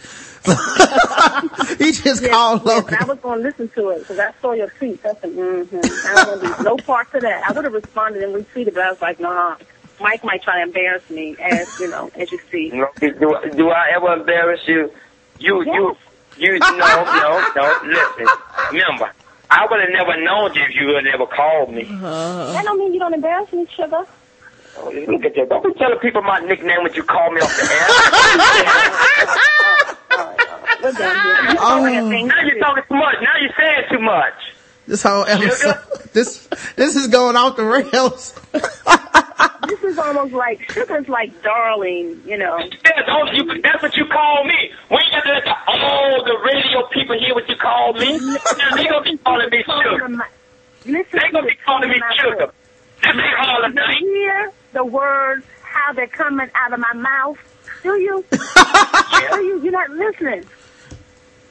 he 0.47 1.91
just 1.91 2.21
Yes, 2.21 2.29
called 2.29 2.61
yes, 2.65 2.75
Logan. 2.75 2.97
I 3.01 3.03
was 3.03 3.19
going 3.19 3.39
to 3.39 3.43
listen 3.43 3.67
to 3.69 3.89
it 3.89 3.99
because 3.99 4.17
I 4.17 4.31
saw 4.41 4.53
your 4.53 4.69
tweet. 4.69 5.05
I 5.05 5.13
said, 5.15 5.31
mm-hmm. 5.31 5.75
I 5.75 6.15
don't 6.15 6.27
want 6.27 6.41
to 6.41 6.57
be 6.57 6.63
no 6.63 6.77
part 6.77 7.11
to 7.11 7.19
that. 7.19 7.43
I 7.49 7.51
would 7.51 7.65
have 7.65 7.73
responded 7.73 8.23
and 8.23 8.33
retweeted, 8.33 8.73
but 8.73 8.83
I 8.83 8.91
was 8.91 9.01
like, 9.01 9.19
nah. 9.19 9.57
Mike 9.99 10.23
might 10.23 10.43
try 10.43 10.57
to 10.57 10.63
embarrass 10.63 11.09
me, 11.09 11.35
as 11.39 11.79
you 11.79 11.89
know, 11.89 12.11
as 12.15 12.31
you 12.31 12.39
see. 12.51 12.69
No, 12.73 12.87
do, 12.99 13.11
do 13.55 13.69
I 13.69 13.91
ever 13.95 14.13
embarrass 14.13 14.61
you? 14.67 14.91
You, 15.39 15.63
you, 15.63 15.95
you, 16.37 16.59
no, 16.59 16.67
no, 16.69 17.51
no, 17.55 17.79
listen. 17.83 18.27
Remember, 18.71 19.11
I 19.49 19.65
would 19.69 19.79
have 19.79 19.89
never 19.91 20.21
known 20.21 20.53
you 20.53 20.63
if 20.63 20.75
you 20.75 20.87
would 20.87 20.95
have 20.95 21.03
never 21.05 21.25
called 21.25 21.73
me. 21.73 21.83
Uh-huh. 21.83 22.51
That 22.53 22.63
don't 22.63 22.79
mean 22.79 22.93
you 22.93 22.99
don't 22.99 23.13
embarrass 23.13 23.51
me, 23.53 23.67
sugar. 23.75 24.05
Oh, 24.79 24.91
Look 24.91 25.25
at 25.25 25.33
that. 25.35 25.49
Don't 25.49 25.63
be 25.63 25.73
telling 25.79 25.99
people 25.99 26.21
my 26.21 26.39
nickname 26.39 26.83
when 26.83 26.93
you 26.93 27.03
call 27.03 27.31
me 27.31 27.41
off 27.41 27.55
the 27.55 27.63
air. 27.73 27.87
We're 30.83 30.91
done 30.91 31.15
here. 31.15 31.57
Oh. 31.59 31.79
Now 31.81 32.41
you're 32.43 32.59
talking 32.59 32.83
too 32.87 32.95
much. 32.95 33.15
Now 33.21 33.33
you're 33.41 33.53
saying 33.57 33.83
too 33.89 33.99
much. 33.99 34.33
This 34.85 35.03
whole 35.03 35.25
episode, 35.25 35.75
this, 36.13 36.47
this 36.75 36.95
is 36.95 37.07
going 37.07 37.35
off 37.35 37.57
the 37.57 37.63
rails. 37.63 38.33
This 39.67 39.83
is 39.83 39.97
almost 39.97 40.33
like 40.33 40.71
sugar's 40.71 41.07
like 41.09 41.41
darling, 41.43 42.21
you 42.25 42.37
know. 42.37 42.57
That's, 42.83 43.09
all 43.09 43.27
oh, 43.27 43.31
you, 43.31 43.61
that's 43.61 43.81
what 43.83 43.95
you 43.97 44.05
call 44.05 44.43
me. 44.45 44.71
We 44.89 44.97
ain't 44.97 45.11
got 45.11 45.23
to 45.23 45.33
let 45.33 45.43
the, 45.43 45.55
all 45.67 46.23
the 46.23 46.37
radio 46.45 46.87
people 46.93 47.19
hear 47.19 47.35
what 47.35 47.47
you 47.49 47.55
call 47.57 47.93
me. 47.93 48.17
Now 48.17 48.75
they 48.75 48.85
gonna 48.85 49.03
be 49.03 49.17
calling 49.17 49.49
me 49.49 49.63
sugar. 49.63 50.07
Listen 50.85 51.19
They 51.19 51.31
gonna 51.31 51.47
be 51.47 51.55
calling 51.65 51.89
me 51.89 51.99
sugar. 52.17 52.51
This 53.01 53.11
ain't 53.11 53.39
all 53.39 53.61
the 53.61 53.67
You 53.69 53.73
night. 53.73 53.97
hear 53.99 54.51
the 54.73 54.85
words 54.85 55.45
how 55.61 55.93
they're 55.93 56.07
coming 56.07 56.49
out 56.55 56.73
of 56.73 56.79
my 56.79 56.93
mouth? 56.93 57.37
Do 57.83 57.95
you? 57.99 58.23
Do 58.31 58.37
you? 59.43 59.61
You're 59.63 59.71
not 59.71 59.89
listening. 59.91 60.45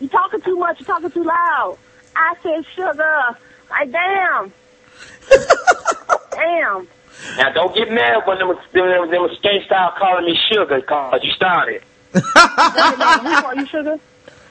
You're 0.01 0.11
talking 0.11 0.41
too 0.41 0.57
much. 0.57 0.81
You're 0.81 0.87
talking 0.87 1.11
too 1.11 1.25
loud. 1.25 1.79
I 2.17 2.35
said 2.43 2.65
sugar. 2.75 3.37
Like 3.71 3.93
damn. 3.93 4.53
damn. 6.33 6.89
Now 7.37 7.53
don't 7.53 7.75
get 7.75 7.91
mad 7.91 8.23
when 8.27 8.39
them, 8.39 8.55
them, 8.73 9.11
them 9.11 9.29
skate 9.39 9.65
style 9.67 9.93
calling 9.99 10.27
me 10.27 10.39
sugar 10.51 10.81
cause 10.83 11.21
you 11.23 11.33
started. 11.33 11.83
Who 12.13 12.21
call 12.21 13.55
you 13.55 13.67
sugar? 13.67 13.99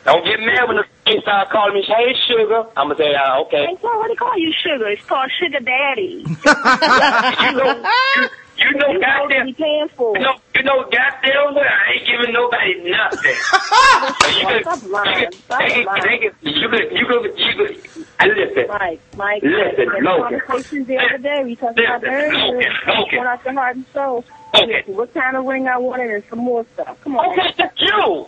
Don't 0.05 0.23
get 0.23 0.39
mad 0.39 0.67
when 0.67 0.77
the 0.77 0.85
skate 1.01 1.21
style 1.23 1.45
calling 1.51 1.73
me, 1.73 1.83
hey 1.83 2.13
sugar. 2.27 2.65
I'm 2.77 2.89
gonna 2.89 2.97
say, 2.97 3.15
uh, 3.15 3.41
okay. 3.41 3.65
It's 3.71 3.83
already 3.83 4.15
call 4.15 4.37
you 4.37 4.53
sugar. 4.61 4.87
It's 4.87 5.03
called 5.05 5.31
sugar 5.41 5.59
daddy. 5.59 6.25
you 6.25 7.51
know, 7.57 7.91
you, 8.17 8.29
you 8.57 8.71
know, 8.77 8.87
You 8.91 8.99
goddamn, 9.01 9.45
be 9.47 9.53
paying 9.53 9.87
for. 9.95 10.17
you 10.17 10.23
know, 10.23 10.35
you 10.55 10.63
know, 10.63 10.83
goddamn 10.83 11.53
well, 11.55 11.59
I 11.63 11.93
ain't 11.93 12.07
giving 12.07 12.33
nobody 12.33 12.89
nothing. 12.89 13.35
so 14.21 14.27
you 14.39 14.47
could, 14.47 14.61
Stop 14.61 14.89
lying. 14.89 15.19
you 15.19 15.25
could, 15.27 15.33
Stop 15.35 15.59
they 15.59 15.73
could, 15.73 15.85
lying. 15.85 16.01
they 16.03 16.17
could, 16.19 16.35
you 16.41 16.69
could, 16.69 16.91
you 16.91 17.05
could, 17.05 17.39
you 17.39 17.53
could, 17.55 18.05
I 18.19 18.25
listen. 18.27 18.65
Mike, 18.69 19.01
Mike, 19.17 19.43
Listen, 19.43 19.75
we 19.77 19.85
had 19.85 20.03
a 20.03 20.05
Logan. 20.05 20.39
conversation 20.47 20.85
the 20.85 20.97
other 20.97 21.17
day. 21.17 21.43
We 21.43 21.55
talked 21.55 21.77
about 21.79 22.01
Listen, 22.01 22.09
very 22.15 22.37
Logan, 22.37 22.59
good. 22.59 22.87
Logan. 22.95 23.17
Went 23.17 23.27
out 23.29 23.43
the 23.43 23.53
heart 23.53 23.75
and 23.75 23.85
soul. 23.93 24.25
Okay. 24.55 24.83
What 24.87 25.13
kind 25.13 25.35
of 25.35 25.45
ring 25.45 25.67
I 25.67 25.77
wanted 25.77 26.09
and 26.11 26.23
some 26.29 26.39
more 26.39 26.65
stuff. 26.73 26.97
Come 27.03 27.17
on. 27.17 27.31
Okay, 27.37 27.53
that's 27.57 27.81
you. 27.81 28.25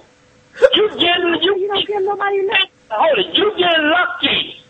You 0.73 0.89
getting, 0.89 1.37
you, 1.41 1.55
You 1.57 1.67
don't 1.69 1.87
give 1.87 2.03
nobody 2.03 2.41
nothing. 2.47 2.69
hold 2.89 3.17
it, 3.19 3.33
you 3.37 3.51
getting 3.57 3.89
lucky. 3.91 4.61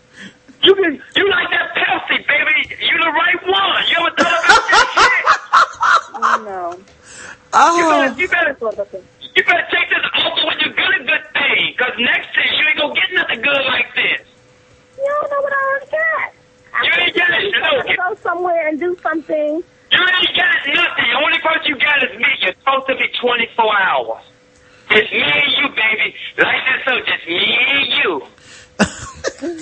You 0.64 0.74
can, 0.76 1.02
you 1.16 1.30
like 1.30 1.50
that 1.52 1.76
Pepsi, 1.76 2.18
baby. 2.28 2.76
You 2.82 2.98
the 2.98 3.12
right 3.14 3.42
one. 3.46 3.84
You 3.90 3.98
ever 4.02 4.16
thought 4.18 4.46
about 4.46 4.64
that 4.70 6.44
No. 6.44 6.80
Oh. 7.54 7.78
You 7.78 8.28
better, 8.28 8.58
oh. 8.62 8.70
you 8.70 8.76
better, 8.76 9.04
you 9.36 9.44
better 9.44 9.68
take 9.72 9.90
this 9.90 10.06
offer 10.16 10.48
when 10.48 10.60
you 10.60 10.74
get 10.74 10.90
a 11.00 11.04
good 11.06 11.26
thing. 11.34 11.74
Cause 11.78 11.94
next 12.00 12.34
time 12.34 12.50
you 12.52 12.66
ain't 12.68 12.78
gonna 12.78 12.94
get 12.94 13.10
nothing 13.14 13.42
good 13.42 13.64
like 13.68 13.94
this. 13.96 14.26
You 14.98 15.06
don't 15.06 15.30
know 15.30 15.42
what 15.42 15.54
I 15.54 15.62
already 15.70 15.92
got. 15.94 16.34
You 16.84 16.92
ain't 17.04 17.16
got 17.16 17.30
it, 17.32 17.44
You 17.44 17.60
gotta 17.62 17.96
go 17.96 18.16
somewhere 18.22 18.68
and 18.68 18.80
do 18.80 18.98
something. 19.02 19.64
You 19.92 20.02
ain't 20.02 20.36
got 20.36 20.56
it 20.68 20.74
nothing. 20.74 21.06
The 21.06 21.18
only 21.22 21.40
person 21.40 21.66
you 21.70 21.78
got 21.78 22.04
is 22.04 22.18
me. 22.18 22.28
You're 22.42 22.54
supposed 22.60 22.88
to 22.88 22.96
be 22.98 23.08
24 23.22 23.78
hours. 23.78 24.24
It's 24.90 25.12
me 25.12 25.22
and 25.22 25.52
you, 25.58 25.68
baby. 25.70 26.16
Like 26.38 26.64
that, 26.66 26.82
so 26.86 27.00
just 27.06 27.28
me 27.28 27.58
and 27.72 27.94
you. 27.94 28.22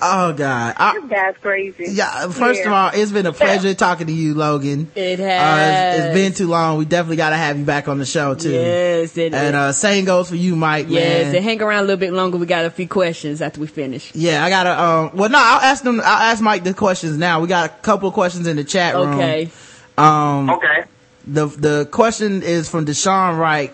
oh 0.00 0.32
God. 0.32 0.74
I, 0.76 0.98
This 1.00 1.10
guy's 1.10 1.36
crazy. 1.40 1.86
yeah, 1.90 2.28
first 2.28 2.64
of 2.64 2.72
all, 2.72 2.90
it's 2.94 3.12
been 3.12 3.26
a 3.26 3.32
pleasure 3.32 3.74
talking 3.74 4.06
to 4.06 4.12
you, 4.12 4.34
Logan. 4.34 4.90
It 4.94 5.20
Uh, 5.20 5.24
has. 5.24 5.94
it's, 5.98 6.04
it's 6.06 6.14
been 6.14 6.32
too 6.32 6.48
long. 6.50 6.78
We 6.78 6.84
definitely 6.84 7.16
got 7.16 7.30
to 7.30 7.36
have 7.36 7.58
you 7.58 7.64
back 7.64 7.88
on 7.88 7.98
the 7.98 8.06
show 8.06 8.34
too. 8.34 8.50
Yes, 8.52 9.16
it 9.16 9.34
And 9.34 9.56
uh, 9.56 9.72
same 9.72 10.04
goes 10.04 10.28
for 10.28 10.36
you, 10.36 10.56
Mike. 10.56 10.86
yes, 10.88 11.26
man. 11.26 11.36
and 11.36 11.44
hang 11.44 11.62
around 11.62 11.80
a 11.80 11.86
little 11.86 11.96
bit 11.96 12.12
longer. 12.12 12.36
We 12.38 12.46
got 12.46 12.64
a 12.64 12.70
few 12.70 12.88
questions 12.88 13.40
after 13.42 13.60
we 13.60 13.66
finish. 13.66 14.14
Yeah, 14.14 14.44
I 14.44 14.50
gotta. 14.50 14.80
Um, 14.82 15.10
well, 15.16 15.30
no, 15.30 15.38
I'll 15.40 15.60
ask 15.60 15.82
them. 15.84 16.00
I'll 16.00 16.06
ask 16.32 16.42
Mike 16.42 16.64
the 16.64 16.74
questions 16.74 17.16
now. 17.18 17.40
We 17.40 17.48
got 17.48 17.70
a 17.70 17.72
couple 17.82 18.08
of 18.08 18.14
questions 18.14 18.46
in 18.46 18.56
the 18.56 18.64
chat 18.64 18.94
room. 18.94 19.14
Okay. 19.14 19.50
Um, 19.96 20.50
Okay. 20.50 20.84
the 21.26 21.46
the 21.46 21.88
question 21.90 22.42
is 22.42 22.68
from 22.68 22.86
Deshaun 22.86 23.38
Wright, 23.38 23.72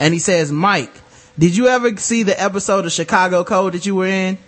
and 0.00 0.14
he 0.14 0.20
says, 0.20 0.50
Mike, 0.50 0.92
did 1.38 1.56
you 1.56 1.68
ever 1.68 1.96
see 1.96 2.22
the 2.24 2.40
episode 2.40 2.84
of 2.86 2.92
Chicago 2.92 3.44
Code 3.44 3.74
that 3.74 3.86
you 3.86 3.94
were 3.94 4.06
in? 4.06 4.38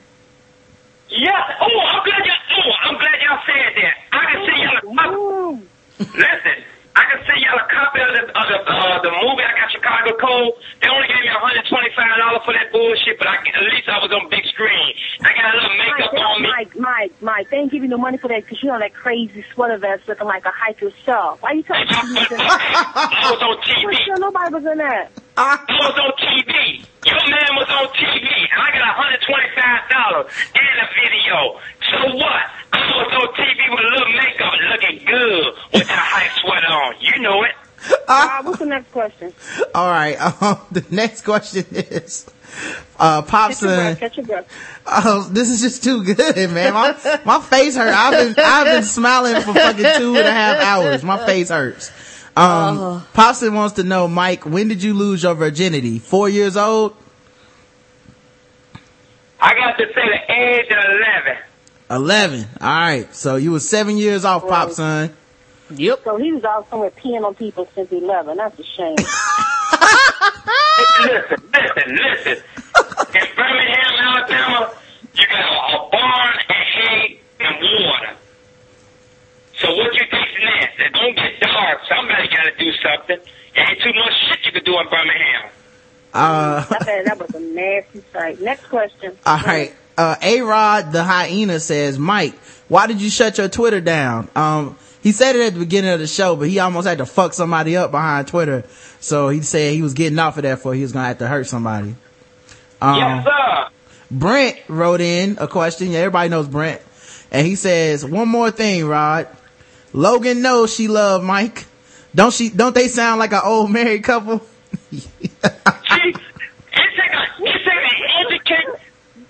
Yeah. 1.09 1.31
Oh, 1.61 1.81
I'm 1.87 2.03
glad 2.05 2.25
y'all. 2.27 2.37
Oh, 2.59 2.73
I'm 2.91 2.95
glad 2.99 3.17
y'all 3.23 3.43
said 3.47 3.73
that. 3.79 3.95
I 4.13 4.23
can 4.31 4.41
see 4.47 4.59
y'all. 4.63 5.15
Ooh. 5.15 5.63
Listen, 5.99 6.57
I 6.97 7.03
can 7.07 7.21
see 7.27 7.39
y'all 7.43 7.59
a 7.59 7.67
copy 7.71 8.01
of 8.03 8.11
the 8.15 8.23
of 8.31 8.47
the, 8.51 8.59
uh, 8.67 9.03
the 9.03 9.11
movie. 9.23 9.43
I 9.43 9.53
got 9.59 9.71
Chicago 9.71 10.11
Code. 10.19 10.55
They 10.83 10.89
only 10.89 11.07
gave 11.07 11.23
me 11.23 11.31
125 11.31 11.71
dollars 12.19 12.43
for 12.45 12.55
that 12.55 12.71
bullshit, 12.73 13.19
but 13.19 13.27
I, 13.27 13.37
at 13.39 13.63
least 13.75 13.89
I 13.89 13.99
was 14.03 14.11
on 14.11 14.29
big 14.31 14.47
screen. 14.51 14.95
I 15.23 15.31
got 15.35 15.55
a 15.55 15.57
little 15.63 15.77
makeup 15.79 16.11
Mike, 16.15 16.27
on 16.27 16.43
me. 16.43 16.49
Mike, 16.49 16.73
Mike, 16.77 17.15
Mike, 17.23 17.47
they 17.51 17.57
ain't 17.59 17.71
give 17.73 17.83
you 17.83 17.89
no 17.89 17.99
money 17.99 18.19
for 18.19 18.29
that 18.29 18.43
because 18.43 18.63
you 18.63 18.71
on 18.71 18.81
that 18.81 18.95
crazy 18.95 19.45
sweater 19.55 19.79
vest 19.79 20.07
looking 20.09 20.27
like 20.27 20.45
a 20.45 20.53
hiker 20.55 20.91
shelf. 21.05 21.43
Why 21.43 21.53
you 21.53 21.63
talking 21.63 21.87
about 21.87 22.07
you 22.07 22.15
was 22.19 22.31
in 22.31 22.41
I 22.41 23.31
was 23.31 23.43
on 23.43 23.57
TV. 23.63 23.95
Sure, 24.05 24.19
nobody 24.19 24.55
was 24.55 24.65
in 24.67 24.79
that. 24.79 25.11
I 25.41 25.57
was 25.69 25.97
on 25.97 26.13
TV. 26.21 26.85
Your 27.07 27.17
man 27.31 27.51
was 27.57 27.69
on 27.71 27.89
TV, 27.97 28.29
and 28.29 28.61
I 28.61 28.71
got 28.77 28.93
$125 29.01 30.29
and 30.55 30.77
a 30.77 30.89
video. 30.93 31.59
So 31.81 32.15
what? 32.17 32.45
I 32.73 32.93
was 32.93 33.13
on 33.15 33.29
TV 33.35 33.71
with 33.71 33.81
a 33.81 33.89
little 33.89 34.13
makeup 34.13 34.53
looking 34.71 35.07
good 35.07 35.55
with 35.73 35.89
a 35.89 35.93
high 35.97 36.29
sweater 36.41 36.67
on. 36.67 36.95
You 37.01 37.23
know 37.23 37.43
it. 37.45 37.53
Uh, 38.07 38.43
what's 38.43 38.59
the 38.59 38.67
next 38.67 38.93
question? 38.93 39.33
All 39.75 39.89
right. 39.89 40.19
Um, 40.43 40.59
the 40.73 40.85
next 40.91 41.23
question 41.23 41.65
is, 41.71 42.27
uh, 42.99 43.23
Catch 43.23 43.63
your 43.63 43.71
Popson. 43.71 43.77
breath. 43.77 43.99
Catch 44.01 44.17
your 44.19 44.27
breath. 44.27 44.47
Oh, 44.87 45.29
this 45.33 45.49
is 45.49 45.61
just 45.63 45.83
too 45.83 46.05
good, 46.05 46.51
man. 46.51 46.75
My, 46.75 47.21
my 47.25 47.41
face 47.41 47.77
hurt. 47.77 47.95
I've 47.95 48.35
been, 48.37 48.45
I've 48.45 48.67
been 48.67 48.83
smiling 48.85 49.37
for 49.41 49.55
fucking 49.55 49.87
two 49.99 50.17
and 50.17 50.27
a 50.29 50.33
half 50.33 50.59
hours. 50.61 51.03
My 51.03 51.25
face 51.25 51.49
hurts. 51.49 51.91
Um, 52.37 52.79
Oh. 52.79 53.07
Popson 53.15 53.55
wants 53.55 53.75
to 53.75 53.83
know, 53.83 54.07
Mike, 54.09 54.45
when 54.47 54.69
did 54.69 54.83
you 54.83 54.95
lose 54.95 55.23
your 55.23 55.35
virginity? 55.35 55.99
Four 55.99 56.29
years 56.29 56.57
old? 56.57 56.97
I 59.41 59.55
got 59.55 59.77
to 59.79 59.87
say 59.87 59.95
the 59.95 60.33
age 60.33 60.67
of 60.71 60.85
11. 61.01 61.37
Eleven. 61.91 62.47
All 62.61 62.69
right. 62.69 63.15
So 63.15 63.37
you 63.37 63.53
were 63.53 63.61
seven 63.61 63.97
years 63.97 64.25
off, 64.25 64.45
Popson. 64.45 65.13
Yep. 65.71 66.01
So 66.05 66.17
he 66.19 66.33
was 66.33 66.45
out 66.45 66.69
somewhere 66.71 66.91
peeing 66.91 67.25
on 67.25 67.35
people 67.35 67.67
since 67.75 67.91
11. 67.91 68.37
That's 68.37 68.59
a 68.59 68.65
shame. 68.65 68.97
listen, 71.01 71.51
listen, 71.53 71.97
listen. 71.97 72.43
In 73.15 73.27
Birmingham, 73.37 73.93
Alabama, 73.99 74.73
you 75.15 75.27
got 75.29 75.41
a, 75.41 75.77
a 75.77 75.89
barn 75.91 76.39
and 76.49 76.65
hay 76.75 77.21
and 77.41 77.57
water. 77.61 78.17
So 79.61 79.75
what 79.77 79.93
you 79.95 80.07
think's 80.11 80.33
next? 80.43 80.81
It 80.81 80.93
don't 80.93 81.17
get 81.17 81.41
dark. 81.41 81.81
Somebody 81.89 82.29
got 82.29 82.45
to 82.45 82.53
do 82.59 82.73
something. 82.83 83.19
There 83.55 83.71
ain't 83.71 83.81
too 83.83 83.93
much 83.93 84.13
shit 84.29 84.47
you 84.47 84.53
can 84.53 84.65
do 84.65 84.79
in 84.79 84.89
Birmingham. 84.89 85.51
Uh, 86.13 86.65
I 86.69 87.03
that 87.05 87.19
was 87.19 87.35
a 87.35 87.41
nasty 87.41 88.03
sight. 88.13 88.41
Next 88.41 88.65
question. 88.65 89.17
all 89.27 89.39
right. 89.39 89.75
Uh, 89.97 90.17
A-Rod 90.23 90.93
the 90.93 91.05
hyena 91.05 91.61
says, 91.61 91.99
Mike, 91.99 92.35
why 92.69 92.87
did 92.87 93.03
you 93.03 93.11
shut 93.11 93.37
your 93.37 93.49
Twitter 93.49 93.81
down? 93.81 94.29
Um, 94.35 94.79
he 95.03 95.13
said 95.13 95.37
it 95.37 95.47
at 95.47 95.55
the 95.55 95.61
beginning 95.61 95.91
of 95.91 96.01
the 96.01 96.07
show, 96.07 96.37
but 96.37 96.49
he 96.49 96.59
almost 96.59 96.87
had 96.87 96.99
to 96.99 97.07
fuck 97.07 97.35
somebody 97.35 97.77
up 97.77 97.91
behind 97.91 98.29
Twitter. 98.29 98.65
So 99.01 99.29
he 99.29 99.43
said 99.43 99.75
he 99.75 99.83
was 99.83 99.95
getting 99.95 100.19
off 100.19 100.37
of 100.37 100.45
that 100.45 100.61
for 100.61 100.75
he 100.75 100.83
was 100.83 100.93
gonna 100.93 101.09
have 101.09 101.19
to 101.19 101.29
hurt 101.29 101.47
somebody. 101.47 101.95
Um, 102.81 102.97
yes, 102.97 103.25
sir. 103.25 103.69
Brent 104.11 104.59
wrote 104.69 105.01
in 105.01 105.37
a 105.39 105.47
question. 105.47 105.91
Yeah, 105.91 106.01
everybody 106.01 106.31
knows 106.31 106.49
Brent. 106.49 106.81
And 107.31 107.47
he 107.47 107.55
says, 107.55 108.05
one 108.05 108.29
more 108.29 108.51
thing, 108.51 108.87
Rod. 108.87 109.29
Logan 109.93 110.43
knows 110.43 110.73
she 110.75 110.89
love 110.89 111.23
Mike. 111.23 111.67
Don't 112.15 112.33
she, 112.33 112.49
don't 112.51 112.75
they 112.75 112.89
sound 112.89 113.19
like 113.19 113.33
an 113.33 113.43
old 113.45 113.71
married 113.71 114.05
couple? 114.05 114.41
See, 114.91 114.99
it's 115.23 115.35
like 115.43 117.13
a, 117.13 117.27
it's 117.39 117.67
like 117.67 117.85
an 117.85 118.27
educated. 118.27 118.81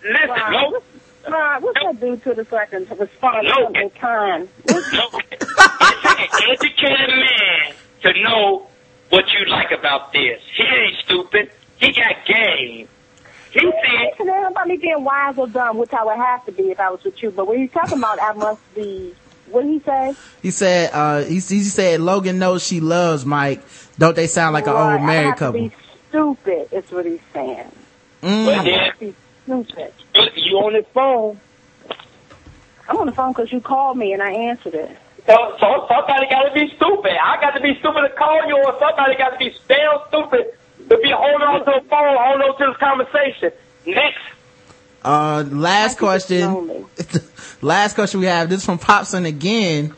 Listen, 0.02 0.52
no, 0.52 0.82
Rod, 1.28 1.62
what's 1.62 1.78
that 1.82 2.00
do 2.00 2.16
to 2.16 2.34
the 2.34 2.44
second 2.46 2.88
to 2.88 2.94
respond 2.94 3.46
No. 3.46 3.68
in 3.80 3.90
time? 3.90 4.48
no. 4.68 4.74
It's 5.30 5.56
like 5.58 6.20
an 6.20 6.28
educated 6.50 7.08
man 7.08 7.74
to 8.02 8.22
know 8.22 8.66
what 9.10 9.24
you 9.32 9.44
like 9.46 9.70
about 9.72 10.12
this. 10.12 10.40
He 10.56 10.62
ain't 10.62 10.96
stupid. 11.04 11.50
He 11.78 11.92
got 11.92 12.24
game. 12.26 12.88
He 13.52 13.60
said, 13.60 13.70
Listen, 13.70 14.28
it 14.28 14.50
about 14.50 14.68
me 14.68 14.76
being 14.76 15.02
wise 15.02 15.36
or 15.36 15.48
dumb, 15.48 15.76
which 15.78 15.92
I 15.92 16.04
would 16.04 16.16
have 16.16 16.44
to 16.46 16.52
be 16.52 16.70
if 16.70 16.78
I 16.80 16.90
was 16.90 17.02
with 17.02 17.20
you. 17.22 17.30
But 17.30 17.48
when 17.48 17.58
he's 17.58 17.72
talking 17.72 17.98
about, 17.98 18.22
I 18.22 18.32
must 18.32 18.74
be. 18.74 19.14
What 19.50 19.62
did 19.62 19.70
he 19.72 19.80
say? 19.80 20.14
He 20.42 20.50
said, 20.50 20.90
uh, 20.92 21.22
he, 21.24 21.34
he 21.34 21.40
said 21.64 22.00
Logan 22.00 22.38
knows 22.38 22.64
she 22.66 22.80
loves 22.80 23.24
Mike. 23.26 23.62
Don't 23.98 24.16
they 24.16 24.26
sound 24.26 24.54
like 24.54 24.66
an 24.66 24.74
Right, 24.74 24.92
old 24.94 25.02
I 25.02 25.06
married 25.06 25.26
have 25.26 25.34
to 25.36 25.44
couple? 25.44 25.60
be 25.68 25.72
stupid. 26.08 26.68
Is 26.72 26.90
what 26.90 27.06
he's 27.06 27.20
saying. 27.32 27.70
Mm. 28.22 28.46
Well, 28.46 28.64
then, 28.64 28.74
have 28.80 28.98
to 28.98 29.04
be 29.06 29.14
stupid. 29.44 29.92
you 30.36 30.56
on 30.58 30.74
his 30.74 30.86
phone. 30.94 31.40
I'm 32.88 32.96
on 32.96 33.06
the 33.06 33.12
phone 33.12 33.32
because 33.32 33.52
you 33.52 33.60
called 33.60 33.96
me 33.98 34.12
and 34.12 34.22
I 34.22 34.32
answered 34.32 34.74
it. 34.74 34.96
So, 35.26 35.36
so 35.60 35.86
somebody 35.88 36.28
got 36.28 36.48
to 36.48 36.54
be 36.54 36.66
stupid. 36.74 37.12
I 37.22 37.40
got 37.40 37.52
to 37.52 37.60
be 37.60 37.74
stupid 37.78 38.00
to 38.02 38.08
call 38.16 38.46
you, 38.48 38.56
or 38.56 38.76
somebody 38.80 39.16
got 39.16 39.30
to 39.30 39.38
be 39.38 39.54
damn 39.68 39.98
stupid 40.08 40.46
to 40.88 40.98
be 40.98 41.10
holding 41.10 41.46
on 41.46 41.60
to 41.60 41.80
the 41.82 41.88
phone, 41.88 42.16
holding 42.18 42.48
on 42.48 42.58
to 42.58 42.66
this 42.66 42.76
conversation. 42.78 43.52
Next. 43.86 44.18
Uh, 45.02 45.44
last 45.48 45.98
question. 45.98 46.86
last 47.62 47.94
question 47.94 48.20
we 48.20 48.26
have. 48.26 48.48
This 48.48 48.60
is 48.60 48.66
from 48.66 48.78
Popson 48.78 49.26
again. 49.26 49.94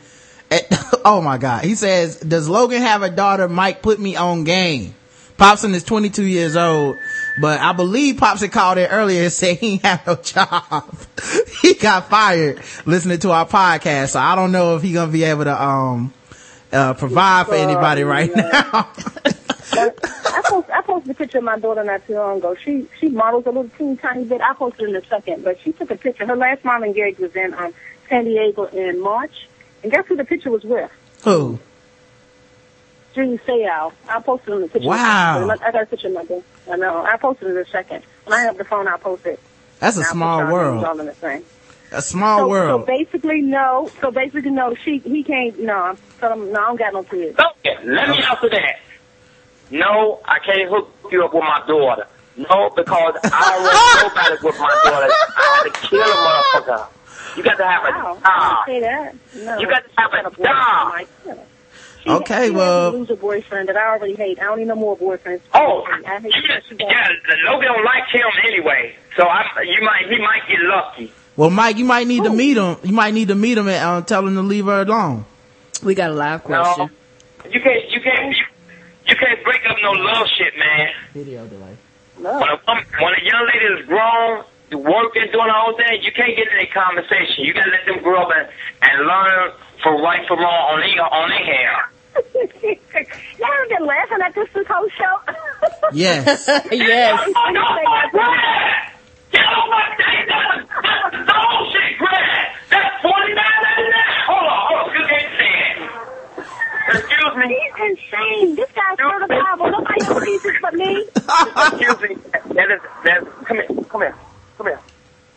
Eh, 0.51 0.61
oh 1.05 1.21
my 1.21 1.37
God. 1.37 1.63
He 1.63 1.75
says, 1.75 2.19
does 2.19 2.47
Logan 2.47 2.81
have 2.81 3.03
a 3.03 3.09
daughter? 3.09 3.49
Mike 3.49 3.81
put 3.81 3.99
me 3.99 4.15
on 4.15 4.43
game. 4.43 4.95
Popson 5.37 5.73
is 5.73 5.83
22 5.83 6.23
years 6.23 6.55
old, 6.55 6.95
but 7.41 7.59
I 7.59 7.73
believe 7.73 8.15
Popson 8.15 8.51
called 8.51 8.77
in 8.77 8.87
earlier 8.89 9.23
and 9.23 9.31
said 9.33 9.57
he 9.57 9.73
ain't 9.73 9.85
have 9.85 10.05
no 10.05 10.15
job. 10.15 10.95
he 11.61 11.73
got 11.73 12.09
fired 12.09 12.61
listening 12.85 13.19
to 13.19 13.31
our 13.31 13.47
podcast. 13.47 14.09
So 14.09 14.19
I 14.19 14.35
don't 14.35 14.51
know 14.51 14.75
if 14.75 14.83
he's 14.83 14.93
gonna 14.93 15.11
be 15.11 15.23
able 15.23 15.45
to, 15.45 15.61
um, 15.61 16.13
uh, 16.71 16.93
provide 16.93 17.47
for 17.47 17.55
anybody 17.55 18.03
right 18.03 18.33
now. 18.35 18.89
I 19.75 20.41
post, 20.45 20.69
I 20.69 20.72
posted 20.93 21.11
a 21.11 21.13
picture 21.15 21.37
of 21.39 21.43
my 21.43 21.57
daughter 21.57 21.83
not 21.83 22.05
too 22.05 22.13
long 22.13 22.37
ago. 22.37 22.55
She 22.55 22.87
she 22.99 23.09
models 23.09 23.45
a 23.45 23.49
little 23.49 23.69
teeny 23.77 23.95
tiny 23.97 24.25
bit. 24.25 24.41
I 24.41 24.53
posted 24.53 24.81
it 24.81 24.89
in 24.89 24.95
a 24.95 25.05
second, 25.07 25.43
but 25.43 25.59
she 25.61 25.71
took 25.71 25.89
a 25.89 25.95
picture. 25.95 26.25
Her 26.25 26.35
last 26.35 26.63
modeling 26.63 26.93
gig 26.93 27.17
was 27.19 27.35
in 27.35 27.53
um, 27.55 27.73
San 28.09 28.25
Diego 28.25 28.65
in 28.65 29.01
March, 29.01 29.47
and 29.81 29.91
guess 29.91 30.05
who 30.05 30.15
the 30.15 30.25
picture 30.25 30.51
was 30.51 30.63
with? 30.63 30.91
Who? 31.23 31.59
Junior 33.15 33.39
Seau. 33.39 33.91
I 34.07 34.19
posted 34.21 34.53
in 34.53 34.61
the 34.61 34.67
picture. 34.67 34.89
Wow. 34.89 35.49
I 35.49 35.71
got 35.71 35.83
a 35.83 35.85
picture 35.85 36.07
of 36.07 36.13
my 36.13 36.25
daughter. 36.25 36.43
I 36.71 36.75
know. 36.77 37.03
I 37.05 37.17
posted 37.17 37.47
it 37.47 37.51
in 37.51 37.57
a 37.57 37.65
second. 37.65 38.03
When 38.25 38.37
I 38.37 38.41
have 38.41 38.57
the 38.57 38.63
phone, 38.63 38.87
I'll 38.87 38.97
post 38.97 39.25
it. 39.25 39.39
That's 39.79 39.97
a 39.97 39.99
And 39.99 40.05
I'll 40.07 40.13
small 40.13 40.39
put 40.39 40.45
our 40.45 40.49
names 40.49 40.53
world. 40.53 40.85
All 40.85 40.99
in 40.99 41.05
the 41.07 41.15
same. 41.15 41.43
A 41.91 42.01
small 42.01 42.39
so, 42.39 42.49
world. 42.49 42.81
So 42.81 42.85
basically, 42.85 43.41
no. 43.41 43.89
So 44.01 44.11
basically, 44.11 44.51
no. 44.51 44.75
She 44.75 44.99
he 44.99 45.23
can't. 45.23 45.59
No. 45.59 45.73
I'm 45.73 45.97
telling 46.19 46.41
him, 46.41 46.53
no. 46.53 46.61
I 46.61 46.65
don't 46.67 46.79
got 46.79 46.93
no 46.93 47.03
kids. 47.03 47.37
Okay, 47.39 47.77
let 47.83 48.09
me 48.09 48.21
answer 48.23 48.49
that. 48.49 48.79
No, 49.73 50.19
I 50.25 50.39
can't 50.39 50.69
hook 50.69 50.89
you 51.11 51.23
up 51.25 51.33
with 51.33 51.43
my 51.43 51.63
daughter. 51.67 52.07
No, 52.37 52.69
because 52.75 53.15
I 53.23 53.39
don't 53.53 53.63
want 53.63 54.15
nobody 54.15 54.45
with 54.45 54.59
my 54.59 54.81
daughter. 54.83 55.07
I 55.11 55.61
had 55.63 55.73
to 55.73 55.87
kill 55.87 56.01
a 56.01 56.05
motherfucker. 56.05 57.37
You 57.37 57.43
got 57.43 57.57
to 57.57 57.65
have 57.65 57.83
a 57.83 57.89
Wow. 57.91 58.19
I 58.23 58.29
job. 58.29 58.65
didn't 58.65 58.67
say 58.67 58.79
that. 58.81 59.45
No. 59.45 59.59
You 59.59 59.67
got 59.67 59.83
to 59.83 59.89
have 59.97 60.13
a 60.13 60.43
job. 60.43 61.07
She, 62.03 62.09
Okay, 62.09 62.45
she 62.47 62.51
well- 62.51 62.85
Has 62.85 62.93
a 62.93 62.97
loser 62.97 63.15
boyfriend 63.15 63.69
that 63.69 63.77
I 63.77 63.87
already 63.95 64.15
hate. 64.15 64.39
I 64.39 64.43
don't 64.43 64.59
need 64.59 64.67
no 64.67 64.75
more 64.75 64.97
boyfriends. 64.97 65.41
Oh, 65.53 65.85
I 66.05 66.19
hate 66.19 66.33
you 66.35 66.41
just, 66.47 66.79
yeah, 66.79 67.07
Logan 67.45 67.67
don't 67.73 67.85
like 67.85 68.07
him 68.11 68.21
anyway. 68.45 68.95
So 69.15 69.23
I, 69.23 69.45
you 69.63 69.81
might, 69.83 70.09
he 70.09 70.17
might 70.19 70.41
get 70.47 70.59
lucky. 70.61 71.13
Well, 71.35 71.49
Mike, 71.49 71.77
you 71.77 71.85
might 71.85 72.05
need 72.07 72.23
to 72.25 72.29
meet 72.29 72.57
him. 72.57 72.77
You 72.83 72.93
might 72.93 73.13
need 73.13 73.29
to 73.29 73.35
meet 73.35 73.57
him 73.57 73.67
and 73.67 73.83
uh, 73.83 74.01
tell 74.05 74.27
him 74.27 74.35
to 74.35 74.41
leave 74.41 74.65
her 74.65 74.81
alone. 74.81 75.25
We 75.81 75.95
got 75.95 76.11
a 76.11 76.13
live 76.13 76.43
question. 76.43 76.89
No, 77.43 77.49
You 77.49 77.59
can't, 77.61 77.89
you 77.89 78.01
can't, 78.01 78.35
you, 78.37 78.42
you 79.13 79.19
can't 79.21 79.43
break 79.43 79.61
up 79.69 79.77
no 79.83 79.91
love 79.91 80.25
shit, 80.35 80.57
man. 80.57 80.89
Video 81.13 81.45
delay. 81.45 81.77
When 82.17 82.25
a, 82.25 82.57
when 82.65 83.13
a 83.13 83.21
young 83.21 83.45
lady 83.45 83.65
is 83.77 83.85
grown, 83.85 84.43
working, 84.73 85.29
doing 85.29 85.49
her 85.53 85.61
own 85.69 85.77
thing, 85.77 86.01
you 86.01 86.11
can't 86.11 86.33
get 86.35 86.49
in 86.49 86.57
a 86.57 86.69
conversation. 86.73 87.45
You 87.45 87.53
gotta 87.53 87.69
let 87.69 87.85
them 87.85 88.01
grow 88.01 88.23
up 88.23 88.29
and, 88.33 88.49
and 88.81 89.05
learn 89.05 89.53
for 89.83 90.01
right 90.01 90.25
from 90.27 90.39
wrong 90.39 90.73
on 90.73 90.79
their 90.81 91.05
on 91.05 91.29
their 91.29 91.45
hair. 91.45 91.73
Y'all 93.37 93.69
been 93.69 93.85
laughing 93.85 94.21
at 94.25 94.33
this 94.33 94.49
this 94.53 94.65
whole 94.67 94.89
show. 94.97 95.15
Yes. 95.93 96.25
yes. 96.71 97.19
Oh 97.35 97.49
no, 97.51 97.61
my 97.61 98.07
Brad! 98.11 98.93
Get 99.31 99.43
on 99.43 99.69
my 99.69 99.95
thing! 99.95 100.25
That's, 100.27 100.65
that's 100.81 101.11
the 101.11 101.33
bullshit, 101.33 101.99
Brad! 101.99 102.55
That's 102.71 103.01
forty 103.01 103.33
nine 103.35 103.59
ninety 103.61 103.89
nine. 103.91 104.09
Hold 104.25 104.47
on, 104.47 104.59
hold 104.63 104.79
on, 104.79 105.12
Excuse 106.93 107.35
me. 107.37 107.47
He's 107.47 107.97
insane. 107.97 108.55
This 108.55 108.69
guy's 108.71 108.97
certified. 108.97 109.59
Well, 109.59 109.71
nobody 109.71 110.05
else 110.05 110.23
sees 110.23 110.43
this 110.43 110.55
but 110.61 110.73
me. 110.73 111.05
Excuse 111.15 112.01
me. 112.01 112.15
That 112.53 112.71
is 112.71 112.81
that. 113.03 113.45
Come 113.45 113.57
here, 113.57 113.67
come 113.67 114.01
here, 114.01 114.15
come 114.57 114.67
here. 114.67 114.79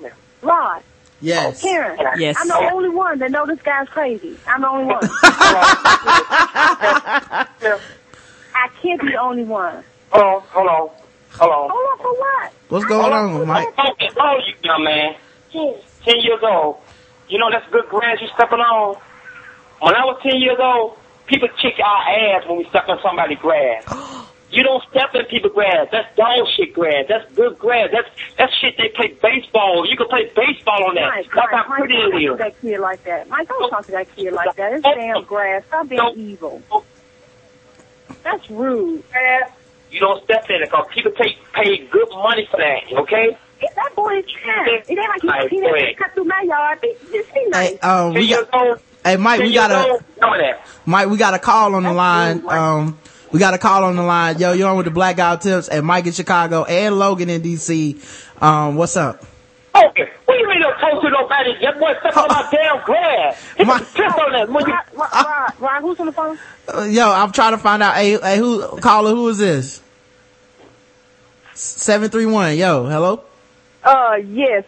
Come 0.00 0.04
here. 0.04 0.14
Rod. 0.42 0.82
Yes. 1.20 1.58
Oh, 1.64 1.66
Karen. 1.66 1.98
Yes. 2.18 2.36
I'm 2.38 2.48
the 2.48 2.70
only 2.72 2.90
one 2.90 3.18
that 3.20 3.30
know 3.30 3.46
this 3.46 3.60
guy's 3.62 3.88
crazy. 3.88 4.36
I'm 4.46 4.60
the 4.60 4.68
only 4.68 4.84
one. 4.86 4.98
I 8.54 8.68
can't 8.82 9.00
be 9.00 9.12
the 9.12 9.20
only 9.20 9.44
one. 9.44 9.82
Hold 10.10 10.24
on, 10.24 10.42
hold 10.48 10.68
on, 10.68 10.90
hold 11.32 11.52
on. 11.52 11.70
Hold 11.70 11.88
on 11.92 11.98
for 11.98 12.14
what? 12.18 12.52
What's 12.68 12.84
going 12.86 13.12
on, 13.12 13.46
Mike? 13.46 13.68
Oh, 13.78 13.92
oh, 14.18 14.38
you 14.46 14.54
young 14.62 14.84
man. 14.84 15.16
Yes. 15.52 15.82
Ten 16.04 16.20
years 16.20 16.40
old. 16.42 16.80
You 17.28 17.38
know 17.38 17.50
that's 17.50 17.68
good 17.70 17.88
grass 17.88 18.20
you 18.20 18.28
stepping 18.34 18.60
on. 18.60 18.96
When 19.80 19.94
I 19.94 20.04
was 20.04 20.20
ten 20.22 20.40
years 20.40 20.58
old, 20.60 20.98
people 21.26 21.48
kick 21.60 21.74
our 21.84 22.08
ass 22.08 22.46
when 22.48 22.58
we 22.58 22.64
step 22.68 22.88
on 22.88 22.98
somebody's 23.02 23.38
grass. 23.38 23.84
You 24.48 24.62
don't 24.62 24.82
step 24.90 25.12
in 25.14 25.24
people's 25.24 25.54
grass. 25.54 25.88
That's 25.90 26.14
dog 26.16 26.46
shit 26.56 26.72
grass. 26.72 27.06
That's 27.08 27.30
good 27.34 27.58
grass. 27.58 27.90
That's 27.92 28.08
that's 28.38 28.54
shit 28.58 28.76
they 28.78 28.88
play 28.90 29.08
baseball. 29.20 29.84
You 29.90 29.96
can 29.96 30.06
play 30.06 30.30
baseball 30.36 30.84
on 30.84 30.94
that. 30.94 31.08
Mike, 31.08 31.26
That's 31.34 31.50
how 31.50 31.68
Mike, 31.68 31.78
pretty 31.80 31.96
Mike, 31.96 32.08
don't 32.08 32.38
talk 32.38 32.38
to 32.38 32.44
that 32.44 32.60
kid 32.60 32.78
like 32.78 33.04
that. 33.04 33.28
Mike, 33.28 33.48
don't 33.48 33.70
talk 33.70 33.86
to 33.86 33.92
that 33.92 34.16
kid 34.16 34.32
like 34.32 34.54
that. 34.54 34.72
It's 34.74 34.82
damn 34.82 35.24
grass. 35.24 35.64
Stop 35.66 35.88
being 35.88 36.12
evil. 36.16 36.62
That's 38.22 38.48
rude. 38.48 39.02
You 39.90 40.00
don't 40.00 40.22
step 40.24 40.48
in 40.48 40.62
it 40.62 40.70
because 40.70 40.86
people 40.94 41.12
take 41.12 41.36
pay 41.52 41.78
good 41.86 42.08
money 42.10 42.46
for 42.50 42.58
that. 42.58 42.82
Okay. 43.00 43.36
If 43.60 43.74
that 43.74 43.94
boy 43.96 44.18
a 44.18 44.22
chance. 44.22 44.88
It 44.88 44.98
ain't 44.98 45.08
like 45.08 45.22
he, 45.22 45.28
Alright, 45.28 45.50
he 45.50 45.60
go 45.60 45.72
didn't 45.74 45.96
cut 45.96 46.14
through 46.14 46.24
my 46.24 46.42
yard. 46.42 46.80
Be- 46.80 46.94
Just 47.10 47.34
be 47.34 47.46
nice. 47.48 47.70
Hey, 47.70 47.78
um, 47.78 48.14
we 48.14 48.28
got, 48.28 48.80
hey, 49.06 49.16
Mike, 49.16 49.40
we 49.40 49.54
got 49.54 49.70
a, 49.70 50.04
Mike, 50.84 51.08
we 51.08 51.16
got 51.16 51.34
a 51.34 51.38
call 51.38 51.74
on 51.74 51.84
the 51.84 51.92
line. 51.92 52.42
Um, 52.48 52.98
we 53.32 53.38
got 53.38 53.54
a 53.54 53.58
call 53.58 53.84
on 53.84 53.96
the 53.96 54.02
line. 54.02 54.38
Yo, 54.38 54.52
you're 54.52 54.68
on 54.68 54.76
with 54.76 54.86
the 54.86 54.90
Black 54.90 55.16
Guy 55.16 55.32
Who 55.32 55.40
Tips 55.40 55.68
and 55.68 55.86
Mike 55.86 56.06
in 56.06 56.12
Chicago 56.12 56.64
and 56.64 56.98
Logan 56.98 57.30
in 57.30 57.42
DC. 57.42 58.42
Um, 58.42 58.76
what's 58.76 58.96
up? 58.96 59.24
Okay. 59.74 60.10
What 60.24 60.34
do 60.34 60.40
you 60.40 60.48
mean 60.48 60.60
don't 60.60 60.78
talk 60.78 61.02
to 61.02 61.10
nobody? 61.10 61.54
That 61.60 61.78
boy 61.78 61.92
step 62.00 62.16
on 62.16 62.28
my 62.28 62.48
damn 62.50 62.84
grass. 62.84 63.42
He 63.56 63.64
can 63.64 63.78
piss 63.80 63.98
on 63.98 64.32
that. 64.32 64.48
When 64.48 64.66
you, 64.66 64.78
Ron, 64.94 65.52
Ron, 65.58 65.82
who's 65.82 66.00
on 66.00 66.06
the 66.06 66.12
phone? 66.12 66.38
Uh, 66.72 66.82
yo, 66.84 67.12
I'm 67.12 67.32
trying 67.32 67.52
to 67.52 67.58
find 67.58 67.82
out. 67.82 67.94
Hey, 67.94 68.18
hey, 68.18 68.38
who, 68.38 68.80
caller, 68.80 69.10
who 69.10 69.28
is 69.28 69.38
this? 69.38 69.82
731. 71.54 72.56
Yo, 72.56 72.86
hello? 72.86 73.22
Uh, 73.86 74.16
yes, 74.16 74.64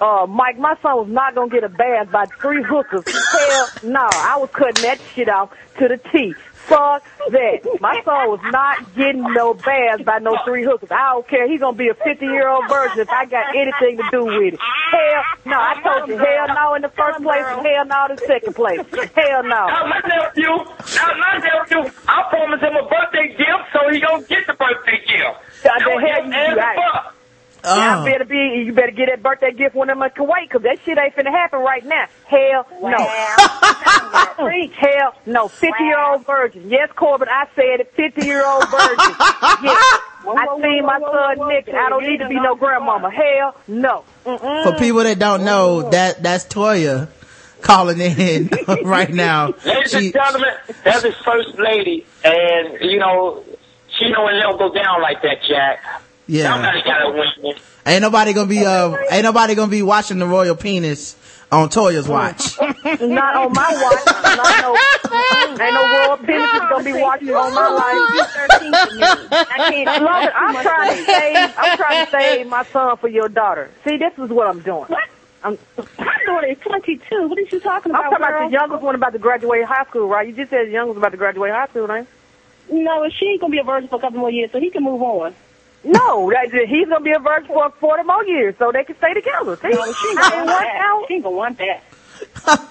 uh, 0.00 0.26
Mike, 0.28 0.56
my 0.56 0.76
son 0.82 0.94
was 0.96 1.08
not 1.08 1.34
gonna 1.34 1.50
get 1.50 1.64
a 1.64 1.68
bath 1.68 2.12
by 2.12 2.26
three 2.40 2.62
hookers. 2.62 3.02
Hell 3.12 3.68
no, 3.82 3.98
I 4.00 4.36
was 4.38 4.50
cutting 4.52 4.82
that 4.82 5.00
shit 5.14 5.28
off 5.28 5.50
to 5.78 5.88
the 5.88 5.98
T. 5.98 6.32
Fuck 6.70 7.02
that. 7.30 7.66
My 7.80 8.00
son 8.04 8.30
was 8.30 8.38
not 8.52 8.94
getting 8.94 9.26
no 9.34 9.52
baths 9.54 10.04
by 10.04 10.20
no 10.20 10.38
three 10.44 10.62
hookers. 10.62 10.92
I 10.92 11.10
don't 11.10 11.26
care. 11.26 11.50
He's 11.50 11.58
gonna 11.58 11.76
be 11.76 11.88
a 11.88 11.94
50 11.94 12.24
year 12.24 12.48
old 12.48 12.68
virgin 12.68 13.00
if 13.00 13.08
I 13.08 13.24
got 13.26 13.50
anything 13.56 13.96
to 13.98 14.04
do 14.12 14.24
with 14.26 14.54
it. 14.54 14.60
Hell 14.62 15.22
no, 15.44 15.58
I 15.58 15.82
told 15.82 16.08
you 16.08 16.16
hell 16.18 16.54
no 16.54 16.74
in 16.74 16.82
the 16.82 16.88
first 16.94 17.20
place 17.20 17.42
hell 17.42 17.84
no 17.84 18.06
in 18.06 18.14
the 18.14 18.22
second 18.28 18.54
place. 18.54 18.78
Hell 19.10 19.42
no. 19.42 19.66
Now 19.66 19.86
my 19.90 20.00
nephew, 20.06 20.54
now 20.94 21.10
my 21.18 21.34
nephew, 21.42 21.90
I 22.06 22.22
promised 22.30 22.62
him 22.62 22.76
a 22.78 22.86
birthday 22.86 23.34
gift, 23.34 23.74
so 23.74 23.90
he 23.90 23.98
gonna 23.98 24.22
get 24.22 24.46
the 24.46 24.54
birthday 24.54 25.02
gift. 25.02 25.66
Uh, 25.66 25.78
the 25.82 25.98
hell 25.98 26.26
you 26.30 26.56
right. 26.56 27.12
As 27.64 27.68
fuck. 27.70 27.76
Yeah, 27.76 27.98
Oh. 27.98 28.02
I 28.02 28.10
better 28.10 28.24
be. 28.24 28.62
You 28.66 28.72
better 28.72 28.90
get 28.92 29.08
that 29.10 29.22
birthday 29.22 29.52
gift 29.52 29.74
when 29.74 29.90
I'm 29.90 30.02
in 30.02 30.10
Kuwait, 30.10 30.50
cause 30.50 30.62
that 30.62 30.78
shit 30.84 30.98
ain't 30.98 31.14
finna 31.14 31.30
happen 31.30 31.60
right 31.60 31.84
now. 31.84 32.06
Hell 32.26 32.66
no. 32.82 32.96
Hell 34.72 35.14
no. 35.26 35.48
Fifty 35.48 35.84
year 35.84 36.00
old 36.00 36.26
virgin. 36.26 36.68
Yes, 36.70 36.90
Corbin, 36.96 37.28
I 37.28 37.46
said 37.54 37.80
it. 37.80 37.92
Fifty 37.94 38.26
year 38.26 38.44
old 38.46 38.68
virgin. 38.68 38.96
yes. 39.62 40.00
I 40.24 40.58
seen 40.62 40.86
my 40.86 41.00
son 41.00 41.48
naked. 41.48 41.74
I 41.74 41.88
don't 41.88 42.04
need 42.04 42.18
to 42.18 42.28
be 42.28 42.36
no 42.36 42.54
grandmama. 42.54 43.10
Hell 43.10 43.56
no. 43.68 44.04
Mm-mm. 44.24 44.64
For 44.64 44.78
people 44.78 45.02
that 45.02 45.18
don't 45.18 45.44
know, 45.44 45.90
that, 45.90 46.22
that's 46.22 46.44
Toya 46.46 47.08
calling 47.60 48.00
in 48.00 48.48
right 48.84 49.10
now. 49.10 49.52
Ladies 49.64 49.94
and 49.94 50.12
gentlemen, 50.12 50.50
that's 50.84 51.02
his 51.02 51.16
first 51.24 51.58
lady, 51.58 52.06
and 52.24 52.78
you 52.80 52.98
know, 52.98 53.42
she 53.98 54.10
know 54.10 54.28
it 54.28 54.40
don't 54.40 54.58
go 54.58 54.72
down 54.72 55.02
like 55.02 55.22
that, 55.22 55.38
Jack. 55.48 56.02
Yeah. 56.32 56.52
Somebody 56.54 56.82
gotta 56.82 57.10
win. 57.10 57.54
Ain't 57.84 58.00
nobody 58.00 58.32
gonna 58.32 58.48
be, 58.48 58.64
uh, 58.64 58.96
ain't 59.10 59.24
nobody 59.24 59.54
gonna 59.54 59.70
be 59.70 59.82
watching 59.82 60.18
the 60.18 60.26
royal 60.26 60.56
penis 60.56 61.14
on 61.50 61.68
Toya's 61.68 62.08
watch. 62.08 62.58
Not 62.60 63.36
on 63.36 63.52
my 63.52 63.68
watch. 63.82 64.06
Not 64.06 64.60
no. 64.62 64.72
Ain't 65.62 65.74
no 65.74 65.88
royal 65.88 66.16
penis 66.16 66.52
is 66.54 66.60
gonna 66.70 66.84
be 66.84 66.92
watching 66.94 67.34
on 67.34 67.52
my 67.52 67.68
life. 67.68 68.30
I 68.48 69.70
can't. 69.70 70.02
Love 70.02 70.24
it. 70.24 70.32
I'm 70.34 70.62
trying 70.62 70.96
to 70.96 71.04
save. 71.04 71.54
I'm 71.58 71.76
trying 71.76 72.06
to 72.06 72.10
save 72.10 72.46
my 72.46 72.64
son 72.64 72.96
for 72.96 73.08
your 73.08 73.28
daughter. 73.28 73.70
See, 73.84 73.98
this 73.98 74.14
is 74.16 74.30
what 74.30 74.46
I'm 74.46 74.60
doing. 74.60 74.86
I'm, 75.44 75.58
My 75.98 76.16
daughter 76.24 76.46
is 76.46 76.58
22. 76.60 77.28
What 77.28 77.36
are 77.36 77.40
you 77.42 77.60
talking 77.60 77.90
about, 77.90 78.04
I'm 78.04 78.10
talking 78.12 78.26
about 78.26 78.46
the 78.46 78.52
youngest 78.52 78.82
one 78.82 78.94
about 78.94 79.12
to 79.12 79.18
graduate 79.18 79.64
high 79.64 79.84
school, 79.84 80.08
right? 80.08 80.26
You 80.26 80.34
just 80.34 80.50
said 80.50 80.68
the 80.68 80.70
youngest 80.70 80.96
about 80.96 81.10
to 81.10 81.18
graduate 81.18 81.50
high 81.52 81.66
school, 81.66 81.88
right? 81.88 82.06
No, 82.70 83.08
she 83.10 83.26
ain't 83.26 83.40
gonna 83.40 83.50
be 83.50 83.58
a 83.58 83.64
virgin 83.64 83.88
for 83.88 83.96
a 83.96 84.00
couple 84.00 84.20
more 84.20 84.30
years, 84.30 84.50
so 84.52 84.60
he 84.60 84.70
can 84.70 84.84
move 84.84 85.02
on. 85.02 85.34
No, 85.84 86.30
that, 86.30 86.66
he's 86.68 86.88
gonna 86.88 87.00
be 87.04 87.12
a 87.12 87.18
virgin 87.18 87.48
for 87.48 87.70
40 87.80 88.02
more 88.04 88.24
years, 88.24 88.54
so 88.58 88.70
they 88.72 88.84
can 88.84 88.96
stay 88.96 89.14
together. 89.14 89.56
See? 89.56 89.68
No, 89.68 89.92
she 89.92 90.08
ain't 90.08 90.18
gonna 90.18 90.36
it 90.36 90.46
want 90.46 90.46
works 90.46 90.60
that. 90.60 91.04
She 91.08 91.14
ain't 91.14 91.24
gonna 91.24 91.36
want 91.36 91.58
that. 91.58 91.82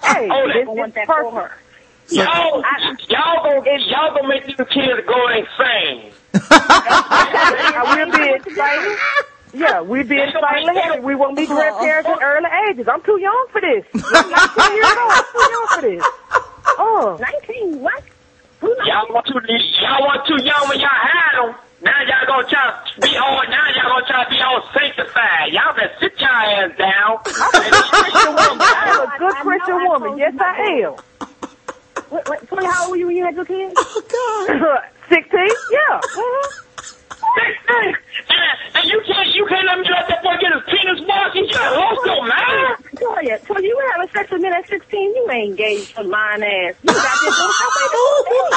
Hey, 0.04 0.30
Oh, 0.32 0.48
this, 0.48 0.54
they 0.56 0.64
gonna 0.64 0.74
want 0.74 0.94
that 0.96 1.08
person- 1.08 1.32
for 1.32 1.42
her. 1.42 1.52
Y'all, 2.10 2.62
y'all 3.08 3.44
gonna, 3.44 3.80
y'all 3.88 4.14
gonna 4.14 4.28
make 4.28 4.46
these 4.46 4.56
kids 4.58 5.00
go 5.08 5.28
insane. 5.30 6.12
I 6.34 8.06
will 8.06 8.12
be 8.12 8.30
excited. 8.34 8.98
Yeah, 9.54 9.82
we 9.82 10.04
be 10.04 10.20
excited 10.22 10.68
ahead. 10.70 11.04
We 11.04 11.16
won't 11.16 11.38
be 11.38 11.44
uh-huh, 11.44 11.54
uh-huh. 11.54 11.80
grandparents 11.80 12.10
at 12.10 12.24
early 12.24 12.50
ages. 12.70 12.88
I'm 12.88 13.02
too 13.04 13.18
young 13.20 13.48
for 13.52 13.62
this. 13.62 13.86
I'm 13.96 14.30
19 14.30 14.76
years 14.76 14.86
old. 14.86 15.12
I'm 15.12 15.24
too 15.32 15.48
young 15.52 15.68
for 15.70 15.82
this. 15.82 16.04
Oh. 16.80 17.18
19, 17.20 17.80
what? 17.82 18.04
Y'all 18.62 19.08
want 19.14 19.26
too, 19.28 19.40
y'all 19.80 20.02
want 20.04 20.28
too 20.28 20.42
young 20.44 20.70
when 20.70 20.80
y'all 20.80 20.90
had 20.90 21.48
them. 21.48 21.56
Now 21.82 21.98
y'all 22.06 22.28
gonna 22.28 22.48
try 22.48 22.78
to 22.96 23.02
be 23.02 23.18
all, 23.18 23.42
now 23.50 23.66
y'all 23.74 23.90
gonna 23.90 24.06
try 24.06 24.24
to 24.24 24.30
be 24.30 24.40
all 24.42 24.62
sanctified. 24.74 25.52
Y'all 25.52 25.74
better 25.74 25.94
sit 26.00 26.14
your 26.20 26.30
ass 26.30 26.78
down. 26.78 27.18
I'm 27.26 27.74
a 27.74 27.82
Christian 27.90 28.34
woman. 28.38 28.62
I 28.62 28.90
am 28.90 29.00
a 29.02 29.18
good 29.18 29.36
Christian 29.42 29.84
woman. 29.90 30.18
Yes, 30.18 30.34
I 30.40 30.86
am. 30.86 30.96
Wait, 32.12 32.28
wait, 32.28 32.40
Tony, 32.50 32.66
how 32.68 32.84
old 32.84 32.92
were 32.92 32.98
you 32.98 33.08
when 33.08 33.16
you 33.16 33.26
had 33.26 33.36
your 33.36 33.46
kids? 33.46 33.74
Oh, 33.78 34.48
God. 34.62 34.82
16? 35.10 35.40
Yeah. 35.72 36.02
Mhm. 36.02 36.48
and, 37.68 37.96
and 38.76 38.86
you 38.90 39.02
can't, 39.08 39.28
you 39.34 39.46
can't 39.48 39.66
let 39.66 39.80
me 39.80 39.88
let 39.90 40.08
that 40.08 40.22
boy 40.24 40.36
get 40.40 40.52
his 40.54 40.64
penis 40.70 41.02
washed. 41.08 41.36
You 41.36 41.48
just 41.48 41.60
lost 41.60 42.06
your 42.06 42.28
mind. 42.28 42.78
Toya, 42.96 43.40
Toya, 43.46 43.62
you 43.64 43.76
were 43.76 43.92
having 43.92 44.10
sex 44.14 44.30
with 44.32 44.42
men 44.42 44.54
at 44.54 44.68
16. 44.70 45.00
You 45.16 45.30
ain't 45.32 45.50
engaged 45.52 45.96
to 45.96 46.04
lying 46.04 46.44
ass. 46.44 46.76
You 46.84 46.94
got 46.94 47.18
this 47.22 47.40
little 47.40 48.52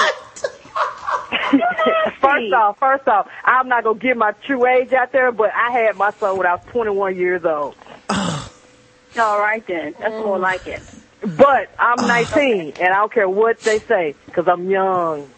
first 2.21 2.53
off, 2.53 2.79
first 2.79 3.09
off, 3.09 3.29
I'm 3.45 3.69
not 3.69 3.85
gonna 3.85 3.99
give 3.99 4.17
my 4.17 4.33
true 4.47 4.67
age 4.67 4.93
out 4.93 5.13
there, 5.13 5.31
but 5.33 5.53
I 5.55 5.71
had 5.71 5.97
my 5.97 6.13
son 6.19 6.37
when 6.37 6.47
I 6.47 6.55
was 6.55 6.63
21 6.73 7.17
years 7.17 7.45
old. 7.45 7.77
All 8.11 9.39
right 9.39 9.65
then. 9.67 9.95
That's 9.99 10.13
more 10.13 10.39
like 10.39 10.67
it. 10.67 10.83
But 11.21 11.71
I'm 11.79 12.07
19, 12.07 12.75
and 12.81 12.89
I 12.89 12.97
don't 12.97 13.13
care 13.13 13.29
what 13.29 13.61
they 13.61 13.79
say, 13.81 14.15
because 14.27 14.47
I'm 14.49 14.69
young, 14.69 15.29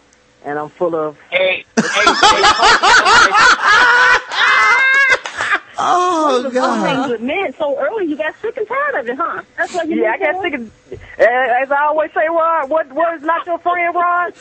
and 0.44 0.58
I'm 0.58 0.70
full 0.70 0.96
of. 0.96 1.16
Hey, 1.30 1.64
Oh, 5.78 6.42
Things 6.42 6.54
God. 6.54 7.10
with 7.10 7.20
men 7.20 7.54
so 7.58 7.78
early, 7.78 8.06
you 8.06 8.16
got 8.16 8.34
sick 8.40 8.56
and 8.56 8.66
tired 8.66 8.94
of 9.00 9.08
it, 9.08 9.16
huh? 9.16 9.42
That's 9.56 9.72
why 9.74 9.82
you 9.84 10.02
Yeah, 10.02 10.12
I 10.12 10.18
got 10.18 10.42
sick 10.42 10.54
of. 10.54 10.72
uh, 11.20 11.24
As 11.62 11.70
I 11.70 11.84
always 11.86 12.10
say, 12.12 12.26
Rod, 12.28 12.70
what 12.70 12.90
what 12.92 13.14
is 13.14 13.22
not 13.22 13.46
your 13.46 13.58
friend, 13.58 13.94
Rod? 13.94 14.34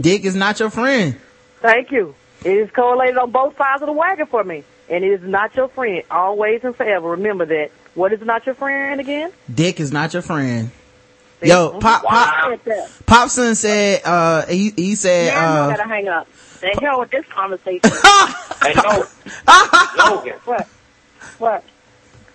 Dick 0.00 0.24
is 0.24 0.34
not 0.34 0.60
your 0.60 0.70
friend. 0.70 1.16
Thank 1.60 1.90
you. 1.90 2.14
It 2.44 2.56
is 2.56 2.70
correlated 2.72 3.16
on 3.18 3.30
both 3.30 3.56
sides 3.56 3.82
of 3.82 3.86
the 3.86 3.92
wagon 3.92 4.26
for 4.26 4.42
me, 4.44 4.64
and 4.90 5.04
it 5.04 5.12
is 5.12 5.22
not 5.22 5.54
your 5.54 5.68
friend, 5.68 6.02
always 6.10 6.62
and 6.64 6.74
forever. 6.76 7.10
Remember 7.10 7.46
that. 7.46 7.70
What 7.94 8.12
is 8.12 8.20
not 8.22 8.44
your 8.46 8.54
friend 8.54 9.00
again? 9.00 9.32
Dick 9.52 9.78
is 9.80 9.92
not 9.92 10.12
your 10.12 10.22
friend. 10.22 10.70
Yo, 11.42 11.78
Pop, 11.80 12.04
Pop, 12.04 12.60
Popson 13.04 13.56
said, 13.56 14.00
uh, 14.04 14.46
he, 14.46 14.70
he 14.70 14.94
said, 14.94 15.34
Now 15.34 15.62
I 15.62 15.64
uh, 15.72 15.76
gotta 15.76 15.88
hang 15.88 16.08
up. 16.08 16.28
The 16.60 16.68
hell 16.80 17.00
with 17.00 17.10
this 17.10 17.26
conversation. 17.26 17.80
Hey, 18.62 18.74
no. 18.74 19.04
Logan. 19.98 20.34
What? 20.44 20.68
What? 21.42 21.64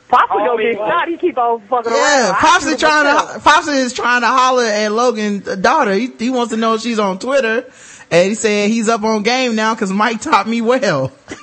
Papa 0.10 0.34
Oh, 0.34 0.45
gonna 0.45 0.64
get 0.64 0.76
shot. 0.77 1.08
He 1.08 1.16
keep 1.18 1.38
on 1.38 1.61
fucking 1.61 1.92
yeah, 1.94 2.26
around. 2.27 2.36
I 2.36 2.40
Popson 2.40 2.69
shoot 2.72 2.80
trying 2.80 3.06
myself. 3.06 3.34
to, 3.44 3.50
Popson 3.50 3.76
is 3.77 3.94
trying 3.94 4.19
to 4.22 4.27
holler 4.27 4.66
at 4.66 4.92
Logan's 4.92 5.44
daughter. 5.61 5.94
He, 5.94 6.08
he 6.19 6.30
wants 6.30 6.52
to 6.53 6.58
know 6.58 6.74
if 6.74 6.82
she's 6.82 7.00
on 7.00 7.18
Twitter. 7.19 7.66
And 8.11 8.30
he 8.30 8.36
said 8.36 8.69
he's 8.69 8.90
up 8.90 9.03
on 9.03 9.24
game 9.24 9.56
now 9.56 9.74
cause 9.76 9.92
Mike 9.94 10.19
taught 10.22 10.45
me 10.48 10.60
well. 10.61 11.11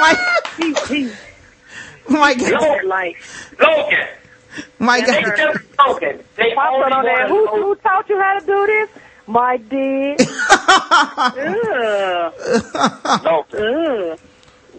Mike, 0.00 0.18
He, 0.58 0.74
he, 0.88 1.12
Mike, 2.08 2.38
Logan, 2.38 2.88
like, 2.88 3.16
Logan. 3.60 3.98
Mike, 4.78 5.06
They 5.06 5.22
just 5.22 5.58
Logan. 5.86 6.20
They 6.36 6.54
Papa 6.54 6.94
on 6.94 7.04
there. 7.04 7.26
Who, 7.28 7.46
who 7.48 7.74
taught 7.76 8.08
you 8.08 8.20
how 8.20 8.38
to 8.38 8.46
do 8.46 8.66
this? 8.66 8.88
Mike 9.26 9.68
did. 9.68 10.20
ugh, 10.50 12.32
Logan. 13.24 14.10
ugh. 14.12 14.18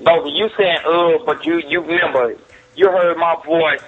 Logan, 0.03 0.35
you 0.35 0.49
saying 0.57 0.77
uh, 0.85 1.17
but 1.25 1.45
you 1.45 1.61
you 1.67 1.81
remember 1.81 2.35
you 2.75 2.87
heard 2.89 3.17
my 3.17 3.35
voice 3.45 3.81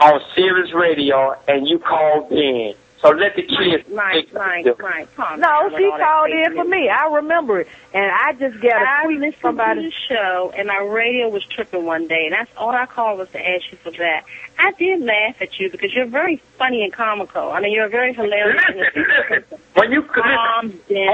on 0.00 0.20
Sirius 0.34 0.72
Radio 0.74 1.34
and 1.48 1.66
you 1.66 1.78
called 1.78 2.30
in. 2.32 2.74
So 3.00 3.10
let 3.10 3.36
the 3.36 3.42
kids. 3.42 3.86
Mike, 3.92 4.32
Mike, 4.32 4.64
Mike, 4.80 5.08
No, 5.38 5.68
she 5.76 5.90
called 5.90 6.30
in 6.30 6.54
for 6.54 6.64
me. 6.64 6.88
I 6.88 7.06
remember 7.16 7.60
it, 7.60 7.68
and 7.92 8.10
I 8.10 8.32
just 8.32 8.58
got 8.62 8.80
a 8.80 8.88
I 8.88 9.04
tweet 9.04 9.18
listened 9.20 9.42
somebody. 9.42 9.82
to 9.82 9.88
the 9.90 9.92
show, 10.08 10.54
and 10.56 10.68
my 10.68 10.78
radio 10.78 11.28
was 11.28 11.44
tripping 11.44 11.84
one 11.84 12.06
day, 12.06 12.24
and 12.24 12.32
that's 12.32 12.50
all 12.56 12.70
I 12.70 12.86
called 12.86 13.18
was 13.18 13.28
to 13.32 13.46
ask 13.46 13.70
you 13.70 13.76
for 13.76 13.90
that. 13.90 14.24
I 14.58 14.72
did 14.78 15.02
laugh 15.02 15.36
at 15.42 15.60
you 15.60 15.70
because 15.70 15.92
you're 15.92 16.06
very 16.06 16.40
funny 16.56 16.82
and 16.82 16.94
comical. 16.94 17.52
I 17.52 17.60
mean, 17.60 17.72
you're 17.72 17.90
very 17.90 18.14
hilarious. 18.14 18.62
Listen, 18.74 19.04
listen. 19.28 19.58
When 19.74 19.92
you 19.92 20.02
calm 20.04 20.70
down. 20.88 21.06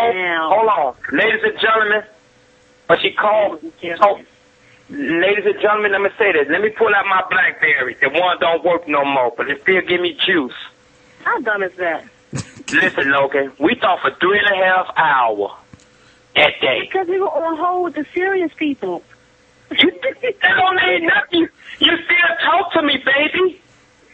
Hold, 0.52 0.68
hold 0.70 0.96
on, 0.96 1.16
ladies 1.18 1.42
and 1.42 1.58
gentlemen. 1.60 2.04
When 2.90 2.98
she 2.98 3.12
called, 3.12 3.60
oh, 4.02 4.20
ladies 4.88 5.46
and 5.46 5.60
gentlemen, 5.62 5.92
let 5.92 6.00
me 6.00 6.10
say 6.18 6.32
this. 6.32 6.48
Let 6.50 6.60
me 6.60 6.70
pull 6.70 6.92
out 6.92 7.06
my 7.06 7.22
BlackBerry. 7.30 7.96
The 8.00 8.08
one 8.08 8.36
don't 8.40 8.64
work 8.64 8.88
no 8.88 9.04
more, 9.04 9.32
but 9.36 9.48
it 9.48 9.62
still 9.62 9.80
give 9.82 10.00
me 10.00 10.18
juice. 10.26 10.56
How 11.22 11.38
dumb 11.38 11.62
is 11.62 11.76
that? 11.76 12.04
Listen, 12.32 13.12
Logan, 13.12 13.52
we 13.60 13.76
talked 13.76 14.02
for 14.02 14.10
three 14.20 14.40
and 14.40 14.60
a 14.60 14.64
half 14.64 14.92
hour 14.96 15.56
that 16.34 16.54
day. 16.60 16.80
Because 16.80 17.06
we 17.06 17.20
were 17.20 17.28
on 17.28 17.56
hold 17.58 17.84
with 17.84 17.94
the 17.94 18.06
Sirius 18.12 18.50
people. 18.56 19.04
You, 19.70 19.92
that 20.02 20.56
don't 20.56 20.74
mean 20.74 21.06
nothing. 21.06 21.48
You 21.78 21.96
still 21.96 22.36
talk 22.42 22.72
to 22.72 22.82
me, 22.82 22.96
baby. 22.96 23.62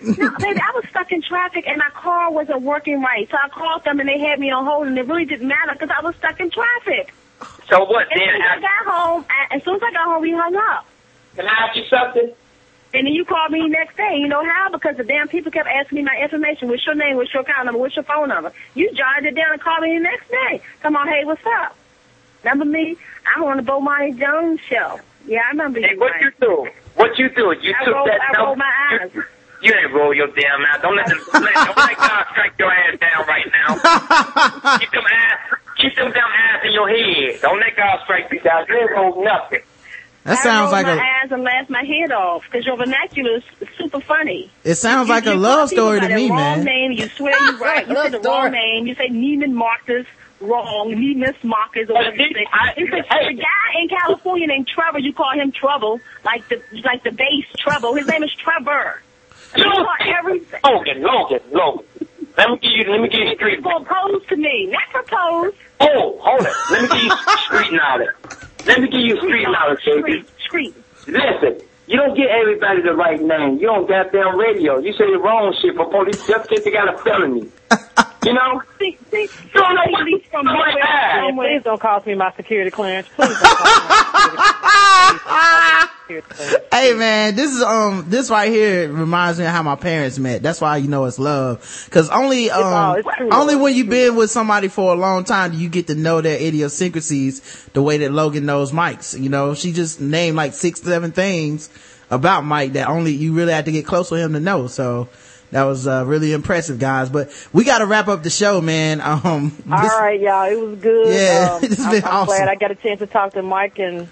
No, 0.03 0.31
baby, 0.39 0.61
I 0.61 0.73
was 0.75 0.85
stuck 0.91 1.11
in 1.13 1.23
traffic 1.23 1.65
and 1.67 1.79
my 1.79 1.89
car 1.95 2.31
wasn't 2.31 2.61
working 2.61 3.01
right. 3.01 3.27
So 3.31 3.39
I 3.43 3.49
called 3.49 3.85
them 3.85 4.01
and 4.01 4.09
they 4.09 4.19
had 4.19 4.39
me 4.39 4.51
on 4.51 4.67
hold 4.67 4.87
and 4.87 4.99
it 4.99 5.07
really 5.07 5.25
didn't 5.25 5.49
matter 5.49 5.73
because 5.73 5.89
I 5.89 6.05
was 6.05 6.15
stuck 6.17 6.39
in 6.41 6.51
traffic. 6.51 7.15
So 7.69 7.85
what? 7.85 8.03
As 8.05 8.09
Then 8.19 8.28
soon 8.28 8.43
as 8.43 8.59
I 8.59 8.61
got 8.61 8.95
home, 8.95 9.25
I, 9.28 9.57
as 9.57 9.62
soon 9.65 9.77
as 9.77 9.83
I 9.83 9.91
got 9.93 10.05
home, 10.07 10.23
we 10.23 10.33
hung 10.33 10.55
up. 10.57 10.86
Can 11.36 11.47
I 11.47 11.67
ask 11.67 11.77
you 11.77 11.85
something? 11.91 12.33
And 12.95 13.07
then 13.07 13.12
you 13.12 13.25
called 13.25 13.51
me 13.53 13.69
next 13.69 13.97
day. 13.97 14.17
You 14.17 14.28
know 14.28 14.43
how? 14.45 14.70
Because 14.70 14.97
the 14.97 15.05
damn 15.05 15.28
people 15.28 15.51
kept 15.53 15.69
asking 15.69 15.97
me 15.97 16.03
my 16.05 16.17
information. 16.23 16.69
What's 16.69 16.86
your 16.86 16.95
name? 16.95 17.17
What's 17.17 17.35
your 17.35 17.43
account 17.43 17.67
number? 17.67 17.78
What's 17.81 17.97
your 17.97 18.05
phone 18.05 18.28
number? 18.28 18.53
You 18.75 18.91
jotted 18.93 19.27
it 19.27 19.35
down 19.35 19.53
and 19.53 19.61
called 19.61 19.83
me 19.83 19.95
the 19.99 20.03
next 20.03 20.31
day. 20.31 20.62
Come 20.83 20.97
on, 20.97 21.09
hey, 21.09 21.25
what's 21.25 21.45
up? 21.61 21.77
Remember 22.45 22.65
me? 22.65 22.97
I'm 23.35 23.43
on 23.43 23.57
the 23.59 23.62
Bomani 23.65 24.19
Jones 24.19 24.61
show. 24.70 25.01
Yeah, 25.27 25.41
I 25.47 25.51
remember 25.51 25.81
Hey, 25.81 25.91
you. 25.95 25.99
what 26.01 26.12
Mike. 26.15 26.23
you 26.23 26.33
do? 26.41 26.69
What 26.95 27.19
you 27.19 27.28
do? 27.28 27.55
You 27.61 27.75
I 27.78 27.85
took 27.85 27.95
rolled, 27.95 28.09
that 28.09 28.20
I 28.35 28.41
rolled 28.43 28.57
my 28.59 28.73
eyes. 28.93 29.11
You 29.61 29.75
ain't 29.75 29.93
roll 29.93 30.15
your 30.15 30.28
damn 30.28 30.62
ass. 30.65 30.81
Don't 30.81 30.97
let 30.97 31.09
them, 31.09 31.19
don't 31.33 31.43
let, 31.43 31.55
don't 31.67 31.77
let 31.77 31.97
God 31.99 32.27
strike 32.31 32.53
your 32.59 32.70
ass 32.73 32.99
down 33.01 33.27
right 33.27 33.47
now. 33.53 34.78
keep 34.78 34.91
them 34.93 35.05
ass, 35.12 35.59
keep 35.89 35.97
them 35.97 36.12
damn 36.12 36.24
ass 36.50 36.62
in 36.65 36.73
your 36.73 36.89
head. 36.89 37.40
Don't 37.42 37.60
let 37.60 37.76
God 37.76 37.98
strike 38.05 38.26
you 38.32 38.40
down. 38.40 38.65
You 38.68 38.76
ain't 38.78 38.90
roll 38.90 39.24
nothing. 39.24 39.60
That 40.24 40.39
I 40.39 40.42
sounds 40.42 40.73
rolled 40.73 40.73
like 40.73 40.86
my 40.86 40.92
a, 40.92 41.24
eyes 41.24 41.31
and 41.31 41.42
laughed 41.44 41.70
my 41.70 41.84
head 41.84 42.10
off 42.10 42.42
because 42.50 42.66
your 42.66 42.76
vernacular 42.76 43.36
is 43.36 43.44
super 43.78 44.00
funny. 44.00 44.50
it 44.65 44.74
sounds 44.74 45.08
You- 45.08 45.15
like 45.15 45.26
a 45.26 45.34
love 45.34 45.55
call 45.55 45.68
people 45.68 45.84
story 45.86 45.98
by 46.00 46.02
to 46.02 46.08
their 46.08 46.18
me, 46.18 46.31
wrong 46.31 46.65
man. 46.65 46.65
name. 46.65 46.92
You 46.92 47.08
swear 47.16 47.39
you're 47.39 47.56
right. 47.62 47.86
You 47.86 47.94
say 47.94 48.10
the 48.10 48.20
wrong 48.20 48.50
name. 48.50 48.86
You 48.86 48.94
say 48.97 49.08
Neiman 49.08 49.52
Marcus 49.52 50.06
wrong. 50.40 50.90
Neiman 50.90 51.34
Marcus 51.44 51.89
or 51.89 51.94
whatever 51.94 52.16
you 52.16 52.34
say. 52.34 52.47
You 52.76 52.86
say 52.90 53.02
the 53.06 53.34
guy 53.39 53.68
in 53.81 53.89
California 53.89 54.47
named 54.48 54.66
Trevor. 54.66 54.98
You 54.98 55.12
call 55.15 55.32
him 55.32 55.52
Trouble, 55.52 56.00
like 56.24 56.48
the 56.48 56.56
like 56.82 57.05
the 57.05 57.12
bass 57.12 57.47
Trouble. 57.62 57.94
His 57.94 58.06
name 58.08 58.24
is 58.24 58.32
Trevor. 58.42 59.00
You 59.56 59.62
call 59.62 59.86
everything. 60.18 60.60
Logan, 60.65 61.02
Logan, 61.02 61.40
Logan. 61.52 61.86
Let 62.36 62.50
me 62.50 62.58
give 62.60 62.73
you, 62.74 62.92
let 62.92 63.00
me 63.00 63.08
give 63.08 63.20
you 63.23 63.34
street. 63.36 63.62
Propose 63.62 64.26
to 64.28 64.36
me, 64.36 64.68
not 64.70 64.82
propose. 64.92 65.55
Oh, 65.81 66.19
hold 66.23 66.47
it. 66.47 66.57
Let 66.71 66.83
me 66.83 66.89
give 66.89 67.03
you 67.05 67.13
street 67.47 67.73
knowledge. 67.73 68.15
Let 68.67 68.81
me 68.81 68.89
give 68.91 69.03
you 69.05 69.17
street 69.19 69.47
knowledge, 69.49 69.81
baby. 69.85 70.27
Street. 70.47 70.75
Listen, 71.07 71.63
you 71.87 71.97
don't 71.99 72.17
get 72.17 72.27
everybody 72.31 72.83
the 72.83 72.95
right 72.95 73.21
name. 73.21 73.59
You 73.61 73.69
don't 73.69 73.89
got 73.89 74.13
that 74.13 74.19
on 74.19 74.35
goddamn 74.35 74.39
radio. 74.41 74.79
You 74.79 74.93
say 74.93 75.07
the 75.13 75.21
wrong 75.23 75.55
shit 75.63 75.77
for 75.77 75.87
police 75.91 76.19
just 76.27 76.49
because 76.49 76.65
they 76.65 76.73
got 76.73 76.89
a 76.89 76.99
felony. 77.05 77.53
You 78.25 78.33
know? 78.34 78.60
See, 78.78 78.99
see, 79.10 79.23
You 79.23 79.28
don't 79.55 79.75
know 79.76 79.83
from 79.94 80.07
you 80.08 80.20
ass. 80.83 81.20
somewhere. 81.28 81.49
Please 81.49 81.62
don't 81.65 81.81
cost 81.81 82.07
me 82.07 82.15
my 82.15 82.33
security 82.36 82.70
clearance. 82.70 83.07
Please 83.15 83.28
don't 83.28 83.39
cost 83.39 84.33
me 84.33 85.18
my 85.26 85.89
security 86.02 86.26
clearance. 86.28 86.65
hey 86.73 86.92
man, 86.94 87.34
this 87.36 87.52
is 87.52 87.62
um 87.62 88.05
this 88.08 88.28
right 88.31 88.50
here 88.50 88.92
reminds 88.92 89.39
me 89.39 89.44
of 89.44 89.50
how 89.52 89.62
my 89.62 89.76
parents 89.76 90.18
met. 90.18 90.42
That's 90.42 90.60
why 90.60 90.76
you 90.78 90.89
know 90.89 91.05
it's 91.05 91.18
love. 91.18 91.89
Cause 91.91 92.10
only 92.10 92.50
um 92.50 92.65
all- 92.65 92.94
it's 92.94 93.08
only 93.33 93.57
when 93.57 93.75
you've 93.75 93.89
been 93.89 94.15
with 94.16 94.31
somebody 94.31 94.68
for 94.68 94.92
a 94.92 94.97
long 94.97 95.25
time 95.25 95.52
do 95.52 95.57
you 95.58 95.68
get 95.68 95.86
to 95.89 95.94
know 95.94 96.20
their 96.20 96.39
idiosyncrasies 96.41 97.68
the 97.75 97.83
way 97.83 97.99
that 97.99 98.12
Logan 98.12 98.44
knows 98.47 98.73
Mike's. 98.73 99.15
You 99.15 99.28
know, 99.28 99.55
she 99.55 99.73
just 99.73 100.00
named 100.00 100.36
like 100.36 100.52
six, 100.55 100.81
seven 100.83 101.12
things 101.12 101.70
about 102.10 102.44
Mike 102.44 102.75
that 102.75 102.89
only 102.89 103.12
you 103.12 103.33
really 103.34 103.52
had 103.52 103.65
to 103.66 103.73
get 103.73 103.86
close 103.86 104.10
with 104.10 104.20
him 104.20 104.33
to 104.34 104.41
know. 104.41 104.66
So 104.68 105.08
that 105.57 105.65
was 105.65 105.86
uh, 105.86 106.05
really 106.05 106.35
impressive, 106.35 106.78
guys. 106.78 107.09
But 107.09 107.31
we 107.51 107.65
got 107.65 107.78
to 107.78 107.86
wrap 107.86 108.09
up 108.09 108.23
the 108.23 108.28
show, 108.28 108.60
man. 108.60 109.01
Um, 109.07 109.49
this- 109.57 109.67
right, 109.67 110.20
y'all. 110.20 110.44
It 110.51 110.60
was 110.60 110.78
good. 110.78 111.15
Yeah, 111.15 111.55
um, 111.57 111.65
it's 111.65 111.81
I'm, 111.81 111.91
been 111.93 112.05
I'm 112.05 112.10
awesome. 112.12 112.36
glad 112.36 112.49
I 112.49 112.55
got 112.57 112.70
a 112.70 112.75
chance 112.75 112.99
to 112.99 113.07
talk 113.07 113.33
to 113.33 113.43
Mike 113.43 113.78
and 113.78 114.09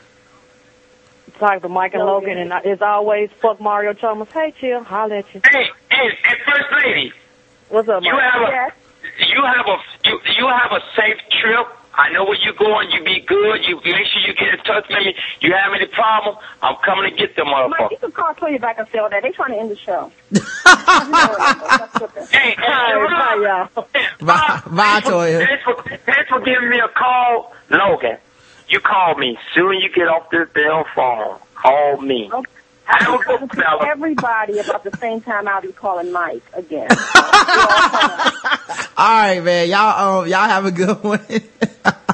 talk 1.38 1.60
to 1.60 1.68
Mike 1.68 1.92
and 1.92 2.02
Logan. 2.02 2.38
And 2.38 2.50
as 2.50 2.80
always, 2.80 3.28
fuck 3.42 3.60
Mario 3.60 3.92
Chalmers. 3.92 4.28
Hey, 4.32 4.54
chill. 4.58 4.82
Holla 4.82 5.16
at 5.18 5.34
you. 5.34 5.42
Hey, 5.44 5.66
hey, 5.90 6.08
hey, 6.24 6.34
first 6.46 6.64
lady. 6.82 7.12
What's 7.68 7.88
up, 7.90 8.02
You 8.02 8.12
Mike? 8.14 8.22
have 8.22 8.42
a, 8.42 9.26
you 9.28 9.42
have 9.44 9.66
a, 9.66 10.08
you, 10.08 10.20
you 10.38 10.48
have 10.48 10.72
a 10.72 10.80
safe 10.96 11.18
trip. 11.42 11.66
I 11.96 12.10
know 12.10 12.24
where 12.24 12.36
you're 12.42 12.54
going. 12.54 12.90
You 12.90 13.04
be 13.04 13.20
good. 13.20 13.64
You 13.64 13.76
make 13.76 14.06
sure 14.06 14.22
you 14.26 14.34
get 14.34 14.54
in 14.54 14.58
touch 14.64 14.86
with 14.88 14.98
me. 14.98 15.14
You 15.40 15.52
have 15.54 15.72
any 15.74 15.86
problem? 15.86 16.36
I'm 16.62 16.76
coming 16.84 17.10
to 17.10 17.16
get 17.16 17.36
them 17.36 17.46
Mike, 17.46 17.70
motherfuckers. 17.70 17.90
you 17.92 17.96
can 17.98 18.12
call 18.12 18.34
Toya 18.34 18.60
back 18.60 18.78
and 18.78 18.88
say 18.92 18.98
all 18.98 19.08
that. 19.10 19.22
They 19.22 19.30
trying 19.30 19.52
to 19.52 19.58
end 19.58 19.70
the 19.70 19.76
show. 19.76 20.10
Hey, 22.30 22.54
hey, 22.56 22.56
Bye, 22.58 23.66
y'all. 23.74 23.86
Bye, 24.20 24.62
bye, 24.66 25.00
Toya. 25.00 25.46
Thanks 25.46 25.64
for, 25.64 25.82
thanks 26.04 26.28
for 26.28 26.40
giving 26.40 26.68
me 26.70 26.78
a 26.78 26.88
call, 26.88 27.52
Logan. 27.70 28.18
You 28.68 28.80
call 28.80 29.14
me 29.16 29.38
soon. 29.54 29.74
You 29.80 29.88
get 29.94 30.08
off 30.08 30.30
this 30.30 30.48
damn 30.54 30.84
phone. 30.94 31.38
Call 31.54 32.00
me. 32.00 32.30
Have 32.84 33.14
a 33.20 33.24
good 33.24 33.40
to 33.50 33.56
fella. 33.56 33.86
everybody 33.86 34.58
about 34.58 34.84
the 34.84 34.96
same 34.98 35.20
time 35.22 35.48
I'll 35.48 35.62
be 35.62 35.72
calling 35.72 36.12
Mike 36.12 36.42
again. 36.52 36.88
All 38.96 39.08
right, 39.22 39.40
man. 39.42 39.68
Y'all, 39.68 40.20
um, 40.22 40.28
y'all 40.28 40.46
have 40.48 40.64
a 40.66 40.70
good 40.70 41.02
one. 41.02 41.20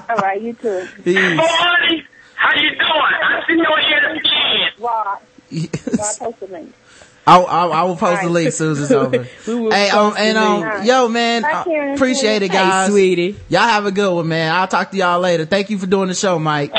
All 0.09 0.17
right, 0.17 0.41
you 0.41 0.53
too. 0.55 0.87
Peace. 1.05 1.19
Honey, 1.19 2.05
how 2.37 2.55
you 2.55 2.71
doing? 2.71 2.81
I 2.89 3.43
see 3.47 3.55
your 3.55 3.79
head 3.79 4.17
again. 4.17 4.71
Rod. 4.79 5.19
Rod 5.99 6.17
posted 6.19 6.51
me. 6.51 6.73
I'll, 7.27 7.47
I'll, 7.47 7.73
I 7.73 7.83
will 7.83 7.97
post 7.97 8.23
the 8.23 8.29
link 8.31 8.49
as 8.49 8.57
soon 8.57 8.73
as 8.73 8.81
it's 8.81 8.91
over. 8.93 9.25
Hey, 9.45 9.91
um, 9.91 10.15
and 10.17 10.39
um, 10.39 10.61
link. 10.63 10.85
yo, 10.87 11.09
man, 11.09 11.43
Bye, 11.43 11.53
uh, 11.67 11.95
appreciate 11.95 12.43
it, 12.43 12.51
Hey, 12.51 12.57
guys. 12.59 12.91
sweetie. 12.91 13.37
Y'all 13.49 13.61
have 13.63 13.87
a 13.87 13.93
good 13.93 14.13
one, 14.15 14.27
man. 14.29 14.53
I'll 14.53 14.67
talk 14.69 14.91
to 14.93 14.97
y'all 14.97 15.21
later. 15.21 15.45
Thank 15.45 15.69
you 15.71 15.79
for 15.79 15.87
doing 15.87 16.09
the 16.09 16.15
show, 16.15 16.39
Mike. 16.39 16.73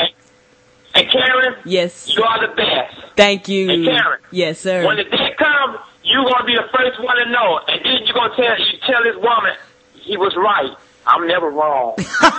Hey, 0.94 1.06
Karen, 1.06 1.54
Yes. 1.64 2.12
you 2.14 2.22
are 2.24 2.46
the 2.46 2.54
best. 2.54 2.96
Thank 3.16 3.48
you. 3.48 3.68
Hey, 3.68 3.84
Karen. 3.84 4.20
Yes, 4.30 4.58
sir. 4.60 4.86
When 4.86 4.96
the 4.96 5.04
day 5.04 5.34
comes, 5.38 5.78
you're 6.04 6.24
gonna 6.24 6.44
be 6.46 6.54
the 6.54 6.68
first 6.76 7.00
one 7.02 7.16
to 7.16 7.26
know, 7.30 7.60
and 7.68 7.80
then 7.84 7.98
you're 8.04 8.14
gonna 8.14 8.34
tell 8.36 8.58
you 8.58 8.78
tell 8.86 9.02
this 9.04 9.16
woman 9.16 9.54
he 9.94 10.16
was 10.16 10.34
right. 10.36 10.74
I'm 11.06 11.26
never 11.26 11.50
wrong. 11.50 11.94
Have 11.98 12.30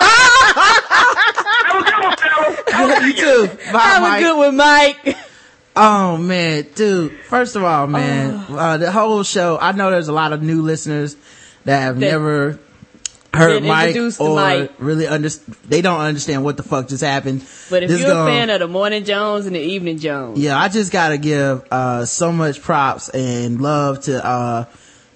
a 1.76 1.84
good 1.84 2.03
one, 2.03 2.16
fellas. 2.18 3.06
you 3.06 3.14
too. 3.14 3.48
Bye, 3.72 3.80
Have 3.80 4.02
Mike. 4.02 4.22
a 4.22 4.24
good 4.24 4.38
one, 4.38 4.56
Mike. 4.58 5.18
Oh 5.76 6.18
man, 6.18 6.68
dude. 6.76 7.11
First 7.30 7.56
of 7.56 7.64
all, 7.64 7.88
man, 7.88 8.43
uh, 8.50 8.77
the 8.77 8.92
whole 8.92 9.24
show. 9.24 9.58
I 9.60 9.72
know 9.74 9.92
there's 9.92 10.08
a 10.08 10.14
lot 10.14 10.34
of 10.34 10.42
new 10.42 10.61
listeners 10.61 11.16
that 11.66 11.80
have 11.82 12.00
That- 12.00 12.11
never 12.11 12.60
heard 13.34 13.62
Been 13.62 13.68
Mike 13.68 13.95
or 14.20 14.36
Mike. 14.36 14.72
really 14.80 15.08
under. 15.08 15.30
They 15.68 15.82
don't 15.82 16.00
understand 16.00 16.44
what 16.44 16.58
the 16.58 16.64
fuck 16.64 16.88
just 16.88 17.03
happened. 17.03 17.44
But 17.70 17.84
if 17.84 17.90
This 17.90 18.00
you're 18.00 18.10
gonna- 18.10 18.30
a 18.30 18.34
fan 18.34 18.50
of 18.50 18.60
the 18.60 18.68
Morning 18.68 19.03
Jones 19.06 19.45
and 19.45 19.56
the 19.56 19.60
Evening 19.60 19.98
Jones, 20.00 20.40
Yeah, 20.40 20.60
I 20.60 20.68
just 20.70 20.92
gotta 20.92 21.18
give, 21.18 21.62
uh, 21.72 22.06
so 22.06 22.32
much 22.32 22.62
props 22.62 23.10
and 23.10 23.60
love 23.62 24.02
to, 24.02 24.24
uh, 24.26 24.66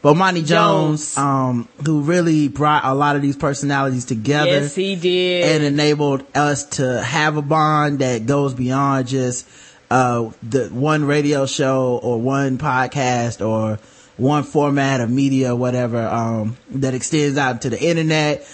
Bomani 0.04 0.46
Jones, 0.46 1.16
Jones. 1.16 1.18
um, 1.18 1.68
who 1.86 2.02
really 2.02 2.48
brought 2.48 2.86
a 2.86 2.94
lot 2.94 3.16
of 3.16 3.22
these 3.22 3.36
personalities 3.36 4.06
together 4.06 4.52
yes, 4.52 4.76
he 4.76 4.96
did. 4.96 5.44
and 5.56 5.64
enabled 5.64 6.24
us 6.36 6.64
to 6.64 7.02
have 7.02 7.36
a 7.36 7.42
bond 7.42 8.00
that 8.00 8.26
goes 8.26 8.54
beyond 8.54 9.08
just, 9.08 9.46
uh, 9.92 10.26
the 10.48 10.66
one 10.72 11.04
radio 11.06 11.46
show 11.46 12.00
or 12.04 12.22
one 12.22 12.58
podcast 12.58 13.46
or 13.46 13.80
one 14.18 14.44
format 14.44 15.00
of 15.00 15.10
media, 15.10 15.56
whatever, 15.56 16.06
um, 16.06 16.58
that 16.72 16.94
extends 16.94 17.38
out 17.38 17.62
to 17.62 17.70
the 17.70 17.82
internet, 17.82 18.48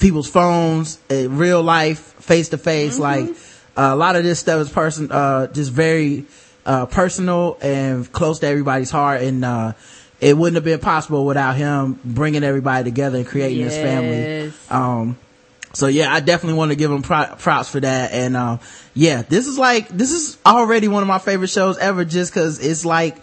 people's 0.00 0.30
phones, 0.30 0.98
uh, 1.10 1.28
real 1.28 1.62
life, 1.62 1.98
face 1.98 2.50
to 2.50 2.58
face, 2.58 2.98
like, 2.98 3.28
uh, 3.76 3.90
a 3.92 3.96
lot 3.96 4.16
of 4.16 4.24
this 4.24 4.38
stuff 4.38 4.60
is 4.60 4.68
person, 4.68 5.10
uh, 5.10 5.48
just 5.48 5.72
very, 5.72 6.24
uh, 6.64 6.86
personal 6.86 7.58
and 7.60 8.10
close 8.12 8.38
to 8.38 8.46
everybody's 8.46 8.90
heart. 8.90 9.22
And, 9.22 9.44
uh, 9.44 9.72
it 10.20 10.36
wouldn't 10.36 10.56
have 10.56 10.64
been 10.64 10.80
possible 10.80 11.24
without 11.24 11.56
him 11.56 11.98
bringing 12.04 12.42
everybody 12.42 12.84
together 12.84 13.18
and 13.18 13.26
creating 13.26 13.64
this 13.64 13.76
family. 13.76 14.52
Um, 14.68 15.16
so 15.72 15.86
yeah, 15.86 16.12
I 16.12 16.20
definitely 16.20 16.58
want 16.58 16.72
to 16.72 16.76
give 16.76 16.90
him 16.90 17.02
pro- 17.02 17.34
props 17.38 17.68
for 17.68 17.78
that. 17.80 18.12
And, 18.12 18.36
um, 18.36 18.60
yeah, 18.94 19.22
this 19.22 19.46
is 19.46 19.58
like, 19.58 19.88
this 19.88 20.10
is 20.10 20.36
already 20.44 20.88
one 20.88 21.02
of 21.02 21.08
my 21.08 21.18
favorite 21.20 21.50
shows 21.50 21.78
ever 21.78 22.04
just 22.04 22.32
cause 22.32 22.58
it's 22.58 22.84
like 22.84 23.16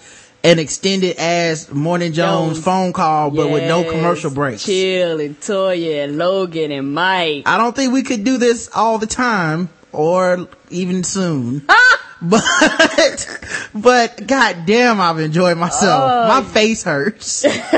an 0.45 0.59
extended 0.59 1.17
ass 1.17 1.71
Morning 1.71 2.13
Jones, 2.13 2.53
Jones. 2.53 2.63
phone 2.63 2.93
call, 2.93 3.31
but 3.31 3.49
with 3.49 3.63
no 3.63 3.83
commercial 3.83 4.29
breaks. 4.29 4.63
Chill 4.63 5.19
and 5.19 5.39
Toya 5.39 6.03
and 6.03 6.17
Logan 6.17 6.71
and 6.71 6.93
Mike. 6.93 7.43
I 7.47 7.57
don't 7.57 7.75
think 7.75 7.93
we 7.93 8.03
could 8.03 8.23
do 8.23 8.37
this 8.37 8.69
all 8.73 8.99
the 8.99 9.07
time 9.07 9.69
or 9.91 10.47
even 10.69 11.03
soon. 11.03 11.65
but, 12.21 13.39
but 13.73 14.27
god 14.27 14.65
damn, 14.67 15.01
I've 15.01 15.19
enjoyed 15.19 15.57
myself. 15.57 16.11
Oh. 16.13 16.27
My 16.27 16.43
face 16.43 16.83
hurts. 16.83 17.43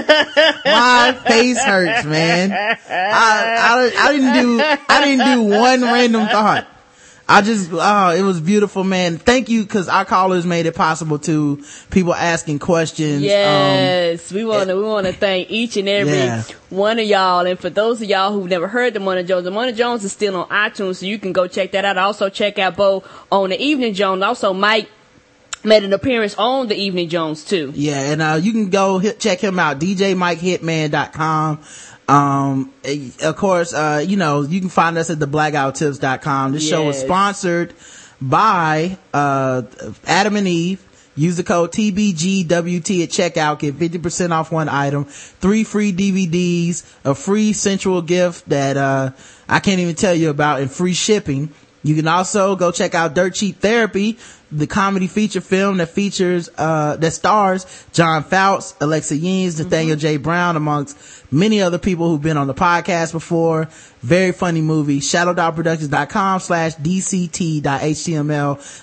My 0.66 1.18
face 1.26 1.64
hurts, 1.64 2.06
man. 2.06 2.52
I, 2.52 2.78
I, 2.90 3.92
I 3.98 4.12
didn't 4.12 4.44
do, 4.44 4.62
I 4.90 5.06
didn't 5.06 5.52
do 5.52 5.58
one 5.58 5.82
random 5.84 6.28
thought. 6.28 6.68
I 7.30 7.42
just, 7.42 7.70
oh, 7.74 8.10
it 8.16 8.22
was 8.22 8.40
beautiful, 8.40 8.86
man. 8.86 9.18
Thank 9.18 9.50
you, 9.50 9.66
cause 9.66 9.90
our 9.90 10.06
callers 10.06 10.46
made 10.46 10.66
it 10.66 10.76
possible 10.76 11.20
to 11.20 11.62
people 11.90 12.14
asking 12.14 12.60
questions. 12.60 13.18
Um, 13.18 13.24
Yes, 13.24 14.32
we 14.32 14.46
want 14.46 14.70
to 14.70 14.78
we 14.78 14.84
want 14.84 15.08
to 15.08 15.12
thank 15.14 15.52
each 15.52 15.76
and 15.76 15.90
every 15.90 16.14
Yeah. 16.14 16.44
one 16.70 17.00
of 17.00 17.06
y'all, 17.06 17.46
and 17.46 17.60
for 17.60 17.70
those 17.70 18.02
of 18.02 18.08
y'all 18.08 18.32
who've 18.32 18.50
never 18.50 18.70
heard 18.70 18.94
the 18.94 19.02
Money 19.02 19.24
Jones, 19.24 19.44
the 19.44 19.52
Money 19.52 19.74
Jones 19.74 20.06
is 20.06 20.14
still 20.14 20.38
on 20.38 20.48
iTunes, 20.48 20.98
so 20.98 21.06
you 21.06 21.20
can 21.20 21.34
go 21.34 21.48
check 21.48 21.74
that 21.74 21.84
out. 21.84 21.98
Also 21.98 22.30
check 22.30 22.60
out 22.60 22.78
Bo 22.78 23.04
on 23.30 23.50
the 23.50 23.62
Evening 23.62 23.94
Jones. 23.94 24.24
Also, 24.24 24.54
Mike 24.54 24.90
made 25.66 25.84
an 25.84 25.92
appearance 25.92 26.34
on 26.38 26.68
the 26.70 26.76
Evening 26.76 27.10
Jones 27.10 27.44
too. 27.44 27.74
Yeah, 27.76 28.00
and 28.12 28.22
uh, 28.22 28.40
you 28.42 28.54
can 28.54 28.70
go 28.70 29.00
hit, 29.00 29.20
check 29.20 29.42
him 29.42 29.60
out, 29.60 29.80
djmikehitman.com. 29.82 31.60
Um, 32.08 32.72
eh, 32.84 33.10
of 33.24 33.36
course, 33.36 33.74
uh, 33.74 34.04
you 34.06 34.16
know, 34.18 34.42
you 34.42 34.60
can 34.60 34.70
find 34.70 34.98
us 34.98 35.10
at 35.10 35.20
theblackguywhotips.com. 35.20 36.54
This 36.54 36.68
show 36.68 36.88
is 36.90 37.00
sponsored 37.00 37.74
by, 38.22 38.98
uh, 39.14 39.64
Adam 40.06 40.36
and 40.38 40.48
Eve. 40.48 40.84
Use 41.16 41.36
the 41.36 41.44
code 41.44 41.72
TBGWT 41.72 43.04
at 43.04 43.10
checkout. 43.10 43.60
Get 43.60 43.78
50% 43.78 44.32
off 44.32 44.52
one 44.52 44.70
item, 44.70 45.06
three 45.06 45.64
free 45.64 45.92
DVDs, 45.92 46.84
a 47.04 47.16
free 47.16 47.54
sensual 47.54 48.02
gift 48.04 48.48
that, 48.50 48.78
uh, 48.78 49.12
I 49.50 49.60
can't 49.60 49.80
even 49.80 49.96
tell 49.96 50.14
you 50.14 50.30
about 50.30 50.62
and 50.62 50.72
free 50.72 50.94
shipping. 50.94 51.50
You 51.84 51.96
can 51.96 52.08
also 52.08 52.56
go 52.56 52.72
check 52.72 52.96
out 52.96 53.16
Dirt 53.16 53.34
Cheap 53.34 53.60
Therapy, 53.60 54.18
the 54.52 54.68
comedy 54.68 55.08
feature 55.08 55.42
film 55.42 55.78
that 55.78 55.90
features, 55.90 56.50
uh, 56.58 56.96
that 56.98 57.12
stars 57.12 57.66
John 57.92 58.24
Fouts, 58.24 58.76
Alexa 58.80 59.16
Yeens, 59.16 59.60
Nathaniel 59.60 59.98
J. 59.98 60.18
Brown, 60.18 60.56
amongst 60.56 60.98
many 61.32 61.62
other 61.62 61.78
people 61.78 62.10
who've 62.10 62.22
been 62.22 62.38
on 62.38 62.48
the 62.48 62.54
podcast 62.54 63.12
before. 63.12 63.68
Very 64.02 64.32
funny 64.32 64.62
movie. 64.62 65.02
ShadowDogProductions.com 65.02 66.40
slash 66.40 66.76
DCT.html. 66.76 67.68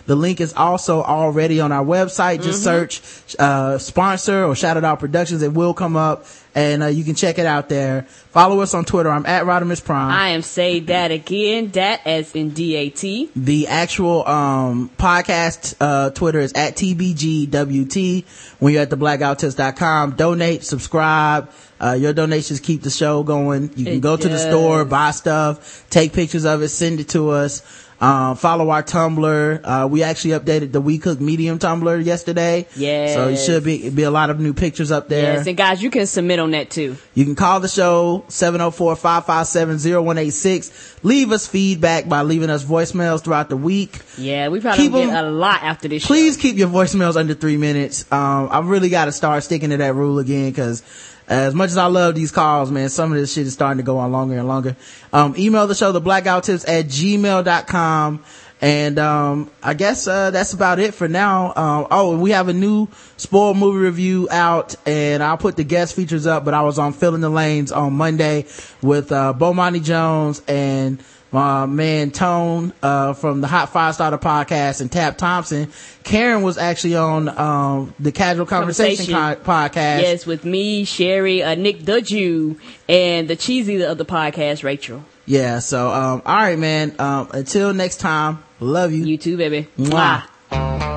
The 0.04 0.16
link 0.16 0.40
is 0.40 0.52
also 0.52 1.02
already 1.02 1.60
on 1.60 1.72
our 1.72 1.84
website. 1.84 2.42
Just 2.42 2.62
search, 2.62 3.00
uh, 3.38 3.78
sponsor 3.78 4.44
or 4.44 4.54
Shadow 4.54 4.80
Dog 4.80 4.98
Productions. 4.98 5.42
It 5.42 5.54
will 5.54 5.72
come 5.72 5.96
up 5.96 6.26
and, 6.54 6.82
uh, 6.82 6.86
you 6.86 7.04
can 7.04 7.14
check 7.14 7.38
it 7.38 7.46
out 7.46 7.68
there. 7.68 8.02
Follow 8.30 8.60
us 8.60 8.74
on 8.74 8.84
Twitter. 8.84 9.10
I'm 9.10 9.26
at 9.26 9.44
Rodimus 9.44 9.84
Prime. 9.84 10.10
I 10.10 10.28
am 10.30 10.42
say 10.42 10.80
that 10.80 11.10
again, 11.10 11.70
that 11.72 12.06
as 12.06 12.34
in 12.34 12.50
D 12.50 12.74
A 12.76 12.90
T. 12.90 13.30
The 13.36 13.68
actual 13.68 14.26
um 14.26 14.90
podcast 14.98 15.74
uh 15.80 16.10
Twitter 16.10 16.40
is 16.40 16.52
at 16.54 16.76
TBGWT. 16.76 18.24
When 18.58 18.72
you're 18.72 18.82
at 18.82 18.90
the 18.90 18.96
blackguywhotips.com, 18.96 20.12
donate, 20.16 20.64
subscribe. 20.64 21.50
Uh, 21.80 21.92
your 21.92 22.12
donations 22.12 22.60
keep 22.60 22.82
the 22.82 22.90
show 22.90 23.22
going. 23.22 23.64
You 23.76 23.84
can 23.84 23.94
It 23.94 24.00
go 24.00 24.16
to 24.16 24.28
the 24.28 24.38
store, 24.38 24.84
buy 24.84 25.10
stuff, 25.10 25.84
take 25.90 26.12
pictures 26.12 26.44
of 26.44 26.62
it, 26.62 26.68
send 26.68 27.00
it 27.00 27.08
to 27.10 27.30
us. 27.30 27.62
Um, 28.00 28.36
follow 28.36 28.70
our 28.70 28.82
Tumblr. 28.82 29.60
Uh, 29.62 29.86
we 29.88 30.02
actually 30.02 30.32
updated 30.32 30.72
the 30.72 30.80
We 30.80 30.98
Cook 30.98 31.20
Medium 31.20 31.58
Tumblr 31.58 32.04
yesterday. 32.04 32.66
Yes. 32.76 33.14
So 33.14 33.28
it 33.28 33.36
should 33.36 33.64
be, 33.64 33.90
be 33.90 34.02
a 34.02 34.10
lot 34.10 34.30
of 34.30 34.40
new 34.40 34.52
pictures 34.52 34.90
up 34.90 35.08
there. 35.08 35.34
Yes, 35.34 35.46
and 35.46 35.56
guys, 35.56 35.82
you 35.82 35.90
can 35.90 36.06
submit 36.06 36.38
on 36.38 36.50
that 36.52 36.70
too. 36.70 36.96
You 37.14 37.24
can 37.24 37.34
call 37.34 37.60
the 37.60 37.68
show 37.68 38.24
704-557-0186. 38.28 41.02
Leave 41.02 41.32
us 41.32 41.46
feedback 41.46 42.08
by 42.08 42.22
leaving 42.22 42.50
us 42.50 42.64
voicemails 42.64 43.22
throughout 43.22 43.48
the 43.48 43.56
week. 43.56 44.00
Yeah, 44.18 44.48
we 44.48 44.60
probably 44.60 44.84
Keep 44.84 44.92
get 44.92 45.24
a 45.24 45.30
lot 45.30 45.62
after 45.62 45.88
this. 45.88 46.02
Show. 46.02 46.08
Please 46.08 46.36
keep 46.36 46.56
your 46.56 46.68
voicemails 46.68 47.16
under 47.16 47.34
three 47.34 47.56
minutes. 47.56 48.10
Um, 48.12 48.48
I 48.50 48.60
really 48.60 48.88
got 48.88 49.06
to 49.06 49.12
start 49.12 49.42
sticking 49.44 49.70
to 49.70 49.76
that 49.78 49.94
rule 49.94 50.18
again 50.18 50.50
because 50.50 50.82
as 51.28 51.54
much 51.54 51.70
as 51.70 51.76
I 51.76 51.86
love 51.86 52.14
these 52.14 52.30
calls, 52.30 52.70
man, 52.70 52.88
some 52.88 53.12
of 53.12 53.18
this 53.18 53.32
shit 53.32 53.46
is 53.46 53.54
starting 53.54 53.78
to 53.78 53.82
go 53.82 53.98
on 53.98 54.12
longer 54.12 54.38
and 54.38 54.46
longer. 54.46 54.76
Um, 55.12 55.34
email 55.38 55.66
the 55.66 55.74
show, 55.74 55.92
theblackguywhotips 55.92 56.68
at 56.68 56.86
gmail.com. 56.86 58.24
And, 58.60 58.98
um, 58.98 59.50
I 59.62 59.74
guess, 59.74 60.06
uh, 60.08 60.30
that's 60.30 60.54
about 60.54 60.78
it 60.78 60.94
for 60.94 61.06
now. 61.06 61.52
Um, 61.54 61.86
oh, 61.90 62.16
we 62.16 62.30
have 62.30 62.48
a 62.48 62.54
new 62.54 62.88
spoiled 63.18 63.58
movie 63.58 63.78
review 63.78 64.28
out 64.30 64.74
and 64.86 65.22
I'll 65.22 65.36
put 65.36 65.56
the 65.56 65.64
guest 65.64 65.94
features 65.94 66.26
up, 66.26 66.44
but 66.46 66.54
I 66.54 66.62
was 66.62 66.78
on 66.78 66.94
Filling 66.94 67.20
the 67.20 67.28
Lanes 67.28 67.72
on 67.72 67.92
Monday 67.92 68.46
with, 68.80 69.12
uh, 69.12 69.34
Bomani 69.36 69.82
Jones 69.82 70.40
and, 70.48 71.02
my 71.34 71.66
man 71.66 72.12
Tone, 72.12 72.72
uh, 72.80 73.12
from 73.12 73.40
the 73.40 73.48
Hot 73.48 73.68
Five 73.72 73.94
Starter 73.96 74.18
podcast 74.18 74.80
and 74.80 74.90
Tap 74.90 75.18
Thompson. 75.18 75.68
Karen 76.04 76.42
was 76.42 76.56
actually 76.56 76.94
on, 76.94 77.28
um, 77.28 77.92
the 77.98 78.12
Casual 78.12 78.46
Conversation, 78.46 79.12
Conversation. 79.12 79.44
co- 79.44 79.52
podcast. 79.52 80.02
Yes, 80.02 80.26
with 80.26 80.44
me, 80.44 80.84
Sherry, 80.84 81.42
uh, 81.42 81.56
Nick 81.56 81.84
the 81.84 82.00
Jew, 82.00 82.56
and 82.88 83.26
the 83.26 83.34
cheesy 83.34 83.82
of 83.84 83.98
the 83.98 84.04
podcast, 84.04 84.62
Rachel. 84.62 85.04
Yeah. 85.26 85.58
So, 85.58 85.90
um, 85.90 86.22
all 86.24 86.36
right, 86.36 86.58
man. 86.58 86.94
Um, 87.00 87.28
until 87.32 87.74
next 87.74 87.96
time, 87.96 88.44
love 88.60 88.92
you. 88.92 89.04
You 89.04 89.18
too, 89.18 89.36
baby. 89.36 89.66
Mwah. 89.76 90.22
Oh 90.52 90.93